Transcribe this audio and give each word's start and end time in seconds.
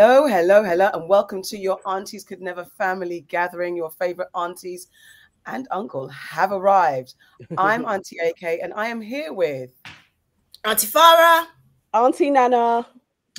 Hello, 0.00 0.28
hello, 0.28 0.62
hello, 0.62 0.90
and 0.94 1.08
welcome 1.08 1.42
to 1.42 1.58
your 1.58 1.80
Aunties 1.84 2.22
Could 2.22 2.40
Never 2.40 2.64
family 2.64 3.22
gathering. 3.22 3.74
Your 3.74 3.90
favorite 3.90 4.28
aunties 4.32 4.86
and 5.46 5.66
uncle 5.72 6.06
have 6.06 6.52
arrived. 6.52 7.14
I'm 7.58 7.84
Auntie 7.88 8.18
AK, 8.18 8.60
and 8.62 8.72
I 8.74 8.86
am 8.86 9.00
here 9.00 9.32
with 9.32 9.70
Auntie 10.64 10.86
Farah, 10.86 11.46
Auntie 11.92 12.30
Nana, 12.30 12.86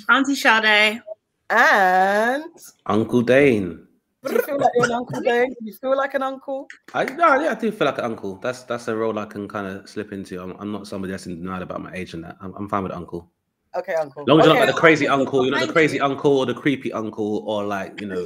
Auntie 0.09 0.35
Sade, 0.35 1.02
and 1.49 2.43
Uncle 2.88 3.21
Dane. 3.21 3.88
Do 4.26 4.34
you 4.34 4.41
feel 4.41 4.57
like 4.59 4.71
you're 4.76 4.85
an 4.88 4.91
uncle, 4.91 5.21
Dane? 5.21 5.52
Do 5.52 5.66
you 5.66 5.73
feel 5.80 5.95
like 5.95 6.13
an 6.13 6.23
uncle? 6.23 6.67
I 6.94 7.05
no, 7.05 7.39
yeah, 7.39 7.52
I 7.52 7.55
do 7.55 7.71
feel 7.71 7.88
like 7.88 7.99
an 7.99 8.03
uncle. 8.03 8.35
That's 8.35 8.63
that's 8.63 8.89
a 8.89 8.95
role 8.98 9.17
I 9.17 9.27
can 9.27 9.48
kind 9.48 9.66
of 9.66 9.88
slip 9.88 10.12
into. 10.12 10.44
I'm, 10.44 10.57
I'm 10.59 10.73
not 10.73 10.88
somebody 10.88 11.12
that's 11.12 11.26
in 11.26 11.38
denial 11.38 11.63
about 11.63 11.81
my 11.81 11.94
age 11.94 12.16
and 12.16 12.26
that. 12.26 12.35
I'm, 12.41 12.53
I'm 12.55 12.67
fine 12.67 12.84
with 12.84 12.91
uncle. 12.91 13.31
Okay, 13.76 13.94
uncle. 13.94 14.23
As 14.23 14.28
long 14.28 14.40
as 14.40 14.46
you're 14.46 14.54
Okay. 14.54 14.59
not 14.62 14.66
like 14.68 14.76
the 14.76 14.80
crazy 14.82 15.08
uncle, 15.08 15.46
you're 15.46 15.55
not 15.55 15.68
the 15.68 15.73
crazy 15.73 16.00
uncle 16.00 16.40
or 16.40 16.46
the 16.46 16.54
creepy 16.54 16.91
uncle 16.91 17.44
or 17.48 17.64
like 17.64 18.00
you 18.02 18.08
know 18.08 18.26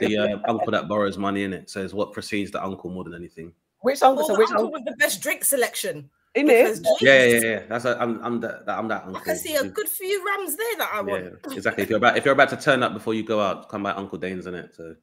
the 0.00 0.16
uh, 0.18 0.38
uncle 0.48 0.70
that 0.72 0.88
borrows 0.88 1.16
money 1.16 1.44
in 1.44 1.52
it. 1.52 1.70
So 1.70 1.82
it's 1.82 1.94
what 1.94 2.12
precedes 2.12 2.50
the 2.50 2.62
uncle 2.62 2.90
more 2.90 3.04
than 3.04 3.14
anything. 3.14 3.52
Which 3.82 4.02
uncle? 4.02 4.24
or 4.24 4.26
So 4.26 4.32
the 4.34 4.38
which 4.40 4.50
uncle 4.50 4.66
uncle? 4.66 4.80
with 4.80 4.84
the 4.86 4.96
best 4.96 5.22
drink 5.22 5.44
selection. 5.44 6.10
in 6.34 6.48
it. 6.50 6.78
Yeah, 7.00 7.24
yeah, 7.24 7.38
yeah. 7.38 7.62
That's 7.68 7.84
a, 7.84 8.00
I'm 8.00 8.22
I'm 8.24 8.40
that 8.40 8.64
I'm 8.68 8.88
that 8.88 9.04
uncle. 9.04 9.16
I 9.16 9.24
can 9.24 9.36
see 9.36 9.54
a 9.56 9.64
good 9.64 9.88
few 9.88 10.24
rams 10.26 10.56
there 10.56 10.76
that 10.78 10.90
I 10.92 11.00
want. 11.02 11.24
Yeah, 11.24 11.52
exactly. 11.56 11.84
If 11.84 11.90
you're 11.90 11.98
about 11.98 12.16
if 12.16 12.24
you're 12.24 12.34
about 12.34 12.50
to 12.50 12.56
turn 12.56 12.82
up 12.82 12.92
before 12.92 13.14
you 13.14 13.22
go 13.22 13.40
out, 13.40 13.68
come 13.68 13.82
by 13.82 13.92
Uncle 13.92 14.18
Dane's 14.18 14.46
in 14.46 14.54
it. 14.54 14.74
So 14.74 14.84
You 14.84 14.96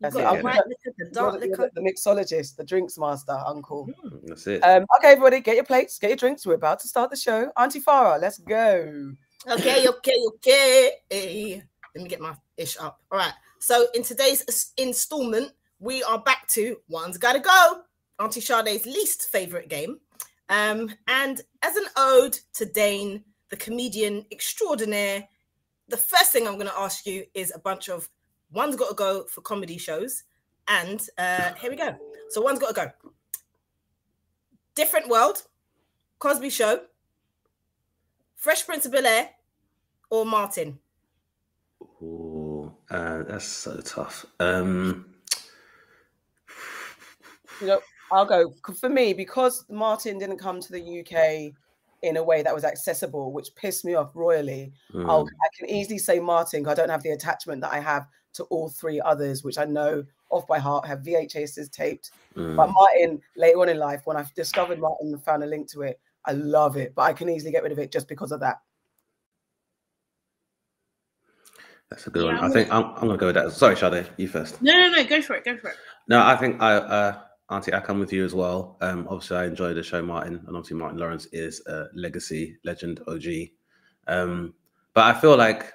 That's 0.00 0.14
it, 0.14 0.18
the 0.18 0.24
yeah. 0.24 0.40
white 0.42 0.60
the 0.84 1.10
dark 1.12 1.40
the, 1.40 1.46
liquor. 1.46 1.70
the, 1.74 1.80
the 1.80 1.92
mixologist, 1.92 2.56
the 2.56 2.64
drinks 2.64 2.98
master, 2.98 3.36
uncle. 3.46 3.88
that's 4.24 4.46
it. 4.46 4.60
Um, 4.60 4.84
okay, 4.98 5.12
everybody, 5.12 5.40
get 5.40 5.56
your 5.56 5.64
plates, 5.64 5.98
get 5.98 6.10
your 6.10 6.16
drinks. 6.16 6.46
We're 6.46 6.54
about 6.54 6.80
to 6.80 6.88
start 6.88 7.10
the 7.10 7.16
show. 7.16 7.50
Auntie 7.56 7.80
Farah, 7.80 8.20
let's 8.20 8.38
go. 8.38 9.14
Okay, 9.50 9.88
okay, 9.88 10.16
okay. 10.28 11.62
Let 11.94 12.02
me 12.02 12.08
get 12.08 12.20
my 12.20 12.34
ish 12.56 12.76
up. 12.78 13.00
All 13.10 13.18
right. 13.18 13.32
So 13.58 13.88
in 13.94 14.04
today's 14.04 14.72
installment, 14.76 15.50
we 15.80 16.02
are 16.04 16.20
back 16.20 16.46
to 16.48 16.76
One's 16.88 17.18
Gotta 17.18 17.40
Go, 17.40 17.82
Auntie 18.20 18.40
Sade's 18.40 18.86
least 18.86 19.30
favorite 19.30 19.68
game. 19.68 19.98
Um, 20.48 20.90
and 21.08 21.40
as 21.62 21.76
an 21.76 21.84
ode 21.96 22.38
to 22.54 22.64
Dane, 22.64 23.24
the 23.50 23.56
comedian 23.56 24.24
extraordinaire, 24.30 25.26
the 25.88 25.96
first 25.96 26.32
thing 26.32 26.46
I'm 26.46 26.54
going 26.54 26.66
to 26.66 26.78
ask 26.78 27.06
you 27.06 27.24
is 27.34 27.52
a 27.54 27.58
bunch 27.58 27.88
of 27.88 28.08
One's 28.52 28.76
Gotta 28.76 28.94
Go 28.94 29.24
for 29.24 29.40
comedy 29.42 29.78
shows. 29.78 30.24
And 30.66 31.06
uh, 31.18 31.54
here 31.54 31.70
we 31.70 31.76
go. 31.76 31.96
So 32.30 32.40
One's 32.40 32.58
Gotta 32.58 32.74
Go. 32.74 33.10
Different 34.74 35.08
World, 35.08 35.42
Cosby 36.18 36.50
Show, 36.50 36.82
Fresh 38.36 38.64
Prince 38.66 38.86
of 38.86 38.92
Bel 38.92 39.06
Air, 39.06 39.30
or 40.10 40.24
Martin? 40.24 40.78
Oh, 42.02 42.72
uh, 42.90 43.24
that's 43.24 43.44
so 43.46 43.80
tough. 43.80 44.24
Um, 44.38 45.14
You 47.60 47.66
know, 47.66 47.80
I'll 48.12 48.24
go 48.24 48.54
for 48.78 48.88
me 48.88 49.12
because 49.12 49.64
Martin 49.68 50.18
didn't 50.18 50.38
come 50.38 50.60
to 50.60 50.72
the 50.72 51.00
UK 51.00 51.52
in 52.02 52.16
a 52.16 52.22
way 52.22 52.42
that 52.42 52.54
was 52.54 52.64
accessible, 52.64 53.32
which 53.32 53.52
pissed 53.56 53.84
me 53.84 53.94
off 53.94 54.14
royally. 54.14 54.72
I'll, 54.94 55.24
mm, 55.24 55.28
I 55.28 55.48
can 55.58 55.68
easily 55.68 55.98
say 55.98 56.20
Martin. 56.20 56.62
'cause 56.62 56.72
I 56.72 56.74
don't 56.76 56.88
have 56.88 57.02
the 57.02 57.10
attachment 57.10 57.60
that 57.62 57.72
I 57.72 57.80
have 57.80 58.06
to 58.38 58.44
all 58.44 58.68
three 58.68 59.00
others, 59.00 59.44
which 59.44 59.58
I 59.58 59.64
know 59.64 60.04
off 60.30 60.46
by 60.46 60.58
heart 60.58 60.86
have 60.86 61.00
VHSs 61.00 61.70
taped. 61.70 62.10
mm. 62.36 62.56
But 62.56 62.70
Martin, 62.72 63.20
later 63.36 63.60
on 63.60 63.68
in 63.68 63.78
life, 63.78 64.02
when 64.04 64.16
I 64.16 64.24
discovered 64.34 64.78
Martin 64.80 65.12
and 65.12 65.22
found 65.22 65.42
a 65.44 65.46
link 65.46 65.70
to 65.72 65.82
it, 65.82 66.00
I 66.24 66.32
love 66.32 66.76
it. 66.76 66.94
But 66.94 67.02
I 67.02 67.12
can 67.12 67.28
easily 67.28 67.52
get 67.52 67.62
rid 67.62 67.72
of 67.72 67.78
it 67.78 67.92
just 67.92 68.08
because 68.08 68.32
of 68.32 68.40
that. 68.40 68.60
That's 71.90 72.06
a 72.06 72.10
good 72.10 72.24
Yeah, 72.24 72.34
one. 72.34 72.38
I'm 72.38 72.50
I 72.50 72.52
think 72.52 72.72
I'm, 72.72 72.84
I'm 72.96 73.06
gonna 73.06 73.16
go 73.16 73.26
with 73.26 73.34
that. 73.34 73.52
Sorry, 73.52 73.76
Sade, 73.76 74.08
you 74.18 74.28
first. 74.28 74.60
No, 74.60 74.72
no, 74.72 74.88
no, 74.90 75.04
go 75.04 75.22
for 75.22 75.34
it, 75.34 75.44
go 75.44 75.56
for 75.56 75.70
it. 75.70 75.76
No, 76.06 76.24
I 76.24 76.36
think 76.36 76.60
I, 76.60 76.74
uh, 76.74 77.18
Auntie, 77.50 77.72
I 77.72 77.80
come 77.80 77.98
with 77.98 78.12
you 78.12 78.24
as 78.24 78.34
well. 78.34 78.76
Um, 78.82 79.06
obviously, 79.08 79.38
I 79.38 79.46
enjoy 79.46 79.72
the 79.72 79.82
show, 79.82 80.02
Martin, 80.02 80.34
and 80.46 80.56
obviously, 80.56 80.76
Martin 80.76 80.98
Lawrence 80.98 81.26
is 81.32 81.62
a 81.66 81.86
legacy 81.94 82.58
legend, 82.64 83.00
OG. 83.08 83.24
Um, 84.06 84.54
but 84.92 85.04
I 85.04 85.18
feel 85.18 85.36
like 85.36 85.72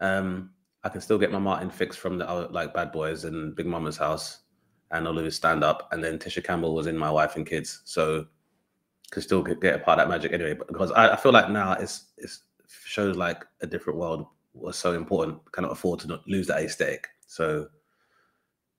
um, 0.00 0.50
I 0.82 0.88
can 0.88 1.00
still 1.00 1.18
get 1.18 1.32
my 1.32 1.38
Martin 1.38 1.70
fixed 1.70 1.98
from 1.98 2.18
the 2.18 2.28
other, 2.28 2.48
like 2.48 2.74
Bad 2.74 2.92
Boys 2.92 3.24
and 3.24 3.54
Big 3.54 3.66
Mama's 3.66 3.96
House 3.96 4.38
and 4.90 5.06
all 5.06 5.18
of 5.18 5.24
his 5.24 5.36
stand 5.36 5.62
up. 5.62 5.88
And 5.92 6.02
then 6.02 6.18
Tisha 6.18 6.42
Campbell 6.42 6.74
was 6.74 6.86
in 6.86 6.96
My 6.96 7.10
Wife 7.10 7.36
and 7.36 7.46
Kids, 7.46 7.82
so 7.84 8.26
could 9.10 9.22
still 9.22 9.42
get, 9.42 9.74
a 9.74 9.78
part 9.78 9.98
of 9.98 10.08
that 10.08 10.08
magic 10.08 10.32
anyway. 10.32 10.54
But 10.54 10.68
because 10.68 10.90
I, 10.92 11.12
I 11.12 11.16
feel 11.16 11.32
like 11.32 11.50
now 11.50 11.72
it's 11.72 12.06
it's 12.16 12.42
shows 12.68 13.16
like 13.16 13.44
a 13.60 13.66
different 13.66 13.98
world 13.98 14.26
was 14.54 14.76
so 14.76 14.94
important, 14.94 15.40
cannot 15.52 15.72
afford 15.72 16.00
to 16.00 16.08
not 16.08 16.26
lose 16.26 16.46
that 16.46 16.62
aesthetic. 16.62 17.08
So 17.26 17.68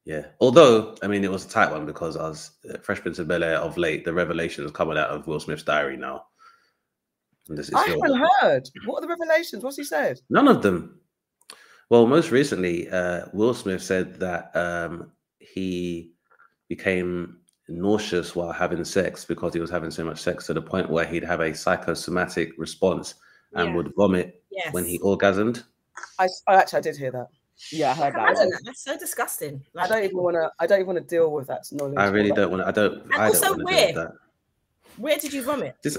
yeah. 0.06 0.28
Although, 0.40 0.96
I 1.04 1.08
mean, 1.08 1.24
it 1.24 1.32
was 1.32 1.46
a 1.46 1.50
tight 1.50 1.72
one 1.72 1.86
because 1.86 2.18
I 2.18 2.24
was 2.24 2.52
uh, 2.70 2.78
Fresh 2.80 3.02
Prince 3.02 3.20
of 3.20 3.28
Bel 3.28 3.44
Air 3.44 3.58
of 3.58 3.78
late. 3.78 4.04
The 4.04 4.14
revelations 4.14 4.72
coming 4.72 4.98
out 4.98 5.10
of 5.10 5.28
Will 5.28 5.40
Smith's 5.40 5.64
diary 5.64 5.98
now. 5.98 6.26
And 7.50 7.58
this 7.58 7.68
is 7.68 7.76
I 7.76 7.88
haven't 7.88 8.28
heard. 8.40 8.70
What 8.86 8.98
are 8.98 9.02
the 9.02 9.08
revelations? 9.08 9.64
What's 9.64 9.78
he 9.78 9.84
said? 9.84 10.20
none 10.30 10.48
of 10.48 10.62
them. 10.62 11.01
Well, 11.92 12.08
most 12.08 12.32
recently, 12.32 12.90
uh, 12.90 13.26
Will 13.34 13.54
Smith 13.54 13.84
said 13.84 14.18
that 14.22 14.56
um, 14.56 15.12
he 15.40 16.14
became 16.70 17.40
nauseous 17.68 18.34
while 18.34 18.54
having 18.54 18.86
sex 18.86 19.26
because 19.26 19.54
he 19.54 19.60
was 19.60 19.70
having 19.70 19.92
so 19.92 20.06
much 20.06 20.22
sex 20.22 20.46
to 20.48 20.54
the 20.54 20.62
point 20.62 20.90
where 20.90 21.04
he'd 21.04 21.26
have 21.26 21.42
a 21.42 21.54
psychosomatic 21.54 22.54
response 22.58 23.16
and 23.56 23.68
Yeah. 23.68 23.76
would 23.76 23.94
vomit 23.98 24.42
Yes. 24.52 24.74
when 24.74 24.86
he 24.86 25.00
orgasmed. 25.00 25.66
I, 26.18 26.30
oh, 26.48 26.54
actually, 26.54 26.78
I 26.78 26.82
did 26.82 26.96
hear 26.96 27.12
that. 27.12 27.28
Yeah, 27.74 27.92
I 27.92 27.96
heard 27.96 28.14
that 28.14 28.20
Imagine 28.22 28.50
that. 28.52 28.62
That's 28.64 28.84
so 28.86 28.98
disgusting. 28.98 29.62
I 29.78 29.86
don't 29.90 30.06
even 30.06 30.16
want 30.16 30.36
to. 30.36 30.50
I 30.62 30.68
don't 30.68 30.80
even 30.80 30.96
want 30.96 31.00
to 31.00 31.16
deal 31.16 31.30
with 31.30 31.48
that 31.48 31.66
knowledge. 31.74 31.98
I 31.98 32.08
really 32.08 32.32
don't 32.32 32.52
want 32.52 32.64
to. 32.64 32.68
I 32.70 32.72
don't. 32.72 33.04
And 33.04 33.16
I 33.16 33.28
also 33.28 33.48
don't 33.48 33.64
want 33.66 33.96
to 33.96 34.14
where? 34.98 35.18
do 35.18 35.20
that. 35.20 35.20
where 35.20 35.20
did 35.20 35.34
you 35.34 35.44
vomit? 35.44 35.76
This, 35.84 35.98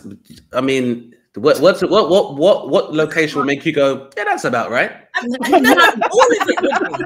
I 0.52 0.60
mean, 0.60 1.14
what, 1.34 1.60
what's 1.60 1.82
what 1.82 2.08
what 2.10 2.36
what 2.36 2.68
what 2.70 2.92
location 2.94 3.38
will 3.38 3.46
make 3.46 3.64
you 3.64 3.72
go? 3.72 4.10
Yeah, 4.16 4.24
that's 4.24 4.44
about 4.44 4.70
right. 4.70 4.90
Um, 5.20 5.28
no, 5.28 5.58
no, 5.74 5.84
all 6.10 6.26
of 6.40 6.48
it 6.48 6.60
would 6.60 6.98
be. 6.98 7.04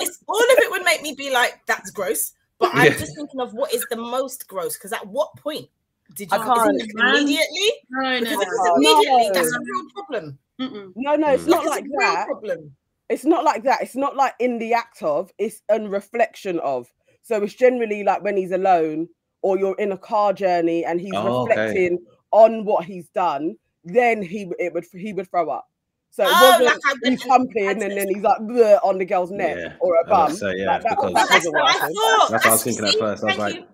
It's, 0.00 0.18
all 0.26 0.38
of 0.38 0.58
it 0.58 0.70
would 0.70 0.84
make 0.84 1.02
me 1.02 1.14
be 1.14 1.30
like, 1.32 1.60
"That's 1.66 1.90
gross." 1.90 2.32
But 2.58 2.70
I'm 2.74 2.86
Yeah. 2.86 2.98
just 2.98 3.14
thinking 3.16 3.40
of 3.40 3.52
what 3.54 3.72
is 3.74 3.84
the 3.90 3.96
most 3.96 4.46
gross. 4.46 4.76
Because 4.76 4.92
at 4.92 5.06
what 5.06 5.34
point 5.36 5.68
did 6.14 6.30
you? 6.30 6.38
I 6.38 6.44
can't. 6.44 6.80
it 6.80 6.90
immediately? 6.94 7.70
No, 7.90 8.20
Because 8.20 8.34
no, 8.36 8.40
if 8.40 8.48
no. 8.48 8.54
it's 8.54 8.76
immediately, 8.76 9.28
No. 9.28 9.32
that's 9.34 9.52
a 9.52 9.58
real 9.60 9.90
problem. 9.94 10.38
Mm-mm. 10.60 10.92
No, 10.96 11.16
no, 11.16 11.28
it's 11.32 11.44
Mm. 11.44 11.48
not 11.48 11.62
It's 11.64 11.70
like 11.70 11.84
a 11.84 11.88
real 11.88 11.98
that. 12.00 12.26
problem. 12.26 12.76
It's 13.08 13.24
not 13.24 13.44
like 13.44 13.62
that. 13.64 13.82
It's 13.82 13.96
not 13.96 14.16
like 14.16 14.34
in 14.38 14.58
the 14.58 14.74
act 14.74 15.02
of. 15.02 15.32
It's 15.38 15.62
a 15.68 15.80
reflection 15.80 16.58
of. 16.60 16.92
So 17.22 17.42
it's 17.42 17.54
generally 17.54 18.04
like 18.04 18.22
when 18.22 18.36
he's 18.36 18.52
alone 18.52 19.08
or 19.42 19.58
you're 19.58 19.76
in 19.78 19.92
a 19.92 19.98
car 19.98 20.32
journey 20.32 20.84
and 20.84 21.00
he's 21.00 21.12
Oh, 21.14 21.42
okay. 21.42 21.50
reflecting 21.50 21.98
on 22.30 22.64
what 22.64 22.84
he's 22.84 23.08
done. 23.10 23.56
Then 23.84 24.22
he 24.22 24.50
it 24.58 24.72
would 24.72 24.84
he 24.92 25.12
would 25.12 25.28
throw 25.28 25.50
up. 25.50 25.68
So 26.10 26.24
it 26.24 26.30
Oh, 26.30 26.58
wasn't 26.60 26.64
like 26.66 26.74
he's 26.74 26.84
went 27.02 27.04
and 27.22 27.30
humping 27.32 27.68
and 27.68 27.80
then 27.98 28.08
he's 28.08 28.22
like 28.22 28.38
on 28.84 28.98
the 28.98 29.04
girl's 29.04 29.30
neck 29.30 29.56
Yeah, 29.58 29.72
or 29.80 29.94
a 29.96 29.98
I 29.98 30.02
was 30.02 30.06
about 30.06 30.08
bum. 30.08 30.30
to 30.30 30.36
say, 30.36 30.52
yeah, 30.56 30.66
Like, 30.66 30.82
that, 30.82 30.90
because- 30.90 31.12
But 31.12 31.14
that's 31.14 31.30
wasn't 31.32 31.54
what 31.54 31.64
I 31.64 31.78
thought. 31.78 32.30
That's 32.30 32.44
what 32.44 32.46
I 32.46 32.52
was 32.52 32.62
thinking 32.64 32.84
at 32.86 32.94
first. 32.98 33.22
I 33.24 33.26
was 33.26 33.38
like, 33.38 33.68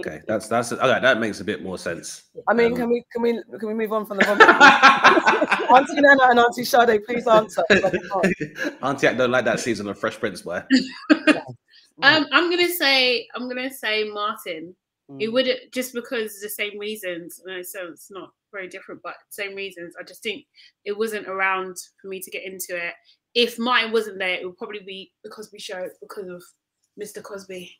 okay, 0.00 0.20
that's 0.28 0.46
that's 0.48 0.72
okay. 0.72 1.00
That 1.00 1.18
makes 1.20 1.40
a 1.40 1.44
bit 1.44 1.62
more 1.62 1.76
sense. 1.76 2.22
I 2.48 2.54
mean, 2.54 2.72
Um, 2.72 2.76
can 2.78 2.88
we 2.88 3.04
can 3.12 3.22
we 3.22 3.42
can 3.58 3.68
we 3.68 3.74
move 3.74 3.92
on 3.92 4.06
from 4.06 4.18
the 4.18 4.24
vomit? 4.26 5.70
Auntie 5.70 6.00
Nana 6.00 6.22
and 6.30 6.38
Auntie 6.38 6.64
Sade, 6.64 7.04
please 7.04 7.26
answer. 7.26 7.62
Auntie 8.82 9.06
AK 9.08 9.16
don't 9.18 9.30
like 9.32 9.44
that 9.44 9.58
season 9.60 9.88
of 9.88 9.98
Fresh 9.98 10.20
Prince, 10.20 10.42
boy. 10.42 10.62
Um, 12.02 12.26
I'm 12.32 12.50
gonna 12.50 12.68
say, 12.68 13.28
I'm 13.34 13.48
gonna 13.48 13.72
say 13.72 14.04
Martin. 14.04 14.74
It 15.20 15.28
Mm. 15.28 15.32
would 15.34 15.48
just 15.72 15.92
because 15.92 16.40
the 16.40 16.48
same 16.48 16.78
reasons. 16.78 17.40
So 17.62 17.88
it's 17.88 18.10
not 18.10 18.30
very 18.52 18.68
different, 18.68 19.02
but 19.02 19.16
same 19.28 19.54
reasons. 19.54 19.94
I 20.00 20.02
just 20.02 20.22
think 20.22 20.46
it 20.84 20.96
wasn't 20.96 21.28
around 21.28 21.76
for 22.00 22.08
me 22.08 22.20
to 22.20 22.30
get 22.30 22.42
into 22.44 22.74
it. 22.74 22.94
If 23.34 23.58
Martin 23.58 23.92
wasn't 23.92 24.18
there, 24.18 24.40
it 24.40 24.46
would 24.46 24.56
probably 24.56 24.80
be 24.80 25.12
the 25.22 25.30
Cosby 25.30 25.58
Show 25.58 25.88
because 26.00 26.28
of 26.28 26.42
Mr. 27.00 27.22
Cosby. 27.22 27.76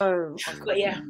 Oh, 0.00 0.36
But 0.64 0.78
yeah, 0.78 1.00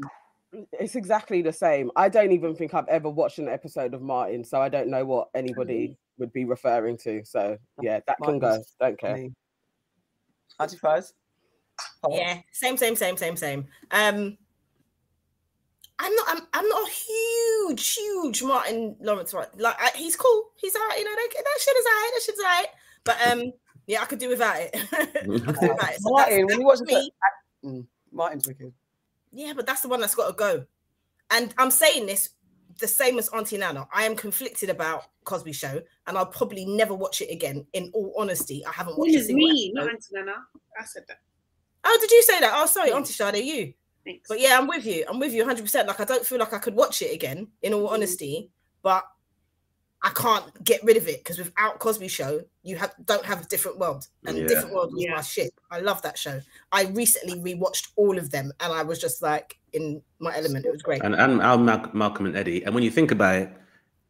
It's 0.72 0.94
exactly 0.96 1.42
the 1.42 1.52
same. 1.52 1.90
I 1.96 2.08
don't 2.08 2.32
even 2.32 2.54
think 2.56 2.74
I've 2.74 2.88
ever 2.88 3.08
watched 3.10 3.38
an 3.38 3.48
episode 3.48 3.92
of 3.94 4.02
Martin, 4.02 4.44
so 4.44 4.60
I 4.62 4.68
don't 4.68 4.88
know 4.88 5.04
what 5.04 5.28
anybody 5.34 5.96
would 6.18 6.32
be 6.32 6.44
referring 6.44 6.96
to. 6.98 7.24
So 7.24 7.56
yeah, 7.82 8.00
that 8.06 8.16
can 8.22 8.38
go. 8.38 8.62
Don't 8.80 8.98
care. 8.98 9.28
Auntie 10.58 10.76
Faz? 10.76 11.12
Oh, 12.04 12.14
Yeah, 12.16 12.40
same, 12.52 12.76
same, 12.76 12.96
same, 12.96 13.16
same, 13.16 13.36
same. 13.36 13.66
Um, 13.90 14.36
I'm 15.98 16.14
not. 16.16 16.26
I'm. 16.28 16.38
I'm 16.52 16.68
not 16.68 16.88
a 16.88 16.90
huge, 16.90 17.94
huge 17.94 18.42
Martin 18.42 18.96
Lawrence. 19.00 19.32
Right, 19.32 19.46
like 19.58 19.76
I, 19.80 19.90
he's 19.96 20.16
cool. 20.16 20.50
He's 20.56 20.74
alright. 20.74 20.98
You 20.98 21.04
know, 21.04 21.14
that, 21.14 21.28
that 21.36 21.60
shit 21.60 21.76
is 21.76 21.86
alright. 21.86 22.10
That 22.14 22.22
shit's 22.24 22.40
alright. 22.40 22.66
But 23.04 23.16
um, 23.28 23.52
yeah, 23.86 24.02
I 24.02 24.04
could 24.06 24.18
do 24.18 24.28
without 24.28 24.56
it. 24.58 24.70
I 24.92 25.04
could 25.04 25.24
do 25.24 25.30
without 25.68 25.90
it. 25.90 26.00
So 26.00 26.10
Martin, 26.10 26.46
when 26.46 26.60
you 26.60 26.66
watch 26.66 26.78
that's 26.80 26.90
the- 26.90 26.96
me. 26.96 27.12
Mm, 27.64 27.86
Martin's 28.12 28.46
wicked. 28.48 28.72
Yeah, 29.32 29.52
but 29.54 29.66
that's 29.66 29.80
the 29.82 29.88
one 29.88 30.00
that's 30.00 30.14
got 30.14 30.26
to 30.28 30.32
go. 30.34 30.64
And 31.30 31.54
I'm 31.58 31.70
saying 31.70 32.06
this 32.06 32.30
the 32.80 32.88
same 32.88 33.18
as 33.18 33.28
Auntie 33.28 33.56
Nana. 33.56 33.86
I 33.94 34.02
am 34.04 34.16
conflicted 34.16 34.70
about 34.70 35.04
Cosby 35.22 35.52
Show, 35.52 35.80
and 36.08 36.18
I'll 36.18 36.26
probably 36.26 36.66
never 36.66 36.92
watch 36.94 37.20
it 37.20 37.30
again. 37.30 37.64
In 37.72 37.90
all 37.94 38.12
honesty, 38.18 38.64
I 38.66 38.72
haven't 38.72 38.94
What 38.98 39.06
watched 39.06 39.14
it. 39.14 39.20
is 39.20 39.32
me, 39.32 39.70
not 39.74 39.88
Auntie 39.88 40.08
Nana. 40.12 40.34
I 40.78 40.84
said 40.84 41.04
that. 41.06 41.18
Oh, 41.84 41.98
did 42.00 42.10
you 42.10 42.22
say 42.22 42.40
that? 42.40 42.52
Oh, 42.54 42.66
sorry, 42.66 42.92
Auntie 42.92 43.12
Sade, 43.12 43.44
you. 43.44 43.74
Thanks. 44.04 44.28
But 44.28 44.40
yeah, 44.40 44.58
I'm 44.58 44.66
with 44.66 44.84
you. 44.84 45.04
I'm 45.08 45.18
with 45.18 45.32
you 45.32 45.40
100. 45.42 45.62
percent 45.62 45.88
Like 45.88 46.00
I 46.00 46.04
don't 46.04 46.24
feel 46.26 46.38
like 46.38 46.52
I 46.52 46.58
could 46.58 46.74
watch 46.74 47.00
it 47.02 47.12
again. 47.14 47.48
In 47.62 47.72
all 47.72 47.88
honesty, 47.88 48.50
but 48.82 49.04
I 50.02 50.10
can't 50.10 50.62
get 50.62 50.84
rid 50.84 50.98
of 50.98 51.08
it 51.08 51.24
because 51.24 51.38
without 51.38 51.78
Cosby 51.78 52.08
Show, 52.08 52.42
you 52.62 52.76
have 52.76 52.92
don't 53.06 53.24
have 53.24 53.40
a 53.42 53.46
different 53.46 53.78
world, 53.78 54.06
and 54.26 54.36
Yeah. 54.36 54.46
different 54.46 54.74
world 54.74 54.92
was 54.92 55.02
Yeah. 55.02 55.14
my 55.14 55.22
shit. 55.22 55.54
I 55.70 55.80
love 55.80 56.02
that 56.02 56.18
show. 56.18 56.40
I 56.72 56.84
recently 56.88 57.38
rewatched 57.40 57.88
all 57.96 58.18
of 58.18 58.28
them, 58.30 58.52
and 58.60 58.72
I 58.72 58.82
was 58.82 58.98
just 59.00 59.22
like 59.22 59.58
in 59.72 60.02
my 60.18 60.36
element. 60.36 60.66
It 60.66 60.72
was 60.72 60.82
great. 60.82 61.02
and 61.02 61.14
and 61.14 61.40
Al 61.40 61.56
Mal- 61.58 61.90
Malcolm 61.94 62.26
and 62.26 62.36
Eddie. 62.36 62.62
And 62.64 62.74
when 62.74 62.84
you 62.84 62.90
think 62.90 63.10
about 63.10 63.36
it, 63.36 63.50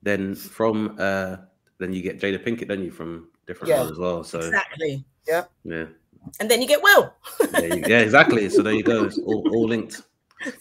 then 0.03 0.35
from 0.35 0.97
uh 0.99 1.37
then 1.79 1.93
you 1.93 2.03
get 2.03 2.19
Jada 2.21 2.43
Pinkett, 2.45 2.67
don't 2.69 2.83
you, 2.83 2.91
from 2.91 3.29
different 3.47 3.69
Yeah. 3.69 3.79
ones 3.81 3.93
as 3.93 3.99
well. 3.99 4.25
So 4.25 4.39
exactly. 4.41 5.05
Yeah. 5.29 5.45
Yeah, 5.65 5.87
And 6.41 6.51
then 6.51 6.61
you 6.63 6.69
get 6.69 6.83
well. 6.83 7.15
yeah, 7.53 7.61
you- 7.67 7.85
yeah, 7.87 8.01
exactly. 8.01 8.49
So 8.51 8.63
there 8.63 8.75
you 8.75 8.83
go. 8.83 9.05
It's 9.05 9.19
all, 9.19 9.47
all 9.53 9.67
linked. 9.69 10.03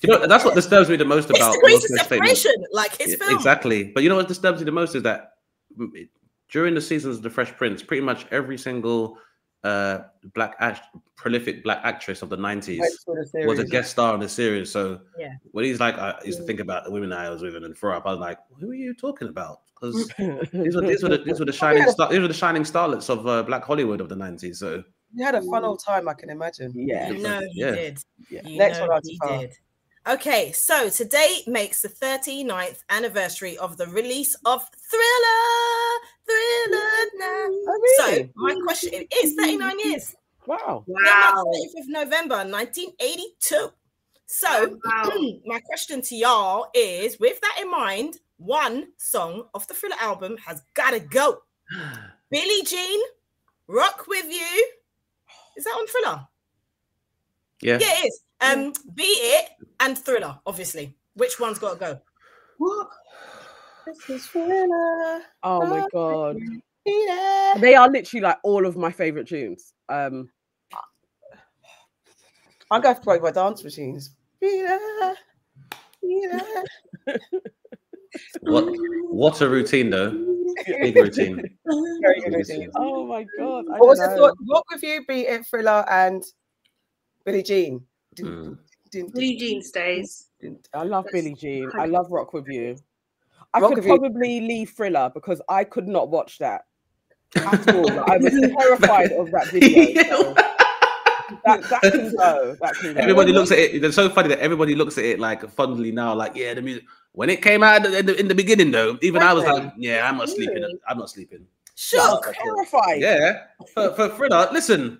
You 0.01 0.09
know, 0.09 0.27
that's 0.27 0.45
what 0.45 0.55
disturbs 0.55 0.89
me 0.89 0.95
the 0.95 1.03
most 1.05 1.29
It's 1.29 1.39
about 1.39 1.53
the 1.53 1.59
greatest 1.59 1.83
Will 1.83 1.87
Smith's 1.97 2.05
statement. 2.05 2.37
separation, 2.37 2.65
like 2.71 2.97
his 2.97 3.11
Yeah, 3.11 3.17
film. 3.27 3.35
Exactly. 3.35 3.83
But 3.85 4.03
you 4.03 4.09
know 4.09 4.15
what 4.15 4.27
disturbs 4.27 4.59
me 4.59 4.65
the 4.65 4.71
most 4.71 4.95
is 4.95 5.03
that 5.03 5.31
mm, 5.77 6.07
during 6.49 6.73
the 6.73 6.81
seasons 6.81 7.17
of 7.17 7.23
The 7.23 7.29
Fresh 7.29 7.53
Prince, 7.57 7.83
pretty 7.83 8.01
much 8.01 8.25
every 8.31 8.57
single 8.57 9.17
uh, 9.63 9.99
black 10.33 10.55
act- 10.59 10.87
prolific 11.15 11.63
black 11.63 11.79
actress 11.83 12.21
of 12.21 12.29
the 12.29 12.37
90s 12.37 12.79
Went 12.79 12.93
through 13.05 13.25
the 13.41 13.47
was 13.47 13.59
a 13.59 13.65
guest 13.65 13.91
star 13.91 14.13
in 14.13 14.19
the 14.19 14.29
series. 14.29 14.69
So 14.71 14.99
Yeah. 15.17 15.33
when 15.51 15.65
he's 15.65 15.79
like, 15.79 15.97
I 15.97 16.15
used 16.23 16.39
to 16.39 16.45
think 16.45 16.59
about 16.59 16.85
the 16.85 16.91
women 16.91 17.11
I 17.13 17.29
was 17.29 17.41
with 17.41 17.55
and 17.55 17.75
throw 17.77 17.95
up, 17.97 18.05
I 18.05 18.11
was 18.11 18.19
like, 18.19 18.37
who 18.59 18.71
are 18.71 18.75
you 18.75 18.93
talking 18.93 19.27
about? 19.29 19.61
Because 19.73 20.07
these 20.53 20.75
were 20.75 20.81
these 20.81 21.01
were 21.03 21.09
the 21.09 21.23
these 21.25 21.39
were 21.39 21.45
the 21.45 21.51
shining 21.53 21.87
star 21.89 22.09
these 22.09 22.19
were 22.19 22.27
the 22.27 22.33
shining 22.33 22.63
starlets 22.63 23.09
of 23.09 23.25
uh, 23.27 23.43
black 23.43 23.63
Hollywood 23.65 23.99
of 24.01 24.09
the 24.09 24.15
90s. 24.15 24.57
So 24.57 24.83
You 25.15 25.23
had 25.25 25.35
a 25.35 25.41
fun 25.41 25.63
mm. 25.63 25.67
old 25.67 25.83
time, 25.83 26.07
I 26.09 26.13
can 26.13 26.29
imagine. 26.29 26.71
yeah. 26.75 27.09
You 27.11 27.17
know 27.19 27.39
he 27.51 27.61
Yeah. 27.61 27.71
did. 27.71 27.97
Yeah. 28.29 28.41
You 28.43 28.57
Next 28.57 28.79
know 28.79 28.87
one, 28.87 29.01
he 29.03 29.19
Auntie 29.23 29.39
did. 29.47 29.53
Okay, 30.05 30.51
so 30.51 30.89
today 30.89 31.43
makes 31.47 31.81
the 31.81 31.87
39th 31.87 32.83
anniversary 32.89 33.57
of 33.57 33.77
the 33.77 33.87
release 33.87 34.35
of 34.45 34.67
Thriller. 34.89 35.99
Thriller 36.25 37.05
now. 37.15 37.47
Oh, 37.67 37.93
So 37.99 38.29
my 38.35 38.55
question 38.65 38.89
it 38.93 39.07
is 39.23 39.33
39 39.35 39.79
years. 39.79 40.15
wow. 40.45 40.83
Yeah, 40.87 41.31
Wow. 41.31 41.45
30th 41.45 41.81
of 41.83 41.87
November 41.89 42.35
1982. 42.43 43.69
So 44.25 44.77
Wow. 44.83 45.11
my 45.45 45.59
question 45.61 46.01
to 46.01 46.15
y'all 46.15 46.67
is 46.73 47.17
with 47.19 47.39
that 47.39 47.59
in 47.61 47.71
mind, 47.71 48.17
one 48.37 48.87
song 48.97 49.43
of 49.53 49.65
the 49.67 49.73
Thriller 49.73 49.95
album 50.01 50.35
has 50.45 50.61
gotta 50.73 50.99
go. 50.99 51.37
Billie 52.29 52.63
Jean, 52.63 52.99
Rock 53.67 54.05
With 54.07 54.25
You. 54.29 54.67
Is 55.57 55.63
that 55.63 55.71
on 55.71 55.87
Thriller? 55.87 56.27
yeah, 57.61 57.77
Yeah, 57.79 58.03
it 58.03 58.07
is. 58.07 58.21
Um, 58.41 58.73
Be 58.93 59.03
It 59.03 59.49
and 59.79 59.97
Thriller, 59.97 60.39
obviously. 60.45 60.95
Which 61.15 61.39
one's 61.39 61.59
got 61.59 61.73
to 61.73 61.79
go? 61.79 62.01
What? 62.57 62.89
This 63.85 64.09
is 64.09 64.25
Thriller. 64.27 65.21
Oh 65.43 65.65
my 65.65 65.85
god. 65.93 66.37
Thriller. 66.85 67.59
They 67.59 67.75
are 67.75 67.89
literally 67.89 68.21
like 68.21 68.37
all 68.43 68.65
of 68.65 68.75
my 68.75 68.91
favorite 68.91 69.27
tunes. 69.27 69.73
Um 69.89 70.29
I'm 72.71 72.81
going 72.81 72.95
to 72.95 73.01
play 73.01 73.19
my 73.19 73.29
dance 73.29 73.63
machines. 73.63 74.15
Thriller. 74.39 75.15
Thriller. 75.99 76.41
what 78.41 78.65
what 79.09 79.41
a 79.41 79.49
routine 79.49 79.89
though, 79.89 80.11
big 80.65 80.95
routine. 80.95 81.35
Very 82.01 82.21
good 82.21 82.33
routine. 82.33 82.71
oh 82.75 83.05
my 83.05 83.25
god. 83.37 83.65
I 83.73 83.77
What 83.79 83.87
was 83.89 83.99
don't 83.99 84.09
the 84.11 84.17
thought? 84.17 84.37
Walk 84.41 84.65
with 84.71 84.83
you, 84.83 85.03
Beat 85.07 85.27
It, 85.27 85.45
Thriller, 85.47 85.85
and 85.89 86.23
Billie 87.25 87.43
Jean. 87.43 87.81
Dun, 88.15 88.25
Mm. 88.27 88.57
dun, 88.91 89.09
dun, 89.09 89.37
Jean 89.39 89.61
stays. 89.61 90.27
I 90.73 90.83
love 90.83 91.05
That's 91.05 91.13
Billie 91.13 91.35
Jean. 91.35 91.69
I 91.77 91.85
love 91.85 92.11
Rock 92.11 92.33
with 92.33 92.47
You. 92.47 92.75
I 93.53 93.59
Rock 93.59 93.69
could 93.69 93.77
with 93.77 93.85
You. 93.87 93.97
probably 93.97 94.41
leave 94.41 94.71
Thriller 94.71 95.09
because 95.13 95.41
I 95.49 95.63
could 95.63 95.87
not 95.87 96.09
watch 96.09 96.37
that 96.39 96.65
at 97.35 97.73
all. 97.73 97.89
I 98.11 98.17
was 98.17 98.31
terrified 98.33 99.11
of 99.13 99.31
that 99.31 99.47
video. 99.51 100.03
so 100.03 100.33
that, 101.45 101.61
that 101.69 101.81
can 101.81 102.15
go. 102.15 102.55
That 102.61 102.73
can 102.75 102.93
go. 102.93 102.99
Everybody 103.01 103.31
looks 103.31 103.51
at 103.51 103.57
it. 103.59 103.83
It's 103.83 103.95
so 103.95 104.09
funny 104.09 104.27
that 104.29 104.39
everybody 104.39 104.75
looks 104.75 104.97
at 104.97 105.05
it 105.05 105.19
like 105.19 105.49
fondly 105.49 105.91
now. 105.91 106.13
Like, 106.13 106.35
yeah, 106.35 106.53
the 106.53 106.61
music. 106.61 106.83
When 107.13 107.29
it 107.29 107.41
came 107.41 107.63
out 107.63 107.85
in 107.85 108.05
the, 108.05 108.19
in 108.19 108.27
the 108.27 108.35
beginning, 108.35 108.71
though, 108.71 108.97
even 109.01 109.21
I 109.21 109.33
was 109.33 109.43
like, 109.45 109.71
yeah, 109.77 110.07
I'm 110.09 110.17
not 110.17 110.29
sleeping. 110.29 110.79
I'm 110.87 110.97
not 110.97 111.09
sleeping. 111.09 111.45
I 111.45 111.71
Shook. 111.75 112.25
was 112.27 112.35
terrified. 112.35 113.01
Yeah, 113.01 113.43
for, 113.73 113.93
for 113.93 114.09
Frida, 114.09 114.49
listen. 114.51 114.99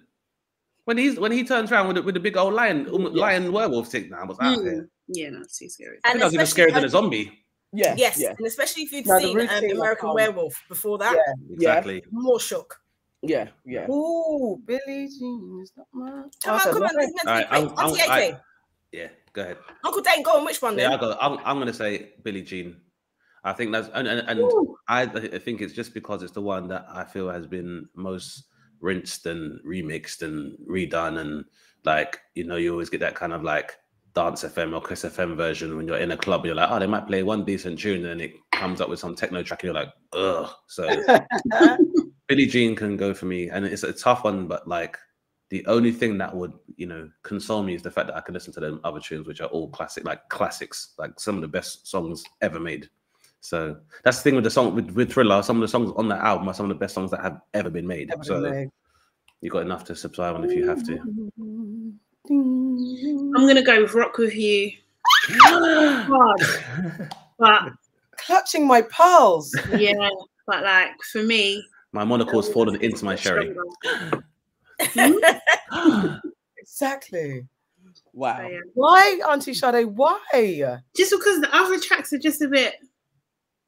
When 0.85 0.97
he's 0.97 1.17
when 1.19 1.31
he 1.31 1.43
turns 1.45 1.71
around 1.71 1.87
with 1.87 1.95
the, 1.97 2.01
with 2.03 2.13
the 2.15 2.19
big 2.19 2.35
old 2.37 2.53
lion 2.53 2.87
um, 2.93 3.03
Yes. 3.03 3.13
lion 3.15 3.51
werewolf 3.51 3.87
thing, 3.87 4.09
now 4.09 4.17
I 4.21 4.25
was 4.25 4.37
out 4.41 4.57
Mm. 4.59 4.63
there. 4.65 4.89
Yeah, 5.07 5.29
no, 5.29 5.41
it's 5.41 5.57
too 5.57 5.69
scary. 5.69 5.97
I 6.03 6.11
And 6.11 6.13
think 6.15 6.23
I 6.23 6.25
was 6.25 6.33
even 6.33 6.43
especially- 6.43 6.71
scarier 6.71 6.75
than 6.75 6.85
a 6.85 6.89
zombie. 6.89 7.39
Yeah. 7.71 7.95
Yes, 7.97 8.19
Yeah. 8.19 8.33
and 8.37 8.45
especially 8.45 8.83
if 8.83 8.91
you'd 8.91 9.07
No, 9.07 9.17
seen 9.17 9.29
um, 9.29 9.35
routine 9.47 9.69
was 9.69 9.77
American 9.79 10.07
calm. 10.07 10.15
Werewolf 10.15 10.61
before 10.69 10.97
that, 10.99 11.15
Yeah. 11.15 11.53
Exactly. 11.55 12.03
more 12.11 12.39
shook. 12.39 12.79
Yeah. 13.21 13.47
Yeah. 13.65 13.89
Ooh, 13.89 14.61
Billie 14.65 15.07
Jean 15.07 15.59
is 15.63 15.71
not 15.77 15.87
mine. 15.93 16.29
Come 16.43 16.55
on, 16.55 16.59
come 16.61 16.83
on, 16.83 16.89
so- 16.89 16.95
this 16.97 17.07
is 17.09 17.15
meant 17.23 17.27
to 17.39 17.47
quick. 17.47 17.47
I'm- 17.51 17.69
I'm- 17.77 17.87
Auntie 17.89 18.01
I- 18.01 18.39
Yeah, 18.91 19.07
go 19.33 19.41
ahead. 19.41 19.57
Uncle 19.83 20.01
Dane, 20.01 20.23
go 20.23 20.37
on. 20.37 20.45
Which 20.45 20.61
one 20.61 20.77
Yeah. 20.77 20.93
I 20.93 20.97
go. 20.97 21.17
I'm, 21.19 21.37
I'm 21.43 21.57
going 21.57 21.67
to 21.67 21.73
say 21.73 22.13
Billie 22.23 22.41
Jean. 22.41 22.77
I 23.43 23.51
think 23.51 23.71
that's 23.73 23.89
and 23.93 24.07
and, 24.07 24.27
and 24.29 24.51
I, 24.87 25.01
I 25.01 25.37
think 25.37 25.61
it's 25.61 25.73
just 25.73 25.93
because 25.93 26.23
it's 26.23 26.31
the 26.31 26.41
one 26.41 26.67
that 26.69 26.85
I 26.89 27.03
feel 27.03 27.29
has 27.29 27.45
been 27.45 27.89
most 27.93 28.45
rinsed 28.79 29.25
and 29.25 29.59
remixed 29.65 30.21
and 30.21 30.57
redone 30.69 31.19
and 31.19 31.45
like 31.85 32.19
you 32.35 32.43
know 32.43 32.55
you 32.55 32.71
always 32.71 32.89
get 32.89 32.99
that 33.01 33.15
kind 33.15 33.33
of 33.33 33.43
like 33.43 33.73
dance 34.13 34.43
FM 34.43 34.73
or 34.75 34.81
Kiss 34.81 35.03
FM 35.03 35.35
version 35.35 35.75
when 35.75 35.87
you're 35.87 35.97
in 35.97 36.11
a 36.11 36.17
club 36.17 36.45
you're 36.45 36.55
like 36.55 36.69
oh 36.69 36.79
they 36.79 36.87
might 36.87 37.07
play 37.07 37.23
one 37.23 37.43
decent 37.43 37.79
tune 37.79 38.05
and 38.05 38.05
then 38.05 38.21
it 38.21 38.33
comes 38.51 38.79
up 38.79 38.89
with 38.89 38.99
some 38.99 39.15
techno 39.15 39.41
track 39.41 39.63
and 39.63 39.67
you're 39.67 39.81
like 39.83 39.93
ugh 40.13 40.49
so 40.67 40.87
Billie 42.27 42.45
Jean 42.45 42.75
can 42.75 42.95
go 42.95 43.13
for 43.13 43.25
me 43.25 43.49
and 43.49 43.65
it's 43.65 43.83
a 43.83 43.91
tough 43.91 44.23
one 44.23 44.47
but 44.47 44.67
like 44.67 44.97
the 45.53 45.63
only 45.67 45.91
thing 45.91 46.17
that 46.17 46.35
would 46.35 46.51
you 46.77 46.87
know 46.87 47.07
console 47.21 47.61
me 47.61 47.75
is 47.75 47.83
the 47.83 47.91
fact 47.91 48.07
that 48.07 48.17
I 48.17 48.21
can 48.21 48.33
listen 48.33 48.51
to 48.53 48.59
them 48.59 48.79
other 48.83 48.99
tunes 48.99 49.27
which 49.27 49.39
are 49.39 49.49
all 49.49 49.69
classic 49.69 50.03
like 50.03 50.27
classics 50.29 50.95
like 50.97 51.19
some 51.19 51.35
of 51.35 51.41
the 51.41 51.47
best 51.47 51.87
songs 51.87 52.23
ever 52.41 52.59
made 52.59 52.89
so 53.39 53.77
that's 54.03 54.17
the 54.17 54.23
thing 54.23 54.35
with 54.35 54.45
the 54.45 54.49
song 54.49 54.73
with, 54.73 54.91
with 54.91 55.11
Thriller. 55.11 55.43
Some 55.43 55.57
of 55.57 55.61
the 55.61 55.67
songs 55.67 55.91
on 55.97 56.07
that 56.07 56.21
album 56.21 56.47
are 56.47 56.53
some 56.53 56.65
of 56.65 56.69
the 56.69 56.79
best 56.79 56.95
songs 56.95 57.11
that 57.11 57.19
have 57.19 57.41
ever 57.53 57.69
been 57.69 57.85
made. 57.85 58.09
Ever 58.09 58.23
so 58.23 58.41
been 58.41 58.51
made. 58.51 58.69
you 59.41 59.49
got 59.49 59.63
enough 59.63 59.83
to 59.85 59.95
subscribe 59.97 60.33
on 60.33 60.45
if 60.45 60.53
you 60.53 60.65
have 60.65 60.81
to. 60.85 60.93
I'm 62.29 63.45
gonna 63.47 63.61
go 63.61 63.81
with 63.81 63.93
Rock 63.93 64.17
with 64.17 64.33
You. 64.33 64.71
But 67.37 67.73
Clutching 68.15 68.65
my 68.65 68.81
pearls. 68.83 69.53
yeah, 69.77 70.07
but 70.47 70.63
like 70.63 70.91
for 71.11 71.21
me, 71.21 71.61
My 71.91 72.05
monocle's 72.05 72.47
fallen 72.47 72.77
into 72.77 73.03
my 73.03 73.15
sherry. 73.17 73.53
Hmm? 74.81 76.15
Exactly. 76.63 77.45
Wow. 78.13 78.37
So, 78.37 78.47
yeah. 78.47 78.59
Why, 78.73 79.19
Auntie 79.29 79.53
Sade? 79.53 79.85
Why? 79.85 80.19
Just 80.95 81.11
because 81.11 81.41
the 81.41 81.53
other 81.53 81.77
tracks 81.77 82.13
are 82.13 82.17
just 82.17 82.41
a 82.41 82.47
bit, 82.47 82.75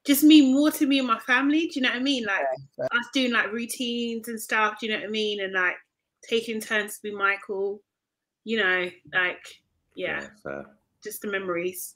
just 0.06 0.24
mean 0.24 0.54
more 0.54 0.72
to 0.72 0.86
me 0.86 1.00
and 1.00 1.08
my 1.08 1.20
family. 1.20 1.68
Do 1.68 1.74
you 1.76 1.82
know 1.82 1.90
what 1.90 1.98
I 1.98 2.02
mean? 2.02 2.26
Like 2.26 2.46
Yeah, 2.78 2.86
us 2.86 3.08
doing 3.14 3.34
like 3.34 3.52
routines 3.52 4.28
and 4.28 4.40
stuff. 4.40 4.80
Do 4.80 4.86
you 4.86 4.94
know 4.94 5.00
what 5.00 5.08
I 5.08 5.12
mean? 5.12 5.42
And 5.42 5.54
like 5.54 5.76
taking 6.28 6.62
turns 6.62 6.96
to 6.96 7.02
be 7.04 7.12
Michael. 7.12 7.82
You 8.44 8.60
know, 8.60 8.90
like 9.14 9.44
yeah, 9.96 10.28
fair. 10.44 10.66
just 11.04 11.22
the 11.22 11.28
memories. 11.28 11.96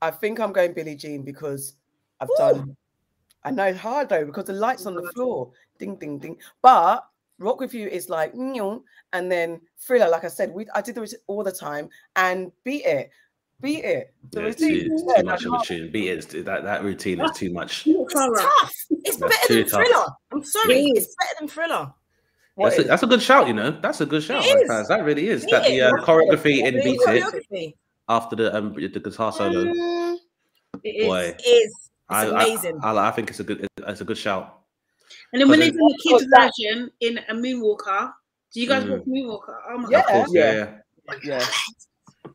I 0.00 0.10
think 0.10 0.38
I'm 0.38 0.52
going 0.52 0.74
Billie 0.74 0.96
Jean 0.96 1.22
because 1.22 1.76
I've 2.20 2.28
done. 2.36 2.76
I 3.44 3.50
know 3.50 3.64
it's 3.64 3.78
hard 3.80 4.08
though 4.08 4.24
because 4.24 4.44
the 4.44 4.52
lights 4.52 4.86
oh 4.86 4.90
on 4.90 4.96
the 4.96 5.10
floor, 5.12 5.50
ding 5.78 5.96
ding 5.96 6.18
ding. 6.18 6.36
But 6.60 7.04
Rock 7.42 7.60
with 7.60 7.74
You 7.74 7.88
is 7.88 8.08
like, 8.08 8.32
and 8.34 9.30
then 9.30 9.60
Thriller, 9.78 10.08
like 10.08 10.24
I 10.24 10.28
said, 10.28 10.52
we 10.52 10.66
I 10.74 10.80
did 10.80 10.96
it 10.96 11.14
all 11.26 11.42
the 11.42 11.52
time, 11.52 11.88
and 12.16 12.52
Beat 12.64 12.84
It, 12.86 13.10
Beat 13.60 13.84
It. 13.84 14.14
The 14.30 14.40
Yeah, 14.40 14.46
routine, 14.46 14.88
too 14.88 15.04
yeah, 15.16 15.22
much 15.22 15.44
of 15.44 15.52
a 15.52 15.64
tune. 15.64 15.90
Beat 15.92 16.08
it. 16.08 16.34
is- 16.34 16.44
That 16.44 16.62
that 16.64 16.82
routine 16.84 17.20
is 17.20 17.32
too 17.32 17.52
much. 17.52 17.86
It's 17.86 18.14
tough. 18.14 18.72
It's 18.90 19.16
That's 19.16 19.36
better 19.36 19.46
too 19.48 19.54
than 19.54 19.68
tough. 19.70 19.86
Thriller. 19.86 20.06
I'm 20.32 20.44
sorry. 20.44 20.74
It 20.80 20.96
It's 20.96 21.14
better 21.18 21.34
than 21.40 21.48
Thriller. 21.48 21.92
That's 22.58 22.78
a, 22.78 22.82
that's 22.84 23.02
a 23.02 23.06
good 23.06 23.22
shout, 23.22 23.48
you 23.48 23.54
know. 23.54 23.70
That's 23.70 24.00
a 24.02 24.06
good 24.06 24.22
shout. 24.22 24.44
Like, 24.44 24.62
is. 24.62 24.88
That 24.88 25.04
really 25.04 25.28
is. 25.28 25.44
Beat 25.44 25.50
That 25.52 25.66
the 25.68 25.80
uh, 25.82 25.92
choreography 26.04 26.58
in 26.64 26.74
Great 26.74 26.84
Beat 26.84 27.00
It 27.50 27.74
after 28.08 28.36
the 28.36 28.54
um 28.56 28.74
the 28.74 28.88
guitar 28.88 29.32
solo. 29.32 29.64
Mm, 29.64 30.16
It 30.84 30.88
is. 30.88 31.06
Boy, 31.06 31.34
It 31.38 31.42
is. 31.48 31.64
It's 31.64 31.90
I, 32.08 32.26
amazing. 32.26 32.78
I, 32.82 33.08
I 33.08 33.10
think 33.10 33.30
it's 33.30 33.40
a 33.40 33.44
good 33.44 33.66
it's 33.88 34.00
a 34.00 34.04
good 34.04 34.18
shout. 34.18 34.61
And 35.32 35.40
then 35.40 35.48
when 35.48 35.60
they 35.60 35.70
did 35.70 35.78
the 35.80 35.98
kids 36.02 36.26
that? 36.30 36.52
version 36.58 36.90
in 37.00 37.18
a 37.28 37.34
Moonwalker, 37.34 38.12
do 38.52 38.60
you 38.60 38.68
guys 38.68 38.84
Mm. 38.84 38.90
watch 38.90 39.06
Moonwalker? 39.06 39.58
Oh 39.70 39.78
my 39.78 39.88
Yeah. 39.90 39.98
Of 40.00 40.06
course, 40.06 40.30
yeah, 40.32 40.52
Yeah. 40.52 41.16
yeah. 41.24 41.46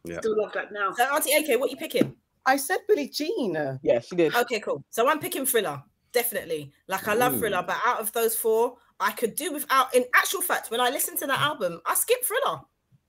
Yeah. 0.05 0.19
still 0.19 0.37
love 0.41 0.51
that 0.53 0.71
now. 0.71 0.93
So, 0.93 1.03
Auntie 1.03 1.33
AK, 1.33 1.57
what 1.59 1.67
are 1.67 1.71
you 1.71 1.77
picking? 1.77 2.15
I 2.45 2.57
said 2.57 2.79
Billie 2.87 3.09
Jean. 3.09 3.79
Yeah, 3.83 3.99
she 3.99 4.15
did. 4.15 4.33
Okay, 4.35 4.59
cool. 4.61 4.83
So 4.89 5.07
I'm 5.09 5.19
picking 5.19 5.45
Thriller, 5.45 5.83
definitely. 6.13 6.71
Like 6.87 7.07
I 7.07 7.13
love 7.13 7.35
Ooh. 7.35 7.39
Thriller, 7.39 7.63
but 7.65 7.77
out 7.85 7.99
of 7.99 8.11
those 8.13 8.35
four, 8.35 8.77
I 8.99 9.11
could 9.11 9.35
do 9.35 9.51
without. 9.51 9.93
In 9.93 10.05
actual 10.15 10.41
fact, 10.41 10.71
when 10.71 10.79
I 10.79 10.89
listen 10.89 11.17
to 11.17 11.27
that 11.27 11.39
album, 11.39 11.81
I 11.85 11.93
skip 11.93 12.23
Thriller. 12.23 12.61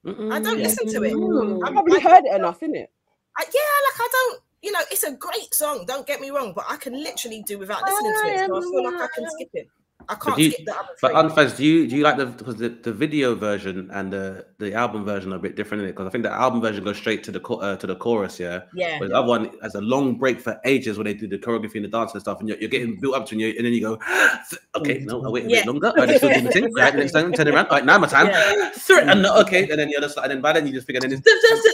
I 0.04 0.38
don't 0.40 0.58
Mm. 0.58 0.62
listen 0.62 0.86
to 0.88 1.02
it. 1.04 1.12
Mm. 1.12 1.62
I 1.62 1.66
I'm- 1.66 1.72
probably 1.74 1.98
I- 1.98 2.00
heard 2.00 2.24
it 2.24 2.34
enough, 2.34 2.60
innit? 2.60 2.88
I, 3.36 3.42
yeah, 3.42 3.76
like 3.86 4.00
I 4.00 4.08
don't. 4.12 4.42
You 4.62 4.72
know, 4.72 4.80
it's 4.90 5.04
a 5.04 5.12
great 5.12 5.54
song. 5.54 5.84
Don't 5.86 6.04
get 6.06 6.20
me 6.20 6.30
wrong, 6.30 6.52
but 6.52 6.64
I 6.68 6.76
can 6.76 7.00
literally 7.00 7.42
do 7.42 7.58
without 7.58 7.82
listening 7.84 8.12
to 8.12 8.28
it. 8.28 8.46
So 8.48 8.56
I 8.56 8.60
feel 8.60 8.84
like 8.84 9.00
I 9.02 9.06
can 9.14 9.30
skip 9.30 9.50
it. 9.54 9.68
I 10.10 10.14
can't 10.14 10.36
do 10.36 10.42
you- 10.42 10.50
skip 10.52 10.64
the 10.66 10.74
other 10.74 10.88
But 11.02 11.56
do 11.56 11.64
you 11.64 11.86
do 11.86 11.96
you 11.96 12.02
like 12.02 12.16
the 12.16 12.26
because 12.26 12.56
the, 12.56 12.70
the 12.70 12.92
video 12.92 13.34
version 13.34 13.90
and 13.92 14.12
the 14.12 14.46
the 14.58 14.72
album 14.74 15.04
version 15.04 15.32
are 15.32 15.36
a 15.36 15.38
bit 15.38 15.54
different 15.54 15.82
in 15.82 15.88
it? 15.88 15.92
Because 15.92 16.06
I 16.06 16.10
think 16.10 16.24
the 16.24 16.32
album 16.32 16.60
version 16.60 16.82
goes 16.82 16.96
straight 16.96 17.22
to 17.24 17.30
the 17.30 17.40
uh, 17.42 17.76
to 17.76 17.86
the 17.86 17.94
chorus, 17.96 18.40
yeah. 18.40 18.62
yeah, 18.74 18.98
But 18.98 19.10
the 19.10 19.16
other 19.16 19.28
one 19.28 19.50
has 19.62 19.74
a 19.74 19.80
long 19.80 20.16
break 20.16 20.40
for 20.40 20.58
ages 20.64 20.96
where 20.96 21.04
they 21.04 21.14
do 21.14 21.28
the 21.28 21.38
choreography 21.38 21.76
and 21.76 21.84
the 21.84 21.88
dance 21.88 22.12
and 22.14 22.20
stuff, 22.22 22.40
and 22.40 22.48
you're, 22.48 22.58
you're 22.58 22.70
getting 22.70 22.98
built 22.98 23.14
up 23.16 23.26
to 23.26 23.34
and, 23.34 23.40
you, 23.42 23.48
and 23.56 23.64
then 23.66 23.72
you 23.72 23.80
go, 23.80 23.98
okay, 24.76 24.98
no, 25.00 25.22
I'll 25.24 25.32
wait 25.32 25.44
a 25.44 25.48
Yeah. 25.50 25.56
bit 25.60 25.66
longer. 25.66 25.92
Right, 25.96 26.08
let's 26.08 26.18
still 26.20 26.32
do 26.32 26.40
the 26.40 26.50
thing. 26.50 26.72
Right, 26.74 26.94
next 26.94 27.12
time, 27.12 27.32
turn 27.32 27.48
around. 27.48 27.66
All 27.68 27.76
right, 27.76 27.84
now 27.84 27.98
my 27.98 28.06
time. 28.06 28.28
Yeah. 28.28 28.72
And 29.02 29.26
okay, 29.26 29.68
and 29.68 29.78
then 29.78 29.90
you're 29.90 30.00
just 30.00 30.16
like, 30.16 30.24
and 30.24 30.32
then 30.32 30.40
by 30.40 30.52
then 30.54 30.66
you 30.66 30.72
just 30.72 30.86
figure, 30.86 31.00
then 31.00 31.12
it's 31.12 31.22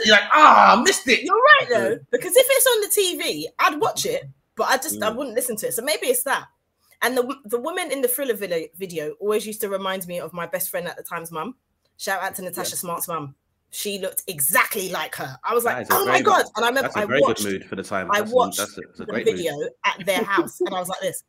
you're 0.05 0.15
like, 0.17 0.25
ah, 0.33 0.77
I 0.79 0.83
missed 0.83 1.07
it. 1.09 1.23
You're 1.25 1.35
right 1.37 1.69
though, 1.71 1.99
because 2.11 2.33
if 2.35 2.47
it's 2.51 2.67
on 2.67 2.81
the 2.81 3.23
TV, 3.23 3.45
I'd 3.59 3.81
watch 3.81 4.07
it, 4.07 4.25
but 4.57 4.65
I 4.65 4.77
just 4.77 5.03
I 5.03 5.11
Mm. 5.11 5.17
wouldn't 5.17 5.37
listen 5.37 5.57
to 5.57 5.69
it. 5.69 5.75
So 5.75 5.83
maybe 5.83 6.07
it's 6.09 6.25
that. 6.25 6.47
And 7.05 7.17
the 7.17 7.37
the 7.45 7.59
woman 7.61 7.93
in 7.93 8.01
the 8.01 8.09
thriller 8.09 8.35
video, 8.35 8.67
video 8.77 9.13
always 9.21 9.47
used 9.47 9.61
to 9.61 9.69
remind 9.69 10.07
me 10.09 10.19
of 10.21 10.33
my 10.33 10.47
best 10.47 10.71
friend 10.71 10.89
at 10.89 10.97
the 10.97 11.03
time's 11.03 11.31
mum. 11.31 11.55
Shout 11.99 12.23
out 12.23 12.35
to 12.37 12.43
Natasha 12.43 12.77
Smart's 12.77 13.07
mum. 13.07 13.35
She 13.71 13.99
looked 13.99 14.23
exactly 14.27 14.89
like 14.89 15.15
her. 15.17 15.37
I 15.45 15.53
was 15.53 15.65
That 15.65 15.79
like, 15.79 15.87
oh 15.91 16.07
my 16.07 16.19
good- 16.19 16.25
god! 16.27 16.45
And 16.57 16.65
I 16.65 16.69
remember 16.69 16.89
That's 16.89 16.97
a 16.97 17.01
I 17.01 17.05
very 17.07 17.21
watched 17.21 17.43
good 17.45 17.53
mood 17.53 17.65
for 17.67 17.77
the 17.77 17.83
time. 17.83 18.11
I 18.11 18.21
That's 18.21 18.33
a- 18.33 18.35
watched 18.35 18.57
that's 18.59 18.79
a, 18.79 18.81
that's 18.81 19.01
a 19.01 19.05
the 19.05 19.13
great 19.13 19.25
video 19.27 19.53
at 19.85 20.07
their 20.07 20.25
house, 20.25 20.61
and 20.61 20.75
I 20.75 20.79
was 20.81 20.89
like 20.89 21.01
this. 21.01 21.23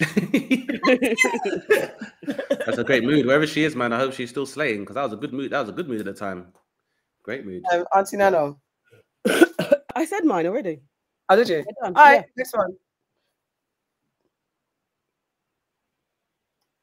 that's 2.66 2.78
a 2.78 2.84
great 2.84 3.04
mood. 3.04 3.26
Wherever 3.26 3.46
she 3.46 3.62
is, 3.64 3.76
man, 3.76 3.92
I 3.92 3.98
hope 3.98 4.12
she's 4.14 4.30
still 4.30 4.46
slaying 4.46 4.80
because 4.80 4.94
that 4.94 5.04
was 5.04 5.12
a 5.12 5.16
good 5.16 5.32
mood. 5.32 5.52
That 5.52 5.60
was 5.60 5.68
a 5.68 5.72
good 5.72 5.88
mood 5.88 6.00
at 6.00 6.06
the 6.06 6.14
time. 6.14 6.48
Great 7.22 7.44
mood. 7.46 7.62
Um, 7.72 7.84
Auntie 7.94 8.16
Nana. 8.16 8.54
I 9.94 10.04
said 10.04 10.24
mine 10.24 10.46
already. 10.46 10.80
Oh, 11.28 11.36
did 11.36 11.48
you? 11.48 11.64
We're. 11.80 11.86
All 11.88 11.92
right, 11.92 12.14
Yeah. 12.16 12.22
next 12.36 12.56
one. 12.56 12.70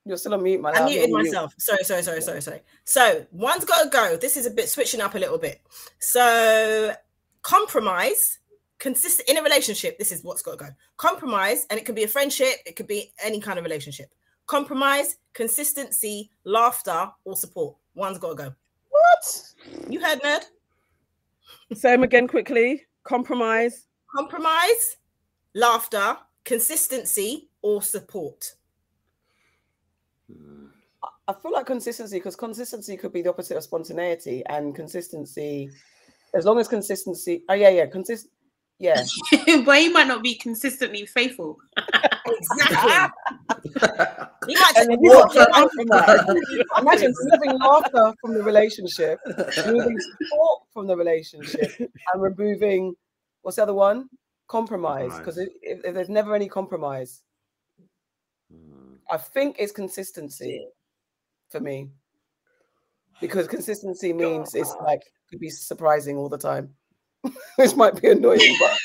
You're 0.10 0.18
still 0.18 0.34
on 0.34 0.42
mute, 0.42 0.60
man. 0.60 0.76
I 0.76 0.86
muted 0.86 1.12
myself. 1.12 1.54
Sorry, 1.60 1.84
sorry, 1.84 2.02
sorry, 2.02 2.20
sorry, 2.24 2.42
sorry. 2.42 2.62
So 2.84 3.28
one's 3.32 3.64
got 3.64 3.84
to 3.84 3.90
go. 3.92 4.18
This 4.18 4.38
is 4.38 4.48
a 4.48 4.50
bit 4.50 4.68
switching 4.68 5.02
up 5.02 5.14
a 5.14 5.20
little 5.20 5.38
bit. 5.38 5.62
So 6.00 6.96
compromise, 7.44 8.40
consistent 8.80 9.30
in 9.30 9.38
a 9.38 9.44
relationship. 9.44 10.00
This 10.00 10.12
is 10.12 10.24
what's 10.24 10.42
got 10.42 10.58
to 10.58 10.66
go. 10.66 10.70
Compromise, 10.98 11.68
and 11.70 11.80
it 11.80 11.86
can 11.86 11.94
be 11.94 12.06
a 12.06 12.08
friendship. 12.08 12.56
It 12.66 12.76
could 12.76 12.88
be 12.88 13.14
any 13.24 13.40
kind 13.40 13.60
of 13.60 13.64
relationship. 13.64 14.12
Compromise, 14.48 15.18
consistency, 15.34 16.32
laughter, 16.44 17.12
or 17.24 17.36
support. 17.36 17.78
One's 17.94 18.18
got 18.18 18.30
to 18.30 18.36
go. 18.36 18.56
What? 18.90 19.44
You 19.92 20.00
heard, 20.04 20.24
nerd. 20.24 20.46
Say 21.76 21.92
them 21.92 22.02
again 22.02 22.28
quickly. 22.28 22.88
Compromise. 23.04 23.86
Compromise, 24.16 24.98
laughter, 25.54 26.18
consistency, 26.46 27.50
or 27.62 27.84
support. 27.84 28.56
Mm. 30.32 30.70
I 31.28 31.34
feel 31.34 31.52
like 31.52 31.66
consistency 31.66 32.18
because 32.18 32.36
consistency 32.36 32.98
could 32.98 33.14
be 33.14 33.22
the 33.22 33.30
opposite 33.30 33.56
of 33.56 33.64
spontaneity, 33.64 34.44
and 34.48 34.76
consistency, 34.76 35.70
as 36.34 36.46
long 36.46 36.60
as 36.60 36.68
consistency. 36.68 37.44
Oh 37.48 37.54
yeah, 37.54 37.70
yeah, 37.70 37.86
consist. 37.86 38.28
Yeah, 38.80 39.04
but 39.66 39.78
he 39.78 39.90
might 39.90 40.08
not 40.08 40.24
be 40.24 40.36
consistently 40.36 41.06
faithful. 41.06 41.58
Exactly. 42.26 43.14
He 44.48 44.56
might 44.56 44.74
And 44.78 44.90
just 44.90 45.16
walk 45.16 45.34
got 45.34 45.72
in 45.78 45.88
imagine 46.82 47.14
removing 47.14 47.60
laughter 47.60 48.14
from 48.20 48.34
the 48.34 48.42
relationship, 48.42 49.20
removing 49.66 50.00
support 50.00 50.62
from 50.74 50.88
the 50.88 50.96
relationship, 50.96 51.72
and 51.80 52.22
removing 52.22 52.96
what's 53.42 53.58
the 53.58 53.64
other 53.64 53.74
one? 53.74 54.10
Compromise. 54.48 55.16
Because 55.20 55.38
if, 55.38 55.50
if, 55.62 55.86
if 55.86 55.94
there's 55.94 56.10
never 56.10 56.34
any 56.34 56.48
compromise. 56.48 57.22
I 59.12 59.18
think 59.18 59.56
it's 59.60 59.72
consistency 59.72 60.68
for 61.50 61.60
me. 61.60 61.90
Because 63.22 63.48
consistency 63.48 64.14
means 64.14 64.56
it's 64.56 64.74
like 64.84 65.02
could 65.30 65.40
be 65.40 65.50
surprising 65.50 66.18
all 66.18 66.30
the 66.30 66.38
time. 66.38 66.74
Which 67.58 67.76
might 67.76 68.02
be 68.02 68.10
annoying, 68.10 68.56
but 68.60 68.78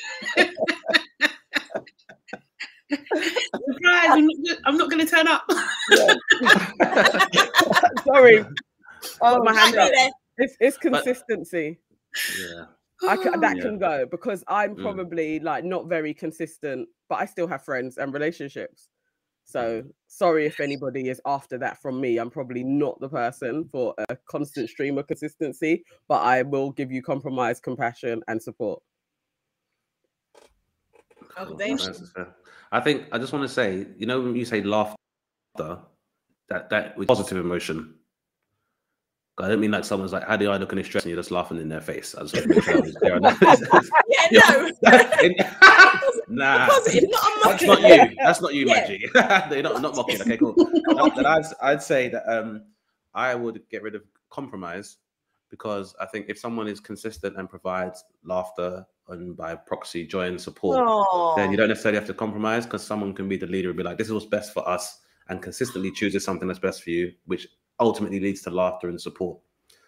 Surprise! 2.91 4.11
I'm 4.11 4.27
not, 4.27 4.59
I'm 4.67 4.77
not 4.77 4.91
going 4.91 5.07
to 5.07 5.11
turn 5.11 5.29
up. 5.29 5.45
Sorry, 8.07 8.45
Oh, 9.21 9.43
my 9.45 9.53
hand 9.55 9.77
up. 9.77 9.91
it's, 10.39 10.57
it's 10.61 10.77
consistency. 10.79 11.79
Yeah. 12.39 12.65
I 13.09 13.17
can, 13.17 13.41
that 13.41 13.57
Yeah. 13.57 13.63
can 13.63 13.79
go 13.79 14.07
because 14.11 14.43
I'm 14.49 14.77
Mm. 14.77 14.83
probably 14.83 15.41
like 15.41 15.65
not 15.65 15.87
very 15.87 16.13
consistent, 16.15 16.89
but 17.09 17.17
I 17.21 17.27
still 17.27 17.47
have 17.47 17.65
friends 17.65 17.99
and 17.99 18.13
relationships. 18.13 18.89
So 19.45 19.83
mm. 19.83 19.91
sorry 20.07 20.47
if 20.47 20.61
anybody 20.61 21.09
is 21.09 21.21
after 21.27 21.59
that 21.59 21.81
from 21.81 22.01
me. 22.01 22.19
I'm 22.19 22.31
probably 22.31 22.65
not 22.65 22.99
the 23.01 23.09
person 23.09 23.65
for 23.67 23.95
a 24.09 24.17
constant 24.29 24.71
stream 24.71 24.99
of 24.99 25.07
consistency, 25.07 25.85
but 26.09 26.23
I 26.23 26.43
will 26.43 26.71
give 26.71 26.91
you 26.91 27.03
compromise, 27.03 27.61
compassion, 27.61 28.23
and 28.29 28.43
support. 28.43 28.83
Oh, 31.37 31.47
Cool. 31.47 31.57
Dave. 31.57 31.79
That's 31.79 32.11
fair. 32.13 32.35
I 32.73 32.81
think 32.81 33.07
I 33.13 33.19
just 33.19 33.33
want 33.33 33.43
to 33.45 33.49
say, 33.49 33.87
you 33.97 34.07
know, 34.07 34.21
when 34.21 34.37
you 34.37 34.45
say 34.45 34.63
laughter, 34.63 34.97
that 36.49 36.71
that 36.71 36.97
with 36.97 37.09
positive 37.09 37.39
emotion. 37.39 37.95
I 39.39 39.49
don't 39.49 39.61
mean 39.61 39.73
like 39.73 39.85
someone's 39.85 40.13
like, 40.13 40.27
"How 40.27 40.37
do 40.37 40.49
I 40.51 40.57
look 40.59 40.73
any 40.73 40.85
stress?" 40.85 41.03
and 41.05 41.11
you're 41.11 41.19
just 41.19 41.33
laughing 41.33 41.59
in 41.59 41.69
their 41.69 41.81
face. 41.81 42.15
I 42.15 42.23
just 42.23 42.35
want 42.35 42.45
to 42.45 42.55
make 42.55 42.63
sure 42.63 42.77
I 42.77 42.81
was 42.81 42.95
clear 42.95 43.15
on 43.17 43.23
that. 43.23 43.91
Yeah, 44.31 44.71
no. 44.83 45.91
nah, 46.29 46.67
not 46.67 46.85
that's 46.85 47.63
not 47.63 47.81
you. 47.83 48.17
That's 48.17 48.41
not 48.41 48.55
you, 48.55 48.67
Yeah. 48.67 48.75
Maggie. 49.21 49.55
You're 49.55 49.63
not 49.63 49.81
not 49.83 49.97
mocking. 49.97 50.21
Okay, 50.21 50.37
cool. 50.37 50.55
Then 51.17 51.27
I'd 51.27 51.45
I'd 51.61 51.83
say 51.83 52.09
that 52.09 52.23
um 52.29 52.63
I 53.15 53.35
would 53.35 53.63
get 53.71 53.83
rid 53.83 53.95
of 53.95 54.03
compromise 54.31 54.97
because 55.51 55.95
I 56.01 56.07
think 56.07 56.27
if 56.29 56.39
someone 56.39 56.67
is 56.67 56.81
consistent 56.81 57.37
and 57.37 57.49
provides 57.49 58.05
laughter 58.25 58.85
and 59.09 59.37
by 59.37 59.55
proxy 59.55 60.07
joy 60.07 60.27
and 60.27 60.41
support, 60.41 60.77
then 61.37 61.51
you 61.51 61.57
don't 61.57 61.69
necessarily 61.69 61.99
have 61.99 62.09
to 62.09 62.15
compromise 62.15 62.65
because 62.65 62.85
someone 62.85 63.15
can 63.15 63.29
be 63.29 63.37
the 63.37 63.47
leader 63.47 63.69
and 63.69 63.77
be 63.77 63.85
like, 63.85 63.99
this 63.99 64.09
is 64.09 64.13
what's 64.13 64.27
best 64.27 64.53
for 64.53 64.67
us, 64.69 65.01
and 65.29 65.43
consistently 65.43 65.93
chooses 65.93 66.25
something 66.25 66.49
that's 66.49 66.59
best 66.61 66.83
for 66.83 66.91
you, 66.91 67.13
which 67.27 67.47
ultimately 67.79 68.19
leads 68.19 68.43
to 68.43 68.51
laughter 68.51 68.89
and 68.89 69.01
support. 69.01 69.39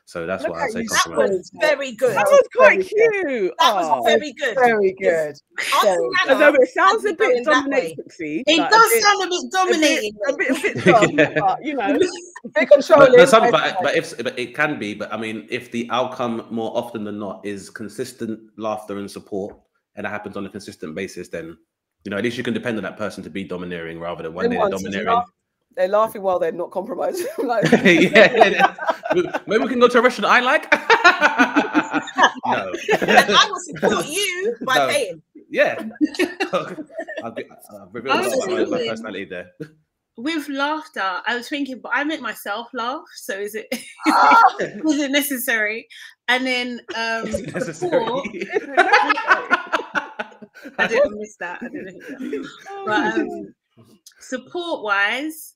So 0.09 0.25
that's 0.25 0.45
Look 0.45 0.53
why 0.53 0.61
I 0.61 0.65
at 0.67 0.71
say 0.71 0.81
you 0.83 0.89
That 0.89 1.01
compromise. 1.03 1.31
was 1.31 1.51
very 1.61 1.93
good. 1.93 2.11
That 2.15 2.27
That 2.27 2.31
was 2.31 2.49
quite 2.55 2.69
very 2.69 2.85
cute. 2.85 3.53
was 3.59 3.87
Aw. 3.87 4.03
very 4.05 4.33
good. 4.35 4.55
very 4.55 4.93
good. 5.03 5.35
Auntie 5.75 5.83
Very 5.83 6.09
Although 6.31 6.55
it 6.55 6.69
sounds 6.69 7.05
a 7.05 7.09
had 7.09 7.19
me 7.19 7.27
going 7.27 7.35
bit 7.39 7.45
dominating. 7.45 8.45
It 8.47 8.59
like, 8.59 8.71
does 8.71 9.03
sound 9.03 9.23
a 9.25 9.29
bit 9.29 9.53
dominating. 9.53 10.13
a 10.29 10.37
bit, 10.37 10.51
a 10.51 10.63
bit 10.63 10.85
dumb, 10.85 11.19
Yeah. 11.19 11.41
but 11.41 11.59
you 11.65 11.75
know, 11.75 11.99
Bit 11.99 12.11
But, 12.55 12.69
controlling. 12.71 13.13
but, 13.17 13.29
some, 13.29 13.51
but, 13.51 13.77
but 13.83 13.97
if 13.97 14.17
but 14.19 14.39
it 14.39 14.55
can 14.55 14.79
be, 14.79 14.95
but 14.95 15.13
I 15.13 15.17
mean, 15.17 15.49
if 15.51 15.73
the 15.73 15.89
outcome 15.91 16.47
more 16.51 16.71
often 16.77 17.03
than 17.03 17.19
not 17.19 17.45
is 17.45 17.69
consistent 17.71 18.39
laughter 18.57 18.99
and 18.99 19.11
support, 19.11 19.57
and 19.97 20.07
it 20.07 20.11
happens 20.11 20.37
on 20.37 20.47
a 20.47 20.49
consistent 20.49 20.95
basis, 20.95 21.29
then 21.29 21.57
you 22.05 22.11
know 22.11 22.17
at 22.19 22.23
least 22.23 22.39
you 22.39 22.45
can 22.45 22.55
depend 22.55 22.77
on 22.77 22.85
that 22.85 22.97
person 22.97 23.25
to 23.25 23.31
be 23.31 23.43
domineering 23.43 23.99
rather 23.99 24.23
than 24.23 24.35
one 24.35 24.49
day 24.49 24.57
they're 24.57 24.71
domineering. 24.71 25.21
Laugh- 25.71 25.77
they're 25.77 25.89
laughing 25.89 26.23
while 26.23 26.39
they're 26.39 26.53
not 26.53 26.71
compromising. 26.71 27.27
like, 27.45 27.71
yeah, 27.85 28.75
maybe 29.47 29.63
we 29.65 29.69
can 29.69 29.79
go 29.81 29.89
to 29.89 29.99
a 29.99 30.03
restaurant 30.03 30.33
I 30.33 30.41
like. 30.41 30.71
no. 32.47 32.73
and 33.01 33.31
I 33.31 33.47
will 33.51 33.61
support 33.61 34.07
you 34.09 34.57
by 34.63 34.75
No. 34.77 34.89
paying. 34.89 35.23
yeah. 35.51 35.89
I'll, 37.23 37.31
be, 37.33 37.45
I'll 37.71 37.89
reveal 37.93 38.15
my, 38.15 38.65
my 38.65 38.87
personality 38.89 39.25
there. 39.27 39.53
With 40.19 40.49
laughter, 40.49 41.21
I 41.27 41.37
was 41.37 41.47
thinking, 41.49 41.81
but 41.81 41.93
I 41.95 42.03
make 42.05 42.23
myself 42.23 42.69
laugh. 42.73 43.05
So 43.17 43.39
is 43.39 43.55
it 43.55 43.67
Ah! 44.09 44.57
is 44.61 44.99
it 44.99 45.11
necessary? 45.11 45.89
And 46.29 46.47
then 46.47 46.81
um, 46.97 47.27
Is 47.27 47.43
necessary? 47.53 47.75
support- 47.75 48.27
I 50.79 50.87
didn't 50.89 51.19
miss 51.19 51.37
that. 51.37 51.59
I 51.63 51.69
didn't 51.69 51.97
miss 52.21 52.49
that. 52.65 52.83
But 52.87 53.19
um, 53.19 53.55
support 54.21 54.83
wise, 54.83 55.55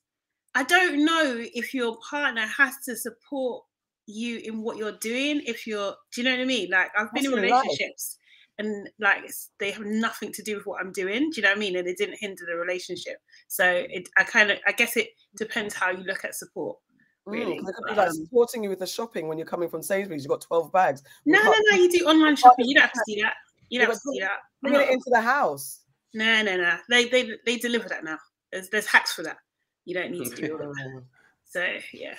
I 0.55 0.63
don't 0.63 1.05
know 1.05 1.37
if 1.53 1.73
your 1.73 1.97
partner 2.09 2.45
has 2.45 2.73
to 2.85 2.95
support 2.95 3.63
you 4.07 4.39
in 4.39 4.61
what 4.61 4.77
you're 4.77 4.97
doing. 4.97 5.41
If 5.45 5.65
you're, 5.65 5.95
do 6.13 6.21
you 6.21 6.25
know 6.25 6.35
what 6.35 6.41
I 6.41 6.45
mean? 6.45 6.69
Like 6.69 6.89
I've 6.97 7.11
been 7.13 7.23
That's 7.23 7.35
in 7.37 7.43
in 7.43 7.49
life. 7.49 7.63
relationships 7.63 8.17
and 8.57 8.89
like 8.99 9.23
they 9.59 9.71
have 9.71 9.85
nothing 9.85 10.31
to 10.33 10.43
do 10.43 10.57
with 10.57 10.65
what 10.65 10.81
I'm 10.81 10.91
doing. 10.91 11.29
Do 11.29 11.37
you 11.37 11.43
know 11.43 11.49
what 11.49 11.57
I 11.57 11.59
mean? 11.59 11.75
And 11.77 11.87
it 11.87 11.97
didn't 11.97 12.17
hinder 12.19 12.43
the 12.45 12.55
relationship. 12.57 13.17
So 13.47 13.65
it, 13.89 14.09
I 14.17 14.23
kind 14.23 14.51
of, 14.51 14.59
I 14.67 14.73
guess 14.73 14.97
it 14.97 15.09
depends 15.37 15.73
how 15.73 15.91
you 15.91 16.03
look 16.03 16.25
at 16.25 16.35
support. 16.35 16.77
really. 17.25 17.59
Mm, 17.59 17.69
it 17.69 17.75
could 17.75 17.85
be 17.89 17.95
like 17.95 18.09
Um, 18.09 18.13
supporting 18.15 18.63
you 18.63 18.69
with 18.69 18.79
the 18.79 18.87
shopping 18.87 19.27
when 19.27 19.37
you're 19.37 19.47
coming 19.47 19.69
from 19.69 19.81
Sainsbury's. 19.81 20.23
You've 20.23 20.31
got 20.31 20.41
12 20.41 20.71
bags. 20.73 21.01
No, 21.25 21.41
no, 21.41 21.53
no. 21.71 21.77
You 21.77 21.89
do 21.89 22.05
online 22.05 22.35
shopping. 22.43 22.65
You 22.67 22.75
don't 22.75 22.83
have 22.83 22.91
to 22.93 23.03
do 23.07 23.21
that. 23.21 23.33
You 23.69 23.79
don't 23.79 23.87
but 23.87 23.97
see 24.01 24.19
that. 24.19 24.39
Bringing 24.61 24.81
it 24.81 24.89
into 24.89 25.09
the 25.09 25.21
house. 25.21 25.79
No, 26.13 26.41
no, 26.41 26.57
no. 26.57 26.77
They 26.89 27.07
they 27.07 27.31
they 27.45 27.55
deliver 27.57 27.87
that 27.87 28.03
now. 28.03 28.17
There's 28.51 28.67
there's 28.69 28.85
hacks 28.85 29.13
for 29.13 29.23
that. 29.23 29.37
You 29.85 29.95
don't 29.95 30.11
need 30.11 30.25
to 30.29 30.35
do 30.35 30.53
all 30.59 30.69
of 30.69 30.75
that. 30.75 31.03
So 31.45 31.67
yeah. 31.93 32.15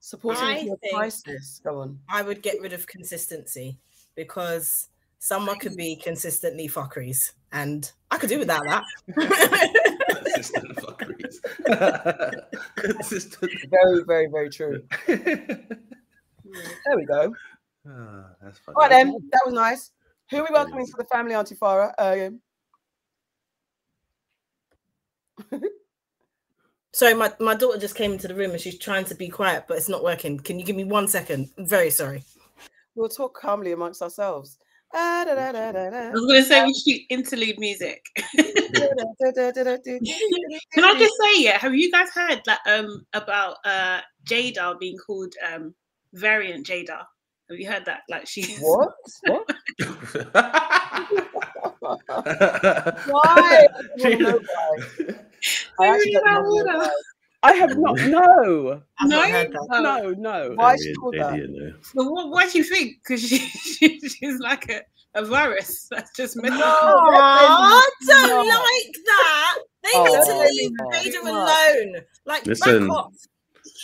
Supporting 0.00 0.44
I 0.44 0.58
your 0.60 0.76
think- 0.78 0.94
crisis. 0.94 1.60
Go 1.64 1.80
on. 1.80 1.98
I 2.08 2.22
would 2.22 2.42
get 2.42 2.60
rid 2.60 2.72
of 2.72 2.86
consistency 2.86 3.78
because 4.14 4.88
someone 5.20 5.58
could 5.58 5.76
be 5.76 5.94
consistently 5.96 6.68
fuckeries, 6.68 7.32
and 7.52 7.90
I 8.10 8.18
could 8.18 8.28
do 8.28 8.38
without 8.40 8.64
that. 8.64 8.82
Consistent 10.34 10.76
fuckeries. 10.82 11.38
Consistent. 12.76 13.52
Very, 13.70 14.02
very, 14.04 14.26
very 14.26 14.50
true. 14.50 14.82
There 15.06 16.96
we 16.96 17.04
go. 17.04 17.32
Ah, 17.88 18.26
that's 18.42 18.58
funny. 18.58 18.74
All 18.74 18.82
right, 18.82 18.90
then. 18.90 19.12
That 19.30 19.42
was 19.46 19.54
nice. 19.54 19.92
Who 20.30 20.38
are 20.38 20.42
we 20.48 20.48
welcoming 20.52 20.86
to 20.86 20.92
the 20.98 21.04
family, 21.04 21.34
Auntie 21.34 21.54
Farah? 21.54 21.92
Uh, 21.96 22.30
sorry, 26.92 27.14
my, 27.14 27.32
my 27.40 27.54
daughter 27.54 27.78
just 27.78 27.94
came 27.94 28.12
into 28.12 28.28
the 28.28 28.34
room 28.34 28.52
and 28.52 28.60
she's 28.60 28.78
trying 28.78 29.04
to 29.06 29.14
be 29.14 29.28
quiet, 29.28 29.64
but 29.68 29.76
it's 29.76 29.88
not 29.88 30.04
working. 30.04 30.38
Can 30.38 30.58
you 30.58 30.64
give 30.64 30.76
me 30.76 30.84
one 30.84 31.08
second? 31.08 31.50
I'm 31.58 31.66
very 31.66 31.90
sorry. 31.90 32.24
we'll 32.94 33.08
talk 33.08 33.34
calmly 33.34 33.72
amongst 33.72 34.02
ourselves. 34.02 34.58
Ah, 34.94 35.24
da, 35.26 35.34
da, 35.34 35.52
da, 35.52 35.72
da, 35.72 35.90
da. 35.90 36.08
I 36.08 36.10
was 36.10 36.26
gonna 36.26 36.42
say 36.42 36.62
we 36.64 36.74
should 36.74 37.00
interlude 37.08 37.58
music. 37.58 38.04
Can 38.36 38.44
I 40.84 40.94
just 40.98 41.14
say, 41.18 41.42
yeah, 41.42 41.56
have 41.56 41.74
you 41.74 41.90
guys 41.90 42.10
heard 42.10 42.42
that 42.44 42.60
um 42.66 43.06
about 43.14 43.56
uh 43.64 44.02
Jada 44.28 44.78
being 44.78 44.98
called 44.98 45.32
um 45.50 45.74
variant 46.12 46.66
Jada? 46.66 47.06
Have 47.48 47.58
you 47.58 47.70
heard 47.70 47.86
that? 47.86 48.00
Like 48.10 48.26
she's 48.26 48.58
What? 48.60 48.92
What? 49.24 49.50
Why? 53.06 53.66
Why? 55.76 55.88
I 55.88 55.98
don't 55.98 56.12
know 56.24 56.42
why. 56.52 56.52
I 56.54 56.54
actually 56.54 56.62
don't 56.64 56.66
know 56.66 56.80
have- 56.80 56.90
I 57.44 57.52
have 57.54 57.76
not. 57.78 57.98
No, 58.08 58.82
No, 59.02 59.08
not 59.08 59.30
heard 59.30 59.52
that. 59.52 59.82
No, 59.82 60.10
no. 60.16 60.52
Why 60.54 60.76
she 60.76 60.94
called 60.94 61.14
that? 61.14 61.74
But 61.94 62.04
what, 62.04 62.28
what 62.30 62.52
do 62.52 62.58
you 62.58 62.64
think? 62.64 62.98
Because 63.02 63.20
she, 63.26 63.38
she 63.38 63.98
she's 63.98 64.38
like 64.38 64.68
a, 64.70 64.82
a 65.14 65.24
virus 65.24 65.88
that's 65.90 66.14
just 66.16 66.36
messing 66.36 66.58
No. 66.58 66.64
up. 66.64 66.74
Aw, 66.84 67.90
don't 68.06 68.28
No. 68.28 68.54
like 68.54 68.94
that. 69.06 69.58
They 69.82 69.90
Oh, 69.94 70.04
need 70.04 70.24
to 70.24 70.38
leave 70.54 71.20
No. 71.20 71.28
Jada 71.30 71.30
alone. 71.90 72.02
Like, 72.26 72.46
Listen. 72.46 72.86
back 72.86 72.96
off. 72.96 73.12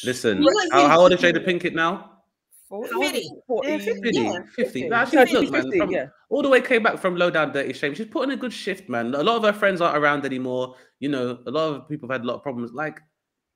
Listen, 0.04 0.46
how, 0.70 0.86
how 0.86 1.00
old 1.00 1.12
is 1.12 1.20
to- 1.20 1.32
Jada 1.32 1.44
Pinkett 1.44 1.74
now? 1.74 2.17
Forty? 2.68 2.90
Fifty. 3.00 3.30
Forty. 3.46 3.78
50. 3.78 4.10
Yeah, 4.12 4.32
50. 4.56 4.62
50. 4.64 4.80
She 4.80 5.16
50, 5.16 5.50
man, 5.50 5.62
50, 5.62 5.78
from- 5.78 5.90
yeah. 5.90 6.06
all 6.28 6.42
the 6.42 6.48
way 6.48 6.60
came 6.60 6.82
back 6.82 6.98
from 6.98 7.16
low 7.16 7.30
down 7.30 7.52
dirty 7.52 7.72
shame. 7.72 7.94
She's 7.94 8.06
putting 8.06 8.30
a 8.32 8.36
good 8.36 8.52
shift, 8.52 8.88
man. 8.88 9.14
A 9.14 9.22
lot 9.22 9.36
of 9.36 9.42
her 9.44 9.52
friends 9.58 9.80
aren't 9.80 9.96
around 9.96 10.24
anymore. 10.26 10.74
You 11.00 11.08
know, 11.08 11.38
a 11.46 11.50
lot 11.50 11.72
of 11.74 11.88
people 11.88 12.08
have 12.08 12.20
had 12.20 12.24
a 12.24 12.28
lot 12.28 12.34
of 12.36 12.42
problems. 12.42 12.72
Like, 12.72 13.00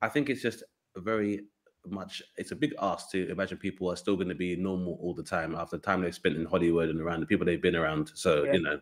I 0.01 0.09
think 0.09 0.29
it's 0.29 0.41
just 0.41 0.63
a 0.97 1.01
very 1.01 1.41
much. 1.85 2.23
It's 2.37 2.51
a 2.51 2.55
big 2.55 2.73
ask 2.81 3.11
to 3.11 3.29
imagine 3.29 3.57
people 3.57 3.91
are 3.91 3.95
still 3.95 4.15
going 4.15 4.29
to 4.29 4.35
be 4.35 4.55
normal 4.55 4.97
all 5.01 5.13
the 5.13 5.21
time 5.23 5.53
after 5.55 5.77
the 5.77 5.83
time 5.83 6.01
they've 6.01 6.15
spent 6.15 6.35
in 6.35 6.45
Hollywood 6.45 6.89
and 6.89 6.99
around 6.99 7.19
the 7.19 7.25
people 7.27 7.45
they've 7.45 7.61
been 7.61 7.75
around. 7.75 8.11
So 8.15 8.45
Yeah. 8.45 8.53
you 8.53 8.61
know, 8.63 8.79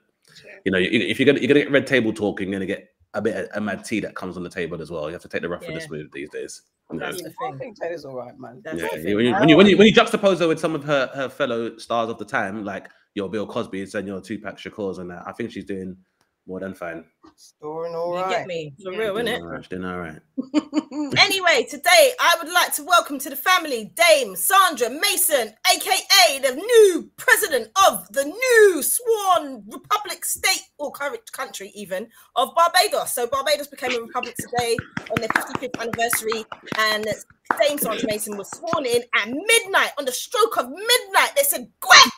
you 0.64 0.72
know, 0.72 0.78
if 0.80 1.20
you're 1.20 1.26
gonna 1.26 1.40
you're 1.40 1.48
gonna 1.50 1.62
get 1.62 1.72
red 1.72 1.88
table 1.88 2.14
talk, 2.14 2.40
you're 2.40 2.52
gonna 2.52 2.66
get 2.66 2.88
a 3.14 3.22
bit 3.22 3.36
of 3.36 3.50
a 3.56 3.62
mad 3.62 3.84
tea 3.84 4.00
that 4.00 4.16
comes 4.16 4.38
on 4.38 4.44
the 4.44 4.50
table 4.50 4.82
as 4.82 4.90
well. 4.90 5.08
You 5.08 5.14
have 5.14 5.22
to 5.22 5.28
take 5.28 5.42
the 5.42 5.50
rough 5.50 5.62
with 5.62 5.70
the 5.70 5.74
Yeah. 5.76 5.88
smooth 5.88 6.12
these 6.12 6.30
days. 6.30 6.62
you 6.92 6.98
know. 6.98 7.06
That's 7.06 7.22
the 7.22 7.34
I 7.46 7.58
think 7.58 7.80
Jada's 7.80 8.06
all 8.06 8.16
right, 8.16 8.38
man. 8.38 8.62
That's 8.64 8.82
Yeah, 8.82 8.88
the 8.98 9.16
when, 9.16 9.26
you, 9.26 9.34
when, 9.34 9.50
you, 9.50 9.58
when, 9.58 9.68
you, 9.68 9.76
oh. 9.76 9.80
when 9.80 9.88
you 9.88 9.94
juxtapose 9.94 10.40
her 10.40 10.48
with 10.48 10.60
some 10.60 10.76
of 10.76 10.84
her, 10.84 11.10
her 11.14 11.30
fellow 11.30 11.78
stars 11.78 12.10
of 12.10 12.18
the 12.18 12.26
time, 12.26 12.66
like 12.66 12.90
your 13.16 13.30
Bill 13.30 13.48
Cosby's 13.48 13.96
and 13.96 14.08
your 14.08 14.20
Tupac 14.22 14.58
Shakur's 14.58 14.98
and 14.98 15.10
that, 15.10 15.24
I 15.26 15.32
think 15.32 15.52
she's 15.52 15.66
doing 15.66 15.96
more 16.48 16.60
than 16.60 16.74
fine. 16.74 17.06
Storing 17.36 17.96
all 17.96 18.16
You 18.16 18.22
right. 18.24 18.30
get 18.30 18.48
me? 18.48 18.74
For 18.84 18.92
real, 18.92 19.14
Doing 19.14 19.28
innit? 19.28 19.40
all 19.42 19.48
right, 19.48 19.64
she's 19.64 19.70
doing 19.70 19.86
all 19.86 20.00
right. 20.00 20.20
Anyway, 21.18 21.66
today 21.70 22.12
I 22.20 22.36
would 22.42 22.52
like 22.52 22.74
to 22.76 22.84
welcome 22.84 23.20
to 23.20 23.30
the 23.30 23.36
family 23.36 23.94
Dame 23.96 24.36
Sandra 24.36 24.90
Mason, 24.90 25.54
aka 25.74 26.40
the 26.40 26.56
new 26.56 27.10
president 27.18 27.70
of 27.88 28.08
the 28.12 28.26
new 28.26 28.82
sworn 28.84 29.64
republic 29.68 30.26
state 30.26 30.62
or 30.78 30.92
cur- 30.92 31.18
country, 31.32 31.72
even 31.76 32.08
of 32.36 32.50
Barbados. 32.56 33.14
So 33.14 33.28
Barbados 33.28 33.68
became 33.68 33.94
a 33.96 34.02
republic 34.02 34.36
today 34.38 34.78
on 35.10 35.16
their 35.20 35.30
55th 35.30 35.80
anniversary, 35.80 36.46
and 36.80 37.06
Dame 37.62 37.78
Sandra 37.78 38.08
Mason 38.10 38.38
was 38.38 38.50
sworn 38.52 38.86
in 38.86 39.04
at 39.16 39.28
midnight. 39.30 39.92
On 39.98 40.06
the 40.06 40.12
stroke 40.12 40.58
of 40.58 40.70
midnight, 40.70 41.32
they 41.36 41.44
said 41.44 41.72
"Quack" 41.80 42.12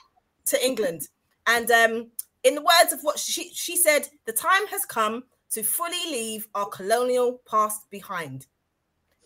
to 0.48 0.66
England, 0.66 1.02
and 1.48 1.70
um, 1.72 2.12
in 2.44 2.56
the 2.56 2.62
words 2.62 2.94
of 2.94 3.02
what 3.02 3.18
she 3.18 3.50
she 3.54 3.76
said, 3.76 4.08
the 4.26 4.34
time 4.34 4.68
has 4.68 4.86
come 4.86 5.24
to 5.52 5.64
fully 5.64 6.12
leave 6.12 6.48
our 6.56 6.68
colonial 6.68 7.42
past 7.50 7.90
behind. 7.90 8.48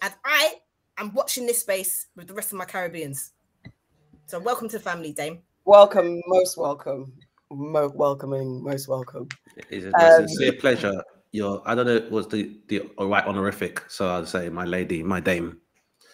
And 0.01 0.13
I 0.25 0.55
am 0.97 1.13
watching 1.13 1.45
this 1.45 1.61
space 1.61 2.07
with 2.15 2.27
the 2.27 2.33
rest 2.33 2.51
of 2.51 2.57
my 2.57 2.65
Caribbeans. 2.65 3.31
So 4.27 4.39
welcome 4.39 4.69
to 4.69 4.77
the 4.77 4.83
family, 4.83 5.13
Dame. 5.13 5.39
Welcome, 5.65 6.21
most 6.27 6.57
welcome. 6.57 7.13
Mo- 7.49 7.91
welcoming, 7.95 8.63
most 8.63 8.87
welcome. 8.87 9.27
It's 9.69 9.85
a 9.85 9.91
my 9.91 10.09
Um, 10.09 10.27
sincere 10.27 10.53
pleasure. 10.53 11.03
Your, 11.31 11.61
I 11.65 11.75
don't 11.75 11.85
know, 11.85 11.95
it 11.95 12.11
was 12.11 12.27
the 12.27 12.59
the 12.67 12.89
right 12.99 13.25
honorific, 13.25 13.83
so 13.89 14.07
I'd 14.07 14.27
say 14.27 14.49
my 14.49 14.65
lady, 14.65 15.03
my 15.03 15.19
dame. 15.19 15.59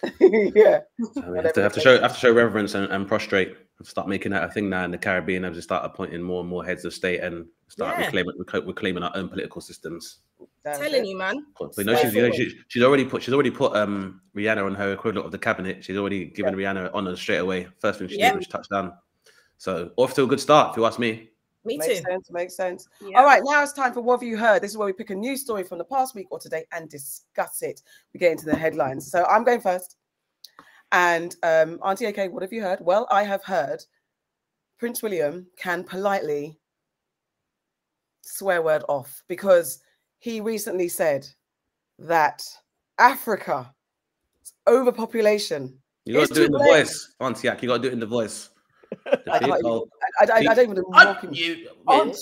yeah. 0.20 0.80
So 1.14 1.30
we 1.30 1.38
have 1.38 1.52
to, 1.54 1.62
have 1.62 1.72
to 1.72 1.80
show 1.80 2.00
have 2.00 2.14
to 2.14 2.18
show 2.18 2.32
reverence 2.32 2.74
and, 2.74 2.90
and 2.90 3.06
prostrate. 3.06 3.56
Start 3.82 4.08
making 4.08 4.32
that 4.32 4.44
a 4.44 4.48
thing 4.52 4.70
now 4.70 4.84
in 4.84 4.90
the 4.92 4.96
Caribbean. 4.98 5.44
I've 5.44 5.52
just 5.54 5.68
start 5.68 5.84
appointing 5.84 6.22
more 6.22 6.40
and 6.40 6.48
more 6.48 6.64
heads 6.64 6.84
of 6.84 6.94
state 6.94 7.20
and 7.20 7.44
start 7.68 7.98
Yeah. 7.98 8.06
reclaiming 8.06 8.32
recla- 8.40 8.66
reclaiming 8.66 9.02
our 9.02 9.10
own 9.14 9.28
political 9.28 9.60
systems. 9.60 10.20
That's 10.62 10.78
Telling 10.78 11.04
it. 11.04 11.08
you, 11.08 11.18
man. 11.18 11.44
But 11.58 11.76
you 11.76 11.84
know, 11.84 11.96
she's, 11.96 12.14
you 12.14 12.22
know, 12.22 12.30
she, 12.32 12.56
she's 12.68 12.82
already 12.82 13.04
put 13.04 13.22
she's 13.22 13.34
already 13.34 13.50
put 13.50 13.74
um 13.76 14.22
Rihanna 14.34 14.64
on 14.64 14.74
her 14.76 14.92
equivalent 14.92 15.26
of 15.26 15.32
the 15.32 15.38
cabinet. 15.38 15.84
She's 15.84 15.96
already 15.98 16.26
given 16.26 16.54
Rihanna 16.54 16.92
honors 16.94 17.20
straight 17.20 17.38
away. 17.38 17.66
First 17.80 17.98
thing 17.98 18.08
she 18.08 18.18
Yeah. 18.18 18.30
did 18.30 18.38
was 18.38 18.46
touch 18.46 18.68
down. 18.70 18.94
So 19.58 19.90
off 19.96 20.14
to 20.14 20.22
a 20.22 20.26
good 20.26 20.40
start, 20.40 20.70
if 20.70 20.76
you 20.76 20.86
ask 20.86 20.98
me. 20.98 21.30
Me 21.66 21.76
Makes 21.78 21.86
too. 21.98 22.04
sense, 22.08 22.30
makes 22.30 22.54
sense. 22.56 22.88
Yeah. 23.00 23.18
All 23.18 23.24
right, 23.24 23.42
now 23.44 23.62
it's 23.62 23.72
time 23.72 23.92
for 23.94 24.02
what 24.02 24.20
have 24.20 24.22
you 24.28 24.36
heard? 24.36 24.62
This 24.62 24.70
is 24.70 24.76
where 24.76 24.86
we 24.86 24.92
pick 24.92 25.10
a 25.10 25.14
news 25.14 25.40
story 25.40 25.64
from 25.64 25.78
the 25.78 25.84
past 25.84 26.14
week 26.14 26.26
or 26.30 26.38
today 26.38 26.64
and 26.72 26.88
discuss 26.90 27.62
it. 27.62 27.82
We 28.12 28.20
get 28.20 28.32
into 28.32 28.44
the 28.46 28.54
headlines. 28.54 29.10
So 29.10 29.24
I'm 29.24 29.44
going 29.44 29.60
first. 29.62 29.96
And 30.94 31.34
um, 31.42 31.80
Auntie 31.84 32.04
AK, 32.04 32.32
what 32.32 32.42
have 32.42 32.52
you 32.52 32.62
heard? 32.62 32.78
Well, 32.80 33.08
I 33.10 33.24
have 33.24 33.42
heard 33.42 33.84
Prince 34.78 35.02
William 35.02 35.44
can 35.58 35.82
politely 35.82 36.60
swear 38.22 38.62
word 38.62 38.84
off 38.88 39.20
because 39.28 39.82
he 40.20 40.40
recently 40.40 40.86
said 40.86 41.26
that 41.98 42.44
Africa 43.00 43.74
overpopulation. 44.68 45.76
You 46.04 46.14
got 46.14 46.20
It's 46.20 46.28
to 46.28 46.34
do 46.36 46.42
it 46.42 46.46
in 46.46 46.52
the 46.52 46.58
late. 46.58 46.84
voice, 46.84 47.14
Auntie. 47.18 47.48
Ak. 47.48 47.60
You 47.64 47.68
got 47.70 47.78
to 47.78 47.82
do 47.82 47.88
it 47.88 47.94
in 47.94 48.00
the 48.00 48.06
voice. 48.06 48.50
The 49.04 49.18
I, 49.32 49.38
big 49.40 49.50
I, 49.50 49.54
I, 49.56 49.60
I, 50.20 50.38
I 50.38 50.54
don't 50.54 50.70
even 50.70 50.84
mock 50.90 51.24
him. 51.24 51.32
you, 51.34 51.70
Aunt- 51.88 52.16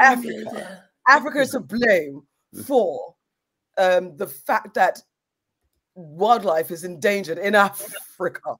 Africa. 0.00 0.84
Africa 1.06 1.38
is 1.38 1.50
to 1.50 1.60
blame 1.60 2.22
for 2.64 3.14
um, 3.78 4.16
the 4.16 4.26
fact 4.26 4.74
that 4.74 5.00
wildlife 6.00 6.70
is 6.70 6.84
endangered 6.84 7.38
in 7.38 7.54
Africa. 7.54 8.56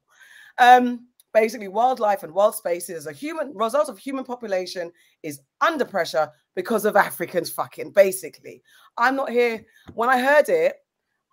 Um, 0.59 1.07
basically, 1.33 1.68
wildlife 1.68 2.22
and 2.22 2.33
wild 2.33 2.55
spaces, 2.55 3.07
a 3.07 3.12
human 3.12 3.53
result 3.55 3.88
of 3.88 3.98
human 3.98 4.24
population, 4.24 4.92
is 5.22 5.40
under 5.61 5.85
pressure 5.85 6.31
because 6.55 6.85
of 6.85 6.96
Africans. 6.96 7.50
Fucking 7.50 7.92
basically, 7.92 8.62
I'm 8.96 9.16
not 9.16 9.31
here. 9.31 9.64
When 9.94 10.09
I 10.09 10.20
heard 10.20 10.48
it, 10.48 10.76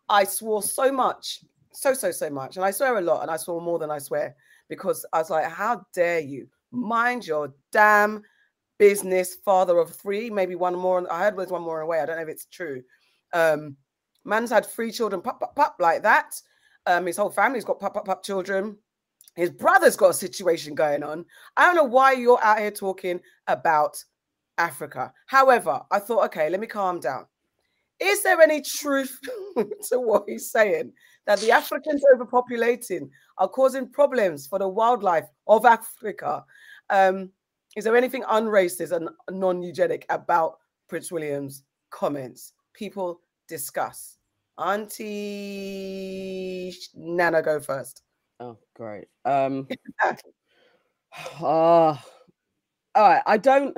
I 0.10 0.24
swore 0.24 0.64
so 0.64 0.92
much, 0.92 1.44
so 1.72 1.94
so 1.94 2.12
so 2.12 2.30
much, 2.30 2.56
and 2.56 2.66
I 2.66 2.72
swear 2.72 2.98
a 2.98 3.02
lot, 3.02 3.22
and 3.22 3.32
I 3.32 3.38
swore 3.38 3.62
more 3.62 3.80
than 3.80 3.92
I 3.92 4.00
swear 4.00 4.36
because 4.70 5.06
I 5.14 5.20
was 5.20 5.30
like, 5.30 5.46
"How 5.46 5.86
dare 5.94 6.20
you? 6.20 6.48
Mind 6.72 7.26
your 7.26 7.54
damn 7.72 8.24
business, 8.78 9.36
father 9.36 9.80
of 9.80 9.94
three, 9.94 10.30
maybe 10.30 10.56
one 10.56 10.76
more. 10.76 11.12
I 11.12 11.24
heard 11.24 11.38
there's 11.38 11.50
one 11.50 11.62
more 11.62 11.82
away. 11.82 12.00
I 12.00 12.06
don't 12.06 12.18
know 12.18 12.22
if 12.22 12.30
it's 12.30 12.46
true. 12.46 12.84
Um, 13.34 13.76
man's 14.28 14.52
had 14.52 14.66
three 14.66 14.92
children, 14.92 15.22
pop, 15.22 15.40
pop, 15.40 15.56
pop, 15.56 15.76
like 15.80 16.04
that. 16.04 16.40
Um, 16.86 17.06
his 17.06 17.18
whole 17.18 17.30
family's 17.30 17.66
got 17.66 17.80
pop, 17.80 17.94
pop, 17.94 18.06
pop 18.06 18.24
children. 18.24 18.78
His 19.36 19.52
brother's 19.52 19.96
got 19.96 20.10
a 20.10 20.14
situation 20.14 20.74
going 20.74 21.04
on. 21.04 21.26
I 21.56 21.66
don't 21.66 21.76
know 21.76 21.84
why 21.84 22.14
you're 22.14 22.44
out 22.44 22.60
here 22.60 22.72
talking 22.72 23.20
about 23.48 24.04
Africa. 24.58 25.14
However, 25.28 25.82
I 25.92 26.00
thought, 26.00 26.26
okay, 26.26 26.50
let 26.50 26.60
me 26.60 26.68
calm 26.68 27.00
down. 27.00 27.26
Is 28.00 28.24
there 28.24 28.42
any 28.42 28.62
truth 28.62 29.20
to 29.90 30.00
what 30.00 30.26
he's 30.28 30.52
saying 30.52 30.94
that 31.26 31.40
the 31.40 31.52
Africans 31.52 32.04
overpopulating 32.14 33.10
are 33.38 33.48
causing 33.48 33.90
problems 33.90 34.48
for 34.48 34.60
the 34.60 34.68
wildlife 34.68 35.28
of 35.48 35.66
Africa? 35.66 36.44
Um, 36.90 37.32
is 37.76 37.84
there 37.84 37.96
anything 37.96 38.24
unracist 38.24 38.92
and 38.92 39.10
non-eugenic 39.30 40.06
about 40.10 40.58
Prince 40.88 41.12
William's 41.12 41.64
comments? 41.90 42.54
People 42.74 43.22
discuss. 43.48 44.17
Auntie 44.58 45.14
Nana, 46.96 47.42
go 47.42 47.60
first. 47.60 48.04
Oh, 48.40 48.58
great. 48.76 49.06
Um, 49.26 49.68
ah, 51.42 52.04
all 52.96 53.10
right, 53.10 53.22
I 53.26 53.38
don't. 53.38 53.78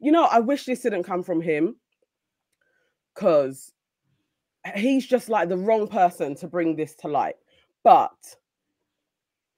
You 0.00 0.12
know, 0.12 0.24
I 0.24 0.40
wish 0.40 0.64
this 0.66 0.82
didn't 0.82 1.04
come 1.04 1.22
from 1.22 1.40
him, 1.40 1.76
because 3.14 3.72
he's 4.74 5.06
just 5.06 5.28
like 5.28 5.48
the 5.48 5.56
wrong 5.56 5.88
person 5.88 6.34
to 6.36 6.48
bring 6.48 6.76
this 6.76 6.94
to 6.96 7.08
light. 7.08 7.36
But 7.82 8.12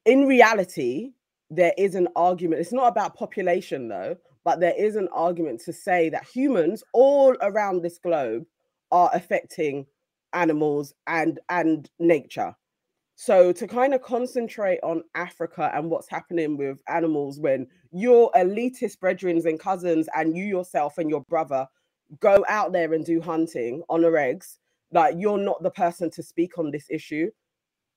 in 0.04 0.26
reality, 0.26 1.12
there 1.50 1.72
is 1.78 1.94
an 1.94 2.08
argument. 2.16 2.60
It's 2.60 2.72
not 2.72 2.88
about 2.88 3.16
population 3.16 3.88
though, 3.88 4.16
but 4.44 4.60
there 4.60 4.74
is 4.78 4.96
an 4.96 5.08
argument 5.12 5.60
to 5.64 5.72
say 5.72 6.08
that 6.10 6.26
humans 6.26 6.84
all 6.92 7.34
around 7.42 7.82
this 7.82 7.98
globe 7.98 8.44
are 8.90 9.10
affecting 9.12 9.86
animals 10.32 10.94
and 11.06 11.38
and 11.48 11.88
nature. 11.98 12.54
So 13.20 13.50
to 13.52 13.66
kind 13.66 13.94
of 13.94 14.02
concentrate 14.02 14.78
on 14.84 15.02
Africa 15.16 15.72
and 15.74 15.90
what's 15.90 16.08
happening 16.08 16.56
with 16.56 16.80
animals 16.86 17.40
when 17.40 17.66
your 17.90 18.30
elitist 18.32 19.00
brethren 19.00 19.42
and 19.44 19.58
cousins 19.58 20.08
and 20.14 20.36
you 20.36 20.44
yourself 20.44 20.98
and 20.98 21.10
your 21.10 21.22
brother 21.22 21.66
go 22.20 22.44
out 22.48 22.72
there 22.72 22.94
and 22.94 23.04
do 23.04 23.20
hunting 23.20 23.82
on 23.88 24.02
the 24.02 24.08
regs, 24.08 24.58
like 24.92 25.16
you're 25.18 25.36
not 25.36 25.62
the 25.64 25.70
person 25.70 26.10
to 26.10 26.22
speak 26.22 26.58
on 26.58 26.70
this 26.70 26.86
issue. 26.90 27.28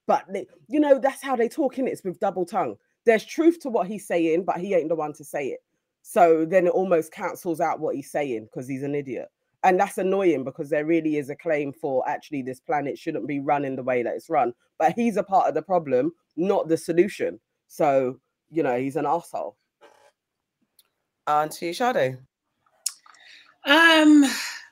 But 0.07 0.25
they, 0.33 0.47
you 0.67 0.79
know, 0.79 0.97
that's 0.97 1.21
how 1.21 1.35
they 1.35 1.47
talk 1.47 1.77
in 1.77 1.87
it's 1.87 2.03
with 2.03 2.19
double 2.19 2.45
tongue. 2.45 2.75
There's 3.05 3.23
truth 3.23 3.59
to 3.61 3.69
what 3.69 3.87
he's 3.87 4.07
saying, 4.07 4.45
but 4.45 4.57
he 4.57 4.73
ain't 4.73 4.89
the 4.89 4.95
one 4.95 5.13
to 5.13 5.23
say 5.23 5.49
it. 5.49 5.59
So 6.01 6.45
then 6.45 6.65
it 6.65 6.71
almost 6.71 7.13
cancels 7.13 7.61
out 7.61 7.79
what 7.79 7.95
he's 7.95 8.11
saying 8.11 8.45
because 8.45 8.67
he's 8.67 8.83
an 8.83 8.95
idiot. 8.95 9.29
And 9.63 9.79
that's 9.79 9.97
annoying 9.97 10.43
because 10.43 10.69
there 10.69 10.85
really 10.85 11.17
is 11.17 11.29
a 11.29 11.35
claim 11.35 11.71
for 11.71 12.07
actually 12.09 12.41
this 12.41 12.59
planet 12.59 12.97
shouldn't 12.97 13.27
be 13.27 13.39
run 13.39 13.63
in 13.63 13.75
the 13.75 13.83
way 13.83 14.01
that 14.01 14.15
it's 14.15 14.29
run. 14.29 14.53
But 14.79 14.93
he's 14.93 15.17
a 15.17 15.23
part 15.23 15.47
of 15.47 15.53
the 15.53 15.61
problem, 15.61 16.13
not 16.35 16.67
the 16.67 16.77
solution. 16.77 17.39
So, 17.67 18.19
you 18.49 18.63
know, 18.63 18.77
he's 18.79 18.95
an 18.95 19.05
asshole. 19.05 19.55
Auntie 21.27 21.73
Sade. 21.73 22.17
Um, 23.65 24.25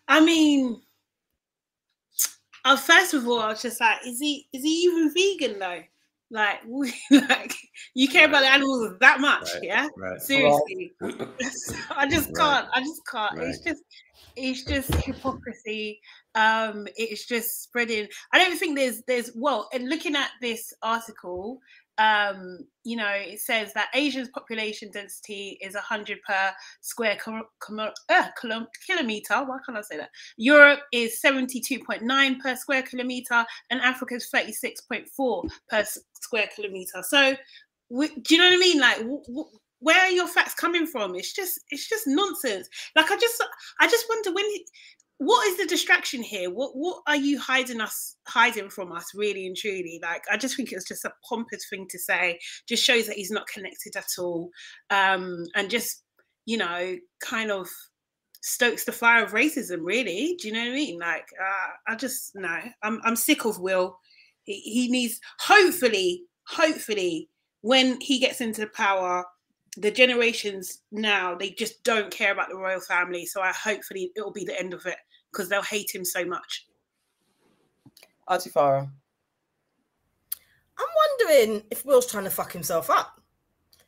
I 0.07 0.19
mean, 0.19 0.81
uh, 2.65 2.75
first 2.75 3.13
of 3.13 3.27
all, 3.27 3.39
I 3.39 3.49
was 3.49 3.61
just 3.61 3.79
like, 3.79 3.99
is 4.05 4.19
he 4.19 4.47
is 4.51 4.63
he 4.63 4.83
even 4.83 5.13
vegan 5.13 5.59
though? 5.59 5.83
Like, 6.31 6.59
we, 6.67 6.93
like 7.11 7.55
you 7.93 8.07
care 8.07 8.27
about 8.27 8.41
the 8.41 8.51
animals 8.51 8.93
that 8.99 9.19
much, 9.19 9.53
Right, 9.55 9.63
yeah? 9.63 9.87
right. 9.97 10.21
Seriously, 10.21 10.91
I 11.01 12.07
just 12.07 12.35
can't. 12.35 12.67
I 12.73 12.79
just 12.79 13.01
can't. 13.09 13.39
It's 13.39 13.59
just, 13.59 13.83
it's 14.35 14.63
just 14.63 14.93
hypocrisy. 14.95 15.99
Um, 16.35 16.87
it's 16.95 17.25
just 17.25 17.63
spreading. 17.63 18.07
I 18.31 18.37
don't 18.37 18.57
think 18.57 18.77
there's, 18.77 19.01
there's. 19.07 19.31
Well, 19.35 19.67
and 19.73 19.89
looking 19.89 20.15
at 20.15 20.29
this 20.41 20.73
article, 20.83 21.59
um, 21.99 22.65
you 22.85 22.95
know, 22.95 23.11
it 23.11 23.41
says 23.41 23.73
that 23.73 23.89
Asia's 23.93 24.29
population 24.29 24.89
density 24.91 25.59
is 25.61 25.75
100 25.75 26.19
per 26.25 26.51
square 26.79 27.17
kilo, 27.23 27.43
uh, 28.09 28.27
kilo, 28.39 28.65
kilometer. 28.87 29.35
Why 29.35 29.57
can't 29.65 29.77
I 29.77 29.81
say 29.81 29.97
that? 29.97 30.09
Europe 30.37 30.79
is 30.93 31.21
72.9 31.23 32.39
per 32.39 32.55
square 32.55 32.83
kilometer, 32.83 33.45
and 33.69 33.81
Africa 33.81 34.15
is 34.15 34.29
36.4 34.33 35.49
per 35.69 35.83
square 36.13 36.49
kilometer. 36.55 37.03
So, 37.03 37.33
do 37.91 38.07
you 38.29 38.37
know 38.37 38.45
what 38.45 38.53
I 38.53 38.57
mean? 38.57 38.79
Like, 38.79 38.97
w- 38.99 39.23
w- 39.27 39.49
where 39.79 39.99
are 39.99 40.11
your 40.11 40.27
facts 40.27 40.53
coming 40.53 40.87
from? 40.87 41.15
It's 41.15 41.33
just, 41.33 41.59
it's 41.69 41.87
just 41.87 42.07
nonsense. 42.07 42.69
Like, 42.95 43.11
I 43.11 43.17
just, 43.17 43.43
I 43.81 43.87
just 43.87 44.05
wonder 44.09 44.33
when. 44.33 44.45
What 45.19 45.45
is 45.47 45.57
the 45.57 45.65
distraction 45.65 46.23
here? 46.23 46.49
What 46.49 46.71
what 46.75 47.01
are 47.05 47.17
you 47.17 47.39
hiding 47.39 47.81
us 47.81 48.15
hiding 48.25 48.69
from 48.69 48.93
us 48.93 49.11
really 49.13 49.45
and 49.47 49.55
truly? 49.55 49.99
Like 50.01 50.23
I 50.31 50.37
just 50.37 50.55
think 50.55 50.71
it's 50.71 50.87
just 50.87 51.03
a 51.03 51.11
pompous 51.27 51.67
thing 51.69 51.87
to 51.89 51.99
say. 51.99 52.39
Just 52.69 52.85
shows 52.85 53.07
that 53.07 53.17
he's 53.17 53.29
not 53.29 53.47
connected 53.47 53.97
at 53.97 54.07
all. 54.17 54.49
Um 54.89 55.43
and 55.55 55.69
just, 55.69 56.03
you 56.45 56.57
know, 56.57 56.95
kind 57.21 57.51
of 57.51 57.67
stokes 58.41 58.85
the 58.85 58.93
fire 58.93 59.21
of 59.21 59.33
racism, 59.33 59.79
really. 59.83 60.37
Do 60.39 60.47
you 60.47 60.53
know 60.53 60.61
what 60.61 60.71
I 60.71 60.75
mean? 60.75 60.99
Like 60.99 61.27
uh, 61.37 61.91
I 61.91 61.95
just 61.95 62.31
no, 62.35 62.57
I'm 62.81 63.01
I'm 63.03 63.17
sick 63.17 63.43
of 63.43 63.59
Will. 63.59 63.99
He, 64.43 64.61
he 64.61 64.87
needs 64.89 65.19
hopefully, 65.41 66.23
hopefully, 66.47 67.27
when 67.59 67.99
he 67.99 68.19
gets 68.19 68.39
into 68.39 68.65
power, 68.67 69.25
the 69.75 69.91
generations 69.91 70.81
now 70.93 71.35
they 71.35 71.49
just 71.51 71.83
don't 71.83 72.09
care 72.09 72.31
about 72.31 72.47
the 72.47 72.55
royal 72.57 72.79
family. 72.79 73.25
So 73.25 73.41
I 73.41 73.51
hopefully 73.51 74.13
it'll 74.15 74.31
be 74.31 74.45
the 74.45 74.57
end 74.57 74.73
of 74.73 74.85
it 74.85 74.97
because 75.31 75.49
they'll 75.49 75.61
hate 75.61 75.93
him 75.93 76.05
so 76.05 76.25
much. 76.25 76.67
Auntie 78.27 78.49
Farah. 78.49 78.89
I'm 80.77 80.87
wondering 81.19 81.63
if 81.71 81.85
Will's 81.85 82.09
trying 82.09 82.23
to 82.23 82.29
fuck 82.29 82.51
himself 82.51 82.89
up 82.89 83.19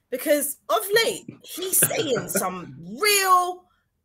because 0.10 0.58
of 0.70 0.80
late 1.06 1.26
he's 1.44 1.78
saying 1.78 2.28
some 2.28 2.76
real 3.00 3.64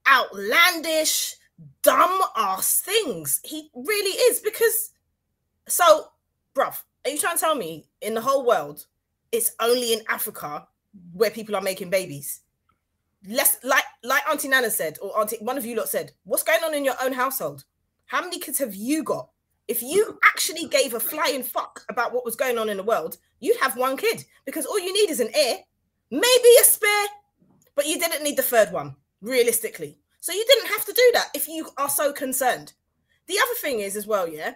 outlandish, 0.09 1.35
dumb 1.83 2.21
ass 2.37 2.81
things. 2.81 3.41
He 3.45 3.71
really 3.75 4.11
is 4.31 4.41
because 4.41 4.93
so, 5.69 6.09
bruv, 6.55 6.81
are 7.05 7.11
you 7.11 7.19
trying 7.19 7.37
to 7.37 7.41
tell 7.41 7.57
me 7.57 7.87
in 8.01 8.15
the 8.15 8.21
whole 8.21 8.47
world 8.47 8.87
it's 9.33 9.53
only 9.61 9.93
in 9.93 10.01
Africa 10.09 10.67
where 11.13 11.31
people 11.31 11.57
are 11.57 11.63
making 11.63 11.91
babies? 11.91 12.43
Less 13.27 13.59
like 13.65 13.85
like 14.03 14.23
Auntie 14.29 14.49
Nana 14.49 14.71
said, 14.71 14.99
or 15.03 15.19
Auntie 15.19 15.39
one 15.41 15.59
of 15.59 15.65
you 15.67 15.77
lot 15.77 15.89
said, 15.89 16.13
what's 16.25 16.43
going 16.43 16.63
on 16.65 16.75
in 16.75 16.85
your 16.85 16.95
own 17.03 17.13
household? 17.13 17.65
How 18.07 18.21
many 18.21 18.39
kids 18.39 18.59
have 18.59 18.75
you 18.75 19.03
got? 19.03 19.29
If 19.69 19.83
you 19.83 20.19
actually 20.25 20.69
gave 20.69 20.95
a 20.95 21.01
flying 21.01 21.43
fuck 21.43 21.85
about 21.89 22.13
what 22.13 22.25
was 22.25 22.37
going 22.37 22.57
on 22.57 22.69
in 22.69 22.77
the 22.77 22.85
world, 22.85 23.17
you'd 23.41 23.61
have 23.61 23.77
one 23.77 23.97
kid 23.97 24.25
because 24.45 24.65
all 24.65 24.79
you 24.79 24.93
need 24.93 25.11
is 25.11 25.19
an 25.19 25.31
heir, 25.35 25.57
maybe 26.11 26.49
a 26.61 26.65
spare, 26.65 27.07
but 27.75 27.87
you 27.87 27.99
didn't 27.99 28.23
need 28.23 28.37
the 28.37 28.43
third 28.43 28.71
one, 28.71 28.95
realistically. 29.21 29.99
So 30.21 30.33
you 30.33 30.45
didn't 30.47 30.69
have 30.69 30.85
to 30.85 30.93
do 30.93 31.11
that 31.15 31.31
if 31.35 31.49
you 31.49 31.69
are 31.79 31.89
so 31.89 32.13
concerned. 32.13 32.75
The 33.27 33.39
other 33.43 33.55
thing 33.61 33.81
is, 33.81 33.97
as 33.97 34.07
well, 34.07 34.29
yeah, 34.29 34.55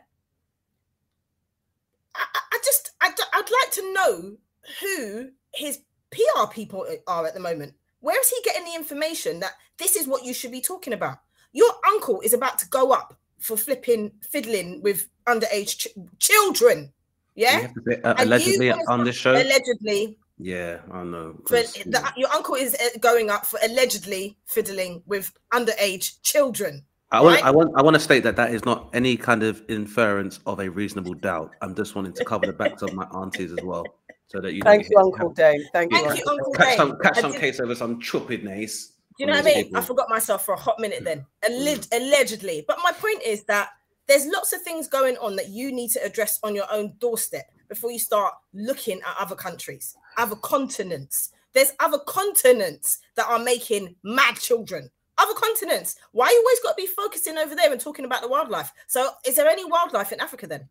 I, 2.14 2.24
I- 2.52 2.58
just, 2.64 2.92
I 3.00 3.08
I'd 3.32 3.50
like 3.62 3.72
to 3.72 3.92
know 3.94 4.36
who 4.80 5.30
his 5.54 5.80
PR 6.10 6.46
people 6.52 6.86
are 7.06 7.26
at 7.26 7.34
the 7.34 7.40
moment. 7.40 7.74
Where 8.00 8.18
is 8.20 8.28
he 8.28 8.36
getting 8.44 8.64
the 8.64 8.74
information 8.74 9.40
that 9.40 9.52
this 9.78 9.96
is 9.96 10.06
what 10.06 10.24
you 10.24 10.32
should 10.34 10.50
be 10.52 10.60
talking 10.60 10.92
about? 10.92 11.18
Your 11.52 11.70
uncle 11.88 12.20
is 12.22 12.32
about 12.32 12.58
to 12.60 12.68
go 12.68 12.92
up 12.92 13.14
for 13.38 13.56
flipping, 13.56 14.12
fiddling 14.30 14.80
with 14.82 15.08
underage 15.26 15.78
ch- 15.78 15.88
children. 16.18 16.92
Yeah, 17.34 17.68
uh, 18.04 18.14
allegedly 18.18 18.70
on 18.72 19.04
the 19.04 19.12
show. 19.12 19.32
allegedly. 19.32 20.18
yeah, 20.38 20.78
I 20.92 21.04
know. 21.04 21.34
'cause, 21.44 21.72
the, 21.74 22.12
your 22.16 22.28
uncle 22.32 22.54
is 22.54 22.74
uh, 22.74 22.98
going 23.00 23.30
up 23.30 23.46
for 23.46 23.58
allegedly 23.62 24.36
fiddling 24.46 25.02
with 25.06 25.32
underage 25.52 26.20
children. 26.22 26.84
I 27.12 27.20
want, 27.22 27.36
right? 27.36 27.44
I 27.44 27.50
want, 27.50 27.72
I 27.76 27.82
want 27.82 27.94
to 27.94 28.00
state 28.00 28.22
that 28.24 28.36
that 28.36 28.52
is 28.54 28.64
not 28.64 28.90
any 28.92 29.16
kind 29.16 29.42
of 29.42 29.62
inference 29.68 30.38
of 30.46 30.60
a 30.60 30.68
reasonable 30.70 31.14
doubt. 31.14 31.52
I'm 31.60 31.74
just 31.74 31.94
wanting 31.94 32.12
to 32.14 32.24
cover 32.24 32.46
the 32.46 32.52
backs 32.52 32.82
of 32.82 32.92
my 32.94 33.04
aunties 33.14 33.52
as 33.52 33.62
well, 33.64 33.84
so 34.30 34.40
that 34.40 34.54
you. 34.54 34.62
Thank 34.62 34.88
you, 34.88 34.96
Uncle 34.98 35.30
Dane. 35.30 35.64
Thank 35.72 35.92
you. 35.92 35.98
Thank 35.98 36.18
you, 36.18 36.24
Uncle 36.28 36.52
Catch 36.52 36.68
Dave. 36.68 36.76
some, 36.76 36.98
catch 37.02 37.18
some 37.18 37.32
did- 37.32 37.40
case 37.40 37.60
over 37.60 37.74
some 37.74 38.00
chupidness. 38.00 38.92
Do 39.18 39.24
you 39.24 39.26
know 39.26 39.36
what 39.36 39.46
I 39.46 39.62
mean? 39.62 39.76
I 39.76 39.80
forgot 39.82 40.08
myself 40.08 40.46
for 40.46 40.54
a 40.54 40.58
hot 40.58 40.78
minute 40.78 41.04
then. 41.04 41.26
Mm. 41.44 41.50
Alleg- 41.50 41.88
Allegedly. 41.92 42.64
But 42.66 42.78
my 42.82 42.92
point 42.92 43.22
is 43.22 43.42
that 43.44 43.70
there's 44.06 44.24
lots 44.26 44.52
of 44.54 44.62
things 44.62 44.88
going 44.88 45.16
on 45.18 45.36
that 45.36 45.48
you 45.48 45.72
need 45.72 45.90
to 45.90 46.02
address 46.02 46.38
on 46.42 46.54
your 46.54 46.64
own 46.72 46.94
doorstep 47.00 47.50
before 47.68 47.90
you 47.90 47.98
start 47.98 48.34
looking 48.54 48.98
at 49.02 49.16
other 49.18 49.34
countries, 49.36 49.94
other 50.16 50.36
continents. 50.36 51.32
There's 51.52 51.72
other 51.80 51.98
continents 52.06 52.98
that 53.16 53.26
are 53.26 53.38
making 53.38 53.94
mad 54.04 54.36
children. 54.36 54.88
Other 55.18 55.34
continents. 55.34 55.96
Why 56.12 56.30
you 56.30 56.38
always 56.38 56.60
got 56.60 56.78
to 56.78 56.82
be 56.82 56.86
focusing 56.86 57.36
over 57.36 57.54
there 57.54 57.70
and 57.70 57.80
talking 57.80 58.06
about 58.06 58.22
the 58.22 58.28
wildlife? 58.28 58.72
So, 58.86 59.10
is 59.26 59.36
there 59.36 59.48
any 59.48 59.64
wildlife 59.66 60.12
in 60.12 60.20
Africa 60.20 60.46
then? 60.46 60.66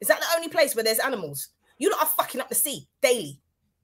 Is 0.00 0.08
that 0.08 0.20
the 0.20 0.26
only 0.36 0.48
place 0.48 0.74
where 0.74 0.84
there's 0.84 0.98
animals? 0.98 1.48
You 1.78 1.90
lot 1.90 2.02
are 2.02 2.06
fucking 2.06 2.40
up 2.40 2.48
the 2.48 2.54
sea 2.54 2.86
daily. 3.02 3.40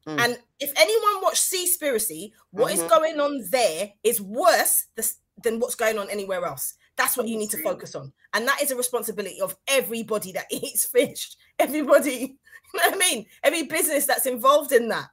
Mm. 0.07 0.21
And 0.21 0.39
if 0.59 0.73
anyone 0.77 1.23
watched 1.23 1.43
Seaspiracy, 1.53 2.33
what 2.51 2.73
is 2.73 2.81
Mhm. 2.81 2.89
going 2.89 3.21
on 3.21 3.45
there 3.51 3.93
is 4.03 4.21
worse 4.21 4.87
th- 4.97 5.09
than 5.43 5.59
what's 5.61 5.75
going 5.75 5.99
on 5.99 6.09
anywhere 6.11 6.45
else. 6.45 6.75
That's 6.97 7.17
what 7.17 7.29
you 7.29 7.37
need 7.39 7.51
to 7.51 7.63
focus 7.63 7.95
on. 7.95 8.13
And 8.33 8.47
that 8.49 8.63
is 8.63 8.71
a 8.71 8.77
responsibility 8.77 9.41
of 9.41 9.57
everybody 9.69 10.33
that 10.33 10.47
eats 10.51 10.85
fish. 10.87 11.37
Everybody, 11.59 12.11
you 12.75 12.81
know 12.81 12.83
what 12.89 12.95
I 12.95 12.97
mean? 12.97 13.27
Every 13.43 13.65
business 13.65 14.07
that's 14.07 14.27
involved 14.27 14.73
in 14.73 14.89
that. 14.89 15.09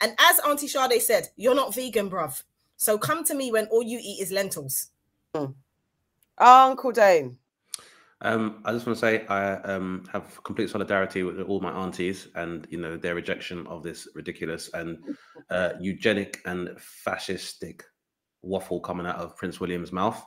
And 0.00 0.14
as 0.18 0.38
Auntie 0.40 0.68
Sade 0.68 1.02
said, 1.02 1.28
you're 1.36 1.54
not 1.54 1.74
vegan, 1.74 2.10
bruv. 2.10 2.42
So 2.76 2.96
come 2.96 3.24
to 3.24 3.34
me 3.34 3.52
when 3.52 3.66
all 3.66 3.82
you 3.82 3.98
eat 4.02 4.20
is 4.22 4.32
lentils. 4.32 4.88
Uncle 6.38 6.92
Dane. 6.92 7.38
Um, 8.22 8.60
I 8.64 8.72
just 8.72 8.86
want 8.86 8.98
to 8.98 9.00
say 9.00 9.26
I 9.28 9.54
um, 9.62 10.04
have 10.12 10.42
complete 10.44 10.68
solidarity 10.68 11.22
with 11.22 11.40
all 11.40 11.60
my 11.60 11.72
aunties 11.72 12.28
and 12.34 12.66
you 12.70 12.78
know 12.78 12.96
their 12.96 13.14
rejection 13.14 13.66
of 13.66 13.82
this 13.82 14.08
ridiculous 14.14 14.68
and 14.74 14.98
uh, 15.50 15.70
eugenic 15.80 16.40
and 16.44 16.68
fascistic 17.06 17.82
waffle 18.42 18.80
coming 18.80 19.06
out 19.06 19.16
of 19.16 19.36
Prince 19.36 19.58
William's 19.60 19.92
mouth. 19.92 20.22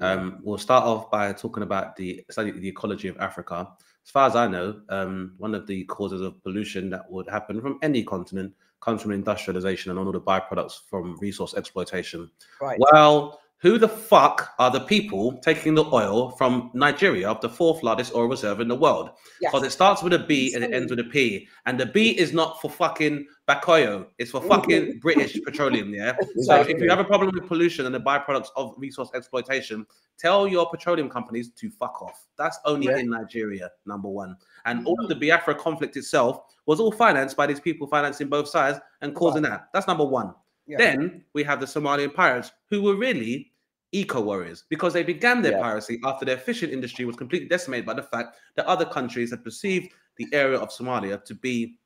Um, 0.00 0.40
we'll 0.42 0.58
start 0.58 0.84
off 0.84 1.10
by 1.10 1.32
talking 1.32 1.62
about 1.62 1.96
the 1.96 2.24
study 2.30 2.50
the 2.50 2.68
ecology 2.68 3.08
of 3.08 3.16
Africa. 3.18 3.68
As 4.04 4.10
far 4.10 4.26
as 4.26 4.36
I 4.36 4.46
know, 4.46 4.80
um, 4.88 5.34
one 5.38 5.54
of 5.54 5.66
the 5.66 5.84
causes 5.84 6.20
of 6.20 6.42
pollution 6.42 6.90
that 6.90 7.10
would 7.10 7.28
happen 7.28 7.60
from 7.60 7.78
any 7.82 8.02
continent 8.02 8.52
comes 8.80 9.02
from 9.02 9.12
industrialization 9.12 9.90
and 9.90 9.98
all 9.98 10.10
the 10.10 10.20
byproducts 10.20 10.80
from 10.88 11.16
resource 11.18 11.54
exploitation. 11.54 12.30
Right. 12.60 12.80
Well, 12.92 13.40
who 13.60 13.76
the 13.76 13.88
fuck 13.88 14.54
are 14.58 14.70
the 14.70 14.80
people 14.80 15.38
taking 15.38 15.74
the 15.74 15.84
oil 15.92 16.30
from 16.30 16.70
Nigeria, 16.72 17.36
the 17.42 17.48
fourth 17.48 17.82
largest 17.82 18.14
oil 18.14 18.26
reserve 18.26 18.60
in 18.60 18.68
the 18.68 18.74
world? 18.74 19.10
Yes. 19.40 19.52
Because 19.52 19.66
it 19.66 19.70
starts 19.70 20.02
with 20.02 20.14
a 20.14 20.18
B 20.18 20.54
and 20.54 20.64
it 20.64 20.72
ends 20.72 20.90
with 20.90 20.98
a 20.98 21.04
P. 21.04 21.46
And 21.66 21.78
the 21.78 21.84
B 21.84 22.10
is 22.18 22.32
not 22.32 22.60
for 22.62 22.70
fucking 22.70 23.26
Bakoyo, 23.46 24.06
it's 24.18 24.30
for 24.30 24.40
fucking 24.40 24.98
British 25.02 25.38
petroleum, 25.44 25.92
yeah? 25.92 26.16
So 26.38 26.60
if 26.62 26.80
you 26.80 26.88
have 26.88 27.00
a 27.00 27.04
problem 27.04 27.32
with 27.34 27.46
pollution 27.46 27.84
and 27.84 27.94
the 27.94 28.00
byproducts 28.00 28.48
of 28.56 28.74
resource 28.78 29.10
exploitation, 29.14 29.84
tell 30.18 30.48
your 30.48 30.70
petroleum 30.70 31.10
companies 31.10 31.50
to 31.50 31.70
fuck 31.70 32.00
off. 32.00 32.26
That's 32.38 32.58
only 32.64 32.86
Yeah. 32.86 32.96
in 32.96 33.10
Nigeria, 33.10 33.70
number 33.84 34.08
one. 34.08 34.36
And 34.64 34.78
mm-hmm. 34.78 34.86
all 34.88 35.02
of 35.02 35.08
the 35.10 35.16
Biafra 35.16 35.56
conflict 35.56 35.98
itself 35.98 36.40
was 36.64 36.80
all 36.80 36.92
financed 36.92 37.36
by 37.36 37.46
these 37.46 37.60
people 37.60 37.86
financing 37.86 38.28
both 38.28 38.48
sides 38.48 38.78
and 39.02 39.14
causing 39.14 39.42
that. 39.42 39.68
That's 39.74 39.86
number 39.86 40.04
one. 40.04 40.32
Yeah. 40.66 40.78
Then 40.78 41.24
we 41.34 41.42
have 41.42 41.58
the 41.58 41.66
Somalian 41.66 42.14
pirates 42.14 42.52
who 42.70 42.80
were 42.80 42.94
really 42.94 43.49
eco 43.92 44.20
warriors 44.20 44.64
because 44.68 44.92
they 44.92 45.02
began 45.02 45.42
their 45.42 45.52
Yeah. 45.52 45.62
piracy 45.62 46.00
after 46.04 46.24
their 46.24 46.38
fishing 46.38 46.70
industry 46.70 47.04
was 47.04 47.16
completely 47.16 47.48
decimated 47.48 47.86
by 47.86 47.94
the 47.94 48.02
fact 48.02 48.36
that 48.56 48.66
other 48.66 48.84
countries 48.84 49.30
had 49.30 49.42
perceived 49.42 49.92
the 50.16 50.28
area 50.32 50.58
of 50.58 50.68
Somalia 50.70 51.24
to 51.24 51.34
be 51.34 51.76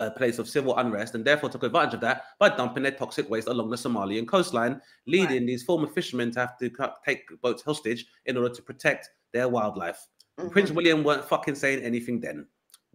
a 0.00 0.10
place 0.10 0.38
of 0.38 0.48
civil 0.48 0.76
unrest 0.76 1.14
and 1.14 1.24
therefore 1.24 1.48
took 1.48 1.62
advantage 1.62 1.94
of 1.94 2.00
that 2.00 2.24
by 2.38 2.48
dumping 2.48 2.82
their 2.82 2.92
toxic 2.92 3.30
waste 3.30 3.48
along 3.48 3.70
the 3.70 3.76
Somalian 3.76 4.26
coastline, 4.26 4.80
leading 5.06 5.46
these 5.46 5.62
former 5.62 5.86
fishermen 5.88 6.30
to 6.32 6.40
have 6.40 6.58
to 6.58 6.68
cut- 6.68 6.98
take 7.04 7.22
boats 7.40 7.62
hostage 7.62 8.06
in 8.26 8.36
order 8.36 8.54
to 8.54 8.60
protect 8.62 9.08
their 9.32 9.48
wildlife. 9.48 10.06
Mhm. 10.38 10.50
Prince 10.52 10.70
William 10.70 11.02
weren't 11.02 11.24
fucking 11.24 11.54
saying 11.54 11.82
anything 11.82 12.20
then, 12.20 12.46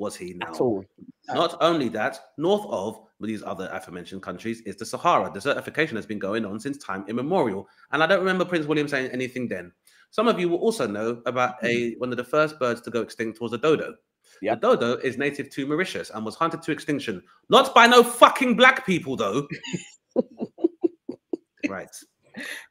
was 0.02 0.16
he 0.16 0.34
now? 0.34 0.48
At 0.48 0.60
all. 0.60 0.84
Not 1.30 1.56
only 1.62 1.88
that, 1.90 2.20
north 2.38 2.66
of 2.68 3.00
these 3.22 3.44
other 3.44 3.70
aforementioned 3.72 4.24
countries 4.24 4.62
is 4.62 4.76
the 4.76 4.86
Sahara. 4.86 5.30
Desertification 5.30 5.96
has 5.96 6.08
been 6.08 6.18
going 6.18 6.44
on 6.44 6.60
since 6.60 6.78
time 6.80 7.06
immemorial. 7.08 7.68
And 7.92 8.02
I 8.02 8.08
don't 8.08 8.20
remember 8.20 8.44
Prince 8.44 8.66
William 8.66 8.88
saying 8.88 9.12
anything 9.12 9.48
then. 9.48 9.72
Some 10.10 10.28
of 10.28 10.40
you 10.40 10.50
will 10.50 10.58
also 10.58 10.88
know 10.88 11.22
about 11.28 11.56
a 11.64 11.94
one 12.00 12.10
of 12.12 12.18
the 12.18 12.24
first 12.24 12.60
birds 12.60 12.82
to 12.82 12.90
go 12.90 13.02
extinct 13.02 13.40
was 13.40 13.54
a 13.54 13.60
dodo. 13.60 13.94
Yeah. 14.42 14.56
The 14.56 14.76
dodo 14.76 14.96
is 14.96 15.18
native 15.20 15.52
to 15.52 15.68
Mauritius 15.68 16.10
and 16.10 16.26
was 16.26 16.36
hunted 16.36 16.64
to 16.64 16.72
extinction. 16.72 17.22
Not 17.50 17.74
by 17.76 17.86
no 17.86 18.04
fucking 18.04 18.56
black 18.56 18.86
people, 18.86 19.16
though. 19.16 19.48
right. 21.70 21.96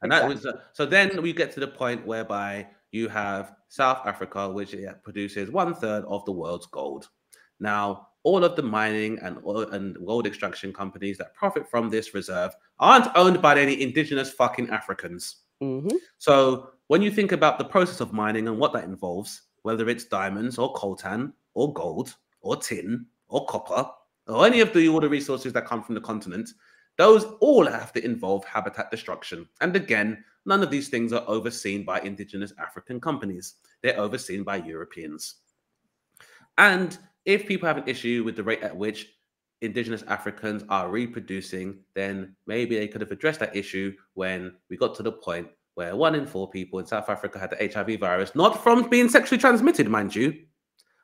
And 0.01 0.11
that 0.11 0.27
was 0.27 0.45
uh, 0.45 0.53
so 0.73 0.85
then 0.85 1.21
we 1.21 1.31
get 1.31 1.53
to 1.53 1.61
the 1.61 1.67
point 1.67 2.05
whereby 2.05 2.67
you 2.91 3.07
have 3.07 3.53
South 3.69 4.05
Africa, 4.05 4.49
which 4.49 4.75
produces 5.03 5.49
one 5.49 5.73
third 5.73 6.03
of 6.05 6.25
the 6.25 6.31
world's 6.33 6.65
gold. 6.67 7.07
Now, 7.61 8.09
all 8.23 8.43
of 8.43 8.55
the 8.55 8.63
mining 8.63 9.19
and 9.19 9.37
oil 9.45 9.69
and 9.69 9.95
gold 10.05 10.27
extraction 10.27 10.73
companies 10.73 11.17
that 11.17 11.33
profit 11.33 11.69
from 11.69 11.89
this 11.89 12.13
reserve 12.13 12.53
aren't 12.79 13.07
owned 13.15 13.41
by 13.41 13.59
any 13.59 13.81
indigenous 13.81 14.31
fucking 14.31 14.69
Africans. 14.69 15.37
Mhm. 15.61 15.91
So 16.17 16.71
when 16.87 17.01
you 17.01 17.11
think 17.11 17.31
about 17.31 17.57
the 17.57 17.65
process 17.65 18.01
of 18.01 18.13
mining 18.13 18.47
and 18.47 18.57
what 18.57 18.73
that 18.73 18.83
involves, 18.83 19.41
whether 19.61 19.87
it's 19.89 20.05
diamonds 20.05 20.57
or 20.57 20.73
coltan 20.73 21.33
or 21.53 21.73
gold 21.73 22.15
or 22.41 22.57
tin 22.57 23.05
or 23.27 23.45
copper 23.45 23.89
or 24.27 24.45
any 24.45 24.59
of 24.59 24.73
the 24.73 24.87
the 24.99 25.09
resources 25.09 25.53
that 25.53 25.65
come 25.65 25.83
from 25.83 25.95
the 25.95 26.01
continent, 26.01 26.49
those 26.97 27.25
all 27.39 27.65
have 27.65 27.93
to 27.93 28.03
involve 28.03 28.43
habitat 28.45 28.91
destruction. 28.91 29.47
And 29.61 29.75
again, 29.75 30.23
none 30.45 30.63
of 30.63 30.71
these 30.71 30.89
things 30.89 31.13
are 31.13 31.23
overseen 31.27 31.85
by 31.85 32.01
indigenous 32.01 32.53
African 32.59 32.99
companies. 32.99 33.55
They're 33.81 33.99
overseen 33.99 34.43
by 34.43 34.57
Europeans. 34.57 35.35
And 36.57 36.97
if 37.25 37.47
people 37.47 37.67
have 37.67 37.77
an 37.77 37.87
issue 37.87 38.23
with 38.23 38.35
the 38.35 38.43
rate 38.43 38.61
at 38.61 38.75
which 38.75 39.13
indigenous 39.61 40.03
Africans 40.03 40.63
are 40.69 40.89
reproducing, 40.89 41.79
then 41.93 42.35
maybe 42.47 42.77
they 42.77 42.87
could 42.87 43.01
have 43.01 43.11
addressed 43.11 43.39
that 43.39 43.55
issue 43.55 43.93
when 44.15 44.55
we 44.69 44.77
got 44.77 44.95
to 44.95 45.03
the 45.03 45.11
point 45.11 45.47
where 45.75 45.95
one 45.95 46.15
in 46.15 46.25
four 46.25 46.49
people 46.49 46.79
in 46.79 46.85
South 46.85 47.09
Africa 47.09 47.39
had 47.39 47.51
the 47.51 47.71
HIV 47.71 47.99
virus, 47.99 48.35
not 48.35 48.61
from 48.61 48.89
being 48.89 49.07
sexually 49.07 49.39
transmitted, 49.39 49.87
mind 49.87 50.15
you, 50.15 50.33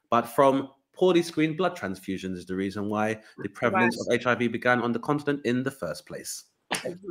but 0.10 0.24
from 0.24 0.70
poorly 0.94 1.22
screened 1.22 1.56
blood 1.58 1.78
transfusions, 1.78 2.36
is 2.36 2.46
the 2.46 2.56
reason 2.56 2.90
why 2.90 3.22
the 3.44 3.50
prevalence 3.50 3.98
of 4.02 4.22
HIV 4.22 4.52
began 4.52 4.82
on 4.82 4.92
the 4.92 5.00
continent 5.00 5.40
in 5.46 5.64
the 5.64 5.72
first 5.72 6.06
place. 6.06 6.46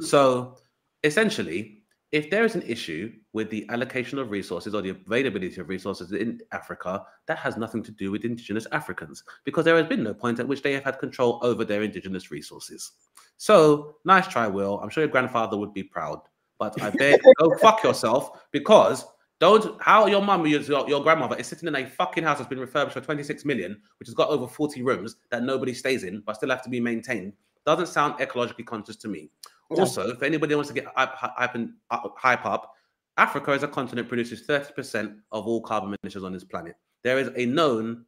So 0.01 0.57
essentially, 1.05 1.85
if 2.13 2.31
there 2.31 2.45
is 2.45 2.55
an 2.55 2.63
issue 2.63 3.13
with 3.33 3.51
the 3.51 3.69
allocation 3.69 4.19
of 4.19 4.31
resources 4.31 4.75
or 4.75 4.83
the 4.83 4.91
availability 4.91 5.61
of 5.61 5.69
resources 5.69 6.13
in 6.13 6.41
Africa, 6.53 7.05
that 7.27 7.39
has 7.39 7.57
nothing 7.57 7.83
to 7.83 7.91
do 7.93 8.11
with 8.11 8.25
indigenous 8.25 8.67
Africans 8.73 9.25
because 9.45 9.65
there 9.65 9.77
has 9.77 9.87
been 9.87 10.05
no 10.05 10.15
point 10.15 10.39
at 10.39 10.47
which 10.47 10.63
they 10.63 10.73
have 10.73 10.85
had 10.85 10.99
control 10.99 11.41
over 11.43 11.65
their 11.65 11.83
indigenous 11.83 12.31
resources. 12.31 12.93
So, 13.39 13.97
nice 14.05 14.29
try, 14.29 14.47
Will. 14.47 14.79
I'm 14.81 14.89
sure 14.89 15.03
your 15.03 15.11
grandfather 15.11 15.57
would 15.57 15.75
be 15.75 15.83
proud, 15.83 16.21
but 16.59 16.81
I 16.81 16.91
beg, 16.99 17.21
go 17.39 17.57
fuck 17.59 17.83
yourself 17.83 18.47
because 18.53 19.05
don't 19.39 19.81
how 19.83 20.07
your 20.07 20.23
mum, 20.23 20.47
your, 20.47 20.63
your 20.89 21.03
grandmother 21.03 21.37
is 21.37 21.47
sitting 21.47 21.69
in 21.69 21.75
a 21.75 21.87
fucking 21.87 22.25
house 22.25 22.39
that's 22.39 22.49
been 22.49 22.61
refurbished 22.61 22.95
for 22.95 23.03
26 23.03 23.45
million, 23.45 23.79
which 23.99 24.09
has 24.09 24.15
got 24.15 24.31
over 24.31 24.47
40 24.47 24.83
rooms 24.83 25.17
that 25.31 25.43
nobody 25.43 25.75
stays 25.75 26.05
in, 26.05 26.23
but 26.25 26.37
still 26.37 26.49
have 26.51 26.63
to 26.63 26.71
be 26.71 26.81
maintained. 26.81 27.35
Doesn't 27.67 27.89
sound 27.89 28.15
ecologically 28.21 28.65
conscious 28.65 28.97
to 28.97 29.09
me. 29.09 29.31
No. 29.71 29.81
Also, 29.81 30.09
if 30.09 30.23
anybody 30.23 30.55
wants 30.55 30.69
to 30.69 30.75
get 30.75 30.87
hype, 30.95 31.15
hype, 31.15 31.57
uh, 31.91 32.09
hype 32.17 32.47
up, 32.47 32.73
Africa 33.17 33.51
as 33.51 33.63
a 33.63 33.69
continent 33.69 34.09
produces 34.09 34.47
30% 34.47 35.17
of 35.33 35.47
all 35.47 35.61
carbon 35.61 35.97
emissions 36.03 36.25
on 36.25 36.33
this 36.33 36.45
planet. 36.45 36.77
There 37.03 37.19
is 37.19 37.31
a 37.37 37.47
known 37.47 38.05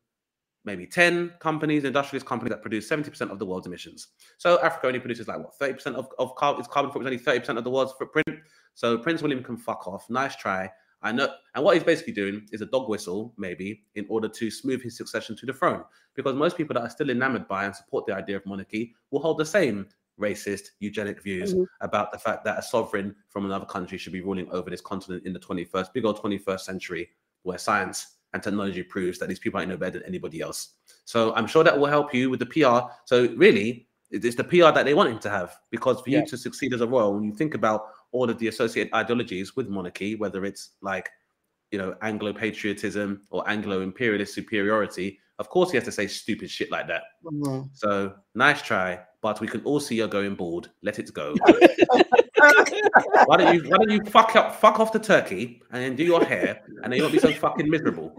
maybe 0.65 0.87
10 0.87 1.35
companies, 1.41 1.85
industrialist 1.85 2.27
companies 2.27 2.51
that 2.51 2.61
produce 2.61 2.89
70% 2.89 3.31
of 3.31 3.39
the 3.39 3.47
world's 3.47 3.67
emissions. 3.67 4.09
So 4.37 4.61
Africa 4.63 4.89
only 4.89 5.01
produces 5.01 5.27
like 5.27 5.39
what 5.39 5.59
30% 5.59 5.95
of, 5.95 6.09
of 6.19 6.35
carbon, 6.37 6.61
its 6.61 6.69
carbon 6.69 6.93
footprint 6.93 7.15
is 7.15 7.27
only 7.27 7.41
30% 7.41 7.57
of 7.57 7.65
the 7.65 7.71
world's 7.71 7.93
footprint. 7.93 8.41
So 8.75 8.99
Prince 8.99 9.23
William 9.23 9.43
can 9.43 9.57
fuck 9.57 9.89
off. 9.89 10.09
Nice 10.11 10.37
try. 10.37 10.71
I 11.03 11.13
know, 11.13 11.33
and 11.55 11.65
what 11.65 11.75
he's 11.77 11.85
basically 11.85 12.13
doing 12.13 12.49
is 12.51 12.61
a 12.61 12.67
dog 12.67 12.89
whistle, 12.89 13.33
maybe, 13.37 13.85
in 13.95 14.05
order 14.09 14.29
to 14.29 14.51
smooth 14.51 14.83
his 14.83 14.97
succession 14.97 15.37
to 15.37 15.47
the 15.47 15.53
throne. 15.53 15.85
Because 16.15 16.35
most 16.35 16.57
people 16.57 16.75
that 16.75 16.83
are 16.83 16.91
still 16.91 17.11
enamored 17.11 17.47
by 17.47 17.67
and 17.67 17.75
support 17.75 18.07
the 18.07 18.15
idea 18.15 18.37
of 18.37 18.47
monarchy 18.47 18.95
will 19.11 19.21
hold 19.21 19.39
the 19.39 19.45
same 19.47 19.87
racist, 20.19 20.71
eugenic 20.81 21.23
views 21.23 21.55
Mhm. 21.55 21.67
about 21.81 22.11
the 22.11 22.19
fact 22.19 22.45
that 22.45 22.59
a 22.59 22.63
sovereign 22.63 23.15
from 23.29 23.45
another 23.45 23.65
country 23.67 23.97
should 23.97 24.13
be 24.13 24.21
ruling 24.21 24.51
over 24.51 24.69
this 24.69 24.81
continent 24.81 25.25
in 25.25 25.33
the 25.33 25.39
21st, 25.39 25.93
big 25.95 26.05
old 26.05 26.17
21st 26.17 26.65
century, 26.65 27.11
where 27.43 27.59
science 27.59 28.17
and 28.33 28.43
technology 28.43 28.83
proves 28.83 29.19
that 29.19 29.29
these 29.29 29.39
people 29.39 29.61
ain't 29.61 29.71
no 29.71 29.77
better 29.77 30.01
than 30.01 30.09
anybody 30.09 30.41
else. 30.41 30.71
So 31.05 31.33
I'm 31.35 31.47
sure 31.47 31.63
that 31.63 31.79
will 31.79 31.87
help 31.87 32.13
you 32.13 32.29
with 32.31 32.41
the 32.41 32.47
PR. 32.47 32.91
So 33.05 33.29
really, 33.37 33.89
it's 34.11 34.37
the 34.37 34.45
PR 34.45 34.73
that 34.73 34.85
they 34.85 34.95
want 34.95 35.11
him 35.11 35.19
to 35.21 35.31
have 35.31 35.57
because 35.71 36.01
for 36.01 36.11
Yeah. 36.11 36.21
you 36.21 36.27
to 36.27 36.37
succeed 36.37 36.75
as 36.75 36.81
a 36.81 36.87
royal, 36.87 37.15
when 37.15 37.23
you 37.23 37.33
think 37.35 37.55
about 37.55 37.93
all 38.13 38.31
of 38.31 38.39
the 38.39 38.49
associated 38.49 38.93
ideologies 38.95 39.57
with 39.57 39.69
monarchy, 39.69 40.15
whether 40.15 40.45
it's 40.45 40.71
like 40.83 41.11
you 41.71 41.79
know 41.79 41.95
Anglo 42.03 42.33
patriotism 42.33 43.23
or 43.31 43.49
Anglo 43.49 43.81
imperialist 43.81 44.35
superiority, 44.35 45.19
of 45.39 45.49
course 45.49 45.71
he 45.71 45.77
has 45.77 45.85
to 45.85 45.93
say 45.93 46.07
stupid 46.07 46.51
shit 46.51 46.71
like 46.71 46.87
that. 46.89 47.03
Mhm. 47.25 47.69
So 47.73 48.15
nice 48.35 48.63
try, 48.63 49.01
but 49.21 49.41
we 49.41 49.47
can 49.47 49.63
all 49.65 49.81
see 49.81 49.97
you're 49.97 50.09
going 50.09 50.35
bald. 50.35 50.71
Let 50.83 50.99
it 50.99 51.13
go. 51.13 51.35
why 53.27 53.37
don't 53.37 53.55
you 53.55 53.71
why 53.71 53.77
don't 53.79 53.91
you 53.91 54.03
fuck 54.11 54.37
up 54.37 54.55
fuck 54.61 54.81
off 54.81 54.93
the 54.93 54.99
turkey 54.99 55.61
and 55.73 55.83
then 55.83 55.97
do 55.97 56.05
your 56.05 56.25
hair 56.25 56.61
and 56.83 56.93
then 56.93 56.99
you 56.99 57.03
won't 57.03 57.13
be 57.13 57.19
so 57.19 57.33
fucking 57.33 57.69
miserable. 57.69 58.15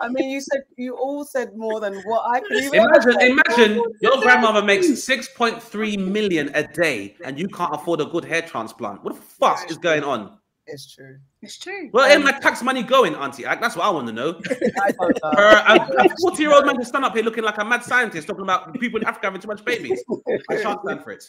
I 0.00 0.08
mean, 0.08 0.30
you 0.30 0.40
said 0.40 0.62
you 0.76 0.96
all 0.96 1.24
said 1.24 1.56
more 1.56 1.80
than 1.80 1.94
what 2.02 2.22
I 2.30 2.40
could 2.40 2.64
even 2.64 2.80
Imagine, 2.80 3.20
say. 3.20 3.30
imagine 3.30 3.82
your 4.00 4.20
grandmother 4.20 4.62
makes 4.62 4.86
6.3 4.86 5.98
million 5.98 6.50
a 6.54 6.66
day 6.66 7.16
and 7.24 7.38
you 7.38 7.48
can't 7.48 7.74
afford 7.74 8.00
a 8.00 8.06
good 8.06 8.24
hair 8.24 8.42
transplant. 8.42 9.04
What 9.04 9.14
the 9.14 9.20
fuck 9.20 9.70
is 9.70 9.76
going 9.76 10.04
on? 10.04 10.38
It's 10.66 10.94
true. 10.94 11.18
It's 11.42 11.58
true. 11.58 11.88
Where 11.90 12.08
ain't 12.08 12.18
um, 12.18 12.24
my 12.24 12.32
tax 12.38 12.62
money 12.62 12.82
going, 12.82 13.14
Auntie 13.16 13.44
AK? 13.44 13.60
That's 13.60 13.76
what 13.76 13.86
I 13.86 13.90
want 13.90 14.06
to 14.06 14.12
know. 14.12 14.40
I 14.82 14.92
don't 14.92 15.18
know. 15.22 15.30
For 15.32 15.98
a 15.98 16.08
40 16.20 16.42
year 16.42 16.52
old 16.52 16.66
man 16.66 16.78
to 16.78 16.84
stand 16.84 17.04
up 17.04 17.14
here 17.14 17.24
looking 17.24 17.44
like 17.44 17.58
a 17.58 17.64
mad 17.64 17.82
scientist 17.82 18.28
talking 18.28 18.42
about 18.42 18.78
people 18.78 19.00
in 19.00 19.06
Africa 19.06 19.26
having 19.26 19.40
too 19.40 19.48
much 19.48 19.64
babies. 19.64 20.02
I 20.48 20.56
can't 20.56 20.80
stand 20.84 21.02
for 21.02 21.10
it. 21.10 21.24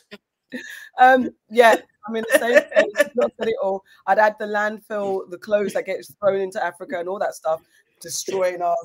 Um, 0.99 1.29
yeah, 1.49 1.75
I 2.07 2.11
mean 2.11 2.23
the 2.31 2.39
same 2.39 2.61
thing. 2.61 2.91
Not 3.15 3.31
said 3.37 3.49
it 3.49 3.55
all. 3.61 3.83
I'd 4.07 4.19
add 4.19 4.35
the 4.39 4.45
landfill, 4.45 5.29
the 5.29 5.37
clothes 5.37 5.73
that 5.73 5.85
gets 5.85 6.13
thrown 6.15 6.41
into 6.41 6.63
Africa, 6.63 6.99
and 6.99 7.07
all 7.07 7.19
that 7.19 7.35
stuff, 7.35 7.61
destroying 8.01 8.61
our 8.61 8.75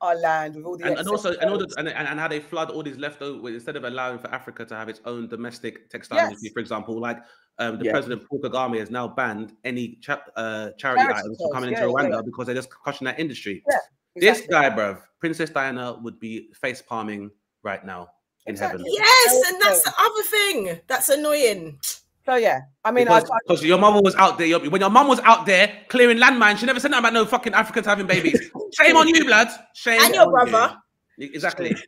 our 0.00 0.16
land 0.16 0.56
with 0.56 0.64
all 0.64 0.76
the 0.76 0.84
and, 0.84 0.98
and 0.98 1.08
also 1.08 1.32
and, 1.34 1.50
all 1.50 1.58
the, 1.58 1.64
clothes. 1.64 1.74
and, 1.76 1.88
and 1.88 2.08
and 2.08 2.18
how 2.18 2.26
they 2.26 2.40
flood 2.40 2.70
all 2.70 2.82
these 2.82 2.98
leftover 2.98 3.48
instead 3.48 3.76
of 3.76 3.84
allowing 3.84 4.18
for 4.18 4.28
Africa 4.34 4.64
to 4.64 4.74
have 4.74 4.88
its 4.88 5.00
own 5.04 5.28
domestic 5.28 5.88
textile 5.90 6.18
Yes. 6.18 6.26
industry, 6.26 6.50
for 6.52 6.60
example, 6.60 6.98
like 6.98 7.18
um, 7.58 7.78
the 7.78 7.84
Yeah. 7.84 7.92
president 7.92 8.28
Paul 8.28 8.40
Kagame 8.40 8.78
has 8.80 8.90
now 8.90 9.06
banned 9.06 9.56
any 9.64 9.98
cha- 10.00 10.24
uh, 10.36 10.70
charity 10.76 11.04
Charity 11.04 11.20
items 11.20 11.38
from 11.40 11.52
coming 11.52 11.70
yeah, 11.72 11.84
into 11.84 11.94
Rwanda 11.94 12.10
yeah. 12.16 12.22
because 12.24 12.46
they're 12.46 12.54
just 12.54 12.70
crushing 12.70 13.04
that 13.04 13.20
industry. 13.20 13.62
Yeah, 13.70 13.78
This 14.16 14.46
guy, 14.50 14.70
bruv, 14.70 15.02
Princess 15.20 15.50
Diana 15.50 15.98
would 16.02 16.18
be 16.18 16.52
face 16.52 16.82
palming 16.82 17.30
right 17.62 17.84
now 17.84 18.08
in 18.46 18.56
heaven. 18.56 18.82
Yes, 18.86 19.50
and 19.52 19.62
that's 19.62 19.82
the 19.82 19.92
other 19.98 20.22
thing 20.22 20.80
that's 20.86 21.08
annoying. 21.08 21.78
So 22.24 22.36
yeah, 22.36 22.60
I 22.84 22.90
mean, 22.92 23.08
I, 23.08 23.20
Because, 23.20 23.30
because 23.46 23.64
your 23.64 23.78
mama 23.78 24.00
was 24.00 24.14
out 24.14 24.38
there, 24.38 24.46
your- 24.46 24.60
when 24.70 24.80
your 24.80 24.90
mum 24.90 25.08
was 25.08 25.18
out 25.20 25.44
there 25.46 25.72
clearing 25.88 26.18
landmines, 26.18 26.58
she 26.58 26.66
never 26.66 26.78
said 26.78 26.90
nothing 26.92 27.00
about 27.06 27.12
no 27.14 27.24
fucking 27.26 27.52
Africans 27.54 27.86
having 27.86 28.06
babies. 28.06 28.50
Shame 28.80 28.96
on 28.96 29.08
you, 29.08 29.24
blood. 29.24 29.48
Shame 29.74 30.00
And 30.00 30.14
your 30.14 30.26
on 30.26 30.30
brother. 30.50 30.76
you. 31.16 31.30
Exactly. 31.32 31.74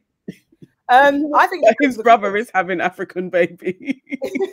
Um, 0.90 1.30
I 1.34 1.46
think 1.46 1.64
his 1.80 1.96
brother 1.96 2.36
is 2.36 2.50
having 2.52 2.82
African 2.82 3.30
baby. 3.30 4.02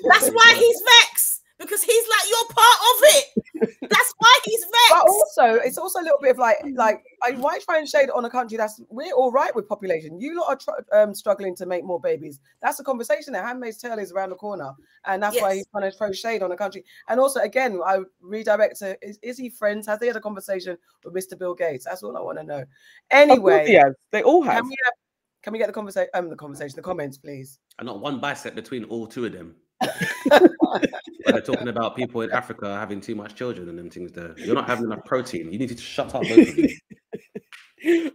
That's 0.08 0.30
why 0.30 0.54
he's 0.58 0.82
vexed 1.02 1.31
because 1.62 1.84
he's 1.84 2.04
like 2.08 2.30
you're 2.30 2.48
part 2.50 2.80
of 2.90 2.98
it. 3.04 3.80
That's 3.90 4.14
why 4.18 4.40
he's 4.46 4.62
vexed. 4.62 4.90
But 4.90 5.10
also, 5.10 5.62
it's 5.64 5.78
also 5.78 6.00
a 6.00 6.04
little 6.04 6.18
bit 6.22 6.32
of 6.32 6.38
like, 6.38 6.58
like, 6.74 7.04
I, 7.24 7.32
why 7.32 7.60
try 7.60 7.78
and 7.78 7.88
shade 7.88 8.10
on 8.10 8.26
a 8.26 8.30
country 8.30 8.58
that's 8.58 8.82
we're 8.90 9.14
all 9.14 9.32
right 9.32 9.56
with 9.56 9.68
population? 9.68 10.20
You 10.20 10.40
lot 10.40 10.50
are 10.50 10.56
tr- 10.56 10.98
um, 10.98 11.14
struggling 11.14 11.56
to 11.58 11.66
make 11.66 11.84
more 11.84 12.00
babies. 12.00 12.40
That's 12.62 12.80
a 12.80 12.84
conversation 12.84 13.34
that 13.34 13.46
Handmaid's 13.46 13.78
Tale 13.78 14.00
is 14.00 14.12
around 14.12 14.30
the 14.30 14.36
corner, 14.36 14.74
and 15.06 15.22
that's 15.22 15.40
why 15.40 15.56
he's 15.56 15.68
trying 15.68 15.90
to 15.90 15.96
throw 15.96 16.12
shade 16.12 16.42
on 16.42 16.52
a 16.52 16.58
country. 16.58 16.84
And 17.10 17.20
also, 17.20 17.42
again, 17.42 17.80
I 17.86 18.00
redirect 18.22 18.80
to: 18.80 18.98
is, 19.02 19.20
is 19.22 19.38
he 19.38 19.50
friends? 19.50 19.86
Has 19.88 20.00
he 20.00 20.08
had 20.08 20.16
a 20.16 20.22
conversation 20.22 20.78
with 21.04 21.14
Mr. 21.14 21.38
Bill 21.38 21.54
Gates? 21.54 21.86
That's 21.86 22.02
all 22.02 22.18
I 22.18 22.22
want 22.22 22.40
to 22.40 22.44
know. 22.44 22.64
Anyway, 23.12 23.68
he 23.68 23.74
has. 23.74 23.94
They 24.12 24.24
all 24.24 24.42
have. 24.44 24.62
can 24.62 24.70
we 24.70 24.78
have, 24.86 24.94
can 25.44 25.54
we 25.54 25.60
get 25.60 25.68
the 25.68 25.74
conversation? 25.74 26.10
Um, 26.14 26.30
the 26.30 26.36
conversation, 26.36 26.76
the 26.76 26.82
comments, 26.82 27.18
please. 27.18 27.60
And 27.78 27.86
not 27.88 28.00
one 28.00 28.20
bicep 28.20 28.56
between 28.56 28.86
all 28.86 29.06
two 29.06 29.26
of 29.26 29.34
them. 29.34 29.56
But 31.24 31.34
they're 31.34 31.42
talking 31.42 31.68
about 31.68 31.96
people 31.96 32.22
in 32.22 32.32
Africa 32.32 32.78
having 32.80 33.02
too 33.02 33.16
much 33.16 33.36
children 33.36 33.70
and 33.70 33.78
them 33.78 33.90
things 33.90 34.12
there. 34.12 34.34
You're 34.38 34.56
not 34.56 34.68
having 34.68 34.86
enough 34.86 35.06
protein. 35.06 35.52
You 35.52 35.60
need 35.60 35.70
to 35.70 35.78
shut 35.78 36.16
up, 36.16 36.24
both 36.24 36.32
of 36.32 36.58
you. 36.58 36.70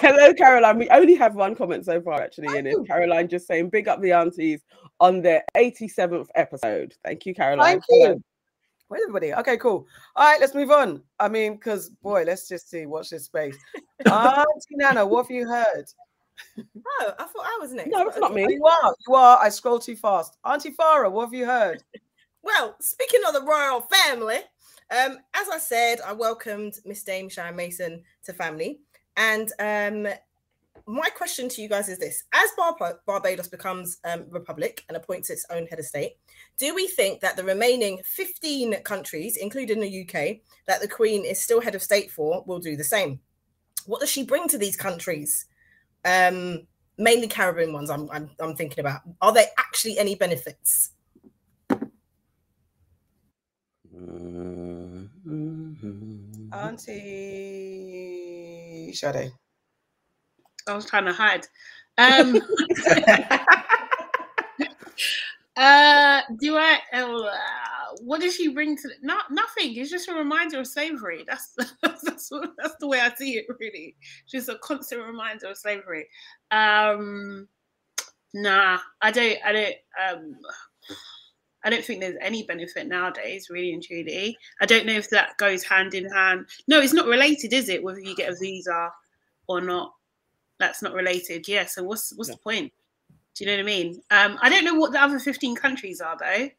Hello, 0.00 0.32
Caroline. 0.34 0.78
We 0.78 0.88
only 0.88 1.14
have 1.14 1.34
one 1.34 1.54
comment 1.54 1.84
so 1.84 2.00
far, 2.00 2.20
actually, 2.22 2.56
in 2.56 2.66
it. 2.66 2.74
Oh. 2.76 2.84
Caroline 2.84 3.28
just 3.28 3.46
saying, 3.46 3.70
big 3.70 3.88
up 3.88 4.00
the 4.00 4.12
aunties 4.12 4.62
on 5.00 5.20
their 5.20 5.44
87th 5.56 6.26
episode. 6.34 6.94
Thank 7.04 7.26
you, 7.26 7.34
Caroline. 7.34 7.80
Thank 7.80 7.84
you. 7.90 8.22
Where's 8.88 9.02
everybody? 9.04 9.32
Okay, 9.34 9.56
cool. 9.56 9.86
All 10.16 10.26
right, 10.26 10.38
let's 10.40 10.54
move 10.54 10.70
on. 10.70 11.02
I 11.18 11.28
mean, 11.28 11.54
because 11.54 11.88
boy, 12.02 12.24
let's 12.26 12.46
just 12.46 12.68
see. 12.68 12.84
Watch 12.84 13.08
this 13.08 13.24
space. 13.24 13.56
Auntie 14.06 14.46
Nana, 14.72 15.06
what 15.06 15.24
have 15.24 15.30
you 15.30 15.48
heard? 15.48 15.86
Oh, 16.58 17.12
I 17.18 17.24
thought 17.24 17.44
I 17.44 17.58
was 17.60 17.72
next. 17.72 17.90
No, 17.90 18.06
it's 18.08 18.18
not 18.18 18.34
me. 18.34 18.46
You 18.48 18.64
are, 18.66 18.94
you 19.06 19.14
are. 19.14 19.38
I 19.40 19.48
scroll 19.48 19.78
too 19.78 19.96
fast. 19.96 20.36
Auntie 20.44 20.72
Farah, 20.72 21.10
what 21.10 21.24
have 21.26 21.34
you 21.34 21.46
heard? 21.46 21.82
Well, 22.44 22.74
speaking 22.80 23.20
of 23.24 23.34
the 23.34 23.42
royal 23.42 23.82
family, 23.82 24.38
um, 24.90 25.18
as 25.32 25.48
I 25.48 25.58
said, 25.58 26.00
I 26.04 26.12
welcomed 26.12 26.74
Miss 26.84 27.04
Dame 27.04 27.28
Sharon 27.28 27.54
Mason 27.54 28.02
to 28.24 28.32
family. 28.32 28.80
And 29.16 29.52
um, 29.60 30.12
my 30.86 31.08
question 31.10 31.48
to 31.50 31.62
you 31.62 31.68
guys 31.68 31.88
is 31.88 31.98
this 31.98 32.24
as 32.32 32.50
Bar- 32.56 33.00
Barbados 33.06 33.48
becomes 33.48 33.98
um, 34.04 34.24
republic 34.28 34.84
and 34.88 34.96
appoints 34.96 35.30
its 35.30 35.46
own 35.50 35.66
head 35.66 35.78
of 35.78 35.84
state, 35.84 36.16
do 36.58 36.74
we 36.74 36.86
think 36.86 37.20
that 37.20 37.36
the 37.36 37.44
remaining 37.44 38.00
15 38.04 38.82
countries, 38.82 39.36
including 39.36 39.80
the 39.80 40.02
UK, 40.02 40.38
that 40.66 40.80
the 40.80 40.88
Queen 40.88 41.24
is 41.24 41.42
still 41.42 41.60
head 41.60 41.74
of 41.74 41.82
state 41.82 42.10
for, 42.10 42.42
will 42.46 42.58
do 42.58 42.76
the 42.76 42.84
same? 42.84 43.20
What 43.86 44.00
does 44.00 44.10
she 44.10 44.24
bring 44.24 44.48
to 44.48 44.58
these 44.58 44.76
countries? 44.76 45.46
Um, 46.04 46.66
mainly 46.98 47.28
Caribbean 47.28 47.72
ones, 47.72 47.90
I'm, 47.90 48.10
I'm, 48.10 48.30
I'm 48.40 48.56
thinking 48.56 48.80
about. 48.80 49.02
Are 49.20 49.32
there 49.32 49.46
actually 49.58 49.98
any 49.98 50.14
benefits? 50.14 50.92
Mm-hmm. 55.26 56.52
Auntie 56.52 57.02
Sade. 58.94 59.32
I 60.68 60.74
was 60.74 60.86
trying 60.86 61.06
to 61.06 61.12
hide. 61.12 61.46
Um, 61.98 62.36
uh, 65.56 66.22
do 66.40 66.56
I? 66.56 66.78
Uh, 66.92 67.28
what 68.00 68.20
does 68.20 68.36
she 68.36 68.48
bring 68.48 68.76
to? 68.76 68.88
The, 68.88 68.94
not 69.02 69.30
nothing. 69.30 69.76
It's 69.76 69.90
just 69.90 70.08
a 70.08 70.14
reminder 70.14 70.60
of 70.60 70.66
slavery. 70.66 71.24
That's 71.26 71.54
that's 71.82 72.02
that's 72.02 72.76
the 72.80 72.88
way 72.88 73.00
I 73.00 73.12
see 73.14 73.36
it. 73.36 73.46
Really, 73.60 73.96
just 74.30 74.48
a 74.48 74.58
constant 74.58 75.02
reminder 75.02 75.48
of 75.48 75.58
slavery. 75.58 76.08
Um, 76.50 77.48
nah, 78.34 78.78
I 79.00 79.10
don't. 79.10 79.38
I 79.44 79.52
don't. 79.52 79.76
Um, 80.08 80.36
I 81.64 81.70
don't 81.70 81.84
think 81.84 82.00
there's 82.00 82.16
any 82.20 82.42
benefit 82.42 82.88
nowadays, 82.88 83.48
really 83.48 83.72
and 83.72 83.82
truly. 83.82 84.36
I 84.60 84.66
don't 84.66 84.86
know 84.86 84.94
if 84.94 85.10
that 85.10 85.36
goes 85.36 85.62
hand 85.62 85.94
in 85.94 86.10
hand. 86.10 86.46
No, 86.66 86.80
it's 86.80 86.92
not 86.92 87.06
related, 87.06 87.52
is 87.52 87.68
it? 87.68 87.82
Whether 87.82 88.00
you 88.00 88.16
get 88.16 88.32
a 88.32 88.36
visa 88.36 88.90
or 89.46 89.60
not, 89.60 89.92
that's 90.58 90.82
not 90.82 90.92
related. 90.92 91.46
Yeah. 91.46 91.66
So 91.66 91.84
what's 91.84 92.12
what's 92.16 92.30
the 92.30 92.36
point? 92.36 92.72
Do 93.34 93.44
you 93.44 93.50
know 93.50 93.56
what 93.56 93.62
I 93.62 93.66
mean? 93.66 94.02
Um, 94.10 94.38
I 94.42 94.48
don't 94.48 94.64
know 94.64 94.74
what 94.74 94.92
the 94.92 95.02
other 95.02 95.18
15 95.18 95.56
countries 95.56 96.00
are 96.00 96.16
though. 96.18 96.50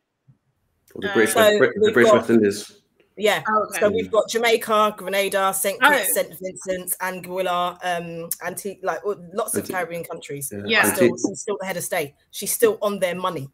Or 0.96 1.02
the 1.02 1.10
Uh, 1.10 1.14
British, 1.14 1.34
So 1.34 1.40
West, 1.60 1.74
the 1.76 1.92
British 1.92 2.12
got- 2.12 2.18
West 2.20 2.30
Indies. 2.30 2.80
Yeah. 3.16 3.44
Oh, 3.48 3.64
okay. 3.70 3.80
So 3.80 3.90
we've 3.92 4.12
got 4.12 4.28
Jamaica, 4.30 4.96
Grenada, 4.98 5.54
Saint 5.54 5.78
Oh. 5.84 5.90
Kitts, 5.92 6.14
Saint 6.16 6.34
Vincent, 6.40 6.96
Anguilla, 7.00 7.78
um, 7.84 8.30
Antigua, 8.44 8.86
like 8.86 9.02
oh, 9.06 9.16
lots 9.34 9.54
of 9.54 9.62
Anti- 9.62 9.74
Caribbean 9.74 10.04
countries. 10.04 10.52
Yeah. 10.52 10.64
Yeah. 10.66 10.94
Still, 10.94 11.10
she's 11.18 11.42
still 11.42 11.58
the 11.60 11.66
head 11.68 11.78
of 11.78 11.84
state. 11.84 12.14
She's 12.32 12.52
still 12.52 12.78
on 12.82 13.00
their 13.00 13.14
money. 13.16 13.50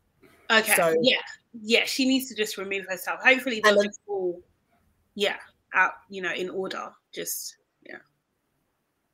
Okay. 0.49 0.75
So- 0.75 0.95
yeah. 1.01 1.17
Yeah. 1.61 1.83
She 1.85 2.05
needs 2.05 2.29
to 2.29 2.35
just 2.35 2.57
remove 2.57 2.85
herself. 2.87 3.19
Hopefully 3.21 3.59
they'll 3.61 3.73
And 3.73 3.81
then- 3.81 3.87
just 3.87 3.99
all, 4.07 4.41
yeah, 5.15 5.37
out, 5.73 5.91
you 6.09 6.21
know, 6.21 6.31
in 6.33 6.49
order. 6.49 6.93
Just, 7.13 7.57
yeah. 7.85 7.97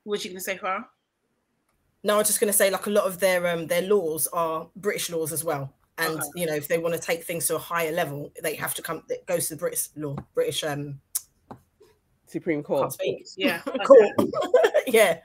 What 0.03 0.23
you 0.23 0.29
going 0.29 0.37
to 0.37 0.43
say, 0.43 0.57
Farah? 0.57 0.85
No, 2.03 2.15
I 2.15 2.17
was 2.19 2.27
just 2.27 2.39
going 2.39 2.51
to 2.51 2.57
say, 2.57 2.69
like 2.69 2.85
a 2.85 2.91
lot 2.91 3.05
of 3.05 3.19
their 3.19 3.47
um 3.47 3.65
their 3.65 3.81
laws 3.81 4.27
are 4.27 4.69
British 4.75 5.09
laws 5.09 5.31
as 5.33 5.43
well. 5.43 5.73
And 5.97 6.17
Okay. 6.17 6.27
you 6.35 6.45
know, 6.45 6.55
if 6.55 6.67
they 6.67 6.77
want 6.77 6.93
to 6.93 6.99
take 6.99 7.23
things 7.23 7.47
to 7.47 7.55
a 7.55 7.59
higher 7.59 7.91
level, 7.91 8.31
they 8.43 8.55
have 8.55 8.73
to 8.75 8.81
come. 8.81 9.03
It 9.09 9.25
goes 9.25 9.47
to 9.47 9.55
the 9.55 9.59
British 9.59 9.89
law, 9.95 10.15
British 10.33 10.63
um. 10.63 10.99
Supreme 12.27 12.63
Court. 12.63 12.93
Yeah. 13.37 13.61
okay. 13.67 13.77
Cool. 13.85 14.11
yeah. 14.87 15.19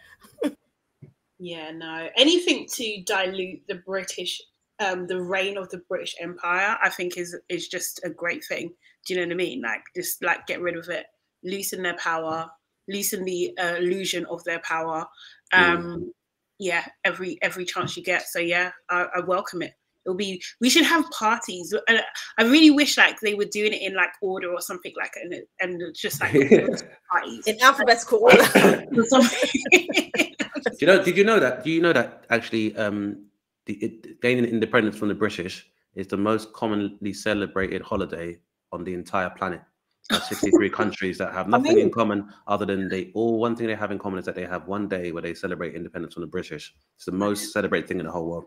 Yeah, 1.38 1.70
no. 1.70 2.08
Anything 2.16 2.66
to 2.74 3.02
dilute 3.04 3.62
the 3.66 3.76
British, 3.76 4.40
um, 4.78 5.06
the 5.06 5.20
reign 5.20 5.56
of 5.56 5.70
the 5.70 5.78
British 5.88 6.14
Empire, 6.20 6.76
I 6.82 6.90
think 6.90 7.16
is 7.16 7.36
is 7.48 7.68
just 7.68 8.00
a 8.04 8.10
great 8.10 8.44
thing. 8.44 8.72
Do 9.06 9.14
you 9.14 9.20
know 9.20 9.26
what 9.26 9.32
I 9.32 9.36
mean? 9.36 9.62
Like, 9.62 9.82
just 9.96 10.22
like 10.22 10.46
get 10.46 10.60
rid 10.60 10.76
of 10.76 10.88
it, 10.90 11.06
loosen 11.42 11.82
their 11.82 11.96
power, 11.96 12.48
loosen 12.88 13.24
the 13.24 13.56
uh, 13.58 13.76
illusion 13.76 14.26
of 14.26 14.44
their 14.44 14.60
power. 14.60 15.06
Um, 15.52 16.12
yeah, 16.58 16.84
every 17.04 17.38
every 17.40 17.64
chance 17.64 17.96
you 17.96 18.04
get. 18.04 18.28
So 18.28 18.38
yeah, 18.38 18.70
I, 18.90 19.06
I 19.16 19.20
welcome 19.20 19.62
it. 19.62 19.72
It'll 20.06 20.16
be. 20.16 20.42
We 20.60 20.70
should 20.70 20.84
have 20.84 21.08
parties. 21.10 21.74
And 21.88 22.00
I 22.38 22.44
really 22.44 22.70
wish 22.70 22.96
like 22.96 23.20
they 23.20 23.34
were 23.34 23.44
doing 23.44 23.72
it 23.72 23.82
in 23.82 23.94
like 23.94 24.10
order 24.22 24.52
or 24.52 24.60
something 24.60 24.92
like 24.96 25.12
and 25.22 25.34
and 25.60 25.94
just 25.94 26.20
like 26.20 26.32
parties 27.12 27.46
In 27.46 27.60
alphabetical 27.62 28.18
order. 28.20 28.86
Do 28.92 30.76
you 30.80 30.86
know? 30.86 31.02
Did 31.02 31.16
you 31.16 31.24
know 31.24 31.40
that? 31.40 31.64
Do 31.64 31.70
you 31.70 31.80
know 31.82 31.92
that 31.92 32.24
actually, 32.30 32.76
um, 32.76 33.26
the, 33.66 33.74
it, 33.74 34.20
gaining 34.20 34.44
independence 34.44 34.96
from 34.96 35.08
the 35.08 35.14
British 35.14 35.66
is 35.94 36.06
the 36.06 36.16
most 36.16 36.52
commonly 36.52 37.12
celebrated 37.12 37.82
holiday 37.82 38.38
on 38.72 38.84
the 38.84 38.94
entire 38.94 39.30
planet. 39.30 39.60
There's 40.08 40.26
63 40.28 40.70
countries 40.80 41.18
that 41.18 41.32
have 41.32 41.48
nothing 41.48 41.72
in 41.72 41.76
mean- 41.76 41.90
common 41.90 42.28
other 42.46 42.66
than 42.66 42.88
they 42.88 43.10
all 43.14 43.38
one 43.38 43.54
thing 43.56 43.66
they 43.66 43.74
have 43.74 43.90
in 43.90 43.98
common 43.98 44.18
is 44.18 44.24
that 44.24 44.34
they 44.34 44.46
have 44.46 44.66
one 44.66 44.88
day 44.88 45.12
where 45.12 45.22
they 45.22 45.34
celebrate 45.34 45.74
independence 45.74 46.14
from 46.14 46.22
the 46.22 46.28
British. 46.28 46.74
It's 46.96 47.04
the 47.04 47.12
most 47.12 47.52
celebrated 47.52 47.88
thing 47.88 48.00
in 48.00 48.06
the 48.06 48.12
whole 48.12 48.28
world. 48.28 48.46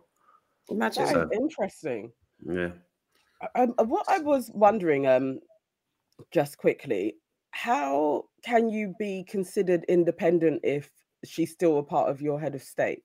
Imagine. 0.70 1.04
That 1.06 1.14
So- 1.14 1.22
is 1.24 1.30
interesting. 1.40 2.12
Yeah. 2.46 2.72
Um, 3.56 3.74
what 3.78 4.06
I 4.08 4.20
was 4.20 4.50
wondering, 4.54 5.06
um, 5.08 5.40
just 6.32 6.58
quickly, 6.58 7.18
how 7.52 8.26
can 8.44 8.70
you 8.70 8.96
be 8.98 9.24
considered 9.26 9.84
independent 9.90 10.62
if 10.64 10.90
she's 11.26 11.52
still 11.52 11.78
a 11.78 11.84
part 11.84 12.10
of 12.10 12.22
your 12.22 12.40
head 12.40 12.56
of 12.56 12.64
state? 12.64 13.04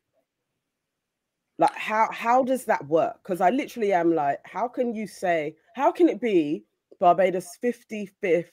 Like, 1.59 1.75
how 1.75 2.09
how 2.12 2.44
does 2.44 2.64
that 2.66 2.87
work? 2.87 3.21
Because 3.23 3.40
I 3.40 3.51
literally 3.51 3.92
am 3.92 4.14
like, 4.14 4.38
how 4.44 4.68
can 4.68 4.94
you 4.94 5.07
say, 5.09 5.57
how 5.75 5.90
can 5.90 6.09
it 6.09 6.21
be 6.21 6.64
Barbados' 7.01 7.59
55th 7.62 8.51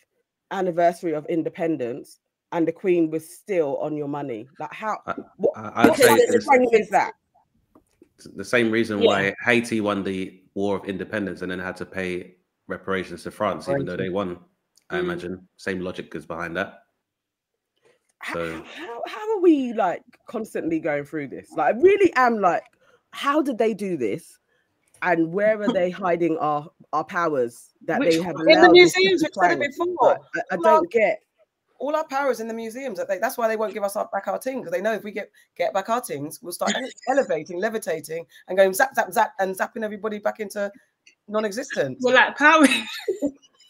anniversary 0.51 1.13
of 1.13 1.25
independence 1.27 2.19
and 2.51 2.67
the 2.67 2.71
Queen 2.71 3.11
was 3.11 3.29
still 3.37 3.77
on 3.77 3.95
your 3.95 4.07
money? 4.07 4.47
Like, 4.59 4.73
how? 4.73 4.97
I- 5.05 5.15
what, 5.37 5.53
I- 5.55 5.87
what 5.87 5.97
say 5.99 6.07
kind 6.49 6.65
of 6.65 6.73
is 6.73 6.89
that? 6.89 7.13
It's 8.15 8.27
the 8.35 8.45
same 8.45 8.71
reason 8.71 8.99
Yeah. 9.01 9.07
why 9.07 9.35
Haiti 9.43 9.81
won 9.81 10.03
the 10.03 10.41
War 10.53 10.77
of 10.77 10.85
Independence 10.85 11.41
and 11.41 11.51
then 11.51 11.59
had 11.59 11.75
to 11.77 11.85
pay 11.85 12.37
reparations 12.67 13.23
to 13.23 13.31
France, 13.31 13.67
even 13.69 13.85
though 13.85 13.97
they 13.97 14.09
won. 14.09 14.39
I 14.89 14.97
Mm. 14.97 14.99
imagine 14.99 15.47
same 15.57 15.79
logic 15.81 16.13
is 16.15 16.25
behind 16.25 16.55
that. 16.57 16.81
how, 18.19 18.33
So- 18.33 18.63
how 18.63 19.03
how 19.05 19.35
are 19.37 19.41
we 19.41 19.73
like 19.73 20.01
constantly 20.27 20.79
going 20.79 21.03
through 21.03 21.27
this? 21.27 21.51
Like, 21.51 21.75
I 21.75 21.79
really 21.79 22.11
am 22.15 22.39
like, 22.39 22.63
how 23.11 23.41
did 23.41 23.57
they 23.59 23.73
do 23.75 23.97
this? 23.97 24.39
And 25.03 25.31
where 25.31 25.61
are 25.61 25.71
they 25.71 25.89
hiding 25.91 26.37
our 26.37 26.71
our 26.93 27.03
powers 27.03 27.73
that 27.85 27.99
Which 27.99 28.15
they 28.15 28.21
have 28.23 28.35
In 28.47 28.61
the 28.61 28.71
museums, 28.71 29.21
we've 29.21 29.31
said 29.33 29.61
it 29.61 29.75
before. 29.77 29.95
Like, 30.33 30.45
I, 30.49 30.55
I 30.55 30.57
don't 30.57 30.89
get. 30.89 31.19
All 31.85 31.95
our 31.95 32.07
power 32.07 32.31
is 32.31 32.39
in 32.39 32.47
the 32.47 32.53
museums. 32.53 32.97
That 32.97 33.07
they, 33.07 33.19
that's 33.19 33.37
why 33.37 33.47
they 33.47 33.57
won't 33.57 33.73
give 33.73 33.83
us 33.83 33.95
our, 33.95 34.09
back 34.11 34.27
our 34.27 34.39
things 34.39 34.61
because 34.61 34.71
they 34.71 34.81
know 34.81 34.93
if 34.93 35.03
we 35.03 35.11
get 35.11 35.29
get 35.55 35.73
back 35.73 35.89
our 35.89 36.01
things, 36.01 36.41
we'll 36.41 36.51
start 36.51 36.73
elevating, 37.07 37.59
levitating, 37.59 38.25
and 38.47 38.57
going 38.57 38.73
zap 38.73 38.95
zap 38.95 39.11
zap 39.13 39.33
and 39.39 39.55
zapping 39.55 39.83
everybody 39.83 40.17
back 40.17 40.39
into 40.39 40.71
non-existence. 41.27 41.99
Well, 42.01 42.15
like 42.15 42.35
power. 42.37 42.65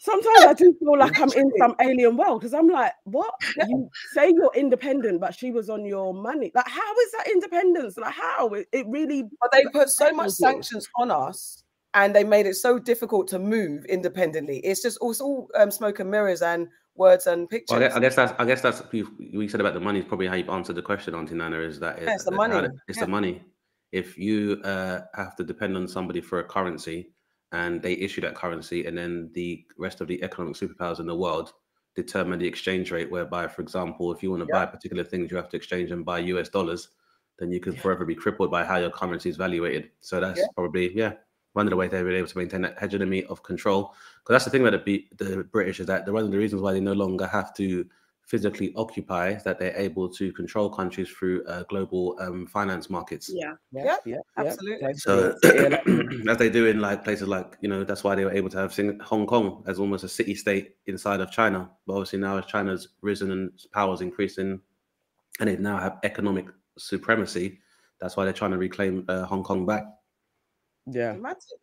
Sometimes 0.00 0.46
I 0.46 0.52
do 0.52 0.72
feel 0.78 0.96
like 0.96 1.20
I'm 1.20 1.32
in 1.32 1.50
some 1.58 1.74
alien 1.80 2.16
world 2.16 2.40
because 2.40 2.54
I'm 2.54 2.68
like, 2.68 2.92
what? 3.04 3.34
You 3.56 3.90
say 4.14 4.32
you're 4.32 4.52
independent, 4.54 5.20
but 5.20 5.34
she 5.34 5.50
was 5.50 5.68
on 5.68 5.84
your 5.84 6.14
money. 6.14 6.52
Like, 6.54 6.68
how 6.68 6.92
is 6.92 7.12
that 7.12 7.26
independence? 7.26 7.96
Like, 7.98 8.14
how? 8.14 8.48
It, 8.50 8.68
it 8.72 8.86
really. 8.88 9.24
But 9.40 9.50
they 9.50 9.64
put 9.72 9.88
so 9.88 10.12
much 10.12 10.26
you. 10.26 10.46
sanctions 10.46 10.88
on 10.96 11.10
us, 11.10 11.64
and 11.94 12.14
they 12.14 12.22
made 12.22 12.46
it 12.46 12.54
so 12.54 12.78
difficult 12.78 13.26
to 13.28 13.40
move 13.40 13.84
independently. 13.86 14.58
It's 14.58 14.80
just 14.80 14.96
it's 15.02 15.20
all 15.20 15.48
um, 15.56 15.72
smoke 15.72 15.98
and 15.98 16.08
mirrors 16.08 16.40
and 16.40 16.68
words 16.98 17.26
and 17.26 17.48
pictures. 17.48 17.74
Well, 17.78 17.80
I 17.82 17.88
guess, 17.88 17.96
I 17.96 18.00
guess 18.00 18.14
that's 18.16 18.32
I 18.40 18.44
guess 18.44 18.60
that's 18.62 18.82
we, 18.92 19.48
said 19.48 19.60
about 19.60 19.74
the 19.74 19.80
money 19.80 20.00
is 20.00 20.04
probably 20.04 20.26
how 20.26 20.34
you've 20.34 20.48
answered 20.48 20.76
the 20.76 20.82
question, 20.82 21.14
Auntie 21.14 21.34
Nana. 21.34 21.58
Is 21.58 21.78
that 21.80 22.00
Yeah, 22.02 22.14
it's 22.14 22.24
the 22.24 22.30
money. 22.30 22.56
it- 22.56 22.70
It's 22.88 22.98
Yeah. 22.98 23.04
the 23.04 23.10
money. 23.10 23.42
If 23.92 24.18
you 24.18 24.60
uh, 24.64 25.02
have 25.14 25.36
to 25.36 25.44
depend 25.44 25.76
on 25.76 25.86
somebody 25.88 26.20
for 26.20 26.40
a 26.40 26.44
currency, 26.44 27.12
and 27.52 27.80
they 27.80 27.92
issue 27.94 28.20
that 28.22 28.34
currency, 28.34 28.86
and 28.86 28.98
then 28.98 29.30
the 29.34 29.64
rest 29.78 30.00
of 30.00 30.08
the 30.08 30.22
economic 30.22 30.56
superpowers 30.56 30.98
in 31.00 31.06
the 31.06 31.14
world 31.14 31.52
determine 31.94 32.38
the 32.38 32.46
exchange 32.46 32.90
rate, 32.90 33.10
whereby, 33.10 33.46
for 33.48 33.62
example, 33.62 34.12
if 34.12 34.22
you 34.22 34.30
want 34.30 34.42
to 34.42 34.46
buy 34.52 34.66
particular 34.66 35.02
things, 35.04 35.30
you 35.30 35.36
have 35.36 35.48
to 35.48 35.56
exchange 35.56 35.90
and 35.92 36.04
buy 36.04 36.18
US 36.18 36.48
dollars, 36.50 36.88
then 37.38 37.50
you 37.52 37.60
could 37.60 37.78
forever 37.78 38.04
be 38.04 38.14
crippled 38.14 38.50
by 38.50 38.64
how 38.64 38.76
your 38.76 38.90
currency 38.90 39.30
is 39.30 39.36
valuated. 39.36 39.90
So 40.00 40.20
that's 40.20 40.40
Yeah. 40.40 40.46
probably 40.54 40.94
yeah 40.96 41.14
one 41.54 41.66
of 41.66 41.70
the 41.70 41.76
ways 41.76 41.90
they've 41.90 42.04
been 42.04 42.14
able 42.14 42.26
to 42.28 42.36
maintain 42.38 42.60
that 42.62 42.78
hegemony 42.78 43.24
of 43.24 43.42
control. 43.42 43.94
Because 44.26 44.42
that's 44.42 44.44
the 44.46 44.50
thing 44.50 44.66
about 44.66 44.84
the, 44.84 45.06
the 45.18 45.44
British 45.44 45.78
is 45.78 45.86
that 45.86 46.04
the 46.04 46.12
one 46.12 46.24
of 46.24 46.32
the 46.32 46.38
reasons 46.38 46.60
why 46.60 46.72
they 46.72 46.80
no 46.80 46.94
longer 46.94 47.28
have 47.28 47.54
to 47.54 47.86
physically 48.26 48.72
occupy 48.74 49.28
is 49.28 49.44
that 49.44 49.60
they're 49.60 49.76
able 49.76 50.08
to 50.08 50.32
control 50.32 50.68
countries 50.68 51.08
through 51.08 51.44
uh, 51.44 51.62
global 51.68 52.16
um, 52.18 52.44
finance 52.44 52.90
markets. 52.90 53.30
Yeah. 53.32 53.52
Yep, 53.70 54.00
yeah, 54.04 54.16
absolutely. 54.36 54.94
So 54.94 55.32
as 56.28 56.38
they 56.38 56.50
do 56.50 56.66
in 56.66 56.80
like 56.80 57.04
places 57.04 57.28
like 57.28 57.56
you 57.60 57.68
know 57.68 57.84
that's 57.84 58.02
why 58.02 58.16
they 58.16 58.24
were 58.24 58.32
able 58.32 58.50
to 58.50 58.58
have 58.58 58.74
Sing- 58.74 58.98
Hong 58.98 59.28
Kong 59.28 59.62
as 59.68 59.78
almost 59.78 60.02
a 60.02 60.08
city 60.08 60.34
state 60.34 60.74
inside 60.86 61.20
of 61.20 61.30
China. 61.30 61.70
But 61.86 61.92
obviously 61.92 62.18
now 62.18 62.36
as 62.36 62.46
China's 62.46 62.88
risen 63.02 63.30
and 63.30 63.52
its 63.52 63.66
powers 63.66 64.00
increasing, 64.00 64.60
and 65.38 65.48
they 65.48 65.56
now 65.56 65.78
have 65.78 65.98
economic 66.02 66.46
supremacy, 66.76 67.60
that's 68.00 68.16
why 68.16 68.24
they're 68.24 68.32
trying 68.32 68.50
to 68.50 68.58
reclaim 68.58 69.04
uh, 69.06 69.24
Hong 69.24 69.44
Kong 69.44 69.64
back. 69.66 69.84
yeah. 70.90 71.12
Imagine. 71.14 71.58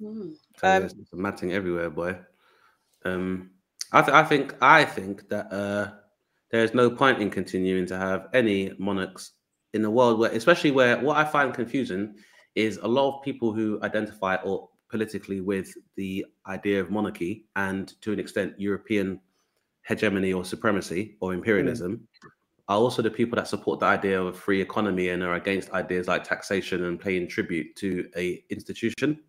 Mm. 0.00 0.34
So 0.56 0.68
Um, 0.68 0.80
there's 0.80 0.94
some 1.10 1.22
matting 1.22 1.52
everywhere, 1.52 1.90
boy. 1.90 2.18
Um, 3.04 3.50
I, 3.92 4.02
th- 4.02 4.14
I 4.14 4.24
think 4.24 4.54
I 4.60 4.84
think 4.84 5.28
that 5.28 5.52
uh, 5.52 5.92
there 6.50 6.64
is 6.64 6.74
no 6.74 6.90
point 6.90 7.20
in 7.20 7.30
continuing 7.30 7.86
to 7.86 7.96
have 7.96 8.28
any 8.32 8.72
monarchs 8.78 9.32
in 9.72 9.82
the 9.82 9.90
world 9.90 10.18
where, 10.18 10.30
especially 10.30 10.70
where 10.70 10.98
what 11.00 11.16
I 11.16 11.24
find 11.24 11.52
confusing 11.52 12.14
is 12.54 12.78
a 12.78 12.88
lot 12.88 13.16
of 13.16 13.24
people 13.24 13.52
who 13.52 13.80
identify 13.82 14.36
or 14.36 14.68
politically 14.90 15.40
with 15.40 15.72
the 15.96 16.24
idea 16.46 16.80
of 16.80 16.90
monarchy 16.90 17.46
and 17.56 18.00
to 18.02 18.12
an 18.12 18.20
extent 18.20 18.54
European 18.58 19.20
hegemony 19.82 20.32
or 20.32 20.44
supremacy 20.44 21.16
or 21.20 21.34
imperialism 21.34 22.06
are 22.68 22.78
also 22.78 23.02
the 23.02 23.10
people 23.10 23.36
that 23.36 23.48
support 23.48 23.80
the 23.80 23.86
idea 23.86 24.20
of 24.20 24.28
a 24.28 24.32
free 24.32 24.60
economy 24.60 25.10
and 25.10 25.22
are 25.22 25.34
against 25.34 25.70
ideas 25.72 26.08
like 26.08 26.24
taxation 26.24 26.84
and 26.84 27.00
paying 27.00 27.28
tribute 27.28 27.74
to 27.76 28.08
a 28.16 28.42
institution. 28.50 29.20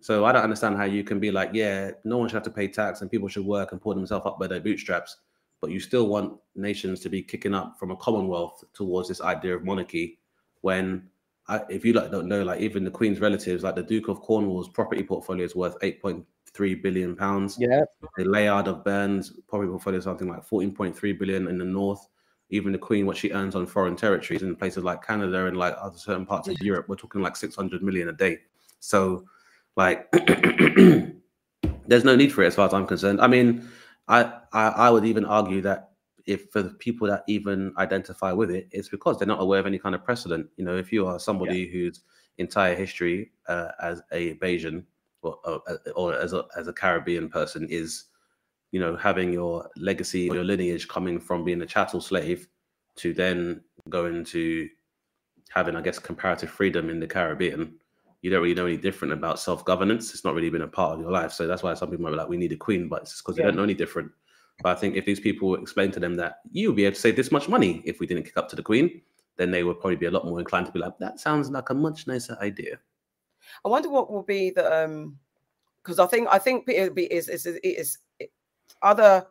So 0.00 0.24
I 0.24 0.32
don't 0.32 0.42
understand 0.42 0.76
how 0.76 0.84
you 0.84 1.02
can 1.02 1.18
be 1.18 1.30
like, 1.30 1.50
yeah, 1.52 1.90
no 2.04 2.18
one 2.18 2.28
should 2.28 2.34
have 2.34 2.42
to 2.44 2.50
pay 2.50 2.68
tax 2.68 3.00
and 3.00 3.10
people 3.10 3.28
should 3.28 3.46
work 3.46 3.72
and 3.72 3.80
pull 3.80 3.94
themselves 3.94 4.26
up 4.26 4.38
by 4.38 4.46
their 4.46 4.60
bootstraps, 4.60 5.16
but 5.60 5.70
you 5.70 5.80
still 5.80 6.06
want 6.06 6.38
nations 6.54 7.00
to 7.00 7.08
be 7.08 7.22
kicking 7.22 7.54
up 7.54 7.76
from 7.78 7.90
a 7.90 7.96
commonwealth 7.96 8.62
towards 8.72 9.08
this 9.08 9.20
idea 9.20 9.56
of 9.56 9.64
monarchy. 9.64 10.18
When, 10.60 11.08
I, 11.48 11.62
if 11.68 11.84
you 11.84 11.92
like 11.92 12.10
don't 12.10 12.28
know, 12.28 12.42
like 12.42 12.60
even 12.60 12.84
the 12.84 12.90
Queen's 12.90 13.20
relatives, 13.20 13.64
like 13.64 13.76
the 13.76 13.82
Duke 13.82 14.08
of 14.08 14.20
Cornwall's 14.20 14.68
property 14.68 15.02
portfolio 15.02 15.44
is 15.44 15.56
worth 15.56 15.76
eight 15.82 16.00
point 16.00 16.24
three 16.52 16.74
billion 16.74 17.14
pounds. 17.14 17.56
Yeah. 17.58 17.84
The 18.16 18.24
Layard 18.24 18.66
of 18.66 18.84
Burns 18.84 19.30
property 19.48 19.68
portfolio 19.68 19.98
is 19.98 20.04
something 20.04 20.28
like 20.28 20.44
fourteen 20.44 20.72
point 20.72 20.96
three 20.96 21.12
billion 21.12 21.48
in 21.48 21.58
the 21.58 21.64
north. 21.64 22.06
Even 22.50 22.72
the 22.72 22.78
Queen, 22.78 23.06
what 23.06 23.16
she 23.16 23.32
earns 23.32 23.54
on 23.54 23.66
foreign 23.66 23.96
territories 23.96 24.42
in 24.42 24.56
places 24.56 24.84
like 24.84 25.04
Canada 25.04 25.46
and 25.46 25.56
like 25.56 25.74
other 25.80 25.98
certain 25.98 26.24
parts 26.24 26.48
of 26.48 26.56
Europe, 26.60 26.86
we're 26.88 26.96
talking 26.96 27.20
like 27.20 27.36
six 27.36 27.54
hundred 27.54 27.82
million 27.82 28.08
a 28.08 28.12
day. 28.12 28.38
So 28.78 29.24
like 29.76 30.10
there's 31.86 32.04
no 32.04 32.16
need 32.16 32.32
for 32.32 32.42
it 32.42 32.46
as 32.46 32.54
far 32.54 32.66
as 32.66 32.74
i'm 32.74 32.86
concerned. 32.86 33.20
I 33.20 33.26
mean 33.26 33.68
I, 34.08 34.32
I 34.52 34.68
i 34.68 34.90
would 34.90 35.04
even 35.04 35.24
argue 35.24 35.60
that 35.62 35.90
if 36.26 36.50
for 36.50 36.62
the 36.62 36.70
people 36.70 37.06
that 37.08 37.22
even 37.28 37.72
identify 37.78 38.32
with 38.32 38.50
it 38.50 38.68
it's 38.72 38.88
because 38.88 39.18
they're 39.18 39.28
not 39.28 39.40
aware 39.40 39.60
of 39.60 39.66
any 39.66 39.78
kind 39.78 39.94
of 39.94 40.04
precedent. 40.04 40.48
You 40.56 40.64
know 40.64 40.76
if 40.76 40.92
you 40.92 41.06
are 41.06 41.18
somebody 41.18 41.68
whose 41.68 42.00
entire 42.38 42.74
history 42.74 43.32
uh, 43.48 43.68
as 43.82 44.02
a 44.12 44.34
Bajan 44.34 44.84
or, 45.22 45.38
or, 45.44 45.62
or 45.94 46.14
as 46.14 46.32
a 46.32 46.44
as 46.56 46.68
a 46.68 46.72
caribbean 46.72 47.28
person 47.28 47.66
is 47.70 48.04
you 48.72 48.80
know 48.80 48.96
having 48.96 49.32
your 49.32 49.68
legacy 49.76 50.28
or 50.28 50.36
your 50.36 50.44
lineage 50.44 50.88
coming 50.88 51.18
from 51.18 51.44
being 51.44 51.62
a 51.62 51.66
chattel 51.66 52.00
slave 52.00 52.48
to 52.96 53.12
then 53.12 53.62
go 53.88 54.06
into 54.06 54.68
having 55.50 55.76
i 55.76 55.80
guess 55.80 55.98
comparative 55.98 56.50
freedom 56.50 56.90
in 56.90 57.00
the 57.00 57.06
caribbean 57.06 57.74
you 58.22 58.30
don't 58.30 58.42
really 58.42 58.54
know 58.54 58.66
any 58.66 58.76
different 58.76 59.12
about 59.12 59.38
self 59.38 59.64
governance. 59.64 60.12
It's 60.14 60.24
not 60.24 60.34
really 60.34 60.50
been 60.50 60.62
a 60.62 60.68
part 60.68 60.94
of 60.94 61.00
your 61.00 61.10
life. 61.10 61.32
So 61.32 61.46
that's 61.46 61.62
why 61.62 61.74
some 61.74 61.90
people 61.90 62.04
might 62.04 62.10
be 62.10 62.16
like, 62.16 62.28
we 62.28 62.36
need 62.36 62.52
a 62.52 62.56
queen, 62.56 62.88
but 62.88 63.02
it's 63.02 63.20
because 63.20 63.36
Yeah. 63.36 63.44
you 63.44 63.48
don't 63.48 63.56
know 63.56 63.62
any 63.62 63.74
different. 63.74 64.10
But 64.62 64.76
I 64.76 64.80
think 64.80 64.96
if 64.96 65.04
these 65.04 65.20
people 65.20 65.54
explain 65.56 65.90
to 65.92 66.00
them 66.00 66.14
that 66.16 66.40
you 66.50 66.68
would 66.68 66.76
be 66.76 66.84
able 66.86 66.94
to 66.94 67.00
save 67.00 67.16
this 67.16 67.30
much 67.30 67.48
money 67.48 67.82
if 67.84 68.00
we 68.00 68.06
didn't 68.06 68.24
kick 68.24 68.36
up 68.36 68.48
to 68.48 68.56
the 68.56 68.62
queen, 68.62 69.02
then 69.36 69.50
they 69.50 69.64
would 69.64 69.80
probably 69.80 69.96
be 69.96 70.06
a 70.06 70.10
lot 70.10 70.24
more 70.24 70.38
inclined 70.40 70.66
to 70.66 70.72
be 70.72 70.78
like, 70.78 70.98
that 70.98 71.20
sounds 71.20 71.50
like 71.50 71.68
a 71.70 71.74
much 71.74 72.06
nicer 72.06 72.36
idea. 72.40 72.78
I 73.64 73.68
wonder 73.68 73.90
what 73.90 74.10
will 74.10 74.22
be 74.22 74.50
the 74.50 74.84
um 74.84 75.18
because 75.82 75.98
I 76.00 76.06
think 76.06 76.26
I 76.32 76.38
think 76.38 76.68
it 76.68 76.82
would 76.82 76.94
be 76.94 77.04
is 77.12 77.28
is 77.28 77.46
is, 77.46 77.58
is 77.62 77.98
other 78.82 79.26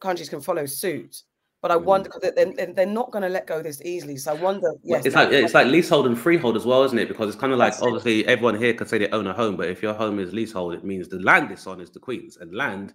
countries 0.00 0.28
can 0.28 0.40
follow 0.40 0.66
suit, 0.66 1.22
but 1.62 1.70
I 1.70 1.76
Mm. 1.76 1.84
wonder 1.84 2.10
because 2.12 2.32
they're, 2.34 2.72
they're, 2.74 2.86
not 2.86 3.12
going 3.12 3.22
to 3.22 3.28
let 3.28 3.46
go 3.46 3.62
this 3.62 3.80
easily. 3.82 4.16
So 4.16 4.32
I 4.32 4.34
wonder. 4.34 4.72
Yes, 4.82 5.06
it's 5.06 5.14
like 5.14 5.30
it's 5.30 5.54
like 5.54 5.68
leasehold 5.68 6.06
and 6.06 6.18
freehold 6.18 6.56
as 6.56 6.66
well, 6.66 6.82
isn't 6.82 6.98
it? 6.98 7.06
Because 7.08 7.28
it's 7.28 7.38
kind 7.40 7.52
of 7.52 7.58
like 7.60 7.72
That's 7.72 7.82
it. 7.82 7.86
obviously 7.86 8.26
everyone 8.26 8.58
here 8.58 8.74
can 8.74 8.88
say 8.88 8.98
they 8.98 9.08
own 9.10 9.28
a 9.28 9.32
home, 9.32 9.56
but 9.56 9.68
if 9.68 9.80
your 9.80 9.94
home 9.94 10.18
is 10.18 10.32
leasehold, 10.32 10.74
it 10.74 10.84
means 10.84 11.08
the 11.08 11.20
land 11.20 11.52
it's 11.52 11.66
on 11.68 11.80
is 11.80 11.90
the 11.90 12.00
queen's, 12.00 12.36
and 12.36 12.52
land 12.54 12.92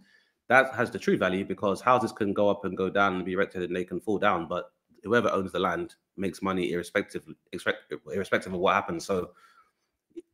that 0.49 0.73
has 0.75 0.91
the 0.91 0.99
true 0.99 1.17
value 1.17 1.45
because 1.45 1.81
houses 1.81 2.11
can 2.11 2.33
go 2.33 2.49
up 2.49 2.65
and 2.65 2.77
go 2.77 2.89
down 2.89 3.15
and 3.15 3.25
be 3.25 3.33
erected 3.33 3.63
and 3.63 3.75
they 3.75 3.83
can 3.85 3.99
fall 4.01 4.17
down, 4.17 4.47
but 4.47 4.71
whoever 5.03 5.29
owns 5.31 5.51
the 5.53 5.59
land 5.59 5.95
makes 6.17 6.41
money 6.41 6.71
irrespective 6.73 7.23
irrespective 7.53 8.53
of 8.53 8.59
what 8.59 8.73
happens. 8.75 9.05
So 9.05 9.31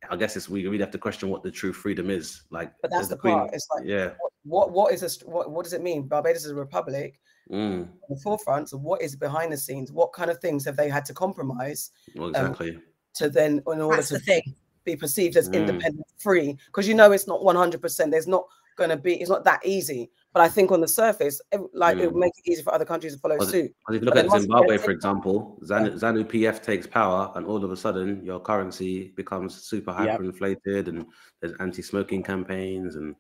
I 0.10 0.16
guess 0.16 0.36
it's 0.36 0.50
we 0.50 0.66
really 0.66 0.80
have 0.80 0.92
to 0.92 0.98
question 0.98 1.30
what 1.30 1.44
the 1.44 1.52
true 1.52 1.72
freedom 1.74 2.10
is. 2.10 2.44
Like, 2.50 2.74
But 2.82 2.90
that's 2.90 3.02
does 3.02 3.10
the 3.10 3.18
part, 3.18 3.52
it's 3.54 3.68
like- 3.76 3.86
yeah, 3.86 4.12
what 4.44 4.72
what 4.72 4.92
is 4.92 5.02
this? 5.02 5.22
what 5.22 5.52
what 5.52 5.64
does 5.64 5.74
it 5.74 5.84
mean? 5.84 6.08
Barbados 6.08 6.46
is 6.46 6.52
a 6.52 6.56
republic. 6.56 7.20
Mm, 7.52 7.82
on 7.84 7.89
The 8.10 8.16
forefront. 8.18 8.70
So 8.70 8.78
what 8.78 9.02
is 9.02 9.16
behind 9.16 9.52
the 9.52 9.58
scenes? 9.58 9.91
What 9.91 10.14
kind 10.14 10.30
of 10.32 10.39
things 10.39 10.66
have 10.66 10.76
they 10.78 10.89
had 10.89 11.06
to 11.06 11.14
compromise 11.14 11.91
well, 12.16 12.30
exactly. 12.30 12.80
to 13.16 13.30
then 13.30 13.62
in 13.68 13.82
order 13.82 13.98
That's 13.98 14.10
to 14.10 14.14
the 14.16 14.20
thing. 14.22 14.56
be 14.86 14.96
perceived 14.96 15.38
as 15.38 15.50
Mm. 15.50 15.54
independent 15.56 16.06
free? 16.18 16.58
Because 16.68 16.88
you 16.88 16.94
know 16.94 17.12
it's 17.12 17.28
not 17.28 17.44
one 17.44 17.56
hundred 17.56 17.82
percent. 17.82 18.12
There's 18.12 18.28
not 18.28 18.46
going 18.76 18.89
to 18.89 18.98
be. 18.98 19.22
It's 19.22 19.30
not 19.30 19.44
that 19.46 19.64
easy. 19.66 20.10
But 20.34 20.41
I 20.41 20.50
think 20.50 20.72
on 20.72 20.82
the 20.82 20.88
surface, 20.88 21.39
ev- 21.52 21.68
like 21.74 21.98
it 21.98 22.02
Mm. 22.02 22.06
would 22.14 22.16
make 22.16 22.34
it 22.44 22.50
easy 22.52 22.64
for 22.64 22.74
other 22.74 22.86
countries 22.86 23.14
to 23.14 23.20
follow 23.20 23.38
Well, 23.38 23.48
suit. 23.48 23.72
Because 23.80 23.96
if 23.98 24.02
you 24.02 24.06
look 24.06 24.16
there 24.16 24.24
at 24.24 24.30
must 24.30 24.48
be 24.48 24.52
a 24.52 24.58
Zimbabwe, 24.58 24.78
for 24.80 24.89
example, 24.91 25.60
ZANU, 25.64 25.91
ZANU 26.00 26.24
PF 26.26 26.64
takes 26.64 26.88
power, 26.88 27.32
and 27.36 27.46
all 27.46 27.64
of 27.64 27.72
a 27.72 27.78
sudden 27.78 28.26
your 28.26 28.39
currency 28.39 29.10
becomes 29.16 29.54
super 29.64 29.91
Yep. 29.91 30.20
hyperinflated, 30.20 30.88
and 30.88 31.06
there's 31.39 31.54
anti-smoking 31.60 32.24
campaigns 32.24 32.96
and 32.96 33.16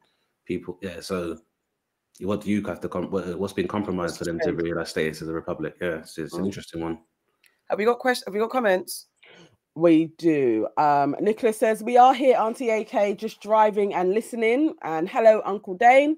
people. 0.45 0.79
Yeah, 0.81 1.01
so 1.01 1.37
what 2.19 2.41
do 2.41 2.49
you 2.49 2.61
have 2.63 2.79
to? 2.81 2.89
Com- 2.89 3.09
what- 3.11 3.37
what's 3.39 3.53
been 3.53 3.67
compromised 3.67 4.17
for 4.17 4.23
them 4.25 4.39
to 4.41 4.53
realize 4.53 4.89
status 4.89 5.21
as 5.21 5.27
a 5.27 5.33
republic? 5.33 5.75
Yeah, 5.81 5.99
it's, 5.99 6.17
it's 6.17 6.33
an 6.33 6.43
Mm. 6.43 6.47
interesting 6.47 6.81
one. 6.81 6.99
Have 7.69 7.79
we 7.79 7.85
got 7.85 7.99
questions? 7.99 8.25
Have 8.25 8.33
we 8.33 8.39
got 8.39 8.49
comments? 8.51 9.07
We 9.75 10.11
do. 10.19 10.67
Um, 10.77 11.15
Nicholas 11.19 11.57
says, 11.57 11.81
We 11.83 11.97
are 11.97 12.13
here, 12.13 12.37
Auntie 12.37 12.69
AK, 12.69 13.15
just 13.17 13.41
driving 13.41 13.93
and 13.95 14.11
listening. 14.13 14.75
And 14.83 15.09
hello, 15.09 15.41
Uncle 15.45 15.73
Dane. 15.75 16.17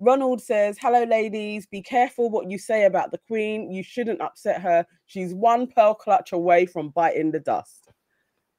Ronald 0.00 0.40
says, 0.40 0.78
Hello, 0.80 1.04
ladies. 1.04 1.66
Be 1.66 1.82
careful 1.82 2.30
what 2.30 2.50
you 2.50 2.56
say 2.58 2.84
about 2.86 3.10
the 3.10 3.18
Queen. 3.28 3.70
You 3.70 3.82
shouldn't 3.82 4.22
upset 4.22 4.62
her. 4.62 4.86
She's 5.06 5.34
one 5.34 5.66
pearl 5.66 5.94
clutch 5.94 6.32
away 6.32 6.64
from 6.64 6.88
biting 6.90 7.30
the 7.30 7.40
dust. 7.40 7.90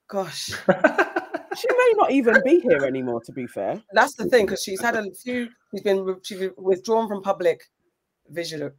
Gosh, 0.07 0.51
She 1.57 1.67
may 1.69 1.93
not 1.97 2.11
even 2.11 2.41
be 2.43 2.59
here 2.59 2.85
anymore, 2.85 3.21
to 3.23 3.31
be 3.31 3.47
fair. 3.47 3.81
that's 3.93 4.13
the 4.15 4.25
thing 4.25 4.45
because 4.45 4.63
she's 4.63 4.81
had 4.81 4.95
a 4.95 5.11
few. 5.13 5.49
She's 5.71 5.81
been 5.81 6.03
re- 6.03 6.49
withdrawn 6.57 7.07
from 7.07 7.21
public 7.21 7.63
vision, 8.29 8.71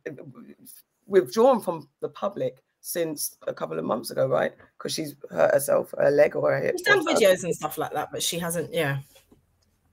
withdrawn 1.07 1.61
from 1.61 1.89
the 2.01 2.09
public 2.09 2.63
since 2.81 3.37
a 3.47 3.55
couple 3.55 3.79
of 3.79 3.85
months 3.85 4.11
ago, 4.11 4.27
right? 4.29 4.53
Because 4.79 4.93
she's 4.93 5.15
hurt 5.31 5.53
herself, 5.55 5.93
her 5.99 6.11
leg 6.11 6.37
or 6.37 6.53
her 6.53 6.61
hip. 6.61 6.75
She's 6.79 6.87
done 6.87 6.99
or 6.99 7.03
something. 7.03 7.27
videos 7.27 7.45
and 7.45 7.55
stuff 7.55 7.79
like 7.79 7.93
that, 7.93 8.09
but 8.13 8.23
she 8.23 8.39
hasn't. 8.39 8.73
Yeah, 8.73 8.99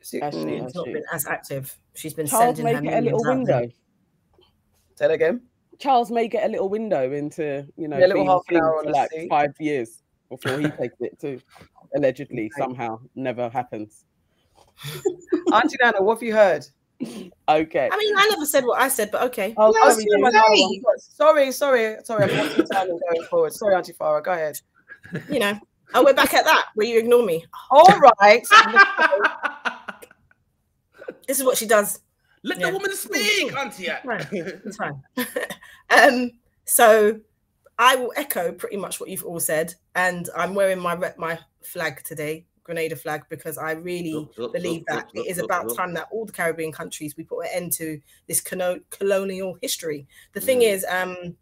She- 0.02 0.22
Actually, 0.22 0.44
mm, 0.46 0.58
yeah. 0.60 0.66
she's 0.68 0.76
not 0.76 0.86
she- 0.88 0.94
been 0.94 1.04
as 1.14 1.26
active. 1.28 1.78
She's 1.96 2.14
been 2.14 2.28
Charles 2.28 2.58
sending 2.58 2.66
may 2.66 2.74
her 2.76 2.82
get 2.82 2.94
a 2.94 3.02
little 3.06 3.24
millions 3.24 3.48
there. 3.48 3.60
window. 3.62 3.76
Say 4.96 5.08
that 5.08 5.12
again. 5.12 5.42
Charles 5.80 6.12
may 6.12 6.28
get 6.28 6.46
a 6.46 6.50
little 6.52 6.70
window 6.70 7.12
into, 7.12 7.66
you 7.78 7.88
know, 7.88 7.98
Yeah, 7.98 8.06
a 8.06 8.08
little 8.08 8.26
half 8.28 8.42
an 8.50 8.58
hour 8.58 8.84
for 8.84 8.92
like 8.92 9.10
five 9.30 9.54
years 9.60 10.02
before 10.30 10.60
he 10.60 10.70
takes 10.70 10.96
it 11.00 11.20
too. 11.20 11.40
Allegedly, 11.96 12.46
Okay. 12.46 12.62
somehow, 12.62 13.00
never 13.16 13.50
happens. 13.50 14.06
Auntie 15.54 15.78
Nana, 15.82 16.02
what 16.02 16.16
have 16.16 16.24
you 16.24 16.34
heard? 16.34 16.66
Okay. 17.50 17.90
I 17.92 17.98
mean, 17.98 18.14
I 18.18 18.28
never 18.30 18.46
said 18.46 18.66
what 18.66 18.82
I 18.82 18.88
said, 18.88 19.12
but 19.12 19.22
okay. 19.24 19.54
Oh, 19.58 19.72
No, 19.72 19.90
sorry, 19.90 20.06
sorry. 20.32 20.72
Sorry, 20.98 21.52
sorry, 21.52 21.98
sorry. 22.04 22.24
I'm 22.32 22.38
watching 22.38 22.66
going 22.66 23.24
forward. 23.30 23.54
Sorry, 23.54 23.76
Auntie 23.76 23.94
Farah. 23.94 24.24
Go 24.24 24.32
ahead. 24.32 24.60
You 25.30 25.40
know. 25.40 25.60
Oh, 25.94 26.04
we're 26.04 26.14
back 26.14 26.34
at 26.34 26.46
that 26.46 26.68
where 26.76 26.88
you 26.88 26.98
ignore 26.98 27.24
me. 27.26 27.46
All 27.70 28.00
right. 28.00 28.46
This 31.28 31.40
is 31.40 31.46
what 31.46 31.58
she 31.58 31.66
does. 31.66 32.00
Let 32.44 32.60
Yeah. 32.60 32.68
the 32.68 32.74
woman 32.74 32.96
speak, 32.96 33.54
Auntie. 33.58 33.88
Right. 34.04 34.28
It's 34.32 34.76
fine. 34.78 35.02
um, 35.90 36.32
so 36.66 37.20
I 37.80 37.96
will 37.96 38.12
echo 38.16 38.52
pretty 38.52 38.78
much 38.78 39.00
what 39.00 39.10
you've 39.10 39.24
all 39.24 39.40
said, 39.40 39.74
and 39.96 40.30
I'm 40.36 40.54
wearing 40.54 40.80
my 40.80 40.96
my 41.18 41.40
flag 41.66 42.04
today, 42.04 42.46
Grenada 42.64 42.96
flag, 42.96 43.24
because 43.30 43.58
I 43.58 43.72
really 43.72 44.28
believe 44.54 44.86
that 44.88 45.10
it 45.14 45.28
is 45.28 45.38
about 45.38 45.76
time 45.76 45.94
that 45.96 46.08
all 46.12 46.26
the 46.26 46.32
Caribbean 46.32 46.72
countries 46.72 47.16
we 47.18 47.24
put 47.24 47.42
an 47.42 47.50
end 47.54 47.72
to 47.74 48.00
this 48.28 48.42
colonial 48.42 49.58
history. 49.62 50.08
The 50.34 50.42
thing 50.42 50.60
Mm. 50.60 50.74
is, 50.74 50.86
um, 50.90 51.38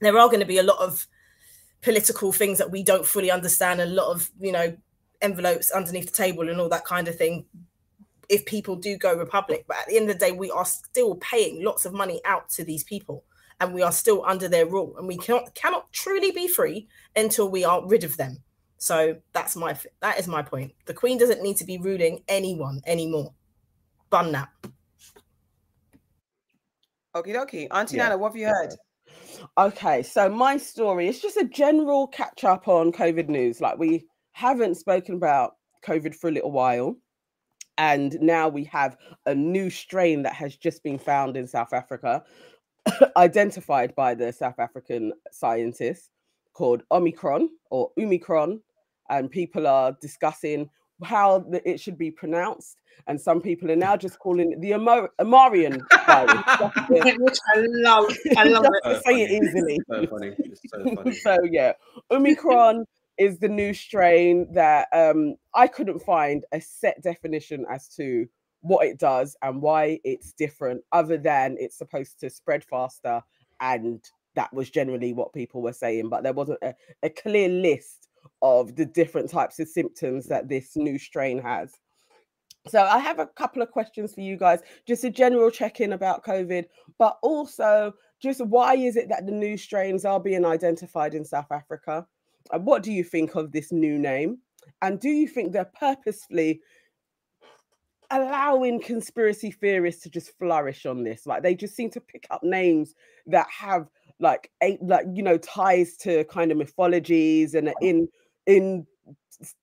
there 0.00 0.18
are 0.18 0.28
going 0.28 0.40
to 0.40 0.46
be 0.46 0.58
a 0.58 0.62
lot 0.62 0.78
of 0.80 1.06
political 1.82 2.32
things 2.32 2.58
that 2.58 2.70
we 2.70 2.82
don't 2.82 3.06
fully 3.06 3.30
understand, 3.30 3.80
a 3.80 3.86
lot 3.86 4.10
of 4.10 4.30
you 4.40 4.52
know 4.52 4.76
envelopes 5.22 5.70
underneath 5.70 6.06
the 6.06 6.12
table 6.24 6.48
and 6.48 6.60
all 6.60 6.68
that 6.68 6.84
kind 6.84 7.08
of 7.08 7.16
thing. 7.16 7.46
If 8.28 8.44
people 8.46 8.74
do 8.76 8.96
go 8.96 9.14
republic, 9.14 9.64
but 9.68 9.76
at 9.76 9.86
the 9.88 9.96
end 9.96 10.08
of 10.10 10.18
the 10.18 10.26
day, 10.26 10.32
we 10.32 10.50
are 10.50 10.64
still 10.64 11.14
paying 11.16 11.62
lots 11.62 11.84
of 11.84 11.92
money 11.92 12.20
out 12.24 12.48
to 12.50 12.64
these 12.64 12.82
people, 12.84 13.22
and 13.60 13.72
we 13.74 13.82
are 13.82 13.92
still 13.92 14.24
under 14.26 14.48
their 14.48 14.66
rule, 14.66 14.96
and 14.98 15.06
we 15.06 15.18
cannot 15.18 15.54
cannot 15.54 15.92
truly 15.92 16.32
be 16.32 16.48
free 16.48 16.88
until 17.14 17.48
we 17.48 17.64
are 17.64 17.86
rid 17.86 18.02
of 18.02 18.16
them. 18.16 18.42
So 18.84 19.16
that's 19.32 19.56
my 19.56 19.74
that 20.02 20.18
is 20.18 20.28
my 20.28 20.42
point. 20.42 20.74
The 20.84 20.92
Queen 20.92 21.16
doesn't 21.16 21.42
need 21.42 21.56
to 21.56 21.64
be 21.64 21.78
ruling 21.78 22.22
anyone 22.28 22.82
anymore. 22.86 23.32
Bun 24.10 24.30
that. 24.32 24.50
Okie 27.16 27.34
dokie. 27.34 27.66
Auntie 27.70 27.96
Yeah. 27.96 28.02
Nana, 28.02 28.18
what 28.18 28.32
have 28.32 28.36
you 28.36 28.48
heard? 28.48 28.74
Okay, 29.56 30.02
so 30.02 30.28
my 30.28 30.58
story 30.58 31.08
is 31.08 31.18
just 31.18 31.38
a 31.38 31.46
general 31.46 32.08
catch 32.08 32.44
up 32.44 32.68
on 32.68 32.92
COVID 32.92 33.30
news. 33.30 33.58
Like 33.58 33.78
we 33.78 34.04
haven't 34.32 34.74
spoken 34.74 35.14
about 35.14 35.56
COVID 35.82 36.14
for 36.14 36.28
a 36.28 36.32
little 36.32 36.52
while. 36.52 36.94
And 37.78 38.20
now 38.20 38.50
we 38.50 38.64
have 38.64 38.98
a 39.24 39.34
new 39.34 39.70
strain 39.70 40.24
that 40.24 40.34
has 40.34 40.56
just 40.58 40.82
been 40.82 40.98
found 40.98 41.38
in 41.38 41.46
South 41.46 41.72
Africa, 41.72 42.22
identified 43.16 43.94
by 43.94 44.14
the 44.14 44.30
South 44.30 44.58
African 44.58 45.14
scientists 45.32 46.10
called 46.52 46.82
Omicron 46.90 47.48
or 47.70 47.90
Omicron. 47.98 48.60
And 49.08 49.30
people 49.30 49.66
are 49.66 49.96
discussing 50.00 50.70
how 51.02 51.40
the, 51.40 51.68
it 51.68 51.80
should 51.80 51.98
be 51.98 52.10
pronounced. 52.10 52.76
And 53.06 53.20
some 53.20 53.40
people 53.40 53.70
are 53.70 53.76
now 53.76 53.96
just 53.96 54.18
calling 54.18 54.52
it 54.52 54.60
the 54.60 54.72
Amar- 54.72 55.10
Amarian 55.20 55.80
virus. 56.06 56.78
Which 57.18 57.38
I 57.54 57.64
love. 57.68 58.16
I 58.36 58.44
love 58.48 58.66
it. 58.66 58.88
to 58.88 59.02
say 59.02 59.22
it 59.22 59.30
easily. 59.30 59.78
So 59.90 60.06
funny. 60.06 60.32
It's 60.38 60.60
so 60.70 60.84
funny. 60.96 61.14
so 61.14 61.36
yeah, 61.50 61.72
Omicron 62.10 62.84
is 63.18 63.38
the 63.38 63.48
new 63.48 63.74
strain 63.74 64.46
that 64.54 64.88
um, 64.92 65.36
I 65.54 65.66
couldn't 65.66 66.00
find 66.00 66.44
a 66.52 66.60
set 66.60 67.02
definition 67.02 67.64
as 67.70 67.88
to 67.96 68.26
what 68.60 68.86
it 68.86 68.98
does 68.98 69.36
and 69.42 69.60
why 69.60 70.00
it's 70.04 70.32
different, 70.32 70.82
other 70.90 71.18
than 71.18 71.56
it's 71.58 71.76
supposed 71.76 72.18
to 72.20 72.30
spread 72.30 72.64
faster, 72.64 73.22
and 73.60 74.02
that 74.34 74.52
was 74.52 74.70
generally 74.70 75.12
what 75.12 75.32
people 75.32 75.62
were 75.62 75.72
saying. 75.72 76.08
But 76.08 76.22
there 76.22 76.32
wasn't 76.32 76.60
a, 76.62 76.74
a 77.02 77.10
clear 77.10 77.48
list 77.48 78.08
of 78.42 78.76
the 78.76 78.86
different 78.86 79.30
types 79.30 79.58
of 79.58 79.68
symptoms 79.68 80.26
that 80.26 80.48
this 80.48 80.76
new 80.76 80.98
strain 80.98 81.40
has. 81.40 81.72
So 82.66 82.82
I 82.82 82.98
have 82.98 83.18
a 83.18 83.26
couple 83.26 83.62
of 83.62 83.70
questions 83.70 84.14
for 84.14 84.22
you 84.22 84.36
guys, 84.36 84.60
just 84.86 85.04
a 85.04 85.10
general 85.10 85.50
check-in 85.50 85.92
about 85.92 86.24
COVID, 86.24 86.64
but 86.98 87.18
also 87.22 87.92
just 88.22 88.44
why 88.46 88.74
is 88.74 88.96
it 88.96 89.10
that 89.10 89.26
the 89.26 89.32
new 89.32 89.58
strains 89.58 90.04
are 90.04 90.18
being 90.18 90.46
identified 90.46 91.14
in 91.14 91.24
South 91.24 91.50
Africa? 91.50 92.06
And 92.52 92.64
what 92.64 92.82
do 92.82 92.90
you 92.90 93.04
think 93.04 93.34
of 93.34 93.52
this 93.52 93.70
new 93.70 93.98
name? 93.98 94.38
And 94.80 94.98
do 94.98 95.10
you 95.10 95.28
think 95.28 95.52
they're 95.52 95.70
purposefully 95.78 96.62
allowing 98.10 98.80
conspiracy 98.80 99.50
theorists 99.50 100.02
to 100.04 100.10
just 100.10 100.36
flourish 100.38 100.86
on 100.86 101.04
this? 101.04 101.26
Like 101.26 101.42
they 101.42 101.54
just 101.54 101.76
seem 101.76 101.90
to 101.90 102.00
pick 102.00 102.26
up 102.30 102.42
names 102.42 102.94
that 103.26 103.46
have 103.50 103.88
like 104.20 104.50
eight 104.62 104.82
like 104.82 105.06
you 105.12 105.22
know 105.22 105.38
ties 105.38 105.96
to 105.96 106.24
kind 106.24 106.52
of 106.52 106.58
mythologies 106.58 107.54
and 107.54 107.72
in 107.80 108.08
in 108.46 108.86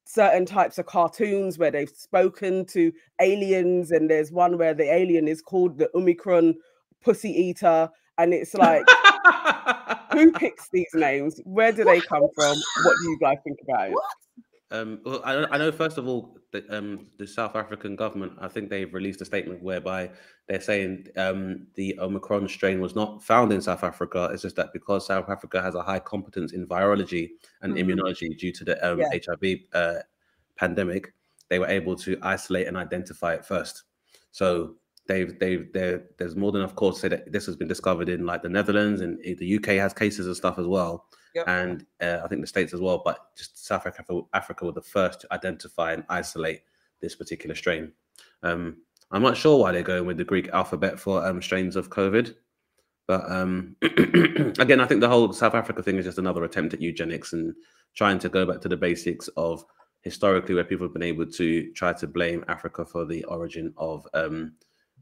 certain 0.06 0.46
types 0.46 0.78
of 0.78 0.86
cartoons 0.86 1.58
where 1.58 1.72
they've 1.72 1.90
spoken 1.90 2.66
to 2.66 2.92
aliens 3.22 3.92
and 3.92 4.10
there's 4.10 4.32
one 4.32 4.58
where 4.58 4.74
the 4.74 4.94
alien 4.94 5.28
is 5.28 5.42
called 5.42 5.78
the 5.78 5.90
Omicron 5.96 6.56
pussy 7.02 7.30
eater 7.30 7.90
and 8.18 8.34
it's 8.34 8.54
like 8.54 8.84
who 10.12 10.32
picks 10.34 10.68
these 10.74 10.90
names? 10.94 11.40
Where 11.46 11.72
do 11.72 11.86
they 11.86 12.02
come 12.02 12.28
from? 12.36 12.58
What 12.84 12.96
do 13.02 13.10
you 13.10 13.18
guys 13.22 13.38
think 13.46 13.60
about 13.64 13.92
it 13.92 13.96
Um, 14.72 15.00
well, 15.04 15.22
I, 15.26 15.36
know- 15.36 15.48
I 15.52 15.58
know. 15.58 15.72
First 15.72 15.98
of 15.98 16.08
all, 16.08 16.38
the, 16.52 16.64
um, 16.76 17.08
the 17.18 17.28
South 17.28 17.56
African 17.56 17.96
government, 17.96 18.34
I 18.40 18.48
think 18.48 18.70
they've 18.70 18.94
released 18.94 19.22
a 19.22 19.26
statement 19.26 19.62
whereby 19.62 20.12
they're 20.48 20.62
saying 20.62 21.08
um, 21.18 21.68
the 21.76 21.98
Omicron 22.00 22.48
strain 22.48 22.80
was 22.80 22.96
not 22.96 23.22
found 23.24 23.52
in 23.52 23.62
South 23.62 23.84
Africa. 23.84 24.30
It's 24.32 24.42
just 24.42 24.56
that 24.56 24.72
because 24.74 25.06
South 25.06 25.30
Africa 25.30 25.62
has 25.62 25.76
a 25.76 25.82
high 25.84 26.00
competence 26.00 26.54
in 26.54 26.66
virology 26.68 27.32
and 27.62 27.74
Mhm. 27.76 27.80
immunology 27.86 28.38
due 28.38 28.52
to 28.54 28.64
the 28.64 28.76
um, 28.90 29.00
Yeah. 29.00 29.10
HIV 29.14 29.60
uh, 29.74 30.00
pandemic, 30.56 31.14
they 31.50 31.60
were 31.60 31.68
able 31.68 31.96
to 31.98 32.18
isolate 32.22 32.68
and 32.68 32.78
identify 32.78 33.34
it 33.34 33.46
first. 33.46 33.84
So 34.32 34.76
they've 35.08 35.38
they've 35.40 35.72
there 35.74 36.04
there's 36.18 36.36
more 36.38 36.52
than 36.54 36.62
enough 36.62 36.76
cause 36.76 36.96
to 36.96 37.02
say 37.02 37.08
that 37.10 37.32
this 37.32 37.46
has 37.46 37.58
been 37.58 37.68
discovered 37.68 38.08
in 38.08 38.26
like 38.26 38.42
the 38.44 38.50
Netherlands 38.50 39.02
and 39.02 39.20
the 39.20 39.46
UK 39.58 39.76
has 39.78 39.94
cases 39.94 40.28
and 40.28 40.36
stuff 40.38 40.58
as 40.60 40.68
well 40.68 41.08
Yep. 41.34 41.48
and 41.48 41.86
uh, 42.02 42.20
I 42.24 42.28
think 42.28 42.42
the 42.42 42.48
states 42.48 42.74
as 42.74 42.82
well. 42.82 43.02
But 43.04 43.36
just 43.38 43.66
South 43.66 43.86
Africa, 43.86 44.22
Africa 44.34 44.66
were 44.66 44.72
the 44.72 44.82
first 44.82 45.22
to 45.22 45.34
identify 45.34 45.94
and 45.94 46.04
isolate 46.10 46.62
this 47.02 47.16
particular 47.16 47.56
strain. 47.56 47.92
Um, 48.44 48.78
I'm 49.12 49.22
not 49.22 49.38
sure 49.38 49.60
why 49.60 49.72
they're 49.72 49.84
going 49.84 50.06
with 50.06 50.18
the 50.18 50.24
Greek 50.24 50.50
alphabet 50.50 51.00
for 51.00 51.26
um, 51.26 51.42
strains 51.42 51.76
of 51.76 51.90
COVID, 51.90 52.34
but 53.08 53.30
um, 53.30 53.76
again, 53.82 54.80
I 54.80 54.86
think 54.86 55.02
the 55.02 55.10
whole 55.10 55.34
South 55.34 55.54
Africa 55.54 55.84
thing 55.84 55.98
is 55.98 56.06
just 56.06 56.18
another 56.18 56.44
attempt 56.46 56.74
at 56.74 56.82
eugenics 56.82 57.34
and 57.34 57.54
trying 57.94 58.20
to 58.20 58.30
go 58.30 58.46
back 58.46 58.62
to 58.62 58.70
the 58.70 58.78
basics 58.78 59.28
of 59.36 59.66
historically 60.02 60.56
where 60.56 60.64
people 60.64 60.86
have 60.86 60.94
been 60.94 61.04
able 61.04 61.26
to 61.26 61.72
try 61.74 61.94
to 61.94 62.08
blame 62.08 62.46
Africa 62.48 62.86
for 62.86 63.06
the 63.06 63.24
origin 63.26 63.74
of 63.78 64.08
um, 64.14 64.54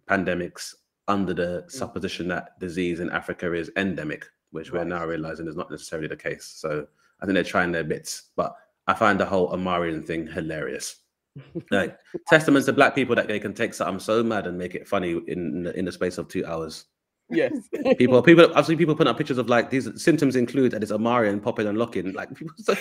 pandemics 0.09 0.73
under 1.07 1.34
the 1.34 1.65
supposition 1.67 2.27
that 2.27 2.59
disease 2.59 2.99
in 2.99 3.09
Africa 3.11 3.53
is 3.53 3.71
endemic, 3.77 4.25
which 4.51 4.71
we're 4.71 4.83
now 4.83 5.05
realizing 5.05 5.47
is 5.47 5.55
not 5.55 5.69
necessarily 5.71 6.07
the 6.07 6.15
case. 6.15 6.45
So 6.45 6.87
I 7.21 7.25
think 7.25 7.35
they're 7.35 7.43
trying 7.43 7.71
their 7.71 7.83
bits, 7.83 8.29
but 8.35 8.55
I 8.87 8.93
find 8.93 9.19
the 9.19 9.25
whole 9.25 9.51
Amarian 9.51 10.05
thing 10.05 10.27
hilarious. 10.27 10.97
Like 11.71 11.97
testament 12.27 12.65
to 12.65 12.73
black 12.73 12.95
people 12.95 13.15
that 13.15 13.27
they 13.27 13.39
can 13.39 13.53
take 13.53 13.73
something 13.73 13.99
so 13.99 14.23
mad 14.23 14.47
and 14.47 14.57
make 14.57 14.73
it 14.75 14.87
funny 14.87 15.21
in 15.27 15.67
in 15.75 15.85
the 15.85 15.91
space 15.91 16.17
of 16.17 16.27
two 16.27 16.43
hours. 16.45 16.85
yes 17.29 17.53
People, 17.97 18.21
people, 18.23 18.51
I've 18.55 18.65
seen 18.65 18.77
people 18.77 18.95
put 18.95 19.07
up 19.07 19.15
pictures 19.17 19.37
of 19.37 19.47
like 19.47 19.69
these 19.69 19.87
symptoms 20.01 20.35
include 20.35 20.71
that 20.71 20.81
it's 20.83 20.91
Amarian 20.91 21.41
popping 21.41 21.67
and 21.67 21.77
locking. 21.77 22.11
Like 22.13 22.33
people, 22.35 22.53
so, 22.57 22.73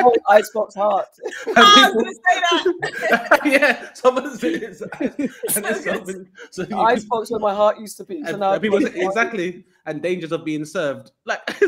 Oh, 0.00 0.14
icebox 0.28 0.74
heart. 0.76 1.06
and 1.46 1.54
I 1.58 1.90
was 1.92 1.94
gonna 1.94 2.14
say 2.14 3.10
that. 3.10 3.40
yeah, 3.44 3.92
someone's 3.94 4.42
it's, 4.42 4.80
and 4.80 5.30
So 5.50 5.60
good. 5.60 5.84
something- 5.84 6.28
so 6.50 6.80
Icebox 6.80 7.30
where 7.32 7.40
my 7.40 7.54
heart 7.54 7.78
used 7.80 7.96
to 7.98 8.04
be. 8.04 8.22
So 8.22 8.30
and, 8.30 8.40
now 8.40 8.52
and 8.52 8.62
people 8.62 8.80
say, 8.80 8.92
exactly 8.94 9.64
and 9.88 10.02
dangers 10.02 10.30
of 10.32 10.44
being 10.44 10.64
served. 10.66 11.10
Like 11.24 11.44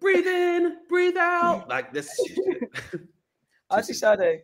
breathe 0.00 0.26
in, 0.26 0.76
breathe 0.88 1.16
out. 1.18 1.66
Mm. 1.66 1.68
Like 1.68 1.92
this. 1.92 2.08
Auntie 3.70 3.92
Sade. 3.92 4.42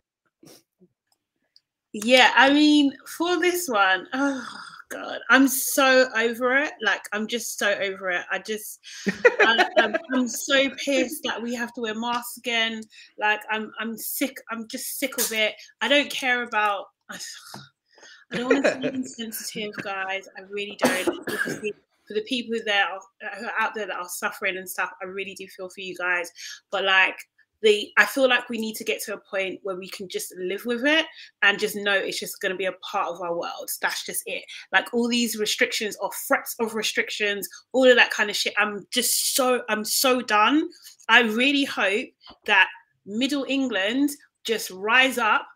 Yeah, 1.93 2.31
I 2.35 2.53
mean, 2.53 2.91
for 3.07 3.39
this 3.39 3.69
one, 3.69 4.07
oh 4.13 4.45
god, 4.89 5.19
I'm 5.29 5.47
so 5.47 6.09
over 6.15 6.57
it. 6.57 6.73
Like, 6.81 7.01
I'm 7.13 7.27
just 7.27 7.57
so 7.57 7.71
over 7.71 8.09
it. 8.11 8.25
I 8.29 8.39
just, 8.39 8.79
I, 9.39 9.69
I'm, 9.77 9.95
I'm 10.13 10.27
so 10.27 10.69
pissed 10.71 11.23
that 11.23 11.41
we 11.41 11.55
have 11.55 11.73
to 11.73 11.81
wear 11.81 11.95
masks 11.95 12.37
again. 12.37 12.83
Like, 13.17 13.39
I'm, 13.49 13.71
I'm 13.79 13.97
sick. 13.97 14.37
I'm 14.51 14.67
just 14.67 14.99
sick 14.99 15.17
of 15.17 15.31
it. 15.31 15.55
I 15.81 15.87
don't 15.87 16.11
care 16.11 16.43
about. 16.43 16.85
I, 18.31 18.37
don't 18.37 18.53
want 18.53 18.65
to 18.65 18.79
be 18.79 18.87
insensitive, 18.95 19.73
guys. 19.83 20.27
I 20.37 20.41
really 20.49 20.77
don't. 20.79 21.29
For 22.07 22.13
the 22.13 22.21
people 22.21 22.57
that 22.65 22.87
are, 22.89 22.99
uh, 23.27 23.35
who 23.37 23.45
are 23.47 23.53
out 23.59 23.75
there 23.75 23.85
that 23.85 23.97
are 23.97 24.07
suffering 24.07 24.55
and 24.55 24.69
stuff, 24.69 24.89
I 25.01 25.05
really 25.05 25.35
do 25.35 25.45
feel 25.47 25.67
for 25.67 25.81
you 25.81 25.93
guys. 25.97 26.31
But 26.71 26.85
like, 26.85 27.17
the 27.61 27.91
I 27.97 28.05
feel 28.05 28.29
like 28.29 28.49
we 28.49 28.57
need 28.57 28.75
to 28.75 28.83
get 28.83 29.01
to 29.03 29.15
a 29.15 29.21
point 29.29 29.59
where 29.63 29.75
we 29.75 29.89
can 29.89 30.07
just 30.07 30.33
live 30.37 30.65
with 30.65 30.85
it 30.85 31.05
and 31.41 31.59
just 31.59 31.75
know 31.75 31.93
it's 31.93 32.19
just 32.19 32.39
going 32.39 32.51
to 32.51 32.57
be 32.57 32.65
a 32.65 32.73
part 32.83 33.09
of 33.09 33.21
our 33.21 33.35
world. 33.35 33.69
That's 33.81 34.05
just 34.05 34.23
it. 34.25 34.43
Like 34.71 34.93
all 34.93 35.07
these 35.07 35.37
restrictions 35.37 35.97
or 36.01 36.09
threats 36.27 36.55
of 36.59 36.75
restrictions, 36.75 37.47
all 37.73 37.89
of 37.89 37.95
that 37.95 38.11
kind 38.11 38.29
of 38.29 38.35
shit. 38.35 38.53
I'm 38.57 38.85
just 38.91 39.35
so 39.35 39.63
I'm 39.69 39.83
so 39.83 40.21
done. 40.21 40.69
I 41.09 41.21
really 41.21 41.65
hope 41.65 42.07
that 42.45 42.67
Middle 43.05 43.45
England 43.47 44.11
just 44.43 44.69
rise 44.69 45.17
up 45.17 45.47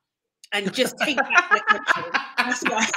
and 0.54 0.74
just 0.74 0.95
take 0.99 1.18
back 1.18 1.49
their 1.52 1.60
country. 1.80 2.12
That's 2.38 2.64
why 2.64 2.88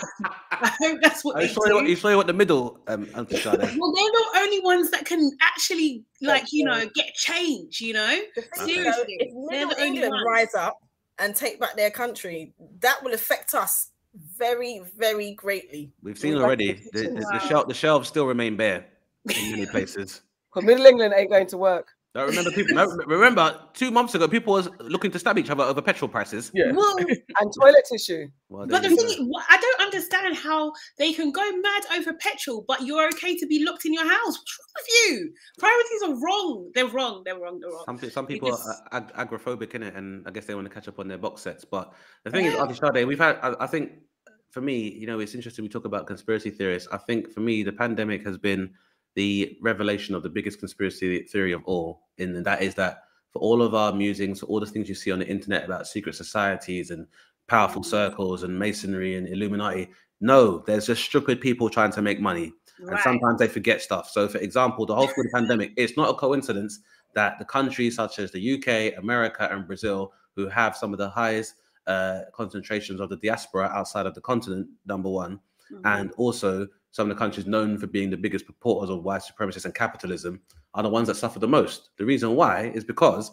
I 0.52 0.72
hope 0.80 0.98
that's 1.02 1.24
what 1.24 1.36
Are 1.36 1.40
they 1.42 1.48
you 1.48 1.52
sure 1.54 1.68
you 1.68 1.74
want, 1.74 1.86
do. 1.86 1.90
you 1.90 1.96
sure 1.96 2.10
you 2.10 2.16
want 2.16 2.26
the 2.28 2.32
middle, 2.32 2.78
um, 2.88 3.08
Auntie 3.14 3.36
Sade? 3.36 3.58
Well, 3.58 3.68
they're 3.68 3.76
the 3.78 4.30
only 4.36 4.60
ones 4.60 4.90
that 4.90 5.04
can 5.04 5.30
actually, 5.42 6.04
like, 6.22 6.44
you 6.52 6.64
know, 6.64 6.86
get 6.94 7.14
change. 7.14 7.80
You 7.80 7.94
know, 7.94 8.18
The 8.34 8.42
thing 8.42 8.50
is, 8.50 8.58
though, 8.58 8.66
seriously, 8.66 9.16
if 9.20 9.28
they're 9.50 9.66
Middle 9.66 9.68
the 9.70 9.76
only 9.82 9.86
England 9.86 10.12
ones. 10.12 10.24
rise 10.26 10.54
up 10.54 10.78
and 11.18 11.34
take 11.36 11.60
back 11.60 11.76
their 11.76 11.90
country, 11.90 12.52
that 12.80 13.02
will 13.04 13.12
affect 13.14 13.54
us 13.54 13.90
very, 14.38 14.80
very 14.96 15.34
greatly. 15.34 15.92
We've 16.02 16.18
seen 16.18 16.34
Well, 16.34 16.44
already. 16.44 16.74
that's 16.74 16.90
The, 16.92 17.02
the, 17.02 17.14
the, 17.14 17.26
Wow. 17.32 17.38
shel- 17.38 17.66
the 17.66 17.74
shelves 17.74 18.08
still 18.08 18.26
remain 18.26 18.56
bare 18.56 18.86
in 19.36 19.50
many 19.50 19.66
places. 19.70 20.22
Because 20.52 20.66
Middle 20.66 20.86
England 20.86 21.14
ain't 21.16 21.30
going 21.30 21.46
to 21.48 21.58
work. 21.58 21.88
I 22.16 22.22
remember 22.22 22.50
people. 22.52 22.76
remember 23.06 23.58
two 23.74 23.90
months 23.90 24.14
ago, 24.14 24.28
people 24.28 24.52
was 24.52 24.68
looking 24.78 25.10
to 25.10 25.18
stab 25.18 25.36
each 25.36 25.50
other 25.50 25.64
over 25.64 25.82
petrol 25.82 26.08
prices. 26.08 26.52
Yeah. 26.54 26.70
Well, 26.72 26.96
And 27.40 27.52
toilet 27.60 27.84
tissue. 27.90 28.28
Well, 28.48 28.66
but 28.68 28.82
the 28.82 28.88
thing 28.90 29.06
is, 29.06 29.18
I 29.50 29.56
don't 29.60 29.80
understand 29.86 30.36
how 30.36 30.72
they 30.96 31.12
can 31.12 31.32
go 31.32 31.42
mad 31.56 31.82
over 31.96 32.12
petrol, 32.14 32.64
but 32.68 32.82
you're 32.82 33.08
okay 33.08 33.36
to 33.36 33.46
be 33.46 33.64
locked 33.64 33.84
in 33.84 33.92
your 33.92 34.08
house. 34.08 34.38
What's 34.38 34.58
wrong 34.58 34.74
with 34.76 34.86
you? 35.10 35.32
Priorities 35.58 36.02
are 36.04 36.14
wrong. 36.24 36.70
They're 36.74 36.86
wrong. 36.86 37.22
They're 37.24 37.38
wrong. 37.38 37.58
They're 37.60 37.70
wrong. 37.70 37.84
Some, 37.86 37.98
pe- 37.98 38.10
some 38.10 38.26
people 38.26 38.50
just- 38.50 38.68
are 38.92 39.02
ag- 39.02 39.12
agoraphobic 39.30 39.74
in 39.74 39.82
it, 39.82 39.94
and 39.96 40.24
I 40.26 40.30
guess 40.30 40.46
they 40.46 40.54
want 40.54 40.68
to 40.68 40.72
catch 40.72 40.86
up 40.86 41.00
on 41.00 41.08
their 41.08 41.18
box 41.18 41.42
sets. 41.42 41.64
But 41.64 41.92
the 42.24 42.30
thing 42.30 42.44
is, 42.46 42.54
Yeah. 42.54 42.60
Auntie 42.62 42.74
Sade, 42.74 43.06
we've 43.08 43.18
had. 43.18 43.38
I, 43.42 43.54
I 43.60 43.66
think 43.66 43.90
for 44.52 44.60
me, 44.60 44.88
you 44.88 45.08
know, 45.08 45.18
it's 45.18 45.34
interesting 45.34 45.64
we 45.64 45.68
talk 45.68 45.84
about 45.84 46.06
conspiracy 46.06 46.50
theorists. 46.50 46.88
I 46.92 46.98
think 46.98 47.32
for 47.32 47.40
me, 47.40 47.64
the 47.64 47.72
pandemic 47.72 48.24
has 48.24 48.38
been 48.38 48.72
the 49.14 49.56
revelation 49.62 50.14
of 50.14 50.22
the 50.22 50.28
biggest 50.28 50.58
conspiracy 50.58 51.22
theory 51.22 51.52
of 51.52 51.62
all, 51.64 52.02
and 52.18 52.44
that 52.44 52.62
is 52.62 52.74
that 52.74 53.04
for 53.32 53.38
all 53.40 53.62
of 53.62 53.74
our 53.74 53.92
musings, 53.92 54.42
all 54.42 54.60
the 54.60 54.66
things 54.66 54.88
you 54.88 54.94
see 54.94 55.10
on 55.10 55.18
the 55.18 55.26
internet 55.26 55.64
about 55.64 55.86
secret 55.86 56.14
societies 56.14 56.90
and 56.90 57.06
powerful 57.48 57.82
Mm. 57.82 57.86
circles 57.86 58.42
and 58.42 58.58
masonry 58.58 59.16
and 59.16 59.28
Illuminati, 59.28 59.88
no, 60.20 60.58
there's 60.66 60.86
just 60.86 61.04
stupid 61.04 61.40
people 61.40 61.68
trying 61.68 61.90
to 61.92 62.02
make 62.02 62.20
money 62.20 62.52
and 62.78 62.98
sometimes 63.00 63.38
they 63.38 63.48
forget 63.48 63.80
stuff. 63.82 64.08
So, 64.10 64.28
for 64.28 64.38
example, 64.38 64.86
the 64.86 64.94
whole 64.94 65.08
food 65.08 65.26
pandemic, 65.34 65.72
it's 65.76 65.96
not 65.96 66.10
a 66.10 66.14
coincidence 66.14 66.80
that 67.14 67.38
the 67.38 67.44
countries 67.44 67.96
such 67.96 68.18
as 68.18 68.30
the 68.32 68.40
UK, 68.40 68.96
America, 68.98 69.48
and 69.50 69.66
Brazil, 69.66 70.12
who 70.36 70.48
have 70.48 70.76
some 70.76 70.92
of 70.92 70.98
the 70.98 71.08
highest 71.08 71.54
uh, 71.86 72.20
concentrations 72.32 72.98
of 73.00 73.10
the 73.10 73.16
diaspora 73.16 73.66
outside 73.66 74.06
of 74.06 74.14
the 74.14 74.20
continent, 74.20 74.66
number 74.86 75.08
one, 75.10 75.38
Mhm. 75.72 75.80
and 75.84 76.12
also 76.12 76.66
some 76.94 77.10
of 77.10 77.16
the 77.16 77.18
countries 77.18 77.44
known 77.44 77.76
for 77.76 77.88
being 77.88 78.08
the 78.08 78.16
biggest 78.16 78.46
purporters 78.46 78.88
of 78.88 79.02
white 79.02 79.20
supremacists 79.20 79.64
and 79.64 79.74
capitalism, 79.74 80.40
are 80.74 80.84
the 80.84 80.88
ones 80.88 81.08
that 81.08 81.16
suffer 81.16 81.40
the 81.40 81.48
most. 81.48 81.88
The 81.98 82.04
reason 82.04 82.36
why 82.36 82.70
is 82.72 82.84
because 82.84 83.32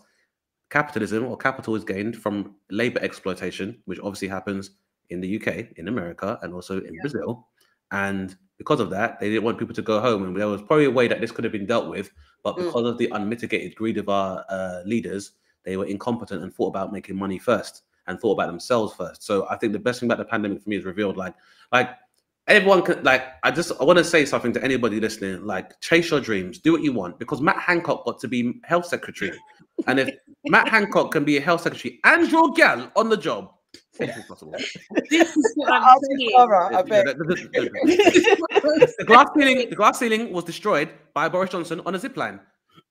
capitalism 0.71 1.25
or 1.27 1.37
capital 1.37 1.75
is 1.75 1.83
gained 1.83 2.17
from 2.17 2.55
labor 2.71 2.99
exploitation, 3.03 3.77
which 3.85 3.99
obviously 3.99 4.29
happens 4.29 4.71
in 5.11 5.21
the 5.21 5.27
UK, 5.39 5.77
in 5.77 5.89
America, 5.89 6.39
and 6.41 6.55
also 6.55 6.81
in 6.81 6.95
Yeah. 6.95 7.01
Brazil. 7.01 7.49
And 7.91 8.35
because 8.57 8.79
of 8.79 8.89
that, 8.89 9.19
they 9.19 9.29
didn't 9.29 9.43
want 9.43 9.59
people 9.59 9.75
to 9.75 9.81
go 9.83 9.99
home. 9.99 10.23
And 10.23 10.35
there 10.35 10.47
was 10.47 10.63
probably 10.63 10.85
a 10.85 10.91
way 10.91 11.07
that 11.07 11.21
this 11.21 11.31
could 11.31 11.43
have 11.43 11.53
been 11.53 11.67
dealt 11.67 11.87
with, 11.87 12.09
but 12.41 12.55
Mm. 12.55 12.65
because 12.65 12.85
of 12.87 12.97
the 12.97 13.09
unmitigated 13.11 13.75
greed 13.75 13.99
of 13.99 14.09
our 14.09 14.43
uh, 14.49 14.81
leaders, 14.87 15.33
they 15.65 15.77
were 15.77 15.85
incompetent 15.85 16.41
and 16.41 16.51
thought 16.51 16.69
about 16.69 16.91
making 16.91 17.15
money 17.15 17.37
first 17.37 17.83
and 18.07 18.19
thought 18.19 18.33
about 18.33 18.47
themselves 18.47 18.95
first. 18.95 19.21
So 19.21 19.47
I 19.51 19.55
think 19.57 19.71
the 19.71 19.77
best 19.79 19.99
thing 19.99 20.07
about 20.09 20.17
the 20.17 20.25
pandemic 20.25 20.63
for 20.63 20.69
me 20.69 20.77
is 20.77 20.83
revealed 20.85 21.15
like, 21.15 21.35
like 21.71 21.89
everyone 22.47 22.81
can 22.81 23.03
like 23.03 23.23
I 23.43 23.51
just 23.51 23.71
I 23.79 23.83
want 23.83 23.97
to 23.97 24.03
say 24.03 24.25
something 24.25 24.53
to 24.53 24.63
anybody 24.63 24.99
listening, 24.99 25.45
like 25.45 25.79
chase 25.81 26.11
your 26.11 26.19
dreams, 26.19 26.59
do 26.59 26.73
what 26.73 26.83
you 26.83 26.93
want, 26.93 27.19
because 27.19 27.41
Matt 27.41 27.59
Hancock 27.59 28.05
got 28.05 28.19
to 28.19 28.27
be 28.27 28.59
health 28.63 28.85
secretary. 28.85 29.37
And 29.87 29.99
if 29.99 30.09
Matt 30.45 30.67
Hancock 30.67 31.11
can 31.11 31.23
be 31.23 31.37
a 31.37 31.41
health 31.41 31.61
secretary 31.61 31.99
and 32.03 32.29
your 32.31 32.51
gal 32.51 32.91
on 32.95 33.09
the 33.09 33.17
job, 33.17 33.51
anything's 33.99 34.25
possible. 34.25 34.53
This 35.09 35.35
is 35.35 35.53
what 35.55 35.71
I'm 35.71 35.99
saying. 36.17 36.31
I 36.35 36.81
bet. 36.83 37.17
the 38.97 39.05
glass 39.05 39.27
ceiling, 39.35 39.69
the 39.69 39.75
glass 39.75 39.99
ceiling 39.99 40.31
was 40.31 40.43
destroyed 40.43 40.89
by 41.13 41.29
Boris 41.29 41.51
Johnson 41.51 41.81
on 41.85 41.95
a 41.95 41.99
zip 41.99 42.17
line. 42.17 42.39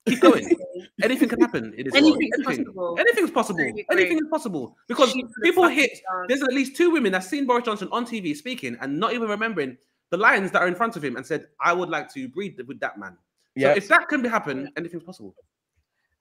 Keep 0.08 0.20
going. 0.20 0.56
Anything 1.02 1.28
can 1.28 1.40
happen. 1.40 1.74
It 1.76 1.86
is 1.88 1.94
Anything's 1.94 2.32
anything. 2.46 2.64
possible. 2.64 2.96
Anything's 2.98 3.30
possible. 3.30 3.58
Totally 3.58 3.80
agree. 3.82 3.96
Anything 4.00 4.18
is 4.18 4.28
possible 4.30 4.76
because 4.88 5.10
Shoot 5.12 5.30
people 5.42 5.68
hit. 5.68 5.96
stars. 5.98 6.26
There's 6.28 6.42
at 6.42 6.52
least 6.52 6.76
two 6.76 6.90
women 6.90 7.12
that 7.12 7.24
seen 7.24 7.46
Boris 7.46 7.64
Johnson 7.64 7.88
on 7.92 8.06
TV 8.06 8.34
speaking 8.34 8.76
and 8.80 8.98
not 8.98 9.12
even 9.12 9.28
remembering 9.28 9.76
the 10.10 10.16
lines 10.16 10.50
that 10.52 10.62
are 10.62 10.68
in 10.68 10.74
front 10.74 10.96
of 10.96 11.04
him 11.04 11.16
and 11.16 11.24
said, 11.26 11.46
"I 11.62 11.72
would 11.72 11.88
like 11.90 12.12
to 12.14 12.28
breed 12.28 12.60
with 12.66 12.80
that 12.80 12.98
man." 12.98 13.16
Yeah. 13.54 13.72
So 13.72 13.76
if 13.76 13.88
that 13.88 14.08
can 14.08 14.22
be 14.22 14.28
happen, 14.28 14.70
anything's 14.76 15.02
possible. 15.04 15.34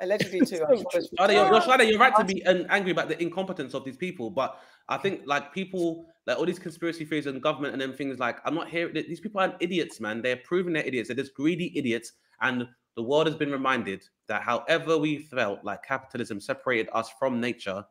Allegedly 0.01 0.41
too. 0.45 0.63
I'm 0.63 0.77
sure 0.77 0.86
it's- 0.95 1.09
Sade, 1.19 1.32
you're, 1.32 1.47
you're, 1.51 1.61
Sade, 1.61 1.89
you're 1.89 1.99
right 1.99 2.15
to 2.15 2.23
be 2.23 2.43
angry 2.45 2.91
about 2.91 3.09
the 3.09 3.21
incompetence 3.21 3.73
of 3.73 3.84
these 3.84 3.97
people, 3.97 4.30
but 4.30 4.59
I 4.88 4.97
think 4.97 5.21
like 5.25 5.53
people, 5.53 6.05
like 6.25 6.38
all 6.38 6.45
these 6.45 6.57
conspiracy 6.59 7.03
theories 7.05 7.27
and 7.27 7.41
government 7.41 7.73
and 7.73 7.82
then 7.82 7.93
things 7.93 8.17
like, 8.17 8.38
I'm 8.45 8.55
not 8.55 8.69
here. 8.69 8.89
These 8.93 9.19
people 9.19 9.41
aren't 9.41 9.55
idiots, 9.59 9.99
man. 9.99 10.21
They're 10.21 10.38
proving 10.38 10.73
they're 10.73 10.86
idiots. 10.86 11.09
They're 11.09 11.17
just 11.17 11.34
greedy 11.34 11.77
idiots. 11.77 12.13
And 12.41 12.65
the 12.95 13.03
world 13.03 13.27
has 13.27 13.35
been 13.35 13.51
reminded 13.51 14.03
that 14.27 14.41
however 14.41 14.97
we 14.97 15.19
felt 15.19 15.63
like 15.63 15.83
capitalism 15.83 16.39
separated 16.39 16.89
us 16.93 17.09
from 17.17 17.39
nature, 17.39 17.85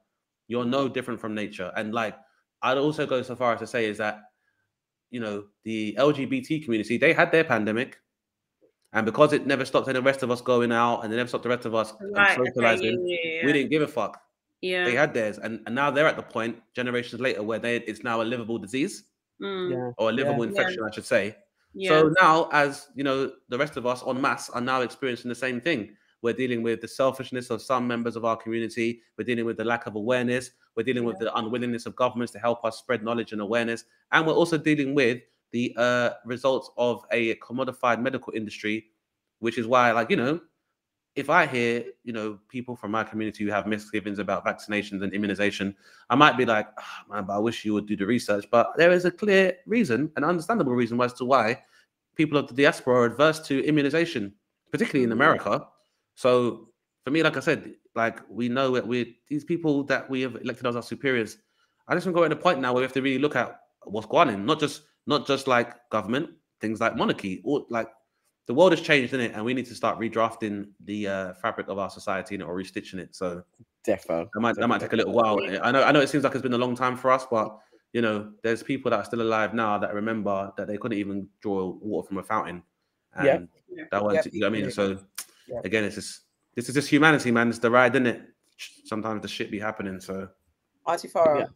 you're 0.48 0.64
no 0.64 0.88
different 0.88 1.20
from 1.20 1.34
nature. 1.34 1.72
And 1.76 1.94
like, 1.94 2.16
I'd 2.62 2.78
also 2.78 3.06
go 3.06 3.22
so 3.22 3.36
far 3.36 3.52
as 3.54 3.60
to 3.60 3.66
say 3.66 3.86
is 3.86 3.98
that, 3.98 4.20
you 5.10 5.20
know, 5.20 5.44
the 5.64 5.94
LGBT 5.98 6.64
community, 6.64 6.98
they 6.98 7.12
had 7.12 7.30
their 7.32 7.44
pandemic. 7.44 7.98
And 8.92 9.04
because 9.04 9.32
it 9.32 9.46
never 9.46 9.64
stopped 9.64 9.88
any 9.88 10.00
rest 10.00 10.22
of 10.22 10.30
us 10.30 10.40
going 10.40 10.72
out 10.72 11.00
and 11.04 11.12
it 11.12 11.16
never 11.16 11.28
stopped 11.28 11.42
the 11.44 11.50
rest 11.50 11.66
of 11.66 11.74
us 11.74 11.92
um, 11.92 12.12
Right, 12.12 12.36
socializing, 12.36 13.06
yeah, 13.06 13.16
yeah, 13.22 13.46
we 13.46 13.52
didn't 13.52 13.70
give 13.70 13.82
a 13.82 13.86
fuck. 13.88 14.18
Yeah. 14.62 14.84
They 14.84 14.94
had 14.94 15.14
theirs, 15.14 15.38
and, 15.38 15.60
and 15.66 15.74
now 15.74 15.90
they're 15.90 16.08
at 16.08 16.16
the 16.16 16.22
point 16.22 16.56
generations 16.74 17.20
later 17.20 17.42
where 17.42 17.58
they 17.60 17.76
it's 17.76 18.02
now 18.02 18.22
a 18.22 18.24
livable 18.24 18.58
disease 18.58 19.04
Mm, 19.40 19.70
Yeah. 19.70 19.90
or 19.98 20.10
a 20.10 20.12
livable 20.12 20.42
Yeah. 20.42 20.50
infection, 20.50 20.82
I 20.84 20.90
should 20.92 21.04
say. 21.04 21.36
Yeah. 21.74 21.90
So 21.90 22.14
now, 22.20 22.48
as 22.52 22.88
you 22.94 23.04
know, 23.04 23.32
the 23.48 23.58
rest 23.58 23.76
of 23.76 23.86
us 23.86 24.02
en 24.06 24.20
masse 24.20 24.50
are 24.50 24.60
now 24.60 24.80
experiencing 24.80 25.28
the 25.28 25.34
same 25.34 25.60
thing. 25.60 25.96
We're 26.20 26.34
dealing 26.34 26.62
with 26.62 26.80
the 26.80 26.88
selfishness 26.88 27.50
of 27.50 27.62
some 27.62 27.86
members 27.86 28.16
of 28.16 28.24
our 28.24 28.36
community. 28.36 29.02
We're 29.16 29.24
dealing 29.24 29.44
with 29.44 29.56
the 29.56 29.64
lack 29.64 29.86
of 29.86 29.94
awareness. 29.94 30.50
We're 30.74 30.82
dealing 30.82 31.04
with 31.04 31.18
the 31.18 31.34
unwillingness 31.36 31.86
of 31.86 31.94
governments 31.94 32.32
to 32.32 32.40
help 32.40 32.64
us 32.64 32.78
spread 32.78 33.04
knowledge 33.04 33.32
and 33.32 33.40
awareness. 33.40 33.84
And 34.10 34.26
we're 34.26 34.32
also 34.32 34.58
dealing 34.58 34.94
with 34.94 35.20
the 35.52 35.72
uh, 35.76 36.10
results 36.24 36.70
of 36.76 37.04
a 37.12 37.36
commodified 37.36 38.00
medical 38.00 38.32
industry, 38.34 38.86
which 39.38 39.58
is 39.58 39.66
why, 39.66 39.92
like, 39.92 40.10
you 40.10 40.16
know, 40.16 40.40
if 41.18 41.28
I 41.28 41.46
hear, 41.46 41.84
you 42.04 42.12
know, 42.12 42.38
people 42.48 42.76
from 42.76 42.92
my 42.92 43.02
community 43.02 43.44
who 43.44 43.50
have 43.50 43.66
misgivings 43.66 44.20
about 44.20 44.44
vaccinations 44.46 45.02
and 45.02 45.12
immunization, 45.12 45.74
I 46.08 46.14
might 46.14 46.36
be 46.38 46.46
like, 46.46 46.68
"Ah, 46.78 47.04
man, 47.10 47.24
but 47.24 47.34
I 47.34 47.40
wish 47.40 47.64
you 47.64 47.74
would 47.74 47.86
do 47.86 47.96
the 47.96 48.06
research. 48.06 48.46
But 48.52 48.70
there 48.76 48.92
is 48.92 49.04
a 49.04 49.10
clear 49.10 49.56
reason, 49.66 50.12
an 50.14 50.22
understandable 50.22 50.74
reason 50.74 51.00
as 51.00 51.12
to 51.14 51.24
why 51.24 51.60
people 52.14 52.38
of 52.38 52.46
the 52.46 52.54
diaspora 52.54 53.00
are 53.00 53.04
adverse 53.06 53.40
to 53.48 53.64
immunization, 53.64 54.32
particularly 54.70 55.02
in 55.02 55.10
America. 55.10 55.66
So 56.14 56.68
for 57.04 57.10
me, 57.10 57.24
like 57.24 57.36
I 57.36 57.40
said, 57.40 57.74
like 57.96 58.20
we 58.28 58.48
know 58.48 58.70
that 58.76 58.86
we 58.86 59.18
these 59.28 59.44
people 59.44 59.82
that 59.84 60.08
we 60.08 60.20
have 60.22 60.36
elected 60.36 60.66
as 60.68 60.76
our 60.76 60.84
superiors. 60.84 61.38
I 61.88 61.94
just 61.94 62.06
want 62.06 62.14
to 62.14 62.20
go 62.20 62.24
at 62.26 62.32
a 62.32 62.36
point 62.36 62.60
now 62.60 62.72
where 62.72 62.82
we 62.82 62.84
have 62.84 62.92
to 62.92 63.02
really 63.02 63.18
look 63.18 63.34
at 63.34 63.58
what's 63.82 64.06
going 64.06 64.28
on, 64.28 64.46
not 64.46 64.60
just 64.60 64.82
not 65.08 65.26
just 65.26 65.48
like 65.48 65.74
government, 65.90 66.30
things 66.60 66.80
like 66.80 66.94
monarchy, 66.94 67.40
or 67.44 67.66
like 67.70 67.88
the 68.48 68.54
world 68.54 68.72
has 68.72 68.80
changed 68.80 69.12
in 69.12 69.20
it, 69.20 69.32
and 69.34 69.44
we 69.44 69.52
need 69.52 69.66
to 69.66 69.74
start 69.74 70.00
redrafting 70.00 70.68
the 70.84 71.06
uh, 71.06 71.34
fabric 71.34 71.68
of 71.68 71.78
our 71.78 71.90
society 71.90 72.34
and 72.34 72.42
or 72.42 72.56
restitching 72.56 72.98
it. 72.98 73.14
So 73.14 73.42
Defo. 73.86 74.26
that 74.32 74.40
might 74.40 74.56
that 74.56 74.66
might 74.66 74.80
take 74.80 74.94
a 74.94 74.96
little 74.96 75.12
while. 75.12 75.38
I 75.62 75.70
know 75.70 75.84
I 75.84 75.92
know 75.92 76.00
it 76.00 76.08
seems 76.08 76.24
like 76.24 76.32
it's 76.32 76.42
been 76.42 76.54
a 76.54 76.58
long 76.58 76.74
time 76.74 76.96
for 76.96 77.10
us, 77.10 77.26
but 77.30 77.58
you 77.92 78.00
know, 78.00 78.32
there's 78.42 78.62
people 78.62 78.90
that 78.90 79.00
are 79.00 79.04
still 79.04 79.20
alive 79.20 79.52
now 79.52 79.76
that 79.78 79.92
remember 79.94 80.50
that 80.56 80.66
they 80.66 80.78
couldn't 80.78 80.98
even 80.98 81.28
draw 81.40 81.76
water 81.80 82.08
from 82.08 82.18
a 82.18 82.22
fountain. 82.22 82.62
And 83.14 83.48
Yeah. 83.68 83.84
that 83.90 84.02
was 84.02 84.14
Yep. 84.14 84.26
you 84.32 84.40
know 84.40 84.46
what 84.50 84.58
I 84.58 84.60
mean. 84.62 84.70
So 84.70 84.98
Yep. 85.46 85.64
again, 85.64 85.84
it's 85.84 85.96
just 85.96 86.22
this 86.54 86.68
is 86.70 86.74
just 86.74 86.88
humanity, 86.88 87.30
man. 87.30 87.50
It's 87.50 87.58
the 87.58 87.70
ride, 87.70 87.94
isn't 87.94 88.06
it? 88.06 88.22
Sometimes 88.86 89.20
the 89.20 89.28
shit 89.28 89.50
be 89.50 89.58
happening. 89.58 90.00
So 90.00 90.28
Auntie 90.86 91.08
Farah. 91.08 91.48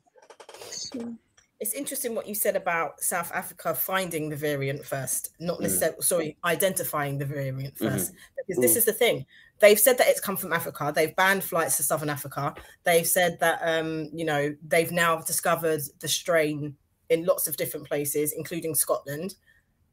It's 1.62 1.74
interesting 1.74 2.16
what 2.16 2.26
you 2.26 2.34
said 2.34 2.56
about 2.56 3.00
South 3.00 3.30
Africa 3.32 3.72
finding 3.72 4.28
the 4.28 4.34
variant 4.34 4.84
first, 4.84 5.30
not 5.38 5.58
Mm. 5.58 5.62
necessarily, 5.62 6.02
sorry, 6.02 6.36
identifying 6.44 7.18
the 7.18 7.24
variant 7.24 7.78
1st 7.78 8.12
Because 8.36 8.60
this 8.60 8.72
Mm. 8.72 8.76
is 8.78 8.84
the 8.84 8.92
thing. 8.92 9.26
They've 9.60 9.78
said 9.78 9.96
that 9.98 10.08
it's 10.08 10.18
come 10.18 10.36
from 10.36 10.52
Africa. 10.52 10.90
They've 10.92 11.14
banned 11.14 11.44
flights 11.44 11.76
to 11.76 11.84
Southern 11.84 12.10
Africa. 12.10 12.52
They've 12.82 13.06
said 13.06 13.38
that, 13.38 13.60
um, 13.62 14.10
you 14.12 14.24
know, 14.24 14.56
they've 14.66 14.90
now 14.90 15.18
discovered 15.20 15.82
the 16.00 16.08
strain 16.08 16.76
in 17.08 17.24
lots 17.24 17.46
of 17.46 17.56
different 17.56 17.86
places, 17.86 18.32
including 18.32 18.74
Scotland. 18.74 19.36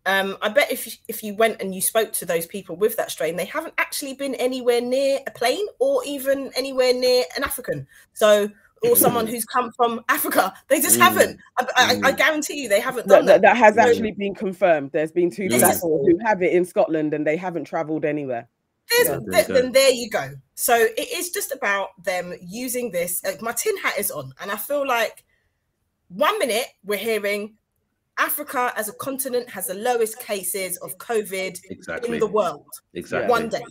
Um, 0.07 0.37
I 0.41 0.49
bet 0.49 0.71
if 0.71 0.97
if 1.07 1.21
you 1.21 1.35
went 1.35 1.61
and 1.61 1.75
you 1.75 1.81
spoke 1.81 2.13
to 2.13 2.25
those 2.25 2.47
people 2.47 2.75
with 2.77 2.95
that 2.95 3.11
strain, 3.11 3.35
they 3.35 3.45
haven't 3.45 3.75
actually 3.77 4.15
been 4.15 4.33
anywhere 4.35 4.81
near 4.81 5.19
a 5.27 5.31
plane 5.31 5.67
or 5.77 6.03
even 6.03 6.51
anywhere 6.55 6.93
near 6.95 7.25
an 7.37 7.43
African. 7.43 7.85
So, 8.13 8.49
or 8.83 8.95
someone 8.95 9.27
who's 9.27 9.45
come 9.45 9.71
from 9.73 10.01
Africa, 10.09 10.53
they 10.67 10.79
just 10.81 10.97
Mm. 10.97 11.01
haven't. 11.01 11.39
I, 11.57 11.65
I, 11.75 11.89
I 12.09 12.11
Mm. 12.13 12.17
guarantee 12.17 12.61
you, 12.61 12.69
they 12.69 12.79
haven't 12.79 13.07
That, 13.07 13.15
done 13.17 13.25
that, 13.27 13.41
that. 13.41 13.53
that 13.53 13.57
has 13.57 13.75
So- 13.75 13.81
actually 13.81 14.11
been 14.11 14.33
confirmed. 14.35 14.91
There's 14.91 15.11
been 15.11 15.29
two 15.31 15.49
This 15.49 15.61
is- 15.63 15.75
people 15.75 16.03
who 16.05 16.17
have 16.25 16.41
it 16.41 16.53
in 16.53 16.65
Scotland 16.65 17.13
and 17.13 17.25
they 17.25 17.37
haven't 17.37 17.65
travelled 17.65 18.05
anywhere. 18.05 18.47
There's, 18.89 19.07
Yeah. 19.07 19.17
th- 19.19 19.25
There 19.27 19.41
you 19.41 19.47
go. 19.47 19.53
then 19.53 19.71
there 19.71 19.91
you 19.91 20.09
go. 20.09 20.29
So 20.55 20.75
it 20.75 21.11
is 21.13 21.29
just 21.29 21.51
about 21.51 21.89
them 22.03 22.33
using 22.41 22.91
this. 22.91 23.23
Like 23.23 23.41
my 23.41 23.51
tin 23.51 23.77
hat 23.77 23.99
is 23.99 24.09
on, 24.11 24.33
and 24.41 24.49
I 24.51 24.55
feel 24.57 24.87
like 24.87 25.23
one 26.09 26.39
minute 26.39 26.65
we're 26.83 26.97
hearing 26.97 27.55
Africa 28.17 28.73
as 28.75 28.89
a 28.89 28.93
continent 28.93 29.49
has 29.49 29.67
the 29.67 29.75
lowest 29.75 30.19
cases 30.19 30.77
of 30.77 30.97
COVID 30.97 31.59
Exactly. 31.69 32.13
in 32.15 32.19
the 32.19 32.27
world. 32.27 32.65
Exactly. 32.93 33.29
One 33.29 33.47
day. 33.49 33.61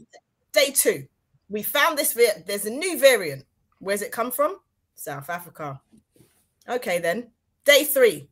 Day 0.53 0.71
two, 0.71 1.07
we 1.51 1.63
found 1.63 1.99
this. 1.99 2.13
Va- 2.15 2.43
there's 2.47 2.65
a 2.65 2.71
new 2.71 2.99
variant. 2.99 3.45
Where's 3.81 4.03
it 4.03 4.11
come 4.13 4.31
from? 4.31 4.57
South 4.99 5.31
Africa. 5.31 5.81
Okay, 6.69 6.99
then. 6.99 7.31
Day 7.65 7.85
three, 7.85 8.29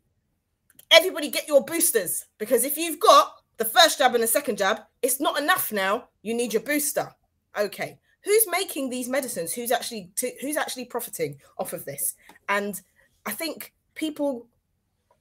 everybody 0.90 1.28
get 1.28 1.46
your 1.48 1.64
boosters 1.64 2.26
because 2.38 2.64
if 2.64 2.76
you've 2.76 3.00
got 3.00 3.32
the 3.58 3.64
first 3.64 3.98
jab 3.98 4.14
and 4.14 4.22
the 4.22 4.26
second 4.28 4.58
jab, 4.58 4.80
it's 5.02 5.20
not 5.20 5.38
enough 5.40 5.72
now. 5.72 6.08
You 6.22 6.34
need 6.34 6.52
your 6.52 6.62
booster. 6.62 7.10
Okay, 7.58 7.98
who's 8.24 8.46
making 8.50 8.90
these 8.90 9.08
medicines? 9.08 9.52
Who's 9.52 9.70
actually 9.72 10.10
t- 10.16 10.36
who's 10.40 10.56
actually 10.56 10.86
profiting 10.86 11.38
off 11.58 11.72
of 11.72 11.84
this? 11.84 12.14
And 12.48 12.80
I 13.26 13.32
think 13.32 13.74
people, 13.94 14.46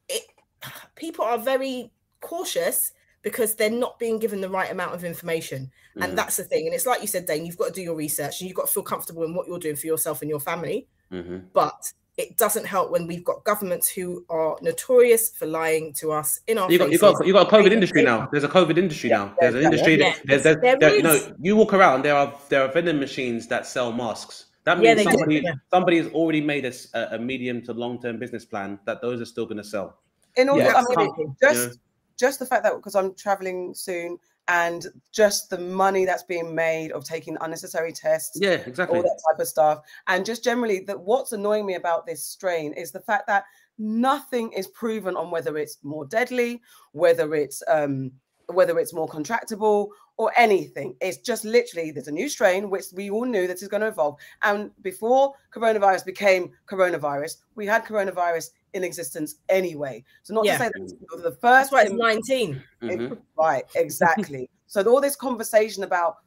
it, 0.09 0.23
people 0.95 1.25
are 1.25 1.37
very 1.37 1.91
cautious 2.21 2.91
because 3.21 3.55
they're 3.55 3.69
not 3.69 3.97
being 3.99 4.19
given 4.19 4.39
the 4.39 4.49
right 4.49 4.71
amount 4.71 4.93
of 4.93 5.03
information. 5.03 5.71
And 5.95 6.13
Mhm. 6.13 6.15
that's 6.15 6.37
the 6.37 6.43
thing. 6.43 6.67
And 6.67 6.75
it's 6.75 6.85
like 6.85 7.01
you 7.01 7.07
said, 7.07 7.25
Dane, 7.25 7.45
you've 7.45 7.57
got 7.57 7.67
to 7.67 7.71
do 7.73 7.81
your 7.81 7.95
research 7.95 8.39
and 8.39 8.47
you've 8.47 8.55
got 8.55 8.67
to 8.67 8.71
feel 8.73 8.83
comfortable 8.83 9.23
in 9.23 9.33
what 9.33 9.47
you're 9.47 9.57
doing 9.59 9.75
for 9.75 9.87
yourself 9.87 10.21
and 10.21 10.29
your 10.29 10.39
family. 10.39 10.87
Mhm. 11.11 11.43
But 11.53 11.91
it 12.17 12.37
doesn't 12.37 12.65
help 12.65 12.91
when 12.91 13.07
we've 13.07 13.23
got 13.25 13.43
governments 13.43 13.89
who 13.89 14.23
are 14.29 14.55
notorious 14.61 15.29
for 15.31 15.45
lying 15.45 15.91
to 15.93 16.11
us 16.13 16.39
in 16.47 16.57
our 16.57 16.71
You 16.71 16.77
got, 16.77 16.91
you 16.91 16.97
got, 16.97 17.27
you 17.27 17.33
got 17.33 17.51
a 17.51 17.55
COVID 17.55 17.71
industry 17.73 18.03
now. 18.03 18.29
There's 18.31 18.45
a 18.45 18.47
COVID 18.49 18.77
industry 18.77 19.09
Yeah, 19.09 19.17
now. 19.17 19.35
There's 19.39 19.55
an 19.55 19.63
industry. 19.63 19.99
yeah. 19.99 20.13
that, 20.13 20.21
there's, 20.25 20.43
there's, 20.43 20.57
There 20.61 20.77
there- 20.79 20.95
you 20.95 21.03
know, 21.03 21.35
you 21.41 21.55
walk 21.57 21.73
around. 21.73 22.03
There 22.03 22.15
are 22.15 22.33
there 22.49 22.61
are 22.61 22.71
vending 22.71 22.99
machines 22.99 23.47
that 23.47 23.65
sell 23.67 23.91
masks. 23.91 24.45
That 24.63 24.81
Yeah, 24.81 24.95
means 24.95 24.97
they 25.05 25.11
do, 25.11 25.17
somebody 25.19 25.41
yeah. 25.43 25.53
somebody 25.71 25.97
has 25.97 26.07
already 26.07 26.41
made 26.41 26.65
a, 26.65 27.15
a 27.15 27.19
medium 27.19 27.61
to 27.63 27.73
long 27.73 28.01
term 28.01 28.17
business 28.17 28.45
plan 28.45 28.79
that 28.85 29.01
those 29.01 29.19
are 29.21 29.25
still 29.25 29.45
going 29.45 29.57
to 29.57 29.63
sell. 29.63 29.99
in 30.37 30.49
order, 30.49 30.63
Yeah, 30.63 30.83
I 30.89 30.95
mean, 30.97 31.35
just 31.41 31.67
Yeah. 31.67 31.73
just 32.17 32.39
the 32.39 32.45
fact 32.45 32.63
that 32.63 32.75
because 32.75 32.95
I'm 32.95 33.13
traveling 33.13 33.73
soon 33.75 34.17
and 34.47 34.87
just 35.11 35.49
the 35.49 35.57
money 35.57 36.05
that's 36.05 36.23
being 36.23 36.53
made 36.53 36.91
of 36.91 37.03
taking 37.03 37.37
unnecessary 37.41 37.91
tests, 37.91 38.37
Yeah, 38.39 38.61
exactly. 38.65 38.97
all 38.97 39.03
that 39.03 39.21
type 39.29 39.39
of 39.39 39.47
stuff, 39.47 39.79
and 40.07 40.25
just 40.25 40.43
generally 40.43 40.81
that 40.81 40.99
what's 40.99 41.31
annoying 41.31 41.65
me 41.65 41.75
about 41.75 42.05
this 42.05 42.23
strain 42.23 42.73
is 42.73 42.91
the 42.91 42.99
fact 42.99 43.27
that 43.27 43.45
nothing 43.77 44.51
is 44.53 44.67
proven 44.67 45.15
on 45.17 45.31
whether 45.31 45.57
it's 45.57 45.77
more 45.83 46.05
deadly, 46.05 46.61
whether 46.91 47.33
it's 47.35 47.61
um 47.67 48.11
whether 48.49 48.77
it's 48.77 48.93
more 48.93 49.07
contractable 49.07 49.87
or 50.17 50.31
anything. 50.37 50.95
It's 51.01 51.17
just 51.17 51.43
literally 51.43 51.91
there's 51.91 52.07
a 52.07 52.11
new 52.11 52.29
strain 52.29 52.69
which 52.69 52.85
we 52.93 53.09
all 53.09 53.25
knew 53.25 53.47
that 53.47 53.61
is 53.61 53.67
going 53.67 53.81
to 53.81 53.87
evolve. 53.87 54.17
And 54.43 54.69
before 54.81 55.33
coronavirus 55.53 56.05
became 56.05 56.51
coronavirus, 56.67 57.37
we 57.55 57.65
had 57.65 57.83
coronavirus 57.85 58.51
in 58.75 58.83
existence 58.83 59.35
anyway. 59.49 60.03
So 60.23 60.33
not 60.33 60.45
Yeah. 60.45 60.57
to 60.57 60.63
say 60.65 60.69
that 60.73 60.81
this 60.81 60.91
is 60.91 60.99
the 61.23 61.29
That's 61.29 61.37
first 61.41 61.71
why 61.71 61.83
it's 61.83 61.91
19. 61.93 62.61
it- 62.81 62.99
Mhm. 62.99 63.21
right, 63.37 63.63
exactly. 63.75 64.49
so 64.67 64.83
all 64.83 65.01
this 65.01 65.15
conversation 65.15 65.83
about 65.83 66.17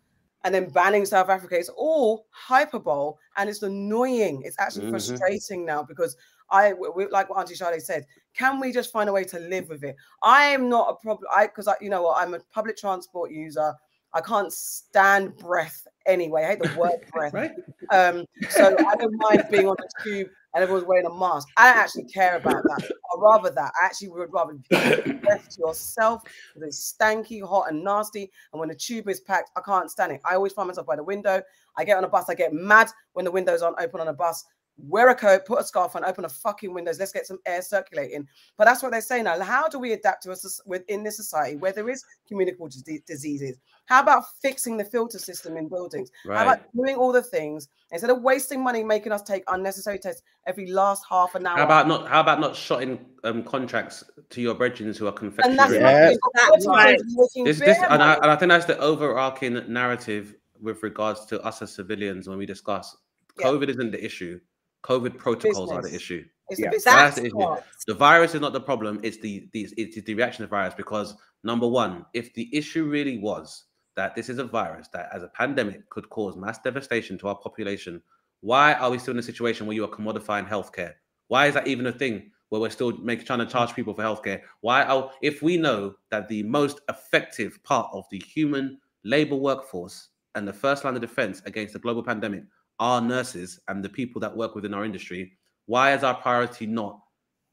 and 0.45 0.55
then 0.55 0.69
banning 0.71 1.05
South 1.05 1.29
Africa 1.29 1.59
is 1.59 1.69
all 1.69 2.27
hyperbole 2.31 3.13
and 3.37 3.51
it's 3.51 3.63
annoying. 3.63 4.43
It's 4.45 4.57
actually 4.59 4.87
Mhm. 4.87 4.91
frustrating 4.91 5.65
now 5.65 5.83
because 5.83 6.17
I, 6.51 6.73
we, 6.73 6.89
we- 6.91 7.09
like 7.09 7.29
what 7.29 7.39
Auntie 7.41 7.55
Charlie 7.57 7.81
said, 7.81 8.07
can 8.35 8.59
we 8.61 8.73
just 8.73 8.91
find 8.91 9.11
a 9.11 9.13
way 9.13 9.25
to 9.25 9.39
live 9.41 9.69
with 9.69 9.85
it? 9.85 9.97
I 10.23 10.45
am 10.45 10.69
not 10.71 10.89
a 10.91 10.95
problem. 10.95 11.29
I 11.35 11.47
because 11.49 11.69
I, 11.69 11.75
you 11.81 11.91
know 11.91 12.03
what, 12.03 12.23
I'm 12.23 12.33
a 12.35 12.41
public 12.53 12.77
transport 12.79 13.31
user. 13.31 13.75
I 14.15 14.21
can't 14.21 14.53
stand 14.53 15.37
breath 15.37 15.87
anyway. 16.07 16.45
I 16.45 16.49
hate 16.49 16.61
the 16.61 16.75
word 16.79 17.05
breath. 17.13 17.35
Right? 17.35 17.53
Um, 17.91 18.25
so 18.51 18.75
I 18.79 18.97
don't 18.97 19.17
mind 19.17 19.45
being 19.51 19.69
on 19.69 19.77
the 19.79 19.89
tube 20.03 20.29
and 20.55 20.63
everyone's 20.63 20.87
wearing 20.87 21.07
a 21.07 21.15
mask. 21.15 21.49
I 21.57 21.73
don't 21.73 21.79
actually 21.79 22.05
care 22.05 22.37
about 22.37 22.63
that. 22.63 22.83
I'd 22.83 23.21
rather 23.21 23.51
that. 23.51 23.73
I 23.81 23.87
actually 23.87 24.09
would 24.09 24.33
rather 24.33 24.55
be 24.55 24.77
left 25.23 25.51
to 25.53 25.61
yourself 25.61 26.23
because 26.55 26.69
it's 26.69 26.97
stanky, 26.99 27.47
hot, 27.47 27.71
and 27.71 27.85
nasty. 27.85 28.31
And 28.53 28.61
when 28.61 28.69
the 28.69 28.75
tube 28.75 29.09
is 29.09 29.21
packed, 29.21 29.51
I 29.57 29.61
can't 29.61 29.91
stand 29.91 30.13
it. 30.13 30.21
I 30.29 30.35
always 30.35 30.53
find 30.53 30.67
myself 30.67 30.87
by 30.87 30.97
the 30.97 31.05
window. 31.05 31.43
I 31.77 31.85
get 31.85 31.97
on 31.97 32.05
a 32.05 32.09
bus, 32.09 32.29
I 32.29 32.35
get 32.35 32.53
mad 32.53 32.89
when 33.13 33.25
the 33.25 33.31
windows 33.31 33.63
aren't 33.63 33.81
open 33.81 34.01
on 34.01 34.09
a 34.09 34.13
bus. 34.13 34.45
Wear 34.81 35.09
a 35.09 35.15
coat, 35.15 35.45
put 35.45 35.61
a 35.61 35.65
scarf 35.65 35.97
on, 35.97 36.05
open 36.05 36.23
the 36.23 36.29
fucking 36.29 36.73
windows. 36.73 36.99
Let's 36.99 37.13
get 37.13 37.27
some 37.27 37.39
air 37.47 37.63
circulating. 37.63 38.29
But 38.57 38.67
that's 38.67 38.83
what 38.83 38.93
they 38.93 39.01
say 39.01 39.23
now. 39.23 39.41
How 39.43 39.69
do 39.69 39.79
we 39.79 39.93
adapt 39.93 40.23
to 40.23 40.33
us 40.33 40.61
within 40.67 41.03
this 41.03 41.17
society 41.17 41.57
where 41.57 41.73
there 41.73 41.89
is 41.91 42.05
communicable 42.29 42.69
dis- 42.69 43.01
diseases? 43.07 43.59
How 43.87 44.03
about 44.03 44.25
fixing 44.41 44.77
the 44.77 44.85
filter 44.85 45.19
system 45.19 45.57
in 45.57 45.69
buildings? 45.69 46.11
How 46.27 46.43
about 46.43 46.61
doing 46.77 46.97
all 46.97 47.11
the 47.11 47.23
things 47.23 47.69
instead 47.91 48.11
of 48.11 48.23
wasting 48.23 48.63
money 48.63 48.85
making 48.85 49.13
us 49.13 49.23
take 49.23 49.43
unnecessary 49.49 49.99
tests 49.99 50.23
every 50.47 50.71
last 50.71 51.05
half 51.09 51.35
an 51.35 51.47
hour? 51.47 51.57
How 51.57 51.65
about 51.65 51.89
not? 51.89 52.07
How 52.07 52.21
about 52.21 52.39
not 52.39 52.55
shotting 52.55 53.05
um, 53.25 53.43
contracts 53.43 54.05
to 54.31 54.41
your 54.41 54.55
brethren 54.55 54.95
who 54.95 55.07
are 55.07 55.15
and 55.19 55.33
that's 55.59 55.73
confectioners? 55.73 55.73
Yeah. 55.75 56.15
That's 56.51 56.67
right. 56.67 56.99
This, 57.45 57.59
this, 57.59 57.79
and 57.89 58.03
I, 58.03 58.15
and 58.15 58.27
I 58.27 58.37
think 58.37 58.51
that's 58.51 58.67
the 58.67 58.79
overarching 58.79 59.61
narrative 59.73 60.35
with 60.61 60.83
regards 60.83 61.25
to 61.27 61.41
us 61.43 61.63
as 61.63 61.73
civilians 61.73 62.29
when 62.29 62.39
we 62.39 62.47
discuss 62.47 62.97
Yeah. 63.39 63.47
COVID 63.47 63.69
isn't 63.69 63.91
the 63.91 64.05
issue. 64.05 64.41
COVID 64.85 65.19
protocols 65.19 65.71
are 65.71 65.83
the 65.83 65.95
issue. 65.95 66.25
It's 66.51 66.61
Yeah. 66.61 66.71
the. 66.71 66.77
That's 66.77 66.85
That's 66.85 67.17
the 67.17 67.27
issue. 67.27 67.37
what- 67.37 67.65
The 67.87 67.95
virus 67.95 68.35
is 68.35 68.41
not 68.41 68.53
the 68.53 68.61
problem. 68.61 69.01
It's 69.03 69.19
the, 69.19 69.49
the 69.53 69.69
it's 69.77 70.01
the 70.03 70.15
reaction 70.15 70.39
to 70.39 70.47
the 70.47 70.51
virus. 70.51 70.75
Because 70.75 71.15
number 71.45 71.67
one, 71.69 72.07
if 72.15 72.33
the 72.35 72.49
issue 72.57 72.85
really 72.85 73.19
was 73.19 73.65
that 73.97 74.15
this 74.15 74.29
is 74.29 74.39
a 74.39 74.45
virus 74.45 74.89
that, 74.93 75.09
as 75.13 75.23
a 75.23 75.29
pandemic, 75.29 75.89
could 75.91 76.09
cause 76.09 76.37
mass 76.37 76.59
devastation 76.61 77.19
to 77.19 77.29
our 77.29 77.37
population, 77.37 78.01
why 78.41 78.75
are 78.75 78.91
we 78.91 78.99
still 78.99 79.13
in 79.15 79.19
a 79.19 79.23
situation 79.23 79.67
where 79.67 79.75
you 79.75 79.85
are 79.85 79.89
commodifying 79.89 80.49
healthcare? 80.49 80.95
Why 81.27 81.47
is 81.47 81.55
that 81.55 81.67
even 81.67 81.87
a 81.87 81.93
thing 81.93 82.31
where 82.49 82.61
we're 82.61 82.71
still 82.71 82.97
making 82.99 83.27
trying 83.27 83.41
to 83.41 83.47
charge 83.47 83.75
people 83.75 83.93
for 83.95 84.03
healthcare? 84.03 84.41
Why 84.61 84.85
are 84.85 85.11
if 85.21 85.43
we 85.43 85.57
know 85.57 85.97
that 86.11 86.29
the 86.29 86.45
most 86.45 86.81
effective 86.89 87.63
part 87.65 87.91
of 87.93 88.05
the 88.11 88.21
human 88.21 88.79
labor 89.05 89.37
workforce 89.37 90.09
and 90.35 90.47
the 90.47 90.53
first 90.53 90.85
line 90.85 90.95
of 90.95 91.01
defense 91.01 91.43
against 91.45 91.73
the 91.73 91.79
global 91.79 92.03
pandemic 92.03 92.45
are 92.81 93.01
nurses 93.01 93.61
and 93.69 93.85
the 93.85 93.89
people 93.89 94.21
that 94.21 94.37
work 94.37 94.55
within 94.55 94.75
our 94.75 94.85
industry, 94.85 95.33
why 95.67 95.93
is 95.95 96.05
our 96.05 96.15
priority 96.15 96.67
not 96.67 97.01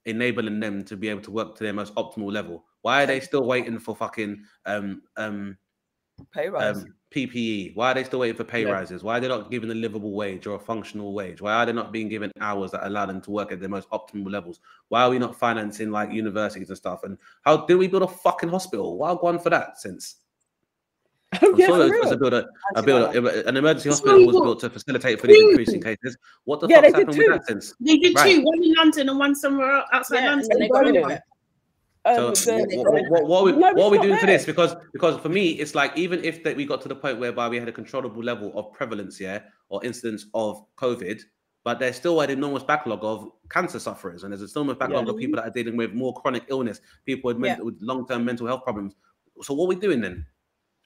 enabling 0.05 0.59
them 0.59 0.83
to 0.85 0.95
be 0.95 1.09
able 1.09 1.21
to 1.21 1.31
work 1.31 1.55
to 1.55 1.63
their 1.63 1.73
most 1.73 1.93
optimal 1.95 2.31
level? 2.31 2.63
Why 2.81 3.03
are 3.03 3.07
they 3.07 3.19
still 3.19 3.45
waiting 3.45 3.79
for 3.79 3.95
fucking 3.95 4.43
um 4.65 5.01
um 5.17 5.57
pay 6.33 6.49
rise. 6.49 6.83
um, 6.83 6.93
PPE? 7.13 7.75
Why 7.75 7.91
are 7.91 7.93
they 7.95 8.03
still 8.03 8.19
waiting 8.19 8.37
for 8.37 8.43
pay 8.43 8.63
Yeah. 8.63 8.71
rises? 8.71 9.03
Why 9.03 9.17
are 9.17 9.19
they 9.21 9.27
not 9.27 9.49
given 9.49 9.71
a 9.71 9.73
livable 9.73 10.13
wage 10.13 10.47
or 10.47 10.55
a 10.55 10.59
functional 10.59 11.13
wage? 11.13 11.41
Why 11.41 11.53
are 11.53 11.65
they 11.65 11.73
not 11.73 11.91
being 11.91 12.09
given 12.09 12.31
hours 12.41 12.71
that 12.71 12.85
allow 12.85 13.05
them 13.05 13.21
to 13.21 13.31
work 13.31 13.51
at 13.51 13.59
their 13.59 13.69
most 13.69 13.89
optimal 13.89 14.31
levels? 14.31 14.59
Why 14.89 15.03
are 15.03 15.09
we 15.09 15.19
not 15.19 15.35
financing 15.39 15.91
like 15.91 16.11
universities 16.11 16.69
and 16.69 16.77
stuff? 16.77 17.03
And 17.03 17.17
how 17.43 17.65
did 17.65 17.75
we 17.75 17.87
build 17.87 18.03
a 18.03 18.07
fucking 18.07 18.49
hospital? 18.49 18.97
Why 18.97 19.15
gone 19.19 19.39
for 19.39 19.49
that 19.49 19.79
since? 19.79 20.17
I'm 21.41 21.55
yeah, 21.57 21.65
sure 21.67 21.77
for 21.77 21.83
it 21.83 21.99
was 21.99 22.09
real. 22.09 22.09
to 22.11 22.17
build 22.17 22.33
a, 22.33 22.47
a 22.75 22.83
build 22.83 23.15
a, 23.15 23.47
an 23.47 23.57
emergency 23.57 23.89
That's 23.89 24.01
hospital 24.01 24.25
was 24.25 24.35
built 24.35 24.59
to 24.61 24.69
facilitate 24.69 25.19
for 25.19 25.27
these 25.27 25.41
increasing 25.41 25.81
cases. 25.81 26.17
What 26.43 26.59
the 26.61 26.67
Yeah, 26.67 26.81
fuck's 26.81 26.93
they 26.93 26.99
did 26.99 27.07
happened 27.07 27.17
with 27.17 27.27
two. 27.27 27.31
that 27.33 27.45
since? 27.45 27.73
They 27.79 27.97
did 27.97 28.15
Right. 28.15 28.35
two, 28.35 28.41
one 28.43 28.63
in 28.63 28.73
London 28.73 29.09
and 29.09 29.19
one 29.19 29.35
somewhere 29.35 29.83
outside 29.93 30.23
Yeah, 30.23 30.29
London. 30.31 30.47
then 30.49 30.59
they 30.59 30.67
got 30.69 30.85
rid 30.85 30.95
of 30.97 31.09
it. 31.11 31.21
Um, 32.05 32.35
So 32.35 32.55
what, 32.55 32.67
what, 32.93 33.09
what, 33.09 33.27
what, 33.27 33.39
are 33.39 33.43
we, 33.45 33.51
No, 33.53 33.57
what 33.57 33.85
are 33.85 33.89
we 33.89 33.97
it's 33.97 33.97
not 33.97 34.03
doing 34.03 34.19
for 34.19 34.25
this? 34.27 34.45
Because 34.45 34.75
because 34.93 35.19
for 35.21 35.29
me, 35.29 35.49
it's 35.51 35.73
like 35.73 35.97
even 35.97 36.23
if 36.23 36.43
that 36.43 36.55
we 36.55 36.65
got 36.65 36.81
to 36.81 36.87
the 36.87 36.95
point 36.95 37.19
whereby 37.19 37.49
we 37.49 37.57
had 37.57 37.67
a 37.67 37.71
controllable 37.71 38.21
level 38.23 38.51
of 38.57 38.71
prevalence, 38.73 39.19
yeah, 39.19 39.39
or 39.69 39.83
incidence 39.83 40.27
of 40.35 40.63
COVID, 40.77 41.19
but 41.63 41.79
there's 41.79 41.95
still 41.95 42.21
an 42.21 42.29
enormous 42.29 42.61
backlog 42.61 42.99
of 43.03 43.31
cancer 43.49 43.79
sufferers, 43.79 44.23
and 44.23 44.31
there's 44.31 44.43
a 44.43 44.53
enormous 44.55 44.77
backlog 44.77 45.09
of 45.09 45.17
people 45.17 45.37
that 45.37 45.47
are 45.47 45.51
dealing 45.51 45.75
with 45.75 45.93
more 45.93 46.13
chronic 46.13 46.43
illness, 46.47 46.79
people 47.07 47.27
with, 47.29 47.37
men- 47.37 47.57
Yeah. 47.57 47.63
with 47.63 47.75
long-term 47.81 48.23
mental 48.23 48.45
health 48.45 48.63
problems. 48.63 48.93
So 49.41 49.55
what 49.55 49.65
are 49.65 49.69
we 49.69 49.75
doing 49.75 49.99
then? 49.99 50.27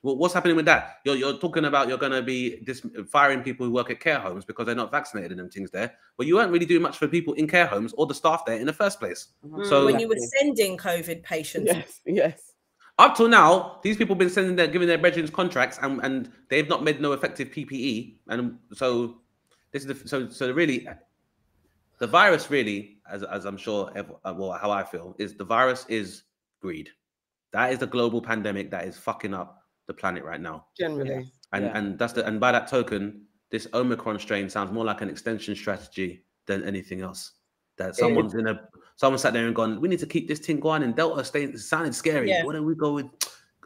Well, 0.01 0.15
what's 0.15 0.33
happening 0.33 0.55
with 0.55 0.65
that? 0.65 0.99
You're, 1.03 1.17
you're 1.17 1.37
talking 1.37 1.65
about 1.65 1.89
you're 1.89 1.97
going 1.97 2.13
to 2.13 2.21
be 2.21 2.61
dis- 2.63 2.85
firing 3.09 3.43
people 3.43 3.65
who 3.65 3.71
work 3.71 3.89
at 3.89 3.99
care 3.99 4.19
homes 4.19 4.45
because 4.45 4.65
they're 4.65 4.75
not 4.75 4.91
vaccinated 4.91 5.31
and 5.31 5.39
them 5.39 5.49
things 5.49 5.71
there, 5.71 5.93
but 6.17 6.25
you 6.25 6.35
weren't 6.35 6.51
really 6.51 6.65
doing 6.65 6.81
much 6.81 6.97
for 6.97 7.07
people 7.07 7.33
in 7.33 7.47
care 7.47 7.65
homes 7.65 7.93
or 7.97 8.05
the 8.05 8.13
staff 8.13 8.45
there 8.45 8.57
in 8.57 8.65
the 8.65 8.73
first 8.73 8.99
place. 8.99 9.29
Mhm. 9.45 9.67
So 9.67 9.85
when 9.85 9.99
you 9.99 10.07
were 10.07 10.15
sending 10.39 10.77
COVID 10.77 11.21
patients. 11.23 11.67
Yes, 11.67 11.99
yes. 12.05 12.53
up 12.97 13.15
till 13.17 13.27
now, 13.27 13.79
these 13.83 13.97
people 13.97 14.13
have 14.15 14.19
been 14.19 14.29
sending 14.29 14.55
their 14.55 14.67
giving 14.67 14.87
their 14.87 14.97
brethren 14.97 15.27
contracts 15.27 15.77
and, 15.81 15.99
and 16.01 16.31
they've 16.49 16.69
not 16.69 16.81
made 16.83 17.01
no 17.01 17.11
effective 17.11 17.49
PPE. 17.49 18.19
And 18.29 18.57
so 18.73 19.19
this 19.71 19.83
is 19.85 19.87
the, 19.87 20.07
so 20.07 20.29
so 20.29 20.51
really 20.51 20.87
the 21.99 22.07
virus 22.07 22.49
really, 22.49 22.99
as 23.11 23.23
as 23.23 23.43
I'm 23.45 23.57
sure 23.57 23.91
ev- 23.95 24.11
uh, 24.23 24.33
well 24.37 24.53
how 24.53 24.71
I 24.71 24.83
feel, 24.83 25.13
is 25.19 25.35
the 25.35 25.43
virus 25.45 25.85
is 25.89 26.23
greed. 26.61 26.89
That 27.51 27.73
is 27.73 27.79
the 27.79 27.87
global 27.87 28.21
pandemic 28.21 28.71
that 28.71 28.85
is 28.85 28.97
fucking 28.97 29.33
up 29.33 29.58
the 29.89 29.93
planet 29.93 30.23
right 30.23 30.39
now. 30.39 30.67
Generally, 30.77 31.29
And 31.51 31.65
Yeah. 31.65 31.77
and 31.77 31.99
that's 31.99 32.13
the 32.13 32.25
and 32.25 32.39
by 32.39 32.51
that 32.53 32.67
token, 32.69 33.25
this 33.49 33.67
Omicron 33.73 34.19
strain 34.19 34.47
sounds 34.49 34.71
more 34.71 34.85
like 34.85 35.01
an 35.01 35.09
extension 35.09 35.55
strategy 35.55 36.23
than 36.45 36.63
anything 36.63 37.01
else. 37.01 37.33
That 37.77 37.95
someone's 37.95 38.35
in 38.35 38.47
a 38.47 38.61
someone 38.97 39.17
sat 39.17 39.33
there 39.33 39.47
and 39.47 39.55
gone, 39.55 39.81
we 39.81 39.87
need 39.89 39.99
to 39.99 40.05
keep 40.05 40.27
this 40.27 40.39
thing 40.39 40.59
going. 40.59 40.83
And 40.83 40.95
Delta 40.95 41.23
staying 41.23 41.57
sounded 41.57 41.95
scary. 41.95 42.29
Yeah. 42.29 42.43
Why 42.45 42.53
don't 42.53 42.65
we 42.65 42.75
go 42.75 42.93
with 42.93 43.07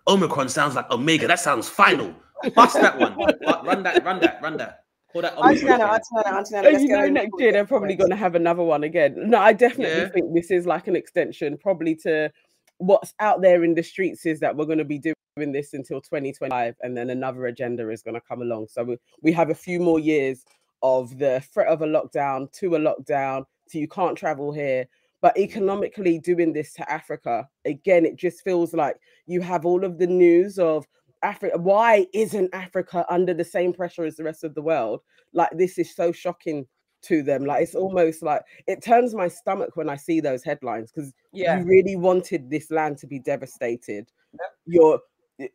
Omicron? 0.07 0.47
Sounds 0.49 0.75
like 0.75 0.89
Omega. 0.91 1.27
That 1.27 1.39
sounds 1.39 1.67
final. 1.67 2.15
Bust 2.55 2.75
that 2.75 2.97
one. 2.97 3.15
Run 3.65 3.83
that. 3.83 4.03
Run 4.05 4.19
that. 4.21 4.39
Run 4.41 4.57
that. 4.57 4.85
Call 5.11 5.23
that 5.23 5.33
Auntie 5.37 5.65
Omicron. 5.65 5.81
Auntie 5.81 6.03
Nana, 6.15 6.37
Auntie 6.37 6.53
Nana. 6.55 6.67
And 6.67 6.73
let's 6.73 6.83
you 6.83 6.89
know, 6.89 7.09
next 7.09 7.31
year 7.37 7.51
get 7.51 7.53
they're 7.53 7.65
probably 7.65 7.95
going 7.95 8.09
to 8.11 8.15
have 8.15 8.35
another 8.35 8.63
one 8.63 8.83
again. 8.83 9.15
No, 9.17 9.39
I 9.39 9.51
definitely 9.51 9.97
Yeah. 10.03 10.09
think 10.09 10.33
this 10.33 10.51
is 10.51 10.65
like 10.65 10.87
an 10.87 10.95
extension, 10.95 11.57
probably 11.57 11.95
to 12.03 12.31
what's 12.77 13.13
out 13.19 13.41
there 13.41 13.63
in 13.63 13.73
the 13.75 13.83
streets 13.83 14.25
is 14.25 14.39
that 14.41 14.55
we're 14.55 14.65
going 14.65 14.77
to 14.77 14.85
be 14.85 14.99
doing 14.99 15.15
this 15.35 15.73
until 15.73 15.99
2025, 15.99 16.75
and 16.81 16.95
then 16.95 17.09
another 17.09 17.47
agenda 17.47 17.89
is 17.89 18.03
going 18.03 18.13
to 18.13 18.21
come 18.21 18.41
along. 18.41 18.67
So 18.69 18.83
we, 18.83 18.97
we 19.21 19.31
have 19.31 19.49
a 19.49 19.55
few 19.55 19.79
more 19.79 19.99
years 19.99 20.45
of 20.83 21.17
the 21.17 21.41
threat 21.53 21.67
of 21.69 21.81
a 21.81 21.87
lockdown 21.87 22.51
to 22.53 22.75
a 22.75 22.79
lockdown 22.79 23.45
to 23.69 23.79
you 23.79 23.87
can't 23.87 24.17
travel 24.17 24.51
here. 24.51 24.85
But 25.21 25.37
economically, 25.37 26.19
doing 26.19 26.53
this 26.53 26.73
to 26.73 26.91
Africa 26.91 27.47
again, 27.65 28.05
it 28.05 28.17
just 28.17 28.43
feels 28.43 28.73
like 28.73 28.97
you 29.25 29.41
have 29.41 29.65
all 29.65 29.83
of 29.85 29.97
the 29.97 30.07
news 30.07 30.59
of 30.59 30.85
Africa. 31.23 31.57
Why 31.57 32.05
isn't 32.13 32.53
Africa 32.53 33.05
under 33.09 33.33
the 33.33 33.45
same 33.45 33.73
pressure 33.73 34.03
as 34.03 34.17
the 34.17 34.25
rest 34.25 34.43
of 34.43 34.53
the 34.53 34.61
world? 34.61 34.99
Like 35.31 35.51
this 35.53 35.79
is 35.79 35.95
so 35.95 36.11
shocking 36.11 36.67
to 37.03 37.23
them. 37.23 37.45
Like 37.45 37.63
it's 37.63 37.75
almost 37.75 38.21
like 38.21 38.41
it 38.67 38.83
turns 38.83 39.15
my 39.15 39.29
stomach 39.29 39.75
when 39.75 39.89
I 39.89 39.95
see 39.95 40.19
those 40.19 40.43
headlines 40.43 40.91
because 40.91 41.13
Yeah. 41.31 41.57
you 41.59 41.65
really 41.65 41.95
wanted 41.95 42.49
this 42.49 42.69
land 42.69 42.97
to 42.99 43.07
be 43.07 43.19
devastated. 43.19 44.09
Yep. 44.33 44.51
You're 44.65 44.99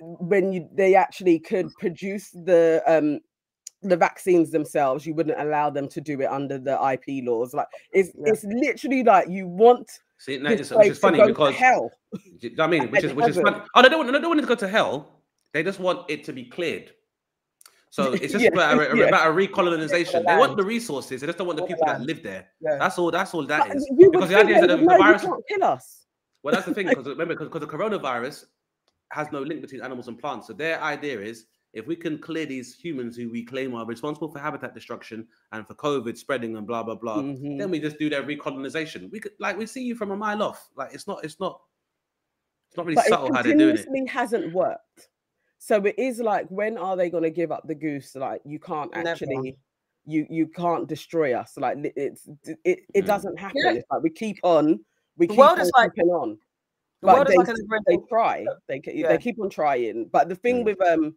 when 0.01 0.53
you 0.53 0.69
they 0.75 0.95
actually 0.95 1.39
could 1.39 1.69
produce 1.79 2.31
the 2.31 2.83
um 2.87 3.21
the 3.83 3.97
vaccines 3.97 4.51
themselves, 4.51 5.07
you 5.07 5.15
wouldn't 5.15 5.41
allow 5.41 5.71
them 5.71 5.89
to 5.89 6.01
do 6.01 6.21
it 6.21 6.27
under 6.27 6.59
the 6.59 6.75
IP 6.93 7.25
laws. 7.25 7.55
Like 7.55 7.69
it's 7.93 8.11
Yeah. 8.15 8.33
it's 8.33 8.45
literally 8.45 9.03
like 9.05 9.29
you 9.29 9.47
want 9.47 9.91
See, 10.21 10.37
no, 10.39 10.51
it's, 10.51 10.71
which 10.73 10.89
is 10.89 10.99
funny 10.99 11.25
because 11.25 11.55
hell. 11.55 11.91
You 12.41 12.51
know 12.57 12.67
what 12.67 12.75
I 12.75 12.79
mean, 12.81 12.91
which 12.91 13.05
is 13.05 13.13
which 13.15 13.29
is 13.29 13.37
heaven. 13.37 13.53
funny. 13.55 13.65
Oh, 13.77 13.83
they 13.83 13.89
don't 13.89 13.99
want 14.01 14.13
they 14.13 14.19
don't 14.21 14.29
want 14.31 14.41
it 14.41 14.43
to 14.43 14.49
go 14.49 14.55
to 14.57 14.69
hell. 14.69 15.23
They 15.53 15.63
just 15.63 15.79
want 15.79 16.11
it 16.11 16.25
to 16.25 16.33
be 16.33 16.45
cleared. 16.45 16.91
So 17.91 18.13
it's 18.23 18.33
just 18.33 18.43
Yeah, 18.45 18.51
about, 18.53 18.79
a, 18.81 18.97
yeah. 18.97 19.05
about 19.05 19.29
a 19.29 19.33
recolonization. 19.33 20.25
They 20.27 20.37
want 20.37 20.57
the 20.57 20.65
resources. 20.65 21.21
They 21.21 21.27
just 21.29 21.39
don't 21.39 21.47
want 21.47 21.59
the 21.61 21.67
people 21.67 21.87
that 21.87 22.01
live 22.01 22.23
there. 22.23 22.49
Yeah. 22.61 22.79
That's 22.79 22.99
all. 22.99 23.11
That's 23.13 23.33
all 23.33 23.47
that 23.47 23.75
is. 23.77 23.87
you 23.97 24.11
Because 24.11 24.29
the 24.29 24.39
idea 24.41 24.57
is 24.57 24.61
that 24.63 24.67
the, 24.69 24.77
the 24.79 24.85
virus. 24.85 25.23
can't 25.23 25.45
kill 25.49 25.65
us. 25.65 26.05
Well, 26.43 26.53
that's 26.55 26.67
the 26.67 26.75
thing. 26.75 26.89
Because 26.89 27.07
remember, 27.07 27.35
because 27.37 27.61
the 27.61 27.67
coronavirus 27.67 28.45
has 29.11 29.31
no 29.33 29.41
link 29.43 29.61
between 29.63 29.83
animals 29.83 30.09
and 30.09 30.19
plants. 30.19 30.47
So 30.47 30.53
their 30.53 30.83
idea 30.83 31.21
is 31.21 31.47
if 31.75 31.87
we 31.87 31.97
can 31.97 32.19
clear 32.19 32.47
these 32.47 32.75
humans 32.77 33.17
who 33.17 33.31
we 33.31 33.45
claim 33.45 33.75
are 33.75 33.85
responsible 33.87 34.31
for 34.33 34.39
habitat 34.39 34.75
destruction 34.75 35.27
and 35.53 35.67
for 35.67 35.75
COVID 35.75 36.17
spreading 36.17 36.57
and 36.57 36.67
blah 36.67 36.83
blah 36.83 36.95
blah, 36.95 37.19
Mhm. 37.19 37.59
then 37.59 37.71
we 37.71 37.79
just 37.79 37.99
do 37.99 38.09
their 38.11 38.23
recolonization. 38.23 39.11
We 39.11 39.21
could 39.21 39.33
like 39.39 39.57
we 39.59 39.67
see 39.67 39.83
you 39.83 39.95
from 39.95 40.11
a 40.11 40.17
mile 40.17 40.43
off. 40.43 40.69
Like 40.77 40.95
it's 40.95 41.07
not. 41.07 41.25
It's 41.25 41.39
not. 41.41 41.61
It's 42.69 42.77
not 42.77 42.87
really 42.87 42.97
but 42.97 43.07
subtle 43.07 43.27
it 43.29 43.35
how 43.37 43.43
they're 43.43 43.57
doing 43.57 43.77
it. 43.77 43.85
continuously 43.85 44.07
hasn't 44.13 44.53
worked. 44.55 45.09
So 45.59 45.77
it 45.85 45.99
is 45.99 46.21
like, 46.21 46.47
when 46.51 46.77
are 46.79 46.97
they 46.97 47.11
going 47.11 47.25
to 47.25 47.31
give 47.31 47.51
up 47.51 47.67
the 47.67 47.75
goose? 47.75 48.15
Like 48.15 48.41
you 48.45 48.59
can't 48.61 48.93
Never. 48.95 49.09
actually, 49.09 49.57
you 50.05 50.27
you 50.31 50.47
can't 50.49 50.87
destroy 50.89 51.35
us. 51.35 51.57
Like 51.57 51.79
it's 51.97 52.29
it 52.65 52.81
it 52.95 53.05
Mm. 53.05 53.07
doesn't 53.07 53.39
happen. 53.39 53.57
Yeah. 53.65 53.73
It's 53.73 53.87
like 53.91 54.03
we 54.03 54.11
keep 54.11 54.39
on, 54.43 54.85
we 55.17 55.27
The 55.27 55.33
keep 55.33 55.39
world 55.39 55.59
on 55.59 55.61
is 55.61 55.73
like- 55.77 55.93
on. 55.99 56.39
But 57.01 57.29
they, 57.29 57.37
like 57.37 57.47
they 57.87 57.99
try. 58.09 58.47
They 58.69 58.81
Yeah. 58.87 59.09
they 59.09 59.19
keep 59.19 59.41
on 59.41 59.51
trying. 59.51 60.07
But 60.07 60.29
the 60.29 60.35
thing 60.35 60.63
Mm. 60.63 60.65
with 60.65 60.83
um 60.83 61.17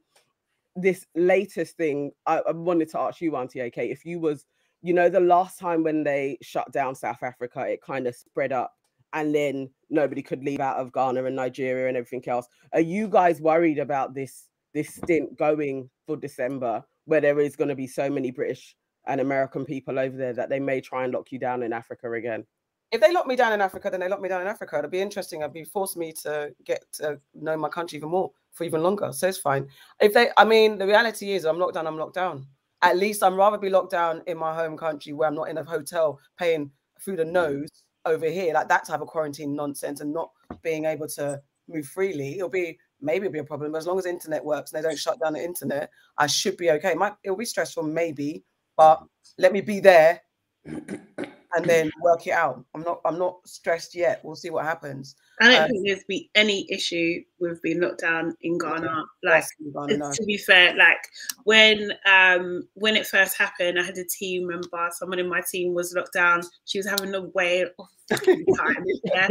this 0.75 1.05
latest 1.15 1.75
thing, 1.75 2.11
I, 2.25 2.37
I 2.39 2.51
wanted 2.51 2.89
to 2.89 2.99
ask 2.99 3.19
you, 3.21 3.35
Auntie 3.35 3.59
AK, 3.59 3.77
if 3.77 4.05
you 4.05 4.19
was, 4.19 4.45
you 4.81 4.93
know, 4.93 5.09
the 5.09 5.19
last 5.19 5.59
time 5.59 5.83
when 5.83 6.03
they 6.03 6.37
shut 6.41 6.71
down 6.71 6.95
South 6.95 7.21
Africa, 7.23 7.67
it 7.67 7.81
kind 7.81 8.07
of 8.07 8.15
spread 8.15 8.53
up 8.53 8.73
and 9.13 9.35
then 9.35 9.69
nobody 9.89 10.21
could 10.21 10.43
leave 10.43 10.61
out 10.61 10.77
of 10.77 10.93
Ghana 10.93 11.25
and 11.25 11.35
Nigeria 11.35 11.87
and 11.87 11.97
everything 11.97 12.27
else. 12.29 12.47
Are 12.73 12.79
you 12.79 13.07
guys 13.09 13.41
worried 13.41 13.79
about 13.79 14.13
this 14.13 14.47
this 14.73 14.95
stint 14.95 15.37
going 15.37 15.89
for 16.07 16.15
December 16.15 16.83
where 17.05 17.19
there 17.19 17.39
is 17.41 17.57
going 17.57 17.67
to 17.67 17.75
be 17.75 17.87
so 17.87 18.09
many 18.09 18.31
British 18.31 18.75
and 19.05 19.19
American 19.19 19.65
people 19.65 19.99
over 19.99 20.15
there 20.15 20.33
that 20.33 20.49
they 20.49 20.59
may 20.61 20.79
try 20.79 21.03
and 21.03 21.13
lock 21.13 21.31
you 21.31 21.39
down 21.39 21.63
in 21.63 21.73
Africa 21.73 22.09
again? 22.13 22.45
If 22.91 22.99
they 22.99 23.11
lock 23.13 23.25
me 23.25 23.35
down 23.35 23.53
in 23.53 23.61
Africa, 23.61 23.89
then 23.89 24.01
they 24.01 24.09
lock 24.09 24.21
me 24.21 24.27
down 24.27 24.41
in 24.41 24.47
Africa. 24.47 24.77
It'll 24.77 24.89
be 24.89 25.01
interesting. 25.01 25.41
It'll 25.41 25.51
be 25.51 25.63
forced 25.63 25.95
me 25.95 26.11
to 26.23 26.53
get 26.65 26.83
to 26.93 27.19
know 27.33 27.55
my 27.55 27.69
country 27.69 27.97
even 27.97 28.09
more 28.09 28.31
for 28.51 28.65
even 28.65 28.83
longer. 28.83 29.13
So 29.13 29.29
it's 29.29 29.37
fine. 29.37 29.67
If 30.01 30.13
they, 30.13 30.29
I 30.37 30.43
mean, 30.43 30.77
the 30.77 30.85
reality 30.85 31.31
is, 31.31 31.45
I'm 31.45 31.57
locked 31.57 31.75
down. 31.75 31.87
I'm 31.87 31.97
locked 31.97 32.15
down. 32.15 32.47
At 32.81 32.97
least 32.97 33.23
I'm 33.23 33.35
rather 33.35 33.57
be 33.57 33.69
locked 33.69 33.91
down 33.91 34.23
in 34.27 34.37
my 34.37 34.53
home 34.53 34.75
country 34.75 35.13
where 35.13 35.29
I'm 35.29 35.35
not 35.35 35.49
in 35.49 35.57
a 35.57 35.63
hotel 35.63 36.19
paying 36.37 36.71
through 36.99 37.15
the 37.15 37.25
nose 37.25 37.69
over 38.05 38.25
here, 38.25 38.53
like 38.53 38.67
that 38.67 38.85
type 38.85 39.01
of 39.01 39.07
quarantine 39.07 39.55
nonsense, 39.55 40.01
and 40.01 40.11
not 40.11 40.31
being 40.61 40.85
able 40.85 41.07
to 41.09 41.39
move 41.69 41.87
freely. 41.87 42.35
It'll 42.37 42.49
be 42.49 42.77
maybe 42.99 43.25
it'll 43.25 43.33
be 43.33 43.39
a 43.39 43.43
problem. 43.43 43.71
But 43.71 43.79
as 43.79 43.87
long 43.87 43.99
as 43.99 44.05
internet 44.05 44.43
works 44.43 44.73
and 44.73 44.83
they 44.83 44.87
don't 44.87 44.97
shut 44.97 45.19
down 45.21 45.33
the 45.33 45.43
internet, 45.43 45.89
I 46.17 46.27
should 46.27 46.57
be 46.57 46.71
okay. 46.71 46.93
Might 46.93 47.13
it'll 47.23 47.37
be 47.37 47.45
stressful, 47.45 47.83
maybe, 47.83 48.43
but 48.75 49.03
let 49.37 49.53
me 49.53 49.61
be 49.61 49.79
there 49.79 50.21
and 51.55 51.65
then 51.65 51.91
work 52.01 52.25
it 52.27 52.31
out. 52.31 52.63
I'm 52.73 52.81
not 52.81 53.01
I'm 53.05 53.17
not 53.19 53.47
stressed 53.47 53.95
yet. 53.95 54.23
We'll 54.23 54.35
see 54.35 54.49
what 54.49 54.65
happens. 54.65 55.15
I 55.39 55.49
don't 55.49 55.63
Um, 55.63 55.69
think 55.69 55.87
there's 55.87 56.03
be 56.05 56.29
any 56.35 56.67
issue 56.69 57.23
with 57.39 57.61
being 57.61 57.81
locked 57.81 58.01
down 58.01 58.35
in 58.41 58.57
Ghana. 58.57 59.03
Like 59.23 59.43
That's 59.43 59.53
what 59.59 59.83
I'm 59.83 59.87
gonna 59.89 59.97
know. 59.97 60.11
to 60.11 60.25
be 60.25 60.37
fair, 60.37 60.75
like 60.75 60.99
when 61.43 61.91
um 62.05 62.67
when 62.75 62.95
it 62.95 63.07
first 63.07 63.37
happened, 63.37 63.79
I 63.79 63.83
had 63.83 63.97
a 63.97 64.05
team 64.05 64.47
member, 64.47 64.89
someone 64.91 65.19
in 65.19 65.29
my 65.29 65.41
team 65.41 65.73
was 65.73 65.93
locked 65.95 66.13
down. 66.13 66.41
She 66.65 66.77
was 66.77 66.87
having 66.87 67.13
a 67.15 67.21
whale 67.21 67.69
of 67.79 67.87
fucking 68.11 68.45
time. 68.57 68.85
Yeah. 69.05 69.27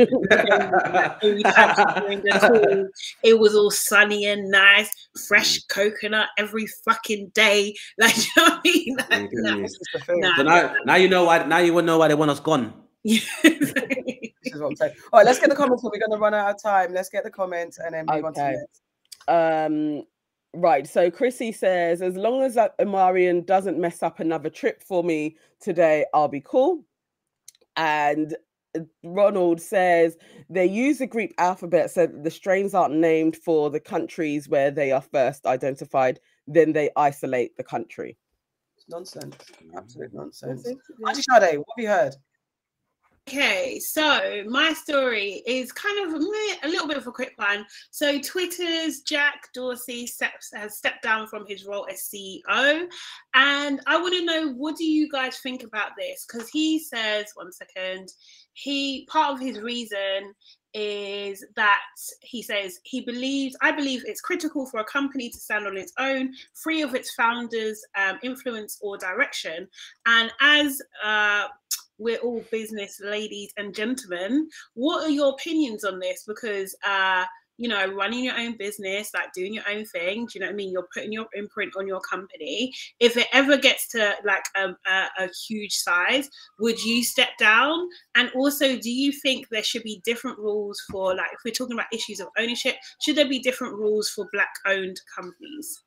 Every 1.22 1.42
time 1.42 1.74
she 1.76 2.00
joined 2.00 2.22
the 2.24 2.38
call, 2.40 2.88
it 3.22 3.38
was 3.38 3.54
all 3.54 3.70
sunny 3.70 4.26
and 4.26 4.48
nice, 4.50 4.90
fresh 5.28 5.60
coconut 5.64 6.28
every 6.38 6.66
fucking 6.84 7.30
day. 7.34 7.74
Like, 7.98 8.16
you 8.16 8.22
know 8.36 8.44
what 8.44 8.52
I 8.52 8.60
mean? 8.64 8.96
Like, 8.96 9.10
nah, 9.32 9.56
yeah. 9.56 9.62
This 9.62 9.72
is 9.72 9.80
the 9.92 10.00
thing. 10.00 10.20
nah. 10.20 10.36
So 10.36 10.42
now, 10.42 10.74
now 10.86 10.94
you 10.96 11.08
know 11.08 11.24
why. 11.24 11.44
Now 11.44 11.58
you 11.58 11.72
will 11.74 11.82
know 11.82 11.98
why 11.98 12.08
they 12.08 12.14
want 12.14 12.30
us 12.30 12.40
gone. 12.40 12.72
This 14.42 14.54
is 14.54 14.60
what 14.60 14.68
I'm 14.70 14.76
saying. 14.76 14.92
All 15.12 15.20
right, 15.20 15.26
let's 15.26 15.38
get 15.38 15.50
the 15.50 15.54
comments. 15.54 15.82
We're 15.84 15.98
gonna 16.00 16.20
run 16.20 16.32
out 16.34 16.54
of 16.54 16.62
time. 16.62 16.92
Let's 16.94 17.10
get 17.10 17.24
the 17.24 17.30
comments 17.30 17.78
and 17.78 17.94
then 17.94 18.06
move 18.06 18.24
on 18.24 18.32
to 18.34 18.40
the 18.40 18.46
Okay. 18.46 18.56
next. 18.56 18.82
Um, 19.28 20.04
right. 20.54 20.86
So 20.86 21.10
Chrissy 21.10 21.52
says, 21.52 22.00
as 22.02 22.16
long 22.16 22.42
as 22.42 22.54
that 22.54 22.76
Amarian 22.78 23.44
doesn't 23.44 23.78
mess 23.78 24.02
up 24.02 24.18
another 24.18 24.48
trip 24.50 24.82
for 24.82 25.04
me 25.04 25.36
today, 25.60 26.06
I'll 26.14 26.26
be 26.28 26.40
cool. 26.40 26.84
And 27.76 28.34
Ronald 29.02 29.60
says 29.60 30.16
they 30.48 30.66
use 30.66 30.98
the 30.98 31.06
Greek 31.06 31.34
alphabet 31.38 31.90
so 31.90 32.06
that 32.06 32.24
the 32.24 32.30
strains 32.30 32.74
aren't 32.74 32.94
named 32.94 33.36
for 33.36 33.70
the 33.70 33.80
countries 33.80 34.48
where 34.48 34.70
they 34.70 34.92
are 34.92 35.00
first 35.00 35.46
identified. 35.46 36.20
Then 36.46 36.72
they 36.72 36.90
isolate 36.96 37.56
the 37.56 37.64
country. 37.64 38.16
Nonsense. 38.88 39.36
Absolute 39.76 40.12
nonsense. 40.12 40.64
Yeah. 40.66 41.08
Auntie 41.08 41.22
Sade, 41.22 41.58
what 41.58 41.66
have 41.76 41.82
you 41.82 41.88
heard? 41.88 42.14
Okay, 43.28 43.78
so 43.78 44.42
my 44.48 44.72
story 44.72 45.42
is 45.46 45.70
kind 45.70 46.04
of 46.04 46.20
a, 46.20 46.66
a 46.66 46.68
little 46.68 46.88
bit 46.88 46.96
of 46.96 47.06
a 47.06 47.12
quick 47.12 47.34
one. 47.36 47.64
So 47.92 48.18
Twitter's 48.18 49.02
Jack 49.02 49.50
Dorsey 49.54 50.06
steps, 50.08 50.50
has 50.52 50.78
stepped 50.78 51.04
down 51.04 51.28
from 51.28 51.46
his 51.46 51.64
role 51.64 51.86
as 51.88 52.10
CEO, 52.12 52.86
and 53.34 53.80
I 53.86 54.00
want 54.00 54.14
to 54.14 54.24
know 54.24 54.52
what 54.54 54.76
do 54.76 54.84
you 54.84 55.08
guys 55.08 55.38
think 55.38 55.62
about 55.62 55.90
this? 55.96 56.26
Because 56.26 56.48
he 56.48 56.80
says, 56.80 57.26
one 57.34 57.52
second, 57.52 58.08
he 58.54 59.06
part 59.10 59.34
of 59.34 59.40
his 59.40 59.60
reason 59.60 60.34
is 60.72 61.44
that 61.56 61.80
he 62.22 62.42
says 62.42 62.78
he 62.84 63.00
believes 63.00 63.56
I 63.60 63.72
believe 63.72 64.02
it's 64.06 64.20
critical 64.20 64.66
for 64.66 64.80
a 64.80 64.84
company 64.84 65.28
to 65.28 65.38
stand 65.38 65.66
on 65.66 65.76
its 65.76 65.92
own, 65.98 66.32
free 66.54 66.82
of 66.82 66.94
its 66.94 67.12
founders' 67.14 67.84
um, 67.96 68.18
influence 68.22 68.78
or 68.80 68.96
direction, 68.96 69.66
and 70.06 70.30
as 70.40 70.80
uh, 71.04 71.48
we're 72.00 72.18
all 72.18 72.42
business 72.50 72.98
ladies 73.02 73.52
and 73.56 73.74
gentlemen. 73.74 74.48
What 74.74 75.04
are 75.04 75.10
your 75.10 75.30
opinions 75.30 75.84
on 75.84 75.98
this? 75.98 76.24
Because 76.26 76.74
uh, 76.86 77.24
you 77.60 77.68
know, 77.68 77.92
running 77.92 78.24
your 78.24 78.38
own 78.38 78.56
business, 78.56 79.12
like 79.12 79.34
doing 79.34 79.52
your 79.52 79.64
own 79.70 79.84
thing, 79.84 80.24
do 80.24 80.30
you 80.32 80.40
know 80.40 80.46
what 80.46 80.54
I 80.54 80.56
mean? 80.56 80.72
You're 80.72 80.88
putting 80.94 81.12
your 81.12 81.26
imprint 81.34 81.74
on 81.76 81.86
your 81.86 82.00
company. 82.00 82.72
If 83.00 83.18
it 83.18 83.26
ever 83.34 83.58
gets 83.58 83.86
to 83.88 84.14
like 84.24 84.44
a, 84.56 84.70
a, 84.90 85.08
a 85.18 85.28
huge 85.46 85.74
size, 85.74 86.30
would 86.58 86.82
you 86.82 87.04
step 87.04 87.28
down? 87.38 87.86
And 88.14 88.30
also, 88.34 88.78
do 88.78 88.90
you 88.90 89.12
think 89.12 89.50
there 89.50 89.62
should 89.62 89.82
be 89.82 90.00
different 90.06 90.38
rules 90.38 90.82
for 90.90 91.14
like 91.14 91.28
if 91.34 91.40
we're 91.44 91.52
talking 91.52 91.74
about 91.74 91.92
issues 91.92 92.18
of 92.18 92.28
ownership, 92.38 92.76
should 93.02 93.16
there 93.16 93.28
be 93.28 93.40
different 93.40 93.74
rules 93.74 94.08
for 94.08 94.26
black 94.32 94.54
owned 94.66 94.98
companies? 95.14 95.82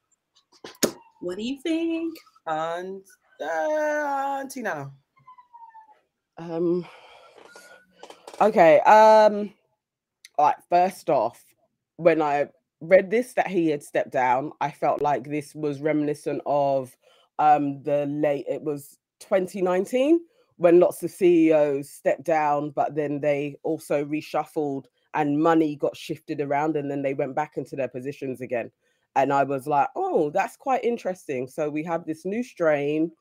What 1.21 1.37
do 1.37 1.43
you 1.43 1.59
think? 1.63 2.13
And 2.45 3.01
uh, 3.41 4.41
Auntie 4.41 4.61
Nana. 4.61 4.91
Um. 6.37 6.85
Okay. 8.39 8.79
Um. 8.81 9.51
All 10.37 10.45
right. 10.45 10.55
First 10.69 11.09
off, 11.09 11.43
when 12.03 12.21
I 12.21 12.47
read 12.81 13.09
this 13.09 13.33
that 13.33 13.47
he 13.47 13.69
had 13.69 13.83
stepped 13.83 14.11
down, 14.11 14.51
I 14.61 14.71
felt 14.71 15.01
like 15.01 15.23
this 15.23 15.55
was 15.55 15.81
reminiscent 15.81 16.41
of 16.45 16.95
um 17.39 17.81
the 17.83 18.05
late. 18.07 18.45
It 18.47 18.61
was 18.61 18.97
2019 19.21 20.19
when 20.57 20.79
lots 20.79 21.01
of 21.01 21.11
CEOs 21.11 21.89
stepped 21.89 22.23
down, 22.23 22.69
but 22.71 22.95
then 22.95 23.19
they 23.19 23.55
also 23.63 24.05
reshuffled 24.05 24.85
and 25.15 25.41
money 25.41 25.75
got 25.75 25.95
shifted 25.97 26.41
around, 26.41 26.75
and 26.75 26.89
then 26.89 27.01
they 27.01 27.13
went 27.13 27.35
back 27.35 27.53
into 27.57 27.75
their 27.75 27.87
positions 27.87 28.41
again. 28.41 28.71
and 29.15 29.31
I 29.31 29.43
was 29.43 29.67
like, 29.67 29.89
oh, 29.95 30.31
that's 30.31 30.57
quite 30.57 30.83
interesting. 30.83 31.47
So 31.47 31.69
we 31.69 31.83
have 31.83 32.05
this 32.05 32.25
new 32.25 32.43
strain. 32.43 33.11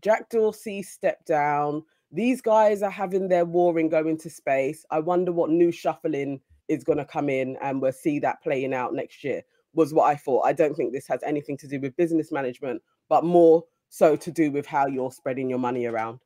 Jack 0.00 0.28
Dorsey 0.30 0.82
stepped 0.82 1.26
down. 1.26 1.82
These 2.12 2.40
guys 2.40 2.82
are 2.82 2.90
having 2.90 3.28
their 3.28 3.44
war 3.44 3.72
warring 3.72 3.88
going 3.88 4.16
to 4.18 4.30
space. 4.30 4.84
I 4.90 5.00
wonder 5.00 5.32
what 5.32 5.50
new 5.50 5.72
shuffling 5.72 6.40
is 6.70 6.84
going 6.84 6.98
to 6.98 7.04
come 7.04 7.28
in, 7.28 7.56
and 7.62 7.82
we'll 7.82 7.92
see 7.92 8.18
that 8.20 8.42
playing 8.42 8.72
out 8.72 8.94
next 8.94 9.24
year. 9.24 9.42
Was 9.74 9.94
what 9.94 10.10
I 10.10 10.16
thought. 10.16 10.46
I 10.46 10.52
don't 10.52 10.74
think 10.74 10.92
this 10.92 11.06
has 11.08 11.22
anything 11.22 11.56
to 11.58 11.68
do 11.68 11.80
with 11.80 11.96
business 11.96 12.32
management, 12.32 12.82
but 13.08 13.24
more 13.24 13.64
so 13.88 14.16
to 14.16 14.30
do 14.30 14.50
with 14.50 14.66
how 14.66 14.86
you're 14.86 15.12
spreading 15.12 15.48
your 15.48 15.58
money 15.58 15.86
around. 15.86 16.20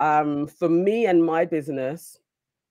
Um, 0.00 0.46
for 0.46 0.68
me 0.68 1.06
and 1.06 1.24
my 1.24 1.44
business, 1.44 2.18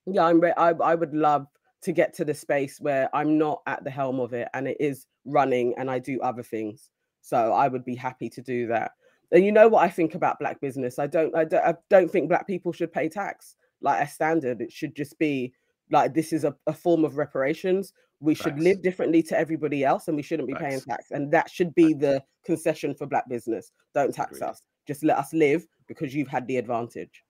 yeah, 0.05 0.23
I'm. 0.23 0.39
Re- 0.39 0.53
I, 0.57 0.69
I 0.69 0.95
would 0.95 1.13
love 1.13 1.47
to 1.85 1.91
get 1.91 2.15
to 2.15 2.25
the 2.25 2.33
space 2.33 2.81
where 2.81 3.15
I'm 3.15 3.37
not 3.37 3.61
at 3.67 3.83
the 3.83 3.91
helm 3.91 4.19
of 4.19 4.33
it 4.33 4.47
and 4.55 4.67
it 4.67 4.77
is 4.79 5.05
running 5.23 5.75
and 5.77 5.89
I 5.89 5.99
do 5.99 6.19
other 6.21 6.41
things. 6.41 6.89
So 7.21 7.53
I 7.53 7.67
would 7.67 7.85
be 7.85 7.95
happy 7.95 8.27
to 8.31 8.41
do 8.41 8.65
that. 8.67 8.91
And 9.31 9.45
you 9.45 9.51
know 9.51 9.67
what 9.67 9.83
I 9.83 9.89
think 9.89 10.15
about 10.15 10.39
black 10.39 10.59
business? 10.61 10.97
I 10.97 11.05
don't, 11.05 11.35
I 11.35 11.45
don't, 11.45 11.63
I 11.63 11.75
don't 11.91 12.09
think 12.09 12.27
black 12.27 12.47
people 12.47 12.71
should 12.71 12.91
pay 12.91 13.07
tax 13.07 13.55
like 13.81 14.01
a 14.01 14.09
standard. 14.09 14.61
It 14.61 14.71
should 14.71 14.95
just 14.95 15.17
be 15.19 15.53
like 15.91 16.13
this 16.13 16.33
is 16.33 16.43
a, 16.43 16.55
a 16.67 16.73
form 16.73 17.05
of 17.05 17.17
reparations. 17.17 17.93
We 18.19 18.33
should 18.33 18.53
Facts. 18.53 18.63
live 18.63 18.81
differently 18.81 19.21
to 19.23 19.37
everybody 19.37 19.83
else, 19.83 20.07
and 20.07 20.15
we 20.15 20.23
shouldn't 20.23 20.47
be 20.47 20.55
paying 20.55 20.81
tax. 20.81 21.11
And 21.11 21.31
that 21.31 21.49
should 21.49 21.75
be 21.75 21.93
the 21.93 22.23
concession 22.45 22.95
for 22.95 23.05
black 23.05 23.27
business. 23.29 23.71
Don't 23.93 24.13
tax 24.13 24.37
Agreed. 24.37 24.49
us. 24.49 24.61
Just 24.87 25.03
let 25.03 25.17
us 25.17 25.33
live 25.33 25.67
because 25.87 26.15
you've 26.15 26.27
had 26.27 26.47
the 26.47 26.57
advantage. 26.57 27.23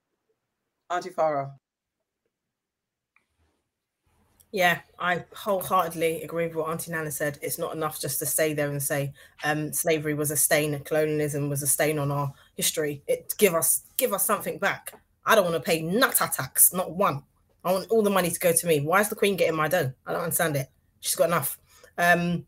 Auntie 0.89 1.09
Farah. 1.09 1.51
Yeah, 4.51 4.79
I 4.99 5.25
wholeheartedly 5.33 6.21
agree 6.21 6.47
with 6.47 6.55
what 6.55 6.69
Auntie 6.69 6.91
Nana 6.91 7.11
said. 7.11 7.37
It's 7.41 7.59
not 7.59 7.75
enough 7.75 7.99
just 7.99 8.19
to 8.19 8.25
stay 8.25 8.53
there 8.53 8.69
and 8.69 8.81
say 8.81 9.11
um, 9.43 9.73
slavery 9.73 10.13
was 10.13 10.31
a 10.31 10.37
stain, 10.37 10.79
colonialism 10.85 11.49
was 11.49 11.61
a 11.61 11.67
stain 11.67 11.99
on 11.99 12.09
our 12.09 12.31
history. 12.55 13.03
It 13.05 13.33
give 13.37 13.53
us 13.53 13.81
give 13.97 14.13
us 14.13 14.25
something 14.25 14.57
back. 14.57 14.93
I 15.25 15.35
don't 15.35 15.43
want 15.43 15.55
to 15.55 15.59
pay 15.59 15.81
nutter 15.81 16.29
tax, 16.31 16.71
not 16.71 16.95
one. 16.95 17.23
I 17.65 17.71
want 17.71 17.89
all 17.89 18.03
the 18.03 18.11
money 18.11 18.29
to 18.29 18.39
go 18.39 18.53
to 18.53 18.67
me. 18.67 18.79
Why 18.79 19.01
is 19.01 19.09
the 19.09 19.15
Queen 19.15 19.35
getting 19.35 19.55
my 19.55 19.67
dough? 19.67 19.91
I 20.05 20.13
don't 20.13 20.21
understand 20.21 20.55
it. 20.55 20.69
She's 21.01 21.15
got 21.15 21.29
enough. 21.29 21.57
Um, 21.97 22.45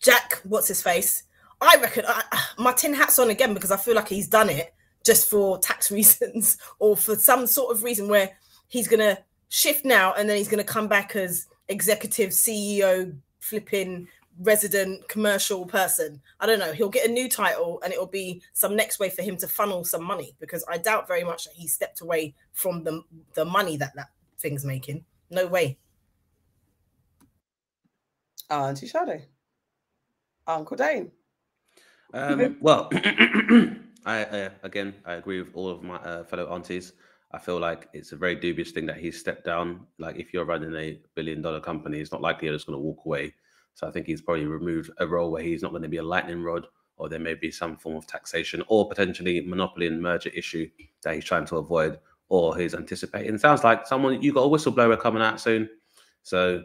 Jack, 0.00 0.40
what's 0.42 0.66
his 0.66 0.82
face? 0.82 1.22
I 1.60 1.78
reckon 1.80 2.04
I, 2.08 2.22
my 2.58 2.72
tin 2.72 2.92
hat's 2.92 3.20
on 3.20 3.30
again 3.30 3.54
because 3.54 3.70
I 3.70 3.76
feel 3.76 3.94
like 3.94 4.08
he's 4.08 4.26
done 4.26 4.50
it 4.50 4.74
just 5.04 5.30
for 5.30 5.58
tax 5.58 5.90
reasons 5.92 6.58
or 6.80 6.96
for 6.96 7.14
some 7.14 7.46
sort 7.46 7.74
of 7.74 7.84
reason 7.84 8.08
where 8.08 8.30
he's 8.66 8.88
gonna 8.88 9.18
shift 9.48 9.84
now 9.84 10.14
and 10.14 10.28
then 10.28 10.36
he's 10.36 10.48
gonna 10.48 10.64
come 10.64 10.88
back 10.88 11.14
as 11.14 11.46
executive 11.68 12.30
CEO, 12.30 13.16
flipping 13.38 14.08
resident 14.42 15.08
commercial 15.08 15.64
person. 15.64 16.20
I 16.40 16.46
don't 16.46 16.58
know. 16.58 16.72
He'll 16.72 16.88
get 16.88 17.08
a 17.08 17.12
new 17.12 17.28
title 17.28 17.80
and 17.82 17.92
it'll 17.92 18.06
be 18.06 18.42
some 18.52 18.76
next 18.76 18.98
way 18.98 19.08
for 19.08 19.22
him 19.22 19.36
to 19.38 19.48
funnel 19.48 19.84
some 19.84 20.04
money 20.04 20.34
because 20.40 20.64
I 20.68 20.78
doubt 20.78 21.08
very 21.08 21.24
much 21.24 21.44
that 21.44 21.54
he 21.54 21.66
stepped 21.68 22.00
away 22.00 22.34
from 22.52 22.84
the 22.84 23.02
the 23.34 23.44
money 23.44 23.76
that 23.76 23.94
that 23.96 24.10
thing's 24.38 24.64
making. 24.64 25.04
No 25.30 25.46
way. 25.46 25.78
Auntie 28.50 28.86
Shadow, 28.86 29.20
Uncle 30.46 30.76
Dane. 30.76 31.10
Um, 32.12 32.58
well, 32.60 32.90
I 34.04 34.24
uh, 34.24 34.50
again 34.62 34.94
I 35.06 35.14
agree 35.14 35.40
with 35.40 35.54
all 35.54 35.68
of 35.68 35.82
my 35.82 35.96
uh, 35.96 36.24
fellow 36.24 36.52
aunties. 36.52 36.92
I 37.34 37.38
feel 37.38 37.58
like 37.58 37.88
it's 37.94 38.12
a 38.12 38.16
very 38.16 38.34
dubious 38.34 38.72
thing 38.72 38.84
that 38.86 38.98
he's 38.98 39.18
stepped 39.18 39.46
down. 39.46 39.86
Like 39.98 40.16
if 40.16 40.34
you're 40.34 40.44
running 40.44 40.76
a 40.76 41.00
billion 41.14 41.40
dollar 41.40 41.60
company, 41.60 41.98
it's 41.98 42.12
not 42.12 42.20
likely 42.20 42.48
you're 42.48 42.56
just 42.56 42.66
going 42.66 42.78
to 42.78 42.82
walk 42.82 43.06
away. 43.06 43.32
So 43.74 43.86
I 43.86 43.90
think 43.90 44.06
he's 44.06 44.22
probably 44.22 44.46
removed 44.46 44.90
a 44.98 45.06
role 45.06 45.30
where 45.30 45.42
he's 45.42 45.62
not 45.62 45.70
going 45.70 45.82
to 45.82 45.88
be 45.88 45.96
a 45.96 46.02
lightning 46.02 46.42
rod, 46.42 46.66
or 46.96 47.08
there 47.08 47.18
may 47.18 47.34
be 47.34 47.50
some 47.50 47.76
form 47.76 47.96
of 47.96 48.06
taxation 48.06 48.62
or 48.68 48.88
potentially 48.88 49.40
monopoly 49.40 49.86
and 49.86 50.00
merger 50.00 50.30
issue 50.30 50.68
that 51.02 51.14
he's 51.14 51.24
trying 51.24 51.46
to 51.46 51.56
avoid 51.56 51.98
or 52.28 52.56
he's 52.56 52.74
anticipating. 52.74 53.36
Sounds 53.38 53.64
like 53.64 53.86
someone 53.86 54.22
you 54.22 54.32
got 54.32 54.44
a 54.44 54.48
whistleblower 54.48 54.98
coming 54.98 55.22
out 55.22 55.40
soon, 55.40 55.68
so 56.22 56.62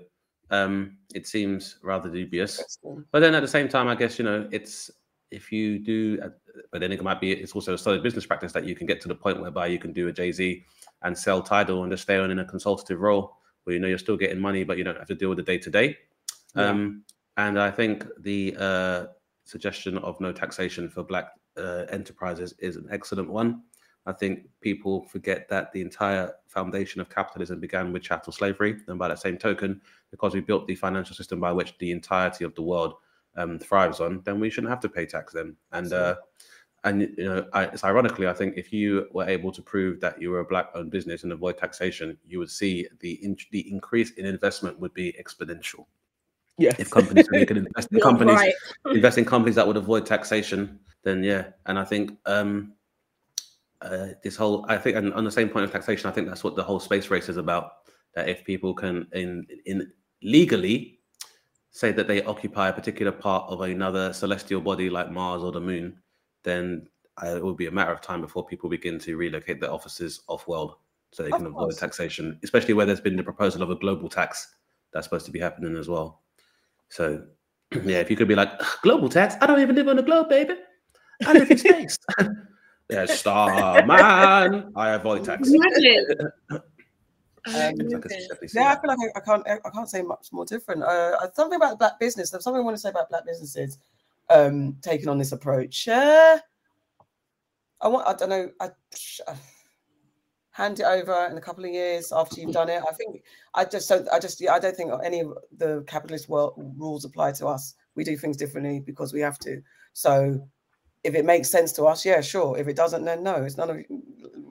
um, 0.49 0.97
it 1.14 1.28
seems 1.28 1.78
rather 1.84 2.10
dubious. 2.10 2.80
But 3.12 3.20
then 3.20 3.36
at 3.36 3.41
the 3.41 3.47
same 3.47 3.68
time, 3.68 3.88
I 3.88 3.95
guess 3.95 4.18
you 4.18 4.26
know 4.26 4.47
it's 4.51 4.89
if 5.32 5.51
you 5.51 5.80
do, 5.80 6.20
uh, 6.24 6.30
but 6.72 6.80
then 6.80 6.91
it 6.91 7.03
might 7.03 7.20
be 7.20 7.32
it's 7.32 7.53
also 7.53 7.74
a 7.74 7.78
solid 7.78 8.03
business 8.03 8.26
practice 8.26 8.53
that 8.53 8.66
you 8.66 8.76
can 8.76 8.88
get 8.88 9.01
to 9.01 9.08
the 9.08 9.16
point 9.16 9.41
whereby 9.41 9.68
you 9.68 9.80
can 9.80 9.91
do 9.91 10.08
a 10.08 10.14
Jay 10.14 10.32
Z 10.32 10.64
and 11.01 11.18
sell 11.18 11.41
title 11.41 11.84
and 11.84 11.91
just 11.91 12.03
stay 12.03 12.18
on 12.18 12.32
in 12.32 12.39
a 12.39 12.45
consultative 12.45 13.01
role 13.01 13.36
where 13.64 13.74
you 13.74 13.80
know 13.82 13.88
you're 13.88 13.97
still 13.97 14.18
getting 14.18 14.39
money, 14.39 14.64
but 14.64 14.78
you 14.78 14.84
don't 14.84 14.97
have 14.97 15.08
to 15.08 15.16
deal 15.16 15.30
with 15.30 15.38
the 15.38 15.43
day 15.43 15.58
to 15.58 15.70
day. 15.70 15.97
Yeah. 16.58 16.70
Um, 16.70 17.03
and 17.38 17.60
I 17.60 17.72
think 17.72 18.05
the 18.20 18.55
uh, 18.60 19.05
suggestion 19.45 19.97
of 19.99 20.20
no 20.20 20.32
taxation 20.32 20.89
for 20.89 21.03
black 21.03 21.32
uh, 21.58 21.86
enterprises 21.89 22.53
is 22.60 22.76
an 22.76 22.88
excellent 22.91 23.30
one. 23.30 23.62
I 24.05 24.14
think 24.14 24.47
people 24.62 25.03
forget 25.03 25.49
that 25.49 25.72
the 25.74 25.82
entire 25.82 26.34
foundation 26.47 27.01
of 27.01 27.10
capitalism 27.10 27.60
began 27.60 27.91
with 27.91 28.03
chattel 28.03 28.32
slavery. 28.32 28.78
And 28.88 28.97
by 28.97 29.10
that 29.10 29.20
same 29.20 29.38
token, 29.38 29.82
because 30.12 30.34
we 30.34 30.39
built 30.39 30.66
the 30.66 30.76
financial 30.76 31.16
system 31.16 31.39
by 31.39 31.51
which 31.51 31.78
the 31.78 31.91
entirety 31.91 32.45
of 32.45 32.55
the 32.55 32.62
world 32.62 32.93
um, 33.36 33.60
thrives 33.60 33.99
on, 33.99 34.22
then 34.24 34.39
we 34.39 34.49
shouldn't 34.49 34.72
have 34.72 34.80
to 34.80 34.89
pay 34.89 35.05
tax 35.05 35.34
then. 35.34 35.55
And 35.74 35.91
uh, 35.91 36.16
and 36.84 37.01
you 37.01 37.26
know, 37.26 37.45
I, 37.51 37.66
it's 37.66 37.84
ironically, 37.84 38.28
I 38.28 38.34
think 38.34 38.55
if 38.55 38.72
you 38.72 39.08
were 39.12 39.28
able 39.28 39.51
to 39.51 39.62
prove 39.62 39.99
that 39.99 40.22
you 40.22 40.32
were 40.32 40.39
a 40.39 40.45
black-owned 40.45 40.89
business 40.89 41.24
and 41.24 41.34
avoid 41.34 41.58
taxation, 41.58 42.18
you 42.26 42.39
would 42.39 42.51
see 42.51 42.88
the 43.01 43.14
in, 43.24 43.36
the 43.51 43.70
increase 43.70 44.12
in 44.12 44.26
investment 44.26 44.80
would 44.80 44.93
be 44.93 45.14
exponential. 45.22 45.86
Yes. 46.58 46.80
If 46.80 46.89
companies 46.89 47.28
really 47.30 47.45
could 47.45 47.58
invest 47.58 47.89
in 47.91 47.99
companies, 47.99 48.36
right. 48.36 48.53
invest 48.88 49.18
in 49.18 49.26
companies 49.26 49.55
that 49.55 49.68
would 49.68 49.78
avoid 49.78 50.05
taxation, 50.05 50.80
then 51.03 51.24
yeah. 51.24 51.49
And 51.66 51.78
I 51.78 51.84
think 51.84 52.18
um, 52.26 52.74
uh, 53.82 54.08
this 54.24 54.36
whole, 54.36 54.66
I 54.68 54.78
think, 54.78 54.95
and 54.97 55.14
on 55.14 55.24
the 55.24 55.32
same 55.32 55.49
point 55.49 55.66
of 55.66 55.72
taxation, 55.72 56.10
I 56.10 56.14
think 56.14 56.28
that's 56.28 56.43
what 56.43 56.55
the 56.55 56.64
whole 56.64 56.80
space 56.80 57.10
race 57.10 57.30
is 57.30 57.38
about. 57.38 57.72
That 58.16 58.28
if 58.28 58.43
people 58.43 58.74
can, 58.74 59.08
in 59.14 59.45
in 59.66 59.91
legally, 60.24 60.99
say 61.70 61.91
that 61.91 62.08
they 62.08 62.24
occupy 62.24 62.70
a 62.70 62.74
particular 62.74 63.12
part 63.12 63.49
of 63.51 63.62
another 63.62 64.12
celestial 64.12 64.62
body 64.62 64.89
like 64.89 65.12
Mars 65.12 65.43
or 65.43 65.51
the 65.51 65.62
Moon, 65.62 65.99
then 66.43 66.88
uh, 67.24 67.36
it 67.36 67.43
will 67.43 67.53
be 67.53 67.68
a 67.68 67.72
matter 67.72 67.91
of 67.91 68.01
time 68.01 68.22
before 68.22 68.43
people 68.45 68.68
begin 68.70 68.97
to 68.99 69.16
relocate 69.16 69.62
their 69.62 69.72
offices 69.72 70.22
off-world, 70.28 70.76
so 71.12 71.22
they 71.22 71.30
Of 71.30 71.38
can 71.38 71.45
avoid 71.45 71.60
course. 71.60 71.78
taxation. 71.78 72.39
Especially 72.43 72.74
where 72.74 72.88
there's 72.88 73.01
been 73.01 73.16
the 73.16 73.24
proposal 73.24 73.62
of 73.62 73.70
a 73.70 73.76
global 73.76 74.10
tax 74.10 74.55
that's 74.91 75.05
supposed 75.05 75.28
to 75.28 75.32
be 75.32 75.39
happening 75.39 75.76
as 75.76 75.88
well. 75.88 76.24
So, 76.89 77.25
yeah, 77.83 77.99
if 77.99 78.09
you 78.09 78.15
could 78.15 78.27
be 78.27 78.35
like 78.35 78.51
global 78.81 79.09
tax, 79.09 79.35
I 79.41 79.47
don't 79.47 79.59
even 79.59 79.75
live 79.75 79.88
on 79.88 79.97
the 79.97 80.03
globe, 80.03 80.29
baby. 80.29 80.55
I 81.25 81.33
live 81.33 81.49
in 81.49 81.57
space. 81.57 81.97
yeah, 82.89 83.05
star 83.05 83.85
man. 83.85 84.71
I 84.75 84.89
avoid 84.91 85.25
tax. 85.25 85.49
Um, 87.47 87.53
I 87.55 87.71
could 87.71 87.89
definitely 87.89 88.47
see 88.49 88.59
Yeah, 88.59 88.73
I 88.73 88.81
feel 88.81 88.89
like 88.89 89.11
I, 89.15 89.19
I 89.19 89.21
can't. 89.21 89.47
I 89.47 89.69
can't 89.69 89.89
say 89.89 90.01
much 90.01 90.27
more 90.33 90.45
different. 90.45 90.83
Uh, 90.83 91.31
something 91.33 91.55
about 91.55 91.79
black 91.79 91.97
business. 91.97 92.29
There's 92.29 92.43
something 92.43 92.61
I 92.61 92.63
want 92.65 92.75
to 92.75 92.81
say 92.81 92.89
about 92.89 93.09
black 93.09 93.25
businesses 93.25 93.77
um, 94.29 94.75
taking 94.81 95.07
on 95.07 95.17
this 95.17 95.31
approach. 95.31 95.88
Uh, 95.88 96.39
I 97.79 97.88
want. 97.88 98.05
I 98.05 98.13
don't 98.13 98.29
know. 98.29 98.51
I 98.59 98.69
hand 100.58 100.80
it 100.80 100.86
over 100.86 101.28
in 101.30 101.38
a 101.38 101.41
couple 101.41 101.64
of 101.64 101.72
years 101.72 102.12
after 102.12 102.41
you've 102.41 102.51
done 102.51 102.68
it. 102.68 102.82
I 102.89 102.93
think. 102.93 103.24
I 103.53 103.64
just 103.64 103.88
don't. 103.88 104.10
I 104.10 104.18
just. 104.20 104.43
I 104.47 104.58
don't 104.58 104.76
think 104.76 104.91
any 105.03 105.20
of 105.20 105.38
the 105.55 105.84
capitalist 105.88 106.28
world 106.30 106.53
rules 106.78 107.05
apply 107.05 107.34
to 107.34 107.47
us. 107.47 107.76
We 107.93 108.03
do 108.03 108.18
things 108.18 108.38
differently 108.38 108.80
because 108.80 109.14
we 109.14 109.22
have 109.22 109.38
to. 109.39 109.62
So, 109.93 110.41
if 111.03 111.14
it 111.14 111.26
makes 111.26 111.47
sense 111.49 111.72
to 111.74 111.84
us, 111.86 112.03
yeah, 112.03 112.22
sure. 112.22 112.58
If 112.58 112.68
it 112.68 112.76
doesn't, 112.76 113.05
then 113.05 113.22
no. 113.22 113.36
It's 113.36 113.58
none 113.58 113.70
of. 113.70 113.78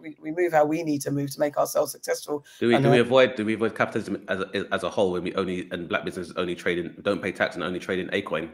We, 0.01 0.17
we 0.21 0.31
move 0.31 0.53
how 0.53 0.65
we 0.65 0.85
need 0.85 1.03
to 1.03 1.11
move 1.11 1.33
to 1.33 1.41
make 1.41 1.57
ourselves 1.57 1.91
successful. 1.91 2.45
Do 2.61 2.69
we 2.69 2.77
I 2.77 2.81
do 2.81 2.91
we 2.91 3.01
uh, 3.01 3.03
avoid 3.03 3.35
do 3.35 3.45
we 3.45 3.55
avoid 3.55 3.75
capitalism 3.75 4.25
as 4.29 4.41
a, 4.41 4.67
as 4.73 4.85
a 4.85 4.91
whole 4.91 5.11
when 5.11 5.25
we 5.25 5.35
only 5.35 5.69
and 5.73 5.89
black 5.89 6.05
businesses 6.05 6.33
only 6.37 6.55
trade 6.55 6.79
in 6.79 6.95
don't 7.03 7.21
pay 7.21 7.33
tax 7.33 7.57
and 7.57 7.65
only 7.65 7.81
trade 7.81 7.99
in 7.99 8.09
Acoin, 8.11 8.49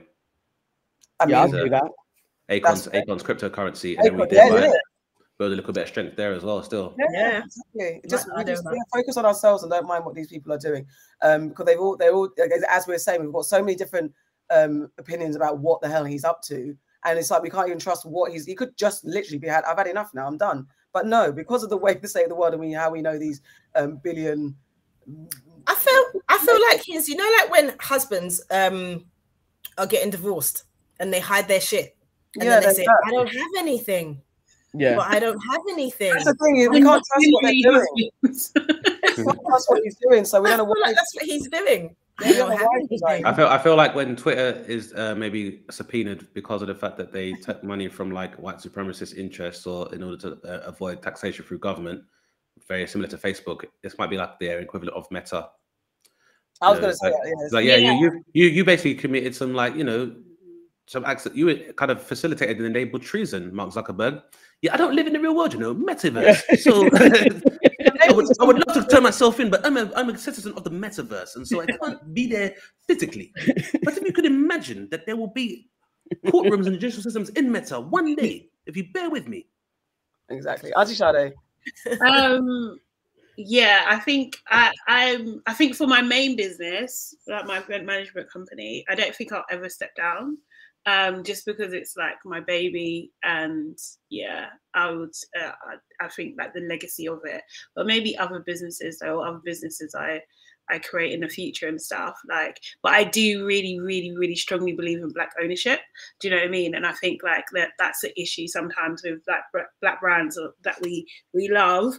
I 1.20 1.26
yeah, 1.26 1.42
I'll 1.42 1.50
do 1.50 1.68
that. 1.68 1.90
Acon's 2.48 2.86
That's- 2.86 3.02
Acon's 3.02 3.22
cryptocurrency, 3.22 3.96
and 3.98 4.06
then 4.06 4.16
we 4.16 4.26
did 4.26 4.36
yeah, 4.36 4.44
like, 4.44 4.64
yeah. 4.64 4.72
Build 5.38 5.52
a 5.52 5.56
little 5.56 5.72
bit 5.72 5.82
of 5.82 5.88
strength 5.88 6.16
there 6.16 6.32
as 6.32 6.44
well. 6.44 6.62
Still, 6.62 6.94
Yeah. 7.12 7.42
exactly. 7.44 8.00
Just, 8.08 8.28
we 8.36 8.44
just 8.44 8.62
that. 8.64 8.84
focus 8.92 9.16
on 9.16 9.24
ourselves 9.24 9.62
and 9.62 9.72
don't 9.72 9.86
mind 9.86 10.04
what 10.04 10.14
these 10.14 10.28
people 10.28 10.52
are 10.52 10.58
doing. 10.58 10.86
Um, 11.22 11.48
because 11.48 11.66
they've 11.66 11.80
all 11.80 11.96
they're 11.96 12.12
all 12.14 12.30
as- 12.38 12.64
as 12.68 12.86
we 12.86 12.92
we're 12.94 12.98
saying, 12.98 13.22
we've 13.22 13.32
got 13.32 13.46
so 13.46 13.60
many 13.60 13.74
different 13.74 14.12
um 14.50 14.90
opinions 14.98 15.34
about 15.36 15.58
what 15.58 15.80
the 15.80 15.88
hell 15.88 16.04
he's 16.04 16.24
up 16.24 16.42
to, 16.42 16.76
and 17.04 17.18
it's 17.18 17.30
like 17.30 17.42
we 17.42 17.50
can't 17.50 17.68
even 17.68 17.78
trust 17.78 18.04
what 18.04 18.32
he's. 18.32 18.44
He 18.46 18.54
could 18.54 18.76
just 18.76 19.04
literally 19.04 19.38
be 19.38 19.48
had. 19.48 19.64
I've 19.64 19.78
had 19.78 19.86
enough 19.86 20.12
now. 20.14 20.26
I'm 20.26 20.36
done. 20.38 20.66
But 20.92 21.06
no, 21.06 21.32
because 21.32 21.62
of 21.62 21.70
the 21.70 21.76
way 21.84 21.94
the 21.94 22.08
state 22.08 22.24
of 22.24 22.28
the 22.28 22.34
world 22.36 22.52
and 22.54 22.60
we 22.60 22.72
how 22.72 22.90
we 22.90 23.02
know 23.02 23.18
these 23.18 23.40
um 23.74 23.96
billion. 23.96 24.54
I 25.66 25.74
feel 25.74 26.22
I 26.28 26.38
feel 26.38 26.60
like 26.70 26.82
he's 26.82 27.08
you 27.08 27.16
know 27.16 27.30
like 27.40 27.50
when 27.50 27.74
husbands 27.80 28.42
um 28.50 29.04
are 29.78 29.86
getting 29.86 30.10
divorced 30.10 30.64
and 31.00 31.12
they 31.12 31.18
hide 31.20 31.48
their 31.48 31.60
shit 31.60 31.96
and 32.36 32.44
Yeah, 32.44 32.60
then 32.60 32.68
they 32.68 32.74
say 32.74 32.84
that. 32.84 33.02
I 33.06 33.10
don't 33.10 33.26
have 33.26 33.48
anything. 33.58 34.20
Yeah. 34.74 34.96
But 34.96 35.08
I 35.08 35.18
don't 35.20 35.38
have 35.50 35.60
anything. 35.70 36.12
That's 36.12 36.24
the 36.24 36.34
thing. 36.34 36.56
is 36.56 36.68
We 36.70 36.80
can't 36.82 37.02
trust 37.04 37.26
what 37.30 37.42
they're 37.42 37.52
doing. 37.62 38.10
husbands. 38.22 38.52
We 38.56 39.24
can't 39.24 39.38
trust 39.46 39.70
what 39.70 39.80
he's 39.84 39.96
doing, 40.08 40.24
so 40.24 40.40
we 40.40 40.48
I 40.50 40.56
don't 40.56 40.66
know 40.68 40.74
feel 40.74 40.80
what. 40.80 40.86
like 40.88 40.96
that's 40.96 41.14
what 41.14 41.24
he's 41.24 41.48
doing. 41.48 41.94
Yeah, 42.22 42.30
know 42.32 42.48
my 42.48 42.56
how 42.56 42.66
wife 42.68 42.82
he 42.88 42.94
was 42.94 43.00
like- 43.02 43.24
I 43.26 43.34
feel 43.34 43.46
I 43.48 43.58
feel 43.58 43.74
like 43.76 43.94
when 43.94 44.16
Twitter 44.16 44.64
is 44.68 44.92
uh, 44.94 45.14
maybe 45.14 45.62
subpoenaed 45.70 46.26
because 46.34 46.62
of 46.62 46.68
the 46.68 46.74
fact 46.74 46.96
that 46.98 47.12
they 47.12 47.32
took 47.32 47.62
money 47.64 47.88
from 47.88 48.10
like 48.12 48.34
white 48.36 48.58
supremacist 48.58 49.16
interests 49.16 49.66
or 49.66 49.92
in 49.94 50.02
order 50.02 50.16
to 50.18 50.32
uh, 50.48 50.62
avoid 50.66 51.02
taxation 51.02 51.44
through 51.44 51.58
government, 51.58 52.02
very 52.68 52.86
similar 52.86 53.08
to 53.10 53.16
Facebook. 53.16 53.64
This 53.82 53.98
might 53.98 54.10
be 54.10 54.16
like 54.18 54.38
their 54.38 54.60
equivalent 54.60 54.96
of 54.96 55.06
Meta. 55.10 55.48
I 56.60 56.70
was 56.70 56.76
you 56.76 56.80
know, 56.82 56.86
going 56.86 56.92
to 56.92 56.96
say 56.96 57.10
like- 57.10 57.22
that. 57.22 57.28
Yeah, 57.28 57.48
like 57.58 57.64
yeah, 57.66 57.76
Yeah. 57.76 57.92
You, 57.98 58.12
you 58.12 58.24
you 58.34 58.46
you 58.50 58.64
basically 58.64 58.94
committed 58.94 59.34
some 59.34 59.52
like 59.54 59.74
you 59.74 59.84
know 59.84 60.14
some 60.86 61.04
acts 61.04 61.24
that 61.24 61.34
you 61.34 61.72
kind 61.76 61.90
of 61.90 62.02
facilitated 62.02 62.58
and 62.58 62.66
enabled 62.66 63.02
treason, 63.02 63.54
Mark 63.54 63.70
Zuckerberg. 63.70 64.22
Yeah, 64.62 64.74
I 64.74 64.76
don't 64.76 64.94
live 64.94 65.08
in 65.08 65.12
the 65.12 65.20
real 65.20 65.34
world, 65.34 65.52
you 65.52 65.58
know, 65.58 65.74
metaverse. 65.74 66.58
So 66.60 66.88
I 68.02 68.12
would, 68.12 68.26
I 68.40 68.44
would 68.44 68.66
love 68.66 68.76
to 68.76 68.86
turn 68.88 69.02
myself 69.02 69.40
in, 69.40 69.50
but 69.50 69.66
I'm 69.66 69.76
a 69.76 69.92
I'm 69.94 70.08
a 70.08 70.16
citizen 70.16 70.54
of 70.56 70.62
the 70.62 70.70
metaverse, 70.70 71.34
and 71.34 71.46
so 71.46 71.60
I 71.60 71.66
can't 71.66 72.14
be 72.14 72.28
there 72.28 72.54
physically. 72.86 73.32
But 73.82 73.96
if 73.96 74.04
you 74.04 74.12
could 74.12 74.24
imagine 74.24 74.88
that 74.90 75.04
there 75.04 75.16
will 75.16 75.32
be 75.32 75.68
courtrooms 76.26 76.66
and 76.66 76.74
judicial 76.74 77.02
systems 77.02 77.30
in 77.30 77.50
Meta 77.50 77.80
one 77.80 78.14
day, 78.14 78.48
if 78.66 78.76
you 78.76 78.84
bear 78.92 79.10
with 79.10 79.26
me. 79.26 79.46
exactly. 80.28 80.72
Auntie 80.74 80.94
Sade. 80.94 81.34
um 82.08 82.76
yeah 83.36 83.84
i 83.86 83.96
think 83.96 84.36
i 84.48 84.72
i'm 84.88 85.40
i 85.46 85.54
think 85.54 85.76
for 85.76 85.86
my 85.86 86.02
main 86.02 86.34
business 86.34 87.14
like 87.28 87.46
my 87.46 87.58
event 87.58 87.84
management 87.86 88.28
company 88.30 88.84
i 88.88 88.96
don't 88.96 89.14
think 89.14 89.32
i'll 89.32 89.44
ever 89.48 89.68
step 89.68 89.94
down 89.94 90.36
um 90.86 91.22
just 91.22 91.46
because 91.46 91.72
it's 91.72 91.96
like 91.96 92.16
my 92.24 92.40
baby 92.40 93.12
and 93.22 93.78
yeah 94.10 94.46
i 94.74 94.90
would 94.90 95.12
uh, 95.40 95.52
I, 96.00 96.04
I 96.04 96.08
think 96.08 96.34
like 96.36 96.52
the 96.54 96.60
legacy 96.60 97.06
of 97.06 97.20
it. 97.24 97.42
But 97.76 97.86
maybe 97.86 98.18
other 98.18 98.40
businesses 98.40 98.98
though 98.98 99.22
other 99.22 99.40
businesses 99.44 99.94
i 99.94 100.20
i 100.70 100.78
create 100.78 101.12
in 101.12 101.20
the 101.20 101.28
future 101.28 101.68
and 101.68 101.80
stuff 101.80 102.18
like 102.28 102.56
but 102.82 102.92
i 102.92 103.04
do 103.04 103.44
really 103.44 103.78
really 103.80 104.16
really 104.16 104.34
strongly 104.36 104.72
believe 104.72 104.98
in 104.98 105.12
black 105.12 105.30
ownership. 105.40 105.80
Do 106.20 106.28
you 106.28 106.34
know 106.34 106.40
what 106.40 106.48
i 106.48 106.50
mean? 106.50 106.74
And 106.74 106.86
i 106.86 106.92
think 106.92 107.22
like 107.22 107.44
that 107.52 107.70
that's 107.78 108.00
the 108.00 108.20
issue 108.20 108.48
sometimes 108.48 109.02
with 109.04 109.24
black 109.24 109.44
black 109.80 110.00
brands 110.00 110.38
that 110.64 110.80
we 110.80 111.06
we 111.32 111.48
love 111.48 111.94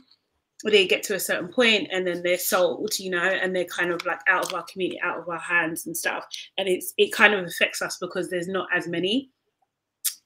they 0.72 0.88
get 0.88 1.04
to 1.04 1.16
a 1.16 1.20
certain 1.20 1.48
point 1.48 1.88
and 1.92 2.06
then 2.06 2.24
they're 2.24 2.38
sold 2.38 2.98
you 3.00 3.10
know 3.10 3.24
and 3.24 3.56
they're 3.56 3.66
kind 3.66 3.92
of 3.92 4.06
like 4.06 4.20
out 4.28 4.46
of 4.46 4.54
our 4.54 4.64
community 4.64 5.00
out 5.02 5.20
of 5.20 5.28
our 5.30 5.40
hands 5.40 5.86
and 5.86 5.96
stuff 5.96 6.26
and 6.58 6.68
it's 6.68 6.94
it 6.98 7.12
kind 7.12 7.34
of 7.34 7.46
affects 7.46 7.82
us 7.82 7.98
because 8.00 8.30
there's 8.30 8.48
not 8.48 8.68
as 8.74 8.88
many 8.88 9.30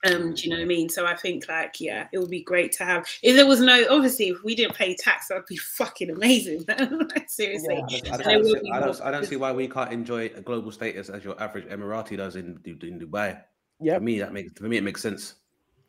um 0.06 0.34
do 0.36 0.44
you 0.44 0.50
know 0.50 0.58
what 0.58 0.62
i 0.62 0.66
mean 0.66 0.88
so 0.88 1.08
i 1.08 1.16
think 1.16 1.48
like 1.50 1.80
yeah 1.80 2.08
it 2.12 2.20
would 2.20 2.30
be 2.30 2.44
great 2.44 2.72
to 2.72 2.84
have 2.84 3.08
if 3.24 3.36
there 3.36 3.48
was 3.48 3.60
no 3.60 3.84
obviously 3.90 4.30
if 4.30 4.44
we 4.44 4.54
didn't 4.54 4.76
pay 4.76 4.96
tax 4.96 5.28
that'd 5.28 5.46
be 5.48 5.58
fucking 5.78 6.12
amazing 6.12 6.64
like, 6.68 7.28
seriously 7.28 7.84
Yeah, 7.90 8.12
I, 8.12 8.16
And 8.16 8.24
don't 8.24 8.42
it 8.42 8.46
see, 8.46 8.54
will 8.54 8.62
be 8.62 8.72
I, 8.72 8.80
don't, 8.80 9.02
I 9.02 9.12
don't 9.12 9.26
see 9.26 9.38
why 9.38 9.52
we 9.52 9.68
can't 9.68 9.92
enjoy 9.92 10.26
a 10.36 10.42
global 10.42 10.72
status 10.72 11.10
as 11.10 11.24
your 11.24 11.42
average 11.42 11.66
Emirati 11.66 12.16
does 12.16 12.36
in, 12.36 12.60
in 12.66 13.00
Dubai. 13.00 13.42
Yeah. 13.80 13.96
For 13.96 14.04
me, 14.04 14.20
that 14.20 14.34
makes 14.34 14.54
for 14.54 14.66
me 14.66 14.78
it 14.78 14.84
makes 14.84 15.02
sense. 15.02 15.36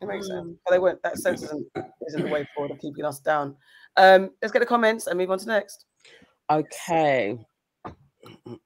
It 0.01 0.07
makes 0.07 0.27
sense. 0.27 0.47
Mm. 0.47 0.57
But 0.65 0.71
they 0.71 0.79
won't. 0.79 1.01
That 1.03 1.17
sense 1.17 1.43
isn't, 1.43 1.67
isn't 2.07 2.23
the 2.23 2.29
way 2.29 2.47
forward 2.55 2.71
of 2.71 2.79
keeping 2.79 3.05
us 3.05 3.19
down. 3.19 3.55
Um, 3.97 4.31
let's 4.41 4.51
get 4.51 4.59
the 4.59 4.65
comments 4.65 5.07
and 5.07 5.17
move 5.17 5.31
on 5.31 5.39
to 5.39 5.47
next. 5.47 5.85
Okay. 6.49 7.37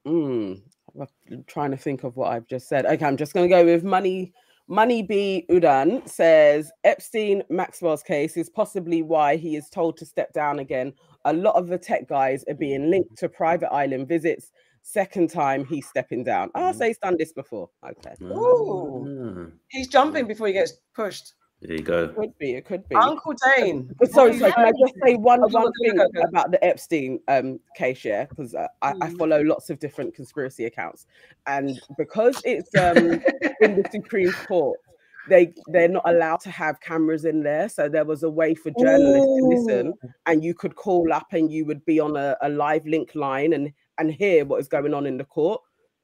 Mm, 0.05 0.61
I'm 0.99 1.43
trying 1.47 1.71
to 1.71 1.77
think 1.77 2.03
of 2.03 2.15
what 2.17 2.31
I've 2.31 2.47
just 2.47 2.67
said. 2.67 2.85
Okay, 2.85 3.05
I'm 3.05 3.17
just 3.17 3.33
going 3.33 3.49
to 3.49 3.55
go 3.55 3.65
with 3.65 3.83
money. 3.83 4.33
Money 4.67 5.03
B 5.03 5.45
Udan 5.49 6.07
says 6.07 6.71
Epstein 6.85 7.43
Maxwell's 7.49 8.01
case 8.01 8.37
is 8.37 8.49
possibly 8.49 9.01
why 9.01 9.35
he 9.35 9.55
is 9.57 9.69
told 9.69 9.97
to 9.97 10.05
step 10.05 10.31
down 10.33 10.59
again. 10.59 10.93
A 11.25 11.33
lot 11.33 11.55
of 11.55 11.67
the 11.67 11.77
tech 11.77 12.07
guys 12.07 12.45
are 12.47 12.53
being 12.55 12.89
linked 12.89 13.17
to 13.17 13.27
private 13.29 13.71
island 13.73 14.07
visits. 14.07 14.51
Second 14.81 15.29
time 15.29 15.65
he's 15.65 15.87
stepping 15.87 16.23
down. 16.23 16.49
Oh, 16.55 16.71
so 16.71 16.85
he's 16.85 16.97
done 16.97 17.15
this 17.17 17.33
before. 17.33 17.69
Okay, 17.85 18.15
Ooh. 18.21 19.05
Mm, 19.05 19.51
He's 19.69 19.87
jumping 19.87 20.27
before 20.27 20.47
he 20.47 20.53
gets 20.53 20.73
pushed. 20.93 21.33
There 21.63 21.77
you 21.77 21.83
go. 21.83 22.03
It 22.03 22.15
could 22.15 22.37
be. 22.37 22.51
It 22.55 22.65
could 22.65 22.87
be. 22.89 22.95
Uncle 22.95 23.33
Dane. 23.55 23.89
But 23.97 24.11
sorry, 24.11 24.33
sorry, 24.37 24.51
can 24.51 24.65
I 24.65 24.71
just 24.79 24.93
say 25.03 25.15
one 25.15 25.41
Oh, 25.43 25.47
go, 25.47 25.59
one 25.59 25.65
go, 25.65 25.71
thing 25.81 25.97
go, 25.97 26.07
go. 26.13 26.21
about 26.27 26.51
the 26.51 26.63
Epstein 26.63 27.19
um 27.29 27.59
case, 27.75 28.03
yeah? 28.03 28.25
Because 28.25 28.53
uh, 28.53 28.67
I, 28.81 28.93
I 29.01 29.07
Mm. 29.07 29.17
follow 29.17 29.41
lots 29.43 29.69
of 29.69 29.79
different 29.79 30.13
conspiracy 30.13 30.65
accounts, 30.65 31.07
and 31.47 31.79
because 31.97 32.41
it's 32.43 32.75
um 32.75 33.21
in 33.61 33.75
the 33.75 33.85
Supreme 33.89 34.33
Court, 34.33 34.77
they 35.25 35.53
they're 35.67 35.87
not 35.87 36.03
allowed 36.05 36.41
to 36.41 36.51
have 36.51 36.81
cameras 36.81 37.23
in 37.23 37.43
there. 37.43 37.69
So 37.69 37.87
there 37.87 38.05
was 38.05 38.23
a 38.23 38.29
way 38.29 38.55
for 38.55 38.71
journalists 38.71 39.31
to 39.39 39.45
listen, 39.47 39.93
and 40.25 40.43
you 40.43 40.53
could 40.53 40.75
call 40.75 41.13
up 41.13 41.27
and 41.31 41.49
you 41.49 41.65
would 41.65 41.85
be 41.85 41.99
on 42.01 42.17
a, 42.17 42.35
a 42.41 42.49
live 42.49 42.85
link 42.85 43.15
line 43.15 43.53
and 43.53 43.71
and 43.97 44.11
hear 44.11 44.43
what 44.43 44.59
is 44.59 44.67
going 44.67 44.93
on 44.93 45.05
in 45.05 45.17
the 45.17 45.23
court. 45.25 45.61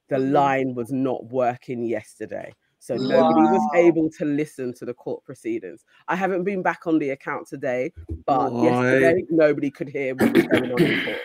The 0.10 0.18
Mhm. 0.18 0.32
line 0.32 0.74
was 0.76 0.92
not 0.92 1.26
working 1.32 1.84
yesterday. 1.84 2.56
So 2.80 2.96
nobody 2.96 3.42
was 3.42 3.68
able 3.76 4.10
to 4.12 4.26
listen 4.26 4.74
to 4.76 4.86
the 4.86 4.94
court 4.94 5.24
proceedings. 5.26 5.84
I 6.08 6.16
haven't 6.16 6.46
been 6.46 6.62
back 6.62 6.88
on 6.88 6.98
the 6.98 7.10
account 7.10 7.48
today, 7.48 7.92
but 8.26 8.52
Why? 8.52 8.64
yesterday 8.64 9.26
nobody 9.30 9.70
could 9.70 9.90
hear 9.90 10.16
what 10.16 10.34
was 10.34 10.46
going 10.46 10.72
on 10.72 10.82
in 10.82 11.06
court. 11.06 11.18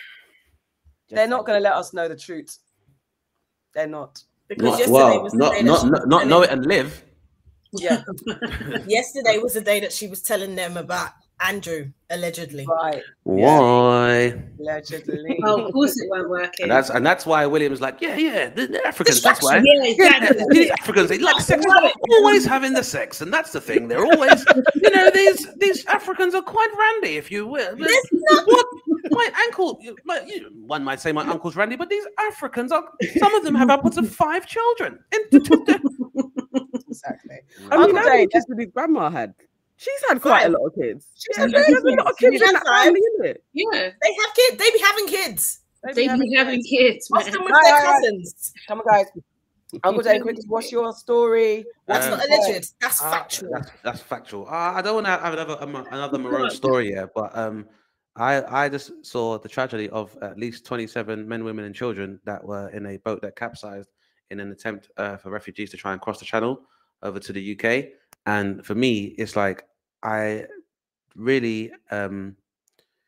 They're 1.11 1.28
not 1.28 1.46
going 1.46 1.59
to 1.59 1.62
let 1.62 1.74
us 1.74 1.92
know 1.92 2.09
the 2.09 2.16
truth. 2.16 2.59
They're 3.72 3.86
not. 3.86 4.22
Because 4.48 4.70
Not, 4.70 4.78
yesterday 4.78 4.92
well, 4.92 5.22
was 5.22 5.32
the 5.32 5.38
not 5.38 5.52
day 5.52 5.62
that 5.62 5.64
not 5.64 5.90
not, 5.90 6.09
not 6.09 6.26
know 6.26 6.42
it 6.42 6.50
and 6.50 6.66
live. 6.66 7.05
Yeah, 7.72 8.02
Yesterday 8.86 9.38
was 9.38 9.55
the 9.55 9.61
day 9.61 9.80
that 9.80 9.92
she 9.92 10.07
was 10.07 10.22
telling 10.22 10.55
them 10.55 10.76
about 10.76 11.11
Andrew 11.41 11.91
allegedly. 12.11 12.64
right. 12.66 13.03
Why? 13.24 14.41
Allegedly. 14.61 15.39
oh, 15.45 15.66
of 15.66 15.72
course 15.72 16.01
it 16.01 16.09
won't 16.09 16.28
work 16.30 16.53
And 16.61 16.70
that's 16.70 16.91
and 16.91 17.05
that's 17.05 17.26
why 17.26 17.45
William's 17.45 17.80
like, 17.80 18.01
yeah, 18.01 18.16
yeah, 18.16 18.49
the, 18.51 18.66
the 18.68 18.87
Africans. 18.87 19.20
That's 19.20 19.43
why. 19.43 19.57
yeah 19.57 19.62
Yeah, 19.82 19.91
exactly 19.91 20.45
these 20.51 20.70
Africans, 20.70 21.09
they 21.09 21.18
like 21.18 21.41
sex. 21.41 21.64
They're 21.66 21.93
always 22.18 22.45
having 22.47 22.72
the 22.72 22.85
sex, 22.85 23.20
and 23.20 23.32
that's 23.32 23.51
the 23.53 23.61
thing. 23.61 23.89
They're 23.89 24.05
always, 24.05 24.45
you 24.76 24.91
know, 24.91 25.11
these 25.11 25.47
these 25.57 25.85
Africans 25.87 26.35
are 26.35 26.43
quite 26.43 26.70
randy, 26.78 27.16
if 27.16 27.30
you 27.30 27.47
will. 27.47 27.74
But 27.76 27.89
There's 27.89 28.07
not- 28.12 28.47
what 28.47 28.66
my 29.11 29.28
ankle, 29.47 29.80
my, 30.05 30.22
you- 30.26 30.51
one 30.66 30.85
might 30.85 31.01
say 31.01 31.12
my 31.12 31.26
uncle's 31.26 31.57
randy, 31.57 31.76
but 31.76 31.89
these 31.89 32.07
Africans 32.20 32.70
are. 32.72 32.85
Some 33.18 33.35
of 33.35 33.43
them 33.45 33.55
have 33.57 33.70
upwards 33.70 33.99
of 33.99 34.09
five 34.09 34.47
children. 34.47 34.99
exactly. 36.89 37.37
I 37.70 37.76
mean, 37.76 37.82
Uncle 37.82 37.97
how 37.99 38.05
many 38.05 38.18
Dave, 38.22 38.30
kids 38.30 38.47
did 38.47 38.59
his 38.59 38.68
grandma 38.72 39.11
had? 39.11 39.35
She's 39.76 40.00
had 40.08 40.20
quite 40.22 40.42
Five. 40.42 40.50
a 40.54 40.58
lot 40.58 40.66
of 40.66 40.74
kids. 40.74 41.06
She's 41.16 41.36
There's 41.36 41.52
had 41.52 41.66
a 41.84 41.90
lot 41.90 42.10
of 42.10 42.16
kids 42.16 42.36
She 42.36 42.42
in 42.42 42.46
had 42.46 42.54
that 42.56 42.66
five. 42.66 42.84
family, 42.86 43.00
isn't 43.00 43.26
it? 43.26 43.44
yeah 43.52 43.70
They 43.72 44.14
have 44.14 44.34
kids. 44.36 44.56
They 44.58 44.70
be 44.70 44.78
having 44.80 45.06
kids. 45.06 45.60
they 45.82 45.92
be 46.08 46.34
having 46.34 46.62
kids 46.62 47.10
man. 47.10 47.22
Often 47.22 47.44
with 47.44 47.52
Right, 47.52 47.62
their 47.64 47.72
right, 47.74 47.84
right. 47.84 47.94
cousins. 48.02 48.52
Come 48.68 48.80
on, 48.80 48.86
guys. 48.86 49.06
Uncle 49.82 50.02
Dane, 50.04 50.22
quickly, 50.22 50.44
what's 50.46 50.70
your 50.70 50.92
story? 50.94 51.64
That's 51.88 52.06
Um, 52.06 52.12
not 52.18 52.24
alleged. 52.28 52.74
That's 52.80 53.02
Ah, 53.02 53.10
factual. 53.10 53.50
That's, 53.52 53.70
that's 53.82 54.00
factual. 54.00 54.46
Uh, 54.46 54.50
I 54.74 54.80
don't 54.82 54.94
want 54.94 55.06
to 55.06 55.10
have 55.10 55.32
another 55.32 55.56
um, 55.60 55.74
another 55.90 56.18
Marone 56.18 56.50
story 56.52 56.86
here, 56.92 57.10
but 57.12 57.36
um, 57.36 57.66
I 58.14 58.42
I 58.64 58.68
just 58.68 58.92
saw 59.04 59.36
the 59.36 59.48
tragedy 59.48 59.90
of 59.90 60.16
at 60.22 60.38
least 60.38 60.64
twenty 60.64 60.86
seven 60.86 61.26
men, 61.26 61.42
women, 61.42 61.64
and 61.64 61.74
children 61.74 62.20
that 62.24 62.44
were 62.44 62.68
in 62.68 62.86
a 62.86 62.98
boat 62.98 63.20
that 63.22 63.34
capsized 63.34 63.90
in 64.30 64.38
an 64.38 64.52
attempt 64.52 64.90
uh, 64.96 65.16
for 65.16 65.30
refugees 65.30 65.70
to 65.72 65.76
try 65.76 65.92
and 65.92 66.01
cross 66.01 66.20
the 66.20 66.24
channel 66.24 66.62
over 67.02 67.18
to 67.18 67.32
the 67.32 67.52
UK. 67.59 67.86
And 68.26 68.64
for 68.64 68.74
me, 68.74 69.14
it's 69.18 69.36
like 69.36 69.64
I 70.02 70.46
really 71.16 71.72
um, 71.90 72.36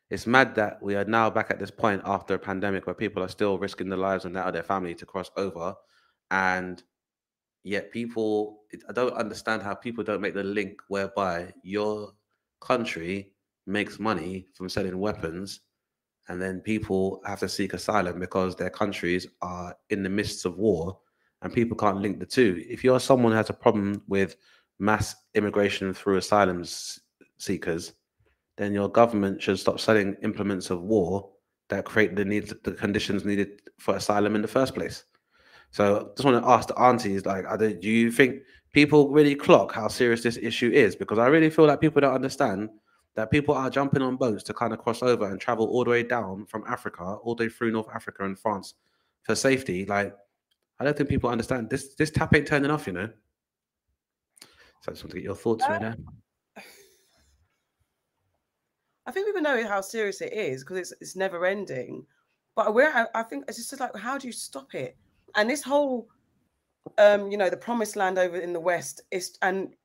it's 0.09 0.27
mad 0.27 0.55
that 0.55 0.81
we 0.81 0.95
are 0.95 1.05
now 1.05 1.29
back 1.29 1.51
at 1.51 1.59
this 1.59 1.71
point 1.71 2.01
after 2.05 2.35
a 2.35 2.39
pandemic 2.39 2.85
where 2.85 2.95
people 2.95 3.21
are 3.23 3.27
still 3.27 3.57
risking 3.57 3.89
their 3.89 3.97
lives 3.97 4.25
and 4.25 4.35
that 4.35 4.47
of 4.47 4.53
their 4.53 4.63
family 4.63 4.95
to 4.95 5.05
cross 5.05 5.31
over, 5.37 5.75
and 6.31 6.83
yet 7.63 7.91
people 7.91 8.59
I 8.89 8.93
don't 8.93 9.13
understand 9.13 9.61
how 9.61 9.75
people 9.75 10.03
don't 10.03 10.21
make 10.21 10.33
the 10.33 10.43
link 10.43 10.81
whereby 10.87 11.53
your 11.63 12.13
country 12.61 13.33
makes 13.65 13.99
money 13.99 14.47
from 14.53 14.69
selling 14.69 14.97
weapons 14.97 15.61
and 16.29 16.41
then 16.41 16.59
people 16.59 17.21
have 17.25 17.39
to 17.39 17.49
seek 17.49 17.73
asylum 17.73 18.19
because 18.19 18.55
their 18.55 18.69
countries 18.69 19.27
are 19.41 19.75
in 19.89 20.03
the 20.03 20.09
midst 20.09 20.45
of 20.45 20.57
war 20.57 20.97
and 21.41 21.53
people 21.53 21.77
can't 21.77 22.01
link 22.01 22.19
the 22.19 22.25
two. 22.25 22.63
If 22.67 22.83
you're 22.83 22.99
someone 22.99 23.31
who 23.31 23.37
has 23.37 23.49
a 23.49 23.53
problem 23.53 24.01
with 24.07 24.35
mass 24.79 25.15
immigration 25.33 25.93
through 25.93 26.17
asylum 26.17 26.63
seekers 27.37 27.93
then 28.57 28.73
your 28.73 28.89
government 28.89 29.41
should 29.41 29.59
stop 29.59 29.79
selling 29.79 30.15
implements 30.23 30.69
of 30.69 30.81
war 30.81 31.29
that 31.69 31.85
create 31.85 32.15
the 32.15 32.25
needs 32.25 32.53
the 32.63 32.71
conditions 32.71 33.25
needed 33.25 33.61
for 33.79 33.95
asylum 33.95 34.35
in 34.35 34.41
the 34.41 34.47
first 34.47 34.73
place 34.73 35.03
so 35.71 36.11
just 36.15 36.25
want 36.25 36.43
to 36.43 36.49
ask 36.49 36.67
the 36.67 36.79
aunties, 36.79 37.25
like, 37.25 37.45
do 37.59 37.89
you 37.89 38.11
think 38.11 38.41
people 38.71 39.09
really 39.09 39.35
clock 39.35 39.73
how 39.73 39.87
serious 39.87 40.23
this 40.23 40.37
issue 40.37 40.71
is? 40.71 40.95
Because 40.95 41.19
I 41.19 41.27
really 41.27 41.49
feel 41.49 41.65
like 41.65 41.81
people 41.81 42.01
don't 42.01 42.13
understand 42.13 42.69
that 43.15 43.31
people 43.31 43.55
are 43.55 43.69
jumping 43.69 44.01
on 44.01 44.15
boats 44.15 44.43
to 44.43 44.53
kind 44.53 44.73
of 44.73 44.79
cross 44.79 45.01
over 45.01 45.29
and 45.29 45.39
travel 45.39 45.65
all 45.67 45.83
the 45.83 45.89
way 45.89 46.03
down 46.03 46.45
from 46.45 46.63
Africa, 46.67 47.03
all 47.03 47.35
the 47.35 47.45
way 47.45 47.49
through 47.49 47.71
North 47.71 47.89
Africa 47.93 48.23
and 48.25 48.37
France 48.37 48.75
for 49.23 49.35
safety. 49.35 49.85
Like, 49.85 50.15
I 50.79 50.83
don't 50.83 50.95
think 50.95 51.09
people 51.09 51.29
understand 51.29 51.69
this. 51.69 51.95
This 51.95 52.11
tap 52.11 52.35
ain't 52.35 52.47
turning 52.47 52.71
off, 52.71 52.87
you 52.87 52.93
know. 52.93 53.09
So 54.81 54.91
I 54.91 54.93
just 54.93 55.03
want 55.03 55.11
to 55.11 55.17
get 55.17 55.23
your 55.23 55.35
thoughts 55.35 55.63
Uh, 55.65 55.69
right 55.69 55.81
there. 55.81 55.95
I 59.05 59.11
think 59.11 59.25
people 59.25 59.41
know 59.41 59.65
how 59.67 59.81
serious 59.81 60.21
it 60.21 60.33
is 60.33 60.63
because 60.63 60.77
it's 60.77 60.93
it's 61.01 61.15
never 61.15 61.45
ending. 61.45 62.05
But 62.55 62.73
where 62.73 62.93
I, 62.93 63.05
I 63.19 63.23
think 63.23 63.45
it's 63.47 63.57
just 63.57 63.79
like, 63.79 63.95
how 63.95 64.17
do 64.17 64.27
you 64.27 64.33
stop 64.33 64.73
it? 64.73 64.97
And 65.35 65.49
this 65.49 65.63
whole, 65.63 66.09
um, 66.97 67.31
you 67.31 67.37
know, 67.37 67.49
the 67.49 67.57
promised 67.57 67.95
land 67.95 68.17
over 68.17 68.37
in 68.37 68.51
the 68.51 68.59
west 68.59 69.01
is, 69.11 69.37
and 69.41 69.75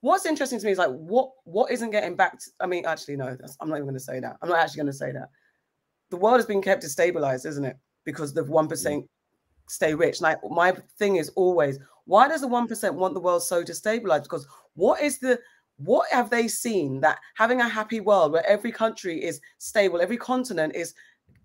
what's 0.00 0.24
interesting 0.24 0.58
to 0.60 0.66
me 0.66 0.72
is 0.72 0.78
like, 0.78 0.90
what 0.90 1.32
what 1.44 1.70
isn't 1.70 1.90
getting 1.90 2.16
back? 2.16 2.38
To, 2.38 2.50
I 2.60 2.66
mean, 2.66 2.86
actually, 2.86 3.16
no, 3.16 3.36
that's, 3.38 3.56
I'm 3.60 3.68
not 3.68 3.76
even 3.76 3.86
going 3.86 3.94
to 3.94 4.00
say 4.00 4.20
that. 4.20 4.36
I'm 4.40 4.48
not 4.48 4.58
actually 4.58 4.78
going 4.78 4.86
to 4.86 4.92
say 4.92 5.12
that. 5.12 5.28
The 6.10 6.16
world 6.16 6.36
has 6.36 6.46
been 6.46 6.62
kept 6.62 6.82
destabilized, 6.82 7.44
isn't 7.46 7.64
it? 7.64 7.76
Because 8.04 8.32
the 8.32 8.44
one 8.44 8.68
percent 8.68 9.04
stay 9.70 9.94
rich. 9.94 10.20
Like 10.20 10.38
my 10.50 10.72
thing 10.98 11.16
is 11.16 11.30
always, 11.36 11.78
why 12.04 12.28
does 12.28 12.40
the 12.40 12.48
one 12.48 12.66
percent 12.66 12.94
want 12.94 13.14
the 13.14 13.20
world 13.20 13.42
so 13.42 13.62
destabilized? 13.62 14.24
Because 14.24 14.46
what 14.74 15.00
is 15.00 15.18
the 15.18 15.38
what 15.76 16.08
have 16.10 16.28
they 16.28 16.46
seen 16.46 17.00
that 17.00 17.18
having 17.36 17.60
a 17.60 17.68
happy 17.68 18.00
world 18.00 18.32
where 18.32 18.46
every 18.46 18.72
country 18.72 19.22
is 19.24 19.40
stable, 19.58 20.00
every 20.00 20.16
continent 20.16 20.74
is 20.74 20.94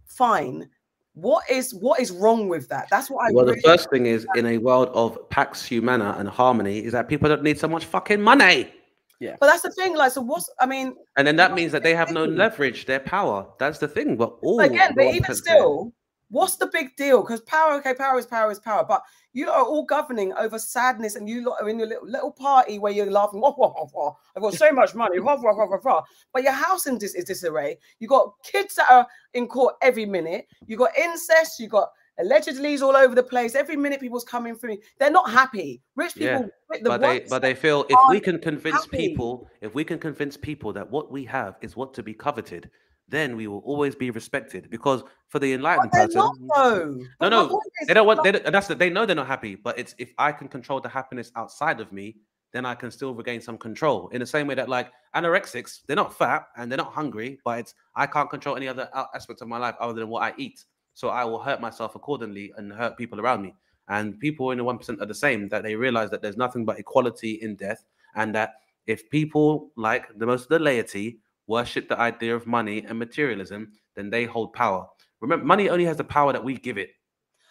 fine? 0.05 0.69
What 1.13 1.49
is 1.49 1.73
what 1.73 2.01
is 2.01 2.11
wrong 2.11 2.49
with 2.49 2.67
that? 2.69 2.87
That's 2.89 3.09
what 3.09 3.25
I. 3.25 3.31
Well, 3.31 3.45
really 3.45 3.61
the 3.61 3.61
first 3.61 3.89
thing 3.89 4.05
is 4.05 4.27
in 4.35 4.45
a 4.45 4.57
world 4.57 4.89
of 4.93 5.29
pax 5.29 5.63
humana 5.63 6.15
and 6.19 6.27
harmony 6.27 6.83
is 6.83 6.91
that 6.91 7.07
people 7.07 7.29
don't 7.29 7.43
need 7.43 7.57
so 7.57 7.69
much 7.69 7.85
fucking 7.85 8.21
money. 8.21 8.73
Yeah. 9.21 9.37
But 9.39 9.47
that's 9.47 9.61
the 9.61 9.71
thing. 9.71 9.95
Like, 9.95 10.11
so 10.11 10.19
what's? 10.21 10.49
I 10.59 10.65
mean, 10.65 10.93
And 11.15 11.25
then 11.25 11.37
that 11.37 11.53
means 11.53 11.71
that 11.71 11.83
they 11.83 11.95
have 11.95 12.11
no 12.11 12.25
leverage, 12.43 12.85
their 12.85 12.99
power. 12.99 13.47
That's 13.59 13.79
the 13.79 13.87
thing. 13.87 14.17
But 14.17 14.35
all 14.41 14.59
again, 14.59 14.91
but 14.93 15.05
1% 15.05 15.09
even 15.09 15.21
there- 15.27 15.35
still, 15.35 15.93
what's 16.29 16.57
the 16.57 16.67
big 16.67 16.95
deal? 16.95 17.21
Because 17.21 17.41
power, 17.41 17.73
okay, 17.75 17.93
power 17.93 18.17
is 18.17 18.25
power 18.25 18.51
is 18.51 18.59
power, 18.59 18.83
but 18.83 19.03
you 19.33 19.49
are 19.49 19.63
all 19.63 19.83
governing 19.83 20.33
over 20.33 20.57
sadness, 20.57 21.15
and 21.15 21.29
you 21.29 21.43
lot 21.43 21.61
are 21.61 21.69
in 21.69 21.79
your 21.79 21.87
little, 21.87 22.07
little 22.07 22.31
party 22.31 22.79
where 22.79 22.91
you're 22.91 23.09
laughing. 23.11 23.41
Wah, 23.45 23.53
wah, 23.57 23.73
wah, 23.75 23.87
wah. 23.93 24.13
I've 24.35 24.41
got 24.41 24.53
so 24.53 24.71
much 24.71 24.95
money, 24.95 25.19
wah, 25.19 25.35
wah, 25.35 25.53
wah, 25.55 25.67
wah, 25.67 25.77
wah. 25.83 26.03
but 26.33 26.43
your 26.43 26.53
house 26.53 26.87
in 26.87 26.97
dis- 26.97 27.15
is 27.15 27.25
disarray. 27.25 27.77
You 27.99 28.07
got 28.07 28.33
kids 28.43 28.75
that 28.75 28.89
are 28.89 29.07
in 29.33 29.47
court 29.47 29.75
every 29.81 30.05
minute. 30.05 30.47
You 30.67 30.77
got 30.77 30.97
incest. 30.97 31.59
You 31.59 31.67
got 31.67 31.89
allegedly's 32.19 32.81
all 32.81 32.95
over 32.95 33.13
the 33.15 33.23
place. 33.23 33.55
Every 33.55 33.75
minute, 33.75 33.99
people's 33.99 34.23
coming 34.23 34.55
through. 34.55 34.77
They're 34.99 35.11
not 35.11 35.29
happy. 35.29 35.81
Rich 35.95 36.13
Yeah, 36.15 36.37
people, 36.37 36.49
the 36.83 36.89
but 36.89 37.01
they 37.01 37.19
but 37.21 37.41
they 37.41 37.53
feel 37.53 37.85
if 37.89 37.99
we 38.09 38.19
can 38.19 38.39
convince 38.39 38.85
happy. 38.85 39.09
people 39.09 39.47
if 39.61 39.73
we 39.73 39.83
can 39.83 39.99
convince 39.99 40.37
people 40.37 40.73
that 40.73 40.89
what 40.89 41.11
we 41.11 41.25
have 41.25 41.57
is 41.61 41.75
what 41.75 41.93
to 41.93 42.03
be 42.03 42.13
coveted 42.13 42.69
then 43.07 43.35
we 43.35 43.47
will 43.47 43.59
always 43.59 43.95
be 43.95 44.09
respected 44.09 44.69
because 44.69 45.03
for 45.27 45.39
the 45.39 45.53
enlightened 45.53 45.91
they're 45.91 46.07
person 46.07 46.19
not 46.19 46.35
no 46.41 47.05
But 47.19 47.29
no 47.29 47.61
they 47.87 47.93
don't 47.93 48.07
want 48.07 48.23
they 48.23 48.31
don't, 48.31 48.51
that's 48.51 48.67
the, 48.67 48.75
they 48.75 48.89
know 48.89 49.05
they're 49.05 49.15
not 49.15 49.27
happy 49.27 49.55
but 49.55 49.77
it's 49.77 49.95
if 49.97 50.13
i 50.17 50.31
can 50.31 50.47
control 50.47 50.79
the 50.79 50.89
happiness 50.89 51.31
outside 51.35 51.79
of 51.79 51.91
me 51.91 52.17
then 52.51 52.65
i 52.65 52.73
can 52.73 52.89
still 52.89 53.13
regain 53.13 53.41
some 53.41 53.57
control 53.57 54.07
in 54.09 54.19
the 54.19 54.25
same 54.25 54.47
way 54.47 54.55
that 54.55 54.69
like 54.69 54.91
anorexics 55.15 55.81
they're 55.87 55.95
not 55.95 56.17
fat 56.17 56.47
and 56.57 56.71
they're 56.71 56.77
not 56.77 56.93
hungry 56.93 57.39
but 57.45 57.59
it's 57.59 57.73
i 57.95 58.05
can't 58.07 58.29
control 58.29 58.55
any 58.55 58.67
other 58.67 58.89
aspects 59.13 59.41
of 59.41 59.47
my 59.47 59.57
life 59.57 59.75
other 59.79 59.93
than 59.93 60.09
what 60.09 60.23
i 60.23 60.33
eat. 60.37 60.63
So 60.93 61.09
i 61.09 61.23
will 61.25 61.39
hurt 61.39 61.59
myself 61.61 61.95
accordingly 61.95 62.53
and 62.57 62.71
hurt 62.71 62.97
people 62.97 63.19
around 63.19 63.41
me. 63.41 63.53
And 63.87 64.19
people 64.19 64.49
in 64.49 64.57
the 64.57 64.63
1% 64.63 65.01
are 65.01 65.05
the 65.05 65.13
same 65.13 65.47
that 65.49 65.61
they 65.61 65.75
realize 65.75 66.09
that 66.09 66.21
there's 66.21 66.37
nothing 66.37 66.65
but 66.65 66.79
equality 66.79 67.33
in 67.43 67.55
death 67.55 67.83
and 68.15 68.33
that 68.33 68.53
if 68.87 69.07
people 69.09 69.69
like 69.75 70.07
the 70.17 70.25
most 70.25 70.43
of 70.43 70.49
the 70.49 70.59
laity 70.59 71.19
worship 71.47 71.87
the 71.87 71.99
idea 71.99 72.35
of 72.35 72.47
money 72.47 72.83
and 72.87 72.97
materialism 72.97 73.71
then 73.95 74.09
they 74.09 74.25
hold 74.25 74.51
power 74.53 74.85
remember 75.21 75.45
money 75.45 75.69
only 75.69 75.85
has 75.85 75.97
the 75.97 76.03
power 76.03 76.33
that 76.33 76.43
we 76.43 76.55
give 76.57 76.77
it 76.77 76.89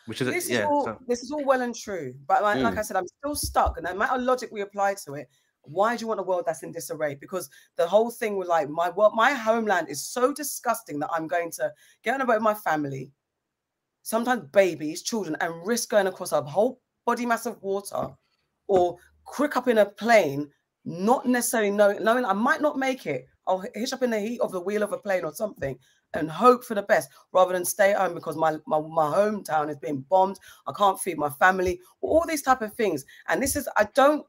which 0.07 0.21
is 0.21 0.27
this 0.27 0.45
is 0.45 0.51
yeah 0.51 0.67
all 0.67 0.85
so- 0.85 0.99
this 1.07 1.23
is 1.23 1.31
all 1.31 1.45
well 1.45 1.63
and 1.63 1.75
true, 1.75 2.13
but 2.27 2.43
like, 2.43 2.61
like 2.63 2.75
Mm. 2.75 2.79
I 2.79 2.83
said, 2.83 2.97
I'm 2.99 3.07
still 3.07 3.35
stuck. 3.35 3.79
And 3.79 3.85
no 3.87 3.95
matter 3.95 4.19
logic 4.19 4.51
we 4.53 4.61
apply 4.61 4.97
to 5.07 5.15
it, 5.15 5.29
why 5.63 5.97
do 5.97 6.03
you 6.03 6.09
want 6.09 6.21
a 6.21 6.23
world 6.23 6.45
that's 6.47 6.63
in 6.63 6.73
disarray? 6.73 7.15
Because 7.15 7.49
the 7.77 7.87
whole 7.87 8.11
thing 8.11 8.37
with 8.37 8.47
like 8.47 8.69
my 8.69 8.91
world, 8.91 9.13
my 9.15 9.33
homeland 9.33 9.89
is 9.89 10.07
so 10.07 10.35
disgusting 10.35 10.99
that 10.99 11.09
I'm 11.11 11.27
going 11.27 11.51
to 11.53 11.73
get 12.03 12.13
on 12.13 12.21
a 12.21 12.27
boat 12.27 12.35
with 12.35 12.43
my 12.43 12.53
family, 12.53 13.13
sometimes 14.03 14.43
babies, 14.53 15.03
children, 15.03 15.37
and 15.41 15.67
risk 15.67 15.89
going 15.89 16.07
across 16.07 16.33
a 16.33 16.43
whole 16.43 16.81
body 17.07 17.25
mass 17.25 17.47
of 17.47 17.63
water, 17.63 18.09
or 18.69 18.99
quick 19.25 19.57
up 19.57 19.69
in 19.69 19.79
a 19.79 19.87
plane, 19.87 20.51
not 20.85 21.25
necessarily 21.27 21.71
knowing 21.71 22.05
knowing 22.05 22.27
I 22.27 22.35
might 22.35 22.61
not 22.61 22.77
make 22.79 23.07
it. 23.07 23.25
I'll 23.47 23.65
hitch 23.75 23.93
up 23.93 24.03
in 24.03 24.11
the 24.11 24.21
heat 24.21 24.41
of 24.41 24.53
the 24.53 24.61
wheel 24.61 24.83
of 24.83 24.93
a 24.93 24.99
plane 24.99 25.25
or 25.25 25.33
something 25.33 25.79
and 26.15 26.31
hope 26.31 26.65
for 26.65 26.75
the 26.75 26.83
best 26.83 27.11
rather 27.33 27.53
than 27.53 27.65
stay 27.65 27.93
home 27.93 28.15
because 28.15 28.37
my, 28.37 28.57
my, 28.67 28.81
my 28.81 29.13
hometown 29.13 29.71
is 29.71 29.77
being 29.77 30.05
bombed. 30.09 30.39
I 30.67 30.73
can't 30.73 30.99
feed 30.99 31.19
my 31.19 31.31
family, 31.31 31.81
all 32.01 32.25
these 32.27 32.43
type 32.43 32.63
of 32.63 32.75
things. 32.75 33.05
And 33.29 33.43
this 33.43 33.57
is, 33.57 33.69
I 33.77 33.89
don't, 33.95 34.25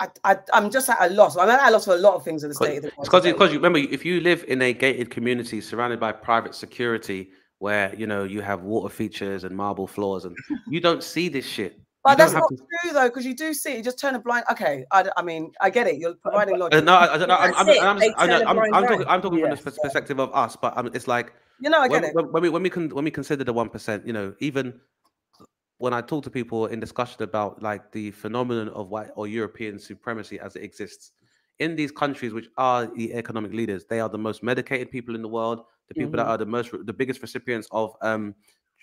I, 0.00 0.08
I, 0.24 0.38
I'm 0.54 0.70
just 0.70 0.88
at 0.88 0.98
a 1.00 1.12
loss. 1.12 1.36
I'm 1.36 1.48
at 1.48 1.68
a 1.68 1.70
loss 1.70 1.84
for 1.84 1.94
a 1.94 1.98
lot 1.98 2.14
of 2.14 2.24
things 2.24 2.42
in 2.42 2.48
the 2.48 2.54
state 2.54 2.78
of 2.78 2.82
the 2.84 2.88
It's 2.88 3.08
because 3.08 3.24
because 3.24 3.52
you 3.52 3.58
remember 3.58 3.78
if 3.78 4.04
you 4.04 4.20
live 4.20 4.44
in 4.48 4.62
a 4.62 4.72
gated 4.72 5.10
community 5.10 5.60
surrounded 5.60 6.00
by 6.00 6.10
private 6.12 6.54
security 6.54 7.30
where 7.58 7.94
you 7.94 8.06
know 8.06 8.24
you 8.24 8.40
have 8.40 8.62
water 8.62 8.88
features 8.88 9.44
and 9.44 9.54
marble 9.54 9.86
floors 9.86 10.24
and 10.24 10.34
you 10.68 10.80
don't 10.80 11.02
see 11.02 11.28
this 11.28 11.46
shit. 11.46 11.78
But 12.02 12.12
you 12.12 12.16
that's 12.16 12.32
don't 12.32 12.48
to- 12.48 12.56
true 12.56 12.92
though, 12.92 13.08
because 13.08 13.26
you 13.26 13.34
do 13.34 13.52
see 13.52 13.72
it. 13.72 13.76
You 13.78 13.82
just 13.82 13.98
turn 13.98 14.14
a 14.14 14.18
blind. 14.20 14.44
Okay, 14.50 14.84
I, 14.90 15.08
I 15.16 15.22
mean, 15.22 15.52
I 15.60 15.68
get 15.68 15.86
it. 15.86 15.96
You're 15.98 16.14
providing 16.14 16.54
Uh, 16.54 16.58
logic. 16.58 16.84
no, 16.84 16.94
I, 16.94 17.14
I 17.14 17.18
don't 17.18 17.28
know. 17.28 17.34
I'm, 17.36 17.54
I'm, 17.54 17.68
I'm, 17.68 17.98
they 17.98 18.14
I 18.16 18.26
know, 18.26 18.38
turn 18.38 18.42
a 18.42 18.48
I'm, 18.50 18.56
blind 18.56 18.74
I'm 18.74 18.86
talking. 18.86 19.06
I'm 19.06 19.22
talking 19.22 19.40
from 19.40 19.50
the 19.50 19.56
Yes. 19.56 19.64
pers- 19.64 19.78
perspective 19.82 20.18
of 20.18 20.34
us, 20.34 20.56
but 20.56 20.76
um, 20.78 20.90
it's 20.94 21.06
like 21.06 21.34
You 21.60 21.68
know, 21.68 21.82
I 21.82 21.88
when, 21.88 22.04
it. 22.04 22.14
when, 22.14 22.24
when 22.32 22.42
we 22.42 22.48
when 22.48 22.62
we 22.62 22.70
can 22.70 22.88
when 22.88 23.04
we 23.04 23.10
consider 23.10 23.44
the 23.44 23.52
one 23.52 23.68
percent, 23.68 24.06
you 24.06 24.14
know, 24.14 24.34
even 24.40 24.80
when 25.76 25.92
I 25.92 26.00
talk 26.00 26.24
to 26.24 26.30
people 26.30 26.66
in 26.66 26.80
discussion 26.80 27.22
about 27.22 27.62
like 27.62 27.92
the 27.92 28.10
phenomenon 28.12 28.68
of 28.70 28.88
white 28.88 29.10
or 29.14 29.26
European 29.26 29.78
supremacy 29.78 30.38
as 30.40 30.56
it 30.56 30.62
exists 30.62 31.12
in 31.58 31.76
these 31.76 31.90
countries, 31.90 32.32
which 32.32 32.48
are 32.56 32.86
the 32.86 33.12
economic 33.12 33.52
leaders, 33.52 33.84
they 33.84 34.00
are 34.00 34.08
the 34.08 34.18
most 34.18 34.42
medicated 34.42 34.90
people 34.90 35.14
in 35.14 35.20
the 35.20 35.28
world, 35.28 35.64
the 35.88 35.94
people 35.94 36.16
that 36.16 36.26
Mhm. 36.26 36.30
are 36.30 36.38
the 36.38 36.46
most 36.46 36.70
the 36.86 36.92
biggest 36.94 37.20
recipients 37.20 37.68
of 37.72 37.94
um, 38.00 38.34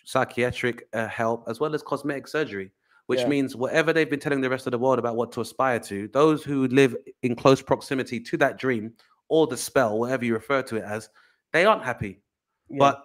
psychiatric 0.05 0.87
uh, 0.93 1.07
help 1.07 1.45
as 1.47 1.59
well 1.59 1.73
as 1.73 1.81
cosmetic 1.81 2.27
surgery. 2.27 2.71
Which 3.07 3.21
Yeah. 3.21 3.27
means 3.27 3.55
whatever 3.55 3.93
they've 3.93 4.09
been 4.09 4.19
telling 4.19 4.41
the 4.41 4.49
rest 4.49 4.67
of 4.67 4.71
the 4.71 4.77
world 4.77 4.99
about 4.99 5.15
what 5.15 5.31
to 5.33 5.41
aspire 5.41 5.79
to, 5.79 6.07
those 6.09 6.43
who 6.43 6.67
live 6.67 6.95
in 7.23 7.35
close 7.35 7.61
proximity 7.61 8.19
to 8.19 8.37
that 8.37 8.59
dream 8.59 8.93
or 9.29 9.47
the 9.47 9.57
spell, 9.57 9.97
whatever 9.97 10.25
you 10.25 10.33
refer 10.33 10.61
to 10.63 10.75
it 10.75 10.83
as, 10.83 11.09
they 11.53 11.65
aren't 11.65 11.83
happy. 11.83 12.21
Yeah. 12.69 12.77
But 12.79 13.03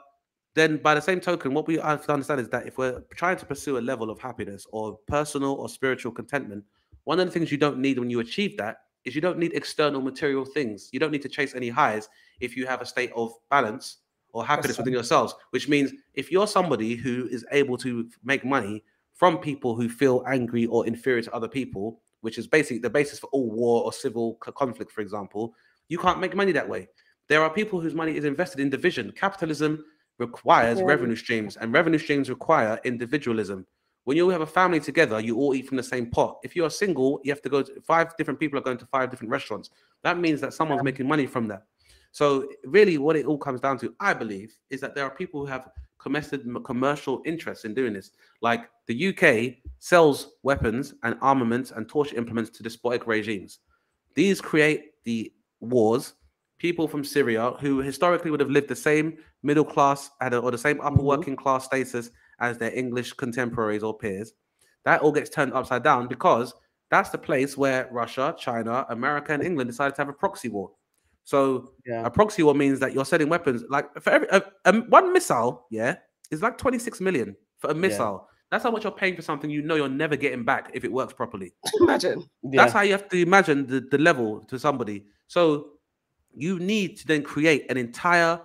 then, 0.55 0.77
by 0.77 0.95
the 0.95 1.01
same 1.01 1.21
token, 1.21 1.55
what 1.55 1.67
we 1.67 1.77
have 1.79 2.05
to 2.05 2.13
understand 2.13 2.41
is 2.41 2.49
that 2.51 2.67
if 2.67 2.77
we're 2.79 3.01
trying 3.15 3.39
to 3.39 3.47
pursue 3.47 3.79
a 3.79 3.81
level 3.81 4.11
of 4.11 4.19
happiness 4.19 4.67
or 4.71 4.99
personal 5.07 5.53
or 5.55 5.69
spiritual 5.69 6.13
contentment, 6.13 6.65
one 7.05 7.19
of 7.19 7.27
the 7.27 7.33
things 7.33 7.51
you 7.51 7.57
don't 7.59 7.79
need 7.79 7.99
when 7.99 8.11
you 8.11 8.21
achieve 8.21 8.57
that 8.59 8.79
is 9.05 9.15
you 9.15 9.21
don't 9.21 9.39
need 9.39 9.53
external 9.55 10.01
material 10.01 10.45
things. 10.45 10.91
You 10.93 11.01
don't 11.01 11.11
need 11.11 11.23
to 11.23 11.29
chase 11.29 11.55
any 11.55 11.69
highs 11.69 12.09
if 12.41 12.57
you 12.57 12.67
have 12.67 12.81
a 12.83 12.87
state 12.87 13.13
of 13.17 13.33
balance 13.51 13.99
or 14.33 14.45
happiness 14.45 14.79
within 14.79 14.93
yourselves. 14.93 15.35
Which 15.51 15.69
means 15.69 15.93
if 16.15 16.31
you're 16.31 16.47
somebody 16.47 16.97
who 16.97 17.29
is 17.31 17.45
able 17.51 17.79
to 17.79 18.09
make 18.23 18.45
money 18.45 18.85
from 19.23 19.39
people 19.39 19.77
who 19.77 19.89
feel 19.89 20.25
angry 20.27 20.67
or 20.67 20.85
inferior 20.85 21.23
to 21.23 21.33
other 21.33 21.47
people, 21.47 22.01
which 22.23 22.39
is 22.39 22.49
basically 22.49 22.81
the 22.81 22.91
basis 22.91 23.21
for 23.21 23.29
all 23.29 23.49
war 23.53 23.85
or 23.85 23.93
civil 23.93 24.35
conflict, 24.41 24.91
for 24.91 25.01
example, 25.01 25.55
you 25.89 25.97
can't 25.97 26.19
make 26.19 26.35
money 26.35 26.51
that 26.51 26.69
way. 26.69 26.89
There 27.29 27.41
are 27.41 27.49
people 27.49 27.79
whose 27.81 27.95
money 27.95 28.17
is 28.17 28.25
invested 28.25 28.59
in 28.59 28.69
division. 28.69 29.13
Capitalism 29.13 29.85
requires 30.19 30.81
Yeah. 30.81 30.87
revenue 30.87 31.15
streams, 31.15 31.57
and 31.57 31.73
revenue 31.73 32.01
streams 32.01 32.29
require 32.29 32.81
individualism. 32.83 33.65
When 34.03 34.17
you 34.17 34.29
have 34.31 34.41
a 34.41 34.53
family 34.61 34.81
together, 34.81 35.21
you 35.21 35.37
all 35.37 35.55
eat 35.55 35.69
from 35.69 35.77
the 35.77 35.85
same 35.85 36.11
pot. 36.11 36.41
If 36.43 36.57
you're 36.57 36.69
single, 36.69 37.21
you 37.23 37.31
have 37.31 37.43
to 37.43 37.49
go 37.49 37.63
to 37.63 37.81
five 37.83 38.17
different 38.17 38.41
people 38.41 38.59
are 38.59 38.63
going 38.63 38.79
to 38.79 38.87
five 38.87 39.09
different 39.09 39.31
restaurants. 39.31 39.71
That 40.03 40.19
means 40.19 40.41
that 40.41 40.53
someone's 40.53 40.83
making 40.83 41.07
money 41.07 41.27
from 41.27 41.47
that. 41.47 41.63
So 42.11 42.49
really, 42.65 42.99
what 42.99 43.15
it 43.15 43.27
all 43.27 43.39
comes 43.39 43.61
down 43.61 43.79
to, 43.79 43.95
I 44.01 44.15
believe, 44.15 44.59
is 44.69 44.81
that 44.81 44.97
there 44.97 45.05
are 45.05 45.15
people 45.15 45.39
who 45.39 45.47
have 45.47 45.69
commercial 46.03 46.61
commercial 46.63 47.23
interests 47.25 47.65
in 47.65 47.75
doing 47.75 47.93
this. 47.95 48.11
Like 48.41 48.69
the 48.87 48.95
UK 48.95 49.63
sells 49.79 50.33
weapons 50.43 50.95
and 51.03 51.17
armaments 51.21 51.71
and 51.71 51.89
torture 51.89 52.17
implements 52.17 52.51
to 52.51 52.63
despotic 52.63 53.07
regimes. 53.07 53.61
These 54.15 54.41
create 54.41 55.03
the 55.05 55.33
wars. 55.61 56.15
People 56.59 56.87
from 56.87 57.05
Syria 57.05 57.53
who 57.61 57.79
historically 57.79 58.31
would 58.31 58.41
have 58.41 58.51
lived 58.51 58.69
the 58.69 58.77
same 58.77 59.17
middle 59.43 59.65
class 59.65 60.11
or 60.21 60.51
the 60.51 60.59
same 60.59 60.81
upper 60.81 60.99
Mhm. 60.99 61.05
working 61.05 61.37
class 61.37 61.65
status 61.65 62.11
as 62.39 62.59
their 62.59 62.73
English 62.77 63.13
contemporaries 63.15 63.83
or 63.83 63.97
peers. 63.97 64.35
That 64.85 65.01
all 65.03 65.13
gets 65.13 65.31
turned 65.31 65.55
upside 65.55 65.83
down 65.83 66.09
because 66.09 66.55
that's 66.91 67.11
the 67.11 67.19
place 67.19 67.57
where 67.57 67.89
Russia, 67.91 68.35
China, 68.39 68.85
America, 68.91 69.33
and 69.33 69.43
England 69.43 69.71
decided 69.71 69.95
to 69.97 70.03
have 70.03 70.09
a 70.09 70.13
proxy 70.13 70.49
war. 70.49 70.73
So 71.25 71.73
Yeah. 71.87 72.05
a 72.05 72.11
proxy 72.11 72.43
war 72.43 72.55
means 72.55 72.81
that 72.81 72.93
you're 72.93 73.05
selling 73.05 73.29
weapons. 73.29 73.63
Like 73.69 73.87
for 74.03 74.11
every 74.11 74.29
uh, 74.31 74.41
um, 74.65 74.83
one 74.89 75.13
missile, 75.13 75.67
yeah, 75.71 75.97
is 76.31 76.43
like 76.43 76.59
26 76.59 77.01
million 77.01 77.37
for 77.59 77.71
a 77.71 77.75
missile. 77.75 78.29
That's 78.51 78.65
how 78.65 78.71
much 78.71 78.85
you're 78.85 78.93
paying 78.93 79.17
for 79.17 79.23
something 79.23 79.49
you 79.49 79.63
know 79.63 79.77
you're 79.77 79.89
never 79.89 80.15
getting 80.15 80.45
back 80.45 80.71
if 80.75 80.85
it 80.85 80.93
works 80.93 81.15
properly. 81.15 81.55
Imagine. 81.81 82.29
Yeah. 82.43 82.63
That's 82.63 82.73
how 82.75 82.83
you 82.83 82.93
have 82.93 83.09
to 83.09 83.17
imagine 83.17 83.67
the, 83.67 83.81
the 83.81 83.99
level 83.99 84.41
to 84.41 84.59
somebody. 84.59 85.07
So 85.27 85.71
you 86.35 86.59
need 86.59 86.99
to 86.99 87.07
then 87.07 87.23
create 87.23 87.71
an 87.71 87.77
entire 87.77 88.41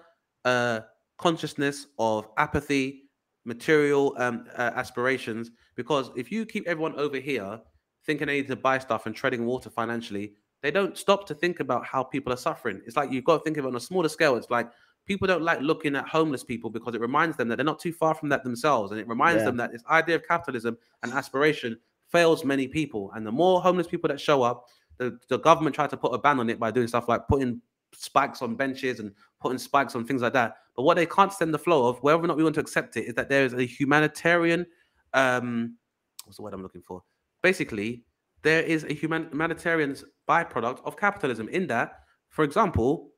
uh, 0.46 0.82
consciousness 1.18 1.88
of 2.00 2.28
apathy, 2.38 3.10
material 3.44 4.16
um, 4.18 4.46
uh, 4.58 4.72
aspirations. 4.76 5.52
Because 5.76 6.10
if 6.16 6.32
you 6.32 6.46
keep 6.46 6.68
everyone 6.68 6.96
over 6.96 7.18
here 7.18 7.60
thinking 8.06 8.28
they 8.28 8.38
need 8.38 8.48
to 8.48 8.56
buy 8.56 8.80
stuff 8.80 9.08
and 9.08 9.16
treading 9.16 9.46
water 9.46 9.70
financially, 9.70 10.36
they 10.62 10.72
don't 10.72 10.98
stop 10.98 11.26
to 11.28 11.36
think 11.36 11.60
about 11.60 11.86
how 11.86 12.04
people 12.04 12.34
are 12.34 12.38
suffering. 12.38 12.82
It's 12.86 12.96
like 12.96 13.12
you've 13.12 13.26
got 13.26 13.38
to 13.40 13.44
think 13.44 13.58
of 13.58 13.66
it 13.66 13.68
on 13.68 13.76
a 13.76 13.80
smaller 13.80 14.10
scale. 14.10 14.36
It's 14.36 14.50
like 14.50 14.70
people 15.06 15.28
don't 15.28 15.44
like 15.44 15.62
looking 15.62 15.96
at 15.96 16.08
homeless 16.08 16.44
people 16.44 16.70
because 16.70 16.96
it 16.96 17.02
reminds 17.02 17.38
them 17.38 17.48
that 17.48 17.56
they're 17.58 17.66
not 17.66 17.80
too 17.80 17.94
far 17.94 18.14
from 18.14 18.30
that 18.30 18.44
themselves, 18.44 18.92
and 18.92 19.00
it 19.00 19.08
reminds 19.08 19.42
Yeah. 19.42 19.46
them 19.46 19.58
that 19.58 19.72
this 19.72 19.84
idea 19.90 20.16
of 20.16 20.28
capitalism 20.28 20.78
and 21.04 21.14
aspiration 21.14 21.78
fails 22.12 22.44
many 22.44 22.68
people. 22.68 23.12
And 23.16 23.26
the 23.26 23.32
more 23.32 23.62
homeless 23.62 23.88
people 23.88 24.08
that 24.10 24.20
show 24.20 24.42
up, 24.42 24.66
the, 24.98 25.18
the 25.30 25.38
government 25.40 25.76
tried 25.76 25.92
to 25.92 25.98
put 25.98 26.14
a 26.14 26.18
ban 26.18 26.40
on 26.40 26.50
it 26.50 26.60
by 26.60 26.72
doing 26.72 26.88
stuff 26.88 27.08
like 27.08 27.28
putting 27.28 27.62
spikes 27.94 28.42
on 28.42 28.56
benches 28.56 29.00
and 29.00 29.14
putting 29.40 29.58
spikes 29.58 29.96
on 29.96 30.06
things 30.06 30.22
like 30.22 30.34
that. 30.34 30.56
But 30.76 30.84
what 30.84 30.96
they 30.96 31.06
can't 31.06 31.32
stem 31.32 31.52
the 31.52 31.60
flow 31.60 31.88
of, 31.88 32.00
whether 32.04 32.18
or 32.22 32.28
not 32.28 32.38
we 32.38 32.44
want 32.44 32.56
to 32.56 32.62
accept 32.62 32.98
it, 32.98 33.06
is 33.06 33.14
that 33.16 33.30
there 33.30 33.46
is 33.46 33.54
a 33.54 33.64
humanitarian, 33.64 34.66
um, 35.14 35.78
what's 36.26 36.38
the 36.38 36.44
word 36.44 36.54
I'm 36.54 36.64
looking 36.64 36.82
for? 36.82 37.04
Basically, 37.42 38.04
there 38.44 38.62
is 38.64 38.84
a 38.84 38.94
human 38.94 39.30
humanitarian 39.30 39.96
byproduct 40.28 40.82
of 40.86 40.98
capitalism 40.98 41.50
in 41.50 41.68
that, 41.68 42.00
for 42.30 42.44
example, 42.44 43.12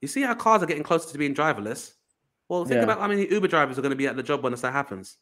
you 0.00 0.08
see 0.08 0.22
how 0.22 0.34
cars 0.34 0.62
are 0.62 0.66
getting 0.66 0.82
closer 0.82 1.10
to 1.12 1.18
being 1.18 1.34
driverless. 1.34 1.94
Well, 2.48 2.64
think 2.64 2.78
Yeah. 2.78 2.84
about 2.84 3.00
how 3.00 3.08
many 3.08 3.30
Uber 3.30 3.48
drivers 3.48 3.78
are 3.78 3.82
going 3.82 3.90
to 3.90 3.96
be 3.96 4.06
at 4.06 4.16
the 4.16 4.22
job 4.22 4.42
when 4.42 4.52
this 4.52 4.62
happens. 4.62 5.18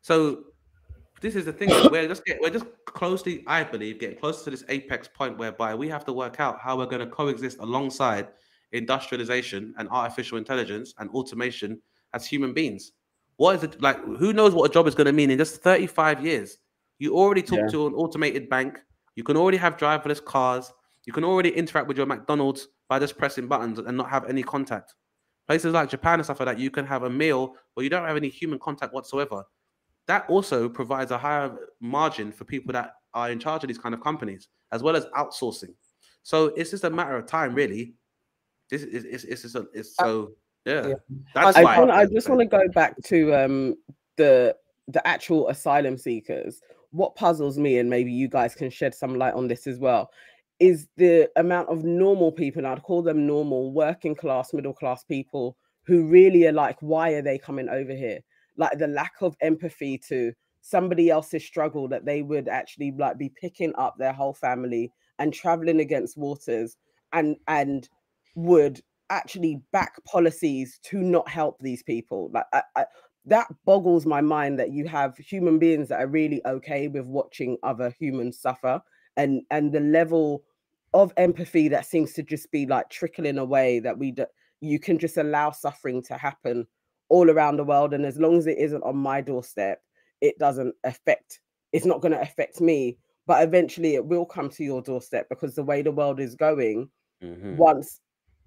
So 0.00 0.44
this 1.20 1.34
is 1.34 1.44
the 1.44 1.52
thing. 1.52 1.68
we're 1.90 2.08
just 2.08 2.24
get, 2.24 2.40
we're 2.40 2.50
just 2.50 2.66
closely, 2.86 3.44
I 3.46 3.64
believe, 3.64 3.98
getting 3.98 4.18
closer 4.18 4.44
to 4.44 4.50
this 4.50 4.64
apex 4.68 5.08
point 5.08 5.38
whereby 5.38 5.74
we 5.74 5.88
have 5.88 6.04
to 6.06 6.12
work 6.12 6.40
out 6.40 6.58
how 6.60 6.76
we're 6.76 6.86
going 6.86 7.00
to 7.00 7.06
coexist 7.06 7.58
alongside 7.58 8.28
industrialization 8.72 9.74
and 9.78 9.88
artificial 9.90 10.38
intelligence 10.38 10.94
and 10.98 11.10
automation 11.10 11.80
as 12.14 12.26
human 12.26 12.52
beings. 12.52 12.92
What 13.36 13.56
is 13.56 13.62
it 13.64 13.80
like? 13.80 14.02
Who 14.04 14.32
knows 14.32 14.54
what 14.54 14.70
a 14.70 14.72
job 14.72 14.86
is 14.86 14.94
going 14.94 15.06
to 15.06 15.12
mean 15.12 15.30
in 15.30 15.38
just 15.38 15.62
35 15.62 16.24
years? 16.24 16.58
You 17.02 17.16
already 17.16 17.42
talk 17.42 17.58
Yeah. 17.58 17.66
to 17.70 17.88
an 17.88 17.94
automated 17.94 18.48
bank. 18.48 18.80
You 19.16 19.24
can 19.24 19.36
already 19.36 19.56
have 19.58 19.76
driverless 19.76 20.24
cars. 20.24 20.72
You 21.04 21.12
can 21.12 21.24
already 21.24 21.50
interact 21.50 21.88
with 21.88 21.96
your 21.96 22.06
McDonald's 22.06 22.68
by 22.88 23.00
just 23.00 23.18
pressing 23.18 23.48
buttons 23.48 23.80
and 23.80 23.96
not 23.96 24.08
have 24.08 24.28
any 24.28 24.44
contact. 24.44 24.94
Places 25.48 25.72
like 25.74 25.88
Japan 25.88 26.20
and 26.20 26.24
stuff 26.24 26.38
like 26.38 26.46
that, 26.46 26.60
you 26.60 26.70
can 26.70 26.86
have 26.86 27.02
a 27.02 27.10
meal 27.10 27.56
where 27.74 27.82
you 27.82 27.90
don't 27.90 28.06
have 28.06 28.16
any 28.16 28.28
human 28.28 28.60
contact 28.60 28.94
whatsoever. 28.94 29.42
That 30.06 30.30
also 30.30 30.68
provides 30.68 31.10
a 31.10 31.18
higher 31.18 31.52
margin 31.80 32.30
for 32.30 32.44
people 32.44 32.72
that 32.74 32.94
are 33.14 33.32
in 33.32 33.40
charge 33.40 33.64
of 33.64 33.68
these 33.68 33.78
kind 33.78 33.96
of 33.96 34.00
companies, 34.00 34.46
as 34.70 34.84
well 34.84 34.94
as 34.94 35.06
outsourcing. 35.06 35.74
So 36.22 36.46
it's 36.56 36.70
just 36.70 36.84
a 36.84 36.90
matter 36.90 37.16
of 37.16 37.26
time, 37.26 37.52
really. 37.52 37.94
This 38.70 38.84
is 38.84 39.04
it's, 39.04 39.24
it's, 39.24 39.42
just 39.42 39.56
a, 39.56 39.66
it's 39.74 39.96
so 39.96 40.34
yeah. 40.64 40.86
Yeah. 40.86 40.94
That's 41.34 41.56
I, 41.56 41.64
why. 41.64 41.78
wanna- 41.80 41.94
I 41.94 42.06
just 42.06 42.28
want 42.28 42.42
to 42.42 42.46
go 42.46 42.62
back 42.68 42.94
to 43.06 43.34
um 43.34 43.74
the 44.16 44.54
the 44.86 45.04
actual 45.04 45.48
asylum 45.48 45.98
seekers. 45.98 46.60
What 46.92 47.16
puzzles 47.16 47.58
me, 47.58 47.78
and 47.78 47.90
maybe 47.90 48.12
you 48.12 48.28
guys 48.28 48.54
can 48.54 48.70
shed 48.70 48.94
some 48.94 49.16
light 49.16 49.34
on 49.34 49.48
this 49.48 49.66
as 49.66 49.78
well, 49.78 50.10
is 50.60 50.88
the 50.96 51.28
amount 51.36 51.68
of 51.68 51.84
normal 51.84 52.32
people. 52.32 52.64
I'd 52.66 52.82
call 52.82 53.02
them 53.02 53.26
normal, 53.26 53.72
working 53.72 54.14
class, 54.14 54.52
middle 54.52 54.74
class 54.74 55.02
people 55.02 55.56
who 55.84 56.06
really 56.06 56.46
are 56.46 56.52
like, 56.52 56.76
why 56.80 57.10
are 57.10 57.22
they 57.22 57.38
coming 57.38 57.68
over 57.68 57.92
here? 57.92 58.20
Like 58.56 58.78
the 58.78 58.86
lack 58.86 59.14
of 59.20 59.36
empathy 59.40 59.98
to 60.08 60.32
somebody 60.60 61.10
else's 61.10 61.44
struggle 61.44 61.88
that 61.88 62.04
they 62.04 62.22
would 62.22 62.48
actually 62.48 62.92
like 62.92 63.18
be 63.18 63.28
picking 63.28 63.74
up 63.76 63.96
their 63.98 64.12
whole 64.12 64.34
family 64.34 64.90
and 65.18 65.34
traveling 65.34 65.80
against 65.80 66.16
waters 66.16 66.76
and 67.12 67.36
and 67.48 67.88
would 68.36 68.80
actually 69.10 69.60
back 69.72 70.02
policies 70.04 70.78
to 70.84 70.98
not 70.98 71.28
help 71.28 71.58
these 71.60 71.82
people 71.82 72.30
like 72.32 72.46
I, 72.52 72.62
I, 72.76 72.84
that 73.24 73.46
boggles 73.64 74.04
my 74.06 74.20
mind 74.20 74.58
that 74.58 74.72
you 74.72 74.86
have 74.88 75.16
human 75.16 75.58
beings 75.58 75.88
that 75.88 76.00
are 76.00 76.06
really 76.08 76.40
okay 76.44 76.88
with 76.88 77.04
watching 77.06 77.56
other 77.62 77.90
humans 77.98 78.40
suffer 78.40 78.80
and 79.16 79.42
and 79.50 79.72
the 79.72 79.80
level 79.80 80.42
of 80.94 81.12
empathy 81.16 81.68
that 81.68 81.86
seems 81.86 82.12
to 82.12 82.22
just 82.22 82.50
be 82.50 82.66
like 82.66 82.88
trickling 82.90 83.38
away 83.38 83.78
that 83.78 83.98
we 83.98 84.10
d- 84.10 84.24
you 84.60 84.78
can 84.78 84.98
just 84.98 85.16
allow 85.16 85.50
suffering 85.50 86.02
to 86.02 86.16
happen 86.16 86.66
all 87.08 87.30
around 87.30 87.56
the 87.56 87.64
world 87.64 87.94
and 87.94 88.04
as 88.04 88.18
long 88.18 88.36
as 88.36 88.46
it 88.46 88.58
isn't 88.58 88.82
on 88.82 88.96
my 88.96 89.20
doorstep 89.20 89.82
it 90.20 90.38
doesn't 90.38 90.74
affect 90.84 91.40
it's 91.72 91.86
not 91.86 92.00
going 92.00 92.12
to 92.12 92.20
affect 92.20 92.60
me 92.60 92.98
but 93.26 93.42
eventually 93.42 93.94
it 93.94 94.04
will 94.04 94.26
come 94.26 94.48
to 94.50 94.64
your 94.64 94.82
doorstep 94.82 95.28
because 95.28 95.54
the 95.54 95.62
way 95.62 95.80
the 95.82 95.92
world 95.92 96.18
is 96.20 96.34
going 96.34 96.88
Mhm. 97.22 97.56
once 97.56 98.00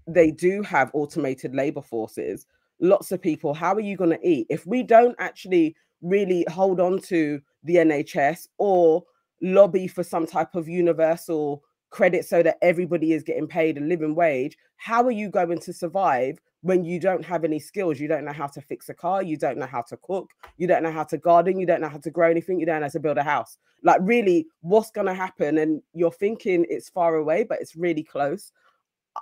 they 0.07 0.31
do 0.31 0.61
have 0.61 0.91
automated 0.93 1.55
labor 1.55 1.81
forces 1.81 2.45
lots 2.79 3.11
of 3.11 3.21
people 3.21 3.53
how 3.53 3.73
are 3.73 3.79
you 3.79 3.97
going 3.97 4.09
to 4.09 4.27
eat? 4.27 4.47
If 4.49 4.65
we 4.65 4.83
don't 4.83 5.15
actually 5.19 5.75
really 6.01 6.45
hold 6.49 6.79
on 6.79 6.99
to 6.99 7.41
the 7.63 7.75
nhs 7.75 8.47
or 8.57 9.03
lobby 9.41 9.87
for 9.87 10.03
some 10.03 10.27
type 10.27 10.55
of 10.55 10.67
universal 10.67 11.63
credit 11.89 12.25
so 12.25 12.43
that 12.43 12.57
everybody 12.61 13.13
is 13.13 13.23
getting 13.23 13.47
paid 13.47 13.77
a 13.77 13.81
living 13.81 14.13
wage 14.13 14.57
how 14.77 15.03
are 15.03 15.11
you 15.11 15.29
going 15.29 15.59
to 15.59 15.73
survive 15.73 16.37
when 16.61 16.83
you 16.83 16.99
don't 16.99 17.23
have 17.23 17.43
any 17.43 17.59
skills? 17.59 17.99
You 17.99 18.07
don't 18.07 18.25
know 18.25 18.33
how 18.33 18.47
to 18.47 18.59
fix 18.59 18.89
a 18.89 18.93
car 18.93 19.23
you 19.23 19.37
don't 19.37 19.57
know 19.57 19.67
how 19.67 19.83
to 19.83 19.97
cook 19.97 20.31
you 20.57 20.67
don't 20.67 20.83
know 20.83 20.91
how 20.91 21.03
to 21.03 21.17
garden 21.17 21.59
you 21.59 21.65
don't 21.65 21.81
know 21.81 21.89
how 21.89 21.99
to 21.99 22.09
grow 22.09 22.29
anything 22.29 22.59
you 22.59 22.65
don't 22.65 22.81
know 22.81 22.87
how 22.87 22.91
to 22.91 22.99
build 22.99 23.17
a 23.17 23.23
house. 23.23 23.57
Like 23.83 24.01
really 24.03 24.47
what's 24.61 24.91
going 24.91 25.07
to 25.07 25.13
happen? 25.13 25.59
And 25.59 25.81
you're 25.93 26.11
thinking 26.11 26.65
it's 26.69 26.89
far 26.89 27.15
away 27.15 27.43
but 27.43 27.61
it's 27.61 27.75
really 27.75 28.03
close. 28.03 28.51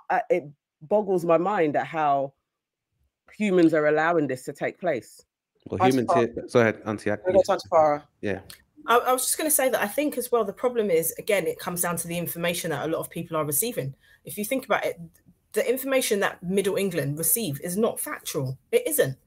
I, 0.10 0.22
it 0.30 0.44
boggles 0.82 1.26
my 1.26 1.38
mind 1.38 1.76
at 1.76 1.86
how 1.86 2.34
humans 3.38 3.74
are 3.74 3.88
allowing 3.88 4.28
this 4.28 4.44
to 4.46 4.54
take 4.54 4.80
place. 4.80 5.24
Well, 5.68 5.82
I 5.82 5.90
humans 5.90 6.10
suppose- 6.10 6.30
here. 6.36 6.46
Go 6.52 6.60
ahead, 6.60 6.82
Auntie. 6.86 7.12
I- 7.12 7.18
We 7.28 7.42
got 7.44 7.60
time. 7.72 8.02
Yeah. 8.22 8.40
I, 8.86 8.98
I 8.98 9.14
was 9.14 9.24
just 9.24 9.38
going 9.38 9.50
to 9.50 9.56
say 9.56 9.70
that 9.70 9.82
I 9.82 9.88
think 9.88 10.18
as 10.18 10.30
well 10.30 10.44
the 10.44 10.52
problem 10.52 10.90
is 10.92 11.14
again 11.18 11.48
it 11.48 11.58
comes 11.58 11.82
down 11.82 11.96
to 11.98 12.08
the 12.08 12.18
information 12.18 12.72
that 12.72 12.86
a 12.86 12.92
lot 12.92 13.00
of 13.00 13.10
people 13.10 13.38
are 13.38 13.46
receiving. 13.46 13.96
If 14.26 14.38
you 14.38 14.44
think 14.44 14.66
about 14.66 14.86
it, 14.86 15.00
the 15.54 15.70
information 15.70 16.20
that 16.20 16.44
Middle 16.44 16.76
England 16.76 17.18
receive 17.18 17.62
is 17.62 17.78
not 17.78 18.00
factual. 18.00 18.58
It 18.74 18.86
isn't. 18.88 19.18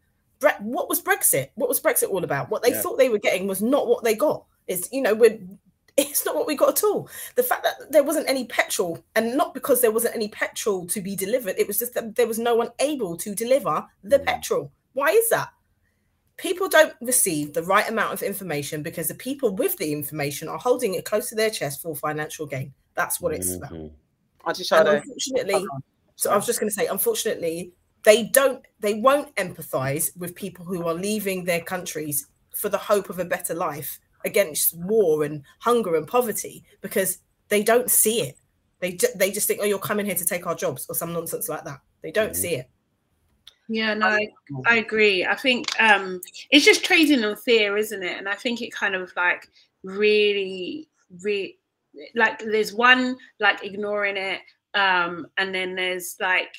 Bre- 0.41 0.49
what 0.61 0.91
was 0.91 1.01
Brexit? 1.01 1.49
What 1.55 1.71
was 1.71 1.81
Brexit 1.81 2.11
all 2.11 2.23
about? 2.25 2.51
What 2.51 2.63
they 2.63 2.71
Yeah. 2.73 2.83
thought 2.83 2.99
they 2.99 3.09
were 3.09 3.19
getting 3.19 3.47
was 3.47 3.63
not 3.63 3.87
what 3.89 4.05
they 4.05 4.15
got. 4.15 4.45
It's 4.67 4.93
you 4.93 5.01
know 5.01 5.15
we're 5.15 5.39
it's 5.97 6.25
not 6.25 6.35
what 6.35 6.47
we 6.47 6.57
got 6.57 6.79
at 6.79 6.85
all. 6.85 7.09
The 7.35 7.43
fact 7.43 7.65
that 7.65 7.91
there 7.91 8.05
wasn't 8.05 8.29
any 8.29 8.45
petrol, 8.45 9.03
and 9.15 9.37
not 9.37 9.55
because 9.55 9.81
there 9.81 9.93
wasn't 9.93 10.15
any 10.15 10.29
petrol 10.29 10.87
to 10.87 11.01
be 11.01 11.17
delivered, 11.17 11.57
it 11.59 11.67
was 11.67 11.79
just 11.79 11.95
that 11.95 12.15
there 12.17 12.27
was 12.27 12.39
no 12.39 12.55
one 12.55 12.71
able 12.81 13.17
to 13.17 13.35
deliver 13.35 13.87
the 14.03 14.19
Mm. 14.19 14.27
petrol. 14.27 14.73
Why 14.93 15.11
is 15.11 15.29
that? 15.31 15.51
people 16.39 16.69
don't 16.69 16.93
receive 17.01 17.55
the 17.55 17.63
right 17.63 17.89
amount 17.89 18.13
of 18.13 18.23
information 18.23 18.83
because 18.83 19.09
the 19.09 19.15
people 19.15 19.55
with 19.55 19.75
the 19.79 19.91
information 19.91 20.49
are 20.49 20.59
holding 20.59 20.93
it 20.95 21.05
close 21.05 21.31
to 21.31 21.35
their 21.35 21.49
chest 21.51 21.81
for 21.81 21.97
financial 21.97 22.45
gain. 22.45 22.75
That's 22.95 23.21
what 23.21 23.33
it's 23.33 23.55
about. 23.55 23.73
Mhm. 23.73 23.91
Auntie 24.47 24.65
And 24.71 24.89
unfortunately, 24.89 25.67
so 26.17 26.31
I 26.31 26.37
was 26.37 26.47
just 26.47 26.61
going 26.61 26.69
to 26.69 26.75
say, 26.75 26.87
unfortunately, 26.87 27.73
they 28.05 28.25
don't, 28.25 28.63
they 28.81 28.95
won't 28.95 29.35
empathize 29.37 30.17
with 30.17 30.35
people 30.35 30.65
who 30.65 30.87
are 30.87 30.95
leaving 30.95 31.45
their 31.45 31.63
countries 31.63 32.27
for 32.55 32.69
the 32.69 32.79
hope 32.79 33.09
of 33.11 33.19
a 33.19 33.25
better 33.25 33.55
life 33.55 33.99
against 34.25 34.77
war 34.77 35.25
and 35.25 35.43
hunger 35.61 35.97
and 35.97 36.07
poverty 36.09 36.65
because 36.81 37.19
they 37.49 37.63
don't 37.63 37.91
see 37.91 38.23
it. 38.23 38.37
They 38.81 38.93
ju- 38.93 39.09
they 39.15 39.31
just 39.31 39.47
think, 39.47 39.61
oh, 39.63 39.67
you're 39.67 39.79
coming 39.79 40.07
here 40.07 40.15
to 40.15 40.25
take 40.25 40.47
our 40.47 40.55
jobs 40.55 40.87
or 40.89 40.95
some 40.95 41.13
nonsense 41.13 41.49
like 41.49 41.65
that. 41.65 41.81
They 42.03 42.11
don't 42.11 42.33
Mhm. 42.33 42.37
see 42.37 42.55
it. 42.57 42.69
Yeah, 43.69 43.95
no, 43.95 44.07
I, 44.09 44.29
I 44.67 44.77
agree. 44.77 45.25
I 45.27 45.35
think 45.35 45.69
um 45.81 46.21
it's 46.51 46.65
just 46.65 46.85
trading 46.85 47.25
on 47.25 47.37
fear, 47.37 47.77
isn't 47.77 48.03
it? 48.03 48.17
And 48.17 48.29
I 48.29 48.35
think 48.35 48.63
it 48.63 48.73
kind 48.73 48.95
of 48.95 49.13
like 49.17 49.49
really, 49.83 50.89
re 51.23 51.57
like 52.15 52.39
there's 52.41 52.75
one 52.75 53.17
like 53.41 53.65
ignoring 53.65 54.17
it, 54.17 54.41
um, 54.75 55.27
and 55.39 55.55
then 55.55 55.75
there's 55.75 56.17
like 56.21 56.55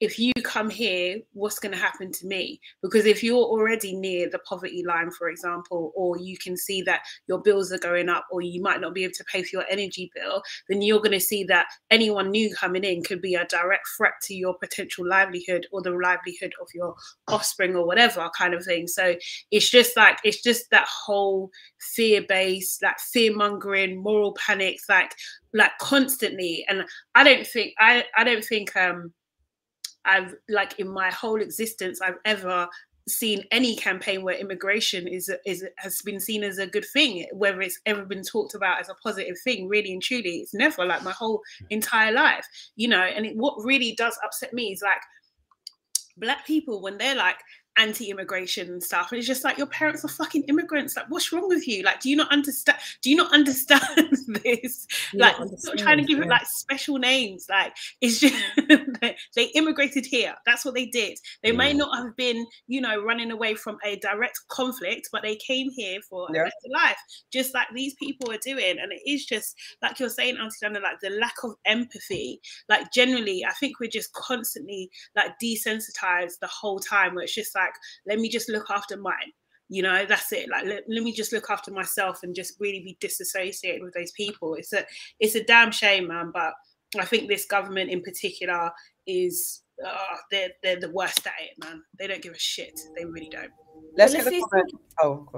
if 0.00 0.18
you 0.18 0.32
come 0.44 0.68
here, 0.68 1.18
what's 1.32 1.58
going 1.58 1.72
to 1.72 1.80
happen 1.80 2.12
to 2.12 2.26
me? 2.26 2.60
Because 2.82 3.06
if 3.06 3.22
you're 3.22 3.36
already 3.36 3.96
near 3.96 4.28
the 4.28 4.38
poverty 4.40 4.84
line, 4.86 5.10
for 5.10 5.30
example, 5.30 5.92
or 5.96 6.18
you 6.18 6.36
can 6.36 6.56
see 6.56 6.82
that 6.82 7.02
your 7.28 7.40
bills 7.40 7.72
are 7.72 7.78
going 7.78 8.08
up, 8.08 8.26
or 8.30 8.42
you 8.42 8.60
might 8.60 8.80
not 8.80 8.94
be 8.94 9.04
able 9.04 9.14
to 9.14 9.24
pay 9.24 9.42
for 9.42 9.50
your 9.52 9.64
energy 9.70 10.10
bill, 10.14 10.42
then 10.68 10.82
you're 10.82 11.00
going 11.00 11.12
to 11.12 11.20
see 11.20 11.44
that 11.44 11.66
anyone 11.90 12.30
new 12.30 12.54
coming 12.54 12.84
in 12.84 13.02
could 13.02 13.22
be 13.22 13.34
a 13.34 13.46
direct 13.46 13.88
threat 13.96 14.12
to 14.22 14.34
your 14.34 14.54
potential 14.58 15.08
livelihood 15.08 15.66
or 15.72 15.80
the 15.80 15.90
livelihood 15.90 16.52
of 16.60 16.68
your 16.74 16.94
offspring 17.28 17.74
or 17.74 17.86
whatever 17.86 18.28
kind 18.36 18.52
of 18.52 18.64
thing. 18.64 18.86
So 18.86 19.14
it's 19.50 19.70
just 19.70 19.96
like 19.96 20.18
it's 20.24 20.42
just 20.42 20.70
that 20.70 20.86
whole 20.88 21.50
fear-based, 21.94 22.82
like 22.82 22.98
fear-mongering, 22.98 24.02
moral 24.02 24.34
panics, 24.34 24.84
like 24.88 25.14
like 25.54 25.72
constantly. 25.80 26.66
And 26.68 26.84
I 27.14 27.24
don't 27.24 27.46
think 27.46 27.72
I 27.78 28.04
I 28.16 28.24
don't 28.24 28.44
think 28.44 28.76
um 28.76 29.12
I've 30.06 30.34
like 30.48 30.78
in 30.78 30.88
my 30.88 31.10
whole 31.10 31.40
existence 31.40 32.00
I've 32.00 32.18
ever 32.24 32.68
seen 33.08 33.44
any 33.52 33.76
campaign 33.76 34.22
where 34.22 34.34
immigration 34.34 35.06
is 35.06 35.30
is 35.44 35.64
has 35.76 36.02
been 36.02 36.18
seen 36.18 36.42
as 36.42 36.58
a 36.58 36.66
good 36.66 36.84
thing 36.92 37.24
whether 37.32 37.60
it's 37.60 37.78
ever 37.86 38.04
been 38.04 38.22
talked 38.22 38.54
about 38.54 38.80
as 38.80 38.88
a 38.88 38.94
positive 38.94 39.36
thing 39.44 39.68
really 39.68 39.92
and 39.92 40.02
truly. 40.02 40.38
It's 40.38 40.54
never 40.54 40.84
like 40.84 41.04
my 41.04 41.12
whole 41.12 41.40
entire 41.70 42.12
life 42.12 42.46
you 42.74 42.88
know? 42.88 43.02
And 43.02 43.26
it, 43.26 43.36
what 43.36 43.54
really 43.64 43.94
does 43.96 44.18
upset 44.24 44.52
me 44.52 44.72
is 44.72 44.82
like 44.82 45.00
black 46.16 46.46
people 46.46 46.82
when 46.82 46.98
they're 46.98 47.14
like 47.14 47.36
anti-immigration 47.76 48.80
stuff. 48.80 49.10
And 49.12 49.18
it's 49.18 49.26
just 49.26 49.44
like 49.44 49.58
your 49.58 49.66
parents 49.66 50.04
are 50.04 50.08
fucking 50.08 50.44
immigrants. 50.44 50.96
Like 50.96 51.06
what's 51.08 51.32
wrong 51.32 51.48
with 51.48 51.66
you? 51.68 51.82
Like 51.82 52.00
do 52.00 52.10
you 52.10 52.16
not 52.16 52.30
understand 52.32 52.78
do 53.02 53.10
you 53.10 53.16
not 53.16 53.32
understand 53.32 53.82
this? 54.44 54.86
You 55.12 55.20
like 55.20 55.36
don't 55.36 55.48
trying 55.78 55.98
to 55.98 56.02
understand, 56.02 56.06
give 56.08 56.20
it 56.20 56.28
like 56.28 56.46
special 56.46 56.98
names. 56.98 57.46
Like 57.48 57.74
it's 58.00 58.20
just 58.20 58.34
they 59.36 59.44
immigrated 59.54 60.06
here. 60.06 60.34
That's 60.46 60.64
what 60.64 60.74
they 60.74 60.86
did. 60.86 61.18
They 61.42 61.52
may 61.52 61.72
Mm. 61.74 61.78
not 61.78 61.96
have 61.98 62.16
been 62.16 62.46
you 62.68 62.80
know 62.80 63.02
running 63.02 63.30
away 63.30 63.54
from 63.54 63.76
a 63.84 63.96
direct 63.96 64.38
conflict 64.48 65.08
but 65.12 65.22
they 65.22 65.36
came 65.36 65.70
here 65.70 66.00
for 66.08 66.26
a 66.28 66.32
better 66.32 66.50
life 66.72 66.96
just 67.32 67.54
like 67.54 67.66
these 67.74 67.94
people 67.94 68.30
are 68.30 68.38
doing. 68.38 68.76
And 68.80 68.92
it 68.92 69.00
is 69.06 69.24
just 69.26 69.56
like 69.82 69.98
you're 70.00 70.08
saying 70.08 70.36
auntie 70.36 70.56
Dana, 70.62 70.80
like 70.80 71.00
the 71.02 71.10
lack 71.10 71.34
of 71.44 71.54
empathy. 71.64 72.40
Like 72.68 72.90
generally 72.92 73.44
i 73.44 73.52
think 73.54 73.80
we're 73.80 73.88
just 73.90 74.12
constantly 74.12 74.90
like 75.14 75.32
desensitized 75.42 76.38
the 76.40 76.46
whole 76.46 76.78
time 76.78 77.14
where 77.14 77.24
it's 77.24 77.34
just 77.34 77.54
like 77.54 77.65
let 78.06 78.18
me 78.18 78.28
just 78.28 78.48
look 78.48 78.70
after 78.70 78.96
mine. 78.96 79.32
You 79.68 79.82
know 79.82 80.06
that's 80.06 80.32
it. 80.32 80.48
Like 80.48 80.64
let, 80.64 80.84
let 80.88 81.02
me 81.02 81.12
just 81.12 81.32
look 81.32 81.50
after 81.50 81.72
myself 81.72 82.20
and 82.22 82.34
just 82.34 82.54
really 82.60 82.80
be 82.80 82.96
disassociated 83.00 83.82
with 83.82 83.94
those 83.94 84.12
people. 84.12 84.54
It's 84.54 84.72
a 84.72 84.84
it's 85.18 85.34
a 85.34 85.44
damn 85.44 85.72
shame 85.72 86.08
man 86.08 86.30
but 86.32 86.52
i 87.00 87.04
think 87.04 87.28
this 87.28 87.46
government 87.46 87.90
in 87.90 88.02
particular 88.02 88.70
is 89.06 89.62
uh, 89.84 90.16
they're 90.30 90.50
they're 90.62 90.80
the 90.80 90.90
worst 90.90 91.26
at 91.26 91.32
it 91.40 91.50
man 91.64 91.82
they 91.98 92.06
don't 92.06 92.22
give 92.22 92.32
a 92.32 92.38
shit 92.38 92.78
they 92.96 93.04
really 93.04 93.28
don't 93.28 93.50
Let's 93.98 94.12
Well, 94.14 94.24
get 94.24 94.30
the 94.30 94.36
you 94.36 94.46
comment. 94.50 94.72
Oh. 95.02 95.28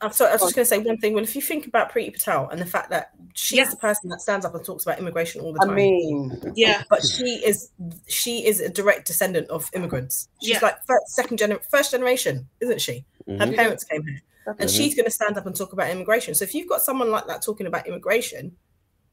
I'm 0.00 0.12
sorry, 0.12 0.30
I 0.30 0.34
was 0.34 0.42
just 0.42 0.54
going 0.54 0.64
to 0.64 0.64
say 0.64 0.78
one 0.78 0.98
thing. 0.98 1.12
Well, 1.14 1.22
if 1.22 1.34
you 1.36 1.42
think 1.42 1.66
about 1.66 1.92
Priti 1.92 2.12
Patel 2.12 2.48
and 2.48 2.60
the 2.60 2.66
fact 2.66 2.90
that 2.90 3.10
she's 3.34 3.58
Yeah. 3.58 3.70
the 3.70 3.76
person 3.76 4.08
that 4.10 4.20
stands 4.20 4.44
up 4.46 4.54
and 4.54 4.64
talks 4.64 4.84
about 4.84 4.98
immigration 4.98 5.40
all 5.40 5.52
the 5.52 5.58
time. 5.60 5.70
I 5.70 5.74
time, 5.74 5.76
mean, 5.76 6.52
yeah 6.56 6.82
but 6.88 7.04
she 7.04 7.24
is 7.44 7.70
she 8.08 8.46
is 8.46 8.60
a 8.60 8.68
direct 8.68 9.06
descendant 9.06 9.48
of 9.48 9.70
immigrants. 9.74 10.28
She's 10.40 10.50
Yeah. 10.54 10.58
like 10.62 10.76
first, 10.86 11.08
second 11.08 11.38
gener- 11.38 11.60
first 11.70 11.90
generation, 11.92 12.48
isn't 12.60 12.80
she? 12.80 13.04
Her 13.26 13.34
Mhm. 13.46 13.56
parents 13.56 13.84
came 13.84 14.04
here, 14.04 14.20
and 14.46 14.58
Mhm. 14.70 14.76
she's 14.76 14.94
going 14.94 15.06
to 15.06 15.10
stand 15.12 15.36
up 15.36 15.46
and 15.46 15.54
talk 15.54 15.72
about 15.72 15.90
immigration. 15.90 16.34
So 16.34 16.44
if 16.44 16.54
you've 16.54 16.68
got 16.68 16.82
someone 16.82 17.10
like 17.10 17.26
that 17.26 17.42
talking 17.42 17.66
about 17.66 17.86
immigration, 17.86 18.56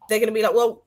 they're 0.10 0.20
going 0.20 0.30
to 0.30 0.34
be 0.34 0.41
like, 0.44 0.54
well, 0.54 0.86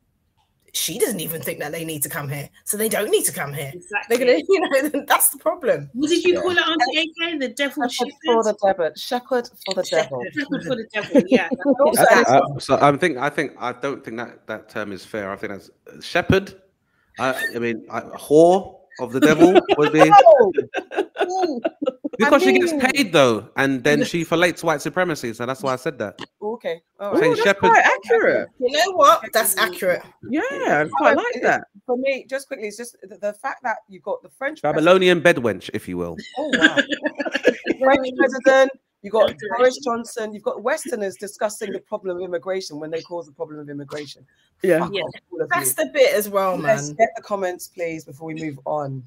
she 0.75 0.99
doesn't 0.99 1.21
even 1.21 1.41
think 1.41 1.59
that 1.59 1.73
they 1.73 1.85
need 1.85 2.03
to 2.03 2.09
come 2.09 2.29
here, 2.29 2.49
so 2.65 2.77
they 2.77 2.89
don't 2.89 3.11
need 3.11 3.25
to 3.25 3.33
come 3.33 3.53
here. 3.53 3.71
exactly 3.75 4.17
They're 4.17 4.27
going 4.27 4.39
to, 4.41 4.47
you 4.49 4.61
know, 4.93 5.05
that's 5.07 5.31
the 5.31 5.39
problem. 5.39 5.91
what 5.95 6.09
did 6.11 6.25
you 6.25 6.35
Yeah. 6.35 6.41
call 6.41 6.51
it 6.53 6.59
auntie 6.59 7.13
ak 7.33 7.41
the 7.41 7.49
devil 7.49 7.89
shepherd 7.89 8.13
for 8.25 8.43
the 8.45 8.55
devil. 8.65 8.91
Shepherd 8.97 9.49
for 9.65 9.75
the 9.75 9.83
devil. 9.91 10.23
Shepherd 10.37 10.63
for 10.67 10.77
the 10.77 10.87
devil 10.93 11.23
yeah 11.27 11.49
Also, 11.81 12.03
I 12.11 12.15
think, 12.15 12.29
I, 12.29 12.41
so 12.59 12.79
I 12.81 12.97
think 12.97 13.19
I 13.19 13.31
think 13.31 13.53
I 13.59 13.73
don't 13.73 14.05
think 14.05 14.17
that 14.19 14.47
that 14.47 14.69
term 14.69 14.93
is 14.93 15.05
fair. 15.05 15.31
I 15.33 15.37
think 15.37 15.53
that's 15.53 15.71
uh, 15.89 16.01
shepherd. 16.01 16.55
I, 17.19 17.35
I 17.55 17.59
mean, 17.59 17.85
I, 17.91 18.01
whore 18.01 18.77
of 19.01 19.13
the 19.13 19.21
devil 19.21 19.53
would 19.79 19.93
be 19.93 20.01
because 22.25 22.43
she 22.43 22.53
mean- 22.53 22.61
gets 22.67 22.93
paid 22.93 23.13
though, 23.13 23.49
and 23.57 23.83
then 23.85 24.05
she 24.05 24.25
relates 24.25 24.63
white 24.63 24.81
supremacy. 24.83 25.33
So 25.33 25.47
that's 25.47 25.63
why 25.63 25.73
I 25.73 25.77
said 25.77 25.99
that. 25.99 26.21
okay. 26.41 26.81
All 26.99 27.17
Ooh, 27.17 27.21
that's 27.21 27.43
shepherd- 27.43 27.61
quite 27.71 27.85
accurate. 27.85 28.49
You 28.61 28.71
know 28.73 28.93
what? 28.93 29.23
That's 29.33 29.57
accurate. 29.59 30.03
Yeah, 30.29 30.43
I 30.51 30.89
quite 30.97 31.17
like 31.17 31.37
it- 31.37 31.43
that. 31.43 31.65
For 31.87 31.97
me, 31.97 32.25
just 32.29 32.47
quickly, 32.47 32.69
it's 32.69 32.77
just 32.77 32.97
the, 33.03 33.17
the 33.17 33.33
fact 33.33 33.63
that 33.65 33.79
you 33.89 34.01
got 34.01 34.23
the 34.23 34.29
French 34.29 34.61
president- 34.61 34.85
Babylonian 34.85 35.21
bedwench, 35.21 35.71
if 35.75 35.89
you 35.89 35.97
will. 35.97 36.17
Oh 36.39 36.51
wow. 36.55 36.77
French 37.81 38.09
president. 38.17 38.71
You 39.03 39.11
got 39.11 39.33
Boris 39.57 39.79
Johnson. 39.79 40.35
You've 40.35 40.43
got 40.43 40.63
Westerners 40.63 41.17
discussing 41.17 41.73
the 41.73 41.79
problem 41.81 42.19
of 42.19 42.23
immigration 42.23 42.79
when 42.79 42.91
they 42.91 43.01
cause 43.01 43.25
the 43.25 43.33
problem 43.33 43.59
of 43.59 43.71
immigration. 43.71 44.27
Yeah. 44.63 44.81
Fuck 44.81 44.91
Yeah. 44.93 45.03
off, 45.05 45.49
That's 45.51 45.71
you. 45.79 45.85
the 45.87 45.91
bit 45.91 46.15
as 46.15 46.29
well, 46.29 46.57
Let's 46.59 46.89
man. 46.89 46.97
get 46.97 47.09
the 47.17 47.23
comments, 47.23 47.69
please, 47.69 48.05
before 48.05 48.27
we 48.27 48.35
move 48.35 48.61
on. 48.67 49.03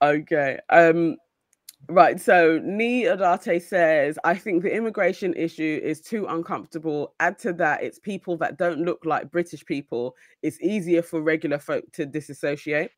Okay. 0.00 0.58
Um 0.70 1.18
right. 1.88 2.20
So 2.20 2.60
Nee 2.62 3.06
Adate 3.06 3.62
says, 3.62 4.18
I 4.24 4.34
think 4.34 4.62
the 4.62 4.74
immigration 4.74 5.34
issue 5.34 5.80
is 5.82 6.00
too 6.00 6.26
uncomfortable. 6.26 7.14
Add 7.20 7.38
to 7.40 7.52
that, 7.54 7.82
it's 7.82 7.98
people 7.98 8.36
that 8.38 8.58
don't 8.58 8.80
look 8.80 9.04
like 9.04 9.30
British 9.30 9.64
people. 9.64 10.14
It's 10.42 10.60
easier 10.60 11.02
for 11.02 11.22
regular 11.22 11.58
folk 11.58 11.84
to 11.92 12.06
disassociate. 12.06 12.90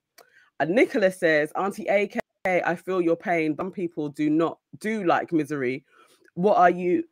And 0.60 0.70
Nicholas 0.70 1.18
says, 1.20 1.52
Auntie 1.56 1.86
AK, 1.86 2.18
I 2.46 2.76
feel 2.76 3.00
your 3.00 3.16
pain. 3.16 3.56
Some 3.56 3.72
people 3.72 4.08
do 4.08 4.30
not 4.30 4.58
do 4.78 5.04
like 5.04 5.32
misery. 5.32 5.84
What 6.34 6.56
are 6.56 6.70
you 6.70 7.04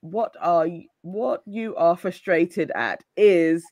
what 0.00 0.34
are 0.40 0.66
you 0.66 0.84
what 1.00 1.42
you 1.46 1.74
are 1.76 1.96
frustrated 1.96 2.70
at 2.74 3.02
is 3.16 3.64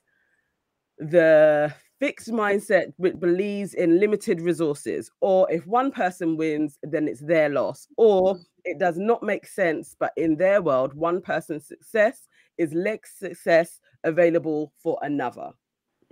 the 0.97 1.73
fixed 2.03 2.31
mindset 2.31 2.91
which 2.97 3.17
believes 3.17 3.75
in 3.75 3.97
limited 3.97 4.41
resources, 4.41 5.09
or 5.21 5.49
if 5.49 5.65
one 5.65 5.89
person 5.89 6.35
wins, 6.35 6.77
then 6.83 7.07
it's 7.07 7.21
their 7.21 7.47
loss, 7.47 7.87
or 7.95 8.37
it 8.65 8.77
does 8.77 8.97
not 8.97 9.23
make 9.23 9.47
sense, 9.47 9.95
but 9.97 10.11
in 10.17 10.35
their 10.35 10.61
world, 10.61 10.93
one 10.93 11.21
person's 11.21 11.65
success 11.65 12.27
is 12.57 12.73
less 12.73 12.99
success 13.15 13.79
available 14.03 14.73
for 14.83 14.99
another. 15.01 15.49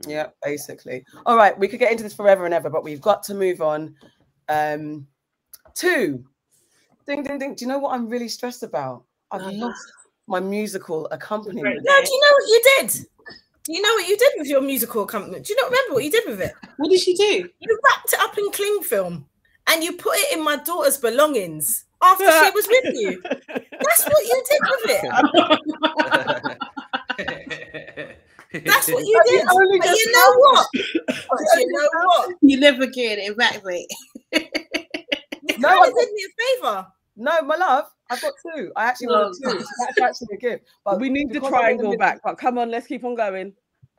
Yeah, 0.08 0.28
basically. 0.42 1.04
All 1.26 1.36
right, 1.36 1.60
we 1.60 1.68
could 1.68 1.82
get 1.82 1.92
into 1.92 2.06
this 2.06 2.14
forever 2.14 2.46
and 2.46 2.54
ever, 2.54 2.70
but 2.70 2.86
we've 2.86 3.02
got 3.02 3.22
to 3.24 3.34
move 3.34 3.60
on. 3.62 3.94
Um, 4.48 5.06
two. 5.74 6.24
Ding 7.06 7.22
ding 7.22 7.38
ding. 7.38 7.56
Do 7.56 7.66
you 7.66 7.68
know 7.68 7.80
what 7.80 7.94
I'm 7.94 8.08
really 8.08 8.30
stressed 8.30 8.64
about? 8.64 9.04
I've 9.32 9.42
Uh-huh. 9.42 9.52
lost 9.68 9.92
my 10.28 10.40
musical 10.40 11.08
accompaniment. 11.12 11.66
Right. 11.66 11.84
No, 11.84 11.96
do 12.06 12.12
you 12.14 12.22
know 12.22 12.34
what 12.38 12.48
you 12.48 12.62
did? 12.78 13.08
Do 13.64 13.74
you 13.74 13.82
know 13.82 13.94
what 13.94 14.08
you 14.08 14.18
did 14.18 14.32
with 14.38 14.48
your 14.48 14.62
musical 14.62 15.04
accompaniment? 15.04 15.46
Do 15.46 15.54
you 15.54 15.62
not 15.62 15.70
remember 15.72 15.94
what 15.94 16.04
you 16.04 16.12
did 16.12 16.24
with 16.26 16.42
it? 16.42 16.54
what 16.78 16.90
did 16.90 17.00
she 17.00 17.16
do 17.16 17.48
You 17.60 17.80
wrapped 17.86 18.14
it 18.14 18.20
up 18.20 18.38
in 18.38 18.52
cling 18.52 18.82
film 18.82 19.26
and 19.68 19.84
you 19.84 19.94
put 19.94 20.14
it 20.16 20.38
in 20.38 20.44
my 20.44 20.58
daughter's 20.58 20.98
belongings 20.98 21.86
after 22.02 22.26
she 22.26 22.52
was 22.52 22.68
with 22.68 22.96
you. 22.96 23.22
That's 23.48 24.06
what 24.06 24.24
you 24.24 24.44
did 24.50 24.62
with 24.72 24.90
it. 24.90 25.04
That's 28.66 28.92
what 28.92 29.06
you 29.06 29.22
did. 29.28 29.46
But 29.46 29.98
you 29.98 30.12
know 30.12 30.34
what? 30.38 30.68
You 30.74 31.68
know 31.72 31.88
what? 31.94 32.36
you 32.42 32.60
never 32.60 32.88
get 32.88 33.20
it 33.20 33.38
back 33.38 33.64
mate 33.64 33.88
You 34.32 35.58
No, 35.60 35.86
did 35.86 36.12
me 36.12 36.26
a 36.26 36.60
favor. 36.60 36.88
No, 37.16 37.42
my 37.42 37.56
love, 37.56 37.86
I've 38.10 38.22
got 38.22 38.34
two. 38.56 38.72
I 38.76 38.86
actually 38.86 39.08
wanted 39.08 39.36
Oh, 39.46 39.52
two. 39.54 39.60
So 39.60 39.68
that's 39.80 40.02
actually 40.02 40.36
a 40.36 40.40
gift. 40.40 40.66
But 40.86 41.00
we 41.00 41.10
need 41.10 41.30
the 41.30 41.34
because 41.36 41.48
I'm 41.54 41.60
triangle 41.60 41.90
middle- 41.92 42.00
back, 42.00 42.22
but 42.24 42.38
come 42.38 42.58
on, 42.58 42.72
let's 42.72 42.88
keep 42.88 43.04
on 43.04 43.16
going. 43.16 43.54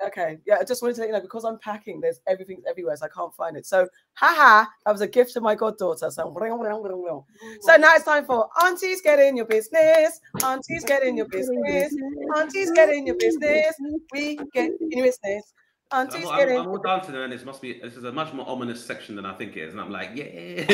Okay, 0.05 0.39
yeah, 0.47 0.57
I 0.61 0.65
just 0.65 0.83
wanted 0.83 0.95
to 0.95 1.01
let 1.03 1.07
you 1.09 1.13
know 1.13 1.21
because 1.21 1.45
I'm 1.45 1.59
packing, 1.61 2.01
there's 2.01 2.21
everything's 2.27 2.65
everywhere, 2.69 2.97
so 2.97 3.07
I 3.07 3.09
can't 3.09 3.33
find 3.35 3.57
it. 3.57 3.65
So, 3.67 3.87
haha, 4.15 4.65
that 4.85 4.91
was 4.91 5.01
a 5.01 5.07
gift 5.07 5.33
to 5.35 5.41
my 5.41 5.55
goddaughter. 5.55 6.11
So, 6.11 6.35
so 7.61 7.77
now 7.77 7.95
it's 7.95 8.05
time 8.05 8.25
for 8.25 8.49
aunties 8.65 9.01
get 9.01 9.21
in 9.21 9.37
your 9.37 9.47
business. 9.47 10.19
Aunties 10.43 10.85
get 10.85 11.05
in 11.05 11.17
your 11.17 11.29
business. 11.29 11.95
Aunties 12.37 12.73
get 12.73 12.89
in 12.89 13.07
your 13.07 13.15
business. 13.17 13.77
We 14.13 14.37
get 14.53 14.73
in 14.81 14.91
your 14.91 15.07
business. 15.07 15.55
Aunties 15.93 16.27
I'm, 16.29 16.39
get 16.39 16.49
in. 16.49 16.57
I'm 16.59 16.69
all 16.69 16.79
dancing 16.79 17.15
and 17.15 17.33
this 17.33 17.45
must 17.45 17.61
be 17.61 17.81
this 17.81 17.97
is 17.97 18.05
a 18.05 18.13
much 18.13 18.33
more 18.33 18.49
ominous 18.49 18.85
section 18.85 19.17
than 19.17 19.27
I 19.27 19.35
think 19.35 19.57
it 19.57 19.61
is. 19.63 19.73
And 19.73 19.81
I'm 19.81 19.91
like, 19.91 20.11
yeah. 20.15 20.65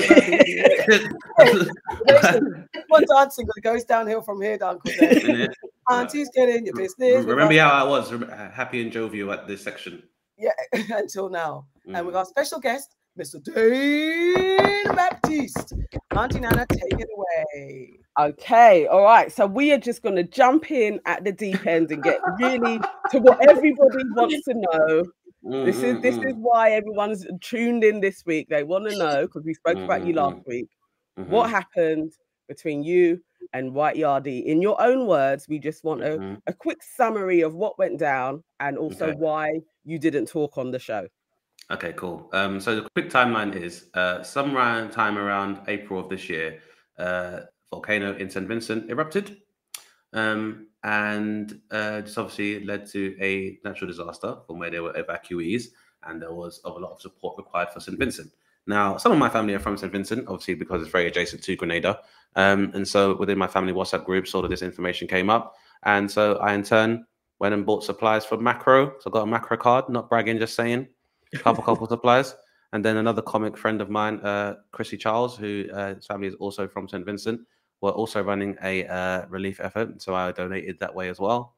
One 2.88 3.04
dancing 3.16 3.46
it 3.56 3.62
goes 3.62 3.84
downhill 3.84 4.22
from 4.22 4.40
here, 4.42 4.58
Uncle. 4.62 4.90
Dave. 4.98 5.48
Aunties 5.90 6.30
get 6.34 6.48
in 6.48 6.66
your 6.66 6.74
business. 6.74 7.24
Remember 7.24 7.56
how 7.58 7.70
I 7.70 7.88
was 7.88 8.12
uh, 8.12 8.50
happy 8.52 8.82
and 8.82 8.92
jovial 8.92 9.32
at 9.32 9.46
this 9.46 9.62
section. 9.62 10.02
Yeah, 10.36 10.50
until 10.90 11.28
now. 11.28 11.66
And 11.92 12.04
with 12.06 12.14
Mm. 12.14 12.18
our 12.18 12.24
special 12.24 12.60
guest, 12.60 12.94
Mr. 13.18 13.42
Dane 13.42 14.94
Baptiste. 14.94 15.72
Auntie 16.16 16.40
Nana, 16.40 16.66
take 16.70 16.92
it 16.92 17.08
away. 17.16 17.98
Okay, 18.18 18.86
all 18.86 19.02
right. 19.02 19.30
So 19.30 19.46
we 19.46 19.72
are 19.72 19.78
just 19.78 20.02
going 20.02 20.16
to 20.16 20.24
jump 20.24 20.70
in 20.72 21.00
at 21.06 21.22
the 21.24 21.30
deep 21.32 21.64
end 21.66 21.92
and 21.92 22.02
get 22.02 22.18
really 22.40 22.80
to 23.12 23.18
what 23.20 23.38
everybody 23.48 24.02
wants 24.16 24.44
to 24.46 24.54
know. 24.54 25.04
This 25.64 25.82
is 25.84 26.02
this 26.02 26.16
is 26.16 26.34
why 26.36 26.72
everyone's 26.72 27.24
tuned 27.40 27.84
in 27.84 28.00
this 28.00 28.24
week. 28.26 28.48
They 28.48 28.64
want 28.64 28.90
to 28.90 28.98
know 28.98 29.22
because 29.22 29.44
we 29.44 29.54
spoke 29.54 29.78
about 29.78 30.04
you 30.04 30.14
last 30.14 30.38
week. 30.48 30.66
Mm-hmm. 31.16 31.30
What 31.30 31.48
happened 31.48 32.12
between 32.48 32.82
you 32.82 33.20
and 33.52 33.72
White 33.72 33.96
Yardie? 33.96 34.44
In 34.46 34.60
your 34.60 34.80
own 34.82 35.06
words, 35.06 35.46
we 35.48 35.60
just 35.60 35.84
want 35.84 36.02
a, 36.02 36.18
Mhm. 36.18 36.40
a 36.48 36.52
quick 36.52 36.82
summary 36.82 37.42
of 37.42 37.54
what 37.54 37.78
went 37.78 37.98
down 38.00 38.42
and 38.58 38.76
also 38.76 39.10
Okay. 39.10 39.16
why 39.18 39.60
you 39.84 39.98
didn't 40.00 40.26
talk 40.26 40.58
on 40.58 40.72
the 40.72 40.78
show. 40.80 41.06
Okay, 41.70 41.92
cool. 41.92 42.28
Um, 42.32 42.58
so 42.60 42.74
the 42.74 42.88
quick 42.94 43.08
timeline 43.10 43.54
is 43.54 43.90
uh, 43.94 44.22
some 44.24 44.56
around 44.56 44.90
time 44.90 45.16
around 45.18 45.60
April 45.68 46.00
of 46.00 46.08
this 46.08 46.28
year, 46.28 46.58
uh, 46.98 47.42
volcano 47.70 48.16
in 48.16 48.30
St. 48.30 48.46
Vincent 48.46 48.90
erupted, 48.90 49.38
um, 50.12 50.68
and 50.82 51.60
uh, 51.70 52.00
this 52.00 52.16
obviously 52.16 52.64
led 52.64 52.86
to 52.90 53.16
a 53.20 53.58
natural 53.64 53.88
disaster 53.88 54.36
from 54.46 54.58
where 54.58 54.70
there 54.70 54.82
were 54.82 54.92
evacuees, 54.94 55.66
and 56.04 56.22
there 56.22 56.32
was 56.32 56.60
a 56.64 56.68
lot 56.68 56.92
of 56.92 57.00
support 57.00 57.36
required 57.36 57.70
for 57.70 57.80
St. 57.80 57.98
Vincent. 57.98 58.30
Now, 58.66 58.96
some 58.98 59.12
of 59.12 59.18
my 59.18 59.28
family 59.30 59.54
are 59.54 59.58
from 59.58 59.76
St. 59.76 59.90
Vincent, 59.90 60.28
obviously 60.28 60.54
because 60.54 60.82
it's 60.82 60.90
very 60.90 61.06
adjacent 61.06 61.42
to 61.44 61.56
Grenada, 61.56 62.00
um, 62.36 62.70
and 62.74 62.86
so 62.86 63.16
within 63.16 63.38
my 63.38 63.46
family 63.48 63.72
WhatsApp 63.72 64.04
group, 64.04 64.26
all 64.34 64.44
of 64.44 64.50
this 64.50 64.62
information 64.62 65.08
came 65.08 65.30
up, 65.30 65.54
and 65.84 66.10
so 66.10 66.36
I 66.36 66.54
in 66.54 66.62
turn 66.62 67.06
went 67.38 67.54
and 67.54 67.64
bought 67.64 67.84
supplies 67.84 68.24
for 68.24 68.36
Makro. 68.36 68.92
So 69.00 69.10
I 69.10 69.12
got 69.12 69.28
a 69.28 69.30
Makro 69.30 69.58
card, 69.58 69.88
not 69.88 70.08
bragging, 70.08 70.38
just 70.38 70.54
saying 70.54 70.88
couple 71.36 71.62
couple 71.62 71.86
supplies. 71.88 72.34
And 72.72 72.84
then 72.84 72.96
another 72.98 73.22
comic 73.22 73.56
friend 73.56 73.80
of 73.80 73.88
mine, 73.88 74.20
uh, 74.20 74.56
Chrissy 74.72 74.98
Charles, 74.98 75.36
who 75.36 75.64
uh, 75.72 75.94
his 75.94 76.06
family 76.06 76.28
is 76.28 76.34
also 76.34 76.68
from 76.68 76.88
St. 76.88 77.04
Vincent, 77.04 77.40
were 77.80 77.90
also 77.90 78.22
running 78.22 78.56
a 78.62 78.86
uh, 78.86 79.26
relief 79.28 79.60
effort. 79.60 80.02
So 80.02 80.14
I 80.14 80.32
donated 80.32 80.78
that 80.80 80.94
way 80.94 81.08
as 81.08 81.20
well. 81.20 81.54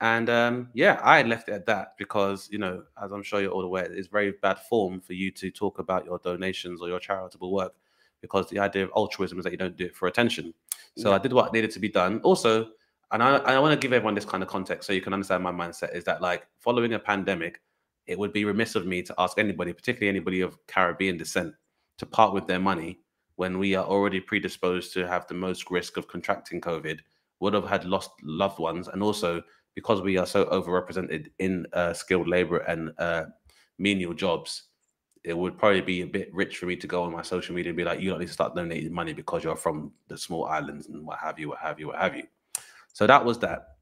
And 0.00 0.28
um, 0.28 0.68
yeah, 0.74 1.00
I 1.02 1.22
left 1.22 1.48
it 1.48 1.52
at 1.52 1.66
that 1.66 1.94
because, 1.96 2.48
you 2.50 2.58
know, 2.58 2.82
as 3.02 3.12
I'm 3.12 3.22
sure 3.22 3.40
you're 3.40 3.52
all 3.52 3.64
aware, 3.64 3.84
it's 3.84 4.08
very 4.08 4.32
bad 4.42 4.58
form 4.58 5.00
for 5.00 5.12
you 5.12 5.30
to 5.30 5.50
talk 5.50 5.78
about 5.78 6.04
your 6.04 6.18
donations 6.18 6.82
or 6.82 6.88
your 6.88 6.98
charitable 6.98 7.52
work 7.52 7.74
because 8.20 8.48
the 8.50 8.58
idea 8.58 8.84
of 8.84 8.90
altruism 8.96 9.38
is 9.38 9.44
that 9.44 9.52
you 9.52 9.58
don't 9.58 9.76
do 9.76 9.84
it 9.84 9.94
for 9.94 10.08
attention. 10.08 10.52
So 10.96 11.10
Yeah. 11.10 11.16
I 11.16 11.18
did 11.18 11.32
what 11.32 11.52
needed 11.52 11.70
to 11.72 11.80
be 11.80 11.88
done. 11.88 12.20
Also, 12.24 12.70
and 13.12 13.22
I, 13.22 13.36
I 13.36 13.58
want 13.60 13.72
to 13.72 13.78
give 13.78 13.92
everyone 13.92 14.14
this 14.14 14.24
kind 14.24 14.42
of 14.42 14.48
context 14.48 14.86
so 14.86 14.92
you 14.92 15.02
can 15.02 15.12
understand 15.12 15.42
my 15.42 15.52
mindset 15.52 15.94
is 15.94 16.02
that, 16.04 16.20
like, 16.20 16.46
following 16.58 16.94
a 16.94 16.98
pandemic, 16.98 17.60
it 18.06 18.18
would 18.18 18.32
be 18.32 18.44
remiss 18.44 18.74
of 18.74 18.86
me 18.86 19.02
to 19.02 19.14
ask 19.18 19.38
anybody, 19.38 19.72
particularly 19.72 20.08
anybody 20.08 20.40
of 20.40 20.58
Caribbean 20.66 21.16
descent, 21.16 21.54
to 21.98 22.06
part 22.06 22.34
with 22.34 22.46
their 22.46 22.58
money 22.58 23.01
when 23.42 23.58
we 23.58 23.74
are 23.74 23.84
already 23.84 24.20
predisposed 24.20 24.92
to 24.92 25.04
have 25.04 25.26
the 25.26 25.34
most 25.34 25.68
risk 25.68 25.96
of 25.96 26.06
contracting 26.06 26.60
COVID, 26.60 27.00
would 27.40 27.54
have 27.54 27.68
had 27.68 27.84
lost 27.84 28.12
loved 28.22 28.60
ones, 28.60 28.86
and 28.86 29.02
also 29.02 29.42
because 29.74 30.00
we 30.00 30.16
are 30.16 30.26
so 30.26 30.44
overrepresented 30.44 31.26
in 31.40 31.66
uh, 31.72 31.92
skilled 31.92 32.28
labor 32.28 32.58
and 32.58 32.92
uh, 32.98 33.24
menial 33.78 34.14
jobs, 34.14 34.68
it 35.24 35.36
would 35.36 35.58
probably 35.58 35.80
be 35.80 36.02
a 36.02 36.06
bit 36.06 36.32
rich 36.32 36.56
for 36.56 36.66
me 36.66 36.76
to 36.76 36.86
go 36.86 37.02
on 37.02 37.10
my 37.10 37.22
social 37.22 37.52
media 37.52 37.70
and 37.70 37.76
be 37.76 37.82
like, 37.82 37.98
you 37.98 38.10
don't 38.10 38.20
need 38.20 38.28
to 38.28 38.32
start 38.32 38.54
donating 38.54 38.94
money 38.94 39.12
because 39.12 39.42
you're 39.42 39.56
from 39.56 39.90
the 40.06 40.16
small 40.16 40.44
islands 40.44 40.86
and 40.86 41.04
what 41.04 41.18
have 41.18 41.36
you, 41.36 41.48
what 41.48 41.58
have 41.58 41.80
you, 41.80 41.88
what 41.88 41.98
have 41.98 42.14
you. 42.14 42.28
So 42.92 43.08
that 43.08 43.24
was 43.24 43.40
that. 43.40 43.78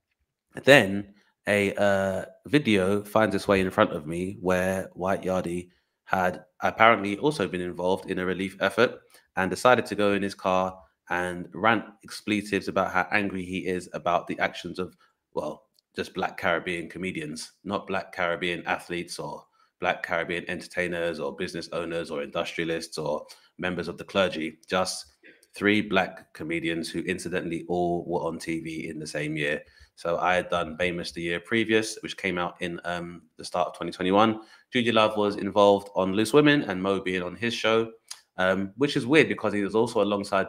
Then 0.64 1.12
a 1.46 1.74
uh, 1.74 2.24
video 2.46 3.02
finds 3.02 3.34
its 3.34 3.46
way 3.46 3.60
in 3.60 3.70
front 3.70 3.92
of 3.92 4.06
me 4.06 4.38
where 4.40 4.88
White 4.94 5.20
Yardie 5.20 5.68
had 6.04 6.44
apparently 6.60 7.18
also 7.18 7.46
been 7.46 7.60
involved 7.60 8.10
in 8.10 8.20
a 8.20 8.24
relief 8.24 8.56
effort 8.60 9.00
and 9.40 9.50
decided 9.50 9.86
to 9.86 9.94
go 9.94 10.12
in 10.12 10.22
his 10.22 10.34
car 10.34 10.78
and 11.08 11.48
rant 11.54 11.84
expletives 12.04 12.68
about 12.68 12.92
how 12.92 13.06
angry 13.10 13.42
he 13.42 13.66
is 13.66 13.88
about 13.94 14.26
the 14.26 14.38
actions 14.38 14.78
of, 14.78 14.94
well, 15.32 15.64
just 15.96 16.12
black 16.12 16.36
Caribbean 16.36 16.90
comedians, 16.90 17.52
not 17.64 17.86
black 17.86 18.12
Caribbean 18.12 18.62
athletes 18.66 19.18
or 19.18 19.42
black 19.80 20.02
Caribbean 20.02 20.44
entertainers 20.48 21.18
or 21.18 21.34
business 21.34 21.70
owners 21.72 22.10
or 22.10 22.22
industrialists 22.22 22.98
or 22.98 23.26
members 23.56 23.88
of 23.88 23.96
the 23.96 24.04
clergy, 24.04 24.58
just 24.68 25.06
three 25.54 25.80
black 25.80 26.32
comedians 26.34 26.90
who 26.90 27.00
incidentally 27.00 27.64
all 27.66 28.04
were 28.06 28.20
on 28.20 28.38
TV 28.38 28.90
in 28.90 28.98
the 28.98 29.06
same 29.06 29.36
year. 29.36 29.62
So 29.96 30.18
I 30.18 30.34
had 30.34 30.50
done 30.50 30.76
Famous 30.76 31.12
the 31.12 31.22
year 31.22 31.40
previous, 31.40 31.96
which 32.02 32.18
came 32.18 32.36
out 32.36 32.56
in 32.60 32.78
um, 32.84 33.22
the 33.38 33.44
start 33.44 33.68
of 33.68 33.72
2021. 33.72 34.40
Judi 34.72 34.92
Love 34.92 35.16
was 35.16 35.36
involved 35.36 35.88
on 35.94 36.12
Loose 36.12 36.34
Women 36.34 36.62
and 36.62 36.82
Mo 36.82 37.00
being 37.00 37.22
on 37.22 37.36
his 37.36 37.54
show, 37.54 37.90
um, 38.36 38.72
which 38.76 38.96
is 38.96 39.06
weird 39.06 39.28
because 39.28 39.52
he 39.52 39.62
was 39.62 39.74
also 39.74 40.02
alongside 40.02 40.46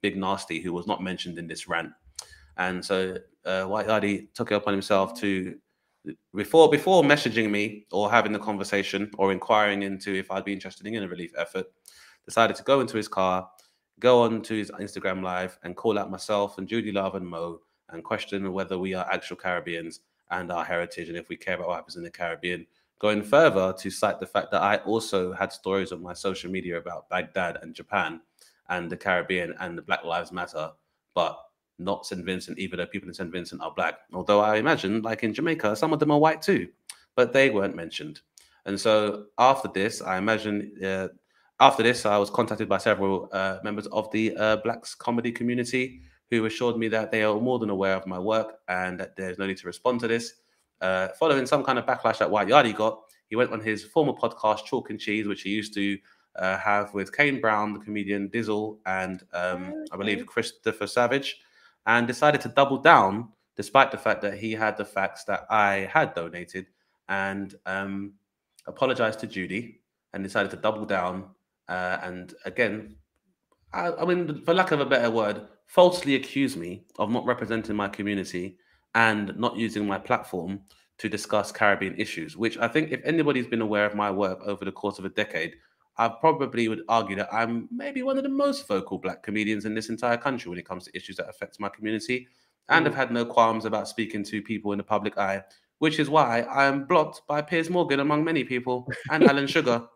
Big 0.00 0.16
Narstie, 0.16 0.62
who 0.62 0.72
was 0.72 0.86
not 0.86 1.02
mentioned 1.02 1.38
in 1.38 1.46
this 1.46 1.68
rant. 1.68 1.92
And 2.56 2.84
so 2.84 3.16
uh, 3.44 3.64
White 3.64 3.86
Yardie 3.86 4.32
took 4.34 4.52
it 4.52 4.56
upon 4.56 4.74
himself 4.74 5.18
to 5.20 5.56
before 6.34 6.68
before 6.68 7.02
messaging 7.02 7.50
me 7.50 7.86
or 7.92 8.10
having 8.10 8.32
the 8.32 8.38
conversation 8.38 9.10
or 9.18 9.32
inquiring 9.32 9.82
into 9.82 10.14
if 10.14 10.30
I'd 10.30 10.44
be 10.44 10.52
interested 10.52 10.86
in 10.86 11.02
a 11.02 11.08
relief 11.08 11.32
effort, 11.38 11.66
decided 12.24 12.56
to 12.56 12.62
go 12.64 12.80
into 12.80 12.96
his 12.96 13.08
car, 13.08 13.48
go 14.00 14.22
on 14.22 14.42
to 14.42 14.54
his 14.54 14.70
Instagram 14.72 15.22
live 15.22 15.58
and 15.62 15.76
call 15.76 15.98
out 15.98 16.10
myself 16.10 16.58
and 16.58 16.68
Judi 16.68 16.92
Love 16.92 17.14
and 17.14 17.26
Mo 17.26 17.60
and 17.90 18.02
question 18.02 18.52
whether 18.52 18.78
we 18.78 18.94
are 18.94 19.06
actual 19.12 19.36
Caribbeans 19.36 20.00
and 20.30 20.50
our 20.50 20.64
heritage 20.64 21.08
and 21.08 21.16
if 21.16 21.28
we 21.28 21.36
care 21.36 21.54
about 21.54 21.68
what 21.68 21.76
happens 21.76 21.96
in 21.96 22.02
the 22.02 22.10
Caribbean. 22.10 22.66
Going 23.02 23.24
further 23.24 23.74
to 23.78 23.90
cite 23.90 24.20
the 24.20 24.26
fact 24.26 24.52
that 24.52 24.62
I 24.62 24.76
also 24.76 25.32
had 25.32 25.52
stories 25.52 25.90
on 25.90 26.00
my 26.00 26.12
social 26.14 26.52
media 26.52 26.78
about 26.78 27.08
Baghdad 27.08 27.58
and 27.60 27.74
Japan 27.74 28.20
and 28.68 28.88
the 28.88 28.96
Caribbean 28.96 29.56
and 29.58 29.76
the 29.76 29.82
Black 29.82 30.04
Lives 30.04 30.30
Matter, 30.30 30.70
but 31.12 31.36
not 31.80 32.06
St. 32.06 32.24
Vincent, 32.24 32.60
even 32.60 32.78
though 32.78 32.86
people 32.86 33.08
in 33.08 33.14
St. 33.14 33.32
Vincent 33.32 33.60
are 33.60 33.74
black. 33.74 33.98
Although 34.12 34.38
I 34.40 34.54
imagine, 34.56 35.02
like 35.02 35.24
in 35.24 35.34
Jamaica, 35.34 35.74
some 35.74 35.92
of 35.92 35.98
them 35.98 36.12
are 36.12 36.18
white 36.20 36.42
too, 36.42 36.68
but 37.16 37.32
they 37.32 37.50
weren't 37.50 37.74
mentioned. 37.74 38.20
And 38.66 38.80
so 38.80 39.24
after 39.36 39.68
this, 39.68 40.00
I 40.00 40.18
imagine 40.18 40.72
uh, 40.80 41.08
after 41.58 41.82
this, 41.82 42.06
I 42.06 42.18
was 42.18 42.30
contacted 42.30 42.68
by 42.68 42.78
several 42.78 43.28
uh, 43.32 43.58
members 43.64 43.88
of 43.88 44.12
the 44.12 44.36
uh, 44.36 44.56
Blacks 44.58 44.94
comedy 44.94 45.32
community 45.32 46.02
who 46.30 46.46
assured 46.46 46.76
me 46.78 46.86
that 46.88 47.10
they 47.10 47.24
are 47.24 47.40
more 47.40 47.58
than 47.58 47.70
aware 47.70 47.96
of 47.96 48.06
my 48.06 48.18
work 48.18 48.60
and 48.68 48.98
that 49.00 49.16
there's 49.16 49.38
no 49.38 49.46
need 49.46 49.58
to 49.58 49.66
respond 49.66 49.98
to 50.00 50.08
this. 50.08 50.34
Uh, 50.82 51.08
following 51.18 51.46
some 51.46 51.64
kind 51.64 51.78
of 51.78 51.86
backlash 51.86 52.18
that 52.18 52.30
White 52.30 52.48
Yardie 52.48 52.76
got, 52.76 53.00
he 53.28 53.36
went 53.36 53.52
on 53.52 53.60
his 53.60 53.84
former 53.84 54.12
podcast, 54.12 54.66
Chalk 54.66 54.90
and 54.90 55.00
Cheese, 55.00 55.26
which 55.26 55.42
he 55.42 55.50
used 55.50 55.72
to 55.74 55.98
uh, 56.36 56.58
have 56.58 56.92
with 56.92 57.16
Kane 57.16 57.40
Brown, 57.40 57.72
the 57.72 57.78
comedian 57.78 58.28
Dizzle, 58.28 58.78
and 58.84 59.22
um, 59.32 59.84
I 59.90 59.96
believe 59.96 60.26
Christopher 60.26 60.86
Savage, 60.86 61.40
and 61.86 62.06
decided 62.06 62.42
to 62.42 62.48
double 62.48 62.78
down 62.78 63.30
despite 63.56 63.90
the 63.90 63.98
fact 63.98 64.20
that 64.22 64.34
he 64.34 64.52
had 64.52 64.76
the 64.76 64.84
facts 64.84 65.24
that 65.24 65.46
I 65.48 65.88
had 65.92 66.14
donated 66.14 66.66
and 67.08 67.54
um, 67.64 68.14
apologized 68.66 69.20
to 69.20 69.26
Judi 69.26 69.76
and 70.12 70.22
decided 70.22 70.50
to 70.50 70.56
double 70.56 70.84
down 70.84 71.30
uh, 71.68 71.98
and 72.02 72.34
again, 72.44 72.96
I, 73.72 73.92
I 73.92 74.04
mean, 74.04 74.42
for 74.44 74.54
lack 74.54 74.72
of 74.72 74.80
a 74.80 74.86
better 74.86 75.10
word, 75.10 75.46
falsely 75.66 76.16
accuse 76.16 76.56
me 76.56 76.84
of 76.98 77.10
not 77.10 77.24
representing 77.24 77.76
my 77.76 77.88
community 77.88 78.58
and 78.94 79.36
not 79.36 79.56
using 79.56 79.86
my 79.86 79.98
platform 79.98 80.60
to 80.98 81.08
discuss 81.08 81.50
Caribbean 81.50 81.94
issues, 81.96 82.36
which 82.36 82.58
I 82.58 82.68
think 82.68 82.92
if 82.92 83.00
anybody's 83.04 83.46
been 83.46 83.62
aware 83.62 83.86
of 83.86 83.94
my 83.94 84.10
work 84.10 84.40
over 84.44 84.64
the 84.64 84.72
course 84.72 84.98
of 84.98 85.04
a 85.04 85.10
decade, 85.10 85.56
I 85.96 86.08
probably 86.08 86.68
would 86.68 86.82
argue 86.88 87.16
that 87.16 87.32
I'm 87.32 87.68
maybe 87.70 88.02
one 88.02 88.16
of 88.16 88.22
the 88.22 88.28
most 88.28 88.66
vocal 88.66 88.98
black 88.98 89.22
comedians 89.22 89.64
in 89.64 89.74
this 89.74 89.88
entire 89.88 90.16
country 90.16 90.48
when 90.48 90.58
it 90.58 90.66
comes 90.66 90.84
to 90.84 90.96
issues 90.96 91.16
that 91.16 91.28
affect 91.28 91.60
my 91.60 91.68
community. 91.68 92.28
And 92.68 92.86
I've 92.86 92.92
mm. 92.92 92.96
had 92.96 93.10
no 93.10 93.24
qualms 93.24 93.64
about 93.64 93.88
speaking 93.88 94.24
to 94.24 94.40
people 94.40 94.72
in 94.72 94.78
the 94.78 94.84
public 94.84 95.18
eye, 95.18 95.42
which 95.80 95.98
is 95.98 96.08
why 96.08 96.42
I 96.42 96.64
am 96.64 96.84
blocked 96.84 97.22
by 97.26 97.42
Piers 97.42 97.68
Morgan 97.68 98.00
among 98.00 98.24
many 98.24 98.44
people 98.44 98.86
and 99.10 99.24
Alan 99.28 99.46
Sugar. 99.46 99.86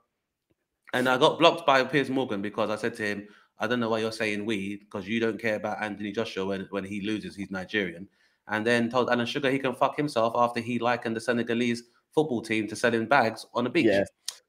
And 0.92 1.08
I 1.08 1.16
got 1.16 1.38
blocked 1.38 1.66
by 1.66 1.82
Piers 1.84 2.10
Morgan 2.10 2.42
because 2.42 2.68
I 2.68 2.76
said 2.76 2.94
to 2.96 3.02
him, 3.04 3.28
I 3.58 3.66
don't 3.66 3.80
know 3.80 3.88
why 3.88 4.00
you're 4.00 4.12
saying 4.12 4.44
we, 4.44 4.76
because 4.76 5.08
you 5.08 5.18
don't 5.18 5.40
care 5.40 5.56
about 5.56 5.82
Anthony 5.82 6.12
Joshua 6.12 6.44
when, 6.44 6.66
when 6.70 6.84
he 6.84 7.00
loses, 7.00 7.34
he's 7.34 7.50
Nigerian. 7.50 8.06
And 8.48 8.66
then 8.66 8.90
told 8.90 9.10
Alan 9.10 9.26
Sugar 9.26 9.50
he 9.50 9.58
can 9.58 9.74
fuck 9.74 9.96
himself 9.96 10.34
after 10.36 10.60
he 10.60 10.78
likened 10.78 11.16
the 11.16 11.20
Senegalese 11.20 11.82
football 12.14 12.42
team 12.42 12.68
to 12.68 12.76
selling 12.76 13.06
bags 13.06 13.46
on 13.54 13.66
a 13.66 13.70
beach. 13.70 13.86
Yes. 13.86 14.08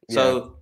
So 0.10 0.60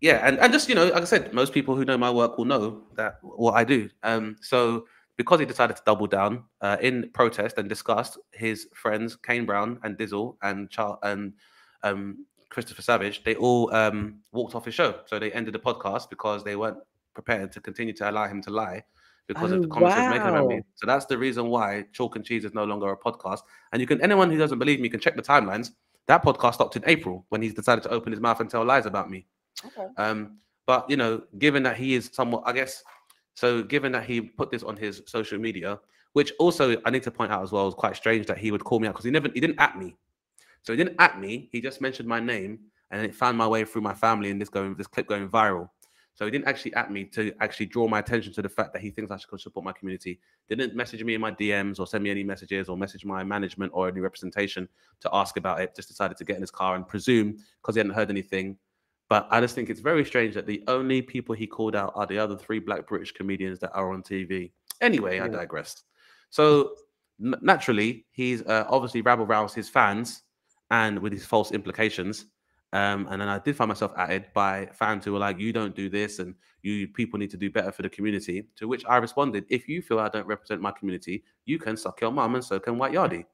yeah, 0.00 0.26
and, 0.26 0.38
and 0.38 0.52
just 0.52 0.68
you 0.68 0.74
know, 0.74 0.86
like 0.86 1.02
I 1.02 1.04
said, 1.04 1.34
most 1.34 1.52
people 1.52 1.76
who 1.76 1.84
know 1.84 1.98
my 1.98 2.10
work 2.10 2.38
will 2.38 2.46
know 2.46 2.82
that 2.96 3.18
what 3.22 3.54
I 3.54 3.64
do. 3.64 3.90
Um, 4.02 4.36
so 4.40 4.86
because 5.16 5.40
he 5.40 5.46
decided 5.46 5.76
to 5.76 5.82
double 5.84 6.06
down 6.06 6.44
uh, 6.62 6.78
in 6.80 7.10
protest 7.12 7.58
and 7.58 7.68
disgust, 7.68 8.18
his 8.32 8.68
friends 8.74 9.16
Kane 9.16 9.44
Brown 9.44 9.78
and 9.82 9.98
Dizzle 9.98 10.36
and 10.42 10.70
Char- 10.70 10.98
and 11.02 11.34
um, 11.82 12.24
Christopher 12.48 12.80
Savage, 12.80 13.22
they 13.24 13.34
all 13.34 13.72
um, 13.74 14.20
walked 14.32 14.54
off 14.54 14.64
his 14.64 14.74
show. 14.74 15.00
So 15.04 15.18
they 15.18 15.30
ended 15.32 15.54
the 15.54 15.58
podcast 15.58 16.08
because 16.08 16.42
they 16.42 16.56
weren't 16.56 16.78
prepared 17.12 17.52
to 17.52 17.60
continue 17.60 17.92
to 17.94 18.10
allow 18.10 18.26
him 18.26 18.40
to 18.42 18.50
lie 18.50 18.82
because 19.34 19.52
of 19.52 19.62
the 19.62 19.68
Oh, 19.68 19.70
comments 19.70 19.96
was 19.96 20.10
making 20.10 20.28
about 20.28 20.48
me. 20.48 20.62
So 20.74 20.86
that's 20.86 21.06
the 21.06 21.16
reason 21.16 21.46
why 21.46 21.84
Chalk 21.92 22.16
and 22.16 22.24
Cheese 22.24 22.44
is 22.44 22.52
no 22.52 22.64
longer 22.64 22.90
a 22.90 22.96
podcast. 22.96 23.40
And 23.72 23.80
you 23.80 23.86
can 23.86 24.00
anyone 24.02 24.30
who 24.30 24.36
doesn't 24.36 24.58
believe 24.58 24.80
me 24.80 24.88
can 24.88 24.98
check 24.98 25.14
the 25.14 25.22
timelines. 25.22 25.70
That 26.08 26.24
podcast 26.24 26.54
stopped 26.54 26.74
in 26.74 26.82
April 26.86 27.24
when 27.28 27.40
he 27.40 27.50
decided 27.50 27.82
to 27.84 27.90
open 27.90 28.10
his 28.12 28.20
mouth 28.20 28.40
and 28.40 28.50
tell 28.50 28.64
lies 28.64 28.86
about 28.86 29.08
me. 29.08 29.26
Okay. 29.64 29.86
Um, 29.96 30.38
but 30.66 30.90
you 30.90 30.96
know, 30.96 31.22
given 31.38 31.62
that 31.62 31.76
he 31.76 31.94
is 31.94 32.10
somewhat, 32.12 32.42
I 32.44 32.52
guess, 32.52 32.82
so 33.34 33.62
given 33.62 33.92
that 33.92 34.04
he 34.04 34.20
put 34.20 34.50
this 34.50 34.64
on 34.64 34.76
his 34.76 35.02
social 35.06 35.38
media, 35.38 35.78
which 36.14 36.32
also 36.40 36.76
I 36.84 36.90
need 36.90 37.04
to 37.04 37.10
point 37.10 37.30
out 37.30 37.42
as 37.42 37.52
well 37.52 37.68
is 37.68 37.74
quite 37.74 37.94
strange 37.94 38.26
that 38.26 38.38
he 38.38 38.50
would 38.50 38.64
call 38.64 38.80
me 38.80 38.88
out 38.88 38.94
because 38.94 39.04
he 39.04 39.12
never 39.12 39.28
he 39.32 39.40
didn't 39.40 39.60
at 39.60 39.78
me. 39.78 39.96
So 40.62 40.72
he 40.72 40.76
didn't 40.76 40.96
at 40.98 41.20
me, 41.20 41.48
he 41.52 41.60
just 41.60 41.80
mentioned 41.80 42.08
my 42.08 42.20
name 42.20 42.58
and 42.90 43.04
it 43.04 43.14
found 43.14 43.38
my 43.38 43.46
way 43.46 43.64
through 43.64 43.82
my 43.82 43.94
family 43.94 44.30
and 44.30 44.40
this 44.40 44.48
going 44.48 44.74
this 44.74 44.88
clip 44.88 45.06
going 45.06 45.28
viral. 45.28 45.68
So 46.14 46.24
he 46.26 46.30
didn't 46.30 46.48
actually 46.48 46.74
at 46.74 46.90
me 46.90 47.04
to 47.06 47.32
actually 47.40 47.66
draw 47.66 47.88
my 47.88 47.98
attention 48.00 48.32
to 48.34 48.42
the 48.42 48.48
fact 48.48 48.72
that 48.74 48.82
he 48.82 48.90
thinks 48.90 49.10
I 49.10 49.16
should 49.16 49.40
support 49.40 49.64
my 49.64 49.72
community. 49.72 50.20
Didn't 50.48 50.74
message 50.74 51.02
me 51.02 51.14
in 51.14 51.20
my 51.20 51.32
DMs 51.32 51.80
or 51.80 51.86
send 51.86 52.04
me 52.04 52.10
any 52.10 52.24
messages 52.24 52.68
or 52.68 52.76
message 52.76 53.04
my 53.06 53.24
management 53.24 53.72
or 53.74 53.88
any 53.88 54.00
representation 54.00 54.68
to 55.00 55.10
ask 55.12 55.38
about 55.38 55.60
it. 55.60 55.74
Just 55.74 55.88
decided 55.88 56.16
to 56.18 56.24
get 56.24 56.36
in 56.36 56.42
his 56.42 56.50
car 56.50 56.76
and 56.76 56.86
presume 56.86 57.38
because 57.62 57.74
he 57.74 57.78
hadn't 57.78 57.94
heard 57.94 58.10
anything 58.10 58.58
but 59.10 59.26
I 59.32 59.40
just 59.40 59.56
think 59.56 59.70
it's 59.70 59.80
very 59.80 60.04
strange 60.04 60.34
that 60.34 60.46
the 60.46 60.62
only 60.68 61.02
people 61.02 61.34
he 61.34 61.44
called 61.44 61.74
out 61.74 61.92
are 61.96 62.06
the 62.06 62.16
other 62.16 62.36
three 62.36 62.60
black 62.60 62.86
British 62.86 63.10
comedians 63.10 63.58
that 63.58 63.72
are 63.72 63.92
on 63.92 64.04
TV. 64.04 64.52
Anyway, 64.80 65.18
I 65.18 65.24
Yeah. 65.24 65.32
digress. 65.32 65.82
So 66.30 66.76
n- 67.20 67.34
naturally, 67.42 68.06
he's 68.12 68.42
uh, 68.42 68.66
obviously 68.68 69.02
rabble 69.02 69.26
roused 69.26 69.56
his 69.56 69.68
fans 69.68 70.22
and 70.70 70.96
with 71.00 71.12
his 71.12 71.26
false 71.26 71.50
implications. 71.50 72.26
Um, 72.72 73.08
and 73.10 73.20
then 73.20 73.28
I 73.28 73.38
did 73.38 73.56
find 73.56 73.68
myself 73.68 73.92
added 73.96 74.26
by 74.32 74.66
fans 74.72 75.04
who 75.04 75.12
were 75.12 75.18
like, 75.18 75.38
"You 75.38 75.52
don't 75.52 75.74
do 75.74 75.88
this, 75.88 76.20
and 76.20 76.34
you 76.62 76.86
people 76.88 77.18
need 77.18 77.30
to 77.30 77.36
do 77.36 77.50
better 77.50 77.72
for 77.72 77.82
the 77.82 77.90
community." 77.90 78.46
To 78.56 78.68
which 78.68 78.84
I 78.86 78.98
responded, 78.98 79.44
"If 79.48 79.68
you 79.68 79.82
feel 79.82 79.98
I 79.98 80.08
don't 80.08 80.26
represent 80.26 80.60
my 80.60 80.70
community, 80.70 81.24
you 81.46 81.58
can 81.58 81.76
suck 81.76 82.00
your 82.00 82.12
mum, 82.12 82.34
and 82.36 82.44
so 82.44 82.60
can 82.60 82.78
White 82.78 82.92
Yardie." 82.92 83.24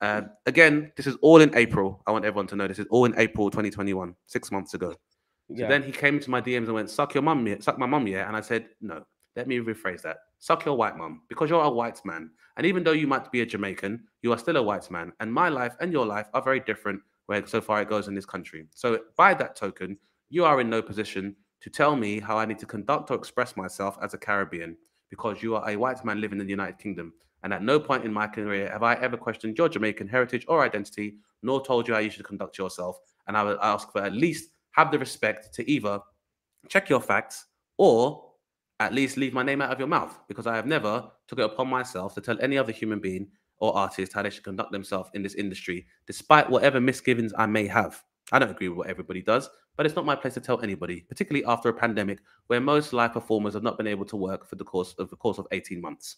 Uh, 0.00 0.22
again, 0.46 0.92
this 0.96 1.06
is 1.06 1.16
all 1.22 1.40
in 1.40 1.54
April. 1.56 2.02
I 2.06 2.12
want 2.12 2.24
everyone 2.24 2.46
to 2.48 2.56
know 2.56 2.68
this 2.68 2.78
is 2.78 2.86
all 2.90 3.04
in 3.04 3.18
April 3.18 3.50
2021, 3.50 4.14
six 4.26 4.52
months 4.52 4.74
ago. 4.74 4.94
So 5.48 5.54
then 5.68 5.82
he 5.82 5.90
came 5.92 6.20
to 6.20 6.30
my 6.30 6.40
DMs 6.42 6.66
and 6.66 6.74
went, 6.74 6.90
"Suck 6.90 7.14
your 7.14 7.22
mum, 7.22 7.46
yeah, 7.46 7.56
suck 7.60 7.78
my 7.78 7.86
mum, 7.86 8.06
yeah." 8.06 8.28
And 8.28 8.36
I 8.36 8.42
said, 8.42 8.68
"No, 8.82 9.04
let 9.34 9.46
me 9.48 9.60
rephrase 9.60 10.02
that. 10.02 10.18
Suck 10.40 10.64
your 10.64 10.76
white 10.76 10.96
mum, 10.96 11.22
because 11.28 11.48
you're 11.48 11.62
a 11.62 11.70
white 11.70 12.04
man. 12.04 12.30
And 12.56 12.66
even 12.66 12.82
though 12.84 12.92
you 12.92 13.06
might 13.06 13.30
be 13.30 13.40
a 13.40 13.46
Jamaican, 13.46 14.04
you 14.22 14.32
are 14.32 14.38
still 14.38 14.56
a 14.56 14.62
white 14.62 14.90
man. 14.90 15.12
And 15.20 15.32
my 15.32 15.48
life 15.48 15.74
and 15.80 15.92
your 15.92 16.04
life 16.04 16.26
are 16.34 16.42
very 16.42 16.60
different, 16.60 17.00
where 17.28 17.46
so 17.46 17.60
far 17.60 17.82
it 17.82 17.90
goes 17.90 18.08
in 18.08 18.14
this 18.14 18.24
country. 18.24 18.66
So 18.74 19.00
by 19.16 19.34
that 19.34 19.54
token, 19.54 19.98
you 20.30 20.46
are 20.46 20.60
in 20.62 20.70
no 20.70 20.80
position 20.80 21.36
to 21.60 21.68
tell 21.68 21.94
me 21.94 22.20
how 22.20 22.38
I 22.38 22.46
need 22.46 22.58
to 22.60 22.66
conduct 22.66 23.10
or 23.10 23.14
express 23.14 23.54
myself 23.54 23.98
as 24.02 24.14
a 24.14 24.18
Caribbean, 24.18 24.78
because 25.10 25.42
you 25.42 25.54
are 25.54 25.68
a 25.68 25.76
white 25.76 26.02
man 26.06 26.22
living 26.22 26.40
in 26.40 26.46
the 26.46 26.50
United 26.50 26.78
Kingdom. 26.78 27.12
And 27.42 27.52
at 27.52 27.62
no 27.62 27.78
point 27.78 28.06
in 28.06 28.12
my 28.12 28.26
career 28.26 28.70
have 28.72 28.82
I 28.82 28.94
ever 28.94 29.18
questioned 29.18 29.58
your 29.58 29.68
Jamaican 29.68 30.08
heritage 30.08 30.46
or 30.48 30.64
identity, 30.64 31.16
nor 31.42 31.62
told 31.62 31.86
you 31.86 31.92
how 31.92 32.00
you 32.00 32.08
should 32.10 32.24
conduct 32.24 32.56
yourself. 32.56 32.98
And 33.26 33.36
I 33.36 33.42
would 33.42 33.58
ask 33.60 33.92
for 33.92 34.02
at 34.02 34.14
least 34.14 34.50
have 34.72 34.90
the 34.90 34.98
respect 34.98 35.54
to 35.54 35.70
either 35.70 36.00
check 36.68 36.88
your 36.88 37.00
facts 37.00 37.44
or 37.76 38.24
at 38.80 38.94
least 38.94 39.18
leave 39.18 39.34
my 39.34 39.42
name 39.42 39.60
out 39.60 39.70
of 39.70 39.78
your 39.78 39.88
mouth 39.88 40.18
because 40.28 40.46
I 40.46 40.56
have 40.56 40.66
never 40.66 41.10
took 41.26 41.40
it 41.40 41.44
upon 41.44 41.68
myself 41.68 42.14
to 42.14 42.22
tell 42.22 42.38
any 42.40 42.56
other 42.56 42.72
human 42.72 43.00
being 43.00 43.28
or 43.60 43.76
artist 43.76 44.12
how 44.12 44.22
they 44.22 44.30
should 44.30 44.44
conduct 44.44 44.72
themselves 44.72 45.10
in 45.14 45.22
this 45.22 45.34
industry, 45.34 45.86
despite 46.06 46.48
whatever 46.48 46.80
misgivings 46.80 47.32
I 47.36 47.46
may 47.46 47.66
have. 47.66 48.02
I 48.32 48.38
don't 48.38 48.50
agree 48.50 48.68
with 48.68 48.78
what 48.78 48.88
everybody 48.88 49.22
does, 49.22 49.48
but 49.76 49.86
it's 49.86 49.96
not 49.96 50.04
my 50.04 50.16
place 50.16 50.34
to 50.34 50.40
tell 50.40 50.60
anybody, 50.60 51.00
particularly 51.08 51.44
after 51.46 51.68
a 51.68 51.74
pandemic 51.74 52.18
where 52.48 52.60
most 52.60 52.92
live 52.92 53.12
performers 53.12 53.54
have 53.54 53.62
not 53.62 53.78
been 53.78 53.86
able 53.86 54.04
to 54.06 54.16
work 54.16 54.46
for 54.46 54.56
the 54.56 54.64
course 54.64 54.94
of 54.98 55.08
the 55.08 55.16
course 55.16 55.38
of 55.38 55.46
18 55.52 55.80
months. 55.80 56.16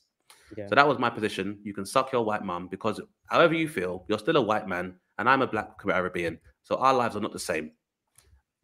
Yeah. 0.57 0.67
So 0.69 0.75
that 0.75 0.89
was 0.89 0.99
my 0.99 1.11
position. 1.11 1.59
You 1.63 1.73
can 1.73 1.87
suck 1.87 2.13
your 2.13 2.25
white 2.25 2.45
mum 2.45 2.69
because 2.69 3.01
however 3.27 3.55
you 3.55 3.69
feel, 3.69 4.05
you're 4.09 4.19
still 4.19 4.37
a 4.37 4.43
white 4.43 4.67
man 4.67 4.95
and 5.19 5.29
I'm 5.29 5.43
a 5.43 5.47
black 5.47 5.79
Caribbean. 5.79 6.39
So 6.63 6.77
our 6.77 6.95
lives 6.95 7.17
are 7.17 7.21
not 7.21 7.33
the 7.33 7.39
same. 7.39 7.73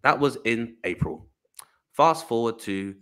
That 0.03 0.19
was 0.19 0.39
in 0.44 0.77
April. 0.85 1.27
Fast 1.93 2.27
forward 2.28 2.59
to 2.61 2.94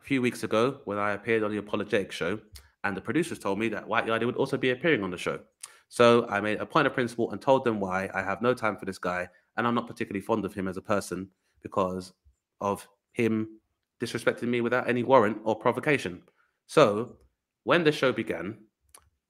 a 0.00 0.04
few 0.04 0.22
weeks 0.22 0.42
ago 0.42 0.80
when 0.84 0.98
I 0.98 1.12
appeared 1.12 1.42
on 1.42 1.50
the 1.50 1.58
Apologetic 1.58 2.12
show, 2.12 2.38
and 2.84 2.96
the 2.96 3.00
producers 3.00 3.38
told 3.38 3.58
me 3.58 3.68
that 3.68 3.86
White 3.86 4.06
Yardie 4.06 4.26
would 4.26 4.36
also 4.36 4.56
be 4.56 4.70
appearing 4.70 5.02
on 5.02 5.10
the 5.10 5.18
show. 5.18 5.40
So 5.88 6.26
I 6.28 6.40
made 6.40 6.58
a 6.58 6.66
point 6.66 6.86
of 6.86 6.94
principle 6.94 7.30
and 7.30 7.40
told 7.40 7.64
them 7.64 7.78
why 7.78 8.08
I 8.14 8.22
have 8.22 8.40
no 8.42 8.54
time 8.54 8.76
for 8.76 8.86
this 8.86 8.98
guy, 8.98 9.28
and 9.56 9.66
I'm 9.66 9.74
not 9.74 9.86
particularly 9.86 10.24
fond 10.24 10.44
of 10.44 10.54
him 10.54 10.66
as 10.66 10.76
a 10.76 10.82
person 10.82 11.28
because 11.62 12.12
of 12.60 12.88
him 13.12 13.60
disrespecting 14.00 14.48
me 14.48 14.60
without 14.60 14.88
any 14.88 15.02
warrant 15.02 15.38
or 15.44 15.54
provocation. 15.54 16.22
So 16.66 17.16
when 17.64 17.84
the 17.84 17.92
show 17.92 18.12
began, 18.12 18.58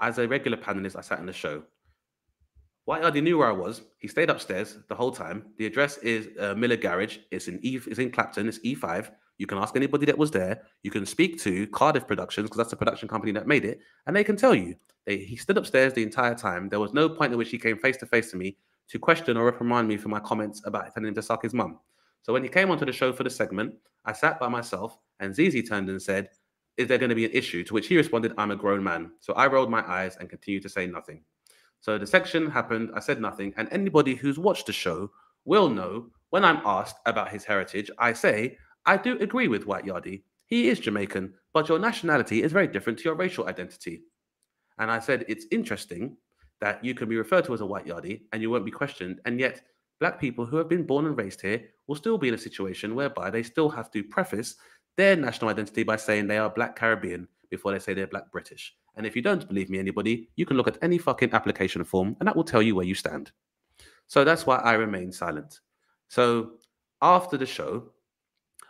as 0.01 0.19
a 0.19 0.27
regular 0.29 0.57
panelist, 0.57 0.97
I 0.97 1.01
sat 1.01 1.21
in 1.21 1.27
the 1.27 1.33
show. 1.33 1.63
White 2.85 3.03
Yardie 3.03 3.23
knew 3.23 3.39
where 3.39 3.49
I 3.49 3.53
was. 3.53 3.83
He 3.99 4.09
stayed 4.09 4.31
upstairs 4.31 4.79
the 4.89 4.95
whole 4.95 5.13
time. 5.13 5.47
The 5.57 5.67
address 5.67 5.99
is 5.99 6.29
uh, 6.39 6.55
Miller 6.55 6.77
Garage. 6.77 7.19
It's 7.31 7.47
in 7.47 7.61
E. 7.63 7.79
It's 7.87 7.99
in 7.99 8.11
Clapton. 8.11 8.49
It's 8.49 8.59
E5. 8.61 9.11
You 9.39 9.47
can 9.47 9.59
ask 9.59 9.75
anybody 9.77 10.07
that 10.07 10.19
was 10.19 10.31
there. 10.31 10.63
You 10.83 10.91
can 10.91 11.07
speak 11.07 11.41
to 11.43 11.67
Cardiff 11.69 12.07
Productions 12.07 12.45
because 12.45 12.59
that's 12.59 12.71
the 12.71 12.77
production 12.77 13.09
company 13.09 13.33
that 13.33 13.47
made 13.47 13.65
it, 13.65 13.81
and 14.07 14.15
they 14.15 14.25
can 14.25 14.37
tell 14.37 14.55
you. 14.55 14.77
They, 15.05 15.19
he 15.19 15.37
stood 15.37 15.59
upstairs 15.59 15.93
the 15.93 16.03
entire 16.03 16.35
time. 16.35 16.69
There 16.69 16.79
was 16.79 16.95
no 16.95 17.09
point 17.09 17.33
in 17.33 17.39
which 17.39 17.51
he 17.51 17.59
came 17.59 17.77
face 17.77 17.97
to 17.99 18.07
face 18.07 18.31
to 18.31 18.37
me 18.37 18.57
to 18.89 18.99
question 18.99 19.37
or 19.37 19.45
reprimand 19.45 19.89
me 19.89 19.97
for 19.97 20.09
my 20.09 20.21
comments 20.21 20.63
about 20.65 20.97
him 20.97 21.13
to 21.13 21.23
suck 21.23 21.43
his 21.43 21.55
mum. 21.55 21.79
So 22.23 22.33
when 22.33 22.45
he 22.45 22.49
came 22.49 22.71
onto 22.71 22.85
the 22.85 22.93
show 22.93 23.13
for 23.13 23.25
the 23.25 23.31
segment, 23.31 23.75
I 24.05 24.13
sat 24.13 24.39
by 24.39 24.49
myself, 24.49 24.99
and 25.19 25.35
Zizi 25.35 25.63
turned 25.63 25.89
and 25.89 26.01
said, 26.01 26.29
"Is 26.77 26.87
there 26.87 26.99
going 26.99 27.09
to 27.09 27.17
be 27.17 27.25
an 27.25 27.33
issue?" 27.33 27.65
To 27.65 27.75
which 27.75 27.89
he 27.89 27.97
responded, 27.97 28.33
"I'm 28.39 28.53
a 28.53 28.57
grown 28.57 28.85
man." 28.85 29.13
So 29.19 29.33
I 29.33 29.47
rolled 29.49 29.71
my 29.71 29.85
eyes 29.91 30.17
and 30.21 30.31
continued 30.31 30.63
to 30.63 30.69
say 30.69 30.87
nothing. 30.87 31.25
So 31.81 31.99
the 31.99 32.07
section 32.07 32.49
happened. 32.49 32.91
I 32.95 33.01
said 33.01 33.21
nothing, 33.21 33.55
and 33.57 33.69
anybody 33.73 34.15
who's 34.15 34.39
watched 34.39 34.67
the 34.67 34.73
show 34.73 35.11
will 35.45 35.69
know 35.69 36.11
when 36.31 36.45
I'm 36.45 36.63
asked 36.65 36.97
about 37.07 37.31
his 37.31 37.45
heritage, 37.45 37.91
I 37.99 38.13
say 38.13 38.57
I 38.87 38.97
do 38.97 39.19
agree 39.19 39.49
with 39.49 39.67
White 39.67 39.85
Yardie. 39.85 40.23
He 40.47 40.69
is 40.69 40.81
Jamaican, 40.81 41.35
but 41.55 41.69
your 41.69 41.79
nationality 41.79 42.43
is 42.43 42.53
very 42.53 42.67
different 42.67 42.99
to 42.99 43.05
your 43.05 43.15
racial 43.15 43.49
identity. 43.49 44.03
And 44.79 44.91
I 44.91 44.99
said 44.99 45.25
it's 45.29 45.47
interesting 45.51 46.17
that 46.61 46.85
you 46.85 46.95
can 46.95 47.09
be 47.09 47.17
referred 47.17 47.45
to 47.45 47.55
as 47.55 47.61
a 47.61 47.67
White 47.67 47.87
Yardie 47.87 48.23
and 48.33 48.43
you 48.43 48.51
won't 48.51 48.65
be 48.65 48.71
questioned, 48.71 49.21
and 49.25 49.39
yet 49.39 49.63
black 50.01 50.21
people 50.21 50.45
who 50.45 50.57
have 50.57 50.69
been 50.69 50.85
born 50.85 51.07
and 51.07 51.17
raised 51.17 51.41
here 51.41 51.63
will 51.87 51.95
still 51.95 52.19
be 52.19 52.29
in 52.29 52.35
a 52.35 52.39
situation 52.39 52.95
whereby 52.95 53.31
they 53.31 53.43
still 53.43 53.69
have 53.69 53.91
to 53.93 54.03
preface 54.03 54.57
their 54.97 55.17
national 55.17 55.51
identity 55.51 55.85
by 55.85 55.97
saying 55.97 56.27
they 56.27 56.39
are 56.39 56.51
black 56.51 56.77
Caribbean 56.77 57.29
before 57.51 57.73
they 57.73 57.79
say 57.79 57.95
they're 57.95 58.07
black 58.07 58.31
British. 58.33 58.75
And 58.97 59.07
if 59.07 59.17
you 59.17 59.23
don't 59.23 59.47
believe 59.47 59.71
me, 59.71 59.79
anybody, 59.79 60.29
you 60.37 60.45
can 60.45 60.57
look 60.57 60.69
at 60.69 60.79
any 60.83 60.99
fucking 60.99 61.33
application 61.33 61.85
form 61.85 62.17
and 62.19 62.27
that 62.27 62.37
will 62.37 62.45
tell 62.45 62.63
you 62.63 62.75
where 62.75 62.85
you 62.85 62.95
stand. 62.95 63.31
So 64.07 64.25
that's 64.25 64.47
why 64.47 64.57
I 64.57 64.73
remain 64.75 65.13
silent. 65.13 65.61
So 66.09 66.53
after 67.01 67.37
the 67.37 67.47
show, 67.47 67.91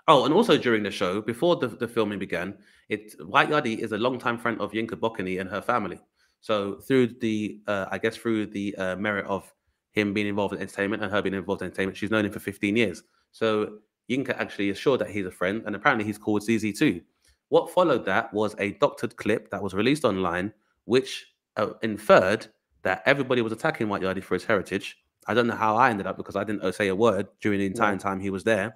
oh, 0.08 0.24
and 0.24 0.34
also 0.34 0.56
during 0.56 0.82
the 0.82 0.90
show, 0.90 1.20
before 1.20 1.56
the, 1.56 1.68
the 1.68 1.88
filming 1.88 2.18
began, 2.18 2.54
it 2.88 3.14
White 3.26 3.50
Yardie 3.50 3.78
is 3.78 3.92
a 3.92 3.98
longtime 3.98 4.38
friend 4.38 4.60
of 4.60 4.72
Yinka 4.72 4.92
Bokinni 4.98 5.40
and 5.40 5.48
her 5.48 5.62
family. 5.62 6.00
So 6.40 6.76
through 6.80 7.18
the, 7.20 7.60
uh, 7.66 7.86
I 7.90 7.98
guess 7.98 8.16
through 8.16 8.46
the 8.46 8.74
uh, 8.76 8.96
merit 8.96 9.26
of 9.26 9.52
him 9.92 10.12
being 10.12 10.26
involved 10.26 10.54
in 10.54 10.60
entertainment 10.60 11.02
and 11.02 11.12
her 11.12 11.22
being 11.22 11.34
involved 11.34 11.62
in 11.62 11.66
entertainment, 11.66 11.96
she's 11.96 12.10
known 12.10 12.24
him 12.24 12.32
for 12.32 12.40
15 12.40 12.76
years. 12.76 13.02
So 13.30 13.78
Yinka 14.10 14.36
actually 14.38 14.68
is 14.70 14.78
sure 14.78 14.98
that 14.98 15.10
he's 15.10 15.26
a 15.26 15.30
friend, 15.30 15.62
and 15.66 15.76
apparently 15.76 16.04
he's 16.04 16.18
called 16.18 16.42
ZZ 16.42 16.76
too. 16.78 17.00
What 17.48 17.70
followed 17.70 18.04
that 18.06 18.32
was 18.32 18.56
a 18.58 18.72
doctored 18.72 19.16
clip 19.16 19.50
that 19.50 19.62
was 19.62 19.74
released 19.74 20.04
online, 20.04 20.52
which 20.86 21.26
uh, 21.56 21.74
inferred 21.82 22.46
that 22.82 23.02
everybody 23.06 23.42
was 23.42 23.52
attacking 23.52 23.88
White 23.88 24.02
Yardie 24.02 24.24
for 24.24 24.34
his 24.34 24.44
heritage. 24.44 24.98
I 25.28 25.34
don't 25.34 25.46
know 25.46 25.54
how 25.54 25.76
I 25.76 25.90
ended 25.90 26.06
up 26.08 26.16
because 26.16 26.34
I 26.34 26.42
didn't 26.42 26.62
uh, 26.62 26.72
say 26.72 26.88
a 26.88 26.96
word 26.96 27.28
during 27.40 27.60
the 27.60 27.66
entire 27.66 27.92
Yeah. 27.92 27.98
time 27.98 28.18
he 28.18 28.30
was 28.30 28.42
there, 28.42 28.74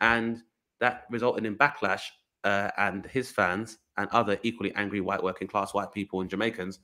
and 0.00 0.42
that 0.80 1.04
resulted 1.10 1.46
in 1.46 1.56
backlash. 1.56 2.02
Uh, 2.42 2.70
and 2.78 3.04
his 3.04 3.30
fans 3.30 3.76
and 3.98 4.08
other 4.12 4.38
equally 4.42 4.74
angry 4.74 5.02
white 5.02 5.22
working 5.22 5.46
class 5.46 5.74
white 5.74 5.92
people 5.92 6.22
and 6.22 6.30
Jamaicans 6.30 6.78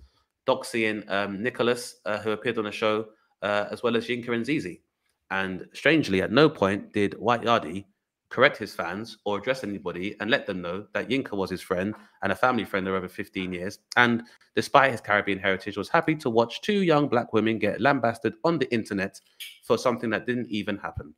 doxying 0.46 1.08
um, 1.10 1.42
Nicholas, 1.42 1.96
uh, 2.04 2.18
who 2.18 2.30
appeared 2.30 2.58
on 2.58 2.64
the 2.64 2.72
show, 2.72 3.06
uh, 3.42 3.66
as 3.70 3.82
well 3.82 3.96
as 3.96 4.06
Yinka 4.06 4.28
and 4.28 4.46
Zizi. 4.46 4.82
And 5.30 5.66
strangely, 5.72 6.22
at 6.22 6.30
no 6.30 6.48
point 6.48 6.92
did 6.92 7.18
White 7.18 7.42
Yardie 7.42 7.84
correct 8.28 8.56
his 8.56 8.74
fans 8.74 9.18
or 9.24 9.38
address 9.38 9.62
anybody 9.62 10.16
and 10.20 10.30
let 10.30 10.46
them 10.46 10.60
know 10.60 10.86
that 10.92 11.08
Yinka 11.08 11.32
was 11.32 11.50
his 11.50 11.62
friend 11.62 11.94
and 12.22 12.32
a 12.32 12.36
family 12.36 12.64
friend 12.64 12.86
of 12.88 12.94
over 12.94 13.08
15 13.08 13.52
years. 13.52 13.78
And 13.96 14.22
despite 14.54 14.92
his 14.92 15.00
Caribbean 15.00 15.38
heritage, 15.38 15.76
was 15.76 15.88
happy 15.88 16.14
to 16.16 16.30
watch 16.30 16.60
two 16.62 16.82
young 16.82 17.08
black 17.08 17.32
women 17.32 17.58
get 17.58 17.80
lambasted 17.80 18.34
on 18.44 18.58
the 18.58 18.72
internet 18.72 19.20
for 19.64 19.78
something 19.78 20.10
that 20.10 20.26
didn't 20.26 20.48
even 20.48 20.76
happen. 20.76 21.14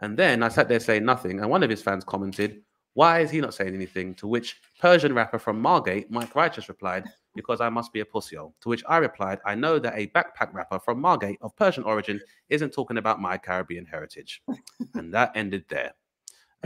And 0.00 0.16
then 0.16 0.42
I 0.42 0.48
sat 0.48 0.68
there 0.68 0.80
saying 0.80 1.04
nothing, 1.04 1.40
and 1.40 1.50
one 1.50 1.62
of 1.62 1.70
his 1.70 1.82
fans 1.82 2.04
commented, 2.04 2.62
Why 2.94 3.20
is 3.20 3.30
he 3.30 3.40
not 3.40 3.54
saying 3.54 3.74
anything? 3.74 4.14
To 4.16 4.28
which 4.28 4.60
Persian 4.80 5.12
rapper 5.12 5.38
from 5.38 5.60
Margate, 5.60 6.10
Mic 6.10 6.34
Righteous, 6.34 6.68
replied, 6.68 7.04
Because 7.34 7.60
I 7.60 7.68
must 7.68 7.92
be 7.92 8.00
a 8.00 8.04
pussyo. 8.04 8.52
To 8.60 8.68
which 8.68 8.84
I 8.88 8.98
replied, 8.98 9.40
I 9.44 9.54
know 9.54 9.78
that 9.78 9.94
a 9.96 10.06
backpack 10.08 10.52
rapper 10.54 10.78
from 10.78 11.00
Margate 11.00 11.38
of 11.40 11.56
Persian 11.56 11.84
origin 11.84 12.20
isn't 12.48 12.72
talking 12.72 12.98
about 12.98 13.20
my 13.20 13.36
Caribbean 13.36 13.86
heritage. 13.86 14.42
and 14.94 15.12
that 15.12 15.32
ended 15.34 15.64
there. 15.68 15.92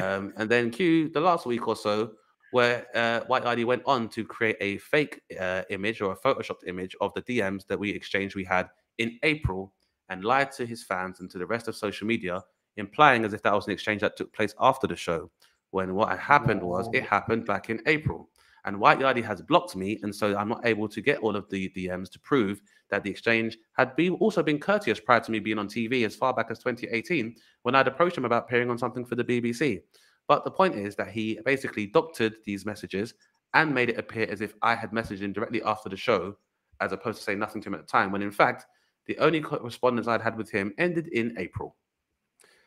Um, 0.00 0.32
and 0.36 0.50
then 0.50 0.70
Q, 0.70 1.08
the 1.10 1.20
last 1.20 1.46
week 1.46 1.68
or 1.68 1.76
so, 1.76 2.12
where 2.52 2.86
uh, 2.94 3.20
White 3.26 3.44
Yardie 3.44 3.64
went 3.64 3.82
on 3.86 4.08
to 4.10 4.24
create 4.24 4.56
a 4.60 4.76
fake 4.78 5.22
uh, 5.40 5.62
image 5.70 6.02
or 6.02 6.12
a 6.12 6.16
photoshopped 6.16 6.66
image 6.66 6.94
of 7.00 7.12
the 7.14 7.22
DMs 7.22 7.66
that 7.66 7.78
we 7.78 7.90
exchanged 7.90 8.36
we 8.36 8.44
had 8.44 8.68
in 8.98 9.18
April 9.22 9.72
and 10.10 10.22
lied 10.22 10.52
to 10.52 10.66
his 10.66 10.84
fans 10.84 11.20
and 11.20 11.30
to 11.30 11.38
the 11.38 11.46
rest 11.46 11.66
of 11.66 11.74
social 11.74 12.06
media, 12.06 12.42
implying 12.76 13.24
as 13.24 13.32
if 13.32 13.42
that 13.42 13.54
was 13.54 13.66
an 13.66 13.72
exchange 13.72 14.00
that 14.00 14.16
took 14.16 14.32
place 14.32 14.54
after 14.60 14.86
the 14.86 14.96
show. 14.96 15.30
When 15.70 15.94
what 15.94 16.10
had 16.10 16.18
happened 16.18 16.62
was 16.62 16.88
it 16.92 17.04
happened 17.04 17.46
back 17.46 17.70
in 17.70 17.80
April. 17.86 18.28
And 18.64 18.78
White 18.78 19.00
Yardie 19.00 19.24
has 19.24 19.42
blocked 19.42 19.74
me, 19.74 19.98
and 20.02 20.14
so 20.14 20.36
I'm 20.36 20.48
not 20.48 20.64
able 20.64 20.88
to 20.88 21.00
get 21.00 21.18
all 21.18 21.34
of 21.34 21.48
the 21.50 21.68
DMs 21.70 22.10
to 22.12 22.20
prove 22.20 22.62
that 22.90 23.02
the 23.02 23.10
exchange 23.10 23.58
had 23.72 23.96
been 23.96 24.12
also 24.14 24.42
been 24.42 24.60
courteous 24.60 25.00
prior 25.00 25.18
to 25.20 25.32
me 25.32 25.40
being 25.40 25.58
on 25.58 25.66
TV 25.66 26.06
as 26.06 26.14
far 26.14 26.32
back 26.32 26.46
as 26.50 26.60
2018 26.60 27.34
when 27.62 27.74
I'd 27.74 27.88
approached 27.88 28.18
him 28.18 28.24
about 28.24 28.44
appearing 28.44 28.70
on 28.70 28.78
something 28.78 29.04
for 29.04 29.16
the 29.16 29.24
BBC. 29.24 29.80
But 30.28 30.44
the 30.44 30.50
point 30.50 30.76
is 30.76 30.94
that 30.96 31.10
he 31.10 31.40
basically 31.44 31.86
doctored 31.86 32.36
these 32.44 32.64
messages 32.64 33.14
and 33.54 33.74
made 33.74 33.90
it 33.90 33.98
appear 33.98 34.28
as 34.30 34.40
if 34.40 34.54
I 34.62 34.74
had 34.74 34.92
messaged 34.92 35.20
him 35.20 35.32
directly 35.32 35.62
after 35.62 35.88
the 35.88 35.96
show, 35.96 36.36
as 36.80 36.92
opposed 36.92 37.18
to 37.18 37.24
saying 37.24 37.38
nothing 37.38 37.60
to 37.62 37.68
him 37.68 37.74
at 37.74 37.80
the 37.80 37.86
time, 37.86 38.12
when 38.12 38.22
in 38.22 38.30
fact, 38.30 38.66
the 39.06 39.18
only 39.18 39.40
correspondence 39.40 40.06
I'd 40.06 40.22
had 40.22 40.36
with 40.36 40.50
him 40.50 40.72
ended 40.78 41.08
in 41.08 41.34
April. 41.38 41.76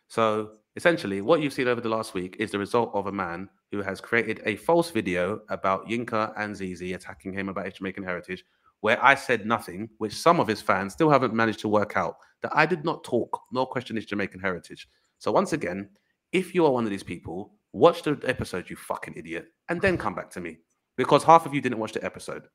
So 0.07 0.52
essentially, 0.76 1.22
what 1.22 1.41
you've 1.41 1.53
seen 1.53 1.68
over 1.68 1.82
the 1.82 1.90
last 1.90 2.14
week 2.14 2.36
is 2.40 2.52
the 2.52 2.60
result 2.60 2.91
of 2.94 3.07
a 3.07 3.11
man 3.11 3.49
who 3.72 3.82
has 3.82 3.99
created 4.02 4.41
a 4.45 4.56
false 4.56 4.91
video 4.91 5.41
about 5.49 5.88
Yinka 5.88 6.34
and 6.38 6.56
Zizi 6.56 6.94
attacking 6.94 7.34
him 7.34 7.49
about 7.49 7.65
his 7.65 7.76
Jamaican 7.76 8.03
heritage, 8.03 8.45
where 8.82 9.03
I 9.03 9.15
said 9.15 9.45
nothing, 9.45 9.90
which 9.98 10.14
some 10.14 10.40
of 10.40 10.48
his 10.48 10.61
fans 10.61 10.94
still 10.94 11.10
haven't 11.10 11.34
managed 11.34 11.60
to 11.61 11.68
work 11.68 11.98
out 11.98 12.18
that 12.41 12.52
I 12.53 12.65
did 12.65 12.86
not 12.86 13.03
talk 13.03 13.41
nor 13.52 13.65
question 13.65 13.95
his 13.95 14.06
Jamaican 14.06 14.40
heritage. 14.40 14.88
So 15.18 15.32
once 15.32 15.53
again, 15.53 15.90
if 16.32 16.53
you 16.53 16.65
are 16.65 16.72
one 16.72 16.84
of 16.84 16.91
these 16.91 17.03
people, 17.03 17.53
watch 17.73 18.03
the 18.03 18.19
episode, 18.26 18.69
you 18.69 18.76
fucking 18.76 19.15
idiot, 19.15 19.48
and 19.69 19.82
then 19.82 19.98
come 19.98 20.14
back 20.14 20.30
to 20.32 20.41
me 20.41 20.60
because 20.98 21.23
half 21.23 21.45
of 21.45 21.53
you 21.53 21.61
didn't 21.61 21.80
watch 21.80 21.94
the 21.94 22.03
episode. 22.03 22.48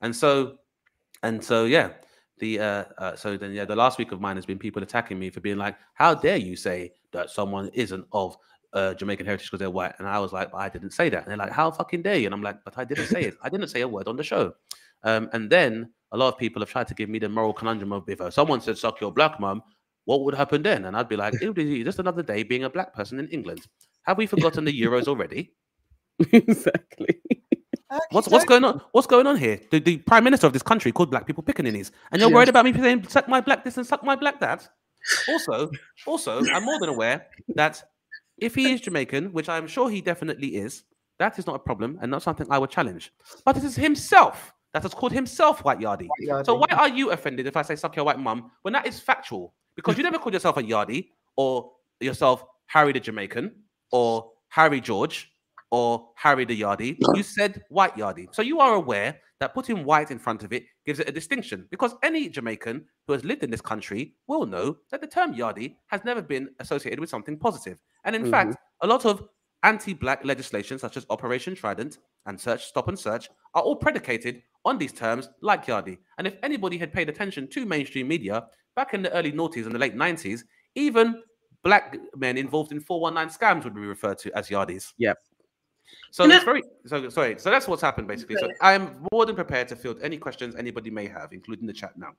And 0.00 0.14
so, 0.14 0.56
and 1.22 1.42
so, 1.42 1.64
yeah, 1.64 1.90
the 2.40 2.58
uh, 2.58 2.84
uh 2.98 3.16
so 3.16 3.36
then 3.36 3.52
yeah 3.52 3.64
the 3.64 3.76
last 3.76 3.98
week 3.98 4.12
of 4.12 4.20
mine 4.20 4.36
has 4.36 4.46
been 4.46 4.58
people 4.58 4.82
attacking 4.82 5.18
me 5.18 5.30
for 5.30 5.40
being 5.40 5.56
like 5.56 5.76
how 5.94 6.14
dare 6.14 6.36
you 6.36 6.56
say 6.56 6.92
that 7.12 7.30
someone 7.30 7.68
isn't 7.74 8.04
of 8.12 8.36
uh, 8.72 8.94
Jamaican 8.94 9.26
heritage 9.26 9.48
because 9.48 9.58
they're 9.58 9.70
white? 9.70 9.94
And 9.98 10.06
I 10.06 10.18
was 10.20 10.32
like 10.32 10.52
but 10.52 10.58
I 10.58 10.68
didn't 10.68 10.90
say 10.90 11.08
that. 11.08 11.22
And 11.22 11.30
they're 11.30 11.36
like 11.36 11.52
how 11.52 11.70
fucking 11.70 12.02
dare 12.02 12.16
you? 12.16 12.26
And 12.26 12.34
I'm 12.34 12.42
like 12.42 12.62
but 12.64 12.76
I 12.76 12.84
didn't 12.84 13.06
say 13.06 13.22
it. 13.22 13.34
I 13.42 13.48
didn't 13.48 13.68
say 13.68 13.80
a 13.80 13.88
word 13.88 14.08
on 14.08 14.16
the 14.16 14.24
show. 14.24 14.54
Um, 15.02 15.28
and 15.32 15.50
then 15.50 15.90
a 16.12 16.16
lot 16.16 16.28
of 16.28 16.38
people 16.38 16.60
have 16.62 16.70
tried 16.70 16.88
to 16.88 16.94
give 16.94 17.08
me 17.08 17.18
the 17.18 17.28
moral 17.28 17.52
conundrum 17.52 17.92
of 17.92 18.08
if 18.08 18.20
uh, 18.20 18.30
someone 18.30 18.60
said 18.60 18.78
suck 18.78 19.00
your 19.00 19.12
black 19.12 19.40
mum 19.40 19.62
what 20.04 20.24
would 20.24 20.34
happen 20.34 20.62
then? 20.62 20.86
And 20.86 20.96
I'd 20.96 21.08
be 21.08 21.16
like 21.16 21.34
it 21.40 21.46
would 21.46 21.54
be 21.54 21.84
just 21.84 21.98
another 21.98 22.22
day 22.22 22.42
being 22.42 22.64
a 22.64 22.70
black 22.70 22.92
person 22.94 23.18
in 23.18 23.28
England. 23.28 23.66
Have 24.02 24.18
we 24.18 24.26
forgotten 24.26 24.64
the 24.64 24.80
Euros 24.80 25.08
already? 25.08 25.52
Exactly. 26.32 27.18
What's 28.10 28.28
what's 28.28 28.44
going 28.44 28.64
on? 28.64 28.80
What's 28.92 29.06
going 29.06 29.26
on 29.26 29.36
here? 29.36 29.60
The, 29.70 29.80
the 29.80 29.96
prime 29.98 30.24
minister 30.24 30.46
of 30.46 30.52
this 30.52 30.62
country 30.62 30.92
called 30.92 31.10
black 31.10 31.26
people 31.26 31.42
pickaninnies, 31.42 31.90
and 32.12 32.20
you're 32.20 32.30
Yeah. 32.30 32.36
worried 32.36 32.48
about 32.48 32.64
me 32.64 32.72
saying 32.72 33.08
suck 33.08 33.28
my 33.28 33.40
black 33.40 33.64
this 33.64 33.76
and 33.76 33.86
suck 33.86 34.04
my 34.04 34.14
black 34.16 34.40
that. 34.40 34.68
Also, 35.28 35.70
also, 36.06 36.46
I'm 36.52 36.64
more 36.64 36.78
than 36.78 36.88
aware 36.88 37.26
that 37.56 37.82
if 38.38 38.54
he 38.54 38.72
is 38.72 38.80
Jamaican, 38.80 39.32
which 39.32 39.48
I'm 39.48 39.66
sure 39.66 39.90
he 39.90 40.00
definitely 40.00 40.56
is, 40.56 40.84
that 41.18 41.38
is 41.38 41.46
not 41.46 41.56
a 41.56 41.58
problem 41.58 41.98
and 42.00 42.10
not 42.10 42.22
something 42.22 42.46
I 42.50 42.58
would 42.58 42.70
challenge. 42.70 43.12
But 43.44 43.56
it 43.56 43.64
is 43.64 43.76
himself 43.76 44.52
that 44.72 44.82
has 44.82 44.94
called 44.94 45.12
himself 45.12 45.64
white 45.64 45.78
yardie. 45.78 46.08
So 46.44 46.54
why 46.54 46.66
are 46.70 46.88
you 46.88 47.10
offended 47.10 47.46
if 47.46 47.56
I 47.56 47.62
say 47.62 47.76
suck 47.76 47.96
your 47.96 48.04
white 48.04 48.18
mum 48.18 48.50
when 48.62 48.72
that 48.72 48.86
is 48.86 49.00
factual? 49.00 49.54
Because 49.74 49.96
you 49.96 50.02
never 50.04 50.18
called 50.18 50.34
yourself 50.34 50.56
a 50.58 50.62
yardie 50.62 51.08
or 51.36 51.72
yourself 52.00 52.44
Harry 52.66 52.92
the 52.92 53.00
Jamaican 53.00 53.52
or 53.90 54.30
Harry 54.48 54.80
George 54.80 55.32
or 55.70 56.08
Harry 56.16 56.44
the 56.44 56.60
Yardie. 56.60 56.96
You 57.14 57.22
said 57.22 57.62
white 57.68 57.94
Yardie. 57.96 58.32
So 58.34 58.42
you 58.42 58.60
are 58.60 58.74
aware 58.74 59.20
that 59.40 59.54
putting 59.54 59.84
white 59.84 60.10
in 60.10 60.18
front 60.18 60.42
of 60.42 60.52
it 60.52 60.64
gives 60.84 60.98
it 61.00 61.08
a 61.08 61.12
distinction 61.12 61.66
because 61.70 61.94
any 62.02 62.28
Jamaican 62.28 62.84
who 63.06 63.12
has 63.14 63.24
lived 63.24 63.42
in 63.42 63.50
this 63.50 63.60
country 63.62 64.14
will 64.26 64.44
know 64.46 64.76
that 64.90 65.00
the 65.00 65.06
term 65.06 65.34
Yardie 65.34 65.76
has 65.86 66.04
never 66.04 66.20
been 66.20 66.48
associated 66.58 67.00
with 67.00 67.08
something 67.08 67.38
positive. 67.38 67.78
And 68.04 68.14
in 68.16 68.24
Mhm. 68.24 68.30
fact, 68.30 68.56
a 68.82 68.86
lot 68.86 69.06
of 69.06 69.26
anti-black 69.62 70.24
legislation 70.24 70.78
such 70.78 70.96
as 70.96 71.06
Operation 71.10 71.54
Trident 71.54 71.98
and 72.26 72.40
Search, 72.40 72.64
Stop 72.66 72.88
and 72.88 72.98
Search 72.98 73.28
are 73.54 73.62
all 73.62 73.76
predicated 73.76 74.42
on 74.64 74.78
these 74.78 74.92
terms 74.92 75.28
like 75.42 75.66
Yardie. 75.66 75.98
And 76.18 76.26
if 76.26 76.36
anybody 76.42 76.76
had 76.78 76.92
paid 76.92 77.08
attention 77.08 77.48
to 77.48 77.64
mainstream 77.66 78.08
media 78.08 78.46
back 78.76 78.94
in 78.94 79.02
the 79.02 79.12
early 79.12 79.32
noughties 79.32 79.64
and 79.66 79.74
the 79.74 79.78
late 79.78 79.94
90s, 79.94 80.44
even 80.74 81.22
black 81.62 81.96
men 82.16 82.36
involved 82.38 82.72
in 82.72 82.80
419 82.80 83.28
scams 83.38 83.64
would 83.64 83.74
be 83.74 83.80
referred 83.80 84.18
to 84.18 84.36
as 84.36 84.48
Yardies. 84.48 84.92
Yep. 84.98 85.18
So 86.12 86.24
it's 86.24 86.44
very 86.44 86.62
so 86.86 87.08
sorry. 87.08 87.38
So 87.38 87.50
that's 87.50 87.68
what's 87.68 87.82
happened 87.82 88.08
basically. 88.08 88.36
So 88.36 88.48
I 88.60 88.72
am 88.74 89.06
more 89.12 89.26
than 89.26 89.36
prepared 89.36 89.68
to 89.68 89.76
field 89.76 89.98
any 90.02 90.18
questions 90.18 90.56
anybody 90.56 90.90
may 90.90 91.06
have, 91.06 91.32
including 91.32 91.66
the 91.66 91.72
chat 91.72 91.96
now. 91.96 92.12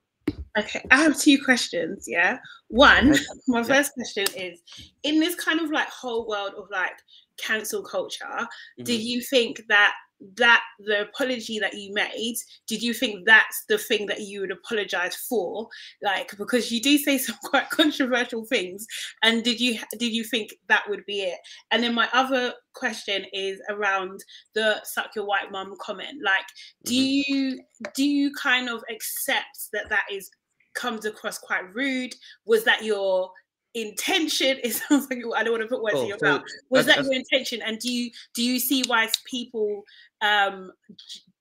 Okay, 0.58 0.86
I 0.92 0.98
have 0.98 1.18
two 1.20 1.42
questions. 1.44 2.06
Yeah, 2.08 2.38
one, 2.68 3.16
my 3.48 3.60
Yeah. 3.60 3.64
first 3.64 3.94
question 3.94 4.26
is: 4.36 4.62
in 5.04 5.20
this 5.20 5.36
kind 5.36 5.60
of 5.60 5.72
like 5.72 5.88
whole 5.90 6.28
world 6.28 6.54
of 6.58 6.70
like 6.72 6.94
cancel 7.38 7.84
culture, 7.84 8.26
Mm-hmm. 8.26 8.84
did 8.84 9.02
you 9.02 9.22
think 9.22 9.62
that 9.68 9.94
that 10.36 10.62
the 10.80 11.02
apology 11.02 11.60
that 11.60 11.74
you 11.74 11.94
made, 11.94 12.36
did 12.68 12.82
you 12.82 12.94
think 12.94 13.26
that's 13.26 13.64
the 13.68 13.78
thing 13.78 14.06
that 14.08 14.22
you 14.22 14.42
would 14.42 14.52
apologize 14.52 15.16
for? 15.16 15.68
Like 16.02 16.36
because 16.38 16.72
you 16.72 16.82
do 16.82 16.98
say 16.98 17.18
some 17.18 17.38
quite 17.44 17.70
controversial 17.70 18.46
things, 18.46 18.86
and 19.24 19.44
did 19.44 19.60
you 19.60 19.80
did 19.98 20.14
you 20.14 20.24
think 20.24 20.56
that 20.68 20.84
would 20.90 21.06
be 21.06 21.22
it? 21.22 21.40
And 21.72 21.84
then 21.84 21.94
my 21.94 22.10
other 22.14 22.54
question 22.74 23.26
is 23.34 23.60
around 23.70 24.24
the 24.54 24.82
"suck 24.84 25.16
your 25.16 25.26
white 25.26 25.52
mum" 25.52 25.76
comment. 25.82 26.18
Like, 26.24 26.46
do 26.86 26.94
Mm-hmm. 26.94 27.34
you 27.34 27.60
do 27.96 28.04
you 28.04 28.32
kind 28.34 28.70
of 28.70 28.84
accept 28.90 29.70
that 29.74 29.90
that 29.90 30.06
is 30.12 30.30
comes 30.74 31.06
across 31.06 31.38
quite 31.38 31.74
rude? 31.74 32.14
Was 32.46 32.64
that 32.66 32.84
your 32.84 33.32
intention? 33.74 34.58
It 34.64 34.74
sounds 34.90 35.08
like 35.10 35.20
I 35.36 35.44
don't 35.44 35.54
want 35.54 35.64
to 35.64 35.68
put 35.68 35.84
words 35.84 36.00
in 36.00 36.08
your 36.08 36.18
mouth. 36.22 36.44
Was 36.70 36.86
that 36.86 37.04
your 37.04 37.14
intention? 37.14 37.62
And 37.62 37.80
do 37.80 37.92
you 37.92 38.12
do 38.34 38.44
you 38.44 38.60
see 38.60 38.84
why 38.88 39.10
people 39.26 39.84
um 40.22 40.72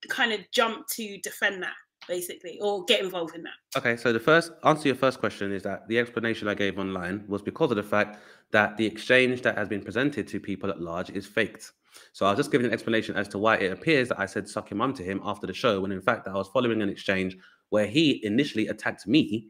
kind 0.09 0.33
of 0.33 0.41
jump 0.53 0.87
to 0.89 1.19
defend 1.19 1.63
that 1.63 1.75
basically 2.09 2.59
or 2.61 2.85
get 2.85 3.01
involved 3.01 3.35
in 3.35 3.43
that? 3.43 3.53
Okay, 3.77 3.97
so 3.97 4.13
the 4.13 4.21
first 4.21 4.53
answer 4.65 4.83
to 4.83 4.89
your 4.89 4.97
first 4.97 5.21
question 5.21 5.53
is 5.53 5.63
that 5.63 5.87
the 5.89 5.99
explanation 5.99 6.49
I 6.49 6.55
gave 6.55 6.79
online 6.79 7.25
was 7.29 7.43
because 7.43 7.71
of 7.71 7.77
the 7.77 7.83
fact 7.83 8.19
that 8.53 8.77
the 8.77 8.87
exchange 8.87 9.43
that 9.43 9.57
has 9.57 9.69
been 9.69 9.83
presented 9.83 10.27
to 10.29 10.41
people 10.41 10.71
at 10.71 10.81
large 10.81 11.11
is 11.11 11.27
faked. 11.27 11.73
So 12.13 12.27
I 12.27 12.31
was 12.31 12.39
just 12.39 12.53
giving 12.53 12.67
an 12.67 12.73
explanation 12.73 13.17
as 13.17 13.29
to 13.29 13.39
why 13.39 13.57
it 13.57 13.73
appears 13.73 14.09
that 14.09 14.21
I 14.21 14.27
said 14.27 14.49
suck 14.49 14.71
your 14.71 14.79
mum 14.79 14.95
to 14.95 15.03
him 15.03 15.21
after 15.25 15.47
the 15.47 15.53
show, 15.53 15.81
when 15.81 15.93
in 15.93 16.01
fact 16.01 16.29
I 16.29 16.35
was 16.35 16.49
following 16.49 16.83
an 16.83 16.89
exchange 16.89 17.37
where 17.71 17.87
he 17.87 18.25
initially 18.25 18.69
attacked 18.69 19.07
me 19.07 19.49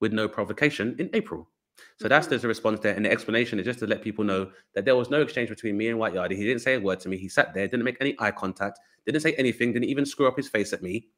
with 0.00 0.12
no 0.12 0.28
provocation 0.28 0.94
in 0.98 1.10
April. 1.12 1.48
So 1.98 2.08
that's 2.08 2.26
mm-hmm. 2.26 2.30
there's 2.30 2.44
a 2.44 2.48
response 2.48 2.80
there, 2.80 2.94
and 2.94 3.04
the 3.04 3.10
explanation 3.10 3.58
is 3.58 3.64
just 3.64 3.78
to 3.80 3.86
let 3.86 4.02
people 4.02 4.24
know 4.24 4.50
that 4.74 4.84
there 4.84 4.96
was 4.96 5.10
no 5.10 5.20
exchange 5.20 5.48
between 5.48 5.76
me 5.76 5.88
and 5.88 5.98
White 5.98 6.14
Yardie. 6.14 6.36
He 6.36 6.44
didn't 6.44 6.62
say 6.62 6.74
a 6.74 6.80
word 6.80 7.00
to 7.00 7.08
me. 7.08 7.16
He 7.16 7.28
sat 7.28 7.54
there, 7.54 7.66
didn't 7.66 7.84
make 7.84 7.98
any 8.00 8.14
eye 8.18 8.30
contact, 8.30 8.78
didn't 9.04 9.22
say 9.22 9.34
anything, 9.34 9.72
didn't 9.72 9.88
even 9.88 10.06
screw 10.06 10.26
up 10.26 10.36
his 10.36 10.48
face 10.48 10.72
at 10.72 10.82
me. 10.82 11.08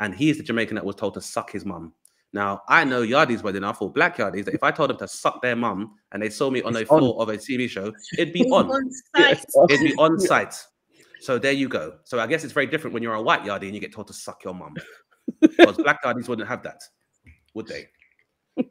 And 0.00 0.14
he 0.14 0.30
is 0.30 0.36
the 0.36 0.44
Jamaican 0.44 0.76
that 0.76 0.84
was 0.84 0.96
told 0.96 1.14
to 1.14 1.20
suck 1.20 1.50
his 1.50 1.64
mum. 1.64 1.92
Now 2.32 2.62
I 2.68 2.84
know 2.84 3.02
Yardies 3.02 3.42
well 3.42 3.56
enough, 3.56 3.80
or 3.80 3.90
black 3.90 4.18
Yardies, 4.18 4.44
that 4.44 4.54
if 4.54 4.62
I 4.62 4.70
told 4.70 4.90
them 4.90 4.98
to 4.98 5.08
suck 5.08 5.40
their 5.42 5.56
mum 5.56 5.94
and 6.12 6.22
they 6.22 6.30
saw 6.30 6.50
me 6.50 6.62
on 6.62 6.76
a 6.76 6.80
It's 6.80 6.90
on. 6.90 6.98
floor 7.00 7.20
of 7.20 7.28
a 7.30 7.36
TV 7.36 7.68
show, 7.68 7.92
it'd 8.18 8.34
be 8.34 8.44
on. 8.50 8.90
site. 9.16 9.44
It'd 9.70 9.86
be 9.86 9.94
on 9.96 10.18
site. 10.20 10.54
So 11.20 11.38
there 11.38 11.52
you 11.52 11.68
go. 11.68 11.94
So 12.04 12.20
I 12.20 12.26
guess 12.26 12.44
it's 12.44 12.52
very 12.52 12.66
different 12.66 12.94
when 12.94 13.02
you're 13.02 13.14
a 13.14 13.22
white 13.22 13.42
Yardie 13.42 13.64
and 13.64 13.74
you 13.74 13.80
get 13.80 13.92
told 13.92 14.06
to 14.08 14.12
suck 14.12 14.44
your 14.44 14.54
mum. 14.54 14.74
Because 15.40 15.76
black 15.78 16.02
Yardies 16.04 16.28
wouldn't 16.28 16.48
have 16.48 16.62
that, 16.62 16.80
would 17.54 17.66
they? 17.66 17.88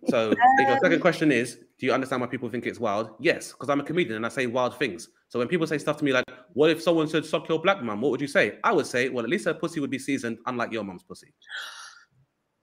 So 0.08 0.32
if 0.60 0.68
your 0.68 0.78
second 0.78 0.96
um, 0.96 1.02
question 1.02 1.32
is, 1.32 1.60
do 1.80 1.86
you 1.86 1.94
understand 1.94 2.22
why 2.22 2.28
people 2.28 2.50
think 2.50 2.66
it's 2.66 2.80
wild? 2.80 3.12
Yes, 3.20 3.52
because 3.52 3.70
I'm 3.70 3.80
a 3.80 3.84
comedian 3.84 4.16
and 4.16 4.26
I 4.26 4.30
say 4.30 4.48
wild 4.48 4.78
things. 4.78 5.10
So 5.30 5.40
when 5.40 5.48
people 5.48 5.68
say 5.68 5.78
stuff 5.78 5.98
to 5.98 6.06
me 6.06 6.14
like, 6.14 6.26
what 6.54 6.70
if 6.70 6.82
someone 6.82 7.08
said 7.08 7.26
suck 7.26 7.48
your 7.50 7.60
black 7.60 7.84
mum? 7.84 8.02
What 8.02 8.12
would 8.12 8.22
you 8.22 8.28
say? 8.28 8.60
I 8.64 8.72
would 8.72 8.88
say, 8.88 9.10
well, 9.10 9.24
at 9.24 9.30
least 9.30 9.46
her 9.46 9.54
pussy 9.54 9.80
would 9.80 9.92
be 9.92 10.00
seasoned, 10.00 10.38
unlike 10.46 10.72
your 10.72 10.84
mum's 10.84 11.04
pussy. 11.04 11.34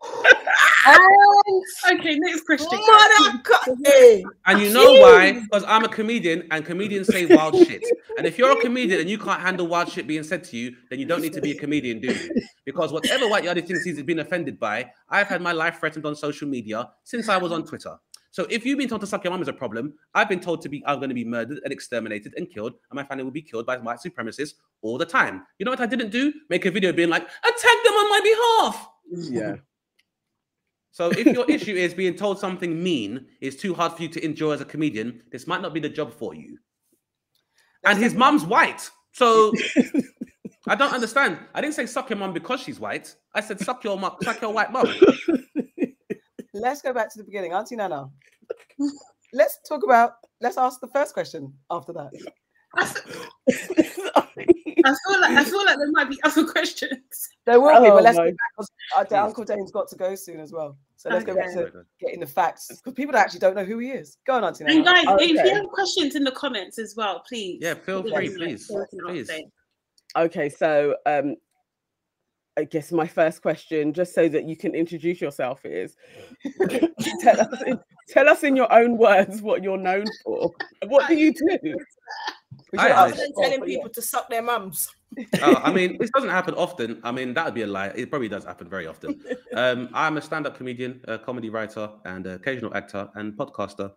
Okay, 0.87 2.19
next 2.19 2.45
question. 2.45 2.69
Mother. 2.73 3.43
And 4.47 4.61
you 4.61 4.73
know 4.73 5.01
why? 5.01 5.33
Because 5.33 5.65
I'm 5.67 5.85
a 5.85 5.89
comedian 5.89 6.47
and 6.51 6.65
comedians 6.65 7.09
say 7.09 7.27
wild 7.27 7.57
shit. 7.67 7.83
And 8.19 8.27
if 8.27 8.39
you're 8.39 8.53
a 8.53 8.61
comedian 8.61 9.01
and 9.01 9.09
you 9.09 9.19
can't 9.19 9.41
handle 9.41 9.67
wild 9.67 9.89
shit 9.89 10.07
being 10.07 10.23
said 10.23 10.45
to 10.45 10.57
you, 10.57 10.77
then 10.91 10.99
you 10.99 11.07
don't 11.07 11.23
need 11.23 11.33
to 11.33 11.41
be 11.41 11.53
a 11.53 11.59
comedian, 11.59 12.01
do 12.01 12.13
you? 12.13 12.43
Because 12.65 12.93
whatever 12.93 13.29
white 13.29 13.45
yardie 13.45 13.67
thinks 13.67 13.85
he's 13.85 14.03
been 14.03 14.19
offended 14.19 14.61
by, 14.61 14.91
I've 15.09 15.27
had 15.27 15.41
my 15.41 15.53
life 15.53 15.79
threatened 15.81 16.07
on 16.07 16.15
social 16.17 16.49
media 16.49 16.91
since 17.03 17.29
I 17.29 17.39
was 17.39 17.53
on 17.53 17.65
Twitter. 17.65 17.97
So 18.31 18.47
if 18.51 18.67
you've 18.67 18.79
been 18.79 18.89
told 18.89 19.01
to 19.03 19.07
suck 19.07 19.23
your 19.23 19.31
mum 19.31 19.43
is 19.43 19.49
a 19.49 19.53
problem, 19.53 19.95
I've 20.13 20.29
been 20.29 20.41
told 20.41 20.61
to 20.63 20.69
be 20.69 20.83
I'm 20.87 20.99
going 20.99 21.09
to 21.09 21.15
be 21.15 21.25
murdered 21.25 21.61
and 21.63 21.73
exterminated 21.73 22.35
and 22.37 22.51
killed, 22.51 22.73
and 22.91 22.97
my 22.97 23.05
family 23.05 23.23
will 23.23 23.31
be 23.31 23.43
killed 23.43 23.65
by 23.65 23.77
white 23.77 24.01
supremacists 24.05 24.55
all 24.83 24.99
the 24.99 25.07
time. 25.07 25.47
You 25.59 25.65
know 25.65 25.71
what 25.71 25.81
I 25.81 25.87
didn't 25.87 26.11
do? 26.11 26.33
Make 26.51 26.67
a 26.67 26.71
video 26.71 26.93
being 26.93 27.11
like, 27.11 27.23
attack 27.23 27.85
them 27.85 27.95
on 27.95 28.11
my 28.11 28.21
behalf. 28.25 28.89
Yeah. 29.31 29.55
So 30.95 31.11
if 31.11 31.27
your 31.27 31.45
issue 31.51 31.75
is 31.75 31.93
being 31.93 32.15
told 32.15 32.39
something 32.39 32.81
mean 32.81 33.27
is 33.41 33.57
too 33.57 33.75
hard 33.75 33.95
for 33.95 34.03
you 34.03 34.09
to 34.11 34.25
enjoy 34.25 34.53
as 34.53 34.61
a 34.61 34.65
comedian, 34.65 35.23
this 35.33 35.49
might 35.49 35.61
not 35.61 35.75
be 35.75 35.81
the 35.81 35.89
job 35.89 36.15
for 36.15 36.37
you. 36.37 36.57
And 37.85 37.99
his 37.99 38.15
mum's 38.15 38.45
white. 38.45 38.89
So 39.11 39.53
I 40.69 40.77
don't 40.77 40.93
understand. 40.93 41.41
I 41.53 41.61
didn't 41.61 41.75
say 41.75 41.87
suck 41.87 42.11
your 42.11 42.21
mum 42.21 42.33
because 42.33 42.61
she's 42.61 42.79
white. 42.79 43.13
I 43.35 43.41
said 43.41 43.59
suck 43.59 43.83
your 43.83 43.99
mum, 43.99 44.15
suck 44.23 44.41
your 44.41 44.53
white 44.53 44.71
mum. 44.71 44.87
Let's 46.55 46.81
go 46.81 46.93
back 46.93 47.13
to 47.13 47.19
the 47.19 47.25
beginning. 47.25 47.53
Auntie 47.53 47.75
Nana, 47.75 48.09
let's 49.33 49.59
talk 49.69 49.83
about, 49.83 50.13
let's 50.41 50.57
ask 50.57 50.79
the 50.79 50.87
first 50.87 51.13
question 51.13 51.53
after 51.73 51.93
that. 51.93 52.13
I 54.85 54.95
feel 55.07 55.21
like 55.21 55.31
I 55.31 55.45
feel 55.45 55.65
like 55.65 55.79
there 55.79 55.91
might 55.93 56.11
be 56.11 56.21
other 56.25 56.47
questions. 56.53 57.29
There 57.47 57.61
will 57.61 57.81
be, 57.81 57.89
Oh 57.89 57.95
but 57.95 58.03
let's 58.03 58.17
my 58.17 58.31
go 58.31 58.31
back 58.31 58.51
because 58.57 59.13
uh, 59.13 59.25
Uncle 59.25 59.45
Dane's 59.45 59.73
got 59.73 59.89
to 59.89 59.97
go 59.97 60.15
soon 60.15 60.41
as 60.41 60.53
well. 60.53 60.77
So 60.97 61.11
let's 61.11 61.25
go 61.25 61.35
back 61.35 61.53
to 61.55 61.85
getting 62.01 62.21
the 62.21 62.27
facts 62.27 62.69
because 62.69 62.95
people 62.95 63.17
actually 63.17 63.41
don't 63.41 63.55
know 63.55 63.65
who 63.65 63.79
he 63.79 63.91
is. 63.91 64.19
Go 64.27 64.35
on, 64.35 64.45
Auntie 64.45 64.65
And 64.65 64.85
Nana. 64.85 65.05
guys, 65.05 65.17
if 65.21 65.45
you 65.45 65.55
have 65.55 65.67
questions 65.69 66.15
in 66.15 66.25
the 66.25 66.33
comments 66.33 66.79
as 66.79 66.95
well, 66.97 67.23
please. 67.29 67.59
Yeah, 67.61 67.75
feel 67.75 68.03
let 68.03 68.15
free, 68.15 68.35
please, 68.35 68.67
so 68.67 68.79
we 68.79 68.99
can 68.99 69.07
please. 69.07 69.31
Okay, 70.17 70.49
so 70.49 70.97
um, 71.07 71.37
I 72.57 72.65
guess 72.65 72.93
my 72.93 73.07
first 73.07 73.43
question, 73.43 73.93
just 73.93 74.15
so 74.15 74.29
that 74.29 74.45
you 74.45 74.57
can 74.57 74.75
introduce 74.75 75.21
yourself, 75.21 75.65
is 75.65 75.97
tell 77.21 77.41
us 77.41 77.63
in, 77.67 77.81
tell 78.09 78.29
us 78.29 78.45
in 78.45 78.55
your 78.55 78.73
own 78.73 78.97
words 78.97 79.43
what 79.43 79.63
you're 79.63 79.77
known 79.77 80.05
for. 80.23 80.53
What 80.87 81.09
do 81.09 81.17
you 81.17 81.33
do? 81.33 81.59
We 82.75 82.79
I- 82.79 82.83
should 82.89 82.97
I- 82.97 83.03
Other 83.07 83.17
than 83.17 83.33
telling 83.35 83.61
but 83.61 83.69
yeah. 83.69 83.77
people 83.77 83.91
to 83.91 84.03
suck 84.03 84.29
their 84.29 84.43
mums. 84.43 84.89
Oh, 85.43 85.55
I 85.63 85.73
mean, 85.73 85.97
this 86.01 86.11
doesn't 86.11 86.31
happen 86.39 86.55
often. 86.55 87.01
I 87.05 87.13
mean, 87.13 87.35
that 87.35 87.45
would 87.45 87.55
be 87.55 87.63
a 87.63 87.69
lie. 87.69 87.93
It 87.95 88.11
probably 88.11 88.29
does 88.29 88.45
happen 88.45 88.69
very 88.69 88.87
often. 88.89 89.23
Um, 89.55 89.89
I'm 89.95 90.17
a 90.17 90.21
stand-up 90.21 90.57
comedian, 90.57 91.01
a 91.07 91.17
comedy 91.17 91.49
writer, 91.51 91.89
and 92.05 92.27
an 92.27 92.35
occasional 92.35 92.75
actor 92.75 93.09
and 93.15 93.33
podcaster. 93.35 93.93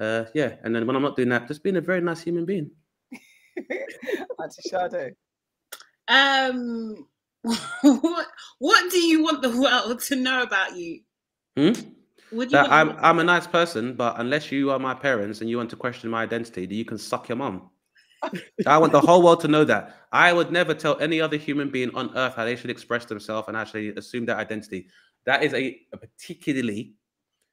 Uh, 0.00 0.24
yeah, 0.34 0.56
and 0.64 0.74
then 0.74 0.84
when 0.88 0.96
I'm 0.96 1.02
not 1.02 1.14
doing 1.14 1.28
that, 1.28 1.46
just 1.46 1.62
being 1.62 1.76
a 1.76 1.80
very 1.80 2.00
nice 2.00 2.20
human 2.22 2.44
being. 2.44 2.68
Auntie 4.40 4.62
Sade. 4.62 5.14
Um, 6.08 7.06
what 7.82 8.26
what 8.58 8.90
do 8.90 8.98
you 8.98 9.22
want 9.22 9.42
the 9.42 9.50
world 9.60 10.00
to 10.08 10.16
know 10.16 10.42
about 10.42 10.76
you? 10.76 11.00
Hmm? 11.56 11.72
Would 12.32 12.50
you 12.50 12.58
That 12.58 12.72
I'm 12.72 12.90
I'm 12.98 13.18
a 13.20 13.24
nice 13.24 13.46
person, 13.46 13.94
but 13.94 14.18
unless 14.18 14.50
you 14.50 14.70
are 14.72 14.78
my 14.80 14.94
parents 14.94 15.40
and 15.40 15.48
you 15.48 15.56
want 15.58 15.70
to 15.70 15.76
question 15.76 16.10
my 16.10 16.22
identity, 16.24 16.66
then 16.66 16.76
you 16.76 16.84
can 16.84 16.98
suck 16.98 17.28
your 17.28 17.36
mum. 17.36 17.70
I 18.66 18.78
want 18.78 18.92
the 18.92 19.00
whole 19.00 19.22
world 19.22 19.40
to 19.40 19.48
know 19.48 19.64
that. 19.64 19.96
I 20.12 20.32
would 20.32 20.50
never 20.52 20.74
tell 20.74 20.98
any 21.00 21.20
other 21.20 21.36
human 21.36 21.70
being 21.70 21.94
on 21.94 22.16
earth 22.16 22.34
how 22.34 22.44
they 22.44 22.56
should 22.56 22.70
express 22.70 23.04
themselves 23.04 23.48
and 23.48 23.56
actually 23.56 23.88
assume 23.90 24.26
their 24.26 24.36
identity. 24.36 24.88
That 25.26 25.42
is 25.42 25.54
a, 25.54 25.80
a 25.92 25.96
particularly 25.96 26.94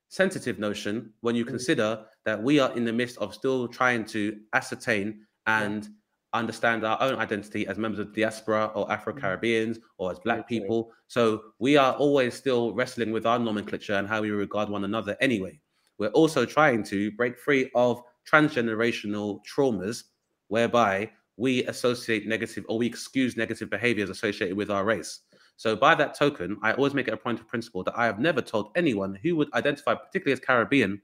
sensitive 0.10 0.60
notion 0.60 1.14
when 1.22 1.36
you 1.36 1.46
Mm. 1.46 1.50
consider 1.50 2.06
that 2.26 2.42
we 2.42 2.60
are 2.60 2.76
in 2.76 2.86
the 2.86 2.94
midst 2.94 3.18
of 3.18 3.34
still 3.34 3.68
trying 3.68 4.06
to 4.06 4.40
ascertain 4.54 5.26
and 5.46 5.88
understand 6.34 6.86
our 6.86 7.02
own 7.02 7.16
identity 7.16 7.66
as 7.68 7.78
members 7.78 8.00
of 8.00 8.14
diaspora 8.14 8.72
or 8.76 8.92
Afro 8.92 9.14
Caribbeans 9.14 9.80
or 9.98 10.12
as 10.12 10.20
black 10.20 10.48
people. 10.48 10.92
So 11.08 11.42
we 11.60 11.78
are 11.78 11.94
always 11.94 12.34
still 12.36 12.74
wrestling 12.74 13.12
with 13.12 13.26
our 13.26 13.40
nomenclature 13.40 13.94
and 13.94 14.08
how 14.08 14.22
we 14.22 14.30
regard 14.32 14.70
one 14.70 14.84
another 14.84 15.16
anyway. 15.22 15.60
We're 15.98 16.10
also 16.10 16.46
trying 16.46 16.84
to 16.84 17.12
break 17.12 17.40
free 17.40 17.72
of 17.76 18.02
transgenerational 18.30 19.40
traumas 19.46 20.04
whereby 20.48 21.10
we 21.38 21.64
associate 21.66 22.28
negative 22.28 22.66
or 22.68 22.78
we 22.78 22.88
excuse 22.88 23.38
negative 23.38 23.70
behaviors 23.70 24.10
associated 24.10 24.58
with 24.58 24.72
our 24.72 24.84
race. 24.84 25.20
So 25.56 25.76
by 25.76 25.96
that 25.96 26.16
token, 26.16 26.58
I 26.62 26.74
always 26.74 26.94
make 26.94 27.08
it 27.08 27.14
a 27.14 27.18
point 27.18 27.40
of 27.40 27.48
principle 27.48 27.84
that 27.84 27.98
I 27.98 28.06
have 28.06 28.20
never 28.20 28.42
told 28.42 28.72
anyone 28.76 29.18
who 29.24 29.36
would 29.36 29.54
identify 29.54 29.96
particularly 29.96 30.34
as 30.34 30.40
Caribbean 30.40 31.02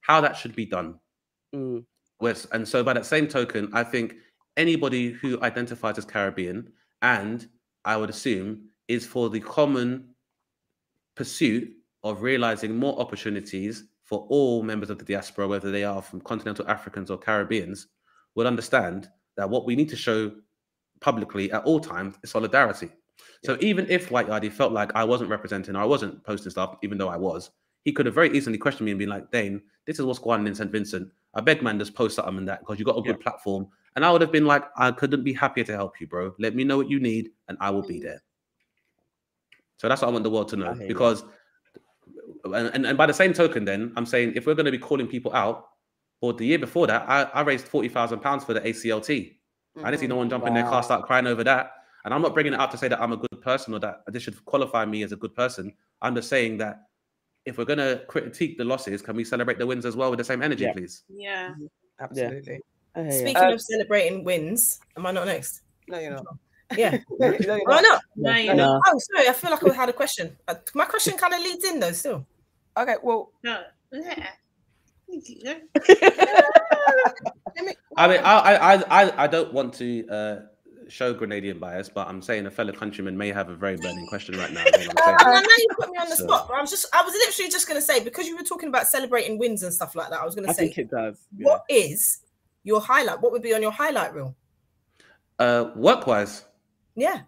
how 0.00 0.20
that 0.20 0.36
should 0.36 0.54
be 0.54 0.66
done. 0.66 0.98
Mm. 1.54 1.84
And 2.52 2.66
so 2.66 2.82
by 2.82 2.94
that 2.94 3.06
same 3.06 3.28
token, 3.28 3.70
I 3.72 3.82
think 3.84 4.16
anybody 4.56 5.10
who 5.10 5.40
identifies 5.42 5.98
as 5.98 6.04
Caribbean 6.04 6.72
and 7.02 7.48
I 7.84 7.96
would 7.96 8.10
assume 8.10 8.68
is 8.88 9.06
for 9.06 9.28
the 9.28 9.40
common 9.40 10.08
pursuit 11.14 11.70
of 12.02 12.22
realizing 12.22 12.76
more 12.76 12.98
opportunities 12.98 13.84
for 14.02 14.26
all 14.28 14.62
members 14.62 14.90
of 14.90 14.98
the 14.98 15.04
diaspora, 15.04 15.48
whether 15.48 15.70
they 15.70 15.84
are 15.84 16.02
from 16.02 16.20
continental 16.20 16.68
Africans 16.68 17.10
or 17.10 17.18
Caribbeans, 17.18 17.88
would 18.34 18.46
understand 18.46 19.08
that 19.36 19.48
what 19.48 19.66
we 19.66 19.76
need 19.76 19.88
to 19.88 19.96
show 19.96 20.32
publicly 21.00 21.52
at 21.52 21.64
all 21.64 21.80
times 21.80 22.16
is 22.22 22.30
solidarity. 22.30 22.90
So 23.44 23.56
even 23.60 23.86
if 23.90 24.10
White 24.10 24.28
Yardie 24.28 24.50
felt 24.50 24.72
like 24.72 24.94
I 24.94 25.04
wasn't 25.04 25.30
representing 25.30 25.76
or 25.76 25.80
I 25.80 25.84
wasn't 25.84 26.24
posting 26.24 26.50
stuff, 26.50 26.76
even 26.82 26.98
though 26.98 27.08
I 27.08 27.16
was, 27.16 27.50
he 27.84 27.92
could 27.92 28.06
have 28.06 28.14
very 28.14 28.34
easily 28.36 28.56
questioned 28.56 28.86
me 28.86 28.92
and 28.92 28.98
been 28.98 29.10
like, 29.10 29.30
Dane, 29.30 29.60
this 29.84 29.98
is 29.98 30.04
what's 30.04 30.18
going 30.18 30.40
on 30.40 30.46
in 30.46 30.54
St. 30.54 30.70
Vincent. 30.70 31.10
I 31.34 31.40
beg 31.40 31.62
man, 31.62 31.78
just 31.78 31.94
post 31.94 32.16
something 32.16 32.38
in 32.38 32.44
that 32.46 32.60
because 32.60 32.78
you 32.78 32.84
got 32.84 32.96
a 32.96 33.02
good 33.02 33.20
platform. 33.20 33.68
And 33.96 34.04
I 34.04 34.10
would 34.10 34.22
have 34.22 34.32
been 34.32 34.46
like, 34.46 34.64
I 34.76 34.90
couldn't 34.92 35.22
be 35.22 35.32
happier 35.32 35.64
to 35.64 35.72
help 35.72 36.00
you, 36.00 36.06
bro. 36.06 36.34
Let 36.38 36.54
me 36.54 36.64
know 36.64 36.78
what 36.78 36.88
you 36.88 36.98
need 37.00 37.30
and 37.48 37.58
I 37.60 37.70
will 37.70 37.82
be 37.82 38.00
there. 38.00 38.22
So 39.76 39.88
that's 39.88 40.02
what 40.02 40.08
I 40.08 40.12
want 40.12 40.24
the 40.24 40.30
world 40.30 40.48
to 40.48 40.56
know. 40.56 40.74
Because 40.74 41.24
and, 42.44 42.68
and, 42.68 42.86
and 42.86 42.98
by 42.98 43.06
the 43.06 43.14
same 43.14 43.32
token, 43.32 43.64
then 43.64 43.92
I'm 43.96 44.06
saying 44.06 44.32
if 44.36 44.46
we're 44.46 44.54
going 44.54 44.66
to 44.66 44.72
be 44.72 44.78
calling 44.78 45.06
people 45.06 45.32
out, 45.34 45.68
well, 46.20 46.32
the 46.32 46.46
year 46.46 46.58
before 46.58 46.86
that, 46.86 47.08
I, 47.08 47.22
I 47.24 47.40
raised 47.42 47.68
forty 47.68 47.88
thousand 47.88 48.20
pounds 48.20 48.44
for 48.44 48.54
the 48.54 48.60
ACLT. 48.60 49.36
I 49.82 49.90
didn't 49.90 50.00
see 50.00 50.06
no 50.06 50.16
one 50.16 50.30
jump 50.30 50.46
in 50.46 50.54
their 50.54 50.62
car, 50.64 50.82
start 50.82 51.04
crying 51.04 51.26
over 51.26 51.42
that. 51.44 51.72
And 52.04 52.14
I'm 52.14 52.22
not 52.22 52.32
bringing 52.34 52.52
it 52.52 52.60
up 52.60 52.70
to 52.70 52.78
say 52.78 52.86
that 52.88 53.00
I'm 53.00 53.12
a 53.12 53.16
good 53.16 53.40
person 53.42 53.74
or 53.74 53.80
that 53.80 54.02
this 54.08 54.22
should 54.22 54.42
qualify 54.44 54.84
me 54.84 55.02
as 55.02 55.12
a 55.12 55.16
good 55.16 55.34
person. 55.34 55.72
I'm 56.02 56.14
just 56.14 56.28
saying 56.28 56.58
that 56.58 56.82
if 57.44 57.58
we're 57.58 57.64
going 57.64 57.78
to 57.78 58.02
critique 58.06 58.56
the 58.58 58.64
losses, 58.64 59.02
can 59.02 59.16
we 59.16 59.24
celebrate 59.24 59.58
the 59.58 59.66
wins 59.66 59.84
as 59.84 59.96
well 59.96 60.10
with 60.10 60.18
the 60.18 60.24
same 60.24 60.42
energy, 60.42 60.64
Yeah. 60.64 60.72
please? 60.74 61.02
Yeah. 61.08 61.54
Absolutely. 62.00 62.60
I 62.94 63.02
hear. 63.02 63.10
Speaking 63.10 63.36
Uh, 63.42 63.52
of 63.54 63.60
celebrating 63.60 64.22
wins, 64.22 64.80
am 64.96 65.06
I 65.06 65.10
not 65.12 65.26
next? 65.26 65.62
No, 65.88 65.98
you're 65.98 66.12
not. 66.12 66.26
Yeah. 66.76 66.98
No, 67.18 67.26
you're 67.32 67.60
Why 67.64 67.80
not. 67.80 67.82
not? 67.82 68.02
No, 68.16 68.32
No, 68.32 68.38
you're 68.38 68.54
no. 68.54 68.66
not. 68.74 68.82
Oh, 68.86 68.98
sorry. 69.12 69.28
I 69.28 69.32
feel 69.32 69.50
like 69.50 69.64
I 69.64 69.72
had 69.74 69.88
a 69.88 69.92
question. 69.92 70.36
Uh, 70.46 70.54
My 70.74 70.84
question 70.84 71.16
kind 71.18 71.34
of 71.34 71.40
leads 71.40 71.64
in 71.64 71.80
though. 71.80 71.92
Still, 71.92 72.26
Okay, 72.76 72.96
well, 73.02 73.32
No. 73.42 73.62
Yeah. 75.08 75.54
Yeah. 75.88 76.40
let 77.56 77.64
me, 77.64 77.72
I 77.96 78.08
mean, 78.08 78.20
I, 78.24 78.38
I, 78.38 78.74
I, 78.74 79.02
I- 79.04 79.24
I 79.24 79.26
don't 79.26 79.52
want 79.52 79.74
to 79.74 80.06
uh, 80.08 80.40
show 80.88 81.14
Grenadian 81.14 81.58
bias, 81.60 81.88
but 81.88 82.08
I'm 82.08 82.20
saying 82.20 82.46
a 82.46 82.50
fellow 82.50 82.72
countryman 82.72 83.16
may 83.16 83.30
have 83.32 83.48
a 83.48 83.54
very 83.54 83.76
burning 83.76 84.06
question 84.08 84.36
right 84.36 84.52
now. 84.52 84.64
is 84.64 84.88
I'm 84.88 84.92
I, 84.98 85.02
saying. 85.04 85.16
I 85.36 85.40
know 85.40 85.48
you 85.58 85.68
put 85.78 85.90
me 85.90 85.98
on 85.98 86.08
the 86.08 86.16
So- 86.16 86.26
spot, 86.26 86.48
but 86.48 86.54
I 86.56 86.60
was 86.60 86.70
just, 86.70 86.86
I 86.94 87.02
was 87.02 87.12
literally 87.14 87.50
just 87.50 87.66
going 87.68 87.78
to 87.80 87.84
say 87.86 88.02
because 88.02 88.26
you 88.26 88.36
were 88.36 88.42
talking 88.42 88.68
about 88.68 88.86
celebrating 88.86 89.38
wins 89.38 89.62
and 89.62 89.72
stuff 89.72 89.94
like 89.94 90.10
that. 90.10 90.20
I 90.20 90.24
was 90.24 90.34
going 90.34 90.46
to 90.48 90.54
say, 90.54 90.64
think 90.66 90.78
it 90.78 90.90
does. 90.90 91.18
yeah. 91.36 91.46
what 91.46 91.62
is 91.68 92.20
your 92.64 92.80
highlight? 92.80 93.20
What 93.20 93.32
would 93.32 93.42
be 93.42 93.54
on 93.54 93.62
your 93.62 93.70
highlight 93.72 94.14
reel? 94.14 94.34
Uh, 95.38 95.70
work-wise, 95.76 96.44
Yeah, 96.96 97.22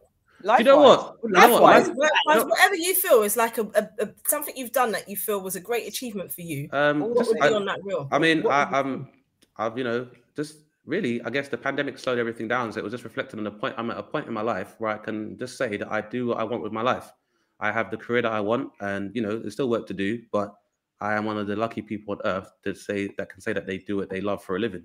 you 0.59 0.65
know 0.65 0.79
what? 0.79 1.17
You 1.25 1.31
know 1.31 1.51
what? 1.53 1.63
Likewise, 1.63 1.89
Man- 1.89 1.97
likewise, 2.27 2.47
whatever 2.49 2.75
you 2.77 2.95
feel 2.95 3.23
is 3.23 3.37
like 3.37 3.59
a, 3.59 3.63
a, 3.63 4.05
a 4.05 4.09
something 4.27 4.55
you've 4.57 4.73
done 4.73 4.93
that 4.93 5.09
you 5.09 5.17
feel 5.17 5.41
was 5.41 5.57
a 5.57 5.61
great 5.61 5.87
achievement 5.89 6.33
for 6.33 6.43
you. 6.43 6.69
Um, 6.73 7.01
what 7.01 7.19
just- 7.19 7.29
would 7.31 7.41
be 7.41 7.49
I- 7.49 7.53
on 7.53 7.65
that 7.67 7.81
reel? 7.85 8.09
I 8.13 8.19
mean, 8.19 8.43
What 8.43 8.53
I, 8.53 8.79
I'm, 8.81 9.09
I've, 9.57 9.77
you 9.79 9.85
know, 9.85 10.07
just 10.37 10.59
really, 10.85 11.21
I 11.23 11.31
guess 11.31 11.49
the 11.49 11.59
pandemic 11.59 11.99
slowed 11.99 12.19
everything 12.19 12.47
down. 12.49 12.73
So 12.73 12.79
it 12.79 12.85
was 12.85 12.93
just 12.93 13.05
reflecting 13.05 13.41
on 13.41 13.47
a 13.47 13.51
point. 13.51 13.75
I'm 13.77 13.91
at 13.91 13.99
a 13.99 14.03
point 14.03 14.27
in 14.29 14.33
my 14.33 14.43
life 14.43 14.77
where 14.79 14.91
I 14.93 14.99
can 14.99 15.37
just 15.39 15.57
say 15.59 15.77
that 15.77 15.91
I 15.91 16.01
do 16.01 16.29
what 16.29 16.39
I 16.39 16.45
want 16.45 16.63
with 16.63 16.73
my 16.73 16.83
life. 16.83 17.11
I 17.59 17.73
have 17.73 17.91
the 17.91 17.97
career 17.97 18.23
that 18.23 18.33
I 18.33 18.41
want, 18.41 18.71
and 18.81 19.11
you 19.17 19.23
know, 19.23 19.39
there's 19.39 19.55
still 19.55 19.71
work 19.71 19.87
to 19.87 19.95
do, 19.95 20.23
but 20.31 20.55
I 21.01 21.15
am 21.15 21.25
one 21.25 21.39
of 21.39 21.47
the 21.47 21.57
lucky 21.57 21.83
people 21.83 22.13
on 22.15 22.21
earth 22.25 22.53
that 22.65 22.77
say 22.77 23.09
that 23.17 23.31
can 23.31 23.41
say 23.41 23.53
that 23.55 23.67
they 23.67 23.79
do 23.79 23.97
what 23.97 24.11
they 24.11 24.21
love 24.21 24.45
for 24.45 24.57
a 24.57 24.59
living, 24.59 24.85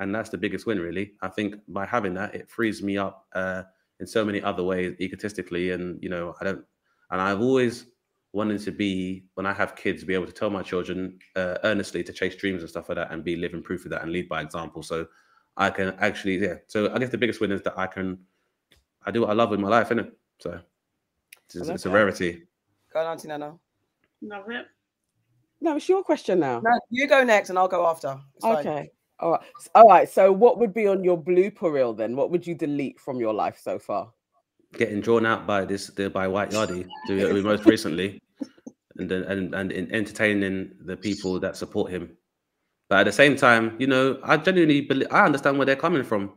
and 0.00 0.12
that's 0.14 0.28
the 0.28 0.36
biggest 0.38 0.66
win, 0.66 0.80
really. 0.80 1.12
I 1.22 1.28
think 1.28 1.54
by 1.68 1.86
having 1.86 2.12
that, 2.14 2.34
it 2.34 2.50
frees 2.50 2.82
me 2.82 2.98
up 2.98 3.26
uh, 3.32 3.62
in 4.00 4.06
so 4.06 4.24
many 4.24 4.42
other 4.42 4.62
ways, 4.62 4.94
egotistically, 5.00 5.70
and 5.70 6.02
you 6.02 6.08
know, 6.08 6.34
I 6.40 6.44
don't, 6.44 6.64
and 7.10 7.20
I've 7.20 7.40
always 7.40 7.86
wanted 8.32 8.60
to 8.60 8.72
be 8.72 9.24
when 9.34 9.46
I 9.46 9.52
have 9.52 9.76
kids, 9.76 10.02
be 10.02 10.14
able 10.14 10.26
to 10.26 10.32
tell 10.32 10.50
my 10.50 10.62
children 10.62 11.18
uh, 11.36 11.58
earnestly 11.62 12.02
to 12.02 12.12
chase 12.12 12.34
dreams 12.34 12.62
and 12.62 12.70
stuff 12.70 12.88
like 12.88 12.96
that, 12.96 13.12
and 13.12 13.22
be 13.22 13.36
living 13.36 13.62
proof 13.62 13.84
of 13.84 13.90
that 13.92 14.02
and 14.02 14.12
lead 14.12 14.28
by 14.28 14.42
example. 14.42 14.82
So 14.82 15.06
I 15.56 15.70
can 15.70 15.94
actually, 16.00 16.38
yeah. 16.38 16.56
So 16.66 16.92
I 16.92 16.98
guess 16.98 17.10
the 17.10 17.18
biggest 17.18 17.40
win 17.40 17.52
is 17.52 17.62
that 17.62 17.78
I 17.78 17.86
can, 17.86 18.18
I 19.06 19.10
do 19.10 19.20
what 19.22 19.30
I 19.30 19.34
love 19.34 19.50
with 19.50 19.60
my 19.60 19.68
life, 19.68 19.90
innit? 19.90 20.10
So 20.40 20.60
it's, 21.46 21.68
it's 21.68 21.86
a 21.86 21.90
rarity. 21.90 22.42
go 22.92 23.00
on, 23.00 23.06
Auntie 23.06 23.28
Nana. 23.28 23.54
Love 24.22 24.50
it. 24.50 24.66
No, 25.60 25.76
it's 25.76 25.88
your 25.88 26.02
question 26.02 26.40
now. 26.40 26.60
No, 26.60 26.78
you 26.90 27.06
go 27.06 27.22
next 27.22 27.50
and 27.50 27.58
I'll 27.58 27.68
go 27.68 27.86
after. 27.86 28.18
It's 28.34 28.44
fine. 28.44 28.88
All 29.20 29.32
right. 29.32 29.40
All 29.74 29.88
right. 29.88 30.08
So, 30.08 30.32
what 30.32 30.58
would 30.58 30.74
be 30.74 30.86
on 30.86 31.04
your 31.04 31.20
blooper 31.20 31.72
reel 31.72 31.92
then? 31.92 32.16
What 32.16 32.30
would 32.30 32.46
you 32.46 32.54
delete 32.54 32.98
from 32.98 33.20
your 33.20 33.32
life 33.32 33.58
so 33.62 33.78
far? 33.78 34.12
Getting 34.72 35.00
drawn 35.00 35.24
out 35.24 35.46
by 35.46 35.64
this 35.64 35.90
by 35.90 36.26
White 36.26 36.50
Yardie, 36.50 36.86
most 37.42 37.64
recently, 37.66 38.20
and 38.96 39.08
then 39.08 39.22
and 39.24 39.54
and 39.54 39.72
in 39.72 39.92
entertaining 39.94 40.72
the 40.84 40.96
people 40.96 41.38
that 41.40 41.56
support 41.56 41.92
him. 41.92 42.16
But 42.88 43.00
at 43.00 43.04
the 43.04 43.12
same 43.12 43.36
time, 43.36 43.76
you 43.78 43.86
know, 43.86 44.18
I 44.24 44.36
genuinely 44.36 44.82
believe 44.82 45.08
I 45.10 45.24
understand 45.24 45.58
where 45.58 45.66
they're 45.66 45.76
coming 45.76 46.02
from, 46.02 46.32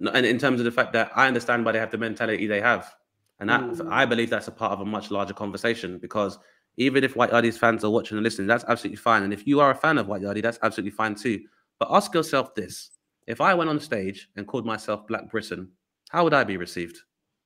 and 0.00 0.24
in 0.24 0.38
terms 0.38 0.60
of 0.60 0.64
the 0.64 0.70
fact 0.70 0.92
that 0.92 1.10
I 1.16 1.26
understand 1.26 1.64
why 1.64 1.72
they 1.72 1.80
have 1.80 1.90
the 1.90 1.98
mentality 1.98 2.46
they 2.46 2.60
have, 2.60 2.94
and 3.40 3.50
that, 3.50 3.62
Mm. 3.62 3.90
I 3.90 4.06
believe 4.06 4.30
that's 4.30 4.48
a 4.48 4.52
part 4.52 4.72
of 4.72 4.80
a 4.80 4.84
much 4.84 5.10
larger 5.10 5.34
conversation 5.34 5.98
because 5.98 6.38
even 6.76 7.02
if 7.02 7.16
White 7.16 7.30
Yardie's 7.30 7.58
fans 7.58 7.84
are 7.84 7.90
watching 7.90 8.16
and 8.16 8.24
listening, 8.24 8.46
that's 8.46 8.64
absolutely 8.68 8.96
fine. 8.96 9.22
And 9.22 9.32
if 9.32 9.46
you 9.46 9.60
are 9.60 9.70
a 9.70 9.74
fan 9.74 9.98
of 9.98 10.06
White 10.06 10.22
Yardie, 10.22 10.42
that's 10.42 10.58
absolutely 10.62 10.92
fine 10.92 11.14
too. 11.14 11.40
But 11.80 11.88
ask 11.90 12.14
yourself 12.14 12.54
this: 12.54 12.90
If 13.26 13.40
I 13.40 13.54
went 13.54 13.70
on 13.70 13.80
stage 13.80 14.28
and 14.36 14.46
called 14.46 14.64
myself 14.64 15.08
Black 15.08 15.30
Britain, 15.30 15.72
how 16.10 16.22
would 16.22 16.34
I 16.34 16.44
be 16.44 16.56
received 16.56 16.98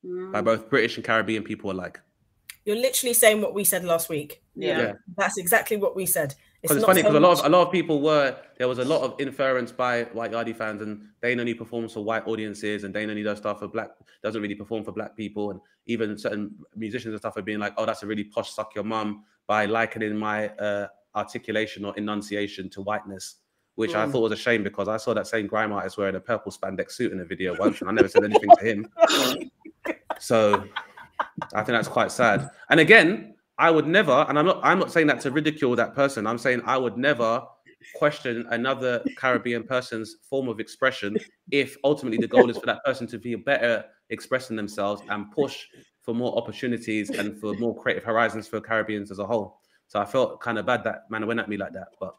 by 0.03 0.43
Mm. 0.43 0.45
both 0.45 0.69
British 0.69 0.97
and 0.97 1.05
Caribbean 1.05 1.43
people 1.43 1.71
alike? 1.71 2.01
You're 2.67 2.77
literally 2.77 3.15
saying 3.15 3.41
what 3.41 3.55
we 3.55 3.65
said 3.65 3.85
last 3.85 4.09
week. 4.09 4.43
Yeah. 4.55 4.79
Yeah. 4.79 4.93
That's 5.17 5.39
exactly 5.39 5.77
what 5.77 5.95
we 5.95 6.07
said. 6.07 6.35
Because 6.63 6.79
it's, 6.79 6.83
not 6.83 6.89
funny 6.89 7.03
so 7.03 7.09
because 7.09 7.17
a 7.17 7.21
lot 7.21 7.39
of 7.39 7.45
a 7.45 7.49
lot 7.51 7.67
of 7.67 7.73
people 7.73 8.01
were 8.01 8.37
there 8.59 8.69
was 8.69 8.79
a 8.79 8.85
lot 8.85 9.03
of 9.03 9.21
inference 9.21 9.71
by 9.71 10.05
White 10.15 10.33
Yardie 10.33 10.57
fans, 10.57 10.81
and 10.81 11.09
Dane 11.23 11.39
only 11.39 11.55
performs 11.55 11.93
for 11.93 12.03
white 12.03 12.27
audiences, 12.27 12.85
and 12.85 12.95
Dane 12.95 13.11
only 13.11 13.23
does 13.23 13.39
stuff 13.39 13.59
for 13.59 13.69
black 13.69 13.91
doesn't 14.23 14.41
really 14.41 14.55
perform 14.55 14.83
for 14.83 14.93
black 14.93 15.15
people, 15.15 15.51
and 15.51 15.61
even 15.87 16.17
certain 16.17 16.55
musicians 16.75 17.13
and 17.13 17.21
stuff 17.21 17.37
are 17.37 17.43
being 17.43 17.59
like, 17.59 17.75
oh, 17.77 17.85
that's 17.85 18.03
a 18.03 18.07
really 18.07 18.25
posh 18.25 18.51
suck 18.51 18.75
your 18.75 18.85
mum 18.85 19.25
by 19.47 19.67
likening 19.67 20.17
my 20.17 20.49
uh, 20.57 20.89
articulation 21.15 21.85
or 21.85 21.95
enunciation 21.99 22.71
to 22.71 22.81
whiteness. 22.81 23.37
Which 23.77 23.95
I 23.95 24.07
Mm. 24.07 24.13
thought 24.13 24.21
was 24.21 24.33
a 24.33 24.37
shame 24.37 24.63
because 24.63 24.87
I 24.87 24.97
saw 24.99 25.15
that 25.15 25.27
same 25.27 25.47
grime 25.47 25.73
artist 25.73 25.99
wearing 25.99 26.15
a 26.15 26.21
purple 26.21 26.53
spandex 26.53 26.93
suit 26.93 27.13
in 27.13 27.21
a 27.21 27.25
video 27.25 27.55
once, 27.59 27.81
and 27.81 27.89
I 27.91 27.93
never 27.93 28.09
said 28.09 28.23
anything 28.25 28.51
to 28.59 28.65
him. 28.65 28.89
So 30.21 30.65
I 31.53 31.63
think 31.65 31.75
that's 31.77 31.89
quite 31.89 32.13
sad. 32.13 32.51
And 32.71 32.81
again, 32.81 33.35
I 33.59 33.71
would 33.71 33.87
never, 33.87 34.25
and 34.29 34.39
I'm 34.39 34.47
not 34.47 34.61
I'm 34.63 34.79
not 34.79 34.93
saying 34.93 35.07
that 35.09 35.21
to 35.23 35.31
ridicule 35.31 35.77
that 35.77 35.95
person. 35.95 36.27
I'm 36.27 36.39
saying 36.39 36.63
I 36.65 36.77
would 36.77 36.97
never 36.97 37.43
question 37.95 38.47
another 38.51 39.05
Caribbean 39.17 39.63
person's 39.65 40.17
form 40.29 40.49
of 40.49 40.59
expression 40.59 41.17
if 41.51 41.77
ultimately 41.85 42.19
the 42.19 42.27
goal 42.27 42.51
is 42.51 42.59
for 42.59 42.67
that 42.67 42.85
person 42.85 43.07
to 43.09 43.19
be 43.19 43.35
better 43.35 43.85
expressing 44.11 44.57
themselves 44.57 45.03
and 45.11 45.31
push 45.31 45.67
for 46.03 46.15
more 46.15 46.37
opportunities 46.37 47.11
and 47.11 47.39
for 47.39 47.55
more 47.55 47.77
creative 47.77 48.05
horizons 48.05 48.49
for 48.49 48.61
Caribbeans 48.61 49.11
as 49.11 49.19
a 49.19 49.27
whole. 49.27 49.61
So 49.89 50.01
I 50.01 50.05
felt 50.05 50.41
kind 50.41 50.59
of 50.59 50.67
bad 50.67 50.83
that 50.85 51.11
man 51.11 51.27
went 51.27 51.41
at 51.41 51.49
me 51.49 51.57
like 51.57 51.73
that. 51.75 51.89
But 52.01 52.17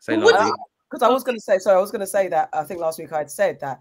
say 0.00 0.16
Well, 0.16 0.54
Because 0.90 1.02
I 1.02 1.08
was 1.08 1.22
going 1.22 1.36
to 1.36 1.42
say, 1.42 1.58
so 1.58 1.76
I 1.76 1.80
was 1.80 1.90
going 1.90 2.00
to 2.00 2.06
say 2.06 2.28
that 2.28 2.48
I 2.52 2.64
think 2.64 2.80
last 2.80 2.98
week 2.98 3.12
I 3.12 3.18
had 3.18 3.30
said 3.30 3.60
that 3.60 3.78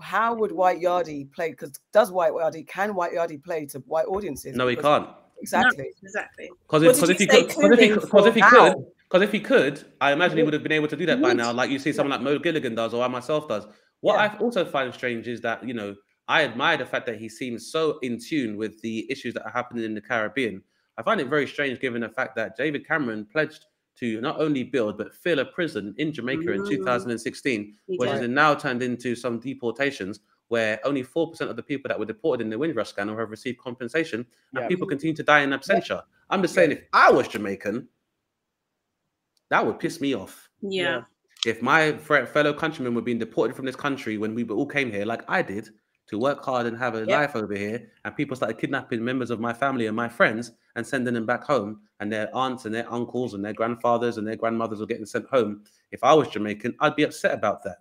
how 0.00 0.34
would 0.34 0.52
White 0.52 0.80
Yardie 0.80 1.30
play? 1.32 1.50
Because 1.50 1.72
does 1.92 2.10
White 2.10 2.32
Yardie 2.32 2.66
can 2.66 2.94
White 2.94 3.12
Yardie 3.12 3.42
play 3.42 3.66
to 3.66 3.78
white 3.80 4.06
audiences? 4.06 4.56
No, 4.56 4.68
he 4.68 4.76
Because 4.76 5.04
can't. 5.04 5.16
exactly. 5.40 5.86
exactly. 6.02 6.50
Because 6.62 6.82
if, 6.82 7.10
if 7.10 7.18
he 7.18 7.26
could, 7.26 7.48
because 7.48 7.70
if 7.70 7.80
he, 7.80 7.94
because 7.94 8.26
if 8.26 8.34
he 8.34 8.42
could, 8.42 8.74
because 9.08 9.22
if 9.22 9.32
he 9.32 9.40
could, 9.40 9.84
I 10.00 10.12
imagine 10.12 10.36
he 10.36 10.40
mm-hmm. 10.40 10.46
would 10.46 10.54
have 10.54 10.62
been 10.62 10.72
able 10.72 10.88
to 10.88 10.96
do 10.96 11.06
that 11.06 11.20
by 11.20 11.30
mm-hmm. 11.30 11.38
now. 11.38 11.52
Like 11.52 11.70
you 11.70 11.78
see 11.78 11.92
someone 11.92 12.10
like 12.10 12.22
Mo 12.22 12.38
Gilligan 12.38 12.74
does, 12.74 12.94
or 12.94 13.04
I 13.04 13.08
myself 13.08 13.48
does. 13.48 13.66
What 14.00 14.14
Yeah. 14.14 14.36
I 14.36 14.38
also 14.38 14.64
find 14.64 14.92
strange 14.92 15.28
is 15.28 15.40
that 15.42 15.66
you 15.66 15.74
know 15.74 15.94
I 16.28 16.44
admire 16.44 16.76
the 16.76 16.86
fact 16.86 17.06
that 17.06 17.18
he 17.18 17.28
seems 17.28 17.70
so 17.70 17.98
in 18.00 18.18
tune 18.18 18.56
with 18.56 18.80
the 18.82 19.10
issues 19.10 19.34
that 19.34 19.44
are 19.44 19.52
happening 19.52 19.84
in 19.84 19.94
the 19.94 20.00
Caribbean. 20.00 20.62
I 20.98 21.02
find 21.02 21.20
it 21.20 21.28
very 21.28 21.46
strange, 21.46 21.80
given 21.80 22.02
the 22.02 22.08
fact 22.08 22.36
that 22.36 22.56
David 22.56 22.86
Cameron 22.86 23.26
pledged 23.30 23.66
to 23.96 24.20
not 24.20 24.40
only 24.40 24.64
build 24.64 24.96
but 24.98 25.14
fill 25.14 25.38
a 25.40 25.44
prison 25.44 25.94
in 25.98 26.12
Jamaica 26.12 26.50
in 26.52 26.62
Mm. 26.62 26.68
2016, 26.68 27.76
He 27.86 27.96
which 27.96 28.10
did. 28.10 28.20
has 28.22 28.28
now 28.28 28.54
turned 28.54 28.82
into 28.82 29.14
some 29.14 29.38
deportations 29.38 30.20
where 30.48 30.78
only 30.84 31.02
4% 31.02 31.48
of 31.48 31.56
the 31.56 31.62
people 31.62 31.88
that 31.88 31.98
were 31.98 32.04
deported 32.06 32.42
in 32.44 32.50
the 32.50 32.58
Windrush 32.58 32.88
scandal 32.90 33.16
have 33.16 33.30
received 33.30 33.58
compensation 33.58 34.20
and 34.54 34.62
Yeah. 34.62 34.68
people 34.68 34.86
continue 34.86 35.14
to 35.16 35.22
die 35.22 35.40
in 35.40 35.50
absentia. 35.50 36.02
I'm 36.30 36.42
just 36.42 36.54
saying, 36.54 36.72
if 36.72 36.84
I 36.92 37.10
was 37.10 37.28
Jamaican, 37.28 37.88
that 39.50 39.64
would 39.64 39.78
piss 39.78 40.00
me 40.00 40.14
off. 40.14 40.48
Yeah. 40.60 41.04
If 41.44 41.60
my 41.60 41.92
fellow 41.98 42.52
countrymen 42.54 42.94
were 42.94 43.02
being 43.02 43.18
deported 43.18 43.54
from 43.56 43.64
this 43.66 43.76
country 43.76 44.16
when 44.16 44.34
we 44.34 44.44
all 44.44 44.66
came 44.66 44.90
here, 44.90 45.04
like 45.04 45.22
I 45.28 45.42
did, 45.42 45.70
to 46.12 46.18
work 46.18 46.44
hard 46.44 46.66
and 46.66 46.76
have 46.76 46.94
a 46.94 47.06
Yeah. 47.06 47.20
life 47.20 47.34
over 47.34 47.54
here, 47.54 47.90
and 48.04 48.14
people 48.14 48.36
started 48.36 48.58
kidnapping 48.58 49.02
members 49.02 49.30
of 49.30 49.40
my 49.40 49.52
family 49.54 49.86
and 49.86 49.96
my 49.96 50.10
friends 50.10 50.52
and 50.76 50.86
sending 50.86 51.14
them 51.14 51.24
back 51.24 51.42
home, 51.42 51.80
and 52.00 52.12
their 52.12 52.28
aunts 52.36 52.66
and 52.66 52.74
their 52.74 52.90
uncles 52.92 53.32
and 53.32 53.42
their 53.42 53.54
grandfathers 53.54 54.18
and 54.18 54.28
their 54.28 54.36
grandmothers 54.36 54.78
were 54.78 54.86
getting 54.86 55.06
sent 55.06 55.26
home. 55.30 55.64
If 55.90 56.04
I 56.04 56.12
was 56.12 56.28
Jamaican, 56.28 56.76
I'd 56.80 56.96
be 56.96 57.04
upset 57.04 57.32
about 57.32 57.62
that. 57.64 57.78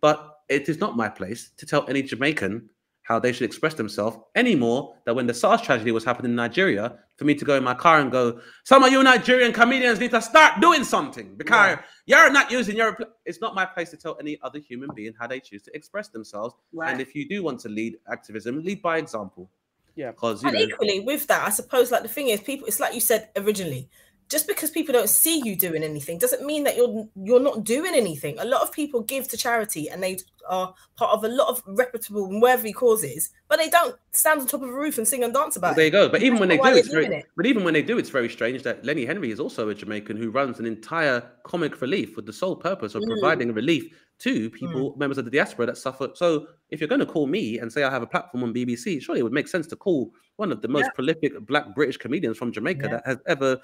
But 0.00 0.38
it 0.48 0.70
is 0.70 0.78
not 0.78 0.96
my 0.96 1.10
place 1.10 1.50
to 1.58 1.66
tell 1.66 1.86
any 1.86 2.02
Jamaican 2.02 2.70
how 3.04 3.18
they 3.18 3.32
should 3.32 3.44
express 3.44 3.74
themselves 3.74 4.16
any 4.34 4.56
more 4.56 4.96
than 5.04 5.14
when 5.14 5.26
the 5.26 5.34
SARS 5.34 5.60
tragedy 5.60 5.92
was 5.92 6.04
happening 6.04 6.32
in 6.32 6.36
Nigeria, 6.36 6.98
for 7.16 7.24
me 7.26 7.34
to 7.34 7.44
go 7.44 7.54
in 7.54 7.62
my 7.62 7.74
car 7.74 8.00
and 8.00 8.10
go, 8.10 8.40
some 8.64 8.82
of 8.82 8.90
you 8.90 9.02
Nigerian 9.02 9.52
comedians 9.52 10.00
need 10.00 10.10
to 10.10 10.20
start 10.20 10.60
doing 10.60 10.82
something 10.84 11.36
because 11.36 11.78
you're 12.06 12.32
not 12.32 12.50
using 12.50 12.76
your. 12.76 12.98
It's 13.24 13.40
not 13.40 13.54
my 13.54 13.66
place 13.66 13.90
to 13.90 13.96
tell 13.96 14.16
any 14.18 14.38
other 14.42 14.58
human 14.58 14.90
being 14.94 15.12
how 15.18 15.26
they 15.26 15.38
choose 15.38 15.62
to 15.64 15.76
express 15.76 16.08
themselves. 16.08 16.54
Right. 16.72 16.90
And 16.90 17.00
if 17.00 17.14
you 17.14 17.28
do 17.28 17.42
want 17.42 17.60
to 17.60 17.68
lead 17.68 17.98
activism, 18.10 18.62
lead 18.64 18.82
by 18.82 18.98
example. 18.98 19.50
Yeah. 19.94 20.10
Because 20.10 20.42
you 20.42 20.48
And 20.48 20.58
know, 20.58 20.64
equally 20.64 21.00
with 21.00 21.26
that, 21.28 21.46
I 21.46 21.50
suppose 21.50 21.92
like 21.92 22.02
the 22.02 22.08
thing 22.08 22.28
is, 22.28 22.40
people. 22.40 22.66
It's 22.66 22.80
like 22.80 22.94
you 22.94 23.00
said 23.00 23.28
originally. 23.36 23.88
Just 24.30 24.46
because 24.48 24.70
people 24.70 24.92
don't 24.92 25.08
see 25.08 25.42
you 25.44 25.54
doing 25.54 25.82
anything 25.82 26.18
doesn't 26.18 26.44
mean 26.44 26.64
that 26.64 26.76
you're 26.76 27.06
you're 27.14 27.40
not 27.40 27.62
doing 27.64 27.94
anything. 27.94 28.38
A 28.38 28.44
lot 28.44 28.62
of 28.62 28.72
people 28.72 29.02
give 29.02 29.28
to 29.28 29.36
charity 29.36 29.88
and 29.90 30.02
they 30.02 30.18
are 30.48 30.74
part 30.96 31.10
of 31.12 31.24
a 31.24 31.28
lot 31.28 31.48
of 31.48 31.62
reputable 31.66 32.26
and 32.26 32.40
worthy 32.42 32.72
causes, 32.72 33.30
but 33.48 33.58
they 33.58 33.68
don't 33.68 33.96
stand 34.12 34.40
on 34.40 34.46
top 34.46 34.62
of 34.62 34.68
a 34.70 34.72
roof 34.72 34.98
and 34.98 35.06
sing 35.06 35.24
and 35.24 35.32
dance 35.34 35.56
about 35.56 35.76
there 35.76 35.86
it. 35.86 35.90
There 35.92 36.02
you 36.02 36.06
go. 36.08 36.12
But 36.12 36.22
even 36.22 36.38
That's 36.38 36.40
when 36.40 36.48
they 36.48 36.56
do, 36.58 36.76
it's 36.78 36.88
very. 36.88 37.06
it. 37.06 37.26
But 37.36 37.46
even 37.46 37.64
when 37.64 37.74
they 37.74 37.82
do, 37.82 37.98
it's 37.98 38.10
very 38.10 38.28
strange 38.28 38.62
that 38.62 38.84
Lenny 38.84 39.04
Henry 39.04 39.30
is 39.30 39.40
also 39.40 39.68
a 39.68 39.74
Jamaican 39.74 40.16
who 40.16 40.30
runs 40.30 40.58
an 40.58 40.66
entire 40.66 41.22
comic 41.44 41.80
relief 41.80 42.16
with 42.16 42.26
the 42.26 42.32
sole 42.32 42.56
purpose 42.56 42.94
of 42.94 43.02
Mm. 43.02 43.08
providing 43.20 43.52
relief 43.52 43.84
to 44.20 44.48
people, 44.50 44.94
members 44.96 45.18
of 45.18 45.24
the 45.24 45.30
diaspora 45.30 45.66
that 45.66 45.76
suffer. 45.76 46.08
So 46.14 46.46
if 46.70 46.80
you're 46.80 46.88
going 46.88 47.00
to 47.00 47.06
call 47.06 47.26
me 47.26 47.58
and 47.58 47.70
say 47.72 47.82
I 47.82 47.90
have 47.90 48.02
a 48.02 48.06
platform 48.06 48.44
on 48.44 48.54
BBC, 48.54 49.00
surely 49.02 49.20
it 49.20 49.24
would 49.24 49.32
make 49.32 49.48
sense 49.48 49.66
to 49.68 49.76
call 49.76 50.12
one 50.36 50.52
of 50.52 50.62
the 50.62 50.68
most 50.68 50.88
prolific 50.94 51.32
Black 51.46 51.74
British 51.74 51.96
comedians 51.96 52.38
from 52.38 52.52
Jamaica 52.52 52.82
Yeah. 52.84 52.90
that 52.92 53.06
has 53.06 53.18
ever 53.26 53.60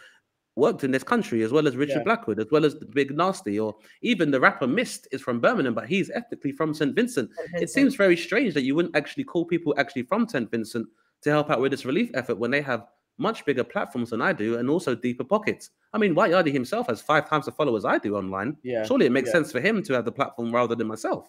worked 0.61 0.85
in 0.85 0.91
this 0.91 1.03
country, 1.03 1.43
as 1.43 1.51
well 1.51 1.66
as 1.66 1.77
Richard 1.77 1.99
Yeah. 1.99 2.05
Blackwood, 2.05 2.39
as 2.39 2.51
well 2.51 2.65
as 2.65 2.78
the 2.78 2.87
Big 2.87 3.11
Narstie, 3.11 3.62
or 3.65 3.74
even 4.03 4.31
the 4.31 4.39
rapper 4.39 4.66
Mist 4.66 5.09
is 5.11 5.20
from 5.20 5.41
Birmingham, 5.41 5.74
but 5.74 5.89
he's 5.89 6.11
ethnically 6.11 6.53
from 6.53 6.73
St. 6.74 6.95
Vincent. 6.95 7.31
It 7.55 7.70
seems 7.70 7.97
very 7.97 8.16
strange 8.16 8.55
that 8.55 8.62
you 8.62 8.74
wouldn't 8.77 8.95
actually 8.97 9.24
call 9.24 9.45
people 9.45 9.74
actually 9.78 10.03
from 10.05 10.28
St. 10.28 10.51
Vincent 10.51 10.87
to 11.23 11.31
help 11.31 11.51
out 11.51 11.61
with 11.61 11.73
this 11.73 11.85
relief 11.85 12.11
effort 12.15 12.39
when 12.39 12.51
they 12.51 12.62
have 12.62 12.87
much 13.19 13.45
bigger 13.45 13.65
platforms 13.65 14.11
than 14.11 14.23
I 14.23 14.32
do 14.32 14.59
and 14.59 14.70
also 14.70 14.95
deeper 14.95 15.24
pockets. 15.24 15.70
I 15.93 15.99
mean, 15.99 16.15
White 16.15 16.31
Yardie 16.32 16.53
himself 16.53 16.87
has 16.87 17.03
five 17.03 17.28
times 17.28 17.45
the 17.45 17.53
followers 17.53 17.85
I 17.85 17.99
do 17.99 18.16
online. 18.16 18.57
Yeah, 18.62 18.85
Surely 18.85 19.07
it 19.07 19.12
makes 19.12 19.28
yeah. 19.28 19.35
sense 19.35 19.53
for 19.53 19.61
him 19.61 19.82
to 19.82 19.93
have 19.93 20.07
the 20.07 20.12
platform 20.12 20.55
rather 20.55 20.74
than 20.74 20.87
myself. 20.87 21.28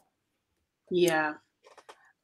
Yeah. 0.90 1.34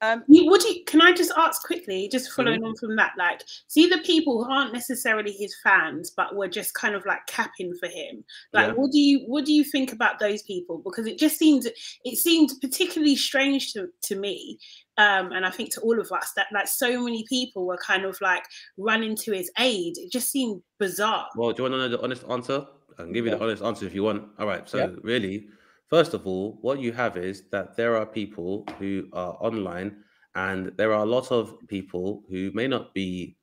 Um, 0.02 0.24
You, 0.28 0.46
what 0.46 0.64
you, 0.64 0.84
can 0.86 1.02
I 1.02 1.12
just 1.12 1.32
ask 1.36 1.64
quickly, 1.64 2.08
just 2.12 2.26
Mm-hmm. 2.30 2.36
following 2.36 2.64
on 2.64 2.76
from 2.76 2.96
that? 2.98 3.14
Like, 3.18 3.42
see 3.68 3.88
the 3.88 3.98
people 4.00 4.44
who 4.44 4.52
aren't 4.52 4.74
necessarily 4.74 5.32
his 5.32 5.56
fans, 5.64 6.12
but 6.16 6.36
were 6.36 6.48
just 6.48 6.74
kind 6.76 6.94
of 6.94 7.06
like 7.06 7.26
capping 7.28 7.74
for 7.80 7.88
him. 7.88 8.24
Like, 8.54 8.68
Yeah. 8.68 8.74
what 8.74 8.92
do 8.92 9.00
you 9.00 9.20
what 9.28 9.46
do 9.46 9.54
you 9.54 9.64
think 9.64 9.92
about 9.94 10.20
those 10.20 10.44
people? 10.44 10.82
Because 10.84 11.08
it 11.08 11.18
just 11.18 11.38
seems 11.38 11.66
it 11.66 12.18
seemed 12.18 12.52
particularly 12.62 13.16
strange 13.16 13.74
to, 13.74 13.88
to 14.04 14.16
me, 14.16 14.60
um, 14.98 15.32
and 15.32 15.46
I 15.46 15.50
think 15.50 15.74
to 15.74 15.82
all 15.82 16.00
of 16.00 16.12
us 16.12 16.32
that 16.36 16.48
like 16.54 16.68
so 16.68 17.02
many 17.04 17.26
people 17.28 17.66
were 17.66 17.78
kind 17.78 18.06
of 18.06 18.20
like 18.22 18.44
running 18.78 19.16
to 19.18 19.32
his 19.32 19.50
aid. 19.58 19.98
It 19.98 20.12
just 20.12 20.30
seemed 20.30 20.62
bizarre. 20.80 21.28
Well, 21.36 21.52
do 21.54 21.64
you 21.64 21.70
want 21.70 21.74
to 21.74 21.78
know 21.80 21.90
the 21.90 22.04
honest 22.04 22.24
answer? 22.30 22.66
I 23.00 23.04
can 23.04 23.14
give 23.14 23.26
you 23.26 23.32
the 23.32 23.42
honest 23.42 23.64
answer 23.64 23.86
if 23.86 23.94
you 23.96 24.04
want. 24.04 24.28
All 24.40 24.48
right. 24.48 24.68
So, 24.70 24.78
Yeah. 24.78 24.88
really, 25.02 25.48
first 25.88 26.14
of 26.14 26.26
all, 26.28 26.58
what 26.62 26.80
you 26.80 26.92
have 26.94 27.18
is 27.18 27.44
that 27.52 27.76
there 27.76 27.96
are 27.96 28.06
people 28.06 28.66
who 28.80 29.08
are 29.14 29.38
online, 29.40 29.98
and 30.36 30.72
there 30.78 30.94
are 30.94 31.04
a 31.04 31.10
lot 31.10 31.32
of 31.32 31.56
people 31.68 32.24
who 32.30 32.52
may 32.54 32.68
not 32.68 32.94
be 32.94 33.38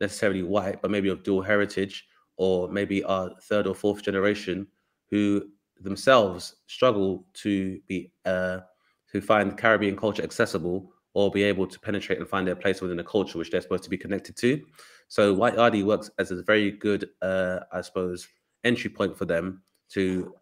necessarily 0.00 0.42
white, 0.42 0.80
but 0.80 0.90
maybe 0.90 1.08
of 1.08 1.22
dual 1.22 1.42
heritage, 1.42 2.06
or 2.36 2.68
maybe 2.68 3.02
are 3.04 3.30
third 3.42 3.66
or 3.66 3.74
fourth 3.74 4.02
generation, 4.02 4.66
who 5.10 5.44
themselves 5.80 6.56
struggle 6.66 7.26
to 7.34 7.80
be 7.88 8.12
uh, 8.24 8.60
to 9.12 9.20
find 9.20 9.56
Caribbean 9.56 9.96
culture 9.96 10.22
accessible 10.22 10.92
or 11.14 11.30
be 11.30 11.42
able 11.42 11.66
to 11.66 11.80
penetrate 11.80 12.18
and 12.18 12.28
find 12.28 12.46
their 12.46 12.54
place 12.54 12.80
within 12.80 12.98
a 13.00 13.04
culture 13.04 13.38
which 13.38 13.50
they're 13.50 13.60
supposed 13.60 13.82
to 13.82 13.90
be 13.90 13.96
connected 13.96 14.36
to. 14.36 14.62
So 15.08 15.32
White 15.32 15.56
Yardie 15.56 15.84
works 15.84 16.10
as 16.18 16.30
a 16.30 16.42
very 16.42 16.70
good, 16.70 17.08
uh, 17.22 17.60
I 17.72 17.80
suppose, 17.80 18.28
entry 18.64 18.90
point 18.90 19.16
for 19.16 19.24
them 19.24 19.62
to 19.90 20.34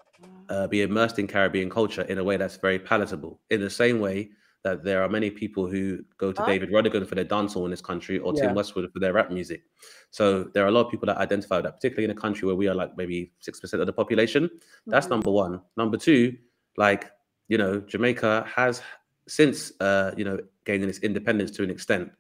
uh, 0.48 0.66
be 0.66 0.82
immersed 0.82 1.18
in 1.18 1.26
Caribbean 1.26 1.70
culture 1.70 2.02
in 2.02 2.18
a 2.18 2.24
way 2.24 2.36
that's 2.36 2.56
very 2.56 2.78
palatable. 2.78 3.40
In 3.50 3.60
the 3.60 3.70
same 3.70 4.00
way 4.00 4.30
that 4.64 4.82
there 4.82 5.02
are 5.02 5.08
many 5.08 5.30
people 5.30 5.66
who 5.68 6.00
go 6.18 6.32
to 6.32 6.42
Ah. 6.42 6.46
David 6.46 6.70
Rodigan 6.70 7.06
for 7.06 7.14
their 7.14 7.24
dancehall 7.24 7.64
in 7.66 7.70
this 7.70 7.80
country 7.80 8.18
or 8.18 8.32
Yeah. 8.34 8.46
Tim 8.46 8.54
Westwood 8.54 8.90
for 8.92 8.98
their 8.98 9.12
rap 9.12 9.30
music. 9.30 9.62
So 10.10 10.44
there 10.54 10.64
are 10.64 10.68
a 10.68 10.70
lot 10.72 10.86
of 10.86 10.90
people 10.90 11.06
that 11.06 11.18
identify 11.18 11.56
with 11.56 11.64
that, 11.66 11.74
particularly 11.76 12.04
in 12.04 12.10
a 12.10 12.20
country 12.20 12.46
where 12.46 12.56
we 12.56 12.66
are 12.68 12.74
like 12.74 12.96
maybe 12.96 13.32
six 13.40 13.60
percent 13.60 13.80
of 13.80 13.86
the 13.86 13.92
population. 13.92 14.50
That's 14.86 15.06
Mhm. 15.06 15.10
number 15.10 15.30
one. 15.30 15.60
Number 15.76 15.96
two, 15.96 16.36
like 16.76 17.10
you 17.48 17.58
know, 17.58 17.78
Jamaica 17.80 18.44
has 18.52 18.82
since 19.28 19.72
uh, 19.80 20.12
you 20.16 20.24
know 20.24 20.38
gaining 20.64 20.88
its 20.88 20.98
independence 21.00 21.50
to 21.52 21.62
an 21.62 21.70
extent, 21.70 22.10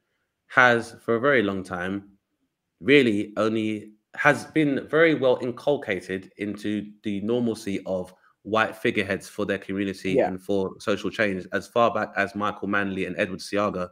has 0.46 0.94
for 1.02 1.16
a 1.16 1.20
very 1.20 1.42
long 1.42 1.64
time 1.64 2.12
really 2.80 3.32
only 3.36 3.92
has 4.16 4.44
been 4.46 4.86
very 4.88 5.14
well 5.14 5.38
inculcated 5.42 6.32
into 6.38 6.90
the 7.02 7.20
normalcy 7.20 7.80
of 7.86 8.12
white 8.42 8.76
figureheads 8.76 9.28
for 9.28 9.44
their 9.44 9.58
community 9.58 10.12
Yeah. 10.12 10.28
and 10.28 10.40
for 10.42 10.74
social 10.78 11.10
change 11.10 11.46
as 11.52 11.66
far 11.66 11.92
back 11.92 12.12
as 12.16 12.34
Michael 12.34 12.68
Manley 12.68 13.06
and 13.06 13.16
Edward 13.18 13.40
Seaga. 13.40 13.90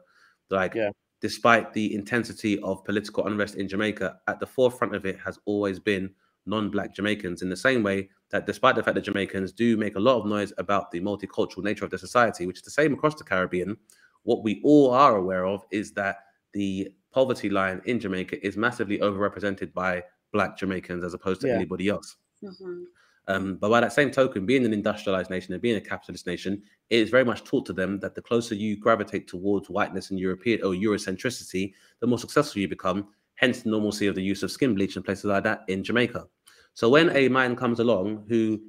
Like, 0.51 0.75
Yeah. 0.75 0.91
despite 1.21 1.73
the 1.73 1.95
intensity 1.95 2.61
of 2.61 2.85
political 2.85 3.27
unrest 3.27 3.57
in 3.57 3.67
Jamaica, 3.69 4.21
at 4.29 4.39
the 4.41 4.47
forefront 4.47 4.95
of 4.95 5.07
it 5.07 5.19
has 5.19 5.39
always 5.47 5.81
been 5.81 6.15
non-black 6.47 6.95
Jamaicans. 6.95 7.41
In 7.43 7.49
the 7.49 7.57
same 7.57 7.83
way 7.83 8.11
that, 8.31 8.47
despite 8.47 8.77
the 8.77 8.83
fact 8.83 8.95
that 8.97 9.05
Jamaicans 9.05 9.51
do 9.53 9.77
make 9.77 9.97
a 9.97 10.01
lot 10.01 10.19
of 10.21 10.27
noise 10.27 10.53
about 10.59 10.91
the 10.91 11.01
multicultural 11.01 11.65
nature 11.65 11.85
of 11.85 11.91
their 11.91 11.99
society, 11.99 12.47
which 12.47 12.59
is 12.59 12.63
the 12.63 12.71
same 12.71 12.93
across 12.93 13.15
the 13.15 13.25
Caribbean, 13.25 13.77
what 14.25 14.43
we 14.45 14.61
all 14.63 14.91
are 14.91 15.17
aware 15.17 15.47
of 15.47 15.65
is 15.71 15.93
that 15.93 16.19
the 16.53 16.93
poverty 17.15 17.49
line 17.49 17.81
in 17.85 18.01
Jamaica 18.01 18.45
is 18.45 18.57
massively 18.57 18.99
overrepresented 18.99 19.73
by 19.73 20.03
black 20.33 20.59
Jamaicans 20.59 21.05
as 21.05 21.15
opposed 21.15 21.41
to 21.43 21.47
Yeah. 21.47 21.55
anybody 21.55 21.89
else. 21.89 22.17
Mhm. 22.43 22.87
Um, 23.29 23.57
but 23.57 23.71
by 23.71 23.81
that 23.81 23.93
same 23.93 24.11
token, 24.11 24.45
being 24.45 24.67
an 24.67 24.75
industrialized 24.75 25.31
nation 25.31 25.55
and 25.55 25.63
being 25.63 25.77
a 25.77 25.81
capitalist 25.81 26.27
nation, 26.27 26.63
it 26.91 26.99
is 26.99 27.09
very 27.09 27.25
much 27.25 27.45
taught 27.45 27.65
to 27.67 27.73
them 27.73 27.99
that 28.01 28.15
the 28.15 28.21
closer 28.21 28.55
you 28.55 28.77
gravitate 28.77 29.29
towards 29.29 29.71
whiteness 29.71 30.11
and 30.11 30.19
European 30.19 30.63
or 30.63 30.75
Eurocentricity, 30.75 31.73
the 32.01 32.07
more 32.07 32.19
successful 32.19 32.61
you 32.61 32.69
become. 32.69 33.09
Hence, 33.37 33.63
the 33.63 33.71
normalcy 33.71 34.07
of 34.09 34.15
the 34.15 34.23
use 34.23 34.43
of 34.43 34.51
skin 34.51 34.75
bleach 34.75 34.97
and 34.97 35.05
places 35.05 35.25
like 35.25 35.45
that 35.45 35.65
in 35.69 35.83
Jamaica. 35.83 36.29
So 36.75 36.91
when 36.91 37.11
a 37.17 37.29
man 37.29 37.57
comes 37.57 37.79
along 37.81 38.27
who 38.29 38.61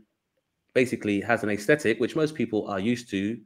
basically 0.74 1.20
has 1.22 1.44
an 1.44 1.50
aesthetic, 1.50 2.00
which 2.00 2.16
most 2.16 2.36
people 2.36 2.68
are 2.68 2.80
used 2.80 3.10
to, 3.10 3.42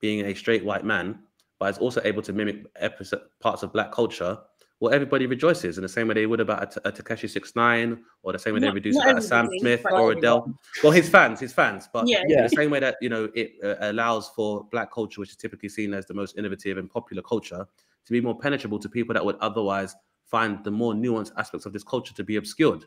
being 0.00 0.26
a 0.26 0.34
straight 0.34 0.64
white 0.64 0.84
man, 0.84 1.25
but 1.58 1.70
is 1.70 1.78
also 1.78 2.00
able 2.04 2.22
to 2.22 2.32
mimic 2.32 2.66
episode, 2.76 3.22
parts 3.40 3.62
of 3.62 3.72
black 3.72 3.92
culture, 3.92 4.38
well, 4.78 4.92
everybody 4.92 5.26
rejoices 5.26 5.78
in 5.78 5.82
the 5.82 5.88
same 5.88 6.06
way 6.08 6.12
they 6.14 6.26
would 6.26 6.38
about 6.40 6.76
a, 6.76 6.88
a 6.88 6.92
Tekashi 6.92 7.30
Six 7.30 7.56
Nine, 7.56 8.04
or 8.22 8.32
the 8.34 8.38
same 8.38 8.52
way 8.52 8.60
they 8.60 8.66
Not- 8.66 8.74
reduce 8.74 8.96
about 8.96 9.16
a 9.16 9.22
Sam 9.22 9.48
Smith 9.60 9.80
or 9.86 10.12
everyone. 10.12 10.18
Adele. 10.18 10.54
Well, 10.82 10.92
his 10.92 11.08
fans, 11.08 11.40
his 11.40 11.52
fans, 11.54 11.88
but 11.90 12.06
Yeah. 12.06 12.22
Yeah. 12.28 12.42
the 12.42 12.50
same 12.50 12.70
way 12.70 12.80
that 12.80 12.96
you 13.00 13.08
know 13.08 13.30
it 13.34 13.52
uh, 13.64 13.76
allows 13.80 14.28
for 14.36 14.64
black 14.70 14.92
culture, 14.92 15.20
which 15.20 15.30
is 15.30 15.36
typically 15.36 15.70
seen 15.70 15.94
as 15.94 16.04
the 16.04 16.12
most 16.12 16.36
innovative 16.36 16.76
and 16.76 16.90
popular 16.90 17.22
culture, 17.22 17.66
to 18.04 18.12
be 18.12 18.20
more 18.20 18.38
penetrable 18.38 18.78
to 18.78 18.88
people 18.88 19.14
that 19.14 19.24
would 19.24 19.36
otherwise 19.40 19.96
find 20.26 20.62
the 20.62 20.70
more 20.70 20.92
nuanced 20.92 21.32
aspects 21.38 21.64
of 21.64 21.72
this 21.72 21.82
culture 21.84 22.12
to 22.12 22.22
be 22.22 22.36
obscured. 22.36 22.84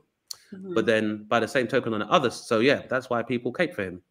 Mhm. 0.54 0.76
But 0.76 0.86
then, 0.86 1.24
by 1.28 1.40
the 1.40 1.48
same 1.48 1.66
token, 1.68 1.94
on 1.96 2.02
the 2.02 2.08
others, 2.08 2.36
so 2.36 2.60
yeah, 2.60 2.84
that's 2.88 3.10
why 3.10 3.24
people 3.24 3.52
cape 3.52 3.74
for 3.74 3.82
him, 3.84 4.04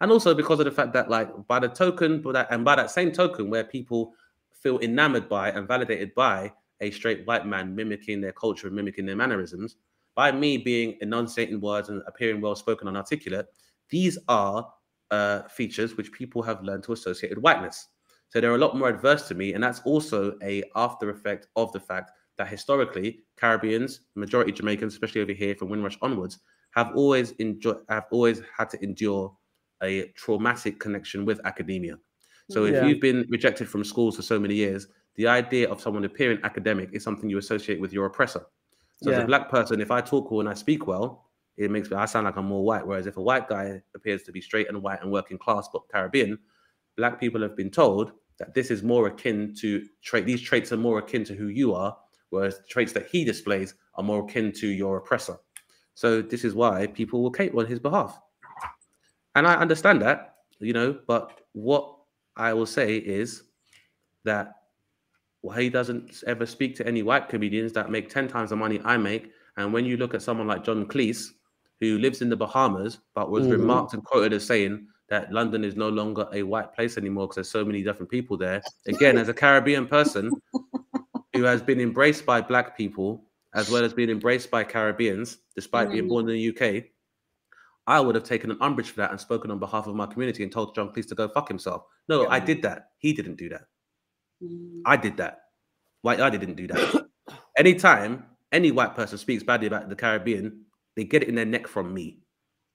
and 0.00 0.10
also 0.10 0.34
because 0.34 0.58
of 0.60 0.64
the 0.64 0.70
fact 0.70 0.92
that, 0.92 1.10
like, 1.10 1.28
by 1.46 1.58
the 1.58 1.68
token, 1.68 2.22
but 2.22 2.32
that, 2.32 2.48
and 2.50 2.64
by 2.64 2.76
that 2.76 2.90
same 2.90 3.12
token, 3.12 3.50
where 3.50 3.64
people 3.64 4.14
feel 4.52 4.78
enamored 4.78 5.28
by 5.28 5.50
and 5.50 5.66
validated 5.66 6.14
by 6.14 6.52
a 6.80 6.90
straight 6.90 7.26
white 7.26 7.46
man 7.46 7.74
mimicking 7.74 8.20
their 8.20 8.32
culture 8.32 8.68
and 8.68 8.76
mimicking 8.76 9.06
their 9.06 9.16
mannerisms, 9.16 9.76
by 10.14 10.32
me 10.32 10.58
being 10.58 10.96
enunciating 11.00 11.60
words 11.60 11.88
and 11.88 12.02
appearing 12.06 12.40
well 12.40 12.56
spoken 12.56 12.88
and 12.88 12.96
articulate, 12.96 13.46
these 13.88 14.18
are 14.28 14.68
uh, 15.10 15.42
features 15.44 15.96
which 15.96 16.12
people 16.12 16.42
have 16.42 16.62
learned 16.62 16.82
to 16.84 16.92
associate 16.92 17.30
with 17.30 17.42
whiteness. 17.42 17.88
So 18.28 18.40
they're 18.40 18.54
a 18.54 18.58
lot 18.58 18.76
more 18.76 18.88
adverse 18.88 19.26
to 19.28 19.34
me, 19.34 19.54
and 19.54 19.62
that's 19.62 19.80
also 19.80 20.36
a 20.42 20.62
after 20.76 21.10
effect 21.10 21.46
of 21.56 21.72
the 21.72 21.80
fact 21.80 22.10
that 22.36 22.48
historically 22.48 23.20
Caribbeans, 23.36 24.00
majority 24.14 24.52
Jamaicans, 24.52 24.92
especially 24.92 25.22
over 25.22 25.32
here 25.32 25.54
from 25.54 25.70
Windrush 25.70 25.98
onwards, 26.02 26.38
have 26.72 26.92
always 26.94 27.30
enjoyed, 27.32 27.78
have 27.88 28.04
always 28.10 28.42
had 28.56 28.68
to 28.70 28.82
endure 28.84 29.34
a 29.82 30.08
traumatic 30.16 30.78
connection 30.80 31.24
with 31.24 31.40
academia. 31.44 31.98
So 32.48 32.64
if 32.64 32.74
Yeah. 32.74 32.86
you've 32.86 33.00
been 33.00 33.26
rejected 33.28 33.68
from 33.68 33.84
schools 33.84 34.16
for 34.16 34.22
so 34.22 34.38
many 34.38 34.54
years, 34.54 34.88
the 35.16 35.26
idea 35.28 35.68
of 35.68 35.80
someone 35.80 36.04
appearing 36.04 36.40
academic 36.44 36.90
is 36.92 37.02
something 37.02 37.28
you 37.28 37.38
associate 37.38 37.80
with 37.80 37.92
your 37.92 38.06
oppressor. 38.06 38.46
So 39.02 39.12
as 39.12 39.18
a 39.18 39.26
black 39.26 39.48
person, 39.48 39.80
if 39.80 39.90
I 39.90 40.00
talk 40.00 40.30
well 40.30 40.40
and 40.40 40.48
I 40.48 40.54
speak 40.54 40.86
well, 40.86 41.30
it 41.56 41.70
makes 41.70 41.90
me 41.90 41.96
I 41.96 42.06
sound 42.06 42.24
like 42.24 42.36
I'm 42.36 42.46
more 42.46 42.64
white. 42.64 42.86
Whereas 42.86 43.06
if 43.06 43.16
a 43.16 43.22
white 43.22 43.48
guy 43.48 43.82
appears 43.94 44.22
to 44.24 44.32
be 44.32 44.40
straight 44.40 44.68
and 44.68 44.82
white 44.82 45.02
and 45.02 45.12
working 45.12 45.38
class 45.38 45.68
but 45.72 45.88
Caribbean, 45.88 46.38
black 46.96 47.20
people 47.20 47.40
have 47.42 47.56
been 47.56 47.70
told 47.70 48.12
that 48.38 48.54
this 48.54 48.70
is 48.70 48.82
more 48.82 49.08
akin 49.08 49.54
to 49.60 49.84
trait. 50.02 50.24
These 50.24 50.42
traits 50.42 50.72
are 50.72 50.76
more 50.76 50.98
akin 50.98 51.24
to 51.24 51.34
who 51.34 51.48
you 51.48 51.74
are, 51.74 51.96
whereas 52.30 52.58
the 52.58 52.64
traits 52.64 52.92
that 52.92 53.08
he 53.08 53.24
displays 53.24 53.74
are 53.94 54.04
more 54.04 54.24
akin 54.24 54.52
to 54.52 54.68
your 54.68 54.98
oppressor. 54.98 55.36
So 55.94 56.22
this 56.22 56.44
is 56.44 56.54
why 56.54 56.86
people 56.86 57.22
will 57.22 57.32
cape 57.32 57.54
on 57.56 57.66
his 57.66 57.80
behalf, 57.80 58.20
and 59.38 59.46
I 59.46 59.54
understand 59.54 60.02
that, 60.02 60.36
you 60.60 60.72
know. 60.72 60.98
But 61.06 61.40
what 61.52 61.96
I 62.36 62.52
will 62.52 62.66
say 62.66 62.96
is 62.96 63.44
that 64.24 64.54
why 65.40 65.62
he 65.62 65.70
doesn't 65.70 66.22
ever 66.26 66.44
speak 66.46 66.74
to 66.76 66.86
any 66.86 67.02
white 67.02 67.28
comedians 67.28 67.72
that 67.72 67.90
make 67.90 68.08
10 68.08 68.28
times 68.28 68.50
the 68.50 68.56
money 68.56 68.80
I 68.84 68.96
make. 68.96 69.30
And 69.56 69.72
when 69.72 69.84
you 69.84 69.96
look 69.96 70.14
at 70.14 70.22
someone 70.22 70.46
like 70.48 70.64
John 70.64 70.86
Cleese, 70.86 71.30
who 71.80 71.98
lives 71.98 72.22
in 72.22 72.28
the 72.28 72.36
Bahamas, 72.36 72.98
but 73.14 73.30
was 73.30 73.46
Mhm. 73.46 73.52
remarked 73.52 73.94
and 73.94 74.04
quoted 74.04 74.32
as 74.32 74.44
saying 74.44 74.88
that 75.08 75.32
London 75.32 75.64
is 75.64 75.76
no 75.76 75.88
longer 75.88 76.26
a 76.32 76.42
white 76.42 76.74
place 76.74 76.98
anymore 76.98 77.26
because 77.26 77.36
there's 77.36 77.50
so 77.50 77.64
many 77.64 77.82
different 77.82 78.10
people 78.10 78.36
there. 78.36 78.62
Again, 78.86 79.16
as 79.16 79.28
a 79.28 79.34
Caribbean 79.34 79.86
person 79.86 80.32
who 81.32 81.44
has 81.44 81.62
been 81.62 81.80
embraced 81.80 82.26
by 82.26 82.40
black 82.40 82.76
people 82.76 83.24
as 83.54 83.70
well 83.70 83.84
as 83.84 83.94
being 83.94 84.10
embraced 84.10 84.50
by 84.50 84.64
Caribbeans, 84.64 85.38
despite 85.54 85.90
being 85.90 86.04
Mm. 86.04 86.08
born 86.08 86.28
in 86.28 86.34
the 86.34 86.40
UK, 86.52 86.90
I 87.88 88.00
would 88.00 88.14
have 88.14 88.24
taken 88.24 88.50
an 88.50 88.58
umbrage 88.60 88.90
for 88.90 89.00
that 89.00 89.12
and 89.12 89.18
spoken 89.18 89.50
on 89.50 89.58
behalf 89.58 89.86
of 89.86 89.94
my 89.94 90.04
community 90.04 90.42
and 90.42 90.52
told 90.52 90.74
John 90.74 90.92
Cleese 90.92 91.08
to 91.08 91.14
go 91.14 91.26
fuck 91.26 91.48
himself. 91.48 91.84
No, 92.06 92.28
I 92.28 92.38
did 92.38 92.60
that. 92.60 92.90
He 92.98 93.14
didn't 93.14 93.36
do 93.36 93.48
that. 93.48 93.62
Mm. 94.44 94.82
I 94.84 94.98
did 94.98 95.16
that. 95.16 95.40
White 96.02 96.20
I 96.20 96.28
didn't 96.28 96.56
do 96.56 96.66
that. 96.66 97.08
Anytime 97.56 98.26
any 98.52 98.72
white 98.72 98.94
person 98.94 99.16
speaks 99.16 99.42
badly 99.42 99.68
about 99.68 99.88
the 99.88 99.96
Caribbean, 99.96 100.66
they 100.96 101.04
get 101.04 101.22
it 101.22 101.30
in 101.30 101.34
their 101.34 101.46
neck 101.46 101.66
from 101.66 101.94
me, 101.94 102.18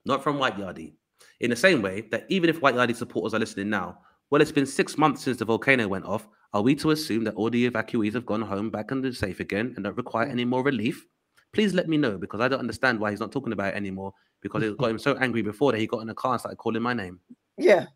not 0.04 0.24
from 0.24 0.40
White 0.40 0.58
Yardie. 0.58 0.94
In 1.42 1.52
the 1.52 1.56
same 1.56 1.84
way 1.84 2.08
that 2.10 2.26
even 2.30 2.50
if 2.50 2.64
White 2.64 2.74
Yardie 2.74 2.96
supporters 2.96 3.36
are 3.36 3.40
listening 3.40 3.70
now, 3.70 4.00
well, 4.32 4.42
it's 4.42 4.52
been 4.52 4.66
six 4.66 4.98
months 4.98 5.22
since 5.22 5.38
the 5.38 5.46
volcano 5.46 5.88
went 5.88 6.06
off. 6.06 6.28
Are 6.54 6.64
we 6.64 6.74
to 6.78 6.90
assume 6.90 7.24
that 7.26 7.36
all 7.36 7.52
the 7.52 7.70
evacuees 7.70 8.16
have 8.16 8.26
gone 8.26 8.42
home 8.42 8.72
back 8.72 8.90
and 8.90 9.06
are 9.06 9.14
safe 9.14 9.40
again 9.40 9.74
and 9.76 9.84
don't 9.84 9.96
require 9.96 10.26
any 10.26 10.44
more 10.44 10.64
relief? 10.64 11.06
Please 11.54 11.76
let 11.76 11.88
me 11.88 11.98
know 11.98 12.18
because 12.18 12.42
I 12.42 12.48
don't 12.48 12.60
understand 12.60 13.00
why 13.00 13.12
he's 13.12 13.20
not 13.20 13.32
talking 13.32 13.54
about 13.54 13.76
it 13.76 13.78
anymore 13.78 14.12
because 14.44 14.62
it 14.64 14.78
got 14.78 14.92
him 14.92 15.00
so 15.00 15.16
angry 15.16 15.42
before 15.42 15.72
that 15.72 15.80
he 15.80 15.88
got 15.88 16.02
in 16.02 16.10
a 16.10 16.14
car 16.14 16.34
and 16.34 16.40
started 16.40 16.58
calling 16.58 16.82
my 16.84 16.94
name. 16.94 17.20
Yeah. 17.58 17.88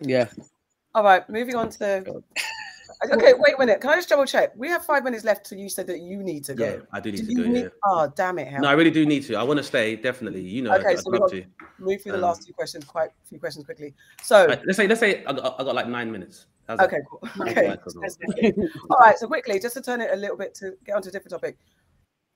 Yeah. 0.00 0.28
All 0.94 1.04
right. 1.04 1.28
Moving 1.28 1.56
on 1.56 1.68
to. 1.70 2.22
Okay, 3.12 3.32
wait 3.36 3.54
a 3.56 3.58
minute. 3.58 3.80
Can 3.80 3.90
I 3.90 3.96
just 3.96 4.08
double 4.08 4.24
check? 4.24 4.52
We 4.56 4.68
have 4.68 4.84
five 4.84 5.04
minutes 5.04 5.24
left 5.24 5.46
till 5.46 5.58
you 5.58 5.68
said 5.68 5.86
that 5.88 6.00
you 6.00 6.22
need 6.22 6.44
to 6.44 6.54
go. 6.54 6.64
Yeah, 6.64 6.76
I 6.92 7.00
do 7.00 7.10
need 7.12 7.20
Do 7.20 7.26
to 7.26 7.32
you 7.32 7.44
go. 7.44 7.50
need- 7.50 7.62
Yeah. 7.64 7.68
Oh, 7.84 8.12
damn 8.14 8.38
it. 8.38 8.48
Hal. 8.48 8.62
No, 8.62 8.68
I 8.68 8.72
really 8.72 8.90
do 8.90 9.04
need 9.04 9.24
to. 9.24 9.34
I 9.34 9.42
want 9.42 9.58
to 9.58 9.64
stay, 9.64 9.96
definitely. 9.96 10.40
You 10.40 10.62
know, 10.62 10.74
Okay, 10.74 10.90
I'd, 10.90 11.00
so 11.00 11.12
I'd 11.12 11.20
love 11.20 11.30
to. 11.32 11.44
Move 11.78 12.00
through 12.02 12.12
the 12.12 12.18
um, 12.18 12.22
last 12.24 12.46
two 12.46 12.52
questions, 12.54 12.84
quite 12.84 13.10
a 13.10 13.28
few 13.28 13.38
questions 13.38 13.64
quickly. 13.66 13.94
So, 14.22 14.46
Right, 14.46 14.60
let's 14.64 14.76
say 14.78 14.86
let's 14.86 15.00
say 15.00 15.24
I 15.24 15.32
got, 15.32 15.60
I 15.60 15.64
got 15.64 15.74
like 15.74 15.88
nine 15.88 16.10
minutes. 16.10 16.46
How's 16.68 16.78
that? 16.78 16.86
okay, 16.86 16.98
cool. 17.10 17.20
Okay. 17.46 17.54
fine, 17.66 17.78
that's 17.78 17.96
all. 17.96 18.64
All 18.90 18.98
right, 19.00 19.18
so 19.18 19.26
quickly, 19.26 19.58
just 19.58 19.74
to 19.74 19.82
turn 19.82 20.00
it 20.00 20.10
a 20.12 20.16
little 20.16 20.36
bit 20.36 20.54
to 20.56 20.72
get 20.86 20.94
onto 20.94 21.08
a 21.08 21.12
different 21.12 21.32
topic. 21.32 21.58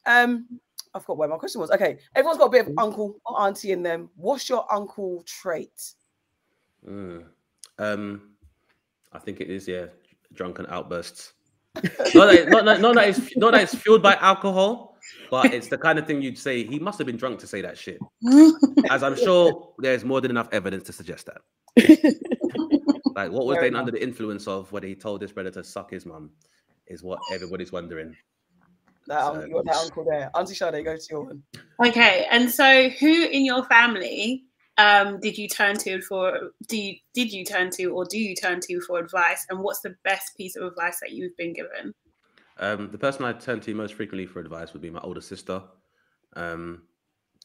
Um, 0.07 0.61
I 0.95 0.99
forgot 0.99 1.19
where 1.19 1.29
my 1.29 1.37
question 1.37 1.61
was. 1.61 1.71
Okay, 1.71 1.99
everyone's 2.15 2.39
got 2.39 2.47
a 2.47 2.51
bit 2.51 2.67
of 2.67 2.73
uncle 2.79 3.17
or 3.27 3.41
auntie 3.41 3.73
in 3.73 3.83
them. 3.83 4.11
What's 4.17 4.49
your 4.49 4.71
uncle 4.73 5.23
trait? 5.27 5.95
Mm. 6.87 7.25
Um, 7.79 8.31
I 9.13 9.19
think 9.19 9.41
it 9.41 9.51
is 9.51 9.69
yeah, 9.69 9.87
drunken 10.35 10.67
outbursts. 10.69 11.35
not, 11.75 11.85
that, 12.15 12.49
not, 12.49 12.65
that, 12.65 12.81
not 12.81 12.95
that 12.97 13.09
it's 13.09 13.37
not 13.37 13.53
that 13.53 13.63
it's 13.63 13.75
fueled 13.75 14.03
by 14.03 14.15
alcohol, 14.17 14.97
but 15.31 15.53
it's 15.53 15.69
the 15.69 15.79
kind 15.79 15.99
of 15.99 16.07
thing 16.07 16.21
you'd 16.21 16.39
say 16.39 16.65
he 16.65 16.79
must 16.79 16.99
have 16.99 17.07
been 17.07 17.17
drunk 17.17 17.39
to 17.41 17.47
say 17.47 17.61
that 17.63 17.79
shit. 17.79 17.99
As 18.91 19.03
I'm 19.03 19.17
sure 19.17 19.75
there's 19.79 20.05
more 20.05 20.21
than 20.21 20.31
enough 20.31 20.49
evidence 20.51 20.85
to 20.85 20.93
suggest 20.93 21.27
that. 21.27 22.17
Like 23.19 23.33
what 23.33 23.47
was 23.47 23.57
Fair 23.57 23.65
Dane 23.65 23.73
enough. 23.73 23.81
under 23.81 23.93
the 23.93 24.03
influence 24.03 24.47
of 24.47 24.71
when 24.71 24.85
he 24.85 24.95
told 24.95 25.23
his 25.23 25.33
brother 25.33 25.51
to 25.51 25.65
suck 25.65 25.91
his 25.91 26.07
mum, 26.07 26.31
is 26.87 27.03
what 27.03 27.19
everybody's 27.33 27.73
wondering. 27.73 28.15
That, 29.09 29.25
So- 29.25 29.45
you 29.45 29.53
got 29.55 29.65
that 29.65 29.77
uncle 29.77 30.05
there. 30.05 30.31
Auntie 30.35 30.55
Sade, 30.55 30.85
go 30.85 30.97
to 30.97 31.07
your 31.11 31.25
one. 31.25 31.43
Okay, 31.85 32.27
and 32.31 32.51
so 32.51 32.89
who 32.91 33.25
in 33.25 33.45
your 33.45 33.65
family 33.65 34.45
um, 34.77 35.19
did 35.21 35.37
you 35.37 35.49
turn 35.49 35.77
to 35.79 36.01
for? 36.03 36.53
Do 36.69 36.77
you, 36.77 36.97
did 37.15 37.33
you 37.33 37.45
turn 37.45 37.71
to, 37.71 37.87
or 37.87 38.05
do 38.05 38.19
you 38.19 38.37
turn 38.37 38.61
to 38.61 38.81
for 38.83 38.99
advice? 38.99 39.47
And 39.51 39.61
what's 39.61 39.81
the 39.81 39.97
best 40.05 40.37
piece 40.37 40.57
of 40.57 40.65
advice 40.65 41.01
that 41.01 41.11
you've 41.13 41.37
been 41.37 41.53
given? 41.53 41.95
Um, 42.59 42.91
the 42.91 42.99
person 42.99 43.25
I 43.25 43.33
turn 43.33 43.61
to 43.61 43.75
most 43.75 43.95
frequently 43.95 44.27
for 44.27 44.41
advice 44.41 44.73
would 44.73 44.83
be 44.83 44.91
my 44.91 45.01
older 45.01 45.21
sister, 45.21 45.63
um, 46.35 46.83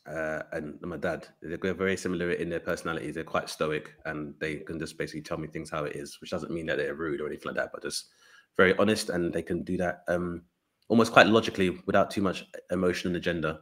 uh, 0.08 0.44
and 0.52 0.80
my 0.82 0.98
dad. 0.98 1.28
They're 1.42 1.74
very 1.74 1.98
similar 1.98 2.32
in 2.32 2.50
their 2.50 2.60
personalities. 2.60 3.16
They're 3.16 3.24
quite 3.24 3.50
stoic, 3.50 3.94
and 4.06 4.34
they 4.40 4.58
can 4.58 4.80
just 4.80 4.98
basically 4.98 5.22
tell 5.22 5.38
me 5.38 5.48
things 5.48 5.70
how 5.70 5.86
it 5.86 5.96
is, 5.96 6.20
which 6.20 6.32
doesn't 6.32 6.52
mean 6.52 6.66
that 6.68 6.78
they're 6.78 6.96
rude 6.96 7.22
or 7.22 7.28
anything 7.28 7.48
like 7.48 7.56
that, 7.56 7.72
but 7.74 7.84
just 7.84 8.10
very 8.58 8.76
honest, 8.78 9.10
and 9.10 9.34
they 9.34 9.42
can 9.42 9.64
do 9.64 9.78
that 9.78 10.04
um, 10.08 10.44
almost 10.88 11.12
quite 11.12 11.28
logically 11.28 11.82
without 11.86 12.12
too 12.12 12.22
much 12.22 12.46
emotion 12.72 13.10
and 13.10 13.18
agenda. 13.18 13.62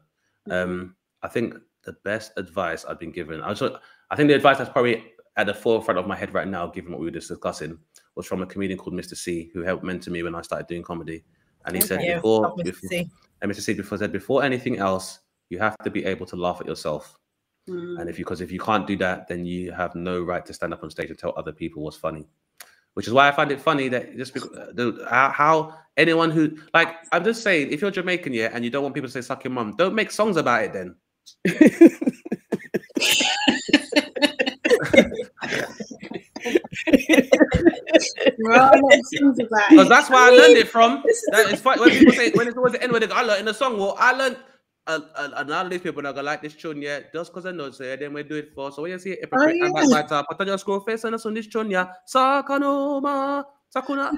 Um, 0.49 0.95
I 1.21 1.27
think 1.27 1.55
the 1.83 1.93
best 2.03 2.31
advice 2.37 2.85
I've 2.85 2.99
been 2.99 3.11
given, 3.11 3.41
I, 3.41 3.49
also, 3.49 3.79
I 4.09 4.15
think 4.15 4.29
the 4.29 4.35
advice 4.35 4.57
that's 4.57 4.69
probably 4.69 5.03
at 5.37 5.47
the 5.47 5.53
forefront 5.53 5.99
of 5.99 6.07
my 6.07 6.15
head 6.15 6.33
right 6.33 6.47
now, 6.47 6.67
given 6.67 6.91
what 6.91 6.99
we 6.99 7.05
were 7.05 7.11
just 7.11 7.29
discussing, 7.29 7.77
was 8.15 8.25
from 8.25 8.41
a 8.41 8.45
comedian 8.45 8.77
called 8.77 8.95
Mr. 8.95 9.15
C, 9.15 9.49
who 9.53 9.61
helped 9.61 9.83
mentor 9.83 10.11
me 10.11 10.23
when 10.23 10.35
I 10.35 10.41
started 10.41 10.67
doing 10.67 10.83
comedy. 10.83 11.23
And 11.65 11.75
he 11.75 11.81
said 11.81 11.99
Okay. 11.99 12.07
Yeah, 12.07 12.15
before, 12.15 12.55
before 12.57 12.89
C. 12.89 13.09
and 13.41 13.51
Mr. 13.51 13.61
C 13.61 13.73
before 13.73 13.97
said 13.97 14.11
before 14.11 14.43
anything 14.43 14.77
else, 14.77 15.19
you 15.49 15.59
have 15.59 15.77
to 15.83 15.91
be 15.91 16.05
able 16.05 16.25
to 16.25 16.35
laugh 16.35 16.59
at 16.59 16.67
yourself. 16.67 17.17
Mm. 17.69 18.01
And 18.01 18.09
if 18.09 18.17
you 18.17 18.25
because 18.25 18.41
if 18.41 18.51
you 18.51 18.59
can't 18.59 18.87
do 18.87 18.97
that, 18.97 19.27
then 19.27 19.45
you 19.45 19.71
have 19.71 19.93
no 19.95 20.21
right 20.21 20.45
to 20.45 20.53
stand 20.53 20.73
up 20.73 20.83
on 20.83 20.89
stage 20.89 21.09
and 21.09 21.19
tell 21.19 21.33
other 21.37 21.51
people 21.51 21.83
what's 21.83 21.97
funny. 21.97 22.27
Which 22.93 23.07
is 23.07 23.13
why 23.13 23.27
I 23.27 23.31
find 23.31 23.51
it 23.51 23.61
funny 23.61 23.87
that 23.89 24.17
just 24.17 24.33
because 24.33 24.49
uh, 24.51 24.71
the, 24.73 25.05
how, 25.09 25.73
anyone 25.97 26.29
who 26.29 26.57
like 26.73 26.95
I'm 27.11 27.23
just 27.23 27.41
saying, 27.43 27.71
if 27.71 27.81
you're 27.81 27.91
Jamaican, 27.91 28.33
yeah, 28.33 28.49
and 28.53 28.65
you 28.65 28.69
don't 28.69 28.83
want 28.83 28.95
people 28.95 29.07
to 29.09 29.13
say 29.13 29.21
"suck 29.21 29.43
your 29.43 29.51
mum," 29.51 29.75
don't 29.77 29.95
make 29.95 30.11
songs 30.11 30.37
about 30.37 30.63
it 30.63 30.73
then. 30.73 30.95
Because 39.69 39.89
that's 39.89 40.09
where 40.09 40.19
I 40.19 40.29
learned 40.29 40.57
it 40.57 40.67
from. 40.67 41.03
That 41.31 41.53
is. 41.53 41.63
When 41.63 41.89
people 41.89 42.13
say 42.13 42.31
when 42.31 42.47
it's 42.47 42.57
always 42.57 42.73
the 42.73 42.83
end 42.83 42.91
word, 42.91 43.09
I 43.11 43.21
learned 43.21 43.39
in 43.41 43.45
the 43.45 43.53
song. 43.53 43.77
Well, 43.77 43.95
I 43.97 44.11
learned. 44.13 44.37
Uh, 44.87 44.99
uh, 45.15 45.29
a 45.35 45.45
lot 45.45 45.65
of 45.65 45.71
these 45.71 45.81
people 45.81 45.99
are 46.07 46.11
gonna 46.13 46.23
like 46.23 46.41
this 46.41 46.55
tune, 46.55 46.81
yeah, 46.81 47.01
just 47.13 47.31
because 47.31 47.45
I 47.45 47.51
know 47.51 47.69
so 47.69 47.83
yeah, 47.83 47.95
then 47.95 48.13
we 48.13 48.23
do 48.23 48.35
it 48.35 48.51
for. 48.55 48.71
So 48.71 48.81
when 48.81 48.91
you 48.91 48.99
see 48.99 49.11
a 49.13 49.15
hypocrite 49.21 49.57
Oh, 49.61 49.65
and 49.65 49.73
yeah. 49.75 49.81
backbiter, 50.01 50.23
put 50.27 50.41
on 50.41 50.47
your 50.47 50.57
scroll 50.57 50.79
face 50.79 51.03
and 51.03 51.15
on 51.15 51.33
this 51.33 51.47
tune, 51.47 51.69
yeah, 51.69 51.87
Sakanoma, 52.11 53.43
Sakuna. 53.75 54.11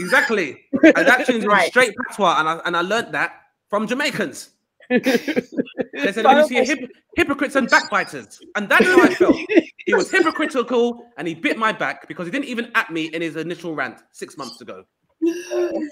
Exactly. 0.00 0.60
And 0.82 1.06
that 1.06 1.26
tune's 1.26 1.44
in 1.44 1.50
Right. 1.50 1.68
straight 1.70 1.94
patois, 1.96 2.38
and 2.40 2.48
I 2.48 2.60
and 2.64 2.76
I 2.76 2.80
learned 2.80 3.14
that 3.14 3.32
from 3.70 3.86
Jamaicans. 3.86 4.50
They 4.90 6.12
said 6.12 6.24
you 6.24 6.46
see 6.46 6.64
hip, 6.64 6.90
hypocrites 7.16 7.56
and 7.56 7.68
backbiters, 7.68 8.40
and 8.56 8.68
that's 8.68 8.86
how 8.86 9.02
I 9.02 9.14
felt. 9.14 9.36
He 9.84 9.94
was 9.94 10.10
hypocritical 10.10 11.06
and 11.16 11.26
he 11.26 11.34
bit 11.34 11.56
my 11.58 11.72
back 11.72 12.06
because 12.08 12.26
he 12.26 12.30
didn't 12.30 12.44
even 12.46 12.70
at 12.74 12.90
me 12.90 13.06
in 13.06 13.22
his 13.22 13.36
initial 13.36 13.74
rant 13.74 14.00
six 14.12 14.36
months 14.36 14.60
ago. 14.60 14.84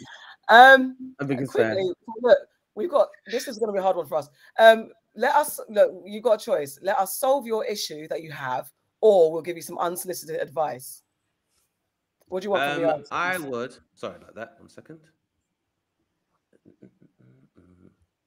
Um, 0.48 0.96
I 1.20 1.26
think 1.26 1.40
it's 1.40 1.52
fair. 1.52 1.74
quickly, 1.74 1.92
look, 2.22 2.38
we've 2.76 2.90
got 2.90 3.08
this 3.26 3.48
is 3.48 3.58
going 3.58 3.68
to 3.68 3.72
be 3.72 3.80
a 3.80 3.82
hard 3.82 3.96
one 3.96 4.06
for 4.06 4.18
us. 4.18 4.28
Um, 4.58 4.90
let 5.16 5.34
us 5.34 5.58
look. 5.68 5.90
You've 6.04 6.22
got 6.22 6.40
a 6.40 6.44
choice. 6.44 6.78
Let 6.82 6.98
us 6.98 7.18
solve 7.18 7.46
your 7.46 7.64
issue 7.64 8.06
that 8.08 8.22
you 8.22 8.30
have, 8.30 8.70
or 9.00 9.32
we'll 9.32 9.42
give 9.42 9.56
you 9.56 9.62
some 9.62 9.78
unsolicited 9.78 10.40
advice. 10.40 11.02
What 12.28 12.42
do 12.42 12.46
you 12.46 12.50
want 12.50 12.74
from 12.74 12.84
Um, 12.84 13.02
the 13.02 13.08
I 13.10 13.38
would. 13.38 13.76
Sorry 13.94 14.16
about 14.16 14.34
that. 14.34 14.56
One 14.58 14.68
second. 14.68 15.00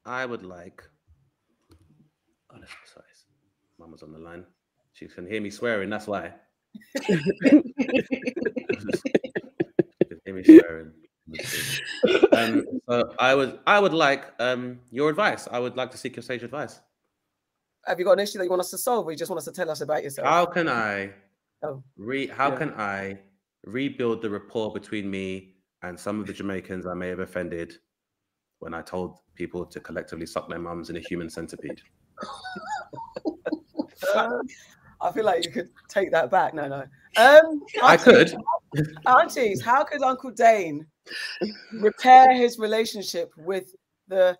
I 0.05 0.25
would 0.25 0.43
like. 0.43 0.83
Oh, 2.51 2.57
that's 2.59 2.71
sorry. 2.91 3.05
Mama's 3.77 4.01
on 4.01 4.11
the 4.11 4.19
line. 4.19 4.45
She 4.93 5.07
can 5.07 5.27
hear 5.27 5.39
me 5.39 5.49
swearing. 5.49 5.89
That's 5.89 6.07
why. 6.07 6.33
She 10.01 10.05
can 10.07 10.21
hear 10.25 10.35
me 10.35 10.43
swearing. 10.43 10.91
um, 12.33 12.65
so 12.89 13.13
I 13.19 13.35
would 13.35 13.59
I 13.67 13.79
would 13.79 13.93
like 13.93 14.25
um 14.39 14.79
your 14.91 15.09
advice. 15.09 15.47
I 15.51 15.59
would 15.59 15.77
like 15.77 15.91
to 15.91 15.97
seek 15.97 16.15
your 16.15 16.23
sage 16.23 16.43
advice. 16.43 16.79
Have 17.85 17.99
you 17.99 18.05
got 18.05 18.13
an 18.13 18.19
issue 18.19 18.37
that 18.37 18.43
you 18.43 18.49
want 18.49 18.61
us 18.61 18.71
to 18.71 18.77
solve, 18.77 19.05
or 19.05 19.11
you 19.11 19.17
just 19.17 19.29
want 19.29 19.39
us 19.39 19.45
to 19.45 19.51
tell 19.51 19.69
us 19.69 19.81
about 19.81 20.03
yourself? 20.03 20.27
How 20.27 20.45
can 20.45 20.67
I 20.67 21.11
Oh. 21.63 21.83
re 21.97 22.27
how 22.27 22.51
Yeah. 22.51 22.57
can 22.57 22.73
I 22.73 23.19
rebuild 23.65 24.21
the 24.21 24.29
rapport 24.29 24.71
between 24.71 25.09
me 25.11 25.55
and 25.81 25.99
some 25.99 26.19
of 26.19 26.27
the 26.27 26.33
Jamaicans 26.33 26.85
I 26.85 26.93
may 26.93 27.09
have 27.09 27.19
offended 27.19 27.73
when 28.59 28.73
I 28.73 28.81
told 28.81 29.17
people 29.35 29.65
to 29.65 29.79
collectively 29.79 30.25
suck 30.25 30.49
their 30.49 30.59
mums 30.59 30.89
in 30.89 30.95
a 30.95 30.99
human 31.01 31.29
centipede? 31.29 31.81
I 35.01 35.11
feel 35.13 35.25
like 35.25 35.45
you 35.45 35.51
could 35.51 35.69
take 35.87 36.11
that 36.11 36.29
back. 36.29 36.53
No, 36.53 36.67
no. 36.67 36.83
Um, 37.17 37.61
I 37.81 37.97
could. 37.97 38.33
Aunties, 39.05 39.61
how 39.61 39.83
could 39.83 40.01
Uncle 40.03 40.31
Dane 40.31 40.85
repair 41.73 42.33
his 42.33 42.59
relationship 42.59 43.31
with 43.37 43.73
the 44.07 44.37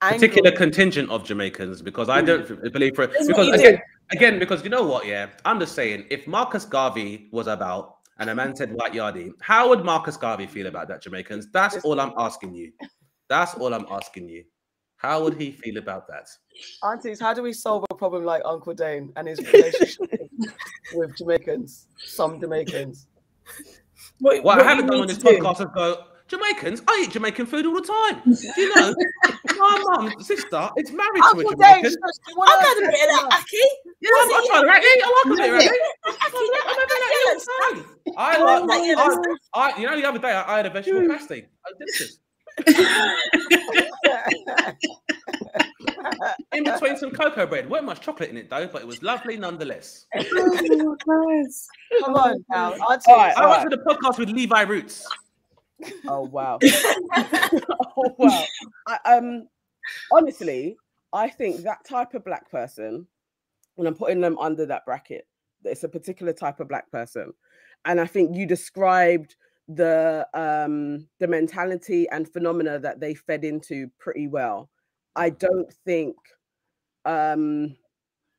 particular 0.00 0.50
contingent 0.50 1.10
of 1.10 1.24
Jamaicans 1.24 1.82
because 1.82 2.08
I 2.08 2.22
don't 2.22 2.46
hmm. 2.46 2.68
believe 2.68 2.94
for 2.94 3.06
That's 3.06 3.26
because 3.26 3.48
again, 3.48 3.80
again 4.10 4.38
because 4.38 4.64
you 4.64 4.70
know 4.70 4.82
what 4.82 5.06
yeah 5.06 5.28
I'm 5.44 5.60
just 5.60 5.74
saying 5.74 6.06
if 6.10 6.26
Marcus 6.26 6.64
Garvey 6.64 7.28
was 7.32 7.46
about 7.46 7.96
and 8.18 8.28
a 8.28 8.34
man 8.34 8.54
said 8.56 8.72
white 8.72 8.92
yardie 8.92 9.30
how 9.40 9.68
would 9.68 9.84
Marcus 9.84 10.16
Garvey 10.16 10.46
feel 10.46 10.66
about 10.66 10.88
that 10.88 11.02
Jamaicans? 11.02 11.48
That's 11.52 11.76
all 11.84 12.00
I'm 12.00 12.12
asking 12.18 12.54
you. 12.54 12.72
That's 13.28 13.54
all 13.54 13.72
I'm 13.72 13.86
asking 13.90 14.28
you. 14.28 14.44
How 14.96 15.22
would 15.24 15.40
he 15.40 15.50
feel 15.50 15.78
about 15.78 16.06
that? 16.08 16.28
Aunties, 16.84 17.18
how 17.18 17.34
do 17.34 17.42
we 17.42 17.52
solve 17.52 17.84
a 17.90 17.94
problem 17.94 18.24
like 18.24 18.42
Uncle 18.44 18.72
Dane 18.72 19.12
and 19.16 19.26
his 19.26 19.38
relationship 19.52 20.30
with 20.94 21.16
Jamaicans? 21.16 21.88
Some 21.98 22.40
Jamaicans. 22.40 23.08
What, 24.20 24.44
what, 24.44 24.58
what 24.58 24.60
I 24.60 24.68
haven't 24.68 24.86
done 24.86 25.00
on 25.00 25.06
this 25.08 25.18
podcast 25.18 25.60
is 25.60 25.66
go 25.74 26.04
Jamaicans 26.32 26.82
I 26.88 27.02
eat 27.04 27.10
Jamaican 27.12 27.46
food 27.46 27.66
all 27.66 27.74
the 27.74 27.82
time 27.82 28.20
do 28.24 28.32
you 28.60 28.74
know 28.74 28.94
my 29.58 29.78
mum 29.84 30.12
sister 30.20 30.70
is 30.78 30.90
married 30.92 31.22
to 31.32 31.38
a 31.38 31.42
Jamaican 31.44 31.60
oh, 31.60 31.82
do 31.82 31.88
you 32.28 32.34
wanna- 32.36 32.52
I 32.52 32.54
got 32.62 32.76
a 32.76 32.78
bit 32.80 32.88
of 32.88 32.92
that, 32.92 33.38
Aki. 33.38 33.62
yeah, 34.00 34.10
I'm, 34.16 34.28
I'm 34.34 34.44
trying 34.46 34.62
to 34.62 34.66
right 34.68 34.82
I 34.82 34.84
like 35.12 35.24
a 35.24 35.26
bit 35.28 35.38
of 35.38 35.44
Ackee, 35.44 35.52
right 35.52 35.68
Ackee, 36.06 36.48
that- 36.52 36.86
that 36.88 37.00
yellow 37.24 37.38
stuff. 37.38 37.76
I 38.16 38.18
like 38.38 38.42
like 38.42 38.64
my, 38.64 38.78
that 38.78 38.84
yellow 38.86 39.22
I, 39.54 39.56
you 39.78 39.84
know, 39.86 39.96
the 39.96 40.04
other 40.08 40.18
day 40.18 40.32
I, 40.32 40.42
I 40.52 40.56
had 40.56 40.66
a 40.66 40.70
vegetable 40.70 41.06
pasty. 41.08 41.44
Oh, 41.66 41.72
delicious. 41.78 42.18
In 46.52 46.64
between 46.64 46.96
some 46.96 47.10
cocoa 47.10 47.46
bread. 47.46 47.68
weren't 47.70 47.84
much 47.84 48.00
chocolate 48.00 48.30
in 48.30 48.36
it 48.36 48.50
though, 48.50 48.66
but 48.66 48.82
it 48.82 48.88
was 48.88 49.02
lovely 49.02 49.36
nonetheless. 49.36 50.06
Oh, 50.14 50.96
Come 52.00 52.14
on 52.14 52.44
now, 52.50 52.72
aunties. 52.72 53.04
All 53.06 53.16
right, 53.16 53.36
I 53.36 53.46
went 53.48 53.70
to 53.70 53.76
the 53.76 53.82
podcast 53.82 54.18
with 54.18 54.30
Levi 54.30 54.62
Roots. 54.62 55.06
Oh 56.06 56.22
wow. 56.22 56.58
oh 57.16 58.14
wow. 58.18 58.44
I, 58.86 58.98
um 59.16 59.48
honestly, 60.12 60.76
I 61.12 61.28
think 61.28 61.62
that 61.62 61.84
type 61.84 62.14
of 62.14 62.24
black 62.24 62.50
person, 62.50 63.06
and 63.78 63.88
I'm 63.88 63.94
putting 63.94 64.20
them 64.20 64.38
under 64.38 64.66
that 64.66 64.84
bracket, 64.86 65.26
it's 65.64 65.84
a 65.84 65.88
particular 65.88 66.32
type 66.32 66.60
of 66.60 66.68
black 66.68 66.90
person. 66.90 67.32
And 67.84 68.00
I 68.00 68.06
think 68.06 68.36
you 68.36 68.46
described 68.46 69.36
the 69.68 70.26
um 70.34 71.06
the 71.20 71.28
mentality 71.28 72.08
and 72.10 72.28
phenomena 72.28 72.78
that 72.78 73.00
they 73.00 73.14
fed 73.14 73.44
into 73.44 73.88
pretty 73.98 74.26
well. 74.28 74.70
I 75.16 75.30
don't 75.30 75.72
think 75.84 76.16
um 77.04 77.76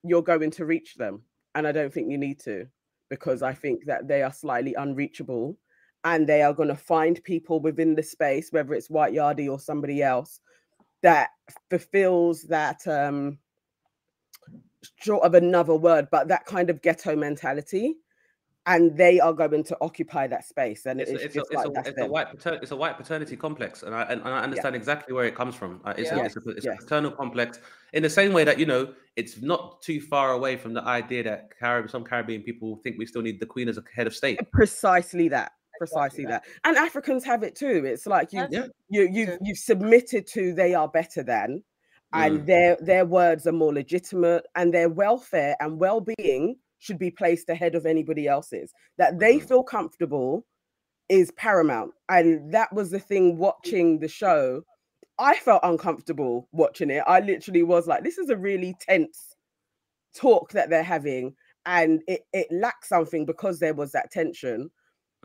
you're 0.03 0.21
going 0.21 0.51
to 0.51 0.65
reach 0.65 0.95
them. 0.95 1.23
And 1.55 1.67
I 1.67 1.71
don't 1.71 1.93
think 1.93 2.11
you 2.11 2.17
need 2.17 2.39
to, 2.41 2.67
because 3.09 3.43
I 3.43 3.53
think 3.53 3.85
that 3.85 4.07
they 4.07 4.23
are 4.23 4.33
slightly 4.33 4.73
unreachable 4.73 5.57
and 6.03 6.27
they 6.27 6.41
are 6.41 6.53
going 6.53 6.69
to 6.69 6.75
find 6.75 7.23
people 7.23 7.59
within 7.59 7.95
the 7.95 8.03
space, 8.03 8.51
whether 8.51 8.73
it's 8.73 8.89
White 8.89 9.13
Yardie 9.13 9.49
or 9.49 9.59
somebody 9.59 10.03
else, 10.03 10.39
that 11.01 11.29
fulfills 11.69 12.43
that 12.43 12.85
um 12.87 13.37
short 14.99 15.23
of 15.23 15.33
another 15.33 15.75
word, 15.75 16.07
but 16.11 16.27
that 16.27 16.45
kind 16.45 16.69
of 16.69 16.81
ghetto 16.81 17.15
mentality. 17.15 17.95
And 18.65 18.95
they 18.95 19.19
are 19.19 19.33
going 19.33 19.65
to 19.65 19.77
occupy 19.81 20.25
that 20.27 20.45
space. 20.45 20.85
And 20.85 21.01
It's, 21.01 21.11
it's, 21.11 21.35
a, 21.35 21.39
it's, 21.41 21.51
like 21.51 21.97
a, 21.97 22.03
a 22.03 22.07
white 22.07 22.29
pater- 22.31 22.59
it's 22.61 22.71
a 22.71 22.75
white 22.77 22.97
paternity 22.97 23.35
complex, 23.35 23.83
and 23.83 23.93
I 23.93 24.03
and, 24.03 24.21
I 24.23 24.41
understand 24.41 24.73
exactly 24.73 25.13
where 25.13 25.25
it 25.25 25.35
comes 25.35 25.53
from. 25.53 25.81
Uh, 25.83 25.93
it's, 25.97 26.09
Yeah. 26.09 26.19
a, 26.21 26.23
it's, 26.23 26.37
a, 26.37 26.41
Yes. 26.63 26.77
a 26.79 26.81
paternal 26.81 27.11
complex 27.11 27.59
in 27.91 28.03
the 28.03 28.09
same 28.09 28.31
way 28.31 28.45
that 28.45 28.57
you 28.57 28.65
know 28.65 28.93
it's 29.17 29.41
not 29.41 29.81
too 29.81 29.99
far 29.99 30.31
away 30.31 30.55
from 30.55 30.73
the 30.73 30.81
idea 30.85 31.23
that 31.23 31.49
Carib- 31.59 31.89
some 31.89 32.05
Caribbean 32.05 32.41
people 32.41 32.77
think 32.77 32.97
we 32.97 33.05
still 33.05 33.21
need 33.21 33.41
the 33.41 33.45
Queen 33.45 33.67
as 33.67 33.77
a 33.77 33.83
head 33.93 34.07
of 34.07 34.15
state. 34.15 34.39
precisely 34.53 35.27
that 35.27 35.51
precisely 35.85 36.25
that. 36.25 36.43
that 36.43 36.69
and 36.69 36.77
africans 36.77 37.23
have 37.23 37.43
it 37.43 37.55
too 37.55 37.83
it's 37.85 38.05
like 38.05 38.31
you 38.33 38.45
Yeah. 38.49 38.67
you 38.89 39.09
you 39.11 39.37
you've 39.41 39.57
submitted 39.57 40.25
to 40.27 40.53
they 40.53 40.73
are 40.73 40.87
better 40.87 41.23
than 41.23 41.63
and 42.13 42.39
Mm. 42.41 42.45
their 42.45 42.77
their 42.81 43.05
words 43.05 43.47
are 43.47 43.51
more 43.51 43.73
legitimate 43.73 44.45
and 44.55 44.73
their 44.73 44.89
welfare 44.89 45.55
and 45.59 45.79
well-being 45.79 46.55
should 46.79 46.99
be 46.99 47.09
placed 47.11 47.49
ahead 47.49 47.75
of 47.75 47.85
anybody 47.85 48.27
else's 48.27 48.71
that 48.97 49.17
they 49.19 49.37
Mhm. 49.39 49.47
feel 49.47 49.63
comfortable 49.63 50.45
is 51.09 51.31
paramount 51.31 51.91
and 52.09 52.53
that 52.53 52.71
was 52.73 52.91
the 52.91 52.99
thing 52.99 53.37
watching 53.37 53.99
the 53.99 54.07
show 54.07 54.63
i 55.19 55.35
felt 55.35 55.61
uncomfortable 55.63 56.47
watching 56.51 56.89
it 56.89 57.03
i 57.07 57.19
literally 57.19 57.63
was 57.63 57.87
like 57.87 58.03
this 58.03 58.17
is 58.17 58.29
a 58.29 58.37
really 58.37 58.75
tense 58.79 59.35
talk 60.15 60.51
that 60.51 60.69
they're 60.69 60.83
having 60.83 61.35
and 61.65 62.01
it, 62.07 62.21
it 62.33 62.47
lacked 62.51 62.85
something 62.85 63.25
because 63.25 63.59
there 63.59 63.73
was 63.73 63.91
that 63.91 64.11
tension 64.11 64.69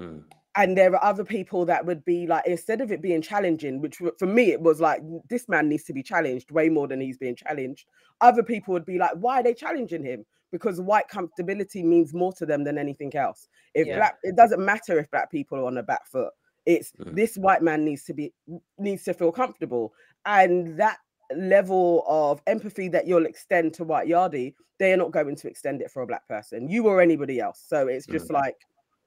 Mm. 0.00 0.22
And 0.58 0.76
there 0.76 0.92
are 0.94 1.04
other 1.04 1.24
people 1.24 1.64
that 1.64 1.86
would 1.86 2.04
be 2.04 2.26
like 2.26 2.44
instead 2.44 2.80
of 2.80 2.90
it 2.90 3.00
being 3.00 3.22
challenging 3.22 3.80
which 3.80 4.02
for 4.18 4.26
me 4.26 4.50
it 4.50 4.60
was 4.60 4.80
like 4.80 5.00
this 5.30 5.48
man 5.48 5.68
needs 5.68 5.84
to 5.84 5.92
be 5.92 6.02
challenged 6.02 6.50
way 6.50 6.68
more 6.68 6.88
than 6.88 7.00
he's 7.00 7.16
being 7.16 7.36
challenged. 7.36 7.86
Other 8.20 8.42
people 8.42 8.74
would 8.74 8.84
be 8.84 8.98
like 8.98 9.12
why 9.14 9.40
are 9.40 9.42
they 9.42 9.54
challenging 9.54 10.02
him? 10.02 10.26
Because 10.50 10.80
white 10.80 11.08
comfortability 11.08 11.84
means 11.84 12.12
more 12.12 12.32
to 12.34 12.44
them 12.44 12.64
than 12.64 12.76
anything 12.76 13.14
else. 13.14 13.48
If 13.74 13.86
Yeah. 13.86 13.96
black 13.96 14.18
it 14.24 14.36
doesn't 14.36 14.64
matter 14.64 14.98
if 14.98 15.10
black 15.12 15.30
people 15.30 15.58
are 15.58 15.64
on 15.64 15.76
the 15.76 15.82
back 15.82 16.06
foot. 16.06 16.32
It's 16.66 16.92
Mm. 16.92 17.14
this 17.14 17.36
white 17.36 17.62
man 17.62 17.84
needs 17.84 18.04
to 18.04 18.12
be 18.12 18.34
needs 18.78 19.04
to 19.04 19.14
feel 19.14 19.30
comfortable. 19.32 19.94
And 20.26 20.76
that 20.78 20.98
level 21.34 22.04
of 22.08 22.42
empathy 22.46 22.88
that 22.88 23.06
you'll 23.06 23.26
extend 23.26 23.74
to 23.74 23.84
white 23.84 24.08
yardie 24.08 24.54
they 24.78 24.92
are 24.92 24.96
not 24.96 25.10
going 25.10 25.34
to 25.34 25.48
extend 25.48 25.82
it 25.82 25.90
for 25.90 26.02
a 26.02 26.06
black 26.06 26.26
person. 26.28 26.68
You 26.68 26.86
or 26.86 27.00
anybody 27.00 27.40
else. 27.40 27.60
So 27.66 27.88
it's 27.88 28.06
just 28.06 28.30
like 28.30 28.56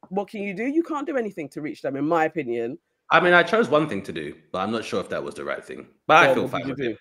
what 0.10 0.28
can 0.30 0.42
you 0.44 0.54
do? 0.54 0.64
You 0.66 0.84
can't 0.84 1.06
do 1.08 1.18
anything 1.18 1.50
to 1.50 1.62
reach 1.62 1.82
them, 1.82 1.96
in 1.96 2.06
my 2.08 2.26
opinion. 2.26 2.78
I 3.10 3.20
mean, 3.20 3.34
I 3.34 3.44
chose 3.44 3.70
one 3.70 3.88
thing 3.90 4.02
to 4.04 4.14
do, 4.14 4.34
but 4.52 4.60
I'm 4.60 4.72
not 4.72 4.86
sure 4.86 5.00
if 5.02 5.10
that 5.10 5.24
was 5.24 5.36
the 5.36 5.44
right 5.44 5.64
thing. 5.64 5.88
But 6.08 6.18
I 6.30 6.34
feel 6.34 6.44
what 6.44 6.52
fine 6.52 6.68
with 6.68 6.78
do? 6.78 6.92
it. 6.92 6.98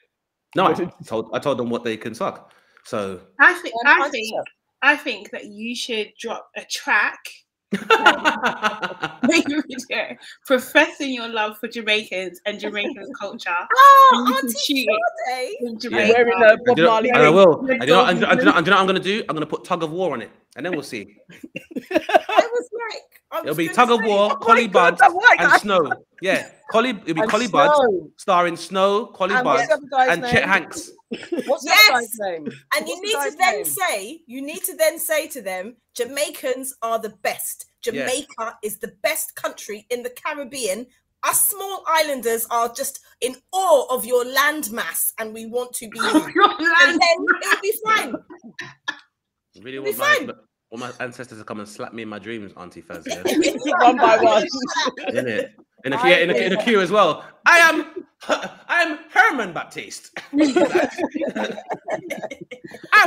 No, 0.57 0.67
I 0.67 0.75
told 1.07 1.31
I 1.33 1.39
told 1.39 1.59
them 1.59 1.71
what 1.71 1.85
they 1.85 1.97
can 1.97 2.15
suck. 2.15 2.53
So 2.85 3.21
I 3.39 3.55
think 3.55 3.75
I 3.87 4.09
think. 4.11 4.35
I 4.83 4.97
think 4.97 5.31
that 5.31 5.45
you 5.45 5.75
should 5.77 6.11
drop 6.19 6.51
a 6.57 6.65
track 6.65 7.19
make 9.23 9.47
a 9.49 9.63
video 9.69 10.17
professing 10.47 11.13
your 11.13 11.29
love 11.29 11.59
for 11.59 11.69
Jamaicans 11.69 12.41
and 12.47 12.59
Jamaican 12.59 13.13
culture. 13.21 13.51
Oh, 13.75 14.11
And 14.17 14.29
you 14.29 14.35
can 14.35 14.45
Auntie 14.47 14.59
shoot 14.59 14.87
it. 14.89 15.01
Sade. 15.29 15.55
in 15.61 15.67
You're 15.73 15.79
Jamaica. 15.81 16.13
wearing 16.17 16.43
a 16.43 16.47
I 16.47 16.57
Bob 16.65 16.77
do- 16.77 16.87
Marley 16.87 17.11
I 17.13 17.23
ring. 17.25 17.35
will. 17.35 17.63
Red 17.63 17.81
And 17.81 17.89
you 17.89 17.95
know, 17.95 18.05
and, 18.07 18.21
Bull 18.21 18.31
and, 18.31 18.39
you 18.41 18.45
know, 18.47 18.53
you 18.57 18.63
know 18.65 18.71
what 18.73 18.81
I'm 18.81 18.87
going 18.87 18.95
to 18.97 19.03
do? 19.03 19.21
I'm 19.29 19.35
going 19.37 19.41
to 19.41 19.47
put 19.47 19.65
tug 19.65 19.83
of 19.83 19.91
war 19.93 20.13
on 20.15 20.23
it, 20.23 20.31
and 20.57 20.65
then 20.67 20.73
we'll 20.73 20.83
see. 20.83 21.17
I 21.91 22.49
was 22.53 22.69
like, 22.73 23.23
I 23.33 23.39
It'll 23.41 23.49
was 23.49 23.57
be 23.57 23.69
tug 23.69 23.91
of 23.91 24.01
war, 24.05 24.31
Oh 24.33 24.37
my 24.41 24.47
Collie 24.47 24.69
God, 24.69 24.99
Budd, 24.99 25.13
and. 25.39 25.61
Snow. 25.61 25.93
Yeah, 26.21 26.49
Collie. 26.71 26.91
It'll 26.91 27.15
be 27.15 27.21
And 27.21 27.31
Collie 27.31 27.47
Budd, 27.49 27.75
Snow. 27.77 28.11
starring 28.17 28.57
Snow, 28.57 29.07
Collie 29.07 29.35
And 29.35 29.45
Budd, 29.45 29.57
what's 29.57 29.69
the 29.69 29.75
other 29.75 29.87
guy's 29.91 30.09
and 30.13 30.23
name? 30.23 30.33
Chet 30.33 30.45
Hanks. 30.49 30.91
What's 31.47 31.65
Yes. 31.65 31.89
that 31.89 31.91
guy's 31.93 32.19
name? 32.19 32.47
And 32.77 32.89
you 32.89 32.95
What's 32.97 33.01
the 33.01 33.03
need 33.03 33.31
to 33.31 33.37
then 33.39 33.55
name? 33.57 33.65
say, 33.65 34.21
you 34.27 34.43
need 34.43 34.63
to 34.65 34.77
then 34.77 34.99
say 34.99 35.27
to 35.29 35.41
them, 35.43 35.77
Jamaicans 35.95 36.75
are 36.83 36.99
the 36.99 37.11
best. 37.23 37.67
Yeah. 37.85 37.93
Jamaica 38.07 38.59
is 38.63 38.79
the 38.79 38.93
best 39.03 39.35
country 39.37 39.87
in 39.91 40.03
the 40.03 40.11
Caribbean. 40.11 40.87
Us 41.23 41.47
small 41.49 41.85
islanders 41.87 42.47
are 42.51 42.69
just 42.73 43.01
in 43.21 43.37
awe 43.53 43.87
of 43.95 44.05
your 44.07 44.25
landmass, 44.25 45.13
and 45.19 45.33
we 45.35 45.47
want 45.47 45.73
to 45.75 45.89
be 45.89 45.99
you. 46.03 46.33
Your 46.35 46.51
and 46.51 46.59
land. 46.61 47.01
then 47.01 47.27
it'll 47.43 47.61
be 47.63 47.75
fine. 47.85 48.15
Really 49.63 49.77
It'll 49.77 49.93
be 49.93 49.99
want 49.99 50.27
my, 50.27 50.35
fine. 50.79 50.93
my 50.99 51.05
ancestors 51.05 51.39
to 51.39 51.45
come 51.45 51.61
and 51.61 51.69
slap 51.69 51.93
me 51.93 52.03
in 52.03 52.09
my 52.09 52.19
dreams, 52.19 52.53
Auntie 52.57 52.83
Faz. 52.83 53.07
One 53.83 53.97
by 53.97 54.17
one. 54.19 54.45
in 55.09 55.29
it. 55.29 55.53
In 55.85 55.93
a, 55.93 55.97
I 55.97 56.09
in, 56.19 56.31
a, 56.31 56.35
in 56.35 56.53
a 56.53 56.63
queue 56.63 56.81
as 56.81 56.91
well. 56.91 57.25
I 57.47 57.59
am 57.59 58.05
I 58.29 58.83
am 58.83 58.99
Herman 59.11 59.53
Baptiste. 59.53 60.11
I 60.33 61.57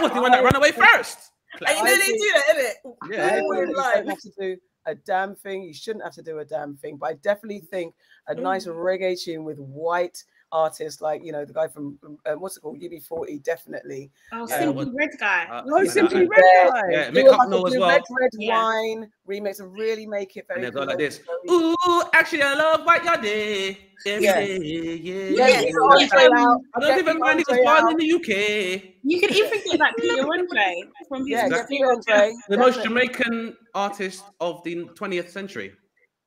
was 0.02 0.12
the 0.12 0.22
one 0.22 0.32
that 0.32 0.44
ran 0.44 0.56
away 0.56 0.72
first. 0.72 1.20
And 1.68 1.78
you 1.78 1.84
know 1.84 1.98
they 1.98 2.08
do 2.08 2.32
that, 2.34 2.46
innit? 2.56 2.74
Yeah. 3.12 3.26
I 3.26 3.30
They 3.30 3.36
think 3.36 3.48
wouldn't 3.48 3.70
you 3.70 3.78
lie. 3.78 3.94
don't 3.96 4.08
have 4.08 4.20
to 4.22 4.32
do 4.40 4.58
a 4.88 4.96
damn 4.96 5.36
thing. 5.36 5.62
You 5.64 5.74
shouldn't 5.74 6.04
have 6.04 6.16
to 6.16 6.24
do 6.24 6.40
a 6.40 6.46
damn 6.46 6.76
thing. 6.78 6.98
But 6.98 7.10
I 7.10 7.14
definitely 7.14 7.60
think 7.60 7.94
a 8.28 8.34
nice 8.34 8.66
mm. 8.66 8.74
reggae 8.74 9.22
tune 9.22 9.44
with 9.44 9.60
white 9.60 10.18
artists 10.54 11.02
like 11.02 11.26
you 11.26 11.32
know 11.32 11.44
the 11.44 11.52
guy 11.52 11.68
from 11.68 11.98
from, 11.98 12.18
um, 12.28 12.40
what's 12.40 12.56
it 12.58 12.62
called 12.62 12.80
UB40 12.80 13.44
definitely. 13.44 14.12
Oh, 14.32 14.48
Yeah, 14.48 14.60
Simply 14.60 14.86
what- 14.86 14.96
Red 14.96 15.10
Guy. 15.20 15.46
Uh, 15.52 15.64
No, 15.66 15.78
and 15.78 15.90
simply 15.92 16.28
red 16.28 16.42
guy. 16.70 16.82
Yeah, 16.92 17.06
Do 17.10 17.14
make 17.16 17.26
up 17.28 17.40
like 17.50 17.74
as 17.74 17.80
well. 17.80 17.90
red 17.90 18.02
red 18.22 18.30
Yeah. 18.34 18.64
wine 18.64 19.12
remix 19.28 19.60
and 19.60 19.74
really 19.74 20.06
make 20.06 20.38
it 20.38 20.46
very 20.48 20.64
And 20.66 20.68
they 20.68 20.80
go 20.80 20.86
like 20.86 20.98
this. 21.00 21.18
very- 21.20 21.58
Ooh, 21.60 22.02
actually, 22.14 22.44
I 22.44 22.54
love 22.54 22.86
what 22.86 23.04
you 23.04 23.22
did. 23.22 23.78
Every 24.06 24.24
Yeah. 24.26 24.40
day, 24.40 24.58
yeah, 24.58 24.82
Yeah, 24.82 25.48
yeah. 25.48 25.62
get 25.62 25.64
yeah. 25.70 25.80
Andre 25.82 26.26
Um, 26.44 26.62
I 26.76 26.80
don't 26.80 27.00
even 27.00 27.14
the 27.16 27.20
mind 27.20 27.40
he 27.40 27.46
was 27.48 27.58
Andre 27.60 27.64
born 27.82 27.92
in 27.92 27.98
the 27.98 28.08
UK. 28.18 28.96
You 29.04 29.20
can 29.22 29.30
even 29.34 29.60
get 29.66 29.80
like 29.80 29.96
Peter 29.98 30.22
Andre 30.24 30.84
from 31.08 31.20
his 31.22 31.30
Yeah, 31.30 31.46
Exactly. 31.48 31.84
Andre. 31.84 32.34
The 32.50 32.58
most. 32.58 32.84
Jamaican 32.84 33.58
artist 33.74 34.24
of 34.40 34.64
the 34.64 34.76
20th 34.96 35.30
century, 35.32 35.74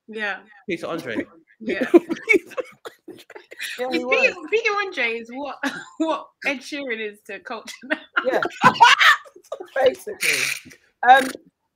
Yeah, 0.07 0.39
Peter 0.67 0.87
Andre. 0.87 1.25
yeah. 1.59 1.85
Yeah, 3.79 3.87
he 3.91 3.99
Peter, 3.99 4.05
was. 4.05 4.47
Peter 4.49 4.71
Andre 4.85 5.19
is 5.19 5.29
what 5.31 5.57
what 5.97 6.27
Ed 6.45 6.57
Sheeran 6.57 6.99
is 6.99 7.19
to 7.27 7.39
culture. 7.39 7.75
now. 7.85 7.97
Yeah, 8.25 8.41
basically. 9.75 10.71
Um, 11.07 11.27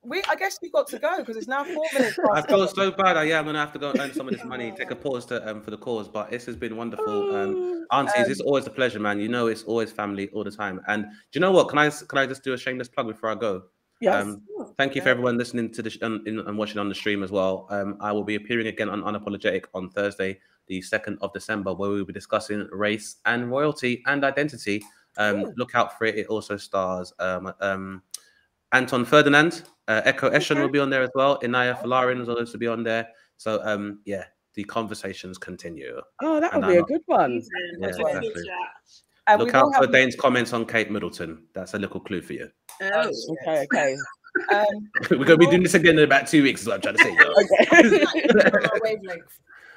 we 0.03 0.23
I 0.27 0.35
guess 0.35 0.57
we 0.61 0.71
got 0.71 0.87
to 0.87 0.99
go 0.99 1.17
because 1.19 1.37
it's 1.37 1.47
now 1.47 1.63
four 1.63 1.85
minutes. 1.93 2.17
I 2.33 2.41
feel 2.41 2.67
so 2.67 2.91
bad. 2.91 3.17
I, 3.17 3.23
yeah, 3.23 3.39
I'm 3.39 3.45
gonna 3.45 3.59
have 3.59 3.73
to 3.73 3.79
go 3.79 3.93
earn 3.99 4.13
some 4.13 4.27
of 4.27 4.33
this 4.33 4.43
money, 4.43 4.71
take 4.77 4.91
a 4.91 4.95
pause 4.95 5.25
to 5.27 5.47
um 5.47 5.61
for 5.61 5.71
the 5.71 5.77
cause. 5.77 6.07
But 6.07 6.31
this 6.31 6.45
has 6.45 6.55
been 6.55 6.75
wonderful. 6.75 7.35
Um, 7.35 7.85
aunties, 7.91 8.27
it's 8.27 8.41
always 8.41 8.65
a 8.65 8.71
pleasure, 8.71 8.99
man. 8.99 9.19
You 9.19 9.27
know, 9.27 9.47
it's 9.47 9.63
always 9.63 9.91
family 9.91 10.29
all 10.29 10.43
the 10.43 10.51
time. 10.51 10.81
And 10.87 11.03
do 11.05 11.11
you 11.33 11.41
know 11.41 11.51
what? 11.51 11.69
Can 11.69 11.77
I 11.77 11.89
can 11.89 12.17
I 12.17 12.25
just 12.25 12.43
do 12.43 12.53
a 12.53 12.57
shameless 12.57 12.87
plug 12.87 13.07
before 13.07 13.29
I 13.29 13.35
go? 13.35 13.63
Yes. 13.99 14.25
Um, 14.25 14.41
thank 14.77 14.95
you 14.95 15.01
for 15.03 15.09
everyone 15.09 15.37
listening 15.37 15.71
to 15.73 15.83
the 15.83 15.91
sh- 15.91 15.99
and, 16.01 16.27
and 16.27 16.57
watching 16.57 16.79
on 16.79 16.89
the 16.89 16.95
stream 16.95 17.21
as 17.21 17.29
well. 17.29 17.67
Um, 17.69 17.97
I 18.01 18.11
will 18.11 18.23
be 18.23 18.33
appearing 18.33 18.65
again 18.65 18.89
on 18.89 19.03
Unapologetic 19.03 19.65
on 19.75 19.91
Thursday, 19.91 20.39
the 20.71 20.81
second 20.81 21.17
of 21.21 21.33
December, 21.33 21.73
where 21.73 21.89
we 21.89 21.97
will 21.97 22.05
be 22.05 22.13
discussing 22.13 22.65
race 22.71 23.17
and 23.25 23.51
royalty 23.51 24.01
and 24.05 24.23
identity. 24.23 24.81
Um, 25.17 25.51
look 25.57 25.75
out 25.75 25.97
for 25.97 26.05
it. 26.05 26.15
It 26.17 26.27
also 26.27 26.55
stars 26.55 27.11
um, 27.19 27.53
um, 27.59 28.01
Anton 28.71 29.03
Ferdinand, 29.03 29.63
uh, 29.89 30.01
Ekow 30.05 30.31
Eshun 30.33 30.61
will 30.61 30.69
be 30.69 30.79
on 30.79 30.89
there 30.89 31.03
as 31.03 31.09
well. 31.13 31.37
Inaya 31.41 31.77
Folarin 31.81 32.21
is 32.21 32.29
also 32.29 32.45
to 32.45 32.57
be 32.57 32.67
on 32.67 32.83
there. 32.83 33.09
So 33.35 33.59
um, 33.65 33.99
yeah, 34.05 34.23
the 34.53 34.63
conversations 34.63 35.37
continue. 35.37 35.99
oh, 36.23 36.39
that 36.39 36.53
and 36.53 36.63
would 36.63 36.69
be 36.71 36.77
a 36.77 36.77
I'm- 36.77 36.85
good 36.87 37.01
one. 37.07 37.31
Amazing. 37.31 37.49
Yeah, 37.81 37.87
exactly. 37.89 38.27
it's 38.29 38.39
at. 38.39 39.01
And 39.27 39.39
we 39.39 39.45
Look 39.45 39.55
out 39.55 39.73
for 39.75 39.81
have- 39.81 39.91
Dane's 39.91 40.15
comments 40.15 40.53
on 40.53 40.65
Kate 40.65 40.89
Middleton. 40.89 41.43
That's 41.53 41.73
a 41.73 41.79
little 41.79 41.99
clue 41.99 42.21
for 42.21 42.31
you. 42.33 42.49
Oh, 42.81 43.11
Okay, 43.45 43.63
okay. 43.65 43.95
Um, 44.49 44.65
We're 45.09 45.25
going 45.25 45.27
to 45.27 45.37
be 45.39 45.45
doing 45.47 45.63
this 45.63 45.73
again 45.73 45.97
in 45.99 46.05
about 46.05 46.25
two 46.25 46.41
weeks, 46.41 46.61
is 46.61 46.67
what 46.67 46.75
I'm 46.75 46.81
trying 46.81 46.95
to 46.95 47.03
say. 47.03 47.11
okay. 48.79 49.19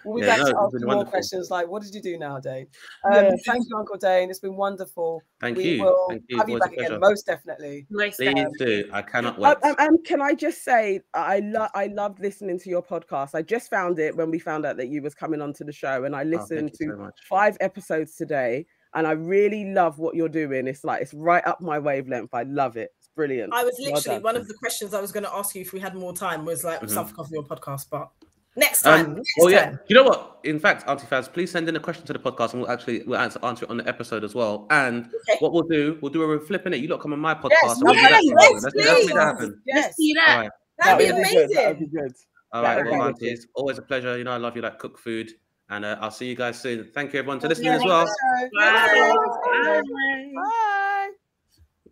On 0.06 0.10
our 0.10 0.14
wavelength. 0.14 0.14
we'll 0.14 0.14
be 0.20 0.26
Yeah, 0.26 0.36
back 0.36 0.39
no, 0.39 0.44
to 0.52 0.59
ask 0.59 0.72
you 0.72 0.78
more 0.81 0.89
wonderful. 0.89 1.10
questions 1.10 1.51
like, 1.51 1.68
what 1.68 1.82
did 1.82 1.94
you 1.94 2.02
do 2.02 2.18
now, 2.18 2.39
Dane? 2.40 2.66
Um, 3.05 3.12
Yeah. 3.14 3.31
Thank 3.47 3.64
you, 3.68 3.76
Uncle 3.76 3.97
Dane. 3.97 4.31
It's 4.31 4.39
been 4.39 4.56
wonderful. 4.56 5.22
Thank 5.40 5.56
we 5.56 5.64
you. 5.76 5.85
will 5.85 6.06
Thank 6.10 6.22
you. 6.28 6.39
have 6.39 6.48
you 6.48 6.59
back 6.59 6.72
again, 6.72 6.86
pleasure. 6.86 6.98
most 7.01 7.26
definitely. 7.26 7.86
most 7.90 8.16
Please 8.18 8.35
definitely. 8.35 8.66
do. 8.85 8.90
I 8.93 9.02
cannot 9.02 9.39
wait. 9.39 9.56
Um, 9.62 9.74
um, 9.78 9.86
um, 9.89 10.02
can 10.05 10.20
I 10.22 10.35
just 10.35 10.62
say 10.64 11.01
I 11.14 11.40
love 11.40 11.70
I 11.74 11.86
loved 11.86 12.20
listening 12.20 12.59
to 12.60 12.70
your 12.70 12.82
podcast. 12.82 13.35
I 13.35 13.43
just 13.43 13.70
found 13.70 13.98
it 13.98 14.16
when 14.16 14.31
we 14.31 14.39
found 14.39 14.64
out 14.66 14.76
that 14.76 14.89
you 14.89 15.02
was 15.02 15.14
coming 15.14 15.40
onto 15.40 15.64
the 15.64 15.72
show, 15.72 16.05
and 16.05 16.14
I 16.14 16.20
Oh, 16.22 16.26
listened 16.26 16.70
thank 16.70 16.81
you 16.81 16.93
to 16.93 16.97
so 17.05 17.10
five 17.28 17.56
episodes 17.60 18.16
today, 18.16 18.66
and 18.94 19.06
I 19.06 19.12
really 19.12 19.72
love 19.72 19.98
what 19.98 20.14
you're 20.14 20.28
doing. 20.28 20.66
It's 20.66 20.85
like 20.85 21.02
it's 21.02 21.14
right 21.14 21.47
up 21.47 21.60
my 21.60 21.78
wavelength. 21.78 22.31
I 22.32 22.43
love 22.44 22.76
it. 22.76 22.90
It's 22.98 23.09
brilliant. 23.16 23.52
I 23.55 23.64
was 23.64 23.76
literally 23.78 24.02
done. 24.16 24.22
one 24.22 24.36
of 24.36 24.47
the 24.48 24.55
questions 24.55 24.94
I 24.94 25.01
was 25.01 25.12
going 25.12 25.24
to 25.24 25.35
ask 25.35 25.55
you 25.55 25.60
if 25.62 25.72
we 25.72 25.81
had 25.81 25.94
more 25.94 26.12
time 26.14 26.44
was 26.44 26.64
like 26.64 26.81
Mhm. 26.81 26.90
something 26.90 27.16
off 27.18 27.28
your 27.31 27.44
podcast, 27.44 27.86
but 27.90 28.10
next 28.56 28.82
time. 28.82 29.06
Um, 29.06 29.14
next 29.16 29.31
oh 29.40 29.48
yeah. 29.48 29.64
time. 29.66 29.81
You 29.89 29.97
know 29.97 30.05
what? 30.05 30.39
In 30.44 30.59
fact, 30.60 30.89
Auntie 30.89 31.06
Faz, 31.06 31.32
please 31.32 31.51
send 31.51 31.68
in 31.68 31.76
a 31.76 31.81
question 31.81 32.05
to 32.06 32.12
the 32.12 32.18
podcast, 32.18 32.52
and 32.52 32.62
we'll 32.62 32.70
actually 32.70 33.02
we'll 33.05 33.18
answer, 33.18 33.39
answer 33.43 33.64
it 33.64 33.70
on 33.70 33.78
the 33.78 33.89
episode 33.89 34.24
as 34.24 34.35
well. 34.35 34.66
And 34.70 35.06
Okay. 35.06 35.39
what 35.40 35.52
we'll 35.52 35.62
do, 35.62 35.98
we'll 36.02 36.12
do 36.12 36.22
a 36.22 36.40
flipping 36.40 36.72
it. 36.74 36.81
You 36.81 36.89
lot 36.89 37.01
come 37.01 37.12
on 37.12 37.18
my 37.20 37.35
podcast. 37.35 37.51
Yes, 37.62 37.72
and 37.76 37.82
we'll 37.85 37.94
yes, 37.94 38.10
that 38.10 38.22
yes, 38.22 38.22
together. 38.24 38.44
Let's, 38.51 38.64
let's 38.64 38.74
make 38.76 38.85
please. 38.85 39.06
that 39.14 39.20
happen. 39.20 39.62
Yes, 39.66 39.85
Let's 39.85 39.97
see 39.97 40.14
All 40.18 40.26
that. 40.26 40.36
right. 40.40 40.51
That'd 40.78 40.98
be 40.98 41.05
That 41.05 41.14
would 41.16 41.24
good. 41.24 41.35
That 41.35 41.66
would 41.68 41.76
amazing. 41.76 41.86
be 41.86 41.86
good. 42.01 42.12
All 42.52 42.62
That 42.62 42.68
right. 42.76 42.85
would 42.85 42.90
Well, 42.93 43.06
wicked. 43.09 43.22
aunties, 43.22 43.47
always 43.55 43.78
a 43.78 43.82
pleasure. 43.82 44.18
You 44.18 44.24
know, 44.24 44.32
I 44.32 44.36
love 44.36 44.56
you 44.56 44.62
like 44.62 44.78
cook 44.78 44.98
food, 44.98 45.31
and 45.70 45.85
uh, 45.85 45.97
I'll 46.01 46.10
see 46.10 46.26
you 46.26 46.36
guys 46.36 46.60
soon. 46.60 46.90
Thank 46.94 47.12
you 47.12 47.18
everyone 47.20 47.39
to 47.40 47.48
listening 47.48 47.72
you. 47.72 47.78
as 47.78 47.85
well. 47.85 48.05
Bye. 48.05 48.48
Bye. 48.59 49.14
Bye. 49.14 49.82
Bye. 49.82 50.32
Bye. 50.35 51.10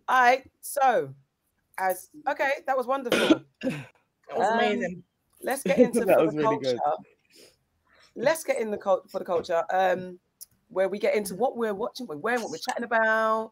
All 0.09 0.21
right. 0.21 0.43
So, 0.61 1.13
as 1.77 2.09
okay, 2.29 2.51
that 2.67 2.77
was 2.77 2.85
wonderful. 2.87 3.41
That 4.29 4.37
was 4.39 4.47
Um, 4.47 4.59
amazing. 4.59 5.03
Let's 5.43 5.63
get 5.63 5.77
into 5.79 6.05
That 6.05 6.19
was 6.19 6.31
the 6.31 6.37
really 6.37 6.55
culture. 6.59 6.77
good. 6.77 6.79
Let's 8.15 8.43
get 8.43 8.59
in 8.59 8.71
the 8.71 8.77
cult 8.77 9.09
for 9.09 9.19
the 9.19 9.25
culture. 9.25 9.63
Um, 9.71 10.19
where 10.69 10.89
we 10.89 10.97
get 10.99 11.15
into 11.15 11.35
what 11.35 11.55
we're 11.57 11.73
watching, 11.73 12.07
what 12.07 12.17
we're 12.17 12.21
wearing, 12.21 12.41
what 12.41 12.51
we're 12.51 12.57
chatting 12.57 12.83
about. 12.83 13.51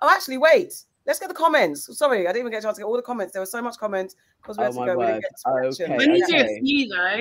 Oh, 0.00 0.10
actually, 0.10 0.38
wait. 0.38 0.74
Let's 1.06 1.18
get 1.18 1.28
the 1.28 1.34
comments. 1.34 1.96
Sorry, 1.96 2.26
I 2.26 2.32
didn't 2.32 2.40
even 2.40 2.52
get 2.52 2.58
a 2.58 2.62
chance 2.66 2.76
to 2.76 2.82
get 2.82 2.86
all 2.86 2.96
the 2.96 3.02
comments. 3.02 3.32
There 3.32 3.40
were 3.40 3.46
so 3.46 3.62
much 3.62 3.78
comments 3.78 4.14
because 4.42 4.58
we 4.58 4.64
had 4.64 4.70
Oh 4.70 4.74
to 4.74 4.80
my 4.80 4.86
go. 4.86 4.98
We 4.98 5.06
didn't 5.06 5.14
word. 5.16 5.22
get 5.22 5.30
to 5.38 5.60
questions. 5.60 5.90
Okay. 5.90 5.96
We 5.96 6.06
need 6.06 6.20
to 6.20 6.32
do 6.32 6.38
a 6.44 6.60
few 6.60 6.88
though. 6.88 7.16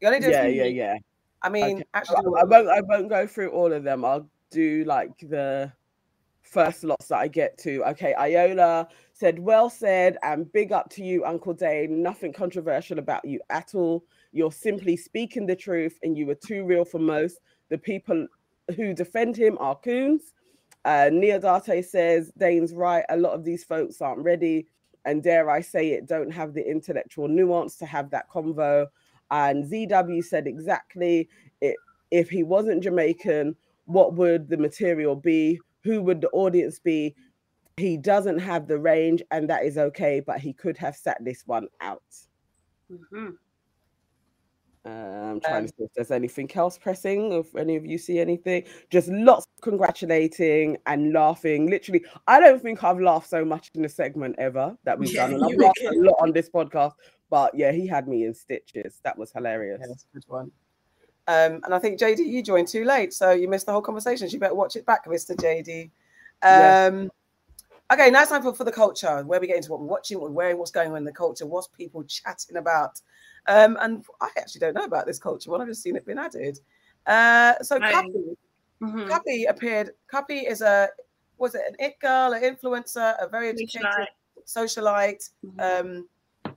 You 0.00 0.06
only 0.08 0.20
do 0.20 0.28
a 0.28 0.30
Yeah, 0.30 0.46
few. 0.48 0.52
yeah, 0.52 0.64
yeah. 0.64 0.96
I 1.42 1.48
mean, 1.48 1.76
Okay. 1.76 1.84
actually, 1.94 2.16
I, 2.16 2.40
I 2.40 2.44
won't. 2.44 2.68
I 2.68 2.80
won't 2.82 3.08
go 3.08 3.26
through 3.26 3.50
all 3.50 3.72
of 3.72 3.84
them. 3.84 4.04
I'll 4.04 4.28
do 4.50 4.84
like 4.84 5.16
the 5.20 5.72
first 6.42 6.84
lots 6.84 7.08
that 7.08 7.18
I 7.18 7.28
get 7.28 7.56
to. 7.58 7.82
Okay, 7.90 8.14
Iola 8.14 8.88
said, 9.18 9.38
"Well 9.38 9.70
said," 9.70 10.18
and 10.22 10.52
big 10.52 10.72
up 10.72 10.90
to 10.90 11.02
you, 11.02 11.24
Uncle 11.24 11.54
Dane. 11.54 12.02
Nothing 12.02 12.34
controversial 12.34 12.98
about 12.98 13.24
you 13.24 13.40
at 13.48 13.74
all. 13.74 14.04
You're 14.32 14.52
simply 14.52 14.96
speaking 14.96 15.46
the 15.46 15.56
truth, 15.56 15.98
and 16.02 16.18
you 16.18 16.26
were 16.26 16.34
too 16.34 16.64
real 16.64 16.84
for 16.84 16.98
most. 16.98 17.40
The 17.70 17.78
people 17.78 18.26
who 18.76 18.92
defend 18.92 19.36
him 19.36 19.56
are 19.58 19.74
coons. 19.76 20.34
Uh, 20.84 21.08
Neodate 21.10 21.84
says, 21.84 22.30
"Dane's 22.36 22.74
right. 22.74 23.06
A 23.08 23.16
lot 23.16 23.32
of 23.32 23.42
these 23.42 23.64
folks 23.64 24.02
aren't 24.02 24.22
ready." 24.22 24.66
And 25.06 25.22
dare 25.22 25.48
I 25.48 25.60
say 25.60 25.92
it, 25.92 26.06
don't 26.06 26.32
have 26.32 26.52
the 26.52 26.68
intellectual 26.68 27.28
nuance 27.28 27.76
to 27.76 27.86
have 27.86 28.10
that 28.10 28.28
convo. 28.28 28.88
And 29.30 29.64
ZW 29.64 30.22
said 30.22 30.46
exactly 30.48 31.28
it, 31.60 31.76
if 32.10 32.28
he 32.28 32.42
wasn't 32.42 32.82
Jamaican, 32.82 33.56
what 33.86 34.14
would 34.14 34.48
the 34.48 34.56
material 34.56 35.14
be? 35.14 35.60
Who 35.84 36.02
would 36.02 36.20
the 36.20 36.30
audience 36.30 36.80
be? 36.80 37.14
He 37.76 37.98
doesn't 37.98 38.38
have 38.38 38.66
the 38.66 38.78
range, 38.78 39.22
and 39.30 39.50
that 39.50 39.64
is 39.64 39.76
okay, 39.76 40.20
but 40.20 40.40
he 40.40 40.54
could 40.54 40.78
have 40.78 40.96
sat 40.96 41.22
this 41.22 41.42
one 41.46 41.68
out. 41.82 42.02
Mhm. 42.90 43.36
Uh, 44.86 44.88
I'm 44.88 45.40
trying 45.40 45.56
Um, 45.56 45.66
to 45.66 45.68
see 45.76 45.84
if 45.84 45.92
there's 45.94 46.10
anything 46.10 46.50
else 46.54 46.78
pressing, 46.78 47.32
if 47.32 47.54
any 47.54 47.76
of 47.76 47.84
you 47.84 47.98
see 47.98 48.18
anything. 48.18 48.64
Just 48.88 49.08
lots 49.08 49.44
of 49.44 49.60
congratulating 49.60 50.78
and 50.86 51.12
laughing. 51.12 51.66
Literally, 51.68 52.02
I 52.26 52.40
don't 52.40 52.62
think 52.62 52.82
I've 52.82 53.00
laughed 53.00 53.28
so 53.28 53.44
much 53.44 53.70
in 53.74 53.84
a 53.84 53.88
segment 53.90 54.36
ever 54.38 54.78
that 54.84 54.98
we've 54.98 55.12
Yeah, 55.12 55.26
done. 55.26 55.34
And 55.34 55.44
I've 55.44 55.58
laughed 55.58 55.82
a 55.82 55.98
lot 55.98 56.16
on 56.20 56.32
this 56.32 56.48
podcast, 56.48 56.92
but 57.28 57.54
yeah, 57.54 57.72
he 57.72 57.86
had 57.86 58.08
me 58.08 58.24
in 58.24 58.32
stitches. 58.32 59.00
That 59.02 59.18
was 59.18 59.32
hilarious. 59.32 59.80
Yeah, 59.82 59.88
that's 59.88 60.04
a 60.04 60.14
good 60.14 60.24
one. 60.28 60.50
Um, 61.26 61.60
and 61.64 61.74
I 61.74 61.78
think 61.78 61.98
JD, 61.98 62.20
you 62.24 62.42
joined 62.42 62.68
too 62.68 62.84
late, 62.84 63.12
so 63.12 63.32
you 63.32 63.48
missed 63.48 63.66
the 63.66 63.72
whole 63.72 63.82
conversation. 63.82 64.28
So 64.30 64.34
you 64.34 64.40
better 64.40 64.54
watch 64.54 64.76
it 64.76 64.86
back, 64.86 65.04
Mr. 65.06 65.36
JD. 65.36 65.90
Yes. 66.42 66.92
Okay, 67.92 68.10
now 68.10 68.22
it's 68.22 68.30
time 68.30 68.42
for, 68.42 68.52
for 68.52 68.64
the 68.64 68.72
culture, 68.72 69.22
where 69.24 69.40
we 69.40 69.46
get 69.46 69.56
into 69.56 69.70
what 69.70 69.80
we're 69.80 69.86
watching, 69.86 70.18
what 70.18 70.30
we're 70.30 70.34
wearing, 70.36 70.58
what's 70.58 70.72
going 70.72 70.90
on 70.90 70.96
in 70.96 71.04
the 71.04 71.12
culture, 71.12 71.46
what's 71.46 71.68
people 71.68 72.02
chatting 72.04 72.56
about. 72.56 73.00
Um, 73.46 73.76
and 73.80 74.04
I 74.20 74.28
actually 74.36 74.58
don't 74.60 74.74
know 74.74 74.84
about 74.84 75.06
this 75.06 75.20
culture 75.20 75.50
one. 75.50 75.60
I've 75.60 75.68
just 75.68 75.82
seen 75.82 75.94
it 75.94 76.04
being 76.04 76.18
added. 76.18 76.58
Uh, 77.06 77.54
so 77.62 77.78
Right. 77.78 77.94
Cuppy, 77.94 78.36
Mhm. 78.82 79.08
Cuppy 79.08 79.48
appeared. 79.48 79.94
Cuppy 80.12 80.42
is 80.50 80.62
a 80.62 80.88
was 81.38 81.54
it 81.54 81.62
an 81.68 81.76
it 81.78 81.98
girl, 82.00 82.32
an 82.32 82.42
influencer, 82.42 83.14
a 83.22 83.28
very 83.28 83.50
educated 83.50 84.08
Socialite. 84.46 85.30
Mhm. 85.44 85.60
um, 86.46 86.54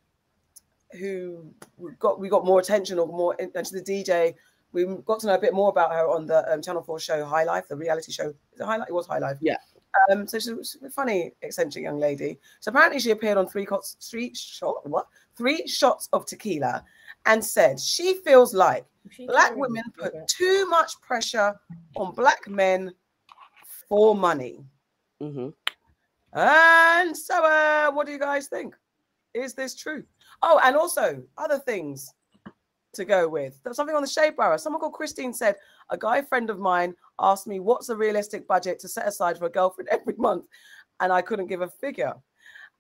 who 0.94 1.54
got 2.00 2.20
we 2.20 2.30
got 2.30 2.44
more 2.46 2.60
attention 2.60 2.98
or 2.98 3.06
more 3.06 3.36
in- 3.36 3.52
into 3.54 3.74
the 3.74 3.82
DJ. 3.82 4.36
We 4.72 4.86
got 5.06 5.20
to 5.20 5.28
know 5.28 5.36
a 5.36 5.40
bit 5.40 5.54
more 5.54 5.70
about 5.70 5.92
her 5.92 6.10
on 6.10 6.26
the 6.26 6.52
um, 6.52 6.62
Channel 6.64 6.82
Four 6.82 7.00
show 7.00 7.24
High 7.26 7.44
Life, 7.44 7.68
the 7.68 7.76
reality 7.76 8.12
show. 8.12 8.30
Is 8.54 8.60
it 8.60 8.64
High 8.64 8.78
Life? 8.78 8.90
It 8.90 8.94
was 8.94 9.06
High 9.06 9.20
Life. 9.20 9.38
Yeah. 9.40 9.58
Um, 10.10 10.28
so 10.28 10.40
she's 10.40 10.54
she's 10.72 10.84
a 10.84 10.90
funny, 10.90 11.34
eccentric 11.42 11.84
young 11.84 12.00
lady. 12.00 12.40
So 12.60 12.70
apparently 12.70 13.00
she 13.00 13.12
appeared 13.12 13.38
on 13.38 13.48
three 13.48 13.66
cots, 13.66 13.98
three 14.02 14.34
shot 14.34 14.88
what 14.88 15.08
three 15.36 15.68
shots 15.68 16.10
of 16.14 16.26
tequila, 16.26 16.84
and 17.26 17.44
said 17.44 17.80
she 17.80 18.16
feels 18.26 18.54
like 18.54 18.86
black 19.28 19.56
women 19.56 19.84
put 19.98 20.14
too 20.28 20.68
much 20.68 21.00
pressure 21.02 21.56
on 21.96 22.14
black 22.14 22.48
men 22.48 22.94
for 23.88 24.16
money. 24.16 24.64
Mhm. 25.22 25.54
And 26.34 27.18
so, 27.18 27.44
uh, 27.44 27.92
what 27.92 28.06
do 28.06 28.12
you 28.12 28.20
guys 28.20 28.48
think? 28.48 28.76
Is 29.34 29.54
this 29.54 29.76
true? 29.76 30.04
Oh, 30.42 30.60
and 30.64 30.76
also 30.76 31.24
other 31.38 31.58
things 31.60 32.14
to 32.94 33.06
go 33.06 33.28
with. 33.28 33.60
There's 33.64 33.76
something 33.76 33.96
on 33.96 34.02
the 34.02 34.08
Shea 34.08 34.30
Bar. 34.32 34.58
Someone 34.58 34.80
called 34.80 34.94
Christine 34.94 35.34
said, 35.34 35.56
A 35.90 35.98
guy 35.98 36.22
friend 36.22 36.50
of 36.50 36.60
mine 36.60 36.96
asked 37.22 37.48
me, 37.48 37.60
What's 37.60 37.90
a 37.90 37.96
realistic 37.96 38.48
budget 38.48 38.80
to 38.80 38.88
set 38.88 39.08
aside 39.08 39.38
for 39.38 39.46
a 39.46 39.50
girlfriend 39.50 39.90
every 39.92 40.16
month? 40.18 40.46
And 41.00 41.14
I 41.14 41.22
couldn't 41.22 41.48
give 41.48 41.62
a 41.62 41.70
figure. 41.70 42.14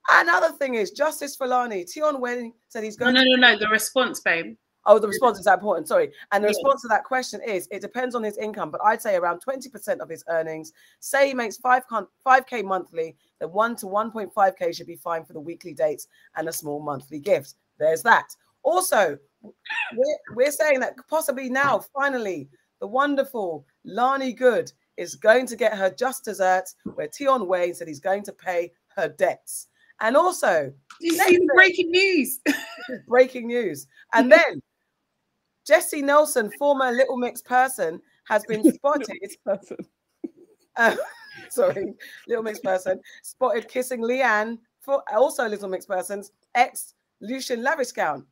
Another 0.09 0.51
thing 0.51 0.75
is 0.75 0.91
Justice 0.91 1.37
Falani, 1.37 1.89
Tion 1.91 2.19
Wayne 2.19 2.53
said 2.67 2.83
he's 2.83 2.97
going 2.97 3.13
no, 3.13 3.21
to 3.21 3.37
no, 3.37 3.51
no. 3.53 3.59
The 3.59 3.67
response, 3.67 4.19
babe. 4.19 4.55
Oh, 4.85 4.97
the 4.97 5.07
response 5.07 5.37
is 5.37 5.45
that 5.45 5.55
important. 5.59 5.87
Sorry. 5.87 6.11
And 6.31 6.43
the 6.43 6.47
Yeah. 6.47 6.55
response 6.57 6.81
to 6.81 6.87
that 6.87 7.03
question 7.03 7.41
is 7.41 7.67
it 7.69 7.81
depends 7.81 8.15
on 8.15 8.23
his 8.23 8.37
income, 8.37 8.71
but 8.71 8.81
I'd 8.83 9.01
say 9.01 9.15
around 9.17 9.41
20% 9.41 9.99
of 9.99 10.09
his 10.09 10.23
earnings. 10.29 10.73
Say 10.99 11.27
he 11.27 11.33
makes 11.33 11.57
5, 11.57 11.83
5K 12.25 12.63
monthly, 12.63 13.15
then 13.39 13.51
1 13.51 13.75
to 13.77 13.85
1.5k 13.87 14.73
should 14.75 14.87
be 14.87 14.95
fine 14.95 15.25
for 15.25 15.33
the 15.33 15.39
weekly 15.39 15.73
dates 15.73 16.07
and 16.37 16.47
a 16.47 16.53
small 16.53 16.81
monthly 16.81 17.19
gift. 17.19 17.55
There's 17.77 18.01
that. 18.03 18.35
Also, 18.63 19.17
we're, 19.41 20.17
we're 20.33 20.51
saying 20.51 20.79
that 20.79 20.95
possibly 21.07 21.49
now, 21.49 21.79
finally, 21.93 22.49
the 22.79 22.87
wonderful 22.87 23.65
Lani 23.83 24.33
Good 24.33 24.71
is 24.97 25.15
going 25.15 25.47
to 25.47 25.55
get 25.55 25.77
her 25.77 25.89
just 25.89 26.25
desserts, 26.25 26.75
where 26.95 27.09
Tion 27.11 27.47
Wayne 27.47 27.73
said 27.73 27.87
he's 27.87 27.99
going 27.99 28.23
to 28.23 28.33
pay 28.33 28.71
her 28.95 29.07
debts. 29.07 29.67
And 30.01 30.15
also, 30.15 30.73
you 31.01 31.13
see 31.13 31.37
the 31.37 31.49
breaking 31.53 31.91
news? 31.91 32.39
breaking 33.07 33.47
news. 33.47 33.87
And 34.13 34.31
then 34.31 34.61
Jesy 35.65 36.01
Nelson, 36.01 36.51
former 36.57 36.91
Little 36.91 37.17
Mix 37.17 37.41
person, 37.41 38.01
has 38.27 38.43
been 38.45 38.63
spotted. 38.73 39.35
Uh, 40.75 40.95
sorry, 41.49 41.93
Little 42.27 42.43
Mix 42.43 42.59
person 42.59 42.99
spotted 43.23 43.67
kissing 43.67 44.01
Leigh-Anne, 44.01 44.59
for 44.81 45.03
also 45.13 45.47
Little 45.47 45.69
Mix 45.69 45.85
person's 45.85 46.31
ex 46.55 46.93
Lucien 47.21 47.61
Laviscount. 47.61 48.23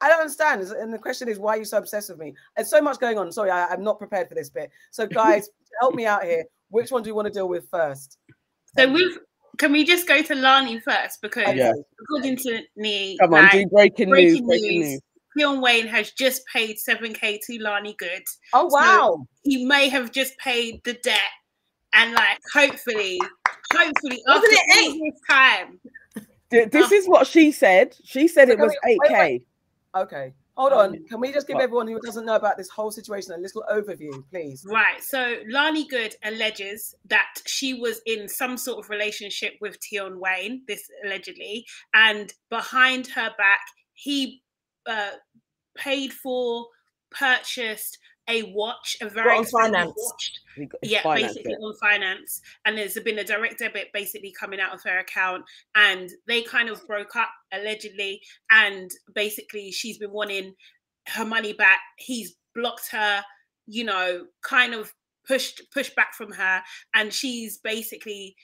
I 0.00 0.08
don't 0.08 0.20
understand. 0.20 0.62
And 0.62 0.92
the 0.92 0.98
question 0.98 1.28
is, 1.28 1.38
why 1.38 1.54
are 1.54 1.58
you 1.58 1.64
so 1.64 1.78
obsessed 1.78 2.08
with 2.10 2.18
me? 2.18 2.34
There's 2.56 2.70
so 2.70 2.80
much 2.80 2.98
going 3.00 3.18
on. 3.18 3.32
Sorry, 3.32 3.50
I, 3.50 3.66
I'm 3.66 3.82
not 3.82 3.98
prepared 3.98 4.28
for 4.28 4.34
this 4.34 4.48
bit. 4.50 4.70
So, 4.90 5.06
guys, 5.22 5.48
help 5.80 5.94
me 5.94 6.06
out 6.06 6.24
here. 6.24 6.44
Which 6.70 6.90
one 6.90 7.02
do 7.02 7.08
you 7.08 7.14
want 7.14 7.26
to 7.26 7.32
deal 7.32 7.48
with 7.48 7.68
first? 7.70 8.18
So 8.76 8.90
we've 8.92 9.18
can 9.56 9.72
we 9.72 9.82
just 9.84 10.06
go 10.06 10.22
to 10.22 10.34
Lani 10.36 10.78
first 10.78 11.20
because 11.20 11.54
Yeah. 11.56 11.72
according 12.02 12.36
to 12.36 12.60
me, 12.76 13.16
Come 13.18 13.34
on, 13.34 13.42
like, 13.42 13.52
do 13.52 13.66
breaking, 13.66 14.10
news. 14.10 14.16
breaking 14.40 14.46
Breaking 14.46 14.80
news. 14.80 14.88
news. 14.90 15.00
Tion 15.38 15.60
Wayne 15.60 15.86
has 15.88 16.12
just 16.12 16.42
paid 16.52 16.76
7k 16.76 17.38
to 17.46 17.58
Lani 17.60 17.94
Good. 17.98 18.22
Oh, 18.52 18.66
wow. 18.66 19.26
He 19.42 19.64
may 19.64 19.88
have 19.88 20.12
just 20.12 20.36
paid 20.38 20.80
the 20.84 20.92
debt 20.94 21.18
and 21.92 22.12
like 22.14 22.38
hopefully, 22.54 23.20
hopefully 23.72 24.22
Wasn't 24.26 24.44
after 24.44 24.52
it 24.52 24.90
all 24.92 24.98
this 25.10 25.20
time. 25.28 25.80
Th- 26.50 26.70
This 26.70 26.92
is 26.92 27.06
what 27.08 27.26
she 27.26 27.50
said. 27.50 27.96
She 28.04 28.28
said 28.28 28.48
So 28.48 28.52
it 28.54 28.58
was 28.60 28.76
8K. 28.86 29.18
wait. 29.18 29.46
Okay. 30.02 30.32
Hold 30.56 30.72
Um, 30.72 30.78
on. 30.78 31.04
Can 31.08 31.20
we 31.20 31.32
just 31.32 31.46
give 31.46 31.58
everyone 31.58 31.86
who 31.86 32.00
doesn't 32.00 32.26
know 32.26 32.34
about 32.34 32.56
this 32.56 32.68
whole 32.68 32.90
situation 32.90 33.32
a 33.32 33.38
little 33.38 33.64
overview, 33.70 34.12
please? 34.30 34.66
Right. 34.68 35.00
So 35.02 35.36
Lani 35.48 35.86
Good 35.86 36.16
alleges 36.24 36.96
that 37.06 37.28
she 37.46 37.74
was 37.74 38.00
in 38.06 38.28
some 38.28 38.56
sort 38.56 38.84
of 38.84 38.90
relationship 38.90 39.54
with 39.60 39.78
Tion 39.80 40.18
Wayne, 40.18 40.62
this 40.66 40.82
allegedly, 41.04 41.64
and 41.94 42.32
behind 42.50 43.06
her 43.08 43.30
back, 43.38 43.60
he 43.92 44.42
uh, 44.86 45.10
paid 45.76 46.12
for, 46.12 46.66
purchased 47.10 47.98
a 48.28 48.42
watch, 48.54 48.96
a 49.00 49.08
very 49.08 49.36
on 49.36 49.44
finance. 49.44 49.92
watch. 49.96 50.32
Yeah, 50.82 51.02
basically 51.02 51.52
it. 51.52 51.58
on 51.62 51.74
finance, 51.80 52.40
and 52.64 52.76
there's 52.76 52.98
been 53.00 53.18
a 53.18 53.24
direct 53.24 53.58
debit 53.60 53.88
basically 53.92 54.34
coming 54.38 54.60
out 54.60 54.74
of 54.74 54.82
her 54.82 54.98
account, 54.98 55.44
and 55.74 56.10
they 56.26 56.42
kind 56.42 56.68
of 56.68 56.86
broke 56.86 57.16
up 57.16 57.30
allegedly, 57.52 58.20
and 58.50 58.90
basically 59.14 59.70
she's 59.70 59.98
been 59.98 60.12
wanting 60.12 60.54
her 61.08 61.24
money 61.24 61.52
back. 61.52 61.80
He's 61.96 62.34
blocked 62.54 62.90
her, 62.92 63.22
you 63.66 63.84
know, 63.84 64.26
kind 64.42 64.74
of 64.74 64.92
pushed 65.26 65.62
pushed 65.72 65.94
back 65.96 66.14
from 66.14 66.32
her, 66.32 66.62
and 66.94 67.12
she's 67.12 67.58
basically 67.58 68.36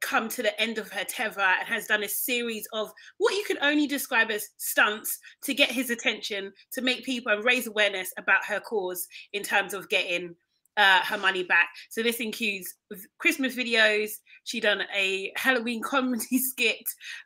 come 0.00 0.28
to 0.30 0.42
the 0.42 0.60
end 0.60 0.78
of 0.78 0.90
her 0.90 1.04
tether 1.04 1.40
and 1.40 1.68
has 1.68 1.86
done 1.86 2.02
a 2.02 2.08
series 2.08 2.66
of 2.72 2.92
what 3.18 3.34
you 3.34 3.44
could 3.46 3.58
only 3.62 3.86
describe 3.86 4.30
as 4.30 4.48
stunts 4.56 5.18
to 5.42 5.54
get 5.54 5.70
his 5.70 5.90
attention 5.90 6.52
to 6.72 6.80
make 6.82 7.04
people 7.04 7.32
and 7.32 7.44
raise 7.44 7.66
awareness 7.66 8.12
about 8.18 8.44
her 8.44 8.60
cause 8.60 9.06
in 9.32 9.42
terms 9.42 9.74
of 9.74 9.88
getting 9.88 10.34
uh, 10.76 11.00
her 11.02 11.18
money 11.18 11.42
back. 11.42 11.68
So 11.90 12.02
this 12.04 12.20
includes 12.20 12.72
Christmas 13.18 13.56
videos. 13.56 14.10
She 14.44 14.60
done 14.60 14.82
a 14.96 15.32
Halloween 15.36 15.82
comedy 15.82 16.38
skit. 16.38 16.84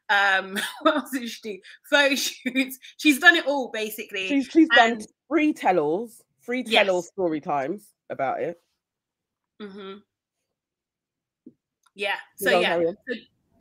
Um, 0.09 0.59
what 0.83 0.97
else 0.97 1.11
did 1.11 1.29
she 1.29 1.41
do? 1.43 1.59
Photo 1.91 2.15
shoots. 2.15 2.79
She's 2.97 3.19
done 3.19 3.37
it 3.37 3.47
all 3.47 3.71
basically. 3.71 4.29
She's, 4.29 4.47
she's 4.47 4.69
done 4.71 4.93
and- 4.93 5.07
free 5.29 5.53
tell-alls, 5.53 6.23
free 6.41 6.65
Yes. 6.67 6.87
tell-all 6.87 7.03
story 7.03 7.41
times 7.43 7.91
about 8.11 8.41
it. 8.41 8.59
hmm 9.61 9.95
Yeah. 11.95 12.17
So 12.37 12.61
yeah. 12.61 12.81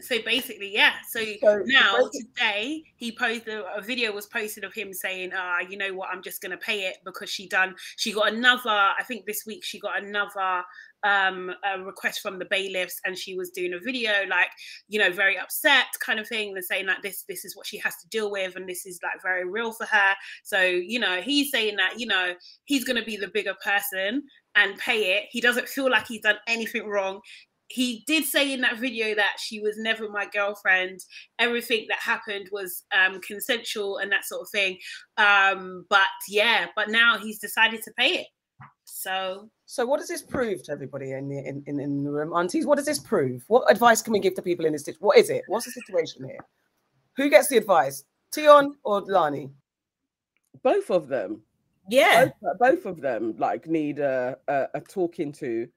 So 0.01 0.19
basically, 0.25 0.73
yeah. 0.73 0.93
So 1.09 1.23
So, 1.43 1.61
now 1.65 2.09
today 2.11 2.83
he 2.95 3.11
posted 3.11 3.49
a 3.75 3.81
video 3.81 4.11
was 4.11 4.25
posted 4.25 4.63
of 4.63 4.73
him 4.73 4.93
saying, 4.93 5.31
"Ah, 5.35 5.59
you 5.59 5.77
know 5.77 5.93
what? 5.93 6.09
I'm 6.11 6.23
just 6.23 6.41
gonna 6.41 6.57
pay 6.57 6.87
it 6.87 6.97
because 7.05 7.29
she 7.29 7.47
done. 7.47 7.75
She 7.97 8.11
got 8.11 8.33
another. 8.33 8.69
I 8.69 9.03
think 9.07 9.25
this 9.25 9.45
week 9.45 9.63
she 9.63 9.79
got 9.79 10.01
another 10.03 10.63
um 11.03 11.51
a 11.63 11.81
request 11.83 12.21
from 12.21 12.39
the 12.39 12.45
bailiffs, 12.45 12.99
and 13.05 13.17
she 13.17 13.35
was 13.35 13.51
doing 13.51 13.73
a 13.73 13.79
video 13.79 14.25
like, 14.27 14.49
you 14.87 14.99
know, 14.99 15.11
very 15.11 15.37
upset 15.37 15.87
kind 15.99 16.19
of 16.19 16.27
thing, 16.27 16.55
and 16.55 16.65
saying 16.65 16.87
like 16.87 17.01
this 17.03 17.23
this 17.27 17.45
is 17.45 17.55
what 17.55 17.67
she 17.67 17.77
has 17.77 17.95
to 17.97 18.07
deal 18.09 18.31
with, 18.31 18.55
and 18.55 18.67
this 18.67 18.85
is 18.87 18.99
like 19.03 19.21
very 19.21 19.47
real 19.47 19.71
for 19.71 19.85
her. 19.85 20.15
So 20.43 20.61
you 20.61 20.99
know, 20.99 21.21
he's 21.21 21.51
saying 21.51 21.75
that 21.75 21.99
you 21.99 22.07
know 22.07 22.33
he's 22.65 22.83
gonna 22.85 23.03
be 23.05 23.17
the 23.17 23.27
bigger 23.27 23.55
person 23.63 24.23
and 24.55 24.77
pay 24.77 25.17
it. 25.17 25.25
He 25.31 25.39
doesn't 25.41 25.69
feel 25.69 25.89
like 25.89 26.07
he's 26.07 26.21
done 26.21 26.35
anything 26.47 26.87
wrong 26.87 27.21
he 27.71 28.03
did 28.07 28.23
say 28.25 28.51
in 28.53 28.61
that 28.61 28.77
video 28.79 29.15
that 29.15 29.35
she 29.39 29.59
was 29.59 29.77
never 29.77 30.09
my 30.09 30.25
girlfriend 30.25 30.99
everything 31.39 31.85
that 31.89 31.99
happened 31.99 32.47
was 32.51 32.83
um 32.97 33.19
consensual 33.21 33.97
and 33.97 34.11
that 34.11 34.25
sort 34.25 34.41
of 34.41 34.49
thing 34.49 34.77
um 35.17 35.85
but 35.89 36.07
yeah 36.29 36.67
but 36.75 36.89
now 36.89 37.17
he's 37.17 37.39
decided 37.39 37.81
to 37.81 37.91
pay 37.97 38.19
it 38.19 38.27
so 38.83 39.49
So, 39.65 39.85
what 39.85 39.99
does 39.99 40.09
this 40.09 40.21
prove 40.21 40.63
to 40.63 40.71
everybody 40.73 41.13
in 41.13 41.29
the 41.29 41.39
in, 41.39 41.63
in, 41.65 41.79
in 41.79 42.03
the 42.03 42.11
room, 42.11 42.33
aunties? 42.33 42.65
What 42.65 42.75
does 42.77 42.85
this 42.85 42.99
prove? 42.99 43.41
What 43.47 43.71
advice 43.71 44.01
can 44.01 44.11
we 44.13 44.19
give 44.19 44.35
to 44.35 44.41
people 44.41 44.65
in 44.65 44.73
this? 44.73 44.83
situ- 44.83 44.99
What 44.99 45.17
is 45.17 45.29
it? 45.29 45.43
What's 45.47 45.65
the 45.65 45.71
situation 45.71 46.25
here? 46.25 46.43
Who 47.17 47.29
gets 47.29 47.47
the 47.47 47.57
advice, 47.57 48.03
Tion 48.35 48.75
or 48.83 49.01
Lani? 49.01 49.49
Both 50.61 50.91
of 50.91 51.07
them. 51.07 51.41
Yeah. 51.89 52.25
both, 52.41 52.59
both 52.59 52.85
of 52.85 53.01
them 53.01 53.35
like 53.37 53.65
need 53.65 53.99
a, 53.99 54.37
a, 54.47 54.67
a 54.75 54.81
talking 54.81 55.31
to 55.33 55.67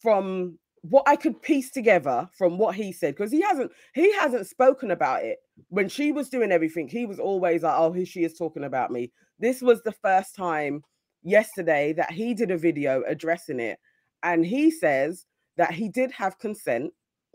from 0.00 0.58
what 0.90 1.08
I 1.08 1.16
could 1.16 1.40
piece 1.40 1.70
together 1.70 2.28
from 2.36 2.58
what 2.58 2.74
he 2.74 2.92
said 2.92 3.14
because 3.16 3.32
he 3.32 3.40
hasn't 3.40 3.72
he 3.94 4.12
hasn't 4.12 4.46
spoken 4.46 4.90
about 4.90 5.24
it. 5.24 5.38
When 5.68 5.88
she 5.88 6.12
was 6.12 6.28
doing 6.28 6.52
everything 6.52 6.88
he 6.88 7.06
was 7.06 7.18
always 7.18 7.62
like 7.62 7.74
oh 7.78 7.92
here 7.92 8.04
she 8.04 8.22
is 8.22 8.34
talking 8.34 8.64
about 8.64 8.90
me. 8.90 9.10
This 9.38 9.62
was 9.62 9.82
the 9.82 9.92
first 9.92 10.34
time 10.36 10.82
yesterday 11.22 11.94
that 11.94 12.12
he 12.12 12.34
did 12.34 12.50
a 12.50 12.58
video 12.58 13.02
addressing 13.06 13.60
it 13.60 13.78
and 14.22 14.44
he 14.44 14.70
says 14.70 15.24
that 15.56 15.72
he 15.72 15.88
did 15.88 16.12
have 16.12 16.38
consent 16.38 16.92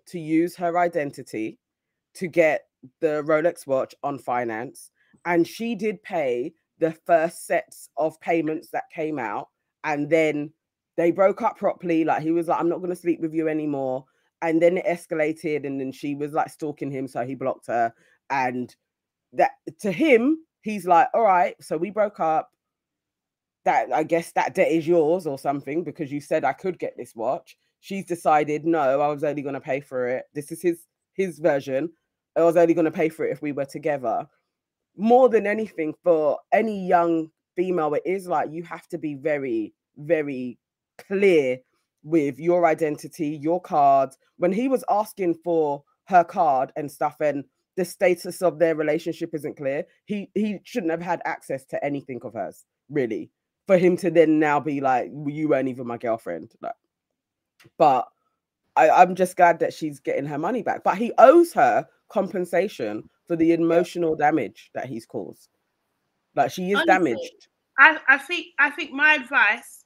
to 0.08 0.20
use 0.20 0.56
her 0.56 0.78
identity 0.78 1.58
to 2.14 2.28
get 2.28 2.66
the 3.02 3.24
Rolex 3.24 3.66
watch 3.66 3.96
on 4.04 4.20
finance 4.20 4.92
and 5.26 5.48
she 5.48 5.74
did 5.74 6.04
pay 6.04 6.54
the 6.78 6.96
first 7.08 7.48
sets 7.48 7.90
of 7.98 8.20
payments 8.22 8.70
that 8.70 8.84
came 8.94 9.18
out 9.18 9.48
and 9.84 10.08
then 10.08 10.52
they 11.00 11.12
broke 11.12 11.42
up 11.42 11.58
properly 11.58 12.04
like 12.04 12.22
he 12.22 12.32
was 12.32 12.50
like 12.50 12.60
i'm 12.60 12.68
not 12.68 12.80
going 12.80 12.90
to 12.90 12.96
sleep 12.96 13.22
with 13.22 13.34
you 13.34 13.48
anymore. 13.48 14.04
And 14.42 14.62
then 14.62 14.78
it 14.78 14.86
escalated 14.86 15.66
and 15.66 15.80
then 15.80 15.92
she 15.92 16.16
was 16.16 16.32
like 16.32 16.50
stalking 16.50 16.92
him 16.92 17.08
so 17.08 17.26
he 17.26 17.36
blocked 17.36 17.68
her. 17.68 17.94
And 18.30 18.74
that 19.34 19.52
to 19.82 19.92
him 19.92 20.40
he's 20.62 20.86
like 20.86 21.08
all 21.14 21.24
right 21.24 21.56
so 21.62 21.78
we 21.78 21.90
broke 21.90 22.20
up. 22.20 22.50
That 23.66 23.94
i 23.94 24.04
guess 24.04 24.32
that 24.34 24.56
debt 24.56 24.72
is 24.72 24.88
yours 24.88 25.26
or 25.26 25.40
something 25.40 25.84
because 25.84 26.12
you 26.12 26.20
said 26.20 26.44
i 26.44 26.54
could 26.54 26.78
get 26.78 26.96
this 26.98 27.16
watch. 27.16 27.58
She's 27.80 28.06
decided 28.06 28.66
no 28.66 29.00
i 29.00 29.08
was 29.08 29.24
only 29.24 29.42
going 29.42 29.56
to 29.56 29.62
pay 29.62 29.80
for 29.80 30.08
it. 30.08 30.26
This 30.34 30.52
is 30.52 30.62
his 30.62 30.86
his 31.14 31.40
version. 31.40 31.92
I 32.36 32.44
was 32.44 32.58
only 32.58 32.74
going 32.74 32.86
to 32.86 32.92
pay 32.92 33.10
for 33.10 33.26
it 33.26 33.32
if 33.32 33.42
we 33.42 33.54
were 33.54 33.66
together. 33.66 34.28
More 34.98 35.30
than 35.30 35.48
anything 35.48 35.94
for 36.04 36.40
any 36.52 36.86
young 36.86 37.30
female 37.56 37.94
it 37.94 38.04
is 38.06 38.28
like 38.28 38.52
you 38.52 38.64
have 38.64 38.88
to 38.88 38.98
be 38.98 39.16
very 39.16 39.74
very 39.98 40.58
clear 41.08 41.58
with 42.04 42.40
your 42.40 42.66
identity 42.66 43.28
your 43.28 43.62
card. 43.62 44.10
when 44.38 44.52
he 44.52 44.68
was 44.68 44.84
asking 44.90 45.36
for 45.44 45.84
her 46.06 46.24
card 46.24 46.72
and 46.76 46.92
stuff 46.92 47.16
and 47.20 47.44
the 47.76 47.86
status 47.86 48.42
of 48.42 48.58
their 48.58 48.76
relationship 48.76 49.30
isn't 49.34 49.58
clear 49.58 49.86
he 50.06 50.30
he 50.34 50.60
shouldn't 50.64 50.92
have 50.92 51.02
had 51.02 51.22
access 51.26 51.66
to 51.66 51.84
anything 51.84 52.20
of 52.24 52.34
hers 52.34 52.66
really 52.90 53.30
for 53.68 53.78
him 53.78 53.96
to 53.96 54.10
then 54.10 54.40
now 54.40 54.60
be 54.60 54.82
like 54.82 55.10
"Well, 55.12 55.34
you 55.34 55.50
weren't 55.50 55.68
even 55.70 55.88
my 55.88 55.98
girlfriend 55.98 56.52
like. 56.62 56.74
But 57.78 58.08
I, 58.76 58.90
i'm 58.90 59.16
just 59.16 59.36
glad 59.36 59.60
that 59.60 59.74
she's 59.74 60.00
getting 60.00 60.26
her 60.26 60.38
money 60.38 60.64
back. 60.64 60.84
But 60.84 60.98
he 60.98 61.12
owes 61.18 61.54
her 61.54 61.86
compensation 62.10 63.10
for 63.28 63.36
the 63.36 63.54
emotional 63.54 64.16
damage 64.16 64.72
that 64.74 64.88
he's 64.88 65.06
caused. 65.06 65.50
Like 66.36 66.52
she 66.52 66.72
is 66.72 66.78
Honestly, 66.78 67.12
damaged 67.12 67.48
I, 67.80 67.98
I 68.08 68.18
think 68.18 68.48
I 68.60 68.70
think 68.70 68.92
my 68.92 69.16
advice 69.16 69.79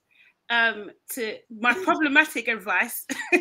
um 0.54 0.92
to 1.10 1.36
my 1.60 1.74
problematic 1.74 2.48
advice 2.48 3.06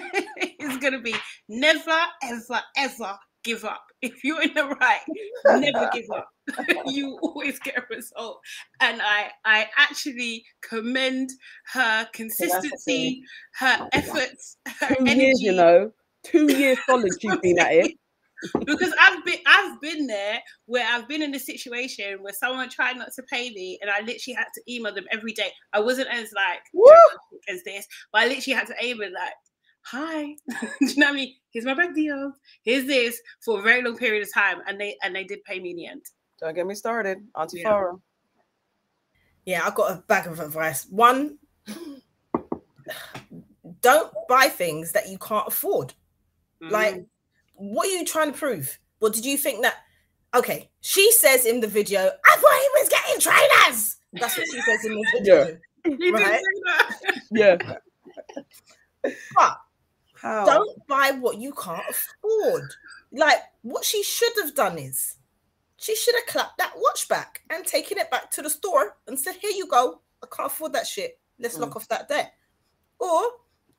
is 0.60 0.76
gonna 0.78 1.00
be 1.00 1.14
never 1.48 1.98
ever 2.22 2.60
ever 2.76 3.18
give 3.44 3.64
up. 3.64 3.82
If 4.02 4.24
you're 4.24 4.42
in 4.42 4.54
the 4.54 4.66
right, 4.66 5.00
never 5.46 5.90
give 5.92 6.06
up. 6.14 6.28
you 6.86 7.18
always 7.22 7.58
get 7.60 7.76
a 7.78 7.82
result. 7.94 8.40
And 8.80 9.00
I 9.02 9.30
I 9.44 9.68
actually 9.76 10.44
commend 10.62 11.30
her 11.72 12.08
consistency, 12.12 13.22
her 13.58 13.88
efforts, 13.92 14.56
her 14.80 14.94
Two 14.94 15.06
energy. 15.06 15.20
years, 15.20 15.40
you 15.40 15.52
know, 15.52 15.92
two 16.24 16.52
years 16.52 16.78
solid 16.86 17.12
she's 17.20 17.36
been 17.38 17.58
at 17.58 17.72
it. 17.72 17.92
because 18.64 18.92
I've 19.00 19.24
been 19.24 19.38
I've 19.46 19.80
been 19.80 20.06
there 20.06 20.40
where 20.66 20.86
I've 20.88 21.08
been 21.08 21.22
in 21.22 21.34
a 21.34 21.38
situation 21.38 22.18
where 22.22 22.32
someone 22.32 22.68
tried 22.68 22.96
not 22.96 23.12
to 23.14 23.22
pay 23.24 23.50
me 23.50 23.78
and 23.80 23.90
I 23.90 24.00
literally 24.00 24.34
had 24.34 24.48
to 24.54 24.62
email 24.72 24.94
them 24.94 25.06
every 25.10 25.32
day. 25.32 25.50
I 25.72 25.80
wasn't 25.80 26.08
as 26.08 26.32
like 26.32 26.60
Woo! 26.72 26.92
as 27.48 27.62
this, 27.64 27.86
but 28.12 28.22
I 28.22 28.28
literally 28.28 28.56
had 28.56 28.66
to 28.68 28.84
email 28.84 29.10
like, 29.12 29.32
hi, 29.82 30.22
do 30.80 30.86
you 30.86 30.96
know 30.96 31.06
what 31.06 31.12
I 31.12 31.16
mean? 31.16 31.34
Here's 31.50 31.64
my 31.64 31.74
bank 31.74 31.94
deal, 31.94 32.32
here's 32.64 32.86
this 32.86 33.20
for 33.44 33.58
a 33.58 33.62
very 33.62 33.82
long 33.82 33.96
period 33.96 34.22
of 34.22 34.32
time, 34.32 34.58
and 34.66 34.80
they 34.80 34.96
and 35.02 35.14
they 35.14 35.24
did 35.24 35.44
pay 35.44 35.60
me 35.60 35.70
in 35.70 35.76
the 35.76 35.86
end. 35.86 36.02
Don't 36.40 36.54
get 36.54 36.66
me 36.66 36.74
started. 36.74 37.18
Auntie 37.36 37.60
Yeah. 37.60 37.70
Farah. 37.70 38.00
Yeah, 39.44 39.66
I've 39.66 39.74
got 39.74 39.90
a 39.92 40.02
bag 40.02 40.26
of 40.28 40.38
advice. 40.40 40.86
One, 40.88 41.38
don't 43.80 44.12
buy 44.28 44.46
things 44.46 44.92
that 44.92 45.08
you 45.08 45.18
can't 45.18 45.48
afford. 45.48 45.94
Like, 46.60 46.94
Mm. 46.94 47.06
What 47.62 47.86
are 47.86 47.92
you 47.92 48.04
trying 48.04 48.32
to 48.32 48.36
prove? 48.36 48.76
What 48.98 49.12
did 49.12 49.24
you 49.24 49.38
think 49.38 49.62
that? 49.62 49.76
Okay, 50.34 50.68
she 50.80 51.12
says 51.12 51.46
in 51.46 51.60
the 51.60 51.68
video, 51.68 52.00
I 52.00 52.36
thought 52.36 52.60
he 52.60 52.80
was 52.80 52.88
getting 52.88 53.20
trainers. 53.20 53.96
That's 54.14 54.36
what 54.36 54.46
she 54.50 54.60
says 54.62 54.84
in 54.84 54.94
the 54.94 55.06
video. 55.12 55.58
You 55.84 55.96
did 55.96 56.14
right. 56.14 56.24
say 56.24 56.40
that. 56.64 57.20
Yeah. 57.32 57.56
But 59.34 59.58
How? 60.14 60.44
don't 60.44 60.86
buy 60.86 61.10
what 61.18 61.38
you 61.38 61.52
can't 61.54 61.82
afford. 61.90 62.70
Like, 63.10 63.38
what 63.62 63.84
she 63.84 64.04
should 64.04 64.32
have 64.44 64.54
done 64.54 64.78
is 64.78 65.16
she 65.78 65.96
should 65.96 66.14
have 66.14 66.26
clapped 66.26 66.58
that 66.58 66.74
watch 66.76 67.08
back 67.08 67.42
and 67.50 67.66
taken 67.66 67.98
it 67.98 68.12
back 68.12 68.30
to 68.30 68.42
the 68.42 68.50
store 68.50 68.96
and 69.08 69.18
said, 69.18 69.34
Here 69.40 69.50
you 69.50 69.66
go. 69.66 70.00
I 70.22 70.28
can't 70.32 70.52
afford 70.52 70.72
that 70.74 70.86
shit. 70.86 71.18
Let's 71.40 71.58
lock 71.58 71.70
mm. 71.70 71.76
off 71.76 71.88
that 71.88 72.08
debt. 72.08 72.32
Or 73.00 73.22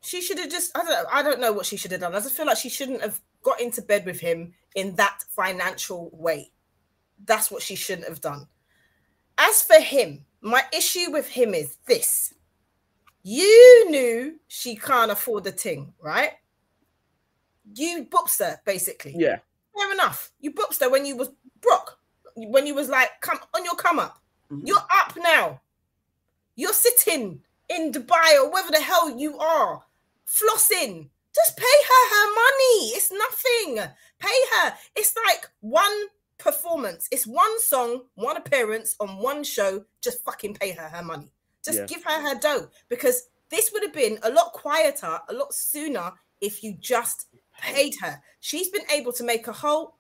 she 0.02 0.20
should 0.20 0.40
have 0.40 0.52
just, 0.52 0.78
I 0.78 0.84
don't, 0.84 1.08
I 1.10 1.24
don't 1.24 1.40
know 1.40 1.54
what 1.54 1.66
she 1.66 1.78
should 1.78 1.94
have 1.94 2.02
done. 2.02 2.14
I 2.14 2.20
just 2.20 2.36
feel 2.36 2.48
like 2.48 2.58
she 2.58 2.68
shouldn't 2.68 3.02
have 3.02 3.22
got 3.44 3.62
into 3.62 3.82
bed 3.82 4.06
with 4.06 4.20
him 4.20 4.54
in 4.76 4.96
that 4.96 5.24
financial 5.30 6.10
way. 6.14 6.52
That's 7.26 7.52
what 7.52 7.62
she 7.62 7.76
shouldn't 7.76 8.08
have 8.08 8.22
done. 8.22 8.48
As 9.38 9.62
for 9.62 9.80
him, 9.80 10.26
my 10.42 10.64
issue 10.76 11.12
with 11.12 11.28
him 11.28 11.54
is 11.54 11.78
this 11.88 12.34
you 13.24 13.90
knew 13.90 14.38
she 14.48 14.76
can't 14.76 15.12
afford 15.12 15.46
the 15.46 15.52
thing, 15.52 15.94
right? 16.02 16.32
You 17.74 18.06
booped 18.06 18.40
her, 18.40 18.60
basically. 18.66 19.16
Yeah. 19.18 19.38
Fair 19.78 19.92
enough. 19.94 20.32
You 20.42 20.52
booped 20.52 20.82
her 20.82 20.90
when 20.90 21.06
you 21.06 21.16
was 21.16 21.30
broke, 21.62 21.98
when 22.36 22.68
you 22.68 22.76
was 22.76 22.90
like, 22.90 23.10
come 23.22 23.40
on 23.56 23.64
your 23.64 23.76
come 23.76 24.00
up. 24.00 24.22
Mhm. 24.52 24.68
You're 24.68 24.78
up 24.78 25.14
now. 25.18 25.62
You're 26.56 26.74
sitting 26.74 27.42
in 27.70 27.92
Dubai 27.92 28.38
or 28.40 28.52
wherever 28.52 28.72
the 28.72 28.82
hell 28.82 29.18
you 29.18 29.38
are, 29.40 29.84
flossing. 30.28 31.10
Just 31.36 31.58
pay 31.58 31.64
her 31.64 32.10
her 32.16 32.28
money. 32.36 32.90
It's 32.96 33.12
nothing. 33.12 33.94
Pay 34.20 34.40
her. 34.56 34.74
It's 34.96 35.16
like 35.26 35.50
one 35.62 36.08
performance. 36.38 37.08
It's 37.12 37.26
one 37.26 37.60
song, 37.60 38.04
one 38.16 38.38
appearance 38.38 38.96
on 39.00 39.18
one 39.18 39.44
show. 39.44 39.84
Just 40.02 40.24
fucking 40.24 40.56
pay 40.56 40.72
her 40.72 40.88
her 40.90 41.04
money. 41.04 41.30
Just 41.64 41.80
Yeah. 41.80 41.86
give 41.86 42.04
her 42.04 42.22
her 42.22 42.36
dough 42.40 42.70
because 42.90 43.30
this 43.50 43.72
would 43.72 43.84
have 43.84 43.94
been 43.94 44.20
a 44.24 44.30
lot 44.30 44.54
quieter, 44.54 45.20
a 45.30 45.34
lot 45.34 45.54
sooner 45.54 46.12
if 46.42 46.64
you 46.64 46.74
just 46.74 47.28
paid 47.60 47.96
her. 48.02 48.22
She's 48.40 48.70
been 48.70 48.90
able 48.92 49.14
to 49.14 49.24
make 49.24 49.48
a 49.48 49.54
whole. 49.54 49.98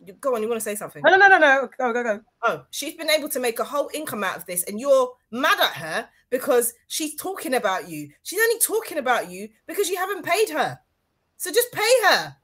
You- 0.00 0.14
Go 0.14 0.34
on, 0.34 0.42
you 0.42 0.48
want 0.48 0.60
to 0.60 0.64
say 0.64 0.74
something? 0.74 1.02
No, 1.02 1.10
no, 1.16 1.16
no, 1.16 1.28
no, 1.28 1.38
no. 1.38 1.68
Go, 1.78 1.92
go, 1.92 2.02
go. 2.02 2.20
Oh, 2.42 2.64
she's 2.70 2.94
been 2.94 3.10
able 3.10 3.28
to 3.30 3.40
make 3.40 3.58
a 3.58 3.64
whole 3.64 3.90
income 3.94 4.24
out 4.24 4.36
of 4.36 4.46
this, 4.46 4.62
and 4.64 4.78
you're 4.80 5.12
mad 5.30 5.58
at 5.60 5.72
her 5.76 6.08
because 6.30 6.74
she's 6.88 7.14
talking 7.14 7.54
about 7.54 7.88
you. 7.88 8.10
She's 8.22 8.40
only 8.40 8.58
talking 8.60 8.98
about 8.98 9.30
you 9.30 9.48
because 9.66 9.88
you 9.88 9.96
haven't 9.96 10.24
paid 10.24 10.50
her. 10.50 10.78
So 11.36 11.50
just 11.50 11.72
pay 11.72 11.92
her. 12.08 12.36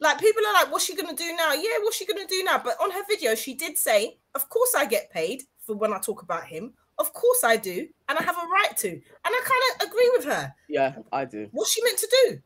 Like 0.00 0.18
people 0.18 0.42
are 0.46 0.52
like, 0.54 0.72
what's 0.72 0.84
she 0.84 0.96
gonna 0.96 1.14
do 1.14 1.34
now? 1.36 1.52
Yeah, 1.52 1.78
what's 1.80 1.96
she 1.96 2.04
gonna 2.06 2.26
do 2.26 2.42
now? 2.44 2.58
But 2.58 2.76
on 2.80 2.90
her 2.90 3.02
video, 3.08 3.34
she 3.34 3.54
did 3.54 3.78
say, 3.78 4.18
Of 4.34 4.48
course 4.48 4.74
I 4.76 4.86
get 4.86 5.10
paid 5.10 5.44
for 5.60 5.76
when 5.76 5.92
I 5.92 5.98
talk 5.98 6.22
about 6.22 6.44
him. 6.46 6.74
Of 6.98 7.12
course 7.12 7.42
I 7.44 7.56
do, 7.56 7.86
and 8.08 8.18
I 8.18 8.22
have 8.22 8.36
a 8.36 8.46
right 8.46 8.76
to. 8.78 8.88
And 8.90 9.02
I 9.24 9.40
kind 9.44 9.62
of 9.82 9.88
agree 9.88 10.10
with 10.16 10.24
her. 10.26 10.54
Yeah, 10.68 10.96
I 11.12 11.24
do. 11.24 11.48
What's 11.52 11.72
she 11.72 11.82
meant 11.82 11.98
to 11.98 12.08
do? 12.26 12.38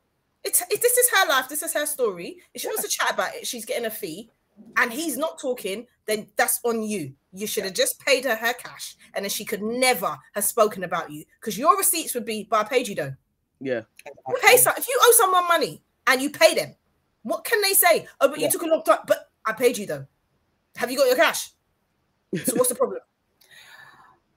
It's 0.44 0.60
it, 0.70 0.80
this 0.80 0.96
is 0.96 1.10
her 1.10 1.28
life. 1.28 1.48
This 1.48 1.62
is 1.62 1.72
her 1.74 1.84
story. 1.86 2.38
If 2.54 2.62
she 2.62 2.68
wants 2.68 2.82
to 2.82 2.88
chat 2.88 3.12
about 3.14 3.34
it, 3.34 3.46
she's 3.46 3.64
getting 3.64 3.86
a 3.86 3.90
fee, 3.90 4.30
and 4.76 4.92
he's 4.92 5.16
not 5.16 5.38
talking. 5.38 5.86
Then 6.06 6.28
that's 6.36 6.60
on 6.64 6.82
you. 6.82 7.12
You 7.32 7.46
should 7.46 7.64
have 7.64 7.74
just 7.74 8.00
paid 8.00 8.24
her 8.24 8.34
her 8.34 8.54
cash, 8.54 8.96
and 9.14 9.24
then 9.24 9.30
she 9.30 9.44
could 9.44 9.62
never 9.62 10.16
have 10.34 10.44
spoken 10.44 10.84
about 10.84 11.10
you 11.10 11.24
because 11.40 11.58
your 11.58 11.76
receipts 11.76 12.14
would 12.14 12.24
be, 12.24 12.44
"But 12.48 12.64
I 12.66 12.68
paid 12.68 12.88
you 12.88 12.94
though." 12.94 13.14
Yeah. 13.60 13.82
You 14.06 14.36
pay 14.40 14.56
some, 14.56 14.74
if 14.76 14.88
you 14.88 14.98
owe 15.02 15.12
someone 15.16 15.46
money 15.48 15.82
and 16.06 16.22
you 16.22 16.30
pay 16.30 16.54
them, 16.54 16.74
what 17.22 17.44
can 17.44 17.60
they 17.60 17.74
say? 17.74 18.06
Oh, 18.20 18.28
but 18.28 18.38
Yeah. 18.38 18.46
you 18.46 18.52
took 18.52 18.62
a 18.62 18.66
long 18.66 18.82
time. 18.82 19.00
But 19.06 19.30
I 19.44 19.52
paid 19.52 19.76
you 19.76 19.86
though. 19.86 20.06
Have 20.76 20.90
you 20.90 20.96
got 20.96 21.08
your 21.08 21.16
cash? 21.16 21.50
So 22.44 22.54
what's 22.56 22.68
the 22.68 22.74
problem? 22.74 23.00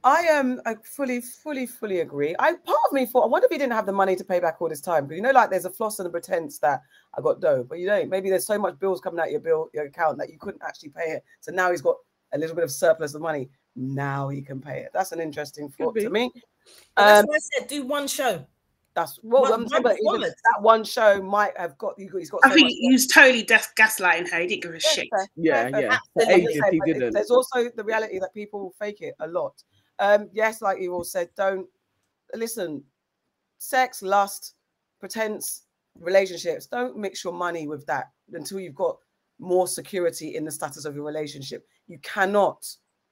I 0.03 0.27
um 0.29 0.61
I 0.65 0.75
fully, 0.83 1.21
fully, 1.21 1.65
fully 1.67 1.99
agree. 1.99 2.35
I 2.39 2.53
part 2.53 2.79
of 2.87 2.93
me 2.93 3.05
thought, 3.05 3.23
I 3.23 3.27
wonder 3.27 3.45
if 3.45 3.51
he 3.51 3.57
didn't 3.57 3.73
have 3.73 3.85
the 3.85 3.91
money 3.91 4.15
to 4.15 4.23
pay 4.23 4.39
back 4.39 4.61
all 4.61 4.69
this 4.69 4.81
time. 4.81 5.05
Because 5.05 5.17
you 5.17 5.21
know, 5.21 5.31
like 5.31 5.49
there's 5.49 5.65
a 5.65 5.69
floss 5.69 5.99
and 5.99 6.07
a 6.07 6.09
pretense 6.09 6.57
that 6.59 6.81
I 7.17 7.21
got 7.21 7.39
dough, 7.39 7.63
but 7.67 7.77
you 7.79 7.85
don't. 7.87 8.09
Maybe 8.09 8.29
there's 8.29 8.45
so 8.47 8.57
much 8.57 8.79
bills 8.79 8.99
coming 9.01 9.19
out 9.19 9.31
your 9.31 9.39
bill, 9.41 9.69
your 9.73 9.85
account 9.85 10.17
that 10.17 10.29
you 10.31 10.37
couldn't 10.39 10.63
actually 10.65 10.89
pay 10.89 11.11
it. 11.11 11.23
So 11.41 11.51
now 11.51 11.69
he's 11.71 11.81
got 11.81 11.97
a 12.33 12.37
little 12.37 12.55
bit 12.55 12.63
of 12.63 12.71
surplus 12.71 13.13
of 13.13 13.21
money. 13.21 13.49
Now 13.75 14.29
he 14.29 14.41
can 14.41 14.59
pay 14.59 14.79
it. 14.79 14.89
That's 14.93 15.11
an 15.11 15.19
interesting 15.19 15.69
thought 15.69 15.95
to 15.95 16.09
me. 16.09 16.31
But 16.95 17.05
that's 17.05 17.19
Um, 17.21 17.25
why 17.27 17.35
I 17.35 17.59
said 17.59 17.67
do 17.67 17.85
one 17.85 18.07
show. 18.07 18.45
that's 18.93 19.19
well, 19.23 19.43
one- 19.43 19.53
I'm 19.53 19.61
one 19.65 19.83
saying, 19.83 19.97
even 20.07 20.21
that 20.21 20.61
one 20.61 20.83
show 20.83 21.21
might 21.21 21.55
have 21.57 21.77
got 21.77 21.97
you. 21.97 22.09
He's 22.17 22.29
got. 22.29 22.41
I 22.43 22.49
so 22.49 22.55
think 22.55 22.69
he 22.69 22.91
was 22.91 23.07
totally 23.07 23.43
gas- 23.43 23.71
gaslighting 23.77 24.29
her. 24.29 24.39
He 24.39 24.47
didn't 24.47 24.63
give 24.63 24.71
a 24.71 24.75
Yeah, 24.75 24.79
shit. 24.79 25.07
fair, 25.11 25.27
Yeah, 25.35 25.53
fair, 25.53 25.71
fair. 25.71 25.81
yeah. 25.81 25.97
Absolutely. 26.17 26.43
ages 26.53 26.63
he 26.71 26.79
didn't. 26.93 27.13
There's 27.13 27.31
also 27.31 27.69
the 27.75 27.83
reality 27.83 28.19
that 28.19 28.33
people 28.33 28.73
fake 28.79 29.01
it 29.01 29.15
a 29.19 29.27
lot. 29.27 29.53
Um, 29.99 30.29
yes, 30.33 30.61
like 30.61 30.81
you 30.81 30.93
all 30.93 31.03
said, 31.03 31.29
don't 31.35 31.67
listen. 32.33 32.83
Sex, 33.57 34.01
lust, 34.01 34.55
pretense, 34.99 35.63
relationships. 35.99 36.65
Don't 36.65 36.97
mix 36.97 37.23
your 37.23 37.33
money 37.33 37.67
with 37.67 37.85
that 37.85 38.11
until 38.33 38.59
you've 38.59 38.75
got 38.75 38.97
more 39.39 39.67
security 39.67 40.35
in 40.35 40.45
the 40.45 40.51
status 40.51 40.85
of 40.85 40.95
your 40.95 41.05
relationship. 41.05 41.67
You 41.87 41.99
cannot. 41.99 42.65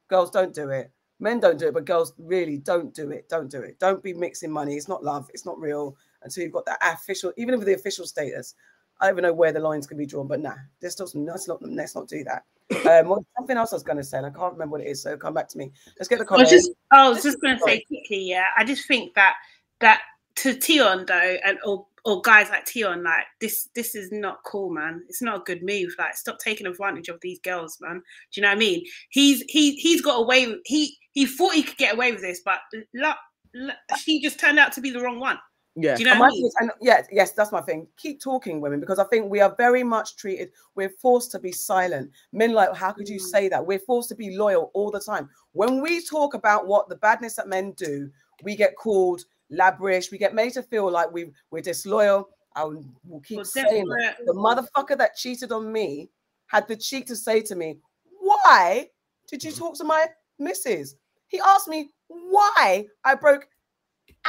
Girls 0.09 0.31
don't 0.31 0.53
do 0.53 0.69
it. 0.69 0.91
Men 1.19 1.39
don't 1.39 1.59
do 1.59 1.67
it, 1.67 1.73
but 1.73 1.85
girls 1.85 2.13
really 2.17 2.57
don't 2.57 2.93
do 2.93 3.11
it. 3.11 3.27
Don't 3.27 3.51
do 3.51 3.61
it. 3.61 3.77
Don't 3.79 4.01
be 4.01 4.13
mixing 4.13 4.51
money. 4.51 4.75
It's 4.75 4.87
not 4.87 5.03
love. 5.03 5.29
It's 5.33 5.45
not 5.45 5.59
real 5.59 5.97
until 6.23 6.43
you've 6.43 6.53
got 6.53 6.65
that 6.65 6.79
official, 6.81 7.33
even 7.37 7.57
with 7.57 7.67
the 7.67 7.73
official 7.73 8.05
status. 8.05 8.55
I 9.01 9.05
don't 9.05 9.15
even 9.15 9.23
know 9.23 9.33
where 9.33 9.51
the 9.51 9.59
lines 9.59 9.87
can 9.87 9.97
be 9.97 10.05
drawn, 10.05 10.27
but 10.27 10.39
nah, 10.39 10.55
this 10.81 10.95
doesn't. 10.95 11.25
Let's 11.25 11.47
not. 11.47 11.61
Let's 11.61 11.95
not 11.95 12.07
do 12.07 12.23
that. 12.25 12.43
Um, 12.85 13.07
what, 13.07 13.23
something 13.35 13.57
else 13.57 13.73
I 13.73 13.77
was 13.77 13.83
going 13.83 13.97
to 13.97 14.03
say, 14.03 14.17
and 14.17 14.27
I 14.27 14.29
can't 14.29 14.53
remember 14.53 14.73
what 14.73 14.81
it 14.81 14.87
is. 14.87 15.01
So 15.01 15.17
come 15.17 15.33
back 15.33 15.47
to 15.49 15.57
me. 15.57 15.71
Let's 15.97 16.07
get 16.07 16.19
the 16.19 16.25
I 16.29 16.37
was 16.37 16.49
comments. 16.49 16.51
just, 16.51 16.71
I 16.91 17.09
was 17.09 17.23
just 17.23 17.41
going 17.41 17.57
to 17.57 17.63
say 17.63 17.83
quickly, 17.87 18.29
yeah. 18.29 18.45
I 18.57 18.63
just 18.63 18.87
think 18.87 19.15
that 19.15 19.35
that 19.79 20.01
to 20.37 20.59
Tion 20.59 21.05
though, 21.07 21.37
and 21.43 21.57
or 21.65 21.87
or 22.05 22.21
guys 22.21 22.49
like 22.49 22.67
Tion, 22.67 23.03
like 23.03 23.25
this, 23.41 23.69
this 23.75 23.95
is 23.95 24.11
not 24.11 24.39
cool, 24.45 24.69
man. 24.69 25.03
It's 25.09 25.21
not 25.21 25.41
a 25.41 25.43
good 25.43 25.63
move. 25.63 25.95
Like, 25.97 26.15
stop 26.15 26.37
taking 26.39 26.67
advantage 26.67 27.09
of 27.09 27.19
these 27.21 27.39
girls, 27.39 27.77
man. 27.81 27.95
Do 27.95 28.01
you 28.33 28.43
know 28.43 28.49
what 28.49 28.55
I 28.55 28.59
mean? 28.59 28.83
He's 29.09 29.43
he 29.49 29.75
he's 29.75 30.01
got 30.01 30.19
away. 30.19 30.55
He 30.65 30.95
he 31.11 31.25
thought 31.25 31.55
he 31.55 31.63
could 31.63 31.77
get 31.77 31.95
away 31.95 32.11
with 32.11 32.21
this, 32.21 32.41
but 32.45 32.59
la, 32.93 33.15
la, 33.53 33.73
she 33.97 34.21
just 34.21 34.39
turned 34.39 34.59
out 34.59 34.71
to 34.73 34.81
be 34.81 34.91
the 34.91 35.01
wrong 35.01 35.19
one. 35.19 35.39
Yeah. 35.75 35.95
Do 35.95 36.01
you 36.03 36.05
know 36.07 36.11
And 36.13 36.19
what 36.19 36.27
I 36.27 36.35
mean? 36.35 36.51
and 36.59 36.71
yeah, 36.81 37.03
yes, 37.11 37.31
that's 37.31 37.51
my 37.51 37.61
thing. 37.61 37.87
Keep 37.97 38.21
talking, 38.21 38.59
women, 38.59 38.79
because 38.79 38.99
I 38.99 39.03
think 39.05 39.29
we 39.29 39.39
are 39.39 39.55
very 39.55 39.83
much 39.83 40.15
treated. 40.17 40.51
We're 40.75 40.89
forced 40.89 41.31
to 41.31 41.39
be 41.39 41.51
silent. 41.51 42.11
Men 42.33 42.53
like, 42.53 42.75
how 42.75 42.91
could 42.91 43.07
you 43.07 43.19
Mm. 43.19 43.31
say 43.31 43.49
that? 43.49 43.65
We're 43.65 43.79
forced 43.79 44.09
to 44.09 44.15
be 44.15 44.35
loyal 44.35 44.71
all 44.73 44.91
the 44.91 44.99
time. 44.99 45.29
When 45.53 45.81
we 45.81 46.03
talk 46.03 46.33
about 46.33 46.67
what 46.67 46.89
the 46.89 46.95
badness 46.95 47.35
that 47.35 47.47
men 47.47 47.71
do, 47.73 48.09
we 48.43 48.55
get 48.55 48.75
called 48.75 49.23
labrish. 49.51 50.11
We 50.11 50.17
get 50.17 50.33
made 50.33 50.53
to 50.53 50.63
feel 50.63 50.89
like 50.91 51.11
we 51.11 51.31
we're 51.51 51.61
disloyal. 51.61 52.29
I 52.55 52.63
will 52.65 52.83
will 53.07 53.21
keep 53.21 53.37
Well, 53.37 53.45
saying 53.45 53.87
that. 53.87 54.17
the 54.25 54.33
motherfucker 54.33 54.97
that 54.97 55.15
cheated 55.15 55.51
on 55.51 55.71
me 55.71 56.09
had 56.47 56.67
the 56.67 56.75
cheek 56.75 57.05
to 57.07 57.15
say 57.15 57.41
to 57.41 57.55
me, 57.55 57.79
Why 58.19 58.89
did 59.27 59.43
you 59.43 59.51
talk 59.51 59.75
to 59.77 59.83
my 59.83 60.07
missus? 60.39 60.95
He 61.27 61.39
asked 61.39 61.67
me 61.67 61.91
why 62.07 62.87
I 63.05 63.15
broke 63.15 63.47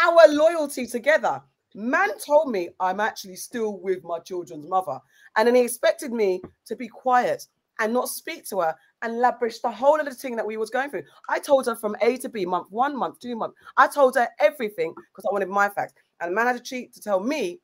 our 0.02 0.28
loyalty 0.28 0.86
together. 0.86 1.43
Man 1.74 2.18
told 2.18 2.51
me 2.51 2.70
I'm 2.81 3.01
actually 3.01 3.36
still 3.36 3.78
with 3.78 4.02
my 4.02 4.18
children's 4.18 4.66
mother. 4.66 4.98
And 5.36 5.47
then 5.47 5.55
he 5.55 5.62
expected 5.62 6.12
me 6.12 6.43
to 6.66 6.74
be 6.74 6.89
quiet 6.89 7.47
and 7.78 7.93
not 7.93 8.09
speak 8.09 8.47
to 8.48 8.60
her 8.60 8.74
and 9.02 9.14
labrish 9.14 9.62
the 9.62 9.70
whole 9.70 9.98
of 9.98 10.06
the 10.06 10.14
thing 10.14 10.36
that 10.36 10.47
we 10.47 10.56
was 10.56 10.68
going 10.68 10.90
through. 10.90 11.05
I 11.28 11.39
told 11.39 11.66
her 11.66 11.77
from 11.77 11.97
A 12.02 12.16
to 12.18 12.28
B, 12.28 12.44
month 12.44 12.66
one, 12.70 12.97
month 12.97 13.20
two, 13.20 13.36
month. 13.36 13.55
I 13.77 13.86
told 13.86 14.16
her 14.16 14.28
everything 14.39 14.94
because 14.94 15.24
I 15.24 15.32
wanted 15.32 15.48
my 15.48 15.68
facts. 15.68 15.94
And 16.20 16.31
the 16.31 16.35
man 16.35 16.47
had 16.47 16.56
a 16.56 16.60
cheat 16.60 16.93
to 16.94 17.01
tell 17.01 17.20
me 17.20 17.60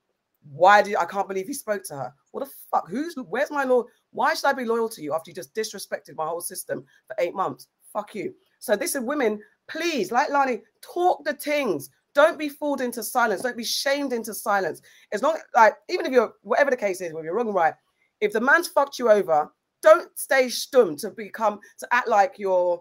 Why 0.53 0.83
did 0.83 0.97
I 0.97 1.05
can't 1.05 1.29
believe 1.29 1.47
he 1.47 1.53
spoke 1.53 1.83
to 1.85 1.97
her? 1.97 2.15
What 2.31 2.45
the 2.45 2.51
fuck? 2.71 2.89
Who's 2.89 3.15
where's 3.29 3.51
my 3.51 3.65
law? 3.65 3.85
Why 4.13 4.35
should 4.35 4.47
I 4.47 4.53
be 4.53 4.65
loyal 4.65 4.89
to 4.91 5.03
you 5.03 5.13
after 5.13 5.31
you 5.31 5.35
just 5.35 5.55
disrespected 5.55 6.17
my 6.17 6.27
whole 6.27 6.41
system 6.41 6.85
for 7.07 7.17
eight 7.19 7.35
months? 7.35 7.69
Fuck 7.93 8.15
you. 8.15 8.35
So 8.59 8.77
this 8.77 8.95
is 8.95 9.03
women, 9.03 9.41
please, 9.69 10.13
like 10.13 10.31
Lani, 10.31 10.63
talk 10.81 11.25
the 11.25 11.35
things. 11.35 11.91
Don't 12.17 12.39
be 12.39 12.49
fooled 12.49 12.81
into 12.81 13.03
silence. 13.03 13.43
Don't 13.43 13.59
be 13.59 13.63
shamed 13.63 14.15
into 14.15 14.33
silence. 14.33 14.81
It's 15.13 15.21
not 15.23 15.37
like 15.55 15.75
even 15.91 16.07
if 16.07 16.13
you're 16.13 16.33
whatever 16.41 16.71
the 16.71 16.77
case 16.77 17.03
is, 17.03 17.13
whether 17.13 17.27
you're 17.27 17.35
wrong 17.35 17.49
or 17.49 17.53
right, 17.53 17.75
if 18.23 18.33
the 18.33 18.41
man's 18.41 18.69
fucked 18.69 18.99
you 18.99 19.11
over, 19.11 19.53
don't 19.83 20.09
stay 20.19 20.47
stum 20.47 20.99
to 21.03 21.11
become 21.11 21.61
to 21.79 21.87
act 21.93 22.09
like 22.09 22.39
you're 22.39 22.81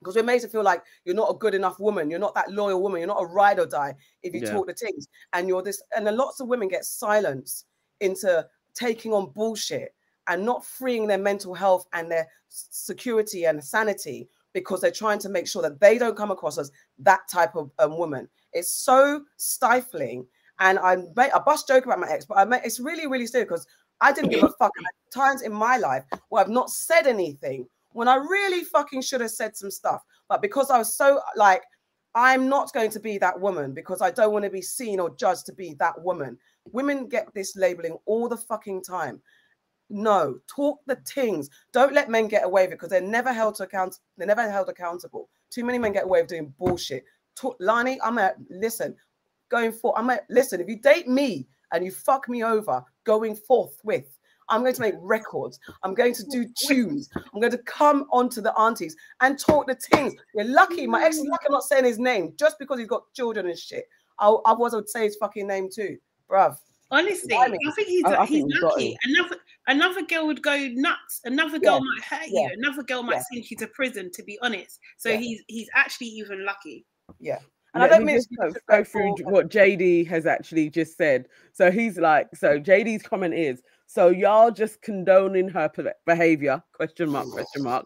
because 0.00 0.14
we're 0.14 0.22
made 0.22 0.42
to 0.42 0.48
feel 0.48 0.62
like 0.62 0.82
you're 1.06 1.14
not 1.14 1.30
a 1.30 1.38
good 1.38 1.54
enough 1.54 1.80
woman, 1.80 2.10
you're 2.10 2.20
not 2.20 2.34
that 2.34 2.50
loyal 2.52 2.82
woman, 2.82 2.98
you're 3.00 3.08
not 3.08 3.22
a 3.22 3.24
ride 3.24 3.58
or 3.58 3.64
die 3.64 3.94
if 4.22 4.34
you 4.34 4.42
Yeah. 4.42 4.50
talk 4.50 4.66
the 4.66 4.74
things, 4.74 5.08
and 5.32 5.48
you're 5.48 5.62
this, 5.62 5.82
and 5.96 6.04
lots 6.04 6.38
of 6.40 6.48
women 6.48 6.68
get 6.68 6.84
silenced 6.84 7.64
into 8.00 8.46
taking 8.74 9.14
on 9.14 9.30
bullshit 9.32 9.94
and 10.28 10.44
not 10.44 10.66
freeing 10.66 11.06
their 11.06 11.16
mental 11.16 11.54
health 11.54 11.86
and 11.94 12.10
their 12.10 12.28
security 12.50 13.46
and 13.46 13.64
sanity 13.64 14.28
because 14.56 14.80
they're 14.80 14.90
trying 14.90 15.18
to 15.18 15.28
make 15.28 15.46
sure 15.46 15.60
that 15.60 15.78
they 15.80 15.98
don't 15.98 16.16
come 16.16 16.30
across 16.30 16.56
as 16.56 16.72
that 16.98 17.20
type 17.30 17.54
of 17.54 17.70
um, 17.78 17.98
woman. 17.98 18.26
It's 18.54 18.70
so 18.74 19.22
stifling. 19.36 20.26
And 20.60 20.78
I 20.78 20.96
made 21.14 21.30
a 21.34 21.40
bust 21.40 21.68
joke 21.68 21.84
about 21.84 22.00
my 22.00 22.08
ex, 22.08 22.24
but 22.24 22.38
I 22.38 22.46
made, 22.46 22.62
it's 22.64 22.80
really, 22.80 23.06
really 23.06 23.26
serious 23.26 23.48
because 23.48 23.66
I 24.00 24.12
didn't 24.12 24.30
give 24.30 24.44
a 24.44 24.48
fuck 24.58 24.72
times 25.12 25.42
in 25.42 25.52
my 25.52 25.76
life 25.76 26.04
where 26.30 26.42
I've 26.42 26.48
not 26.48 26.70
said 26.70 27.06
anything 27.06 27.68
when 27.92 28.08
I 28.08 28.14
really 28.14 28.64
fucking 28.64 29.02
should 29.02 29.20
have 29.20 29.30
said 29.30 29.54
some 29.54 29.70
stuff. 29.70 30.00
But 30.30 30.40
because 30.40 30.70
I 30.70 30.78
was 30.78 30.96
so 30.96 31.20
like, 31.36 31.62
I'm 32.14 32.48
not 32.48 32.72
going 32.72 32.90
to 32.92 33.00
be 33.00 33.18
that 33.18 33.38
woman 33.38 33.74
because 33.74 34.00
I 34.00 34.10
don't 34.10 34.32
want 34.32 34.46
to 34.46 34.50
be 34.50 34.62
seen 34.62 35.00
or 35.00 35.14
judged 35.16 35.44
to 35.46 35.52
be 35.52 35.74
that 35.80 36.02
woman. 36.02 36.38
Women 36.72 37.08
get 37.08 37.28
this 37.34 37.56
labeling 37.56 37.98
all 38.06 38.26
the 38.26 38.38
fucking 38.38 38.84
time. 38.84 39.20
No, 39.88 40.38
talk 40.46 40.80
the 40.86 40.96
things. 40.96 41.48
Don't 41.72 41.94
let 41.94 42.10
men 42.10 42.28
get 42.28 42.44
away 42.44 42.62
with 42.62 42.72
it 42.72 42.76
because 42.76 42.90
they're 42.90 43.00
never 43.00 43.32
held 43.32 43.54
to 43.56 43.64
account. 43.64 43.98
They're 44.16 44.26
never 44.26 44.50
held 44.50 44.68
accountable. 44.68 45.28
Too 45.50 45.64
many 45.64 45.78
men 45.78 45.92
get 45.92 46.04
away 46.04 46.22
with 46.22 46.28
doing 46.28 46.52
bullshit. 46.58 47.04
Talk, 47.36 47.56
Lani, 47.60 47.98
I'm 48.02 48.18
at 48.18 48.36
listen. 48.50 48.96
Going 49.48 49.72
for, 49.72 49.96
I'm 49.96 50.10
at 50.10 50.24
listen. 50.28 50.60
If 50.60 50.68
you 50.68 50.80
date 50.80 51.06
me 51.06 51.46
and 51.72 51.84
you 51.84 51.92
fuck 51.92 52.28
me 52.28 52.42
over, 52.42 52.82
going 53.04 53.36
forth 53.36 53.78
with, 53.84 54.16
I'm 54.48 54.62
going 54.62 54.74
to 54.74 54.80
make 54.80 54.94
records. 55.00 55.58
I'm 55.82 55.94
going 55.94 56.14
to 56.14 56.24
do 56.24 56.46
tunes. 56.66 57.08
I'm 57.14 57.40
going 57.40 57.52
to 57.52 57.58
come 57.58 58.06
onto 58.10 58.40
the 58.40 58.56
aunties 58.58 58.96
and 59.20 59.38
talk 59.38 59.66
the 59.66 59.74
things. 59.74 60.14
You're 60.34 60.44
lucky. 60.44 60.86
My 60.86 61.04
ex 61.04 61.16
is 61.16 61.26
mm. 61.26 61.30
lucky 61.30 61.46
I'm 61.46 61.52
not 61.52 61.64
saying 61.64 61.84
his 61.84 61.98
name 61.98 62.34
just 62.36 62.58
because 62.58 62.78
he's 62.78 62.88
got 62.88 63.12
children 63.14 63.46
and 63.46 63.58
shit. 63.58 63.88
I, 64.18 64.28
otherwise, 64.46 64.74
I 64.74 64.78
would 64.78 64.88
say 64.88 65.04
his 65.04 65.16
fucking 65.16 65.46
name 65.46 65.68
too, 65.72 65.98
bruv. 66.30 66.56
Honestly, 66.90 67.28
Blimey. 67.28 67.58
I 67.66 67.70
think 67.72 67.88
he's 67.88 68.04
I- 68.04 68.22
I 68.22 68.26
he's 68.26 68.44
think 68.44 68.62
lucky. 68.62 68.96
Another 69.04 69.36
another 69.66 70.02
girl 70.02 70.26
would 70.26 70.42
go 70.42 70.56
nuts. 70.72 71.20
Another 71.24 71.58
Yeah. 71.62 71.70
girl 71.70 71.80
might 71.80 72.04
hurt 72.04 72.28
Yeah. 72.28 72.48
you. 72.48 72.50
Another 72.58 72.82
girl 72.82 73.02
might 73.02 73.16
Yeah. 73.16 73.22
send 73.32 73.50
you 73.50 73.56
to 73.58 73.66
prison. 73.68 74.10
To 74.12 74.22
be 74.22 74.38
honest, 74.42 74.80
so 74.96 75.10
Yeah. 75.10 75.16
he's 75.18 75.42
he's 75.48 75.68
actually 75.74 76.08
even 76.08 76.44
lucky. 76.44 76.86
Yeah. 77.18 77.40
And 77.74 77.82
I 77.82 77.88
don't 77.88 78.06
mean 78.06 78.16
just 78.16 78.30
go, 78.40 78.52
go 78.68 78.84
through 78.84 79.16
what 79.24 79.50
JD 79.50 80.06
has 80.06 80.24
actually 80.24 80.70
just 80.70 80.96
said. 80.96 81.28
So 81.52 81.70
he's 81.70 81.98
like, 81.98 82.28
so 82.34 82.58
JD's 82.58 83.02
comment 83.02 83.34
is, 83.34 83.62
so 83.86 84.08
y'all 84.08 84.50
just 84.50 84.80
condoning 84.80 85.48
her 85.50 85.70
behavior? 86.06 86.62
Question 86.72 87.10
mark? 87.10 87.30
Question 87.30 87.64
mark. 87.64 87.84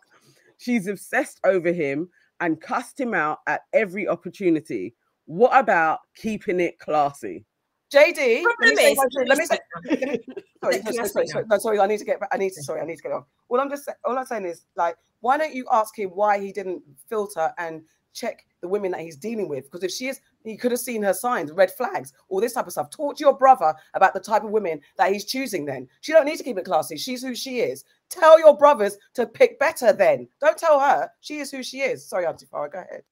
She's 0.58 0.86
obsessed 0.86 1.40
over 1.42 1.72
him 1.72 2.08
and 2.38 2.60
cussed 2.60 3.00
him 3.00 3.14
out 3.14 3.38
at 3.48 3.62
every 3.72 4.06
opportunity. 4.06 4.94
What 5.24 5.58
about 5.58 5.98
keeping 6.14 6.60
it 6.60 6.78
classy? 6.78 7.44
JD. 7.92 8.16
Let 8.16 8.18
me 8.18 8.42
Problem 8.42 8.76
say, 8.76 8.92
is- 8.92 8.98
let 9.26 9.38
me 9.38 9.46
say, 9.46 9.58
Let 9.84 10.00
me 10.00 10.20
sorry, 10.62 10.82
sorry, 10.82 11.08
sorry, 11.08 11.26
sorry, 11.26 11.44
no, 11.48 11.58
sorry, 11.58 11.80
I 11.80 11.86
need 11.86 11.98
to 11.98 12.04
get 12.04 12.20
back. 12.20 12.28
I 12.32 12.36
need 12.36 12.52
to, 12.52 12.62
sorry, 12.62 12.80
I 12.80 12.84
need 12.84 12.96
to 12.96 13.02
get 13.02 13.12
off. 13.12 13.24
All 13.48 13.60
I'm 13.60 13.68
just, 13.70 13.88
all 14.04 14.16
I'm 14.16 14.26
saying 14.26 14.44
is, 14.44 14.64
like, 14.76 14.96
why 15.20 15.36
don't 15.36 15.54
you 15.54 15.66
ask 15.72 15.98
him 15.98 16.10
why 16.10 16.38
he 16.38 16.52
didn't 16.52 16.82
filter 17.08 17.52
and 17.58 17.82
check 18.12 18.44
the 18.60 18.68
women 18.68 18.90
that 18.92 19.00
he's 19.00 19.16
dealing 19.16 19.48
with? 19.48 19.64
Because 19.64 19.82
if 19.82 19.90
she 19.90 20.06
is, 20.06 20.20
he 20.44 20.56
could 20.56 20.70
have 20.70 20.80
seen 20.80 21.02
her 21.02 21.12
signs, 21.12 21.50
red 21.52 21.70
flags, 21.72 22.12
all 22.28 22.40
this 22.40 22.52
type 22.52 22.66
of 22.66 22.72
stuff. 22.72 22.90
Talk 22.90 23.16
to 23.16 23.20
your 23.20 23.36
brother 23.36 23.74
about 23.94 24.14
the 24.14 24.20
type 24.20 24.44
of 24.44 24.50
women 24.50 24.80
that 24.96 25.12
he's 25.12 25.24
choosing. 25.24 25.64
Then 25.64 25.88
she 26.00 26.12
don't 26.12 26.26
need 26.26 26.38
to 26.38 26.44
keep 26.44 26.58
it 26.58 26.64
classy. 26.64 26.96
She's 26.96 27.22
who 27.22 27.34
she 27.34 27.60
is. 27.60 27.84
Tell 28.08 28.38
your 28.38 28.56
brothers 28.56 28.96
to 29.14 29.26
pick 29.26 29.58
better. 29.58 29.92
Then 29.92 30.28
don't 30.40 30.56
tell 30.56 30.78
her 30.78 31.10
she 31.20 31.38
is 31.38 31.50
who 31.50 31.62
she 31.62 31.80
is. 31.80 32.06
Sorry, 32.08 32.24
Auntie 32.24 32.46
Farah, 32.46 32.72
go 32.72 32.78
ahead. 32.78 33.02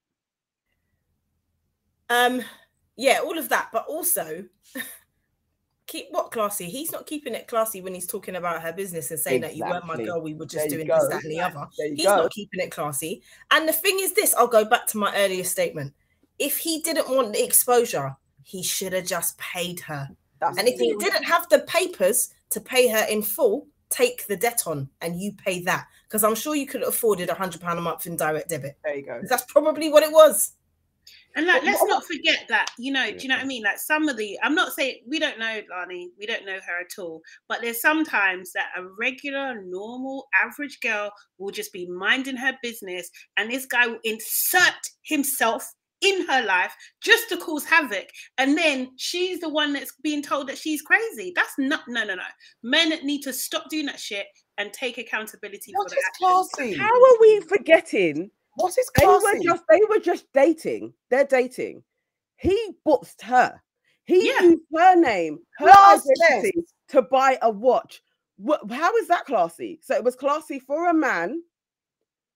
Um, 2.10 2.42
yeah, 2.98 3.20
all 3.24 3.38
of 3.38 3.48
that, 3.48 3.68
but 3.72 3.86
also 3.86 4.44
keep 5.86 6.08
what 6.10 6.32
classy. 6.32 6.66
He's 6.66 6.90
not 6.90 7.06
keeping 7.06 7.32
it 7.32 7.46
classy 7.46 7.80
when 7.80 7.94
he's 7.94 8.08
talking 8.08 8.34
about 8.34 8.60
her 8.60 8.72
business 8.72 9.12
and 9.12 9.20
saying 9.20 9.40
that 9.42 9.54
you 9.54 9.64
weren't 9.64 9.86
my 9.86 9.96
girl. 9.96 10.20
We 10.20 10.34
were 10.34 10.46
just 10.46 10.66
you 10.66 10.72
doing 10.72 10.88
this, 10.88 11.08
that, 11.08 11.22
and 11.22 11.32
the 11.32 11.40
other. 11.40 11.66
He's 11.76 12.04
go. 12.04 12.16
not 12.16 12.32
keeping 12.32 12.60
it 12.60 12.72
classy. 12.72 13.22
And 13.52 13.68
the 13.68 13.72
thing 13.72 13.98
is, 14.00 14.14
this 14.14 14.34
I'll 14.34 14.48
go 14.48 14.64
back 14.64 14.88
to 14.88 14.98
my 14.98 15.14
earlier 15.16 15.44
statement. 15.44 15.94
If 16.40 16.58
he 16.58 16.80
didn't 16.80 17.08
want 17.08 17.32
the 17.32 17.44
exposure, 17.44 18.16
he 18.42 18.64
should 18.64 18.92
have 18.92 19.06
just 19.06 19.38
paid 19.38 19.78
her. 19.80 20.08
That's 20.40 20.58
And 20.58 20.66
if 20.66 20.80
he 20.80 20.94
didn't 20.96 21.24
have 21.24 21.48
the 21.48 21.60
papers 21.60 22.30
to 22.50 22.60
pay 22.60 22.88
her 22.88 23.06
in 23.08 23.22
full, 23.22 23.68
take 23.90 24.26
the 24.26 24.36
debt 24.36 24.64
on 24.66 24.88
and 25.00 25.20
you 25.20 25.32
pay 25.32 25.62
that. 25.62 25.86
Because 26.04 26.24
I'm 26.24 26.34
sure 26.34 26.56
you 26.56 26.66
could 26.66 26.80
have 26.80 26.90
afforded 26.90 27.28
a 27.28 27.34
hundred 27.34 27.60
pound 27.60 27.78
a 27.78 27.82
month 27.82 28.06
in 28.06 28.16
direct 28.16 28.48
debit. 28.48 28.76
there 28.82 28.96
you 28.96 29.04
go. 29.04 29.20
That's 29.28 29.44
probably 29.44 29.88
what 29.88 30.02
it 30.02 30.10
was. 30.10 30.52
And 31.38 31.46
like, 31.46 31.62
let's 31.62 31.84
not 31.84 32.04
forget 32.12 32.46
that, 32.48 32.66
you 32.78 32.92
know, 32.92 33.12
do 33.12 33.18
you 33.20 33.28
know 33.28 33.36
what 33.36 33.44
I 33.44 33.46
mean? 33.46 33.62
Like 33.62 33.78
some 33.78 34.08
of 34.08 34.16
the, 34.16 34.36
I'm 34.42 34.56
not 34.56 34.72
saying 34.72 35.02
we 35.06 35.20
don't 35.20 35.38
know 35.38 35.60
Lani, 35.70 36.10
we 36.18 36.26
don't 36.26 36.44
know 36.44 36.58
her 36.66 36.80
at 36.80 36.98
all, 36.98 37.22
but 37.48 37.60
there's 37.60 37.80
sometimes 37.80 38.52
that 38.54 38.70
a 38.76 38.82
regular, 38.98 39.62
normal, 39.62 40.26
average 40.44 40.80
girl 40.80 41.12
will 41.38 41.52
just 41.52 41.72
be 41.72 41.88
minding 41.88 42.36
her 42.36 42.54
business, 42.60 43.08
and 43.36 43.48
this 43.48 43.66
guy 43.66 43.86
will 43.86 44.00
insert 44.02 44.74
himself 45.02 45.64
in 46.00 46.26
her 46.26 46.44
life 46.44 46.74
just 47.02 47.28
to 47.28 47.36
cause 47.36 47.64
havoc, 47.64 48.08
and 48.38 48.58
then 48.58 48.88
she's 48.96 49.38
the 49.38 49.48
one 49.48 49.72
that's 49.72 49.92
being 50.02 50.24
told 50.24 50.48
that 50.48 50.58
she's 50.58 50.82
crazy. 50.82 51.32
That's 51.36 51.54
not, 51.56 51.82
no, 51.86 52.04
no, 52.04 52.16
no. 52.16 52.22
Men 52.64 52.90
need 53.06 53.22
to 53.22 53.32
stop 53.32 53.70
doing 53.70 53.86
that 53.86 54.00
shit 54.00 54.26
and 54.58 54.72
take 54.72 54.98
accountability 54.98 55.70
What 55.72 55.88
for 55.88 55.94
is 55.94 56.02
their 56.02 56.08
actions. 56.08 56.50
classy? 56.52 56.76
How 56.76 56.92
are 56.92 57.20
we 57.20 57.40
forgetting? 57.42 58.32
What 58.58 58.76
is 58.78 58.90
They 58.96 59.06
were 59.06 59.38
just 59.42 59.62
they 59.68 59.80
were 59.88 59.98
just 60.00 60.26
dating. 60.32 60.92
They're 61.10 61.24
dating. 61.24 61.82
He 62.36 62.70
booked 62.84 63.22
her. 63.22 63.60
He 64.04 64.28
Yeah. 64.28 64.40
used 64.42 64.62
her 64.74 64.96
name, 64.96 65.38
her 65.58 65.66
identity 65.68 66.64
to 66.88 67.02
buy 67.02 67.38
a 67.42 67.50
watch. 67.50 68.02
How 68.70 68.96
is 68.96 69.08
that 69.08 69.26
classy? 69.26 69.80
So 69.82 69.94
it 69.94 70.04
was 70.04 70.16
classy 70.16 70.58
for 70.60 70.88
a 70.88 70.94
man 70.94 71.42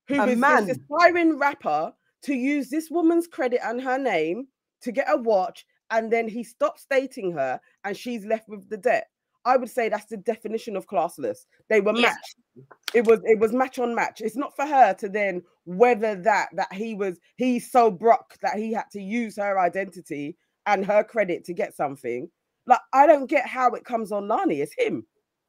who 0.09 0.21
A 0.21 0.37
man. 0.37 0.67
this 0.67 0.77
aspiring 0.79 1.39
rapper 1.39 1.95
to 2.23 2.35
use 2.35 2.69
this 2.69 2.91
woman's 2.91 3.27
credit 3.27 3.61
and 3.65 3.81
her 3.81 3.99
name 3.99 4.49
to 4.83 4.93
get 4.93 5.07
a 5.11 5.17
watch, 5.17 5.65
and 5.91 6.13
then 6.13 6.29
he 6.29 6.43
stops 6.43 6.87
dating 6.91 7.33
her, 7.33 7.61
and 7.85 7.97
she's 7.97 8.25
left 8.27 8.49
with 8.49 8.69
the 8.69 8.77
debt. 8.77 9.09
I 9.45 9.57
would 9.57 9.71
say 9.71 9.89
that's 9.89 10.07
the 10.07 10.17
definition 10.19 10.77
of 10.77 10.87
classless. 10.87 11.47
They 11.69 11.81
were 11.81 11.95
Yes. 11.97 12.15
matched. 12.15 12.67
It 12.95 13.07
was 13.07 13.21
it 13.25 13.39
was 13.39 13.53
match 13.53 13.79
on 13.79 13.95
match. 13.95 14.21
It's 14.21 14.37
not 14.37 14.55
for 14.55 14.67
her 14.67 14.95
to 14.95 15.09
then 15.09 15.43
whether 15.65 16.15
that 16.17 16.49
that 16.55 16.73
he 16.73 16.95
was 16.95 17.19
he's 17.37 17.71
so 17.71 17.91
broke 17.91 18.37
that 18.43 18.57
he 18.57 18.73
had 18.73 18.85
to 18.93 19.01
use 19.03 19.37
her 19.37 19.59
identity 19.59 20.37
and 20.67 20.85
her 20.87 21.03
credit 21.03 21.45
to 21.47 21.55
get 21.55 21.75
something. 21.75 22.31
Like 22.67 22.81
I 22.93 23.07
don't 23.07 23.27
get 23.27 23.47
how 23.47 23.71
it 23.71 23.85
comes 23.85 24.13
on 24.13 24.29
Lani. 24.29 24.61
It's 24.61 24.75
him. 24.79 25.07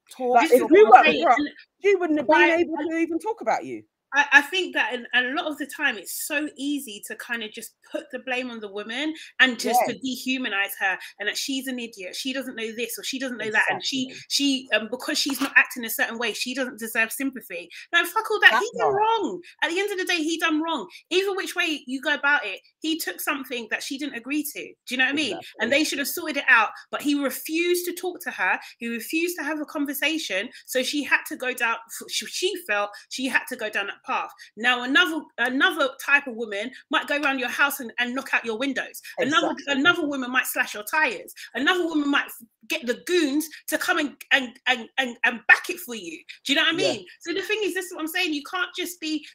Talk 0.09 0.35
Like, 0.35 0.49
This 0.49 0.59
if 0.59 0.65
is 0.65 0.71
we 0.71 0.83
weren't 0.83 1.05
saying, 1.05 1.23
broke, 1.23 1.37
and- 1.37 1.49
she 1.83 1.95
wouldn't 1.95 2.19
have 2.19 2.27
been 2.27 2.59
able 2.59 2.77
to 2.89 2.97
even 2.97 3.19
talk 3.19 3.41
about 3.41 3.63
you. 3.65 3.83
I, 4.13 4.25
I 4.33 4.41
think 4.41 4.75
that 4.75 4.93
and 5.13 5.25
a 5.25 5.41
lot 5.41 5.51
of 5.51 5.57
the 5.57 5.65
time 5.65 5.97
it's 5.97 6.27
so 6.27 6.47
easy 6.57 7.01
to 7.07 7.15
kind 7.15 7.43
of 7.43 7.51
just 7.51 7.73
put 7.91 8.05
the 8.11 8.19
blame 8.19 8.49
on 8.49 8.59
the 8.59 8.71
woman 8.71 9.13
and 9.39 9.59
just 9.59 9.79
to 9.87 9.93
dehumanize 9.93 10.73
her 10.79 10.97
and 11.19 11.27
that 11.27 11.37
she's 11.37 11.67
an 11.67 11.79
idiot 11.79 12.15
she 12.15 12.33
doesn't 12.33 12.55
know 12.55 12.71
this 12.75 12.97
or 12.97 13.03
she 13.03 13.19
doesn't 13.19 13.37
know 13.37 13.51
that 13.51 13.65
and 13.69 13.83
she 13.83 14.13
she 14.29 14.67
um, 14.73 14.87
because 14.89 15.17
she's 15.17 15.41
not 15.41 15.53
acting 15.55 15.85
a 15.85 15.89
certain 15.89 16.17
way 16.17 16.33
she 16.33 16.53
doesn't 16.53 16.79
deserve 16.79 17.11
sympathy. 17.11 17.69
No 17.93 18.03
fuck 18.05 18.29
all 18.29 18.39
that 18.41 18.51
That's 18.51 18.69
he 18.71 18.79
done 18.79 18.93
right. 18.93 19.19
wrong. 19.19 19.41
At 19.63 19.69
the 19.69 19.79
end 19.79 19.91
of 19.91 19.97
the 19.97 20.05
day 20.05 20.17
he 20.17 20.37
done 20.37 20.61
wrong. 20.61 20.87
Either 21.09 21.35
which 21.35 21.55
way 21.55 21.83
you 21.87 22.01
go 22.01 22.13
about 22.13 22.45
it 22.45 22.59
he 22.79 22.99
took 22.99 23.21
something 23.21 23.67
that 23.71 23.83
she 23.83 23.97
didn't 23.97 24.15
agree 24.15 24.43
to. 24.43 24.59
Do 24.59 24.95
you 24.95 24.97
know 24.97 25.05
what 25.05 25.13
i 25.13 25.15
mean? 25.15 25.39
And 25.59 25.71
they 25.71 25.83
should 25.83 25.99
have 25.99 26.07
sorted 26.07 26.37
it 26.37 26.43
out 26.47 26.69
but 26.91 27.01
he 27.01 27.15
refused 27.15 27.85
to 27.85 27.93
talk 27.93 28.19
to 28.21 28.31
her 28.31 28.59
he 28.77 28.87
refused 28.87 29.37
to 29.37 29.43
have 29.43 29.59
a 29.59 29.65
conversation 29.65 30.49
so 30.65 30.83
she 30.83 31.03
had 31.03 31.21
to 31.27 31.35
go 31.35 31.53
down 31.53 31.77
she 32.09 32.25
she 32.25 32.53
felt 32.67 32.91
she 33.09 33.27
had 33.27 33.43
to 33.49 33.55
go 33.55 33.69
down 33.69 33.87
that 33.87 34.02
path. 34.05 34.31
Now 34.57 34.83
another 34.83 35.21
another 35.37 35.89
type 36.03 36.27
of 36.27 36.35
woman 36.35 36.71
might 36.89 37.07
go 37.07 37.21
around 37.21 37.39
your 37.39 37.49
house 37.49 37.79
and, 37.79 37.91
and 37.99 38.13
knock 38.15 38.33
out 38.33 38.45
your 38.45 38.57
windows. 38.57 39.01
Another 39.17 39.51
Exactly. 39.51 39.81
another 39.81 40.07
woman 40.07 40.31
might 40.31 40.45
slash 40.47 40.73
your 40.73 40.83
tires. 40.83 41.33
Another 41.55 41.85
woman 41.85 42.09
might 42.09 42.29
get 42.67 42.85
the 42.85 43.01
goons 43.05 43.47
to 43.67 43.77
come 43.77 43.97
and 43.99 44.15
and 44.31 44.59
and 44.67 44.87
and, 44.97 45.17
and 45.23 45.39
back 45.47 45.69
it 45.69 45.79
for 45.79 45.95
you. 45.95 46.19
Do 46.45 46.53
you 46.53 46.55
know 46.55 46.63
what 46.65 46.75
i 46.75 46.77
Yeah. 46.79 46.93
mean? 46.93 47.05
So 47.21 47.33
the 47.33 47.41
thing 47.41 47.59
is 47.63 47.73
this 47.73 47.85
is 47.85 47.93
what 47.93 48.01
i'm 48.01 48.07
saying 48.07 48.33
you 48.33 48.43
can't 48.49 48.69
just 48.75 48.99
be 48.99 49.25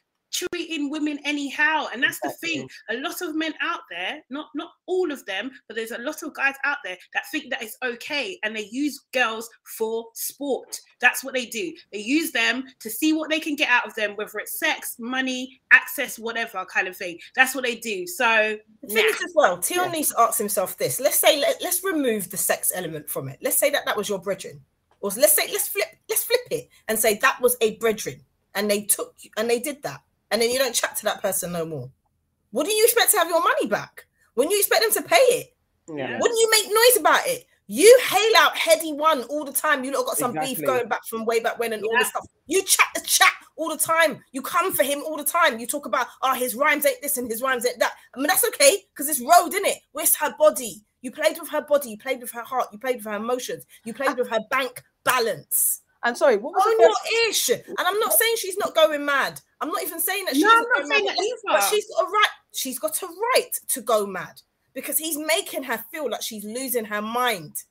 treating 0.53 0.89
women 0.89 1.19
anyhow 1.25 1.87
and 1.93 2.01
that's 2.03 2.19
Exactly. 2.23 2.49
the 2.51 2.57
thing 2.59 2.69
a 2.89 3.01
lot 3.01 3.21
of 3.21 3.35
men 3.35 3.53
out 3.61 3.81
there 3.89 4.21
not 4.29 4.47
not 4.55 4.71
all 4.85 5.11
of 5.11 5.25
them 5.25 5.51
but 5.67 5.75
there's 5.75 5.91
a 5.91 5.97
lot 5.99 6.21
of 6.23 6.33
guys 6.33 6.55
out 6.65 6.77
there 6.83 6.97
that 7.13 7.23
think 7.31 7.49
that 7.49 7.61
it's 7.61 7.77
okay 7.83 8.37
and 8.43 8.55
they 8.55 8.67
use 8.71 8.99
girls 9.13 9.49
for 9.77 10.05
sport 10.13 10.79
that's 11.01 11.23
what 11.23 11.33
they 11.33 11.45
do 11.45 11.73
they 11.91 11.99
use 11.99 12.31
them 12.31 12.63
to 12.79 12.89
see 12.89 13.13
what 13.13 13.29
they 13.29 13.39
can 13.39 13.55
get 13.55 13.69
out 13.69 13.85
of 13.85 13.95
them 13.95 14.11
whether 14.15 14.39
it's 14.39 14.59
sex 14.59 14.95
money 14.99 15.61
access 15.71 16.17
whatever 16.19 16.65
kind 16.73 16.87
of 16.87 16.95
thing 16.95 17.17
that's 17.35 17.55
what 17.55 17.63
they 17.63 17.75
do 17.75 18.05
so 18.07 18.57
The 18.81 18.87
thing 18.87 19.05
nah. 19.05 19.09
is 19.09 19.23
as 19.23 19.33
well, 19.35 19.61
Tion 19.61 19.91
needs 19.91 20.09
to 20.09 20.19
ask 20.19 20.37
himself 20.37 20.77
this. 20.77 20.99
Let's 20.99 21.17
say 21.19 21.39
let, 21.39 21.61
let's 21.61 21.83
remove 21.83 22.29
the 22.29 22.37
sex 22.37 22.71
element 22.73 23.09
from 23.09 23.27
it. 23.29 23.39
Let's 23.41 23.57
say 23.57 23.69
that 23.71 23.85
that 23.85 23.95
was 23.97 24.09
your 24.09 24.19
brethren, 24.19 24.61
or 25.01 25.09
let's 25.17 25.33
say 25.35 25.43
let's 25.51 25.67
flip 25.67 25.87
let's 26.09 26.23
flip 26.23 26.41
it 26.51 26.69
and 26.87 26.97
say 26.97 27.17
that 27.19 27.39
was 27.41 27.55
a 27.61 27.75
brethren, 27.77 28.21
and 28.55 28.69
they 28.69 28.83
took 28.83 29.15
and 29.37 29.49
they 29.49 29.59
did 29.59 29.81
that, 29.83 30.01
and 30.31 30.41
then 30.41 30.49
you 30.49 30.59
don't 30.59 30.75
chat 30.75 30.95
to 30.97 31.03
that 31.05 31.21
person 31.21 31.51
no 31.51 31.65
more. 31.65 31.89
What 32.51 32.65
do 32.65 32.73
you 32.73 32.83
expect 32.83 33.11
to 33.11 33.17
have 33.17 33.29
your 33.29 33.41
money 33.41 33.67
back? 33.67 34.05
When 34.33 34.49
you 34.49 34.57
expect 34.57 34.81
them 34.81 35.03
to 35.03 35.09
pay 35.09 35.15
it? 35.15 35.55
Yeah. 35.87 36.19
Wouldn't 36.19 36.39
you 36.39 36.49
make 36.51 36.67
noise 36.67 36.97
about 36.99 37.21
it? 37.25 37.45
You 37.67 37.99
hail 38.09 38.31
out 38.37 38.55
Headie 38.55 38.95
One 38.95 39.23
all 39.23 39.45
the 39.45 39.51
time. 39.53 39.83
You 39.83 39.91
lot 39.91 40.07
got 40.07 40.17
some 40.17 40.33
beef 40.33 40.59
going 40.65 40.87
back 40.87 41.05
from 41.05 41.25
way 41.25 41.39
back 41.39 41.59
when 41.59 41.73
and 41.73 41.83
all 41.83 41.93
Yeah. 41.93 41.99
this 41.99 42.09
stuff. 42.09 42.25
You 42.47 42.63
chat 42.63 42.87
the 42.95 43.01
chat 43.01 43.33
all 43.57 43.69
the 43.69 43.77
time. 43.77 44.23
You 44.31 44.41
come 44.41 44.73
for 44.73 44.83
him 44.83 45.03
all 45.05 45.17
the 45.17 45.23
time. 45.23 45.59
You 45.59 45.67
talk 45.67 45.85
about, 45.85 46.07
oh, 46.23 46.33
his 46.33 46.55
rhymes 46.55 46.85
ain't 46.85 47.01
this 47.01 47.17
and 47.17 47.29
his 47.29 47.43
rhymes 47.43 47.67
ain't 47.67 47.77
that. 47.79 47.91
I 48.15 48.17
mean, 48.17 48.27
that's 48.27 48.45
okay 48.45 48.85
because 48.89 49.07
it's 49.07 49.19
road, 49.21 49.53
in 49.53 49.65
it? 49.65 49.77
Where's 49.91 50.15
her 50.15 50.33
body? 50.39 50.83
You 51.01 51.11
played 51.11 51.37
with 51.39 51.49
her 51.49 51.61
body. 51.61 51.91
You 51.91 51.97
played 51.97 52.21
with 52.21 52.31
her 52.31 52.43
heart. 52.43 52.69
You 52.71 52.79
played 52.79 52.97
with 52.97 53.05
her 53.05 53.15
emotions. 53.15 53.65
You 53.85 53.93
played 53.93 54.17
with 54.17 54.29
her 54.29 54.39
bank 54.49 54.81
balance. 55.03 55.81
And 56.03 56.17
sorry, 56.17 56.37
what 56.37 56.53
was 56.53 56.63
the 56.63 56.83
your 56.83 57.29
ish. 57.29 57.49
And 57.49 57.65
I'm 57.77 57.99
not 57.99 58.13
saying 58.13 58.35
she's 58.37 58.57
not 58.57 58.73
going 58.73 59.03
mad. 59.05 59.41
I'm 59.59 59.69
not 59.69 59.83
even 59.83 59.99
saying 59.99 60.25
that 60.25 60.35
she's 60.35 60.43
No, 60.43 60.49
I'm 60.49 60.63
not 60.63 60.73
going 60.73 60.91
saying 60.91 61.05
mad, 61.05 61.15
that 61.17 61.41
but 61.45 61.63
she's 61.63 61.85
got 61.87 62.03
a 62.03 62.09
right. 62.09 62.29
She's 62.53 62.79
got 62.79 63.01
a 63.01 63.07
right 63.07 63.51
to 63.69 63.81
go 63.81 64.07
mad 64.07 64.41
because 64.73 64.97
he's 64.97 65.17
making 65.17 65.63
her 65.63 65.83
feel 65.91 66.09
like 66.09 66.21
she's 66.21 66.45
losing 66.45 66.85
her 66.85 67.01
mind. 67.01 67.63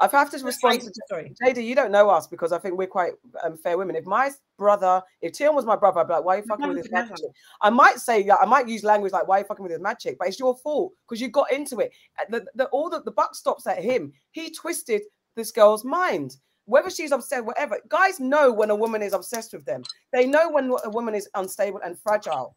I 0.00 0.04
have 0.04 0.12
had 0.12 0.30
to 0.30 0.44
respond 0.44 0.80
to 0.80 0.92
Sorry. 1.10 1.34
JD, 1.44 1.64
you 1.64 1.74
don't 1.74 1.92
know 1.92 2.08
us 2.08 2.26
because 2.26 2.52
I 2.52 2.58
think 2.58 2.78
we're 2.78 2.86
quite 2.86 3.12
um, 3.44 3.58
fair 3.58 3.76
women. 3.76 3.96
If 3.96 4.06
my 4.06 4.30
brother, 4.56 5.02
if 5.20 5.36
Tion 5.36 5.54
was 5.54 5.66
my 5.66 5.76
brother, 5.76 6.00
I'd 6.00 6.06
be 6.08 6.14
like, 6.14 6.24
why 6.24 6.34
are 6.36 6.38
you 6.38 6.44
fucking 6.44 6.68
with 6.68 6.78
this 6.78 6.90
mad 6.90 7.08
chick? 7.08 7.30
I 7.60 7.68
might 7.68 7.98
say, 7.98 8.24
yeah, 8.24 8.36
I 8.36 8.46
might 8.46 8.66
use 8.66 8.82
language 8.82 9.12
like, 9.12 9.28
why 9.28 9.36
are 9.36 9.38
you 9.40 9.44
fucking 9.44 9.62
with 9.62 9.72
this 9.72 9.80
mad 9.80 9.98
chick? 9.98 10.16
But 10.18 10.28
it's 10.28 10.38
your 10.38 10.56
fault 10.56 10.92
because 11.06 11.20
you 11.20 11.28
got 11.28 11.52
into 11.52 11.80
it. 11.80 11.92
The, 12.30 12.46
the, 12.54 12.64
all 12.68 12.88
the, 12.88 13.02
the 13.02 13.10
buck 13.10 13.34
stops 13.34 13.66
at 13.66 13.84
him. 13.84 14.12
He 14.30 14.50
twisted 14.50 15.02
this 15.36 15.52
girl's 15.52 15.84
mind. 15.84 16.36
Whether 16.70 16.88
she's 16.90 17.10
upset, 17.12 17.44
whatever. 17.44 17.80
Guys 17.88 18.20
know 18.20 18.52
when 18.52 18.70
a 18.70 18.76
woman 18.76 19.02
is 19.02 19.12
obsessed 19.12 19.52
with 19.52 19.64
them. 19.64 19.82
They 20.12 20.24
know 20.26 20.48
when 20.50 20.72
a 20.84 20.90
woman 20.90 21.14
is 21.14 21.28
unstable 21.34 21.80
and 21.84 21.98
fragile. 21.98 22.56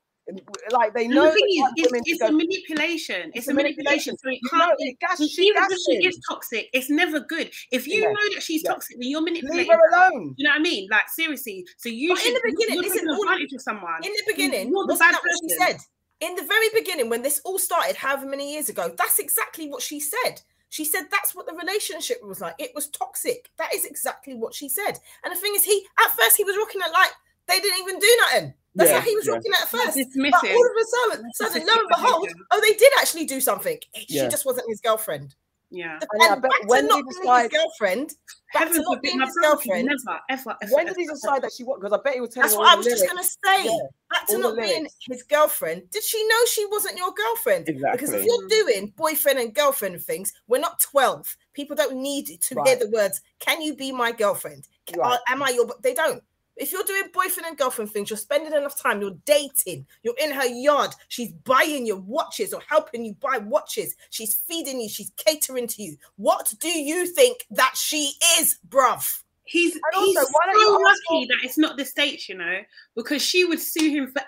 Like 0.72 0.94
they 0.94 1.08
know 1.08 1.26
the 1.26 1.32
thing 1.32 1.62
that 1.64 1.74
is, 1.78 1.86
women 1.92 2.02
it's, 2.06 2.12
it's 2.12 2.22
go- 2.22 2.28
a 2.28 2.32
manipulation. 2.32 3.32
It's, 3.34 3.38
It's 3.40 3.48
a 3.48 3.52
a 3.52 3.54
manipulation. 3.56 4.14
manipulation. 4.14 4.18
So 4.20 4.30
it 4.30 4.40
You 4.42 4.50
can't 4.50 4.70
know, 4.70 4.76
be. 4.78 4.90
it 4.90 5.00
gas- 5.00 5.30
she 5.30 5.42
even 5.48 5.64
if 5.70 5.80
she 5.86 6.08
is 6.08 6.18
toxic, 6.30 6.70
it's 6.74 6.90
never 6.90 7.20
good. 7.22 7.52
If 7.72 7.88
you 7.88 8.04
Yeah. 8.04 8.12
know 8.14 8.34
that 8.36 8.42
she's 8.44 8.64
Yeah. 8.64 8.72
toxic, 8.72 8.98
then 9.00 9.10
you're 9.10 9.22
manipulating. 9.22 9.58
leave 9.68 9.72
her 9.74 9.82
alone. 9.92 10.36
You 10.38 10.46
know 10.46 10.52
what 10.52 10.60
I 10.60 10.64
mean? 10.64 10.88
Like 10.90 11.10
seriously. 11.10 11.66
So 11.78 11.90
you 11.90 12.14
But 12.16 12.26
in 12.26 12.34
the 12.36 12.42
beginning, 12.46 12.74
you're 12.76 12.84
listen, 12.84 13.00
taking 13.00 13.10
all- 13.10 13.24
advantage 13.24 13.54
of 13.54 13.62
someone. 13.62 14.00
In 14.06 14.14
the 14.14 14.24
beginning, 14.28 14.70
You're 14.70 14.86
the 14.88 14.96
bad 14.96 15.14
that 15.16 15.22
what 15.24 15.40
she 15.42 15.50
said? 15.58 15.78
In 16.22 16.36
the 16.36 16.44
very 16.44 16.70
beginning, 16.74 17.10
when 17.10 17.22
this 17.22 17.42
all 17.44 17.60
started, 17.60 17.98
however 17.98 18.26
many 18.26 18.54
years 18.54 18.70
ago, 18.70 18.94
that's 18.98 19.20
exactly 19.20 19.68
what 19.68 19.82
she 19.82 20.00
said. 20.00 20.42
She 20.74 20.86
said 20.86 21.04
that's 21.12 21.36
what 21.36 21.46
the 21.46 21.54
relationship 21.54 22.18
was 22.26 22.42
like. 22.42 22.56
It 22.58 22.72
was 22.74 22.88
toxic. 22.90 23.52
That 23.60 23.72
is 23.76 23.86
exactly 23.86 24.34
what 24.34 24.56
she 24.56 24.68
said. 24.68 24.94
And 25.24 25.32
the 25.32 25.36
thing 25.36 25.54
is, 25.56 25.64
he 25.64 25.86
at 26.04 26.10
first 26.14 26.36
he 26.36 26.44
was 26.44 26.56
looking 26.56 26.82
at 26.82 26.92
like 26.92 27.12
they 27.48 27.60
didn't 27.60 27.80
even 27.84 28.00
do 28.00 28.18
nothing. 28.22 28.54
That's 28.74 28.90
Yeah, 28.90 29.00
how 29.00 29.06
he 29.06 29.16
was 29.16 29.28
yeah. 29.28 29.34
looking 29.34 29.52
at 29.54 29.68
first. 29.70 29.96
But 29.96 30.08
Dismissive. 30.08 30.56
all 30.56 30.66
of 30.66 30.72
a 30.82 30.86
sudden, 31.12 31.32
sudden, 31.34 31.68
lo 31.68 31.74
and 31.78 31.90
behold, 31.90 32.28
oh, 32.50 32.60
they 32.60 32.74
did 32.74 32.92
actually 33.00 33.26
do 33.26 33.40
something. 33.40 33.78
She 33.96 34.16
Yeah. 34.16 34.30
just 34.30 34.48
wasn't 34.48 34.68
his 34.68 34.82
girlfriend. 34.82 35.36
Yeah. 35.74 35.98
And 36.00 36.22
And 36.22 36.22
I 36.24 36.36
back 36.36 36.52
to 36.62 36.68
when 36.68 36.88
not 36.88 36.98
he 36.98 37.02
being 37.02 37.22
decide- 37.24 37.52
his 37.52 37.60
girlfriend, 37.60 38.10
back 38.54 38.62
to 38.62 38.68
Heaven 38.68 38.78
not 38.84 38.86
forbid 38.96 39.02
being 39.02 39.18
my 39.18 39.26
his 39.26 39.36
girlfriend. 39.42 39.88
never, 39.88 40.20
ever, 40.30 40.56
ever. 40.62 40.72
When 40.76 40.86
did 40.86 40.96
he 40.98 41.04
ever- 41.06 41.14
decide 41.14 41.42
that 41.42 41.52
she 41.52 41.64
was? 41.64 41.80
Because 41.82 41.94
I 41.98 42.02
bet 42.04 42.14
he 42.14 42.22
was 42.22 42.30
telling 42.30 42.46
That's 42.48 42.58
what 42.58 42.68
I 42.72 42.76
was 42.76 42.86
the 42.86 42.92
just 42.92 43.08
gonna 43.08 43.24
say. 43.24 43.66
Yeah, 43.66 43.78
Back 44.12 44.28
to 44.28 44.34
all 44.36 44.40
not 44.42 44.58
being 44.58 44.88
his 45.10 45.24
girlfriend. 45.24 45.90
Did 45.90 46.04
she 46.04 46.24
know 46.28 46.46
she 46.46 46.66
wasn't 46.68 46.98
your 46.98 47.12
girlfriend? 47.12 47.68
Exactly. 47.70 47.98
Because 47.98 48.14
if 48.14 48.24
you're 48.24 48.48
doing 48.48 48.94
boyfriend 48.96 49.40
and 49.40 49.52
girlfriend 49.56 50.00
things, 50.04 50.32
we're 50.48 50.60
not 50.60 50.80
12. 50.80 51.36
People 51.54 51.76
don't 51.76 51.96
need 51.96 52.28
to 52.40 52.62
hear 52.64 52.76
the 52.76 52.90
words, 52.94 53.22
can 53.40 53.60
you 53.60 53.74
be 53.76 53.92
my 53.92 54.12
girlfriend? 54.12 54.68
Right. 54.96 55.18
Am 55.28 55.42
I 55.42 55.50
your 55.50 55.68
they 55.82 55.96
don't. 55.96 56.22
If 56.56 56.72
you're 56.72 56.84
doing 56.84 57.04
boyfriend 57.14 57.48
and 57.48 57.58
girlfriend 57.58 57.92
things, 57.92 58.10
you're 58.10 58.18
spending 58.18 58.54
enough 58.54 58.80
time, 58.82 59.02
you're 59.02 59.16
dating, 59.26 59.88
you're 60.04 60.16
in 60.24 60.32
her 60.32 60.46
yard, 60.46 60.92
she's 61.08 61.32
buying 61.32 61.86
your 61.86 61.98
watches 62.00 62.54
or 62.54 62.62
helping 62.68 63.04
you 63.06 63.16
buy 63.16 63.40
watches, 63.40 63.96
she's 64.12 64.36
feeding 64.36 64.80
you, 64.80 64.88
she's 64.88 65.12
catering 65.18 65.68
to 65.68 65.82
you. 65.82 65.98
What 66.18 66.54
do 66.60 66.70
you 66.70 67.08
think 67.08 67.46
that 67.52 67.74
she 67.76 68.12
is, 68.40 68.60
bruv? 68.70 69.22
He's 69.46 69.78
also, 69.94 70.06
he's 70.06 70.16
why 70.16 70.52
you 70.54 70.66
so 70.66 70.88
ask 70.90 71.02
lucky 71.12 71.26
that 71.26 71.38
it's 71.44 71.58
not 71.58 71.76
the 71.78 71.84
states, 71.84 72.30
you 72.30 72.36
know, 72.36 72.60
because 72.96 73.22
she 73.22 73.44
would 73.44 73.60
sue 73.60 73.90
him 73.90 74.08
for 74.12 74.22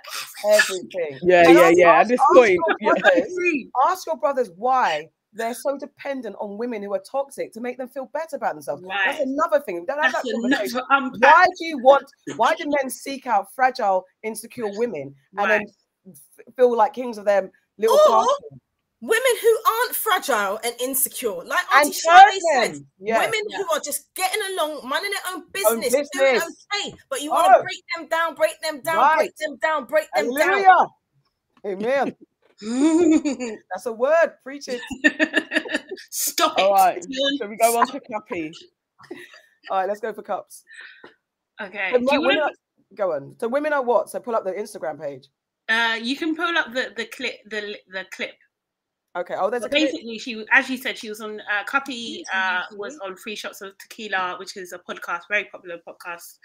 Everything. 0.51 1.19
Yeah, 1.23 1.43
And 1.47 1.57
yeah, 1.57 1.61
ask- 1.63 1.77
yeah. 1.77 1.91
At 1.93 1.99
ask- 2.01 2.09
this 2.09 2.19
ask 2.19 2.35
point, 2.35 2.51
your 2.51 2.63
yeah. 2.81 2.93
brothers- 3.01 3.11
everything. 3.21 3.71
ask 3.87 4.05
your 4.07 4.17
brothers 4.17 4.49
why 4.57 5.09
they're 5.35 5.53
so 5.53 5.77
dependent 5.77 6.35
on 6.39 6.57
women 6.57 6.81
who 6.81 6.93
are 6.93 7.03
toxic 7.11 7.51
to 7.53 7.61
make 7.61 7.77
them 7.77 7.87
feel 7.87 8.09
better 8.13 8.37
about 8.37 8.53
themselves. 8.55 8.81
That's 8.87 9.21
another 9.21 9.59
thing. 9.59 9.81
We 9.81 9.85
don't 9.85 10.01
have 10.03 10.13
That's 10.13 10.23
that 10.31 10.83
conversation. 10.89 11.13
Why 11.19 11.45
do 11.45 11.65
you 11.65 11.77
want? 11.79 12.05
Why 12.37 12.55
do 12.55 12.63
men 12.67 12.89
seek 12.89 13.27
out 13.27 13.53
fragile, 13.53 14.05
insecure 14.23 14.71
women 14.77 15.13
and 15.37 15.49
Right. 15.49 15.61
then 16.05 16.15
feel 16.55 16.75
like 16.75 16.93
kings 16.93 17.17
of 17.17 17.25
their 17.25 17.51
little 17.77 17.99
Or? 18.09 18.25
Women 19.01 19.21
who 19.41 19.59
aren't 19.67 19.93
fragile 19.95 20.59
and 20.63 20.73
insecure, 20.81 21.43
like 21.43 21.65
Auntie 21.75 21.91
Shirley 21.91 22.39
said, 22.53 22.73
them. 22.75 22.87
Yeah. 22.97 23.19
women 23.19 23.39
Yeah. 23.49 23.57
who 23.57 23.71
are 23.73 23.79
just 23.81 24.11
getting 24.15 24.41
along, 24.53 24.87
minding 24.87 25.11
their 25.11 25.33
own 25.33 25.43
business, 25.51 25.91
doing 25.91 26.07
business. 26.13 26.65
okay, 26.73 26.95
but 27.09 27.21
you 27.21 27.29
want 27.29 27.45
to 27.53 27.59
Oh. 27.59 27.61
break 27.61 27.83
them 27.95 28.07
down, 28.07 28.33
break 28.35 28.59
them 28.61 28.81
down, 28.81 28.97
Right. 28.97 29.17
break 29.17 29.35
them 29.37 29.57
down, 29.57 29.85
break 29.85 30.09
them 30.11 30.33
down. 30.33 30.87
Amen. 31.67 32.15
That's 33.73 33.85
a 33.85 33.91
word. 33.91 34.33
Preach 34.43 34.67
it. 34.67 34.81
Stop 36.09 36.57
it. 36.57 36.61
All 36.63 36.73
right. 36.73 37.03
Shall 37.37 37.47
we 37.49 37.57
go 37.57 37.77
on 37.79 37.87
to 37.87 37.99
Cuppy? 37.99 38.51
All 39.69 39.79
right, 39.79 39.87
let's 39.87 39.99
go 39.99 40.13
for 40.13 40.21
cups. 40.21 40.63
Okay. 41.61 41.89
So 41.91 41.97
you 41.99 42.21
women 42.21 42.37
want 42.37 42.51
are- 42.51 42.95
go 42.95 43.13
on. 43.13 43.35
So 43.39 43.47
women 43.47 43.73
are 43.73 43.81
what? 43.83 44.09
So 44.09 44.19
pull 44.19 44.35
up 44.35 44.43
the 44.45 44.51
Instagram 44.51 44.99
page. 44.99 45.27
uh, 45.69 45.97
you 46.01 46.15
can 46.15 46.35
pull 46.35 46.57
up 46.57 46.73
the 46.73 46.93
the 46.95 47.05
clip 47.05 47.35
the 47.49 47.77
the 47.91 48.05
clip. 48.11 48.35
Okay. 49.17 49.35
Oh, 49.37 49.49
there's 49.49 49.63
a 49.63 49.69
But 49.69 49.77
clip. 49.77 49.91
basically, 49.91 50.19
she 50.19 50.45
as 50.51 50.69
you 50.69 50.77
said, 50.77 50.97
she 50.97 51.09
was 51.09 51.21
on 51.21 51.39
uh, 51.41 51.63
Cuppy 51.65 52.21
uh, 52.33 52.63
was 52.73 52.97
on 52.99 53.15
Free 53.15 53.35
Shots 53.35 53.61
of 53.61 53.77
Tequila, 53.77 54.35
which 54.39 54.55
is 54.57 54.71
a 54.73 54.79
podcast, 54.79 55.21
very 55.29 55.45
popular 55.45 55.77
podcast. 55.87 56.37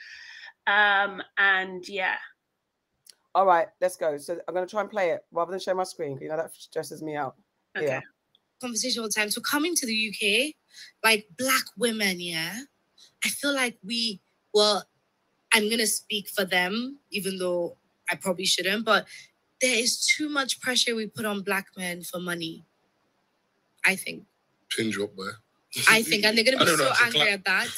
Um, 0.66 1.20
and 1.39 1.86
yeah, 1.89 2.14
All 3.34 3.47
right, 3.47 3.68
let's 3.81 3.97
go. 3.97 4.17
So 4.18 4.39
I'm 4.49 4.55
going 4.55 4.67
to 4.67 4.70
try 4.70 4.81
and 4.81 4.91
play 4.91 5.10
it 5.10 5.25
rather 5.31 5.50
than 5.50 5.60
share 5.60 5.75
my 5.75 5.84
screen. 5.84 6.18
You 6.20 6.28
know 6.28 6.36
that 6.36 6.55
stresses 6.55 7.02
me 7.02 7.15
out. 7.17 7.36
okay. 7.76 7.86
Yeah. 7.86 8.00
conversation 8.60 9.02
all 9.02 9.09
the 9.09 9.12
time. 9.12 9.31
So 9.31 9.41
coming 9.41 9.75
to 9.76 9.86
the 9.86 10.09
UK, 10.10 10.55
like 11.05 11.28
black 11.39 11.65
women, 11.76 12.20
yeah, 12.20 12.59
I 13.25 13.28
feel 13.28 13.55
like 13.55 13.78
we 13.84 14.20
well, 14.52 14.84
I'm 15.52 15.70
gonna 15.70 15.86
speak 15.86 16.28
for 16.28 16.44
them, 16.44 16.99
even 17.10 17.39
though 17.39 17.76
I 18.10 18.17
probably 18.17 18.47
shouldn't, 18.47 18.84
but 18.84 19.07
there 19.60 19.76
is 19.76 20.07
too 20.07 20.28
much 20.28 20.60
pressure 20.60 20.97
we 20.97 21.07
put 21.07 21.25
on 21.25 21.42
black 21.42 21.67
men 21.76 22.02
for 22.02 22.18
money. 22.18 22.65
I 23.84 23.97
think. 23.97 24.25
pin 24.76 24.91
drop, 24.91 25.15
boy. 25.15 25.28
I 25.89 26.02
think, 26.02 26.25
and 26.25 26.36
they're 26.36 26.44
gonna 26.44 26.59
be 26.59 26.65
don't 26.65 26.78
know 26.78 26.92
so 26.92 27.05
angry 27.05 27.20
clap. 27.20 27.33
at 27.33 27.44
that. 27.44 27.68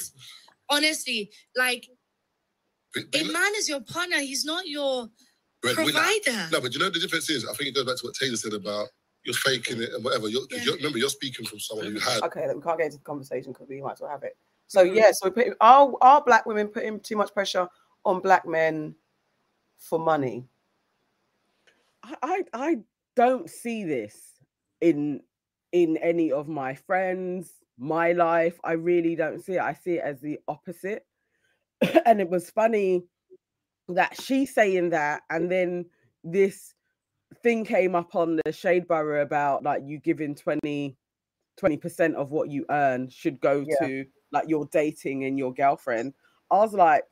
Honestly, 0.69 1.29
like 1.55 1.87
a 2.95 3.23
man 3.23 3.51
is 3.57 3.69
your 3.69 3.81
partner, 3.81 4.17
he's 4.17 4.45
not 4.45 4.67
your 4.67 5.09
but- 5.63 5.75
but- 5.77 5.85
provider. 5.93 6.49
No, 6.51 6.61
but 6.61 6.73
you 6.73 6.79
know 6.79 6.89
the 6.89 6.99
difference 6.99 7.29
is, 7.29 7.47
I 7.47 7.53
think 7.53 7.69
it 7.69 7.75
goes 7.75 7.85
back 7.85 7.97
to 7.97 8.05
what 8.07 8.15
Taylor 8.15 8.35
said 8.35 8.53
about 8.53 8.89
you're 9.23 9.33
faking 9.35 9.81
it 9.81 9.93
and 9.93 10.03
whatever. 10.03 10.27
You're, 10.27 10.41
Yeah. 10.51 10.63
you're, 10.63 10.75
remember, 10.75 10.97
you're 10.97 11.09
speaking 11.09 11.45
from 11.45 11.59
someone 11.59 11.91
who 11.93 11.99
had. 11.99 12.21
Okay, 12.23 12.45
we 12.53 12.61
can't 12.61 12.77
get 12.77 12.85
into 12.87 12.97
the 12.97 13.03
conversation 13.03 13.53
because 13.53 13.69
we 13.69 13.81
might 13.81 13.93
as 13.93 14.01
well 14.01 14.09
have 14.09 14.23
it. 14.23 14.37
So 14.67 14.85
Mhm. 14.85 14.95
yes, 14.95 15.19
we 15.23 15.29
put 15.29 15.55
are 15.61 15.93
are 16.01 16.21
black 16.23 16.45
women 16.45 16.67
putting 16.67 16.99
too 16.99 17.15
much 17.15 17.33
pressure 17.33 17.67
on 18.05 18.19
black 18.21 18.45
men 18.45 18.95
for 19.77 19.97
money? 19.99 20.47
I, 22.03 22.15
I 22.21 22.43
I 22.53 22.77
don't 23.15 23.49
see 23.49 23.83
this 23.85 24.33
in 24.81 25.21
in 25.71 25.97
any 25.97 26.31
of 26.31 26.47
my 26.49 26.75
friends, 26.75 27.53
my 27.77 28.11
life. 28.11 28.59
I 28.63 28.73
really 28.73 29.15
don't 29.15 29.41
see 29.41 29.53
it. 29.53 29.61
I 29.61 29.73
see 29.73 29.99
it 29.99 30.03
as 30.03 30.19
the 30.19 30.39
opposite. 30.47 31.05
and 32.05 32.19
it 32.19 32.29
was 32.29 32.49
funny 32.49 33.03
that 33.89 34.19
she's 34.21 34.53
saying 34.53 34.89
that, 34.91 35.23
and 35.29 35.51
then 35.51 35.85
this 36.23 36.73
thing 37.41 37.65
came 37.65 37.95
up 37.95 38.15
on 38.15 38.39
the 38.45 38.51
Shade 38.51 38.85
Room 38.89 39.19
about 39.21 39.63
like 39.63 39.83
you 39.85 39.99
giving 39.99 40.35
20 40.35 40.95
percent 41.81 42.15
of 42.15 42.31
what 42.31 42.49
you 42.49 42.65
earn 42.69 43.09
should 43.09 43.39
go 43.41 43.65
Yeah. 43.67 43.87
to 43.87 44.05
like 44.31 44.47
your 44.47 44.65
dating 44.71 45.25
and 45.25 45.37
your 45.37 45.53
girlfriend. 45.53 46.13
I 46.51 46.57
was 46.57 46.73
like, 46.73 47.03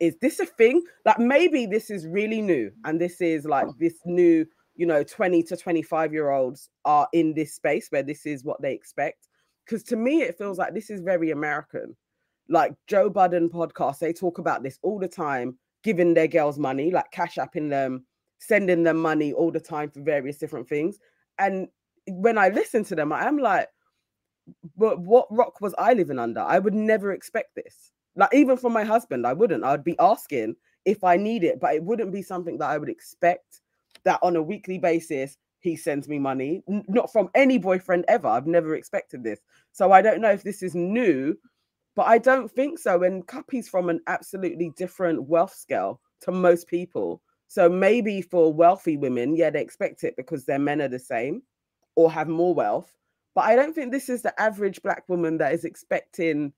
is 0.00 0.16
this 0.20 0.40
a 0.40 0.46
thing? 0.46 0.82
Like 1.04 1.18
maybe 1.18 1.66
this 1.66 1.90
is 1.90 2.06
really 2.06 2.42
new, 2.42 2.70
and 2.84 3.00
this 3.00 3.20
is 3.20 3.44
like 3.44 3.66
oh. 3.68 3.74
this 3.78 3.94
new, 4.04 4.46
you 4.76 4.86
know, 4.86 5.02
20 5.02 5.42
to 5.44 5.56
25 5.56 6.12
year 6.12 6.30
olds 6.30 6.68
are 6.84 7.08
in 7.12 7.34
this 7.34 7.54
space 7.54 7.88
where 7.90 8.02
this 8.02 8.26
is 8.26 8.44
what 8.44 8.60
they 8.60 8.72
expect. 8.72 9.28
Because 9.64 9.82
to 9.84 9.96
me, 9.96 10.22
it 10.22 10.36
feels 10.36 10.58
like 10.58 10.74
this 10.74 10.90
is 10.90 11.00
very 11.00 11.30
American. 11.30 11.96
Like 12.48 12.74
Joe 12.88 13.08
Budden 13.08 13.48
podcast, 13.48 14.00
they 14.00 14.12
talk 14.12 14.38
about 14.38 14.64
this 14.64 14.78
all 14.82 14.98
the 14.98 15.06
time, 15.06 15.56
giving 15.82 16.14
their 16.14 16.28
girls 16.28 16.58
money, 16.58 16.90
like 16.90 17.10
cash 17.10 17.36
apping 17.36 17.70
them, 17.70 18.04
sending 18.38 18.82
them 18.82 18.98
money 19.00 19.32
all 19.32 19.50
the 19.50 19.60
time 19.60 19.90
for 19.90 20.00
various 20.00 20.38
different 20.38 20.68
things. 20.68 20.98
And 21.38 21.68
when 22.06 22.38
I 22.38 22.48
listen 22.48 22.84
to 22.84 22.94
them, 22.94 23.12
I'm 23.12 23.38
like, 23.38 23.68
but 24.76 25.00
what 25.00 25.26
rock 25.30 25.60
was 25.60 25.74
I 25.78 25.92
living 25.92 26.18
under? 26.18 26.40
I 26.40 26.58
would 26.58 26.74
never 26.74 27.12
expect 27.12 27.54
this. 27.54 27.92
Like 28.16 28.34
even 28.34 28.56
from 28.56 28.72
my 28.72 28.84
husband, 28.84 29.26
I 29.26 29.32
wouldn't. 29.32 29.64
I'd 29.64 29.84
be 29.84 29.98
asking 29.98 30.56
if 30.84 31.04
I 31.04 31.16
need 31.16 31.44
it, 31.44 31.60
but 31.60 31.74
it 31.74 31.84
wouldn't 31.84 32.12
be 32.12 32.22
something 32.22 32.58
that 32.58 32.70
I 32.70 32.78
would 32.78 32.88
expect 32.88 33.60
that 34.04 34.18
on 34.22 34.36
a 34.36 34.42
weekly 34.42 34.78
basis 34.78 35.36
he 35.60 35.76
sends 35.76 36.08
me 36.08 36.18
money. 36.18 36.62
N- 36.68 36.84
not 36.88 37.12
from 37.12 37.28
any 37.34 37.58
boyfriend 37.58 38.04
ever. 38.08 38.28
I've 38.28 38.46
never 38.46 38.74
expected 38.74 39.22
this. 39.22 39.40
So 39.72 39.92
I 39.92 40.02
don't 40.02 40.20
know 40.20 40.30
if 40.30 40.42
this 40.42 40.62
is 40.62 40.74
new, 40.74 41.36
but 42.00 42.06
I 42.06 42.16
don't 42.16 42.50
think 42.50 42.78
so. 42.78 43.02
And 43.02 43.26
Cuppy's 43.26 43.68
from 43.68 43.90
an 43.90 44.00
absolutely 44.06 44.72
different 44.74 45.24
wealth 45.24 45.54
scale 45.54 46.00
to 46.22 46.32
most 46.32 46.66
people. 46.66 47.20
So 47.46 47.68
maybe 47.68 48.22
for 48.22 48.50
wealthy 48.50 48.96
women, 48.96 49.36
yeah, 49.36 49.50
they 49.50 49.60
expect 49.60 50.02
it 50.02 50.16
because 50.16 50.46
their 50.46 50.58
men 50.58 50.80
are 50.80 50.88
the 50.88 50.98
same 50.98 51.42
or 51.96 52.10
have 52.10 52.26
more 52.26 52.54
wealth. 52.54 52.90
But 53.34 53.42
I 53.42 53.54
don't 53.54 53.74
think 53.74 53.92
this 53.92 54.08
is 54.08 54.22
the 54.22 54.32
average 54.40 54.80
black 54.80 55.10
woman 55.10 55.36
that 55.36 55.52
is 55.52 55.66
expecting 55.66 56.54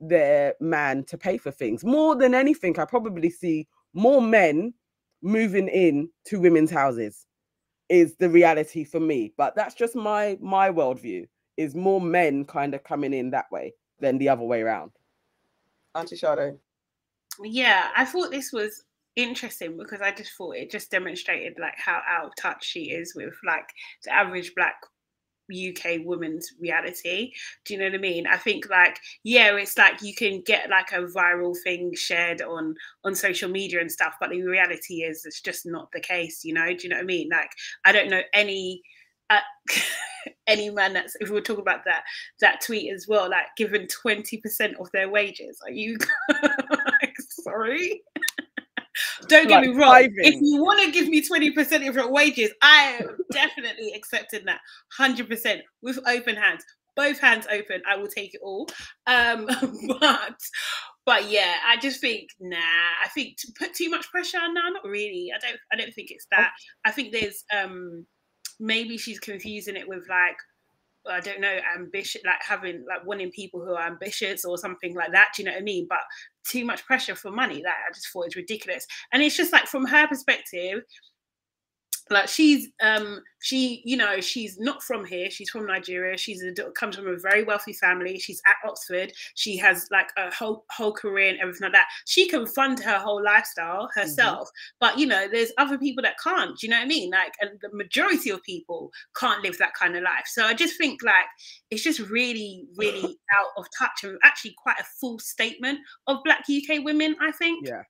their 0.00 0.54
man 0.60 1.04
to 1.08 1.18
pay 1.18 1.36
for 1.36 1.50
things. 1.50 1.84
More 1.84 2.16
than 2.16 2.34
anything, 2.34 2.78
I 2.80 2.86
probably 2.86 3.28
see 3.28 3.68
more 3.92 4.22
men 4.22 4.72
moving 5.20 5.68
in 5.68 6.08
to 6.28 6.40
women's 6.40 6.70
houses 6.70 7.26
is 7.90 8.16
the 8.16 8.30
reality 8.30 8.82
for 8.82 9.00
me. 9.00 9.34
But 9.36 9.56
that's 9.56 9.74
just 9.74 9.94
my 9.94 10.38
my 10.40 10.70
worldview 10.70 11.26
is 11.58 11.74
more 11.74 12.00
men 12.00 12.46
kind 12.46 12.74
of 12.74 12.82
coming 12.82 13.12
in 13.12 13.28
that 13.32 13.52
way 13.52 13.74
than 14.00 14.18
the 14.18 14.28
other 14.28 14.44
way 14.44 14.62
around. 14.62 14.92
Auntie 15.94 16.16
Sade. 16.16 16.54
Yeah, 17.42 17.88
I 17.96 18.04
thought 18.04 18.30
this 18.30 18.52
was 18.52 18.84
interesting 19.16 19.76
because 19.78 20.00
I 20.00 20.12
just 20.12 20.32
thought 20.32 20.56
it 20.56 20.70
just 20.70 20.90
demonstrated 20.90 21.58
like 21.58 21.76
how 21.76 22.02
out 22.06 22.26
of 22.26 22.32
touch 22.38 22.64
she 22.64 22.90
is 22.90 23.14
with 23.14 23.34
like 23.44 23.68
the 24.04 24.14
average 24.14 24.54
black 24.54 24.76
UK 25.50 26.04
woman's 26.04 26.52
reality. 26.60 27.32
Do 27.64 27.74
you 27.74 27.80
know 27.80 27.86
what 27.86 27.94
I 27.94 27.98
mean? 27.98 28.26
I 28.26 28.36
think 28.36 28.68
like 28.68 28.98
yeah, 29.22 29.54
it's 29.56 29.78
like 29.78 30.02
you 30.02 30.14
can 30.14 30.42
get 30.42 30.70
like 30.70 30.92
a 30.92 31.06
viral 31.06 31.56
thing 31.64 31.92
shared 31.94 32.42
on 32.42 32.74
on 33.04 33.14
social 33.14 33.48
media 33.48 33.80
and 33.80 33.90
stuff, 33.90 34.14
but 34.20 34.30
the 34.30 34.42
reality 34.42 35.02
is 35.02 35.24
it's 35.24 35.40
just 35.40 35.66
not 35.66 35.90
the 35.92 36.00
case. 36.00 36.44
You 36.44 36.54
know? 36.54 36.66
Do 36.66 36.78
you 36.82 36.88
know 36.88 36.96
what 36.96 37.02
I 37.02 37.06
mean? 37.06 37.28
Like 37.30 37.50
I 37.84 37.92
don't 37.92 38.10
know 38.10 38.22
any. 38.34 38.82
Uh, 39.30 39.40
any 40.48 40.70
man 40.70 40.92
that's 40.92 41.16
if 41.20 41.28
we 41.28 41.34
were 41.34 41.40
talking 41.40 41.62
about 41.62 41.84
that 41.84 42.02
that 42.40 42.60
tweet 42.60 42.92
as 42.92 43.06
well 43.08 43.30
like 43.30 43.46
given 43.56 43.86
20% 43.86 44.40
of 44.80 44.90
their 44.92 45.08
wages 45.08 45.58
are 45.64 45.70
you 45.70 45.96
like, 46.42 47.14
sorry 47.18 48.02
don't 49.28 49.48
get 49.48 49.56
like 49.56 49.68
me 49.68 49.76
wrong. 49.76 50.08
If 50.16 50.40
you 50.40 50.62
want 50.62 50.84
to 50.84 50.90
give 50.90 51.08
me 51.08 51.22
20% 51.22 51.88
of 51.88 51.94
your 51.94 52.10
wages, 52.10 52.50
I 52.62 52.98
am 53.00 53.16
definitely 53.30 53.92
accepting 53.94 54.44
that 54.46 54.60
100% 54.98 55.60
with 55.82 55.98
open 56.06 56.36
hands. 56.36 56.64
Both 56.94 57.18
hands 57.18 57.46
open, 57.50 57.82
I 57.86 57.96
will 57.96 58.08
take 58.08 58.34
it 58.34 58.40
all. 58.42 58.68
Um, 59.06 59.46
but 60.00 60.38
but 61.04 61.30
yeah, 61.30 61.56
I 61.66 61.76
just 61.76 62.00
think 62.00 62.30
nah. 62.40 62.56
I 62.56 63.08
think 63.08 63.36
to 63.38 63.52
put 63.58 63.74
too 63.74 63.90
much 63.90 64.10
pressure 64.10 64.38
on 64.38 64.54
nah, 64.54 64.70
not 64.70 64.84
really. 64.84 65.30
I 65.34 65.38
don't. 65.46 65.58
I 65.70 65.76
don't 65.76 65.92
think 65.92 66.10
it's 66.10 66.26
that. 66.30 66.52
I 66.86 66.90
think 66.90 67.12
there's 67.12 67.44
um 67.54 68.06
maybe 68.58 68.96
she's 68.98 69.20
confusing 69.20 69.76
it 69.76 69.88
with 69.88 70.08
like 70.08 70.36
I 71.08 71.20
don't 71.20 71.40
know, 71.40 71.58
ambition, 71.76 72.20
like 72.24 72.42
having 72.42 72.84
like 72.88 73.06
wanting 73.06 73.30
people 73.30 73.64
who 73.64 73.74
are 73.74 73.86
ambitious 73.86 74.44
or 74.44 74.58
something 74.58 74.94
like 74.94 75.12
that. 75.12 75.28
Do 75.34 75.42
you 75.42 75.46
know 75.46 75.52
what 75.52 75.60
I 75.60 75.64
mean? 75.64 75.86
But 75.88 76.00
too 76.48 76.64
much 76.64 76.84
pressure 76.84 77.14
for 77.14 77.30
money, 77.30 77.62
that 77.62 77.74
I 77.88 77.92
just 77.92 78.08
thought 78.08 78.26
it's 78.26 78.36
ridiculous. 78.36 78.86
And 79.12 79.22
it's 79.22 79.36
just 79.36 79.52
like 79.52 79.66
from 79.66 79.86
her 79.86 80.06
perspective, 80.08 80.82
like 82.08 82.28
she's 82.28 82.68
um 82.82 83.20
she 83.40 83.82
you 83.84 83.96
know 83.96 84.20
she's 84.20 84.58
not 84.58 84.82
from 84.82 85.04
here. 85.04 85.30
She's 85.30 85.50
from 85.50 85.66
nigeria. 85.66 86.16
She's 86.16 86.42
a 86.42 86.52
comes 86.72 86.96
from 86.96 87.08
a 87.08 87.16
very 87.16 87.42
wealthy 87.42 87.72
family. 87.72 88.18
She's 88.18 88.40
at 88.46 88.56
oxford. 88.68 89.12
She 89.34 89.56
has 89.56 89.88
like 89.90 90.10
a 90.16 90.32
whole 90.32 90.64
whole 90.70 90.92
career 90.92 91.30
and 91.30 91.40
everything 91.40 91.64
like 91.64 91.72
that. 91.72 91.88
She 92.04 92.28
can 92.28 92.46
fund 92.46 92.80
her 92.80 92.98
whole 92.98 93.22
lifestyle 93.22 93.84
mm-hmm. 93.84 94.00
herself 94.00 94.48
mm-hmm. 94.48 94.76
but 94.80 94.98
you 94.98 95.06
know 95.06 95.26
there's 95.30 95.52
other 95.58 95.78
people 95.78 96.02
that 96.02 96.16
can't. 96.22 96.56
Do 96.58 96.66
you 96.66 96.70
know 96.70 96.78
what 96.78 96.84
i 96.84 96.88
mean? 96.88 97.10
Like 97.10 97.34
and 97.40 97.58
the 97.60 97.70
majority 97.72 98.30
of 98.30 98.42
people 98.42 98.92
can't 99.16 99.42
live 99.42 99.58
that 99.58 99.74
kind 99.74 99.96
of 99.96 100.02
life. 100.02 100.26
So 100.26 100.44
i 100.44 100.54
just 100.54 100.78
think 100.78 101.02
like 101.02 101.26
it's 101.70 101.82
just 101.82 102.00
really 102.00 102.66
really 102.76 103.18
out 103.34 103.50
of 103.56 103.66
touch 103.76 104.04
and 104.04 104.18
actually 104.22 104.54
quite 104.62 104.78
a 104.78 104.84
full 104.84 105.18
statement 105.18 105.80
of 106.06 106.18
black 106.24 106.44
uk 106.48 106.84
women 106.84 107.16
i 107.20 107.32
think. 107.32 107.66
Yeah. 107.66 107.82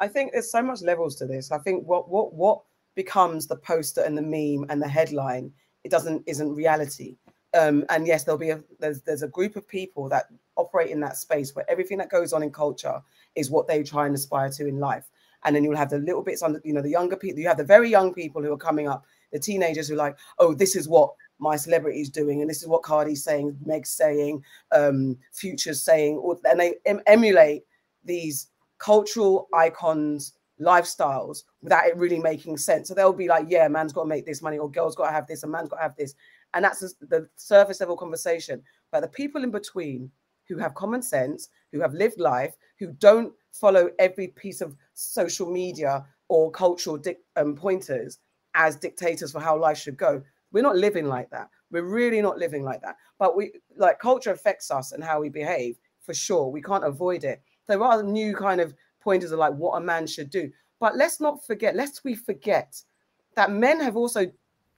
I 0.00 0.06
think 0.06 0.32
there's 0.32 0.50
so 0.50 0.62
much 0.62 0.82
levels 0.82 1.16
to 1.16 1.26
this. 1.26 1.50
I 1.50 1.58
think 1.58 1.86
what 1.86 2.08
what 2.08 2.32
what 2.32 2.60
becomes 2.98 3.46
the 3.46 3.54
poster 3.54 4.02
and 4.02 4.18
the 4.18 4.22
meme 4.34 4.66
and 4.70 4.82
the 4.82 4.88
headline. 4.88 5.52
It 5.84 5.90
doesn't 5.92 6.24
isn't 6.26 6.52
reality. 6.52 7.16
Um, 7.54 7.84
and 7.90 8.08
yes, 8.08 8.24
there'll 8.24 8.46
be 8.46 8.50
a 8.50 8.60
there's 8.80 9.02
there's 9.02 9.22
a 9.22 9.28
group 9.28 9.54
of 9.54 9.68
people 9.68 10.08
that 10.08 10.24
operate 10.56 10.90
in 10.90 10.98
that 11.00 11.16
space 11.16 11.54
where 11.54 11.70
everything 11.70 11.98
that 11.98 12.10
goes 12.10 12.32
on 12.32 12.42
in 12.42 12.50
culture 12.50 13.00
is 13.36 13.52
what 13.52 13.68
they 13.68 13.84
try 13.84 14.06
and 14.06 14.16
aspire 14.16 14.50
to 14.50 14.66
in 14.66 14.80
life. 14.80 15.06
And 15.44 15.54
then 15.54 15.62
you'll 15.62 15.76
have 15.76 15.90
the 15.90 15.98
little 15.98 16.24
bits 16.24 16.42
under, 16.42 16.60
you 16.64 16.72
know, 16.72 16.82
the 16.82 16.90
younger 16.90 17.14
people. 17.16 17.38
You 17.38 17.46
have 17.46 17.56
the 17.56 17.74
very 17.76 17.88
young 17.88 18.12
people 18.12 18.42
who 18.42 18.52
are 18.52 18.66
coming 18.68 18.88
up, 18.88 19.04
the 19.32 19.38
teenagers 19.38 19.86
who 19.86 19.94
are 19.94 20.04
like, 20.08 20.16
oh, 20.40 20.52
this 20.52 20.74
is 20.74 20.88
what 20.88 21.12
my 21.38 21.54
celebrity 21.54 22.00
is 22.00 22.10
doing, 22.10 22.40
and 22.40 22.50
this 22.50 22.62
is 22.62 22.68
what 22.68 22.82
Cardi's 22.82 23.22
saying, 23.22 23.56
Meg's 23.64 23.90
saying, 23.90 24.42
um, 24.72 25.16
Future's 25.32 25.80
saying, 25.80 26.16
or, 26.16 26.36
and 26.50 26.58
they 26.58 26.74
em- 26.84 27.02
emulate 27.06 27.62
these 28.04 28.48
cultural 28.78 29.48
icons 29.54 30.32
lifestyles 30.60 31.44
without 31.62 31.86
it 31.86 31.96
really 31.96 32.18
making 32.18 32.56
sense. 32.56 32.88
So 32.88 32.94
they'll 32.94 33.12
be 33.12 33.28
like, 33.28 33.46
yeah, 33.48 33.68
man's 33.68 33.92
got 33.92 34.02
to 34.02 34.08
make 34.08 34.26
this 34.26 34.42
money, 34.42 34.58
or 34.58 34.70
girl's 34.70 34.96
got 34.96 35.06
to 35.06 35.12
have 35.12 35.26
this, 35.26 35.42
and 35.42 35.52
man's 35.52 35.68
got 35.68 35.76
to 35.76 35.82
have 35.82 35.96
this. 35.96 36.14
And 36.54 36.64
that's 36.64 36.80
the 37.00 37.28
surface 37.36 37.80
level 37.80 37.96
conversation. 37.96 38.62
But 38.90 39.00
the 39.00 39.08
people 39.08 39.44
in 39.44 39.50
between 39.50 40.10
who 40.48 40.56
have 40.56 40.74
common 40.74 41.02
sense, 41.02 41.48
who 41.72 41.80
have 41.80 41.92
lived 41.92 42.18
life, 42.18 42.56
who 42.78 42.92
don't 42.92 43.32
follow 43.52 43.90
every 43.98 44.28
piece 44.28 44.60
of 44.60 44.74
social 44.94 45.50
media 45.50 46.04
or 46.28 46.50
cultural 46.50 47.00
um, 47.36 47.54
pointers 47.54 48.18
as 48.54 48.76
dictators 48.76 49.32
for 49.32 49.40
how 49.40 49.58
life 49.58 49.78
should 49.78 49.96
go. 49.96 50.22
We're 50.52 50.62
not 50.62 50.76
living 50.76 51.06
like 51.06 51.30
that. 51.30 51.48
We're 51.70 51.82
really 51.82 52.22
not 52.22 52.38
living 52.38 52.64
like 52.64 52.80
that. 52.80 52.96
But 53.18 53.36
we 53.36 53.52
like 53.76 53.98
culture 53.98 54.32
affects 54.32 54.70
us 54.70 54.92
and 54.92 55.04
how 55.04 55.20
we 55.20 55.28
behave 55.28 55.76
for 56.00 56.14
sure. 56.14 56.48
We 56.48 56.62
can't 56.62 56.84
avoid 56.84 57.24
it. 57.24 57.42
There 57.66 57.82
are 57.82 58.02
new 58.02 58.34
kind 58.34 58.62
of 58.62 58.74
pointers 59.08 59.32
of 59.32 59.38
like 59.38 59.54
what 59.54 59.78
a 59.78 59.80
man 59.80 60.06
should 60.06 60.28
do. 60.28 60.50
But 60.80 60.94
let's 60.94 61.18
not 61.18 61.46
forget, 61.46 61.74
lest 61.74 62.04
we 62.04 62.14
forget 62.14 62.70
that 63.36 63.50
men 63.50 63.80
have 63.80 63.96
also 63.96 64.30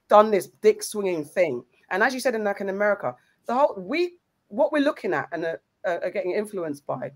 done 0.07 0.31
this 0.31 0.47
dick 0.61 0.83
swinging 0.83 1.25
thing. 1.25 1.65
And 1.89 2.01
as 2.01 2.13
you 2.13 2.21
said 2.21 2.33
in 2.33 2.45
like 2.45 2.61
in 2.61 2.69
America, 2.69 3.13
the 3.45 3.53
whole 3.53 3.75
we 3.77 4.13
what 4.47 4.71
we're 4.71 4.87
looking 4.89 5.13
at 5.13 5.27
and 5.33 5.43
are, 5.43 5.61
are 5.85 6.09
getting 6.09 6.31
influenced 6.31 6.85
by 6.85 7.11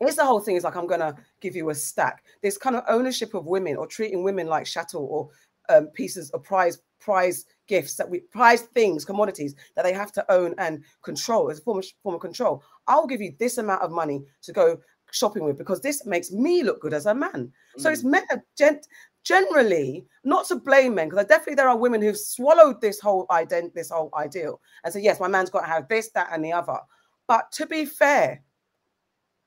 is 0.00 0.16
the 0.16 0.24
whole 0.24 0.40
thing 0.40 0.56
is 0.56 0.64
like 0.64 0.74
I'm 0.74 0.88
gonna 0.88 1.14
give 1.40 1.54
you 1.54 1.70
a 1.70 1.74
stack. 1.76 2.24
This 2.42 2.58
kind 2.58 2.74
of 2.74 2.82
ownership 2.88 3.32
of 3.34 3.46
women 3.46 3.76
or 3.76 3.86
treating 3.86 4.24
women 4.24 4.48
like 4.48 4.66
chattel 4.66 5.06
or 5.08 5.30
um, 5.68 5.86
pieces 5.94 6.30
of 6.30 6.42
prize 6.42 6.78
prize 6.98 7.44
gifts 7.68 7.94
that 7.94 8.10
we 8.10 8.18
prize 8.18 8.62
things 8.62 9.04
commodities 9.04 9.54
that 9.76 9.84
they 9.84 9.92
have 9.92 10.10
to 10.10 10.32
own 10.32 10.54
and 10.58 10.82
control 11.02 11.50
as 11.50 11.60
a 11.60 11.62
form 11.62 11.78
of, 11.78 11.86
form 12.02 12.16
of 12.16 12.20
control. 12.20 12.64
I'll 12.88 13.06
give 13.06 13.20
you 13.20 13.32
this 13.38 13.58
amount 13.58 13.82
of 13.82 13.92
money 13.92 14.24
to 14.42 14.52
go 14.52 14.78
shopping 15.16 15.44
with 15.44 15.58
because 15.58 15.80
this 15.80 16.04
makes 16.06 16.30
me 16.30 16.62
look 16.62 16.80
good 16.80 16.94
as 16.94 17.06
a 17.06 17.14
man. 17.14 17.52
Mm. 17.76 17.80
So 17.80 17.90
it's 17.90 18.04
men 18.04 18.24
meant 18.30 18.42
gent 18.56 18.86
generally 19.24 20.06
not 20.22 20.46
to 20.46 20.56
blame 20.56 20.94
men 20.94 21.08
because 21.08 21.24
I 21.24 21.26
definitely 21.26 21.56
there 21.56 21.68
are 21.68 21.76
women 21.76 22.00
who've 22.00 22.16
swallowed 22.16 22.80
this 22.80 23.00
whole 23.00 23.26
ident 23.26 23.74
this 23.74 23.90
whole 23.90 24.10
ideal 24.14 24.60
and 24.84 24.94
say 24.94 25.00
yes 25.00 25.18
my 25.18 25.26
man's 25.26 25.50
got 25.50 25.62
to 25.62 25.66
have 25.66 25.88
this 25.88 26.10
that 26.10 26.28
and 26.30 26.44
the 26.44 26.52
other 26.52 26.78
but 27.26 27.50
to 27.50 27.66
be 27.66 27.84
fair 27.84 28.40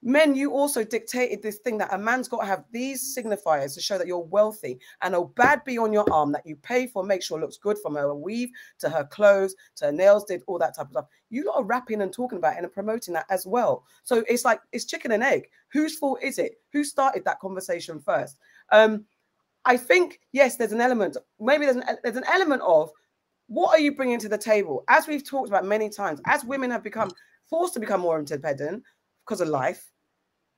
men, 0.02 0.36
you 0.36 0.52
also 0.52 0.84
dictated 0.84 1.42
this 1.42 1.58
thing 1.58 1.78
that 1.78 1.94
a 1.94 1.98
man's 1.98 2.28
got 2.28 2.40
to 2.40 2.46
have 2.46 2.64
these 2.72 3.16
signifiers 3.16 3.74
to 3.74 3.82
show 3.82 3.98
that 3.98 4.08
you're 4.08 4.20
wealthy 4.20 4.80
and 5.02 5.14
a 5.14 5.24
bad 5.24 5.64
be 5.66 5.78
on 5.78 5.92
your 5.92 6.06
arm 6.12 6.32
that 6.32 6.46
you 6.46 6.56
pay 6.56 6.88
for, 6.88 7.04
make 7.04 7.22
sure 7.22 7.40
looks 7.40 7.58
good 7.58 7.78
from 7.80 7.96
her 7.96 8.14
weave 8.16 8.50
to 8.80 8.90
her 8.90 9.04
clothes 9.06 9.56
to 9.76 9.86
her 9.86 9.92
nails, 9.92 10.24
did 10.24 10.42
all 10.48 10.58
that 10.58 10.76
type 10.76 10.86
of 10.86 10.92
stuff. 10.92 11.06
You 11.30 11.46
lot 11.46 11.58
are 11.58 11.64
rapping 11.64 12.02
and 12.02 12.14
talking 12.14 12.38
about 12.38 12.56
it 12.56 12.64
and 12.64 12.72
promoting 12.72 13.14
that 13.14 13.26
as 13.30 13.46
well. 13.46 13.84
So 14.04 14.24
it's 14.28 14.46
like 14.46 14.62
it's 14.72 14.86
chicken 14.86 15.12
and 15.12 15.24
egg. 15.24 15.50
Whose 15.74 15.98
fault 15.98 16.20
is 16.24 16.40
it? 16.40 16.62
Who 16.72 16.84
started 16.84 17.26
that 17.26 17.40
conversation 17.40 18.00
first? 18.00 18.38
Um, 18.72 19.06
I 19.66 19.76
think 19.78 20.22
yes, 20.32 20.56
there's 20.56 20.72
an 20.72 20.82
element. 20.82 21.18
Maybe 21.40 21.66
there's 21.66 21.78
an 21.78 21.84
there's 22.04 22.16
an 22.16 22.24
element 22.28 22.62
of 22.62 22.90
what 23.48 23.72
are 23.72 23.82
you 23.82 23.96
bringing 23.96 24.20
to 24.20 24.30
the 24.30 24.38
table? 24.38 24.84
As 24.88 25.08
we've 25.08 25.28
talked 25.28 25.50
about 25.50 25.66
many 25.66 25.90
times, 25.90 26.22
as 26.26 26.46
women 26.46 26.72
have 26.72 26.84
become 26.84 27.12
forced 27.50 27.74
to 27.74 27.80
become 27.80 28.02
more 28.02 28.20
independent, 28.20 28.84
because 29.30 29.42
of 29.42 29.48
life. 29.48 29.92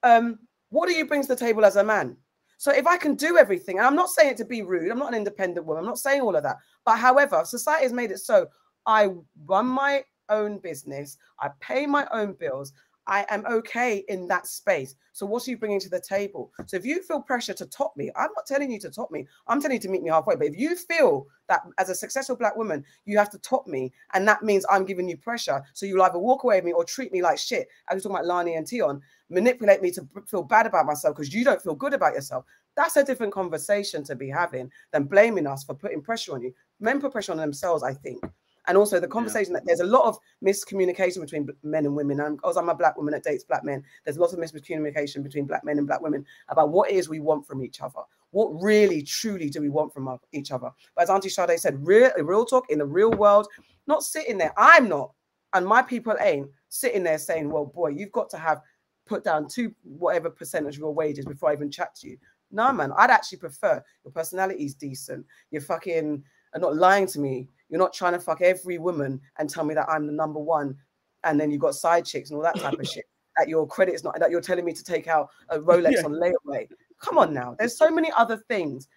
Um, 0.04 0.40
What 0.70 0.88
do 0.88 0.96
you 0.96 1.06
bring 1.06 1.22
to 1.22 1.28
the 1.28 1.36
table 1.36 1.66
as 1.66 1.76
a 1.76 1.84
man? 1.84 2.16
So 2.58 2.72
if 2.72 2.88
I 2.88 2.98
can 2.98 3.16
do 3.16 3.38
everything, 3.38 3.78
and 3.78 3.86
I'm 3.86 3.96
not 3.96 4.10
saying 4.10 4.32
it 4.32 4.38
to 4.38 4.46
be 4.46 4.62
rude, 4.62 4.90
I'm 4.90 5.00
not 5.00 5.10
an 5.10 5.16
independent 5.16 5.66
woman, 5.66 5.82
I'm 5.82 5.90
not 5.90 5.98
saying 6.00 6.22
all 6.22 6.36
of 6.36 6.44
that. 6.44 6.58
But 6.86 6.98
however, 6.98 7.44
society 7.44 7.84
has 7.84 7.92
made 7.92 8.12
it 8.12 8.20
so 8.20 8.48
I 8.86 9.10
run 9.46 9.68
my 9.68 10.04
own 10.30 10.60
business, 10.60 11.18
I 11.40 11.50
pay 11.60 11.86
my 11.86 12.08
own 12.14 12.34
bills, 12.34 12.72
I 13.08 13.26
am 13.30 13.46
okay 13.48 14.04
in 14.08 14.28
that 14.28 14.48
space. 14.48 14.96
So 15.12 15.26
what 15.26 15.48
are 15.48 15.52
you 15.52 15.58
bringing 15.58 15.80
to 15.80 15.90
the 15.90 16.00
table? 16.00 16.52
So 16.68 16.78
if 16.78 16.86
you 16.86 17.02
feel 17.02 17.22
pressure 17.22 17.54
to 17.54 17.66
top 17.66 17.98
me, 17.98 18.12
I'm 18.16 18.30
not 18.36 18.46
telling 18.46 18.72
you 18.72 18.80
to 18.80 18.90
top 18.90 19.12
me. 19.12 19.28
I'm 19.48 19.62
telling 19.62 19.76
you 19.76 19.82
to 19.82 19.90
meet 19.90 20.04
me 20.04 20.10
halfway. 20.10 20.36
But 20.36 20.48
if 20.48 20.58
you 20.58 20.76
feel 20.76 21.28
that 21.48 21.62
as 21.78 21.90
a 21.90 21.96
successful 21.96 22.36
black 22.36 22.56
woman, 22.56 22.86
you 23.06 23.18
have 23.18 23.30
to 23.32 23.40
top 23.40 23.68
me, 23.68 23.92
and 24.14 24.28
that 24.28 24.44
means 24.44 24.66
I'm 24.70 24.86
giving 24.86 25.10
you 25.10 25.18
pressure, 25.18 25.64
so 25.74 25.86
you'll 25.86 26.02
either 26.04 26.20
walk 26.20 26.44
away 26.44 26.58
with 26.58 26.66
me 26.66 26.74
or 26.74 26.86
treat 26.86 27.12
me 27.12 27.22
like 27.22 27.38
shit. 27.38 27.68
I 27.90 27.94
was 27.94 28.04
talking 28.04 28.16
about 28.16 28.28
Lani 28.28 28.56
and 28.56 28.68
Tion, 28.68 29.02
manipulate 29.30 29.82
me 29.82 29.92
to 29.92 30.08
feel 30.28 30.44
bad 30.44 30.66
about 30.66 30.86
myself 30.86 31.16
because 31.16 31.34
you 31.34 31.44
don't 31.44 31.62
feel 31.62 31.76
good 31.76 31.94
about 31.94 32.14
yourself. 32.14 32.46
That's 32.78 32.96
a 32.96 33.04
different 33.04 33.34
conversation 33.34 34.04
to 34.06 34.16
be 34.16 34.30
having 34.30 34.72
than 34.92 35.04
blaming 35.04 35.48
us 35.48 35.64
for 35.64 35.74
putting 35.74 36.02
pressure 36.02 36.34
on 36.34 36.42
you. 36.42 36.54
Men 36.80 37.02
put 37.02 37.12
pressure 37.12 37.34
on 37.34 37.38
themselves, 37.38 37.84
I 37.84 37.94
think 37.94 38.24
and 38.68 38.78
also 38.78 39.00
the 39.00 39.08
conversation 39.08 39.54
yeah. 39.54 39.60
that 39.60 39.66
there's 39.66 39.80
a 39.80 39.86
lot 39.86 40.06
of 40.06 40.18
miscommunication 40.46 41.22
between 41.22 41.48
men 41.64 41.86
and 41.86 41.96
women. 41.96 42.20
And 42.20 42.38
because 42.38 42.58
I'm 42.58 42.70
a 42.70 42.76
black 42.76 42.96
woman 42.96 43.14
that 43.14 43.24
dates 43.24 43.44
black 43.44 43.64
men, 43.64 43.84
there's 44.04 44.18
lots 44.18 44.34
of 44.34 44.40
miscommunication 44.40 45.24
between 45.24 45.46
black 45.46 45.64
men 45.64 45.78
and 45.78 45.88
black 45.88 46.02
women 46.02 46.26
about 46.50 46.70
what 46.70 46.92
it 46.92 46.96
is 46.96 47.10
we 47.10 47.20
want 47.20 47.46
from 47.48 47.64
each 47.64 47.82
other. 47.82 48.02
What 48.32 48.50
really, 48.62 49.02
truly 49.02 49.50
do 49.50 49.62
we 49.62 49.70
want 49.70 49.94
from 49.94 50.18
each 50.32 50.52
other? 50.52 50.72
But 50.96 51.04
as 51.04 51.10
Auntie 51.10 51.30
Sade 51.30 51.60
said, 51.60 51.86
real, 51.86 52.12
real 52.20 52.46
talk 52.46 52.70
in 52.70 52.80
the 52.80 52.86
real 52.86 53.12
world, 53.12 53.48
not 53.88 54.04
sitting 54.04 54.38
there. 54.38 54.54
I'm 54.58 54.88
not, 54.88 55.12
and 55.54 55.66
my 55.66 55.82
people 55.82 56.16
ain't 56.20 56.50
sitting 56.70 57.04
there 57.04 57.18
saying, 57.18 57.50
"Well, 57.50 57.66
boy, 57.66 57.90
you've 57.90 58.14
got 58.14 58.30
to 58.30 58.38
have 58.38 58.62
put 59.06 59.26
down 59.26 59.50
two 59.50 59.74
whatever 59.84 60.30
percentage 60.30 60.76
of 60.76 60.80
your 60.80 60.94
wages 60.94 61.26
before 61.26 61.50
I 61.50 61.54
even 61.54 61.70
chat 61.70 61.94
to 61.96 62.10
you." 62.10 62.18
No, 62.52 62.72
man, 62.72 62.94
I'd 62.98 63.10
actually 63.10 63.40
prefer 63.40 63.84
your 64.06 64.12
personality 64.12 64.64
is 64.64 64.76
decent. 64.76 65.26
You're 65.50 65.62
fucking 65.62 66.24
are 66.54 66.60
not 66.60 66.76
lying 66.76 67.08
to 67.08 67.20
me 67.20 67.48
you're 67.72 67.80
not 67.80 67.94
trying 67.94 68.14
to 68.14 68.20
fuck 68.20 68.42
every 68.42 68.78
woman 68.78 69.20
and 69.40 69.50
tell 69.50 69.64
me 69.64 69.74
that 69.74 69.90
I'm 69.90 70.06
the 70.06 70.14
number 70.14 70.40
one, 70.40 70.76
and 71.24 71.40
then 71.40 71.50
you've 71.50 71.62
got 71.62 71.74
side 71.74 72.06
chicks 72.06 72.30
and 72.30 72.38
all 72.38 72.44
that 72.44 72.60
type 72.60 72.78
of 72.78 72.88
shit. 72.88 73.06
That 73.38 73.48
your 73.48 73.66
credit 73.66 73.96
is 73.96 74.04
not 74.04 74.20
that 74.20 74.30
you're 74.30 74.42
telling 74.42 74.66
me 74.66 74.74
to 74.74 74.84
take 74.84 75.08
out 75.08 75.30
a 75.48 75.58
Rolex 75.58 75.94
yeah. 75.94 76.02
on 76.04 76.12
layaway. 76.12 76.68
Come 77.02 77.18
on 77.18 77.34
now. 77.34 77.56
There's 77.58 77.78
so 77.78 77.90
many 77.90 78.12
other 78.18 78.36
things 78.50 78.90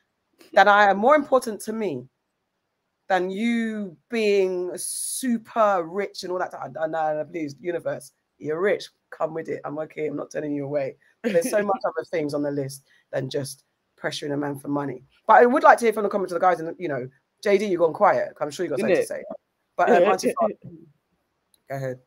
that 0.54 0.66
are 0.66 0.92
more 0.92 1.14
important 1.14 1.60
to 1.62 1.72
me 1.72 2.08
than 3.08 3.30
you 3.30 3.96
being 4.10 4.72
super 4.74 5.84
rich 5.86 6.24
and 6.24 6.32
all 6.32 6.40
that. 6.40 6.52
No, 6.74 6.86
no, 6.86 7.24
please, 7.30 7.54
universe, 7.60 8.10
you're 8.38 8.60
rich. 8.60 8.88
Come 9.10 9.34
with 9.34 9.48
it. 9.48 9.60
I'm 9.64 9.78
okay. 9.78 10.06
I'm 10.06 10.16
not 10.16 10.32
turning 10.32 10.52
you 10.52 10.64
away. 10.64 10.96
But 11.22 11.32
there's 11.32 11.50
so 11.50 11.62
much 11.62 11.80
other 11.86 12.04
things 12.10 12.34
on 12.34 12.42
the 12.42 12.50
list 12.50 12.82
than 13.12 13.30
just 13.30 13.62
pressuring 14.00 14.32
a 14.32 14.36
man 14.36 14.58
for 14.58 14.68
money. 14.68 15.04
But 15.26 15.34
I 15.34 15.46
would 15.46 15.62
like 15.62 15.78
to 15.78 15.86
hear 15.86 15.92
from 15.92 16.02
the 16.02 16.08
comments 16.08 16.32
of 16.32 16.40
the 16.40 16.46
guys, 16.46 16.60
and 16.60 16.74
you 16.78 16.88
know, 16.88 17.08
JD, 17.44 17.68
you 17.68 17.78
gone 17.78 17.92
quiet. 17.92 18.34
I'm 18.40 18.50
sure 18.50 18.64
you 18.64 18.70
got 18.70 18.80
something 18.80 18.96
to 18.96 19.06
say. 19.06 19.22
But 19.76 19.90
um, 19.90 20.04
Auntie 20.04 20.28
Farah, 20.28 20.56
go 21.68 21.76
ahead. 21.76 21.98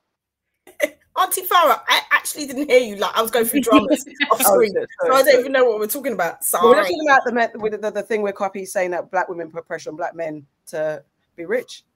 Auntie 1.17 1.41
Farah, 1.41 1.81
I 1.87 2.01
actually 2.11 2.47
didn't 2.47 2.69
hear 2.69 2.79
you. 2.79 2.95
Like 2.95 3.15
I 3.15 3.21
was 3.21 3.31
going 3.31 3.45
through 3.45 3.61
dramas 3.61 4.05
off 4.31 4.41
oh, 4.45 4.53
screen, 4.53 4.73
sorry, 4.73 4.87
so 5.05 5.13
I 5.13 5.23
don't 5.23 5.39
even 5.39 5.51
know 5.51 5.65
what 5.65 5.79
we're 5.79 5.87
talking 5.87 6.13
about. 6.13 6.43
Sorry. 6.43 6.67
we're 6.67 6.81
talking 6.81 7.07
about 7.07 7.53
the, 7.53 7.59
with 7.59 7.81
the, 7.81 7.91
the 7.91 8.03
thing 8.03 8.21
where 8.21 8.33
Cuppy 8.33 8.65
saying 8.67 8.91
that 8.91 9.11
black 9.11 9.29
women 9.29 9.51
put 9.51 9.67
pressure 9.67 9.89
on 9.89 9.95
black 9.95 10.15
men 10.15 10.45
to 10.67 11.03
be 11.35 11.45
rich. 11.45 11.83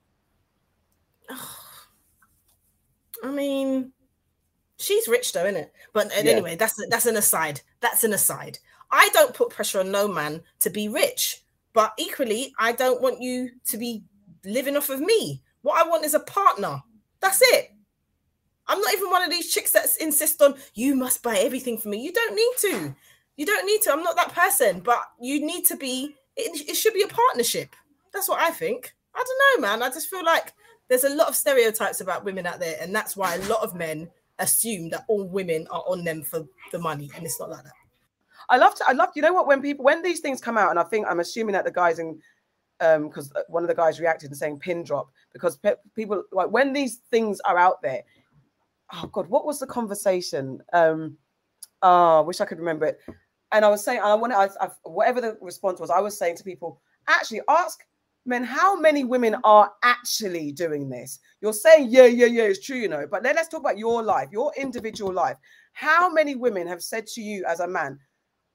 I 3.24 3.30
mean, 3.30 3.92
she's 4.78 5.08
rich 5.08 5.32
though, 5.34 5.46
isn't 5.46 5.62
it? 5.62 5.74
But 5.94 6.12
yeah. 6.12 6.32
anyway, 6.32 6.56
that's 6.56 6.76
that's 6.90 7.06
an 7.06 7.18
aside. 7.18 7.62
That's 7.80 8.04
an 8.04 8.14
aside. 8.14 8.58
I 8.90 9.10
don't 9.14 9.34
put 9.34 9.50
pressure 9.52 9.80
on 9.80 9.92
no 9.92 10.08
man 10.08 10.42
to 10.60 10.70
be 10.70 10.90
rich. 10.90 11.44
But 11.74 11.94
equally, 11.98 12.54
I 12.60 12.74
don't 12.74 13.02
want 13.02 13.22
you 13.22 13.52
to 13.68 13.78
be 13.78 14.04
living 14.46 14.76
off 14.78 14.90
of 14.90 15.00
me. 15.00 15.42
What 15.62 15.84
I 15.84 15.88
want 15.88 16.06
is 16.06 16.14
a 16.14 16.20
partner. 16.20 16.82
That's 17.20 17.42
it. 17.42 17.72
I'm 18.68 18.80
not 18.80 18.94
even 18.94 19.10
one 19.10 19.24
of 19.24 19.30
these 19.30 19.54
chicks 19.54 19.72
that 19.72 19.88
insist 20.00 20.42
on 20.42 20.56
you 20.74 20.96
must 20.96 21.24
buy 21.24 21.38
everything 21.38 21.78
for 21.78 21.90
me. 21.90 22.02
You 22.02 22.14
don't 22.14 22.36
need 22.36 22.54
to. 22.62 22.96
You 23.38 23.46
don't 23.46 23.66
need 23.66 23.82
to. 23.84 23.92
I'm 23.92 24.04
not 24.04 24.16
that 24.16 24.34
person, 24.34 24.80
but 24.80 25.02
you 25.20 25.46
need 25.46 25.66
to 25.66 25.76
be. 25.76 26.16
It, 26.38 26.70
it 26.70 26.76
should 26.76 26.94
be 26.94 27.04
a 27.04 27.08
partnership. 27.08 27.76
That's 28.14 28.30
what 28.30 28.40
I 28.40 28.52
think. 28.52 28.94
I 29.14 29.24
don't 29.26 29.62
know, 29.62 29.68
man. 29.68 29.84
I 29.84 29.90
just 29.90 30.10
feel 30.10 30.24
like 30.24 30.54
there's 30.88 31.04
a 31.04 31.16
lot 31.16 31.28
of 31.28 31.36
stereotypes 31.36 32.02
about 32.02 32.24
women 32.24 32.46
out 32.46 32.60
there, 32.60 32.78
and 32.80 32.94
that's 32.94 33.18
why 33.18 33.36
a 33.36 33.48
lot 33.48 33.64
of 33.64 33.76
men 33.76 34.10
assume 34.40 34.90
that 34.90 35.06
all 35.08 35.28
women 35.28 35.68
are 35.70 35.84
on 35.88 36.04
them 36.04 36.24
for 36.24 36.46
the 36.72 36.80
money, 36.80 37.10
and 37.16 37.26
it's 37.26 37.40
not 37.40 37.50
like 37.50 37.64
that. 37.64 37.74
I 38.52 38.58
love 38.58 38.76
to, 38.76 38.84
I 38.88 38.92
love, 38.92 39.10
you 39.16 39.22
know 39.24 39.34
what, 39.34 39.48
when 39.48 39.62
people, 39.62 39.84
when 39.86 40.04
these 40.04 40.20
things 40.20 40.42
come 40.42 40.58
out, 40.58 40.70
and 40.70 40.78
I 40.78 40.84
think 40.84 41.08
I'm 41.08 41.22
assuming 41.22 41.54
that 41.54 41.66
the 41.66 41.72
guys 41.72 41.98
in, 41.98 42.20
um, 42.82 43.08
because 43.08 43.32
uh, 43.34 43.42
one 43.48 43.64
of 43.64 43.70
the 43.70 43.76
guys 43.76 44.00
reacted 44.00 44.30
and 44.30 44.38
saying 44.38 44.60
pin 44.60 44.84
drop, 44.84 45.10
because 45.34 45.56
pe- 45.58 45.76
people, 45.96 46.24
like, 46.32 46.52
when 46.52 46.74
these 46.74 46.98
things 47.10 47.40
are 47.42 47.58
out 47.58 47.82
there, 47.82 48.04
oh 48.94 49.08
God, 49.12 49.28
what 49.28 49.46
was 49.46 49.60
the 49.60 49.68
conversation? 49.68 50.62
Um, 50.74 51.18
oh, 51.82 52.20
I 52.20 52.22
wish 52.22 52.42
I 52.42 52.46
could 52.46 52.60
remember 52.60 52.86
it. 52.86 53.00
And 53.54 53.64
I 53.64 53.70
was 53.70 53.84
saying, 53.84 54.02
I 54.04 54.14
want 54.16 54.34
to, 54.34 54.72
whatever 54.84 55.22
the 55.22 55.38
response 55.42 55.80
was, 55.80 55.90
I 55.90 56.00
was 56.00 56.18
saying 56.18 56.38
to 56.38 56.44
people, 56.44 56.82
actually 57.08 57.42
ask 57.50 57.80
men 58.26 58.44
how 58.44 58.80
many 58.80 59.04
women 59.04 59.36
are 59.44 59.72
actually 59.84 60.52
doing 60.52 60.90
this. 60.90 61.20
You're 61.42 61.54
saying, 61.54 61.88
yeah, 61.90 62.06
yeah, 62.06 62.28
yeah, 62.28 62.44
it's 62.44 62.66
true, 62.66 62.78
you 62.78 62.88
know, 62.88 63.08
but 63.10 63.24
then 63.24 63.36
let's 63.36 63.48
talk 63.48 63.62
about 63.62 63.78
your 63.78 64.04
life, 64.04 64.30
your 64.32 64.52
individual 64.58 65.14
life. 65.14 65.38
How 65.74 66.12
many 66.12 66.36
women 66.36 66.68
have 66.68 66.84
said 66.84 67.08
to 67.08 67.22
you 67.22 67.46
as 67.46 67.62
a 67.62 67.68
man, 67.68 67.98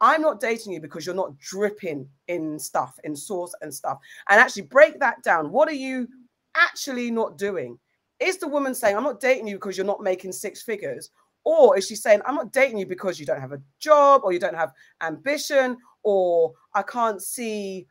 I'm 0.00 0.20
not 0.20 0.40
dating 0.40 0.72
you 0.72 0.80
because 0.80 1.06
you're 1.06 1.14
not 1.14 1.38
dripping 1.38 2.08
in 2.28 2.58
stuff, 2.58 2.98
in 3.04 3.16
sauce 3.16 3.54
and 3.62 3.72
stuff. 3.72 3.98
And 4.28 4.40
actually 4.40 4.62
break 4.62 5.00
that 5.00 5.22
down. 5.22 5.50
What 5.50 5.68
are 5.68 5.72
you 5.74 6.08
actually 6.54 7.10
not 7.10 7.38
doing? 7.38 7.78
Is 8.20 8.38
the 8.38 8.48
woman 8.48 8.74
saying, 8.74 8.96
I'm 8.96 9.04
not 9.04 9.20
dating 9.20 9.46
you 9.46 9.56
because 9.56 9.76
you're 9.76 9.86
not 9.86 10.02
making 10.02 10.32
six 10.32 10.62
figures? 10.62 11.10
Or 11.44 11.78
is 11.78 11.86
she 11.86 11.94
saying, 11.94 12.20
I'm 12.26 12.34
not 12.34 12.52
dating 12.52 12.78
you 12.78 12.86
because 12.86 13.20
you 13.20 13.26
don't 13.26 13.40
have 13.40 13.52
a 13.52 13.62
job 13.78 14.22
or 14.24 14.32
you 14.32 14.38
don't 14.38 14.56
have 14.56 14.72
ambition 15.00 15.76
or 16.02 16.52
I 16.74 16.82
can't 16.82 17.22
see 17.22 17.86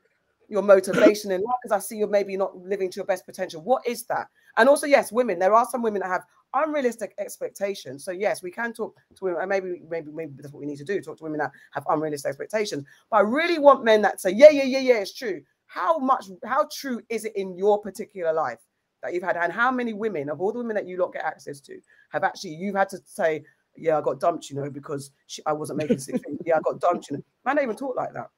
your 0.50 0.61
motivation 0.61 1.32
in 1.32 1.42
life 1.42 1.56
because 1.64 1.75
I 1.75 1.80
see 1.80 1.98
you're 1.98 2.08
maybe 2.08 2.38
not 2.38 2.58
living 2.58 2.90
to 2.92 2.98
your 2.98 3.06
best 3.06 3.25
potential? 3.25 3.61
What 3.61 3.85
is 3.88 4.03
that? 4.06 4.27
And 4.58 4.69
also, 4.69 4.88
yes, 4.88 5.11
women, 5.11 5.40
there 5.40 5.53
are 5.53 5.66
some 5.69 5.82
women 5.82 6.01
that 6.01 6.09
have 6.09 6.24
unrealistic 6.53 7.14
expectations. 7.17 8.03
So 8.06 8.11
yes, 8.11 8.42
we 8.42 8.51
can 8.51 8.74
talk 8.74 8.95
to 9.16 9.25
women, 9.25 9.42
and 9.42 9.50
maybe 9.50 9.82
maybe 9.90 10.11
maybe 10.11 10.34
that's 10.38 10.53
what 10.53 10.61
we 10.61 10.66
need 10.66 10.77
to 10.77 10.85
do: 10.85 11.01
talk 11.01 11.17
to 11.17 11.24
women 11.24 11.40
that 11.40 11.51
have 11.74 11.85
unrealistic 11.90 12.30
expectations. 12.30 12.85
But 13.09 13.17
I 13.17 13.22
really 13.22 13.59
want 13.59 13.84
men 13.84 14.01
that 14.03 14.22
say, 14.22 14.32
yeah, 14.32 14.50
yeah, 14.50 14.64
yeah, 14.64 14.80
yeah, 14.80 14.95
it's 14.95 15.14
true. 15.14 15.42
How 15.67 15.98
much? 15.98 16.27
How 16.45 16.67
true 16.72 17.01
is 17.09 17.25
it 17.25 17.35
in 17.35 17.58
your 17.58 17.82
particular 17.82 18.34
life 18.34 18.59
that 19.03 19.14
you've 19.14 19.24
had, 19.24 19.38
and 19.38 19.51
how 19.51 19.72
many 19.72 19.93
women 19.93 20.30
of 20.30 20.42
all 20.42 20.51
the 20.51 20.59
women 20.59 20.75
that 20.75 20.88
you 20.88 20.98
lot 20.98 21.14
get 21.14 21.25
access 21.25 21.59
to 21.61 21.80
have 22.11 22.24
actually 22.24 22.51
you've 22.51 22.75
had 22.75 22.90
to 22.90 23.00
say, 23.06 23.43
yeah, 23.75 23.98
I 23.98 24.01
got 24.01 24.19
dumped, 24.19 24.50
you 24.50 24.56
know, 24.56 24.69
because 24.69 25.11
she, 25.27 25.42
I 25.45 25.53
wasn't 25.53 25.77
making 25.77 26.00
six 26.00 26.19
Yeah, 26.45 26.58
I 26.58 26.59
got 26.61 26.80
dumped, 26.80 27.09
you 27.09 27.17
know. 27.17 27.24
Man, 27.45 27.59
even 27.61 27.75
talk 27.75 27.95
like 27.95 28.14
that. 28.14 28.30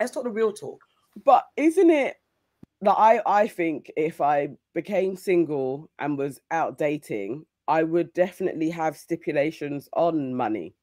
Let's 0.00 0.12
talk 0.12 0.24
the 0.24 0.30
real 0.30 0.52
talk. 0.52 0.82
But 1.24 1.46
isn't 1.56 1.90
it 1.90 2.16
that 2.82 2.94
I 2.94 3.20
I 3.26 3.48
think 3.48 3.90
if 3.96 4.20
I 4.20 4.50
became 4.74 5.16
single 5.16 5.90
and 5.98 6.18
was 6.18 6.40
out 6.50 6.78
dating, 6.78 7.46
I 7.68 7.82
would 7.82 8.12
definitely 8.12 8.70
have 8.70 8.96
stipulations 8.96 9.88
on 9.94 10.34
money. 10.34 10.74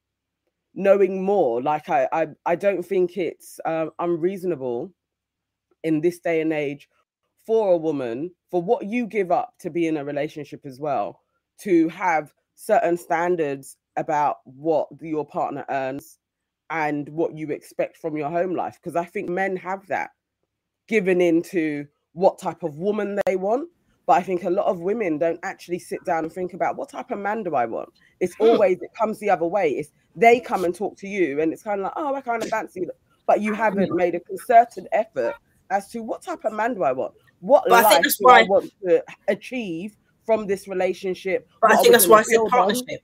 Knowing 0.74 1.22
more, 1.24 1.62
like 1.62 1.88
I 1.88 2.08
I, 2.12 2.26
I 2.46 2.56
don't 2.56 2.82
think 2.84 3.16
it's 3.16 3.60
uh, 3.64 3.86
unreasonable 3.98 4.92
in 5.84 6.00
this 6.00 6.18
day 6.18 6.40
and 6.40 6.52
age 6.52 6.88
for 7.46 7.74
a 7.74 7.76
woman 7.76 8.30
for 8.50 8.62
what 8.62 8.86
you 8.86 9.06
give 9.06 9.30
up 9.30 9.54
to 9.60 9.70
be 9.70 9.86
in 9.86 9.96
a 9.96 10.04
relationship 10.04 10.64
as 10.64 10.80
well 10.80 11.20
to 11.60 11.88
have 11.88 12.32
certain 12.56 12.96
standards 12.96 13.76
about 13.96 14.38
what 14.44 14.88
your 15.00 15.26
partner 15.26 15.64
earns 15.68 16.18
and 16.70 17.08
what 17.10 17.36
you 17.36 17.50
expect 17.50 17.96
from 17.98 18.16
your 18.16 18.30
home 18.30 18.54
life 18.54 18.78
because 18.82 18.96
i 18.96 19.04
think 19.04 19.28
men 19.28 19.56
have 19.56 19.86
that 19.86 20.10
given 20.86 21.20
into 21.20 21.86
what 22.12 22.38
type 22.38 22.62
of 22.62 22.78
woman 22.78 23.18
they 23.26 23.36
want. 23.36 23.68
But 24.06 24.14
I 24.14 24.22
think 24.22 24.44
a 24.44 24.50
lot 24.50 24.66
of 24.66 24.80
women 24.80 25.18
don't 25.18 25.40
actually 25.42 25.78
sit 25.78 26.04
down 26.04 26.24
and 26.24 26.32
think 26.32 26.52
about 26.52 26.76
what 26.76 26.90
type 26.90 27.10
of 27.10 27.18
man 27.18 27.42
do 27.42 27.54
I 27.54 27.64
want. 27.64 27.88
It's 28.20 28.34
hmm. 28.34 28.44
always 28.44 28.82
it 28.82 28.90
comes 28.98 29.18
the 29.18 29.30
other 29.30 29.46
way. 29.46 29.70
It's 29.70 29.90
they 30.14 30.40
come 30.40 30.64
and 30.64 30.74
talk 30.74 30.96
to 30.98 31.08
you, 31.08 31.40
and 31.40 31.52
it's 31.52 31.62
kind 31.62 31.80
of 31.80 31.84
like, 31.84 31.94
oh, 31.96 32.14
I 32.14 32.20
kind 32.20 32.42
of 32.42 32.48
fancy 32.48 32.80
you, 32.82 32.90
but 33.26 33.40
you 33.40 33.54
haven't 33.54 33.88
hmm. 33.88 33.96
made 33.96 34.14
a 34.14 34.20
concerted 34.20 34.86
effort 34.92 35.34
as 35.70 35.88
to 35.88 36.02
what 36.02 36.22
type 36.22 36.44
of 36.44 36.52
man 36.52 36.74
do 36.74 36.82
I 36.82 36.92
want, 36.92 37.14
what 37.40 37.64
but 37.66 37.82
life 37.82 37.86
I 37.86 38.00
do 38.00 38.10
why... 38.20 38.40
I 38.40 38.42
want 38.44 38.70
to 38.86 39.02
achieve 39.28 39.96
from 40.24 40.46
this 40.46 40.68
relationship. 40.68 41.48
But 41.60 41.72
I 41.72 41.76
think 41.76 41.92
that's 41.92 42.06
why 42.06 42.20
it's 42.20 42.34
a 42.34 42.44
partnership. 42.44 43.00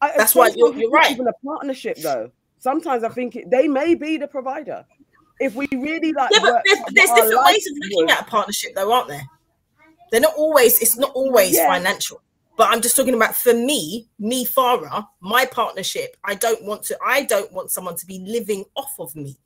I, 0.00 0.12
that's 0.16 0.34
why 0.34 0.50
you're, 0.54 0.74
you're 0.74 0.90
right. 0.90 1.10
Even 1.10 1.26
a 1.26 1.32
partnership, 1.44 1.96
though. 1.98 2.30
Sometimes 2.58 3.04
I 3.04 3.08
think 3.08 3.36
it, 3.36 3.50
they 3.50 3.68
may 3.68 3.94
be 3.94 4.16
the 4.16 4.28
provider 4.28 4.84
if 5.40 5.54
we 5.54 5.66
really 5.72 6.12
like 6.12 6.30
yeah 6.32 6.40
but 6.42 6.62
there's, 6.64 6.78
there's 6.92 7.10
different 7.12 7.44
ways 7.46 7.66
of 7.66 7.76
looking 7.90 8.10
at 8.10 8.20
a 8.22 8.24
partnership 8.24 8.74
though 8.74 8.92
aren't 8.92 9.08
there 9.08 9.22
they're 10.10 10.20
not 10.20 10.34
always 10.36 10.80
it's 10.80 10.96
not 10.96 11.12
always 11.14 11.54
yeah. 11.56 11.66
financial 11.66 12.20
But 12.56 12.70
I'm 12.72 12.80
just 12.80 12.96
talking 12.96 13.14
about 13.14 13.36
for 13.36 13.54
me, 13.54 14.08
me 14.18 14.44
Farah, 14.44 15.06
my 15.20 15.46
partnership. 15.46 16.16
I 16.24 16.34
don't 16.34 16.64
want 16.64 16.82
to. 16.84 16.98
I 17.06 17.22
don't 17.22 17.52
want 17.52 17.70
someone 17.70 17.94
to 17.96 18.04
be 18.06 18.18
living 18.26 18.64
off 18.74 18.94
of 18.98 19.14
me. 19.14 19.38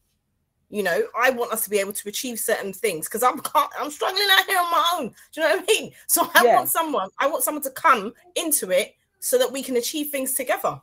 You 0.71 0.83
know, 0.83 1.03
I 1.15 1.29
want 1.29 1.53
us 1.53 1.65
to 1.65 1.71
be 1.71 1.79
able 1.79 1.93
to 1.93 2.09
achieve 2.09 2.41
certain 2.41 2.73
things 2.73 3.07
because 3.07 3.23
I'm 3.23 3.39
I'm 3.79 3.91
struggling 3.91 4.27
out 4.31 4.47
here 4.47 4.59
on 4.59 4.71
my 4.71 4.85
own. 4.95 5.09
Do 5.33 5.41
you 5.43 5.47
know 5.47 5.57
what 5.57 5.65
I 5.69 5.73
mean? 5.75 5.93
So 6.07 6.23
I 6.35 6.43
Yeah. 6.43 6.57
want 6.57 6.71
someone. 6.71 7.11
I 7.19 7.27
want 7.27 7.45
someone 7.45 7.63
to 7.65 7.71
come 7.71 8.15
into 8.35 8.71
it 8.71 8.95
so 9.21 9.37
that 9.37 9.53
we 9.53 9.63
can 9.63 9.77
achieve 9.77 10.09
things 10.11 10.33
together. 10.33 10.81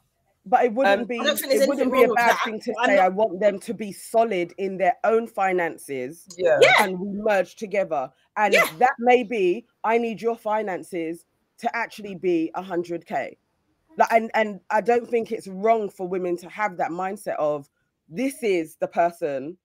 But 0.49 0.65
it 0.65 0.73
wouldn't 0.73 1.01
Um, 1.01 1.05
be 1.07 1.19
I 1.19 1.23
don't 1.23 1.37
think 1.37 1.51
there's 1.51 1.61
it 1.63 1.69
wouldn't 1.69 1.93
be 1.93 2.03
a 2.03 2.07
bad 2.07 2.29
that. 2.31 2.41
thing 2.43 2.59
to 2.61 2.73
I'm 2.79 2.87
say 2.89 2.95
not- 2.95 3.05
I 3.05 3.09
want 3.09 3.39
them 3.39 3.59
to 3.59 3.73
be 3.73 3.91
solid 3.91 4.51
in 4.57 4.77
their 4.77 4.97
own 5.03 5.27
finances 5.27 6.25
Yeah. 6.37 6.59
and 6.79 6.99
we 6.99 7.07
merge 7.11 7.55
together. 7.55 8.11
And 8.35 8.53
Yeah. 8.53 8.65
that 8.79 8.95
may 8.97 9.23
be 9.23 9.67
I 9.83 9.97
need 9.99 10.21
your 10.21 10.35
finances 10.35 11.25
to 11.59 11.73
actually 11.75 12.15
be 12.15 12.49
a 12.55 12.61
hundred 12.63 13.05
K. 13.05 13.37
Like 13.97 14.11
and, 14.11 14.31
and 14.33 14.59
I 14.71 14.81
don't 14.81 15.07
think 15.07 15.31
it's 15.31 15.47
wrong 15.47 15.87
for 15.89 16.07
women 16.07 16.35
to 16.37 16.49
have 16.49 16.77
that 16.77 16.89
mindset 16.89 17.35
of 17.37 17.69
this 18.07 18.41
is 18.41 18.75
the 18.77 18.87
person 18.87 19.57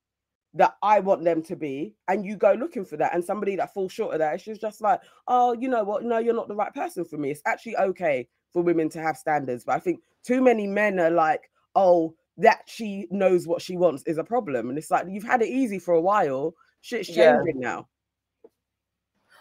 that 0.57 0.77
I 0.83 1.01
want 1.01 1.25
them 1.25 1.43
to 1.45 1.57
be, 1.57 1.95
and 2.07 2.25
you 2.25 2.37
go 2.37 2.53
looking 2.53 2.85
for 2.85 2.97
that, 2.99 3.13
and 3.13 3.25
somebody 3.25 3.57
that 3.57 3.75
falls 3.75 3.91
short 3.91 4.13
of 4.13 4.21
that, 4.21 4.35
it's 4.35 4.45
just, 4.45 4.61
just 4.61 4.81
like, 4.81 5.01
oh, 5.27 5.53
you 5.55 5.69
know 5.69 5.83
what? 5.83 6.05
No, 6.05 6.19
you're 6.19 6.33
not 6.35 6.47
the 6.47 6.55
right 6.55 6.73
person 6.73 7.05
for 7.05 7.17
me. 7.17 7.31
It's 7.33 7.43
actually 7.45 7.77
okay 7.77 8.29
for 8.53 8.63
women 8.63 8.89
to 8.91 9.01
have 9.01 9.17
standards, 9.17 9.65
but 9.65 9.75
I 9.75 9.81
think 9.81 10.01
too 10.25 10.41
many 10.43 10.67
men 10.67 10.99
are 10.99 11.11
like, 11.11 11.51
oh, 11.75 12.15
that 12.39 12.63
she 12.67 13.07
knows 13.11 13.47
what 13.47 13.63
she 13.63 13.77
wants 13.77 14.03
is 14.05 14.19
a 14.19 14.25
problem, 14.25 14.69
and 14.69 14.79
it's 14.79 14.91
like 14.91 15.07
you've 15.09 15.23
had 15.25 15.43
it 15.43 15.49
easy 15.49 15.79
for 15.79 15.95
a 15.95 16.01
while. 16.01 16.55
Shit's 16.81 17.09
Yeah. 17.09 17.37
changing 17.37 17.61
now. 17.61 17.87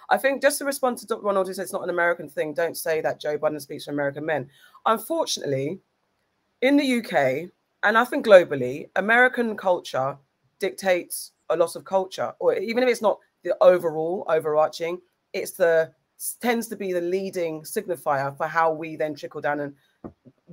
I 0.09 0.17
think 0.17 0.41
just 0.41 0.59
to 0.59 0.65
respond 0.65 0.97
to 0.99 1.07
Dr. 1.07 1.23
Ronald, 1.23 1.47
who 1.47 1.53
said 1.53 1.63
it's 1.63 1.73
not 1.73 1.83
an 1.83 1.89
American 1.89 2.29
thing, 2.29 2.53
don't 2.53 2.77
say 2.77 3.01
that 3.01 3.19
Joe 3.19 3.37
Biden 3.37 3.59
speaks 3.59 3.85
for 3.85 3.91
American 3.91 4.25
men. 4.25 4.49
Unfortunately, 4.85 5.79
in 6.61 6.77
the 6.77 6.99
UK, 6.99 7.49
and 7.83 7.97
I 7.97 8.05
think 8.05 8.25
globally, 8.25 8.89
American 8.95 9.57
culture 9.57 10.17
dictates 10.59 11.31
a 11.49 11.55
lot 11.55 11.75
of 11.75 11.83
culture, 11.83 12.33
or 12.39 12.55
even 12.55 12.83
if 12.83 12.89
it's 12.89 13.01
not 13.01 13.19
the 13.43 13.55
overall 13.61 14.25
overarching, 14.27 15.01
it's 15.33 15.51
the 15.51 15.91
tends 16.39 16.67
to 16.67 16.75
be 16.75 16.93
the 16.93 17.01
leading 17.01 17.61
signifier 17.63 18.35
for 18.37 18.47
how 18.47 18.71
we 18.71 18.95
then 18.95 19.13
trickle 19.15 19.41
down 19.41 19.59
and 19.59 19.75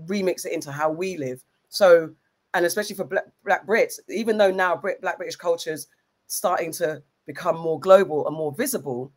remix 0.06 0.44
it 0.44 0.52
into 0.52 0.72
how 0.72 0.90
we 0.90 1.16
live. 1.16 1.42
So, 1.68 2.10
and 2.54 2.66
especially 2.66 2.96
for 2.96 3.04
Black, 3.04 3.24
Black 3.44 3.66
Brits, 3.66 4.00
even 4.08 4.38
though 4.38 4.50
now 4.50 4.76
Brit, 4.76 5.00
Black 5.00 5.16
British 5.16 5.36
culture 5.36 5.72
is 5.72 5.86
starting 6.26 6.72
to 6.72 7.02
become 7.26 7.58
more 7.58 7.78
global 7.78 8.26
and 8.26 8.36
more 8.36 8.52
visible, 8.52 9.12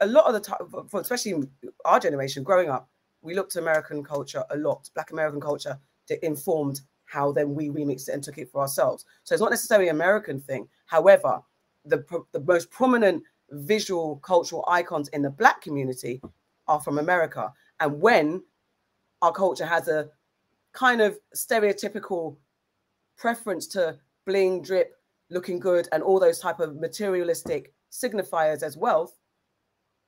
a 0.00 0.06
lot 0.06 0.26
of 0.26 0.34
the 0.34 0.40
time, 0.40 0.58
especially 0.94 1.34
our 1.84 2.00
generation 2.00 2.42
growing 2.42 2.68
up, 2.68 2.88
we 3.22 3.34
looked 3.34 3.52
to 3.52 3.60
American 3.60 4.02
culture 4.02 4.44
a 4.50 4.56
lot. 4.56 4.90
Black 4.94 5.12
American 5.12 5.40
culture 5.40 5.78
that 6.08 6.24
informed 6.24 6.80
how 7.04 7.30
then 7.30 7.54
we 7.54 7.68
remixed 7.68 8.08
it 8.08 8.12
and 8.12 8.22
took 8.22 8.38
it 8.38 8.50
for 8.50 8.62
ourselves. 8.62 9.04
So 9.22 9.34
it's 9.34 9.42
not 9.42 9.50
necessarily 9.50 9.88
an 9.88 9.96
American 9.96 10.40
thing. 10.40 10.68
However, 10.86 11.40
the 11.84 12.04
the 12.32 12.40
most 12.40 12.70
prominent 12.70 13.22
visual 13.50 14.16
cultural 14.16 14.64
icons 14.66 15.08
in 15.08 15.22
the 15.22 15.30
Black 15.30 15.60
community 15.60 16.20
are 16.68 16.80
from 16.80 16.98
America. 16.98 17.52
And 17.80 18.00
when 18.00 18.42
our 19.22 19.32
culture 19.32 19.64
has 19.64 19.88
a 19.88 20.08
kind 20.72 21.00
of 21.00 21.18
stereotypical 21.34 22.36
preference 23.16 23.66
to 23.68 23.96
bling, 24.26 24.62
drip, 24.62 24.94
looking 25.30 25.58
good, 25.58 25.88
and 25.92 26.02
all 26.02 26.20
those 26.20 26.38
type 26.38 26.60
of 26.60 26.76
materialistic 26.76 27.72
signifiers 27.90 28.62
as 28.62 28.76
wealth, 28.76 29.18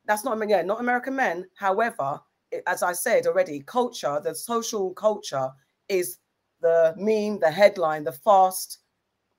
that's 0.06 0.24
not 0.24 0.38
yeah, 0.48 0.62
not 0.62 0.80
American 0.80 1.16
men. 1.16 1.46
However, 1.54 2.20
as 2.66 2.82
I 2.82 2.92
said 2.92 3.26
already, 3.26 3.60
culture, 3.60 4.20
the 4.22 4.34
social 4.34 4.92
culture 4.92 5.50
is 5.88 6.18
the 6.60 6.94
meme, 6.96 7.40
the 7.40 7.50
headline, 7.50 8.04
the 8.04 8.12
fast 8.12 8.78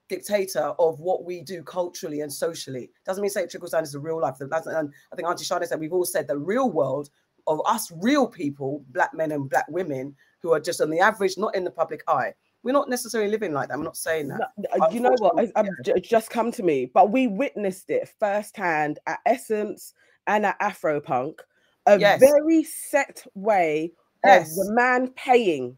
dictator 0.07 0.73
of 0.79 0.99
what 0.99 1.25
we 1.25 1.41
do 1.41 1.63
culturally 1.63 2.21
and 2.21 2.31
socially. 2.31 2.91
Doesn't 3.05 3.21
mean 3.21 3.29
say 3.29 3.43
it 3.43 3.49
trickles 3.49 3.71
down 3.71 3.83
into 3.83 3.99
real 3.99 4.21
life. 4.21 4.35
That's, 4.39 4.67
and 4.67 4.93
I 5.11 5.15
think 5.15 5.27
Auntie 5.27 5.43
Sade 5.43 5.65
said 5.65 5.79
we've 5.79 5.93
all 5.93 6.05
said 6.05 6.27
the 6.27 6.37
real 6.37 6.71
world 6.71 7.09
of 7.47 7.61
us 7.65 7.91
real 7.95 8.27
people, 8.27 8.83
black 8.89 9.13
men 9.13 9.31
and 9.31 9.49
black 9.49 9.65
women, 9.69 10.15
who 10.41 10.53
are 10.53 10.59
just 10.59 10.81
on 10.81 10.89
the 10.89 10.99
average, 10.99 11.37
not 11.37 11.55
in 11.55 11.63
the 11.63 11.71
public 11.71 12.01
eye. 12.07 12.33
We're 12.63 12.71
not 12.71 12.89
necessarily 12.89 13.29
living 13.29 13.53
like 13.53 13.67
that. 13.67 13.75
I'm 13.75 13.83
not 13.83 13.97
saying 13.97 14.27
that. 14.29 14.39
No, 14.57 14.89
you 14.89 14.99
know 14.99 15.15
what? 15.19 15.39
I, 15.39 15.51
I've 15.55 15.67
um, 15.67 15.75
j- 15.83 15.99
just 16.01 16.29
come 16.31 16.51
to 16.53 16.63
me, 16.63 16.89
but 16.91 17.11
we 17.11 17.27
witnessed 17.27 17.89
it 17.91 18.09
firsthand 18.19 18.97
at 19.05 19.19
Essence 19.27 19.93
and 20.27 20.45
at 20.47 20.59
Afropunk. 20.59 21.39
A 21.85 21.99
Yes. 21.99 22.19
very 22.19 22.63
set 22.63 23.23
way 23.35 23.93
Yes. 24.23 24.57
of 24.57 24.65
the 24.65 24.73
man 24.73 25.09
paying 25.09 25.77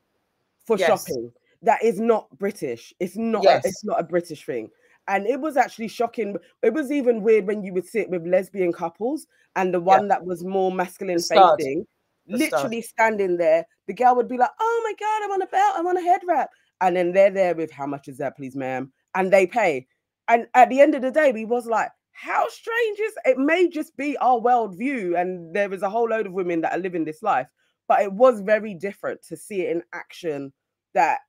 for 0.66 0.78
Yes. 0.78 0.88
shopping 0.88 1.32
that 1.64 1.84
is 1.84 2.00
not 2.00 2.30
British. 2.38 2.94
It's 3.02 3.18
not. 3.18 3.44
Yes. 3.44 3.66
It's 3.66 3.84
not 3.84 4.00
a 4.00 4.04
British 4.04 4.46
thing. 4.46 4.70
And 5.08 5.26
it 5.26 5.40
was 5.40 5.58
actually 5.58 5.88
shocking. 5.88 6.36
It 6.64 6.74
was 6.74 6.92
even 6.92 7.22
weird 7.22 7.48
when 7.48 7.64
you 7.64 7.74
would 7.74 7.88
sit 7.88 8.10
with 8.10 8.28
lesbian 8.28 8.74
couples 8.74 9.26
and 9.56 9.74
the 9.74 9.80
one 9.80 10.08
that 10.10 10.26
was 10.26 10.44
more 10.44 10.72
masculine 10.72 11.20
facing, 11.20 11.86
The 12.28 12.38
stud. 12.38 12.52
literally 12.52 12.82
standing 12.82 13.38
there. 13.38 13.66
The 13.88 13.94
girl 13.94 14.16
would 14.16 14.28
be 14.28 14.38
like, 14.38 14.52
"Oh 14.60 14.82
my 14.84 14.94
god, 15.00 15.24
I 15.24 15.28
want 15.28 15.44
a 15.44 15.48
belt. 15.48 15.76
I 15.78 15.82
want 15.82 15.98
a 15.98 16.02
head 16.02 16.22
wrap." 16.28 16.50
and 16.82 16.96
then 16.96 17.12
they're 17.12 17.32
there 17.32 17.56
with 17.56 17.72
how 17.72 17.88
much 17.88 18.08
is 18.08 18.18
that, 18.18 18.36
please, 18.38 18.56
ma'am, 18.56 18.92
and 19.16 19.32
they 19.32 19.48
pay. 19.48 19.88
And 20.28 20.48
at 20.54 20.70
the 20.70 20.80
end 20.82 20.94
of 20.96 21.02
the 21.02 21.12
day, 21.12 21.32
we 21.32 21.46
was 21.46 21.66
like, 21.66 21.90
how 22.12 22.48
strange 22.50 23.00
is 23.00 23.14
it? 23.26 23.38
May 23.38 23.70
just 23.70 23.96
be 23.96 24.18
our 24.18 24.40
world 24.40 24.78
view, 24.78 25.16
and 25.16 25.56
there 25.56 25.74
is 25.74 25.84
a 25.84 25.90
whole 25.90 26.10
load 26.10 26.28
of 26.28 26.34
women 26.34 26.62
that 26.62 26.74
are 26.74 26.80
living 26.80 27.06
this 27.06 27.24
life, 27.24 27.48
but 27.88 28.02
it 28.02 28.12
was 28.12 28.42
very 28.42 28.74
different 28.74 29.22
to 29.24 29.38
see 29.38 29.62
it 29.62 29.72
in 29.76 29.84
action. 29.94 30.52
That 30.94 31.20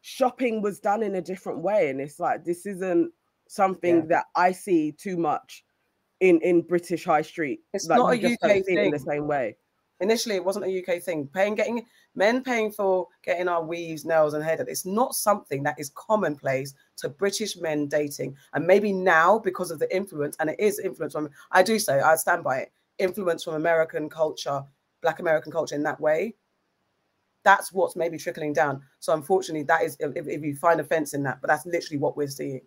shopping 0.00 0.62
was 0.62 0.78
done 0.80 1.02
in 1.02 1.16
a 1.16 1.22
different 1.22 1.60
way, 1.60 1.90
and 1.90 2.00
it's 2.00 2.20
like 2.20 2.44
this 2.44 2.64
isn't 2.66 3.12
something 3.48 3.96
Yeah. 3.96 4.06
that 4.08 4.26
I 4.34 4.52
see 4.52 4.92
too 4.92 5.16
much 5.16 5.64
in 6.20 6.40
in 6.40 6.62
British 6.62 7.04
High 7.04 7.22
Street. 7.22 7.60
It's 7.72 7.86
like, 7.86 7.98
not 7.98 8.14
a 8.14 8.16
UK 8.16 8.56
it 8.56 8.68
in 8.68 8.90
the 8.90 8.98
same 8.98 9.26
way. 9.26 9.56
Initially, 10.00 10.34
it 10.34 10.44
wasn't 10.44 10.66
a 10.66 10.68
UK 10.68 11.02
thing. 11.02 11.26
Paying, 11.28 11.54
getting 11.54 11.86
men 12.14 12.42
paying 12.42 12.70
for 12.70 13.08
getting 13.22 13.48
our 13.48 13.64
weaves, 13.64 14.04
nails, 14.04 14.34
and 14.34 14.44
hair. 14.44 14.62
It's 14.68 14.84
not 14.84 15.14
something 15.14 15.62
that 15.62 15.78
is 15.78 15.90
commonplace 15.90 16.74
to 16.98 17.08
British 17.08 17.56
men 17.56 17.86
dating. 17.86 18.36
And 18.52 18.66
maybe 18.66 18.92
now, 18.92 19.38
because 19.38 19.70
of 19.70 19.78
the 19.78 19.94
influence, 19.94 20.36
and 20.38 20.50
it 20.50 20.60
is 20.60 20.78
influence 20.78 21.14
from, 21.14 21.30
I 21.50 21.62
do 21.62 21.78
say, 21.78 22.00
I 22.00 22.16
stand 22.16 22.44
by 22.44 22.58
it, 22.58 22.72
influence 22.98 23.44
from 23.44 23.54
American 23.54 24.10
culture, 24.10 24.62
Black 25.00 25.18
American 25.18 25.50
culture 25.50 25.74
in 25.74 25.82
that 25.84 26.00
way. 26.00 26.34
That's 27.42 27.72
what's 27.72 27.96
maybe 27.96 28.18
trickling 28.18 28.52
down. 28.52 28.82
So 28.98 29.14
unfortunately, 29.14 29.62
that 29.64 29.82
is 29.82 29.96
if, 30.00 30.26
if 30.26 30.42
you 30.42 30.56
find 30.56 30.80
offense 30.80 31.14
in 31.14 31.22
that, 31.22 31.40
but 31.40 31.48
that's 31.48 31.64
literally 31.64 31.98
what 31.98 32.16
we're 32.18 32.28
seeing. 32.28 32.60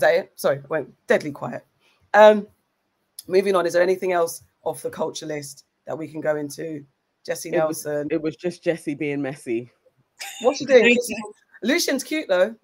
Is 0.00 0.02
that 0.02 0.14
it? 0.14 0.32
Sorry, 0.36 0.60
went 0.70 0.94
deadly 1.06 1.30
quiet. 1.30 1.62
Um, 2.14 2.46
moving 3.28 3.54
on, 3.54 3.66
is 3.66 3.74
there 3.74 3.82
anything 3.82 4.12
else 4.12 4.42
off 4.64 4.80
the 4.80 4.88
culture 4.88 5.26
list 5.26 5.64
that 5.86 5.98
we 5.98 6.08
can 6.08 6.22
go 6.22 6.36
into? 6.36 6.84
Jesy 7.26 7.50
It 7.50 7.66
was- 7.66 7.84
Nelson. 7.84 8.08
It 8.10 8.22
was 8.22 8.34
just 8.36 8.64
Jesy 8.64 8.94
being 8.94 9.20
messy. 9.20 9.70
What's 10.40 10.58
she 10.58 10.64
doing? 10.64 10.96
Lucien's 11.62 12.02
cute 12.02 12.28
though. 12.28 12.54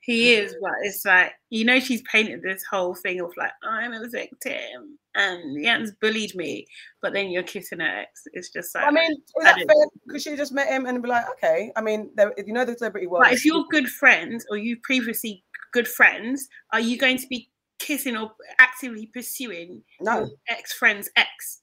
He 0.00 0.34
is, 0.34 0.54
but 0.60 0.72
it's 0.82 1.02
like 1.06 1.32
you 1.48 1.64
know 1.64 1.80
she's 1.80 2.02
painted 2.02 2.42
this 2.42 2.62
whole 2.70 2.94
thing 2.94 3.20
of 3.20 3.32
like 3.38 3.52
I'm 3.62 3.94
a 3.94 4.06
victim 4.06 4.98
and 5.14 5.64
Jan's 5.64 5.92
bullied 5.92 6.34
me, 6.34 6.66
but 7.00 7.14
then 7.14 7.30
you're 7.30 7.42
kissing 7.42 7.80
her 7.80 8.00
ex. 8.00 8.24
It's 8.34 8.50
just 8.50 8.74
like 8.74 8.84
I 8.84 8.90
mean, 8.90 9.12
is 9.12 9.44
that 9.44 9.56
fair? 9.56 9.86
Because 10.06 10.22
she 10.22 10.36
just 10.36 10.52
met 10.52 10.68
him 10.68 10.84
and 10.84 11.02
be 11.02 11.08
like, 11.08 11.24
okay. 11.30 11.72
I 11.76 11.80
mean, 11.80 12.10
there, 12.16 12.34
you 12.36 12.52
know 12.52 12.66
the 12.66 12.76
celebrity 12.76 13.06
world. 13.06 13.24
But 13.24 13.32
if 13.32 13.46
you're 13.46 13.64
good 13.70 13.88
friends 13.88 14.44
or 14.50 14.58
you've 14.58 14.82
previously 14.82 15.43
good 15.74 15.88
friends, 15.88 16.48
are 16.72 16.80
you 16.80 16.96
going 16.96 17.18
to 17.18 17.26
be 17.26 17.50
kissing 17.80 18.16
or 18.16 18.30
actively 18.60 19.06
pursuing 19.12 19.82
no, 20.00 20.20
your 20.20 20.28
ex 20.48 20.72
friend's 20.72 21.10
ex? 21.16 21.60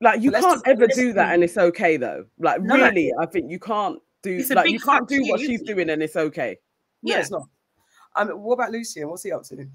Like 0.00 0.22
you 0.22 0.32
Let's 0.32 0.44
can't 0.44 0.62
ever 0.66 0.88
do 0.88 1.12
that, 1.12 1.34
and 1.34 1.44
it's 1.44 1.56
okay 1.56 1.96
though. 1.96 2.24
Like 2.40 2.60
No, 2.62 2.74
no. 2.76 2.84
really, 2.86 3.12
I 3.20 3.26
think 3.26 3.48
you 3.50 3.60
can't 3.60 4.00
do 4.24 4.38
It's 4.38 4.50
like 4.50 4.70
you 4.70 4.80
can't 4.80 5.06
do 5.06 5.22
what 5.28 5.38
she's 5.38 5.62
doing, 5.62 5.90
and 5.90 6.02
it's 6.02 6.16
okay. 6.16 6.56
no, 7.02 7.14
Yeah. 7.14 7.20
it's 7.20 7.30
not. 7.30 7.42
I 8.16 8.24
mean, 8.24 8.40
what 8.40 8.54
about 8.54 8.72
Lucien? 8.72 9.08
What's 9.08 9.22
he 9.22 9.30
up 9.32 9.44
to? 9.44 9.66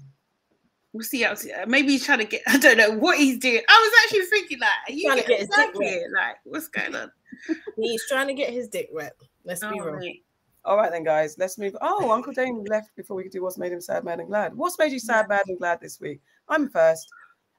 We'll 0.92 1.04
see. 1.04 1.22
How, 1.22 1.32
uh, 1.32 1.66
maybe 1.66 1.88
he's 1.92 2.04
trying 2.04 2.18
to 2.18 2.24
get. 2.24 2.42
I 2.48 2.58
don't 2.58 2.76
know 2.76 2.90
what 2.90 3.18
he's 3.18 3.38
doing. 3.38 3.62
I 3.68 3.72
was 3.72 3.92
actually 4.04 4.26
thinking 4.26 4.58
like, 4.60 4.70
are 4.88 4.92
you 4.92 5.04
Trying 5.06 5.22
to 5.22 5.28
get 5.28 5.38
his 5.40 5.48
dick 5.48 5.70
stuck 5.70 5.82
here? 5.82 6.10
Like, 6.14 6.36
what's 6.44 6.68
going 6.68 6.94
on? 6.94 7.10
He's 7.76 8.04
trying 8.08 8.26
to 8.26 8.34
get 8.34 8.50
his 8.50 8.68
dick 8.68 8.88
wet. 8.92 9.12
Let's 9.44 9.60
be 9.60 9.66
Oh, 9.66 9.84
real. 9.84 9.96
mate. 9.98 10.24
All 10.68 10.76
right 10.76 10.90
then, 10.90 11.02
guys. 11.02 11.34
Let's 11.38 11.56
move. 11.56 11.74
Oh, 11.80 12.12
Uncle 12.12 12.34
Dane 12.34 12.62
left 12.68 12.94
before 12.94 13.16
we 13.16 13.22
could 13.22 13.32
do 13.32 13.42
what's 13.42 13.56
made 13.56 13.72
him 13.72 13.80
sad, 13.80 14.04
mad, 14.04 14.20
and 14.20 14.28
glad. 14.28 14.54
What's 14.54 14.78
made 14.78 14.92
you 14.92 14.98
sad, 14.98 15.26
mad, 15.26 15.44
and 15.46 15.58
glad 15.58 15.80
this 15.80 15.98
week? 15.98 16.20
I'm 16.46 16.68
first. 16.68 17.08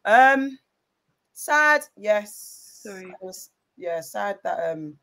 Um, 0.06 0.60
sad. 1.34 1.86
Yes. 1.98 2.82
Sorry. 2.84 3.12
Was- 3.20 3.50
yeah, 3.78 4.00
sad 4.02 4.38
that 4.44 4.72
um 4.72 4.94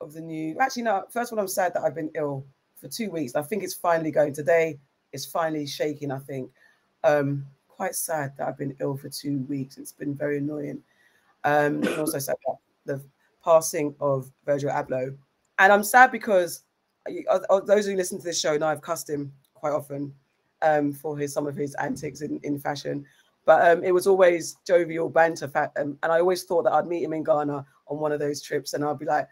of 0.00 0.14
the 0.14 0.20
new. 0.22 0.56
Actually, 0.60 0.84
no. 0.84 1.04
First 1.10 1.30
of 1.30 1.36
all, 1.36 1.42
I'm 1.42 1.48
sad 1.48 1.74
that 1.74 1.82
I've 1.82 1.94
been 1.94 2.10
ill 2.14 2.46
for 2.80 2.88
two 2.88 3.10
weeks. 3.10 3.34
I 3.34 3.42
think 3.42 3.62
it's 3.64 3.74
finally 3.74 4.10
going 4.10 4.32
today. 4.32 4.78
It's 5.12 5.26
finally 5.26 5.66
shaking. 5.66 6.10
I 6.10 6.20
think. 6.20 6.50
Um, 7.04 7.44
quite 7.68 7.94
sad 7.94 8.32
that 8.38 8.48
I've 8.48 8.56
been 8.56 8.74
ill 8.80 8.96
for 8.96 9.10
two 9.10 9.40
weeks. 9.40 9.76
It's 9.76 9.92
been 9.92 10.14
very 10.14 10.38
annoying. 10.38 10.82
Um, 11.44 11.82
and 11.82 11.98
also 11.98 12.18
sad 12.18 12.36
about 12.46 12.60
the 12.86 13.02
passing 13.44 13.94
of 14.00 14.32
Virgil 14.46 14.70
Abloh. 14.70 15.14
And 15.58 15.70
I'm 15.70 15.84
sad 15.84 16.12
because 16.12 16.62
those 17.66 17.86
who 17.86 17.96
listen 17.96 18.18
to 18.18 18.24
this 18.24 18.40
show 18.40 18.56
know 18.56 18.66
I've 18.66 18.82
cussed 18.82 19.08
him 19.08 19.32
quite 19.54 19.72
often 19.72 20.12
um, 20.62 20.92
for 20.92 21.16
his 21.16 21.32
some 21.32 21.46
of 21.46 21.56
his 21.56 21.74
antics 21.74 22.20
in, 22.20 22.40
in 22.42 22.58
fashion. 22.58 23.04
But 23.44 23.68
um, 23.68 23.84
it 23.84 23.92
was 23.92 24.06
always 24.06 24.56
jovial 24.64 25.08
banter, 25.08 25.48
fat, 25.48 25.72
um, 25.76 25.98
and 26.02 26.12
I 26.12 26.20
always 26.20 26.44
thought 26.44 26.62
that 26.62 26.72
I'd 26.72 26.86
meet 26.86 27.02
him 27.02 27.12
in 27.12 27.24
Ghana 27.24 27.66
on 27.88 27.98
one 27.98 28.12
of 28.12 28.20
those 28.20 28.40
trips, 28.40 28.72
and 28.72 28.84
I'd 28.84 29.00
be 29.00 29.04
like, 29.04 29.26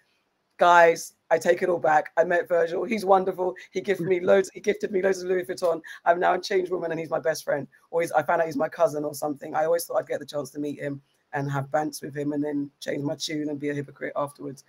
"Guys, 0.58 1.14
I 1.30 1.38
take 1.38 1.62
it 1.62 1.68
all 1.68 1.78
back. 1.78 2.10
I 2.16 2.24
met 2.24 2.48
Virgil. 2.48 2.84
He's 2.84 3.04
wonderful. 3.04 3.54
He 3.70 3.80
gifted 3.80 4.08
me 4.08 4.18
loads. 4.18 4.50
He 4.52 4.60
gifted 4.60 4.90
me 4.90 5.00
loads 5.00 5.22
of 5.22 5.28
Louis 5.28 5.44
Vuitton. 5.44 5.80
I'm 6.04 6.18
now 6.18 6.34
a 6.34 6.40
changed 6.40 6.72
woman, 6.72 6.90
and 6.90 6.98
he's 6.98 7.10
my 7.10 7.20
best 7.20 7.44
friend. 7.44 7.68
Or 7.92 8.02
I 8.16 8.22
found 8.22 8.40
out 8.40 8.46
he's 8.46 8.56
my 8.56 8.68
cousin 8.68 9.04
or 9.04 9.14
something. 9.14 9.54
I 9.54 9.64
always 9.64 9.84
thought 9.84 9.98
I'd 9.98 10.08
get 10.08 10.18
the 10.18 10.26
chance 10.26 10.50
to 10.50 10.58
meet 10.58 10.80
him 10.80 11.00
and 11.32 11.48
have 11.48 11.66
bants 11.66 12.02
with 12.02 12.16
him, 12.16 12.32
and 12.32 12.42
then 12.42 12.68
change 12.80 13.04
my 13.04 13.14
tune 13.14 13.48
and 13.48 13.60
be 13.60 13.68
a 13.68 13.74
hypocrite 13.74 14.12
afterwards. 14.16 14.64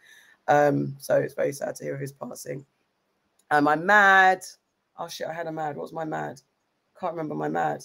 Um, 0.48 0.96
so 1.00 1.16
it's 1.16 1.34
very 1.34 1.54
sad 1.54 1.76
to 1.78 1.84
hear 1.84 1.98
his 1.98 2.12
passing. 2.12 2.64
Am 3.52 3.68
I 3.68 3.76
mad? 3.76 4.44
Oh 4.98 5.10
shit, 5.10 5.28
I 5.28 5.34
had 5.34 5.48
a 5.48 5.52
mad. 5.52 5.76
What 5.76 5.84
was 5.84 5.94
my 5.94 6.06
mad? 6.06 6.42
Can't 6.98 7.14
remember 7.14 7.36
my 7.36 7.50
mad. 7.50 7.84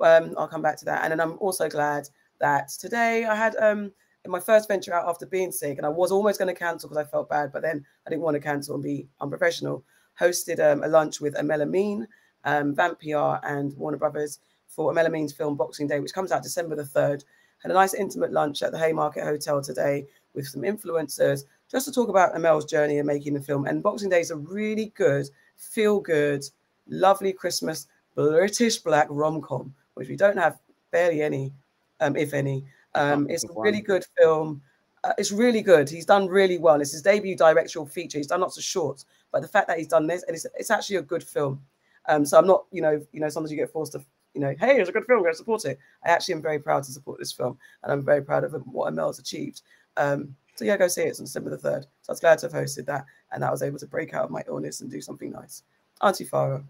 Um, 0.00 0.34
I'll 0.38 0.46
come 0.46 0.62
back 0.62 0.76
to 0.78 0.84
that. 0.84 1.02
And 1.02 1.10
then 1.10 1.20
I'm 1.20 1.36
also 1.40 1.68
glad 1.68 2.08
that 2.40 2.68
today 2.68 3.24
I 3.24 3.34
had 3.34 3.56
um 3.56 3.92
my 4.26 4.40
first 4.40 4.68
venture 4.68 4.94
out 4.94 5.08
after 5.08 5.26
being 5.26 5.52
sick, 5.52 5.76
and 5.76 5.86
I 5.86 5.90
was 5.90 6.10
almost 6.10 6.38
going 6.38 6.52
to 6.52 6.58
cancel 6.58 6.88
because 6.88 7.04
I 7.04 7.10
felt 7.10 7.28
bad, 7.28 7.52
but 7.52 7.60
then 7.60 7.84
I 8.06 8.10
didn't 8.10 8.22
want 8.22 8.36
to 8.36 8.40
cancel 8.40 8.74
and 8.74 8.82
be 8.82 9.08
unprofessional. 9.20 9.84
Hosted 10.18 10.60
um, 10.60 10.82
a 10.84 10.88
lunch 10.88 11.20
with 11.20 11.34
Aml 11.34 11.62
Ameen, 11.62 12.06
um, 12.44 12.74
Vamp 12.74 13.00
PR, 13.00 13.46
and 13.46 13.76
Warner 13.76 13.98
Brothers 13.98 14.38
for 14.66 14.92
Aml 14.92 15.06
Ameen's 15.08 15.32
film 15.32 15.56
Boxing 15.56 15.88
Day, 15.88 16.00
which 16.00 16.14
comes 16.14 16.32
out 16.32 16.42
December 16.42 16.76
the 16.76 16.84
3rd. 16.84 17.24
Had 17.58 17.70
a 17.70 17.74
nice 17.74 17.94
intimate 17.94 18.32
lunch 18.32 18.62
at 18.62 18.72
the 18.72 18.78
Haymarket 18.78 19.24
Hotel 19.24 19.60
today 19.60 20.06
with 20.34 20.46
some 20.46 20.62
influencers 20.62 21.44
just 21.74 21.86
to 21.86 21.92
talk 21.92 22.08
about 22.08 22.36
Aml's 22.36 22.66
journey 22.66 22.98
in 22.98 23.06
making 23.06 23.34
the 23.34 23.40
film. 23.40 23.66
And 23.66 23.82
Boxing 23.82 24.08
Day 24.08 24.20
is 24.20 24.30
a 24.30 24.36
really 24.36 24.92
good, 24.94 25.28
feel 25.56 25.98
good, 25.98 26.44
lovely 26.86 27.32
Christmas 27.32 27.88
British 28.14 28.78
black 28.78 29.08
rom 29.10 29.42
com, 29.42 29.74
which 29.94 30.08
we 30.08 30.14
don't 30.14 30.36
have 30.36 30.60
barely 30.92 31.20
any, 31.20 31.52
um, 31.98 32.14
if 32.14 32.32
any. 32.32 32.64
Um, 32.94 33.28
it's 33.28 33.42
a 33.42 33.48
really 33.56 33.80
good 33.80 34.04
film. 34.16 34.62
Uh, 35.02 35.14
it's 35.18 35.32
really 35.32 35.62
good. 35.62 35.90
He's 35.90 36.06
done 36.06 36.28
really 36.28 36.58
well. 36.58 36.80
It's 36.80 36.92
his 36.92 37.02
debut 37.02 37.36
directorial 37.36 37.88
feature. 37.88 38.18
He's 38.18 38.28
done 38.28 38.42
lots 38.42 38.56
of 38.56 38.62
shorts, 38.62 39.06
but 39.32 39.42
the 39.42 39.48
fact 39.48 39.66
that 39.66 39.76
he's 39.76 39.88
done 39.88 40.06
this 40.06 40.22
and 40.22 40.36
it's, 40.36 40.46
it's 40.56 40.70
actually 40.70 40.96
a 40.96 41.02
good 41.02 41.24
film. 41.24 41.60
Um, 42.06 42.24
so 42.24 42.38
I'm 42.38 42.46
not, 42.46 42.66
you 42.70 42.82
know, 42.82 43.04
you 43.10 43.18
know, 43.18 43.28
sometimes 43.28 43.50
you 43.50 43.56
get 43.56 43.72
forced 43.72 43.92
to, 43.92 44.04
you 44.34 44.40
know, 44.40 44.54
hey, 44.60 44.78
it's 44.78 44.90
a 44.90 44.92
good 44.92 45.06
film, 45.06 45.24
go 45.24 45.32
support 45.32 45.64
it. 45.64 45.80
I 46.04 46.10
actually 46.10 46.34
am 46.34 46.42
very 46.42 46.60
proud 46.60 46.84
to 46.84 46.92
support 46.92 47.18
this 47.18 47.32
film, 47.32 47.58
and 47.82 47.90
I'm 47.90 48.04
very 48.04 48.22
proud 48.22 48.44
of 48.44 48.52
what 48.64 48.86
Aml's 48.86 49.18
achieved. 49.18 49.62
Um, 49.96 50.36
so 50.54 50.64
yeah, 50.64 50.76
go 50.76 50.88
see 50.88 51.02
it. 51.02 51.18
On 51.18 51.24
December 51.24 51.50
the 51.50 51.58
third. 51.58 51.86
So 52.02 52.10
I 52.10 52.12
was 52.12 52.20
glad 52.20 52.38
to 52.38 52.46
have 52.46 52.52
hosted 52.52 52.86
that, 52.86 53.04
and 53.32 53.42
that 53.42 53.48
I 53.48 53.52
was 53.52 53.62
able 53.62 53.78
to 53.78 53.86
break 53.86 54.14
out 54.14 54.24
of 54.24 54.30
my 54.30 54.42
illness 54.46 54.80
and 54.80 54.90
do 54.90 55.00
something 55.00 55.30
nice. 55.30 55.62
Auntie 56.00 56.26
Farah. 56.26 56.64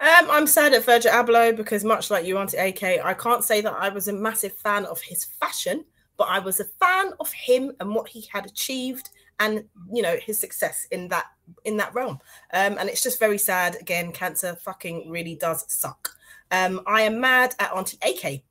Um, 0.00 0.30
I'm 0.30 0.46
sad 0.46 0.74
at 0.74 0.84
Virgil 0.84 1.10
Abloh 1.10 1.56
because, 1.56 1.82
much 1.82 2.10
like 2.10 2.24
you, 2.24 2.38
Auntie 2.38 2.56
AK, 2.56 3.04
I 3.04 3.14
can't 3.14 3.42
say 3.42 3.60
that 3.60 3.72
I 3.72 3.88
was 3.88 4.06
a 4.06 4.12
massive 4.12 4.52
fan 4.52 4.84
of 4.86 5.00
his 5.00 5.24
fashion, 5.24 5.84
but 6.16 6.28
I 6.28 6.38
was 6.38 6.60
a 6.60 6.64
fan 6.64 7.12
of 7.18 7.32
him 7.32 7.72
and 7.80 7.94
what 7.94 8.08
he 8.08 8.28
had 8.32 8.46
achieved, 8.46 9.10
and 9.40 9.64
you 9.92 10.02
know 10.02 10.16
his 10.16 10.38
success 10.38 10.86
in 10.90 11.08
that 11.08 11.26
in 11.64 11.76
that 11.78 11.94
realm. 11.94 12.18
Um, 12.52 12.78
and 12.78 12.88
it's 12.88 13.02
just 13.02 13.18
very 13.18 13.38
sad. 13.38 13.76
Again, 13.80 14.12
cancer 14.12 14.56
fucking 14.56 15.10
really 15.10 15.36
does 15.36 15.64
suck. 15.68 16.10
Um, 16.50 16.80
I 16.86 17.02
am 17.02 17.20
mad 17.20 17.54
at 17.58 17.72
Auntie 17.72 17.98
AK. 18.02 18.42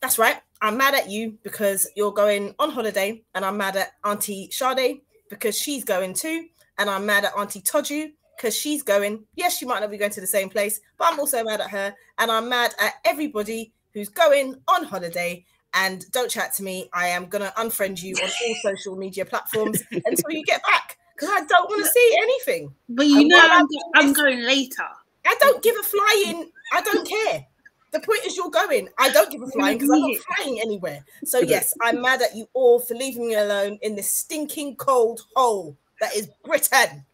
That's 0.00 0.18
right. 0.18 0.36
I'm 0.62 0.76
mad 0.76 0.94
at 0.94 1.10
you 1.10 1.38
because 1.42 1.88
you're 1.96 2.12
going 2.12 2.54
on 2.58 2.70
holiday, 2.70 3.22
and 3.34 3.44
I'm 3.44 3.56
mad 3.56 3.76
at 3.76 3.92
Auntie 4.04 4.50
Sade 4.50 5.00
because 5.28 5.58
she's 5.58 5.84
going 5.84 6.14
too, 6.14 6.46
and 6.78 6.90
I'm 6.90 7.06
mad 7.06 7.24
at 7.24 7.36
Auntie 7.36 7.62
Toju 7.62 8.12
because 8.36 8.56
she's 8.56 8.82
going. 8.82 9.24
Yes, 9.34 9.58
she 9.58 9.66
might 9.66 9.80
not 9.80 9.90
be 9.90 9.98
going 9.98 10.10
to 10.12 10.20
the 10.20 10.26
same 10.26 10.48
place, 10.48 10.80
but 10.98 11.12
I'm 11.12 11.20
also 11.20 11.44
mad 11.44 11.60
at 11.60 11.70
her. 11.70 11.94
And 12.18 12.30
I'm 12.30 12.48
mad 12.48 12.74
at 12.80 12.94
everybody 13.04 13.72
who's 13.92 14.08
going 14.08 14.56
on 14.68 14.84
holiday. 14.84 15.44
And 15.72 16.04
don't 16.10 16.30
chat 16.30 16.54
to 16.54 16.62
me. 16.64 16.88
I 16.92 17.08
am 17.08 17.26
going 17.26 17.44
to 17.44 17.52
unfriend 17.56 18.02
you 18.02 18.14
on 18.16 18.22
all 18.28 18.54
social 18.62 18.96
media 18.96 19.24
platforms 19.24 19.82
until 19.92 20.30
you 20.30 20.42
get 20.44 20.62
back 20.64 20.96
because 21.14 21.28
I 21.30 21.44
don't 21.44 21.68
want 21.68 21.84
to 21.84 21.90
see 21.90 22.16
anything. 22.20 22.74
But 22.88 23.06
you 23.06 23.28
know, 23.28 23.38
I'm, 23.40 23.66
I'm 23.94 24.12
going 24.12 24.40
later. 24.40 24.86
I 25.26 25.36
don't 25.38 25.62
give 25.62 25.76
a 25.76 25.82
flying. 25.82 26.50
I 26.72 26.80
don't 26.80 27.06
care. 27.06 27.46
The 27.92 28.00
point 28.00 28.20
is, 28.24 28.36
you're 28.36 28.50
going. 28.50 28.88
I 28.98 29.10
don't 29.10 29.30
give 29.30 29.42
a 29.42 29.46
flying 29.48 29.78
because 29.78 29.90
I'm 29.90 30.00
not 30.00 30.16
flying 30.36 30.60
anywhere. 30.60 31.04
So 31.24 31.40
yes, 31.40 31.74
I'm 31.82 32.00
mad 32.00 32.22
at 32.22 32.36
you 32.36 32.48
all 32.52 32.78
for 32.78 32.94
leaving 32.94 33.28
me 33.28 33.34
alone 33.34 33.78
in 33.82 33.96
this 33.96 34.10
stinking 34.10 34.76
cold 34.76 35.22
hole 35.34 35.76
that 36.00 36.14
is 36.14 36.28
Britain. 36.44 37.04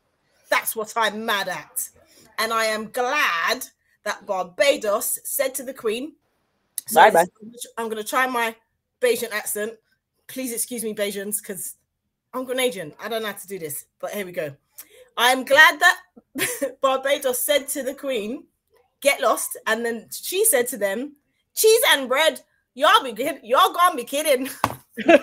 That's 0.51 0.77
what 0.77 0.93
I'm 0.97 1.25
mad 1.25 1.49
at. 1.49 1.89
And 2.39 2.53
I 2.53 2.67
am 2.67 2.91
glad 2.91 3.67
that 4.05 4.27
Barbados 4.27 5.19
said 5.25 5.55
to 5.57 5.63
the 5.63 5.75
Queen, 5.75 6.13
so 6.87 7.01
bye 7.01 7.11
bye. 7.11 7.27
I'm 7.77 7.89
going 7.89 8.03
to 8.03 8.09
try 8.09 8.27
my 8.27 8.55
Bajan 9.01 9.33
accent. 9.33 9.73
Please 10.29 10.53
excuse 10.53 10.85
me, 10.85 10.95
Bajans, 10.95 11.41
because 11.41 11.75
I'm 12.33 12.47
Grenadian. 12.47 12.93
I 13.03 13.09
don't 13.09 13.23
know 13.23 13.29
how 13.29 13.35
to 13.35 13.47
do 13.47 13.59
this, 13.59 13.87
but 13.99 14.11
here 14.11 14.27
we 14.27 14.33
go. 14.33 14.55
I'm 15.17 15.45
glad 15.45 15.81
that 15.81 16.77
Barbados 16.81 17.39
said 17.39 17.69
to 17.69 17.83
the 17.83 17.95
Queen, 17.95 18.45
get 19.01 19.21
lost. 19.21 19.59
And 19.67 19.85
then 19.85 20.09
she 20.11 20.45
said 20.45 20.67
to 20.69 20.77
them, 20.77 21.13
cheese 21.55 21.81
and 21.91 22.09
bread. 22.09 22.41
Y'all 22.75 23.03
be 23.03 23.13
good. 23.13 23.41
Y'all 23.43 23.73
gonna 23.73 23.97
be 23.97 24.05
kidding. 24.05 24.49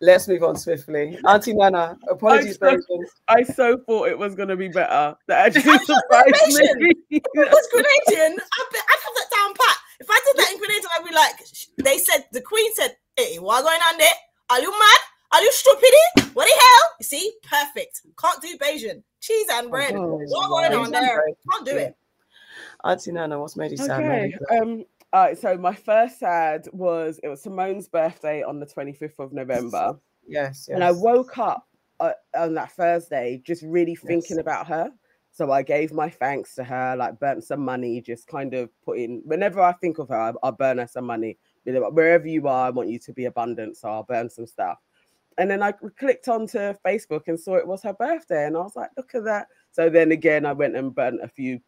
Let's 0.00 0.28
move 0.28 0.44
on 0.44 0.56
swiftly. 0.56 1.18
Auntie 1.26 1.54
Nana, 1.54 1.98
apologies, 2.08 2.56
I 2.62 2.76
so, 2.76 3.04
I 3.26 3.42
so 3.42 3.78
thought 3.78 4.08
it 4.08 4.16
was 4.16 4.36
going 4.36 4.48
to 4.48 4.56
be 4.56 4.68
better. 4.68 5.16
That 5.26 5.56
actually 5.56 5.76
surprised 5.78 6.54
me. 6.54 6.94
it 7.10 7.22
was 7.34 7.68
Grenadian. 7.74 8.30
I'd, 8.30 8.68
I'd 8.74 9.02
have 9.02 9.14
that 9.16 9.28
down 9.34 9.54
pat. 9.54 9.76
If 9.98 10.06
I 10.08 10.20
did 10.24 10.36
that 10.36 10.52
in 10.52 10.60
Grenadian, 10.60 10.86
I'd 10.96 11.04
be 11.08 11.14
like, 11.14 11.44
they 11.78 11.98
said, 11.98 12.26
the 12.32 12.40
Queen 12.40 12.72
said, 12.76 12.96
hey, 13.16 13.40
what 13.40 13.64
going 13.64 13.80
on 13.92 13.98
there? 13.98 14.08
Are 14.50 14.60
you 14.60 14.70
mad? 14.70 14.98
Are 15.32 15.42
you 15.42 15.52
stupid? 15.52 16.34
What 16.34 16.46
the 16.46 16.60
hell? 16.60 16.90
You 17.00 17.04
see, 17.04 17.32
perfect. 17.42 18.02
Can't 18.18 18.40
do 18.40 18.56
Bajan. 18.58 19.02
Cheese 19.20 19.46
and 19.52 19.70
bread. 19.70 19.94
Oh, 19.94 20.20
what 20.26 20.48
going 20.48 20.74
on 20.74 20.90
there? 20.90 21.22
Can't 21.50 21.66
do 21.66 21.76
it. 21.76 21.96
Auntie 22.84 23.12
Nana, 23.12 23.38
what's 23.38 23.56
made 23.56 23.72
you 23.72 23.76
sad? 23.76 24.02
Okay. 24.02 24.34
Um, 24.56 24.84
uh, 25.12 25.34
so 25.34 25.56
my 25.58 25.74
first 25.74 26.18
sad 26.18 26.68
was 26.72 27.20
it 27.22 27.28
was 27.28 27.42
Simone's 27.42 27.88
birthday 27.88 28.42
on 28.42 28.60
the 28.60 28.66
25th 28.66 29.18
of 29.18 29.32
November. 29.32 29.98
Yes, 30.26 30.66
yes. 30.68 30.74
And 30.74 30.84
I 30.84 30.92
woke 30.92 31.36
up 31.38 31.66
uh, 32.00 32.12
on 32.36 32.54
that 32.54 32.72
Thursday 32.72 33.42
just 33.44 33.62
really 33.62 33.96
thinking 33.96 34.36
yes. 34.36 34.40
about 34.40 34.66
her. 34.68 34.90
So 35.32 35.52
I 35.52 35.62
gave 35.62 35.92
my 35.92 36.08
thanks 36.08 36.54
to 36.56 36.64
her, 36.64 36.96
like 36.96 37.20
burnt 37.20 37.44
some 37.44 37.64
money, 37.64 38.00
just 38.00 38.26
kind 38.26 38.54
of 38.54 38.70
put 38.84 38.98
in. 38.98 39.22
Whenever 39.24 39.60
I 39.60 39.72
think 39.72 39.98
of 39.98 40.08
her, 40.08 40.16
I, 40.16 40.32
I'll 40.42 40.52
burn 40.52 40.78
her 40.78 40.86
some 40.86 41.04
money. 41.04 41.38
Wherever 41.64 42.26
you 42.26 42.48
are, 42.48 42.66
I 42.66 42.70
want 42.70 42.88
you 42.88 42.98
to 42.98 43.12
be 43.12 43.26
abundant. 43.26 43.76
So 43.76 43.88
I'll 43.88 44.02
burn 44.02 44.30
some 44.30 44.46
stuff. 44.46 44.78
And 45.38 45.50
then 45.50 45.62
I 45.62 45.72
clicked 45.72 46.28
onto 46.28 46.74
Facebook 46.84 47.22
and 47.28 47.38
saw 47.38 47.56
it 47.56 47.66
was 47.66 47.82
her 47.82 47.94
birthday. 47.94 48.46
And 48.46 48.56
I 48.56 48.60
was 48.60 48.76
like, 48.76 48.90
look 48.96 49.14
at 49.14 49.24
that. 49.24 49.46
So 49.70 49.88
then 49.88 50.12
again, 50.12 50.44
I 50.44 50.52
went 50.52 50.76
and 50.76 50.94
burnt 50.94 51.22
a 51.22 51.28
few 51.28 51.60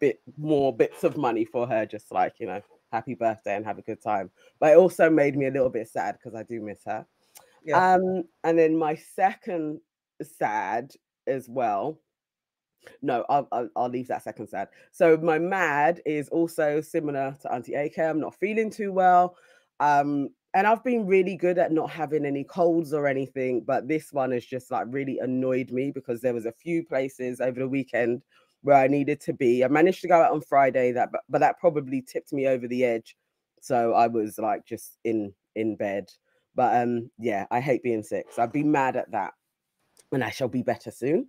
bit 0.00 0.20
more 0.36 0.74
bits 0.74 1.04
of 1.04 1.16
money 1.16 1.44
for 1.44 1.66
her, 1.66 1.86
just 1.86 2.10
like 2.10 2.34
you 2.40 2.46
know, 2.46 2.60
happy 2.90 3.14
birthday 3.14 3.54
and 3.56 3.64
have 3.64 3.78
a 3.78 3.82
good 3.82 4.02
time. 4.02 4.30
But 4.58 4.72
it 4.72 4.78
also 4.78 5.08
made 5.08 5.36
me 5.36 5.46
a 5.46 5.50
little 5.50 5.70
bit 5.70 5.88
sad 5.88 6.18
because 6.18 6.34
I 6.34 6.42
do 6.42 6.60
miss 6.60 6.82
her. 6.86 7.06
Yeah. 7.64 7.94
Um, 7.94 8.24
and 8.42 8.58
then 8.58 8.76
my 8.76 8.96
second 8.96 9.80
sad 10.22 10.92
as 11.26 11.48
well. 11.48 12.00
No, 13.02 13.26
I'll, 13.28 13.46
I'll, 13.52 13.68
I'll 13.76 13.88
leave 13.90 14.08
that 14.08 14.22
second 14.22 14.48
sad. 14.48 14.68
So 14.90 15.16
my 15.18 15.38
mad 15.38 16.00
is 16.06 16.28
also 16.30 16.80
similar 16.80 17.36
to 17.42 17.52
Auntie 17.52 17.74
AK. 17.74 17.98
I'm 17.98 18.20
not 18.20 18.34
feeling 18.34 18.70
too 18.70 18.92
well. 18.92 19.36
Um, 19.80 20.30
and 20.54 20.66
I've 20.66 20.82
been 20.82 21.06
really 21.06 21.36
good 21.36 21.58
at 21.58 21.72
not 21.72 21.90
having 21.90 22.24
any 22.24 22.42
colds 22.42 22.92
or 22.92 23.06
anything, 23.06 23.60
but 23.60 23.86
this 23.86 24.12
one 24.12 24.32
has 24.32 24.44
just 24.44 24.70
like 24.70 24.86
really 24.90 25.18
annoyed 25.18 25.70
me 25.70 25.92
because 25.92 26.20
there 26.20 26.34
was 26.34 26.46
a 26.46 26.52
few 26.52 26.84
places 26.84 27.40
over 27.40 27.60
the 27.60 27.68
weekend 27.68 28.22
where 28.62 28.76
I 28.76 28.88
needed 28.88 29.20
to 29.22 29.32
be. 29.32 29.64
I 29.64 29.68
managed 29.68 30.00
to 30.02 30.08
go 30.08 30.20
out 30.20 30.32
on 30.32 30.40
Friday 30.40 30.92
that 30.92 31.12
but, 31.12 31.22
but 31.28 31.38
that 31.38 31.60
probably 31.60 32.02
tipped 32.02 32.32
me 32.32 32.46
over 32.48 32.66
the 32.66 32.84
edge. 32.84 33.16
So 33.60 33.92
I 33.94 34.08
was 34.08 34.38
like 34.38 34.66
just 34.66 34.98
in 35.04 35.32
in 35.54 35.76
bed. 35.76 36.10
But 36.56 36.82
um 36.82 37.10
yeah, 37.18 37.46
I 37.50 37.60
hate 37.60 37.82
being 37.82 38.02
sick. 38.02 38.26
So 38.32 38.42
I'd 38.42 38.52
be 38.52 38.64
mad 38.64 38.96
at 38.96 39.10
that. 39.12 39.34
And 40.12 40.24
I 40.24 40.30
shall 40.30 40.48
be 40.48 40.62
better 40.62 40.90
soon. 40.90 41.28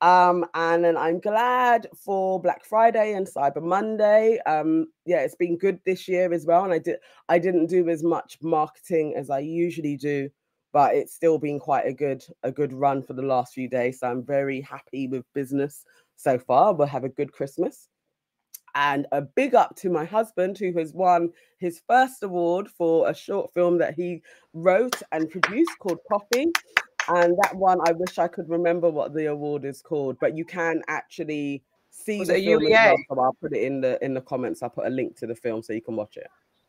Um, 0.00 0.46
and 0.54 0.84
then 0.84 0.96
I'm 0.96 1.18
glad 1.18 1.88
for 1.96 2.40
Black 2.40 2.64
Friday 2.64 3.14
and 3.14 3.26
Cyber 3.26 3.62
Monday. 3.62 4.38
Um, 4.46 4.86
yeah, 5.04 5.20
it's 5.20 5.34
been 5.34 5.58
good 5.58 5.80
this 5.84 6.06
year 6.06 6.32
as 6.32 6.46
well. 6.46 6.64
And 6.64 6.72
I 6.72 6.78
did 6.78 6.96
I 7.28 7.38
didn't 7.38 7.66
do 7.66 7.88
as 7.88 8.02
much 8.02 8.38
marketing 8.40 9.14
as 9.16 9.30
I 9.30 9.40
usually 9.40 9.96
do 9.96 10.30
but 10.72 10.94
it's 10.94 11.14
still 11.14 11.38
been 11.38 11.58
quite 11.58 11.86
a 11.86 11.92
good 11.92 12.22
a 12.42 12.52
good 12.52 12.72
run 12.72 13.02
for 13.02 13.14
the 13.14 13.22
last 13.22 13.54
few 13.54 13.68
days. 13.68 14.00
So 14.00 14.08
I'm 14.08 14.24
very 14.24 14.60
happy 14.60 15.08
with 15.08 15.24
business 15.34 15.84
so 16.16 16.38
far. 16.38 16.74
We'll 16.74 16.88
have 16.88 17.04
a 17.04 17.08
good 17.08 17.32
Christmas. 17.32 17.88
And 18.74 19.06
a 19.12 19.22
big 19.22 19.54
up 19.54 19.74
to 19.76 19.90
my 19.90 20.04
husband 20.04 20.58
who 20.58 20.72
has 20.78 20.92
won 20.92 21.30
his 21.58 21.80
first 21.88 22.22
award 22.22 22.68
for 22.68 23.08
a 23.08 23.14
short 23.14 23.52
film 23.54 23.78
that 23.78 23.94
he 23.94 24.22
wrote 24.52 25.02
and 25.10 25.30
produced 25.30 25.72
called 25.80 25.98
Coffee. 26.10 26.52
And 27.08 27.36
that 27.42 27.54
one, 27.54 27.78
I 27.86 27.92
wish 27.92 28.18
I 28.18 28.28
could 28.28 28.48
remember 28.48 28.90
what 28.90 29.14
the 29.14 29.26
award 29.26 29.64
is 29.64 29.80
called, 29.82 30.18
but 30.20 30.36
you 30.36 30.44
can 30.44 30.82
actually 30.88 31.62
see 31.90 32.18
Was 32.18 32.28
the 32.28 32.36
it 32.36 32.40
a 32.40 32.44
film 32.44 32.66
as 32.66 32.70
well, 32.70 32.96
so 33.08 33.20
I'll 33.20 33.36
put 33.40 33.52
it 33.56 33.62
in 33.62 33.80
the 33.80 34.02
in 34.04 34.14
the 34.14 34.20
comments. 34.20 34.62
I'll 34.62 34.70
put 34.70 34.86
a 34.86 34.90
link 34.90 35.16
to 35.18 35.26
the 35.26 35.34
film 35.34 35.62
so 35.62 35.72
you 35.72 35.80
can 35.82 35.96
watch 35.96 36.16
it. 36.16 36.28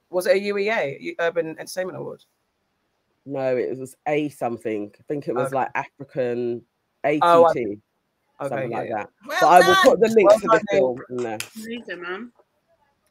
Was 0.10 0.26
it 0.28 0.38
a 0.38 0.40
UEA, 0.40 1.16
Urban 1.20 1.56
Entertainment 1.60 1.98
Award? 1.98 2.24
No, 3.26 3.56
it 3.58 3.78
was 3.78 3.96
a 4.08 4.30
something. 4.30 4.92
I 4.98 5.04
think 5.08 5.28
it 5.28 5.36
was 5.36 5.48
Okay. 5.48 5.56
like 5.56 5.70
African 5.76 6.64
ATT, 7.04 7.20
Oh, 7.22 7.46
I- 7.46 7.54
something 7.54 7.82
Okay, 8.42 8.68
like 8.70 8.90
yeah. 8.90 8.96
that. 8.96 9.10
Well 9.28 9.38
but 9.42 9.48
I 9.48 9.68
will 9.68 9.76
put 9.84 10.00
the 10.00 10.08
link 10.08 10.30
Well 10.30 10.40
to 10.40 10.48
the 10.48 10.52
done, 10.52 10.66
film 10.72 11.02
in 11.10 11.18
there. 11.18 11.38
Amazing, 11.58 12.02
man. 12.02 12.32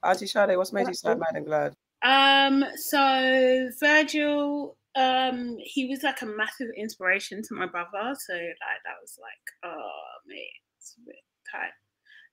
Auntie 0.03 0.27
Sade, 0.27 0.57
what's 0.57 0.73
made 0.73 0.89
you 0.89 0.95
so 0.95 1.15
mad 1.15 1.35
and 1.35 1.45
glad? 1.45 1.77
Um, 2.03 2.65
so 2.77 3.69
Virgil, 3.81 4.77
um, 4.99 5.57
he 5.61 5.87
was 5.87 6.03
like 6.03 6.23
a 6.23 6.27
massive 6.27 6.69
inspiration 6.77 7.41
to 7.43 7.55
my 7.55 7.67
brother. 7.67 8.17
So 8.27 8.33
like 8.33 8.83
that 8.85 8.99
was 9.01 9.17
like, 9.21 9.73
oh 9.73 9.91
mate, 10.27 10.51
it's 10.79 10.97
a 10.99 11.07
bit 11.07 11.17
tight 11.51 11.71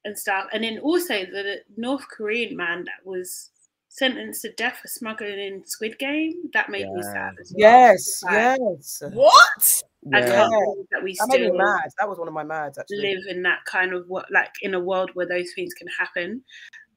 and 0.03 0.17
stuff. 0.17 0.47
And 0.51 0.63
then 0.63 0.79
also 0.79 1.13
the 1.13 1.57
North 1.77 2.05
Korean 2.09 2.57
man 2.57 2.85
that 2.85 3.07
was 3.07 3.51
sentenced 3.89 4.41
to 4.41 4.51
death 4.53 4.79
for 4.81 4.87
smuggling 4.87 5.39
in 5.39 5.63
Squid 5.65 5.99
Game. 5.99 6.33
That 6.53 6.69
made 6.69 6.89
me 6.91 7.03
sad 7.03 7.33
as 7.39 7.53
well. 7.55 7.71
Yes, 7.71 8.23
Like, 8.23 8.59
yes. 8.59 9.03
What? 9.13 9.83
I 10.13 10.21
can't 10.21 10.51
believe 10.51 10.85
that 10.91 11.03
we 11.03 11.13
That 11.13 11.27
made 11.29 11.41
me 11.41 11.47
still 11.47 11.57
mad. 11.57 11.89
That 11.99 12.09
was 12.09 12.17
one 12.17 12.27
of 12.27 12.33
my 12.33 12.43
mads 12.43 12.79
actually. 12.79 13.15
live 13.15 13.23
in 13.27 13.43
that 13.43 13.59
kind 13.65 13.93
of 13.93 14.07
what 14.07 14.25
like 14.31 14.51
in 14.61 14.73
a 14.73 14.79
world 14.79 15.11
where 15.13 15.27
those 15.27 15.51
things 15.55 15.73
can 15.73 15.87
happen 15.87 16.43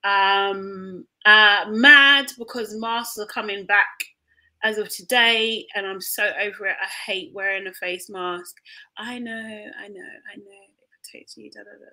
um 0.05 1.05
uh 1.27 1.65
mad 1.71 2.31
because 2.39 2.73
masks 2.79 3.19
are 3.19 3.27
coming 3.27 3.67
back 3.67 3.89
as 4.65 4.79
of 4.79 4.89
today 4.89 5.67
and 5.75 5.87
i'm 5.87 6.01
so 6.01 6.25
over 6.41 6.67
it 6.67 6.77
i 6.83 6.87
hate 7.11 7.31
wearing 7.35 7.67
a 7.67 7.73
face 7.75 8.09
mask 8.11 8.57
i 8.97 9.19
know 9.19 9.33
i 9.33 9.89
know 9.89 10.01
i 10.33 10.37
know 10.37 10.45
they 10.45 11.13
protect 11.13 11.37
you 11.37 11.51
da, 11.51 11.61
da, 11.61 11.71
da, 11.71 11.79
da. 11.79 11.85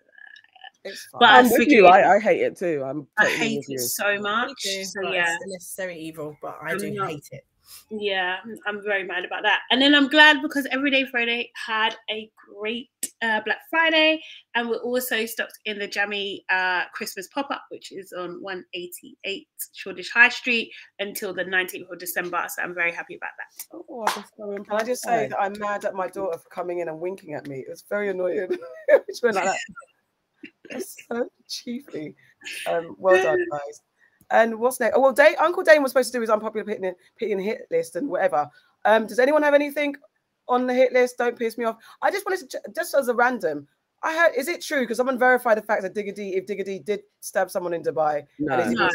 It's 0.87 1.03
fine. 1.11 1.19
But 1.19 1.29
I'm 1.31 1.49
with 1.49 1.67
you. 1.69 1.87
I, 1.87 2.15
I 2.17 2.19
hate 2.19 2.41
it 2.41 2.55
too. 2.57 2.83
I'm 2.85 3.07
i 3.17 3.25
hate 3.27 3.57
it 3.61 3.65
you. 3.69 3.79
so 3.79 4.19
much 4.19 4.51
too, 4.61 4.83
so 4.85 5.01
yeah 5.11 5.33
It's 5.35 5.45
a 5.45 5.49
necessary 5.49 5.97
evil, 5.99 6.37
but 6.43 6.59
I 6.61 6.71
I'm 6.73 6.77
do 6.77 6.91
not- 6.91 7.09
hate 7.09 7.27
it. 7.31 7.43
yeah 7.89 8.37
i'm 8.67 8.83
very 8.83 9.03
mad 9.03 9.25
about 9.25 9.41
that 9.41 9.61
and 9.71 9.81
then 9.81 9.95
i'm 9.95 10.07
glad 10.07 10.39
because 10.43 10.67
everyday 10.69 11.03
friday 11.07 11.51
had 11.55 11.95
a 12.11 12.29
great 12.53 12.89
uh, 13.21 13.41
black 13.45 13.59
friday 13.69 14.21
and 14.55 14.69
we're 14.69 14.77
also 14.77 15.25
stocked 15.25 15.59
in 15.65 15.79
the 15.79 15.87
jammy 15.87 16.43
uh, 16.49 16.83
christmas 16.93 17.27
pop-up 17.27 17.63
which 17.69 17.91
is 17.91 18.13
on 18.13 18.41
188 18.41 19.47
shoreditch 19.73 20.11
high 20.11 20.29
street 20.29 20.71
until 20.99 21.33
the 21.33 21.45
19th 21.45 21.91
of 21.91 21.99
december 21.99 22.45
so 22.49 22.61
i'm 22.61 22.73
very 22.73 22.91
happy 22.91 23.15
about 23.15 23.31
that 23.37 23.65
Oh, 23.89 24.03
I 24.07 24.11
just 24.11 24.35
Can 24.35 24.65
I 24.69 24.83
just 24.83 25.03
say 25.03 25.27
that 25.27 25.39
I'm 25.39 25.57
mad 25.59 25.85
at 25.85 25.93
my 25.93 26.07
daughter 26.07 26.37
for 26.37 26.49
coming 26.49 26.79
in 26.79 26.89
and 26.89 26.99
winking 26.99 27.33
at 27.33 27.47
me? 27.47 27.59
It 27.59 27.69
was 27.69 27.83
very 27.89 28.09
annoying. 28.09 28.49
She 28.89 29.19
went 29.23 29.35
like 29.35 29.45
that. 29.45 29.57
That's 30.69 30.97
so 31.07 31.29
cheeky. 31.47 32.15
Um, 32.67 32.95
well 32.99 33.21
done, 33.21 33.39
guys. 33.51 33.81
And 34.31 34.59
what's 34.59 34.79
next? 34.79 34.95
Oh 34.95 35.01
well, 35.01 35.13
Dave, 35.13 35.37
Uncle 35.39 35.63
Dane 35.63 35.81
was 35.81 35.91
supposed 35.91 36.11
to 36.11 36.17
do 36.17 36.21
his 36.21 36.29
unpopular 36.29 36.65
picking, 36.65 36.93
picking 37.17 37.39
hit 37.39 37.67
list 37.71 37.95
and 37.95 38.09
whatever. 38.09 38.49
Um, 38.83 39.05
does 39.07 39.19
anyone 39.19 39.43
have 39.43 39.53
anything 39.53 39.95
on 40.47 40.67
the 40.67 40.73
hit 40.73 40.93
list? 40.93 41.17
Don't 41.17 41.37
piss 41.37 41.57
me 41.57 41.65
off. 41.65 41.77
I 42.01 42.11
just 42.11 42.25
wanted 42.25 42.49
to 42.49 42.61
just 42.75 42.93
as 42.95 43.07
a 43.07 43.13
random. 43.13 43.67
I 44.03 44.15
heard. 44.15 44.33
Is 44.35 44.47
it 44.47 44.61
true? 44.61 44.81
Because 44.81 44.97
someone 44.97 45.17
verified 45.17 45.57
the 45.57 45.61
fact 45.63 45.81
that 45.81 45.95
Digga 45.95 46.13
D, 46.13 46.35
if 46.35 46.45
Digga 46.45 46.63
D 46.65 46.79
did 46.79 47.01
stab 47.21 47.49
someone 47.49 47.73
in 47.73 47.81
Dubai, 47.81 48.25
No. 48.39 48.59
and 48.59 48.73
No. 48.75 48.89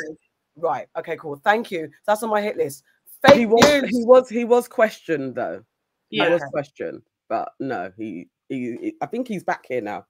right? 0.57 0.87
Okay, 0.97 1.17
cool. 1.17 1.41
Thank 1.43 1.71
you. 1.71 1.91
That's 2.07 2.23
on 2.23 2.31
my 2.31 2.41
hit 2.41 2.57
list. 2.57 2.85
Fake 3.27 3.37
He 3.37 3.47
was 3.47 3.63
news. 3.83 3.91
he 3.91 4.05
was 4.05 4.29
he 4.29 4.45
was 4.45 4.69
questioned 4.69 5.35
though. 5.35 5.63
He 6.09 6.19
yeah 6.19 6.29
was 6.31 6.43
questioned, 6.51 7.03
but 7.29 7.53
no, 7.61 7.93
he, 7.97 8.29
he 8.49 8.77
he- 8.81 8.97
I 9.01 9.07
think 9.07 9.29
he's 9.29 9.45
back 9.45 9.65
here 9.69 9.81
now. 9.81 10.07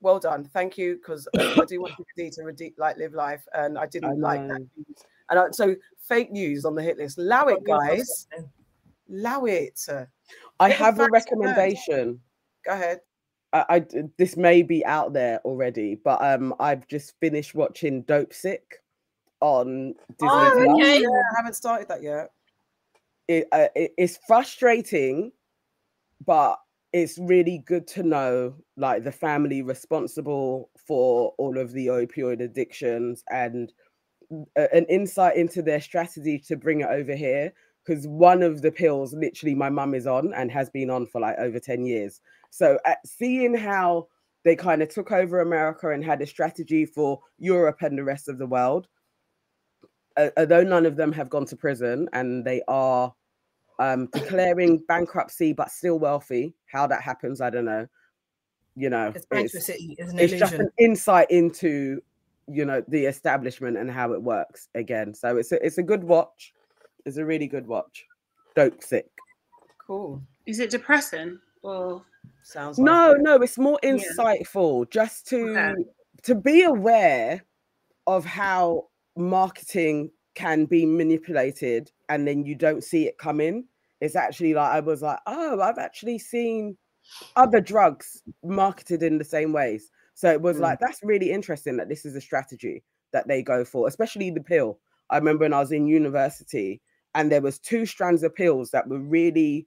well 0.00 0.18
done. 0.18 0.44
Thank 0.44 0.76
you, 0.78 0.96
because 0.96 1.28
um, 1.38 1.60
I 1.60 1.64
do 1.66 1.80
want 1.82 1.92
Digga 1.98 2.04
D 2.16 2.30
to 2.30 2.42
redeem, 2.42 2.72
like 2.78 2.96
live 2.96 3.12
life, 3.14 3.46
and 3.54 3.78
I 3.78 3.86
didn't 3.86 4.20
like 4.20 4.46
that. 4.48 4.58
news. 4.60 5.04
And 5.28 5.38
I, 5.38 5.50
so 5.52 5.76
fake 6.08 6.32
news 6.32 6.64
on 6.64 6.74
the 6.74 6.82
hit 6.82 6.96
list. 6.98 7.18
Allow 7.18 7.46
it, 7.48 7.62
guys. 7.64 8.26
Allow 9.10 9.44
it. 9.44 9.80
I 10.60 10.68
Get 10.68 10.78
have 10.78 10.94
a 10.94 11.08
facts 11.08 11.10
first. 11.10 11.12
recommendation. 11.12 12.20
Go 12.64 12.72
ahead. 12.72 13.00
I 13.52 13.84
this 14.16 14.36
may 14.36 14.62
be 14.62 14.84
out 14.86 15.12
there 15.12 15.40
already, 15.44 15.96
but 15.96 16.22
um, 16.22 16.54
I've 16.60 16.86
just 16.86 17.14
finished 17.18 17.54
watching 17.54 18.04
Dopesick 18.04 18.60
on 19.40 19.94
Disney. 20.18 20.28
Oh, 20.32 20.74
okay. 20.76 21.00
Yeah, 21.02 21.08
I 21.08 21.36
haven't 21.36 21.56
started 21.56 21.88
that 21.88 22.02
yet. 22.02 22.30
It, 23.26 23.48
uh, 23.50 23.66
it, 23.74 23.92
it's 23.98 24.20
frustrating, 24.26 25.32
but 26.24 26.60
it's 26.92 27.18
really 27.18 27.58
good 27.66 27.86
to 27.88 28.02
know 28.02 28.54
like 28.76 29.02
the 29.02 29.12
family 29.12 29.62
responsible 29.62 30.70
for 30.86 31.34
all 31.38 31.58
of 31.58 31.72
the 31.72 31.88
opioid 31.88 32.40
addictions 32.40 33.24
and 33.30 33.72
a- 34.56 34.74
an 34.74 34.84
insight 34.86 35.36
into 35.36 35.62
their 35.62 35.80
strategy 35.80 36.38
to 36.38 36.56
bring 36.56 36.80
it 36.80 36.88
over 36.88 37.14
here 37.14 37.52
because 37.90 38.06
one 38.06 38.40
of 38.40 38.62
the 38.62 38.70
pills 38.70 39.12
literally 39.14 39.52
my 39.52 39.68
mum 39.68 39.94
is 39.94 40.06
on 40.06 40.32
and 40.34 40.48
has 40.52 40.70
been 40.70 40.90
on 40.90 41.06
for 41.06 41.20
like 41.20 41.36
over 41.38 41.58
10 41.58 41.84
years. 41.84 42.20
So 42.50 42.78
at 42.86 43.04
seeing 43.04 43.52
how 43.52 44.06
they 44.44 44.54
kind 44.54 44.80
of 44.80 44.88
took 44.88 45.12
over 45.12 45.40
america 45.40 45.90
and 45.90 46.02
had 46.02 46.22
a 46.22 46.26
strategy 46.26 46.86
for 46.86 47.20
europe 47.38 47.82
and 47.82 47.98
the 47.98 48.04
rest 48.04 48.26
of 48.26 48.38
the 48.38 48.46
world 48.46 48.88
uh, 50.16 50.30
although 50.38 50.62
none 50.62 50.86
of 50.86 50.96
them 50.96 51.12
have 51.12 51.28
gone 51.28 51.44
to 51.44 51.56
prison 51.56 52.08
and 52.14 52.42
they 52.42 52.62
are 52.66 53.12
um, 53.80 54.06
declaring 54.14 54.78
bankruptcy 54.88 55.52
but 55.52 55.70
still 55.70 55.98
wealthy 55.98 56.54
how 56.64 56.86
that 56.86 57.02
happens 57.02 57.42
i 57.42 57.50
don't 57.50 57.66
know. 57.66 57.86
You 58.76 58.88
know 58.88 59.08
it's- 59.08 59.26
bankruptcy 59.26 59.94
is 59.98 60.10
an 60.10 60.18
it's 60.18 60.32
just 60.32 60.54
an 60.54 60.70
insight 60.78 61.30
into 61.30 62.00
you 62.48 62.64
know 62.64 62.82
the 62.88 63.04
establishment 63.04 63.76
and 63.76 63.90
how 63.90 64.12
it 64.12 64.22
works 64.22 64.68
again. 64.74 65.14
So 65.14 65.36
it's 65.36 65.52
a, 65.52 65.64
it's 65.64 65.78
a 65.78 65.82
good 65.82 66.02
watch 66.02 66.54
it's 67.06 67.16
a 67.16 67.24
really 67.24 67.46
good 67.46 67.66
watch 67.66 68.04
dope 68.54 68.82
sick 68.82 69.06
Cool. 69.86 70.22
is 70.46 70.60
it 70.60 70.70
depressing 70.70 71.38
or 71.62 72.04
Sounds 72.42 72.78
like 72.78 72.86
no 72.86 73.12
it. 73.12 73.20
no 73.22 73.36
it's 73.36 73.58
more 73.58 73.78
Yeah. 73.82 73.90
insightful 73.96 74.88
just 74.90 75.26
to 75.28 75.50
Okay. 75.50 75.74
to 76.22 76.34
be 76.34 76.62
aware 76.62 77.44
of 78.06 78.24
how 78.24 78.88
marketing 79.16 80.10
can 80.34 80.64
be 80.64 80.86
manipulated 80.86 81.90
and 82.08 82.26
then 82.26 82.44
you 82.44 82.54
don't 82.54 82.82
see 82.84 83.06
it 83.06 83.18
coming 83.18 83.64
it's 84.00 84.16
actually 84.16 84.54
like 84.54 84.70
i 84.70 84.80
was 84.80 85.02
like 85.02 85.18
oh 85.26 85.60
i've 85.60 85.78
actually 85.78 86.18
seen 86.18 86.76
other 87.36 87.60
drugs 87.60 88.22
marketed 88.44 89.02
in 89.02 89.18
the 89.18 89.24
same 89.24 89.52
ways 89.52 89.90
so 90.14 90.30
it 90.30 90.40
was 90.40 90.56
Mm. 90.58 90.60
like 90.62 90.78
that's 90.80 91.02
really 91.02 91.30
interesting 91.30 91.76
that 91.76 91.88
this 91.88 92.04
is 92.04 92.14
a 92.14 92.20
strategy 92.20 92.82
that 93.12 93.26
they 93.28 93.42
go 93.42 93.64
for 93.64 93.88
especially 93.88 94.30
the 94.30 94.40
pill 94.40 94.78
i 95.10 95.16
remember 95.18 95.44
when 95.44 95.52
i 95.52 95.58
was 95.60 95.72
in 95.72 95.86
university 95.86 96.80
and 97.14 97.30
there 97.30 97.40
was 97.40 97.58
two 97.58 97.84
strands 97.86 98.22
of 98.22 98.34
pills 98.34 98.70
that 98.70 98.86
were 98.88 98.98
really 98.98 99.66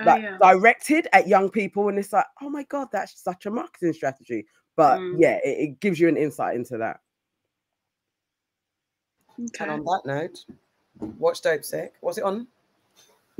oh 0.00 0.04
like 0.04 0.22
yeah 0.22 0.36
directed 0.40 1.06
at 1.12 1.26
young 1.26 1.48
people 1.50 1.88
and 1.88 1.98
it's 1.98 2.12
like 2.12 2.26
oh 2.42 2.50
my 2.50 2.62
god 2.64 2.88
that's 2.92 3.20
such 3.22 3.46
a 3.46 3.50
marketing 3.50 3.92
strategy 3.92 4.46
but 4.76 4.98
Mm. 5.00 5.16
yeah 5.18 5.38
it, 5.44 5.58
it 5.70 5.80
gives 5.80 5.98
you 5.98 6.08
an 6.08 6.16
insight 6.16 6.54
into 6.56 6.76
that 6.78 7.00
And 9.60 9.70
on 9.70 9.84
that 9.84 10.02
note, 10.04 10.44
watch 11.18 11.42
Dopesick. 11.42 11.90
What's 12.00 12.18
it 12.18 12.24
on? 12.24 12.46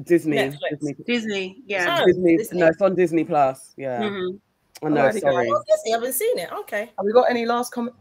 disney 0.04 0.36
Netflix. 0.36 0.70
disney, 0.70 0.94
disney 1.06 1.62
yeah 1.66 1.98
Oh, 2.00 2.06
disney, 2.06 2.36
Disney. 2.36 2.60
no 2.60 2.66
it's 2.68 2.80
on 2.80 2.94
disney 2.94 3.24
plus 3.24 3.74
yeah 3.76 3.98
Mhm. 4.02 4.38
i 4.84 4.88
know 4.88 5.00
Alrighty, 5.02 5.12
guys. 5.14 5.20
sorry 5.22 5.50
Oh, 5.52 5.62
Disney, 5.68 5.92
I 5.92 5.96
haven't 5.96 6.12
seen 6.12 6.38
it. 6.38 6.52
Okay. 6.52 6.80
Have 6.96 7.04
we 7.04 7.12
got 7.12 7.28
any 7.28 7.44
last 7.44 7.72
comment? 7.72 7.96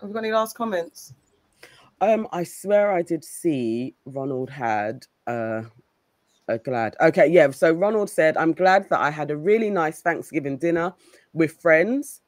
Have 0.00 0.08
we 0.08 0.14
got 0.14 0.20
any 0.24 0.32
last 0.32 0.56
comments? 0.56 1.12
Um 2.00 2.28
i 2.32 2.42
swear 2.44 2.92
i 2.92 3.02
did 3.02 3.24
see 3.24 3.94
ronald 4.04 4.50
had 4.50 5.04
uh 5.26 5.62
a 6.48 6.58
glad 6.58 6.94
okay 7.00 7.26
yeah 7.26 7.50
so 7.50 7.72
ronald 7.72 8.08
said 8.08 8.36
i'm 8.36 8.52
glad 8.52 8.88
that 8.88 9.00
i 9.00 9.10
had 9.10 9.30
a 9.30 9.36
really 9.36 9.70
nice 9.70 10.00
thanksgiving 10.00 10.56
dinner 10.56 10.94
with 11.36 11.60
friends. 11.60 12.22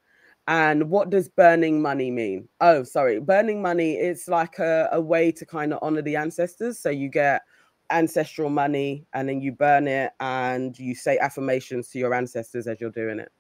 And 0.47 0.89
what 0.89 1.11
does 1.11 1.29
burning 1.29 1.83
money 1.83 2.11
mean? 2.11 2.49
Oh 2.61 2.83
sorry 2.83 3.21
burning 3.21 3.61
money 3.61 3.95
it's 3.95 4.29
like 4.29 4.59
a, 4.59 4.89
a 4.93 5.01
way 5.01 5.33
to 5.33 5.45
kind 5.45 5.73
of 5.73 5.79
honor 5.83 6.03
the 6.03 6.17
ancestors. 6.17 6.79
So 6.79 6.89
you 6.91 7.09
get 7.09 7.43
ancestral 7.91 8.49
money 8.49 9.07
and 9.13 9.29
then 9.29 9.41
you 9.41 9.53
burn 9.53 9.89
it 9.89 10.13
and 10.21 10.79
you 10.79 10.95
say 10.95 11.19
affirmations 11.19 11.89
to 11.91 11.99
your 11.99 12.15
ancestors 12.15 12.67
as 12.67 12.81
you're 12.81 12.91
doing 12.91 13.19
it. 13.19 13.31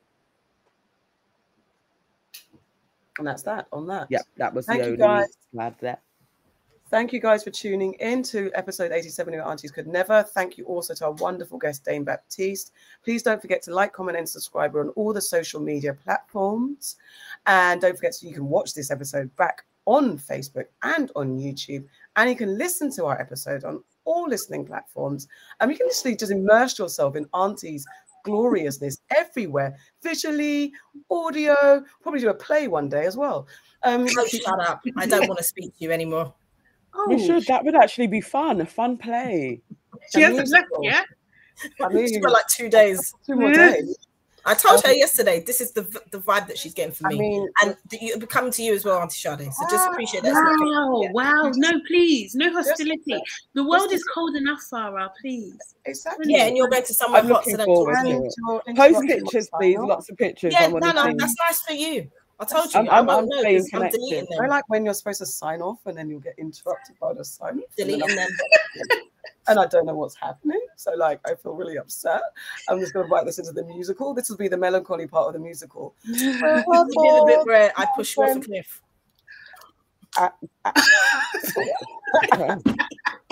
And 3.18 3.26
that's 3.26 3.42
that 3.44 3.68
on 3.72 3.86
that. 3.86 4.08
yeah 4.10 4.22
that 4.36 4.52
was 4.52 4.66
Thank 4.66 4.82
the 4.82 5.04
only 5.04 5.26
glad 5.54 5.74
there 5.80 5.98
Thank 6.90 7.12
you 7.12 7.20
guys 7.20 7.44
for 7.44 7.50
tuning 7.50 7.92
in 7.94 8.22
to 8.24 8.50
episode 8.54 8.92
87 8.92 9.34
of 9.34 9.46
Aunties 9.46 9.70
Could 9.70 9.86
Never. 9.86 10.22
Thank 10.22 10.56
you 10.56 10.64
also 10.64 10.94
to 10.94 11.04
our 11.04 11.12
wonderful 11.12 11.58
guest, 11.58 11.84
Dane 11.84 12.02
Baptiste. 12.02 12.72
Please 13.04 13.22
don't 13.22 13.42
forget 13.42 13.60
to 13.64 13.74
like, 13.74 13.92
comment, 13.92 14.16
and 14.16 14.26
subscribe 14.26 14.74
on 14.74 14.88
all 14.90 15.12
the 15.12 15.20
social 15.20 15.60
media 15.60 15.92
platforms. 15.92 16.96
And 17.44 17.82
don't 17.82 17.94
forget, 17.94 18.14
so 18.14 18.26
you 18.26 18.32
can 18.32 18.48
watch 18.48 18.72
this 18.72 18.90
episode 18.90 19.34
back 19.36 19.66
on 19.84 20.16
Facebook 20.16 20.64
and 20.82 21.12
on 21.14 21.38
YouTube. 21.38 21.84
And 22.16 22.30
you 22.30 22.36
can 22.36 22.56
listen 22.56 22.90
to 22.92 23.04
our 23.04 23.20
episode 23.20 23.64
on 23.64 23.84
all 24.06 24.26
listening 24.26 24.64
platforms. 24.64 25.28
And 25.60 25.70
you 25.70 25.76
can 25.76 25.88
literally 25.88 26.16
just 26.16 26.32
immerse 26.32 26.78
yourself 26.78 27.16
in 27.16 27.26
Auntie's 27.34 27.86
gloriousness 28.24 28.96
everywhere, 29.14 29.76
visually, 30.02 30.72
audio, 31.10 31.84
probably 32.00 32.20
do 32.20 32.30
a 32.30 32.34
play 32.34 32.66
one 32.66 32.88
day 32.88 33.04
as 33.04 33.14
well. 33.14 33.46
Um, 33.82 34.08
shut 34.08 34.60
up. 34.60 34.82
I 34.96 35.06
don't 35.06 35.28
want 35.28 35.36
to 35.36 35.44
speak 35.44 35.76
to 35.76 35.84
you 35.84 35.92
anymore. 35.92 36.32
We 37.06 37.14
oh, 37.14 37.18
should. 37.26 37.46
That 37.46 37.64
would 37.64 37.74
actually 37.74 38.06
be 38.08 38.20
fun. 38.20 38.60
A 38.60 38.66
fun 38.66 38.96
play. 38.96 39.60
She 40.12 40.20
hasn't 40.22 40.38
musical. 40.48 40.82
left 40.82 40.84
yet. 40.84 41.06
I 41.82 41.88
mean, 41.88 42.22
For 42.22 42.30
like 42.30 42.46
two 42.48 42.68
days. 42.68 43.14
two 43.26 43.34
more 43.36 43.50
Yeah. 43.50 43.72
days. 43.72 43.96
I 44.46 44.54
told 44.54 44.82
her 44.86 44.92
yesterday 44.92 45.40
this 45.40 45.60
is 45.60 45.72
the 45.72 45.82
the 46.10 46.20
vibe 46.20 46.46
that 46.46 46.56
she's 46.56 46.72
getting 46.72 46.92
from 46.94 47.08
I 47.08 47.10
me. 47.10 47.18
mean, 47.18 47.48
and 47.62 47.76
th- 47.90 48.02
it'll 48.02 48.20
be 48.20 48.26
coming 48.26 48.50
to 48.52 48.62
you 48.62 48.72
as 48.74 48.84
well, 48.84 48.98
Auntie 48.98 49.16
Sade. 49.18 49.40
So 49.52 49.64
just 49.68 49.86
Ah, 49.86 49.90
appreciate 49.90 50.22
that. 50.22 50.32
Wow, 50.32 51.02
Yeah. 51.02 51.10
wow. 51.12 51.52
No, 51.54 51.80
please. 51.86 52.34
No 52.34 52.50
hostility. 52.52 53.20
The 53.52 53.64
world 53.64 53.92
is 53.92 54.02
cold 54.14 54.36
enough, 54.36 54.60
Farah. 54.72 55.10
Please. 55.20 55.54
exactly. 55.84 56.32
Yeah, 56.32 56.44
and 56.46 56.56
you're 56.56 56.68
going 56.68 56.84
to 56.84 56.94
somewhere 56.94 57.20
I'm 57.20 57.28
hot, 57.28 57.44
so 57.44 57.50
looking 57.50 57.64
forward 57.66 57.96
to 58.04 58.30
to 58.30 58.62
it. 58.66 58.76
Post 58.76 59.06
pictures, 59.06 59.48
please. 59.58 59.78
Lots 59.78 60.08
of 60.08 60.16
pictures. 60.16 60.54
Yeah, 60.54 60.66
I 60.66 60.68
no, 60.68 60.78
no, 60.78 61.14
that's 61.18 61.34
nice 61.46 61.60
for 61.66 61.74
you. 61.74 62.08
I 62.40 62.44
told 62.44 62.72
you. 62.72 62.78
I'm- 62.80 62.88
I 62.88 62.96
I'm- 62.98 63.10
I'm 63.10 63.26
know 63.28 63.38
staying 63.40 63.56
'cause 63.58 63.64
I'm 63.72 63.78
connected. 63.80 63.98
deleting 64.00 64.26
them. 64.38 64.48
like 64.48 64.68
when 64.68 64.84
you're 64.84 64.94
supposed 64.94 65.18
to 65.18 65.26
sign 65.26 65.60
off 65.60 65.84
and 65.86 65.98
then 65.98 66.08
you'll 66.08 66.20
get 66.20 66.34
interrupted 66.38 66.96
by 67.00 67.12
the 67.12 67.24
sign. 67.24 67.50
and 67.50 67.62
Deleting 67.76 68.02
I'm- 68.02 68.14
them. 68.16 68.28
and 69.48 69.58
I 69.58 69.66
don't 69.66 69.86
know 69.86 69.94
what's 69.96 70.14
happening. 70.14 70.60
So 70.76 70.92
like 70.94 71.20
I 71.26 71.34
feel 71.34 71.54
really 71.54 71.78
upset. 71.78 72.22
I'm 72.68 72.78
just 72.80 72.92
gonna 72.92 73.08
write 73.08 73.24
this 73.26 73.38
into 73.38 73.52
the 73.52 73.64
musical. 73.64 74.14
This 74.14 74.28
will 74.30 74.36
be 74.36 74.46
the 74.48 74.56
melancholy 74.56 75.06
part 75.08 75.26
of 75.28 75.32
the 75.34 75.40
musical. 75.40 75.94
You 76.04 76.14
did 76.14 76.40
the 76.40 77.24
bit 77.26 77.46
where 77.46 77.72
I 77.76 77.86
push 77.96 78.16
you 78.16 78.22
off 78.24 78.36
a 78.36 78.40
cliff. 78.40 78.82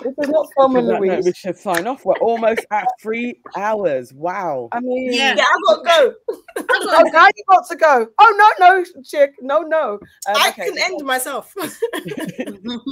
This 0.06 0.26
is 0.26 0.30
not 0.30 0.48
Thelma 0.56 0.78
and 0.78 0.88
No, 0.88 0.98
no, 0.98 1.20
we 1.20 1.32
should 1.32 1.58
sign 1.58 1.86
off. 1.86 2.04
We're 2.04 2.14
almost 2.18 2.64
at 2.70 2.86
three 3.00 3.40
hours. 3.56 4.12
Wow. 4.12 4.68
I 4.72 4.80
mean, 4.80 5.12
Yeah. 5.12 5.34
Yeah, 5.36 5.44
I 5.44 5.58
gotta 5.66 5.82
go. 5.84 6.34
Oh, 6.68 7.10
now 7.12 7.26
you 7.26 7.44
got 7.50 7.66
to 7.68 7.76
go. 7.76 8.06
Oh 8.18 8.54
no, 8.60 8.66
no, 8.68 8.84
chick, 9.02 9.32
no, 9.40 9.60
no. 9.60 9.94
Um, 9.94 10.36
I 10.36 10.48
okay, 10.50 10.66
can 10.70 10.78
end 10.78 11.04
myself. 11.04 11.52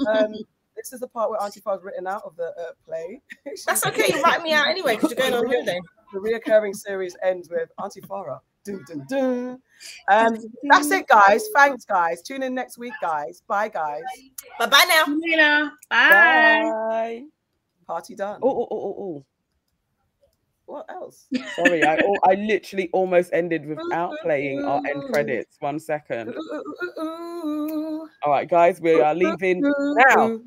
Um, 0.08 0.34
this 0.76 0.92
is 0.92 1.00
the 1.00 1.08
part 1.08 1.30
where 1.30 1.40
Auntie 1.40 1.60
Far's 1.60 1.82
written 1.82 2.06
out 2.06 2.22
of 2.24 2.36
the 2.36 2.48
uh, 2.48 2.72
play. 2.84 3.20
That's 3.66 3.86
okay. 3.86 4.12
You 4.14 4.22
write 4.22 4.42
me 4.42 4.52
out 4.52 4.66
anyway 4.66 4.96
because 4.96 5.10
you're 5.12 5.20
going 5.20 5.32
on 5.34 5.46
holiday. 5.50 5.78
the 6.12 6.18
reoccurring 6.18 6.74
series 6.74 7.16
ends 7.22 7.48
with 7.48 7.68
Auntie 7.82 8.00
Farah. 8.02 8.40
Dun, 8.64 8.82
dun, 8.88 9.06
dun. 9.08 9.58
Um, 10.08 10.38
that's 10.70 10.90
it, 10.90 11.06
guys. 11.06 11.44
Thanks, 11.54 11.84
guys. 11.84 12.22
Tune 12.22 12.42
in 12.42 12.54
next 12.54 12.78
week, 12.78 12.94
guys. 13.02 13.42
Bye, 13.46 13.68
guys. 13.68 14.02
Bye 14.58 14.66
bye 14.66 14.84
now. 14.88 15.70
Bye. 15.90 16.62
bye. 16.62 17.22
Party 17.86 18.14
done. 18.14 18.40
Oh, 18.42 18.48
oh, 18.48 18.68
oh, 18.70 18.76
oh, 18.76 18.96
oh. 18.98 19.24
What 20.66 20.86
else? 20.88 21.26
Sorry, 21.56 21.84
I, 21.84 21.98
I 22.26 22.34
literally 22.36 22.88
almost 22.94 23.30
ended 23.34 23.66
without 23.66 24.14
playing 24.22 24.64
our 24.64 24.80
end 24.86 25.02
credits. 25.12 25.56
One 25.60 25.78
second. 25.78 26.34
All 26.98 28.08
right, 28.26 28.48
guys, 28.48 28.80
we 28.80 28.98
are 28.98 29.14
leaving 29.14 29.60
now. 29.60 30.40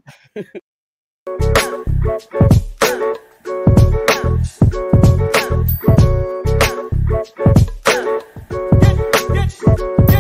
Thank 7.18 7.68
you. 7.68 7.74
Thank 9.78 10.12
you. 10.12 10.17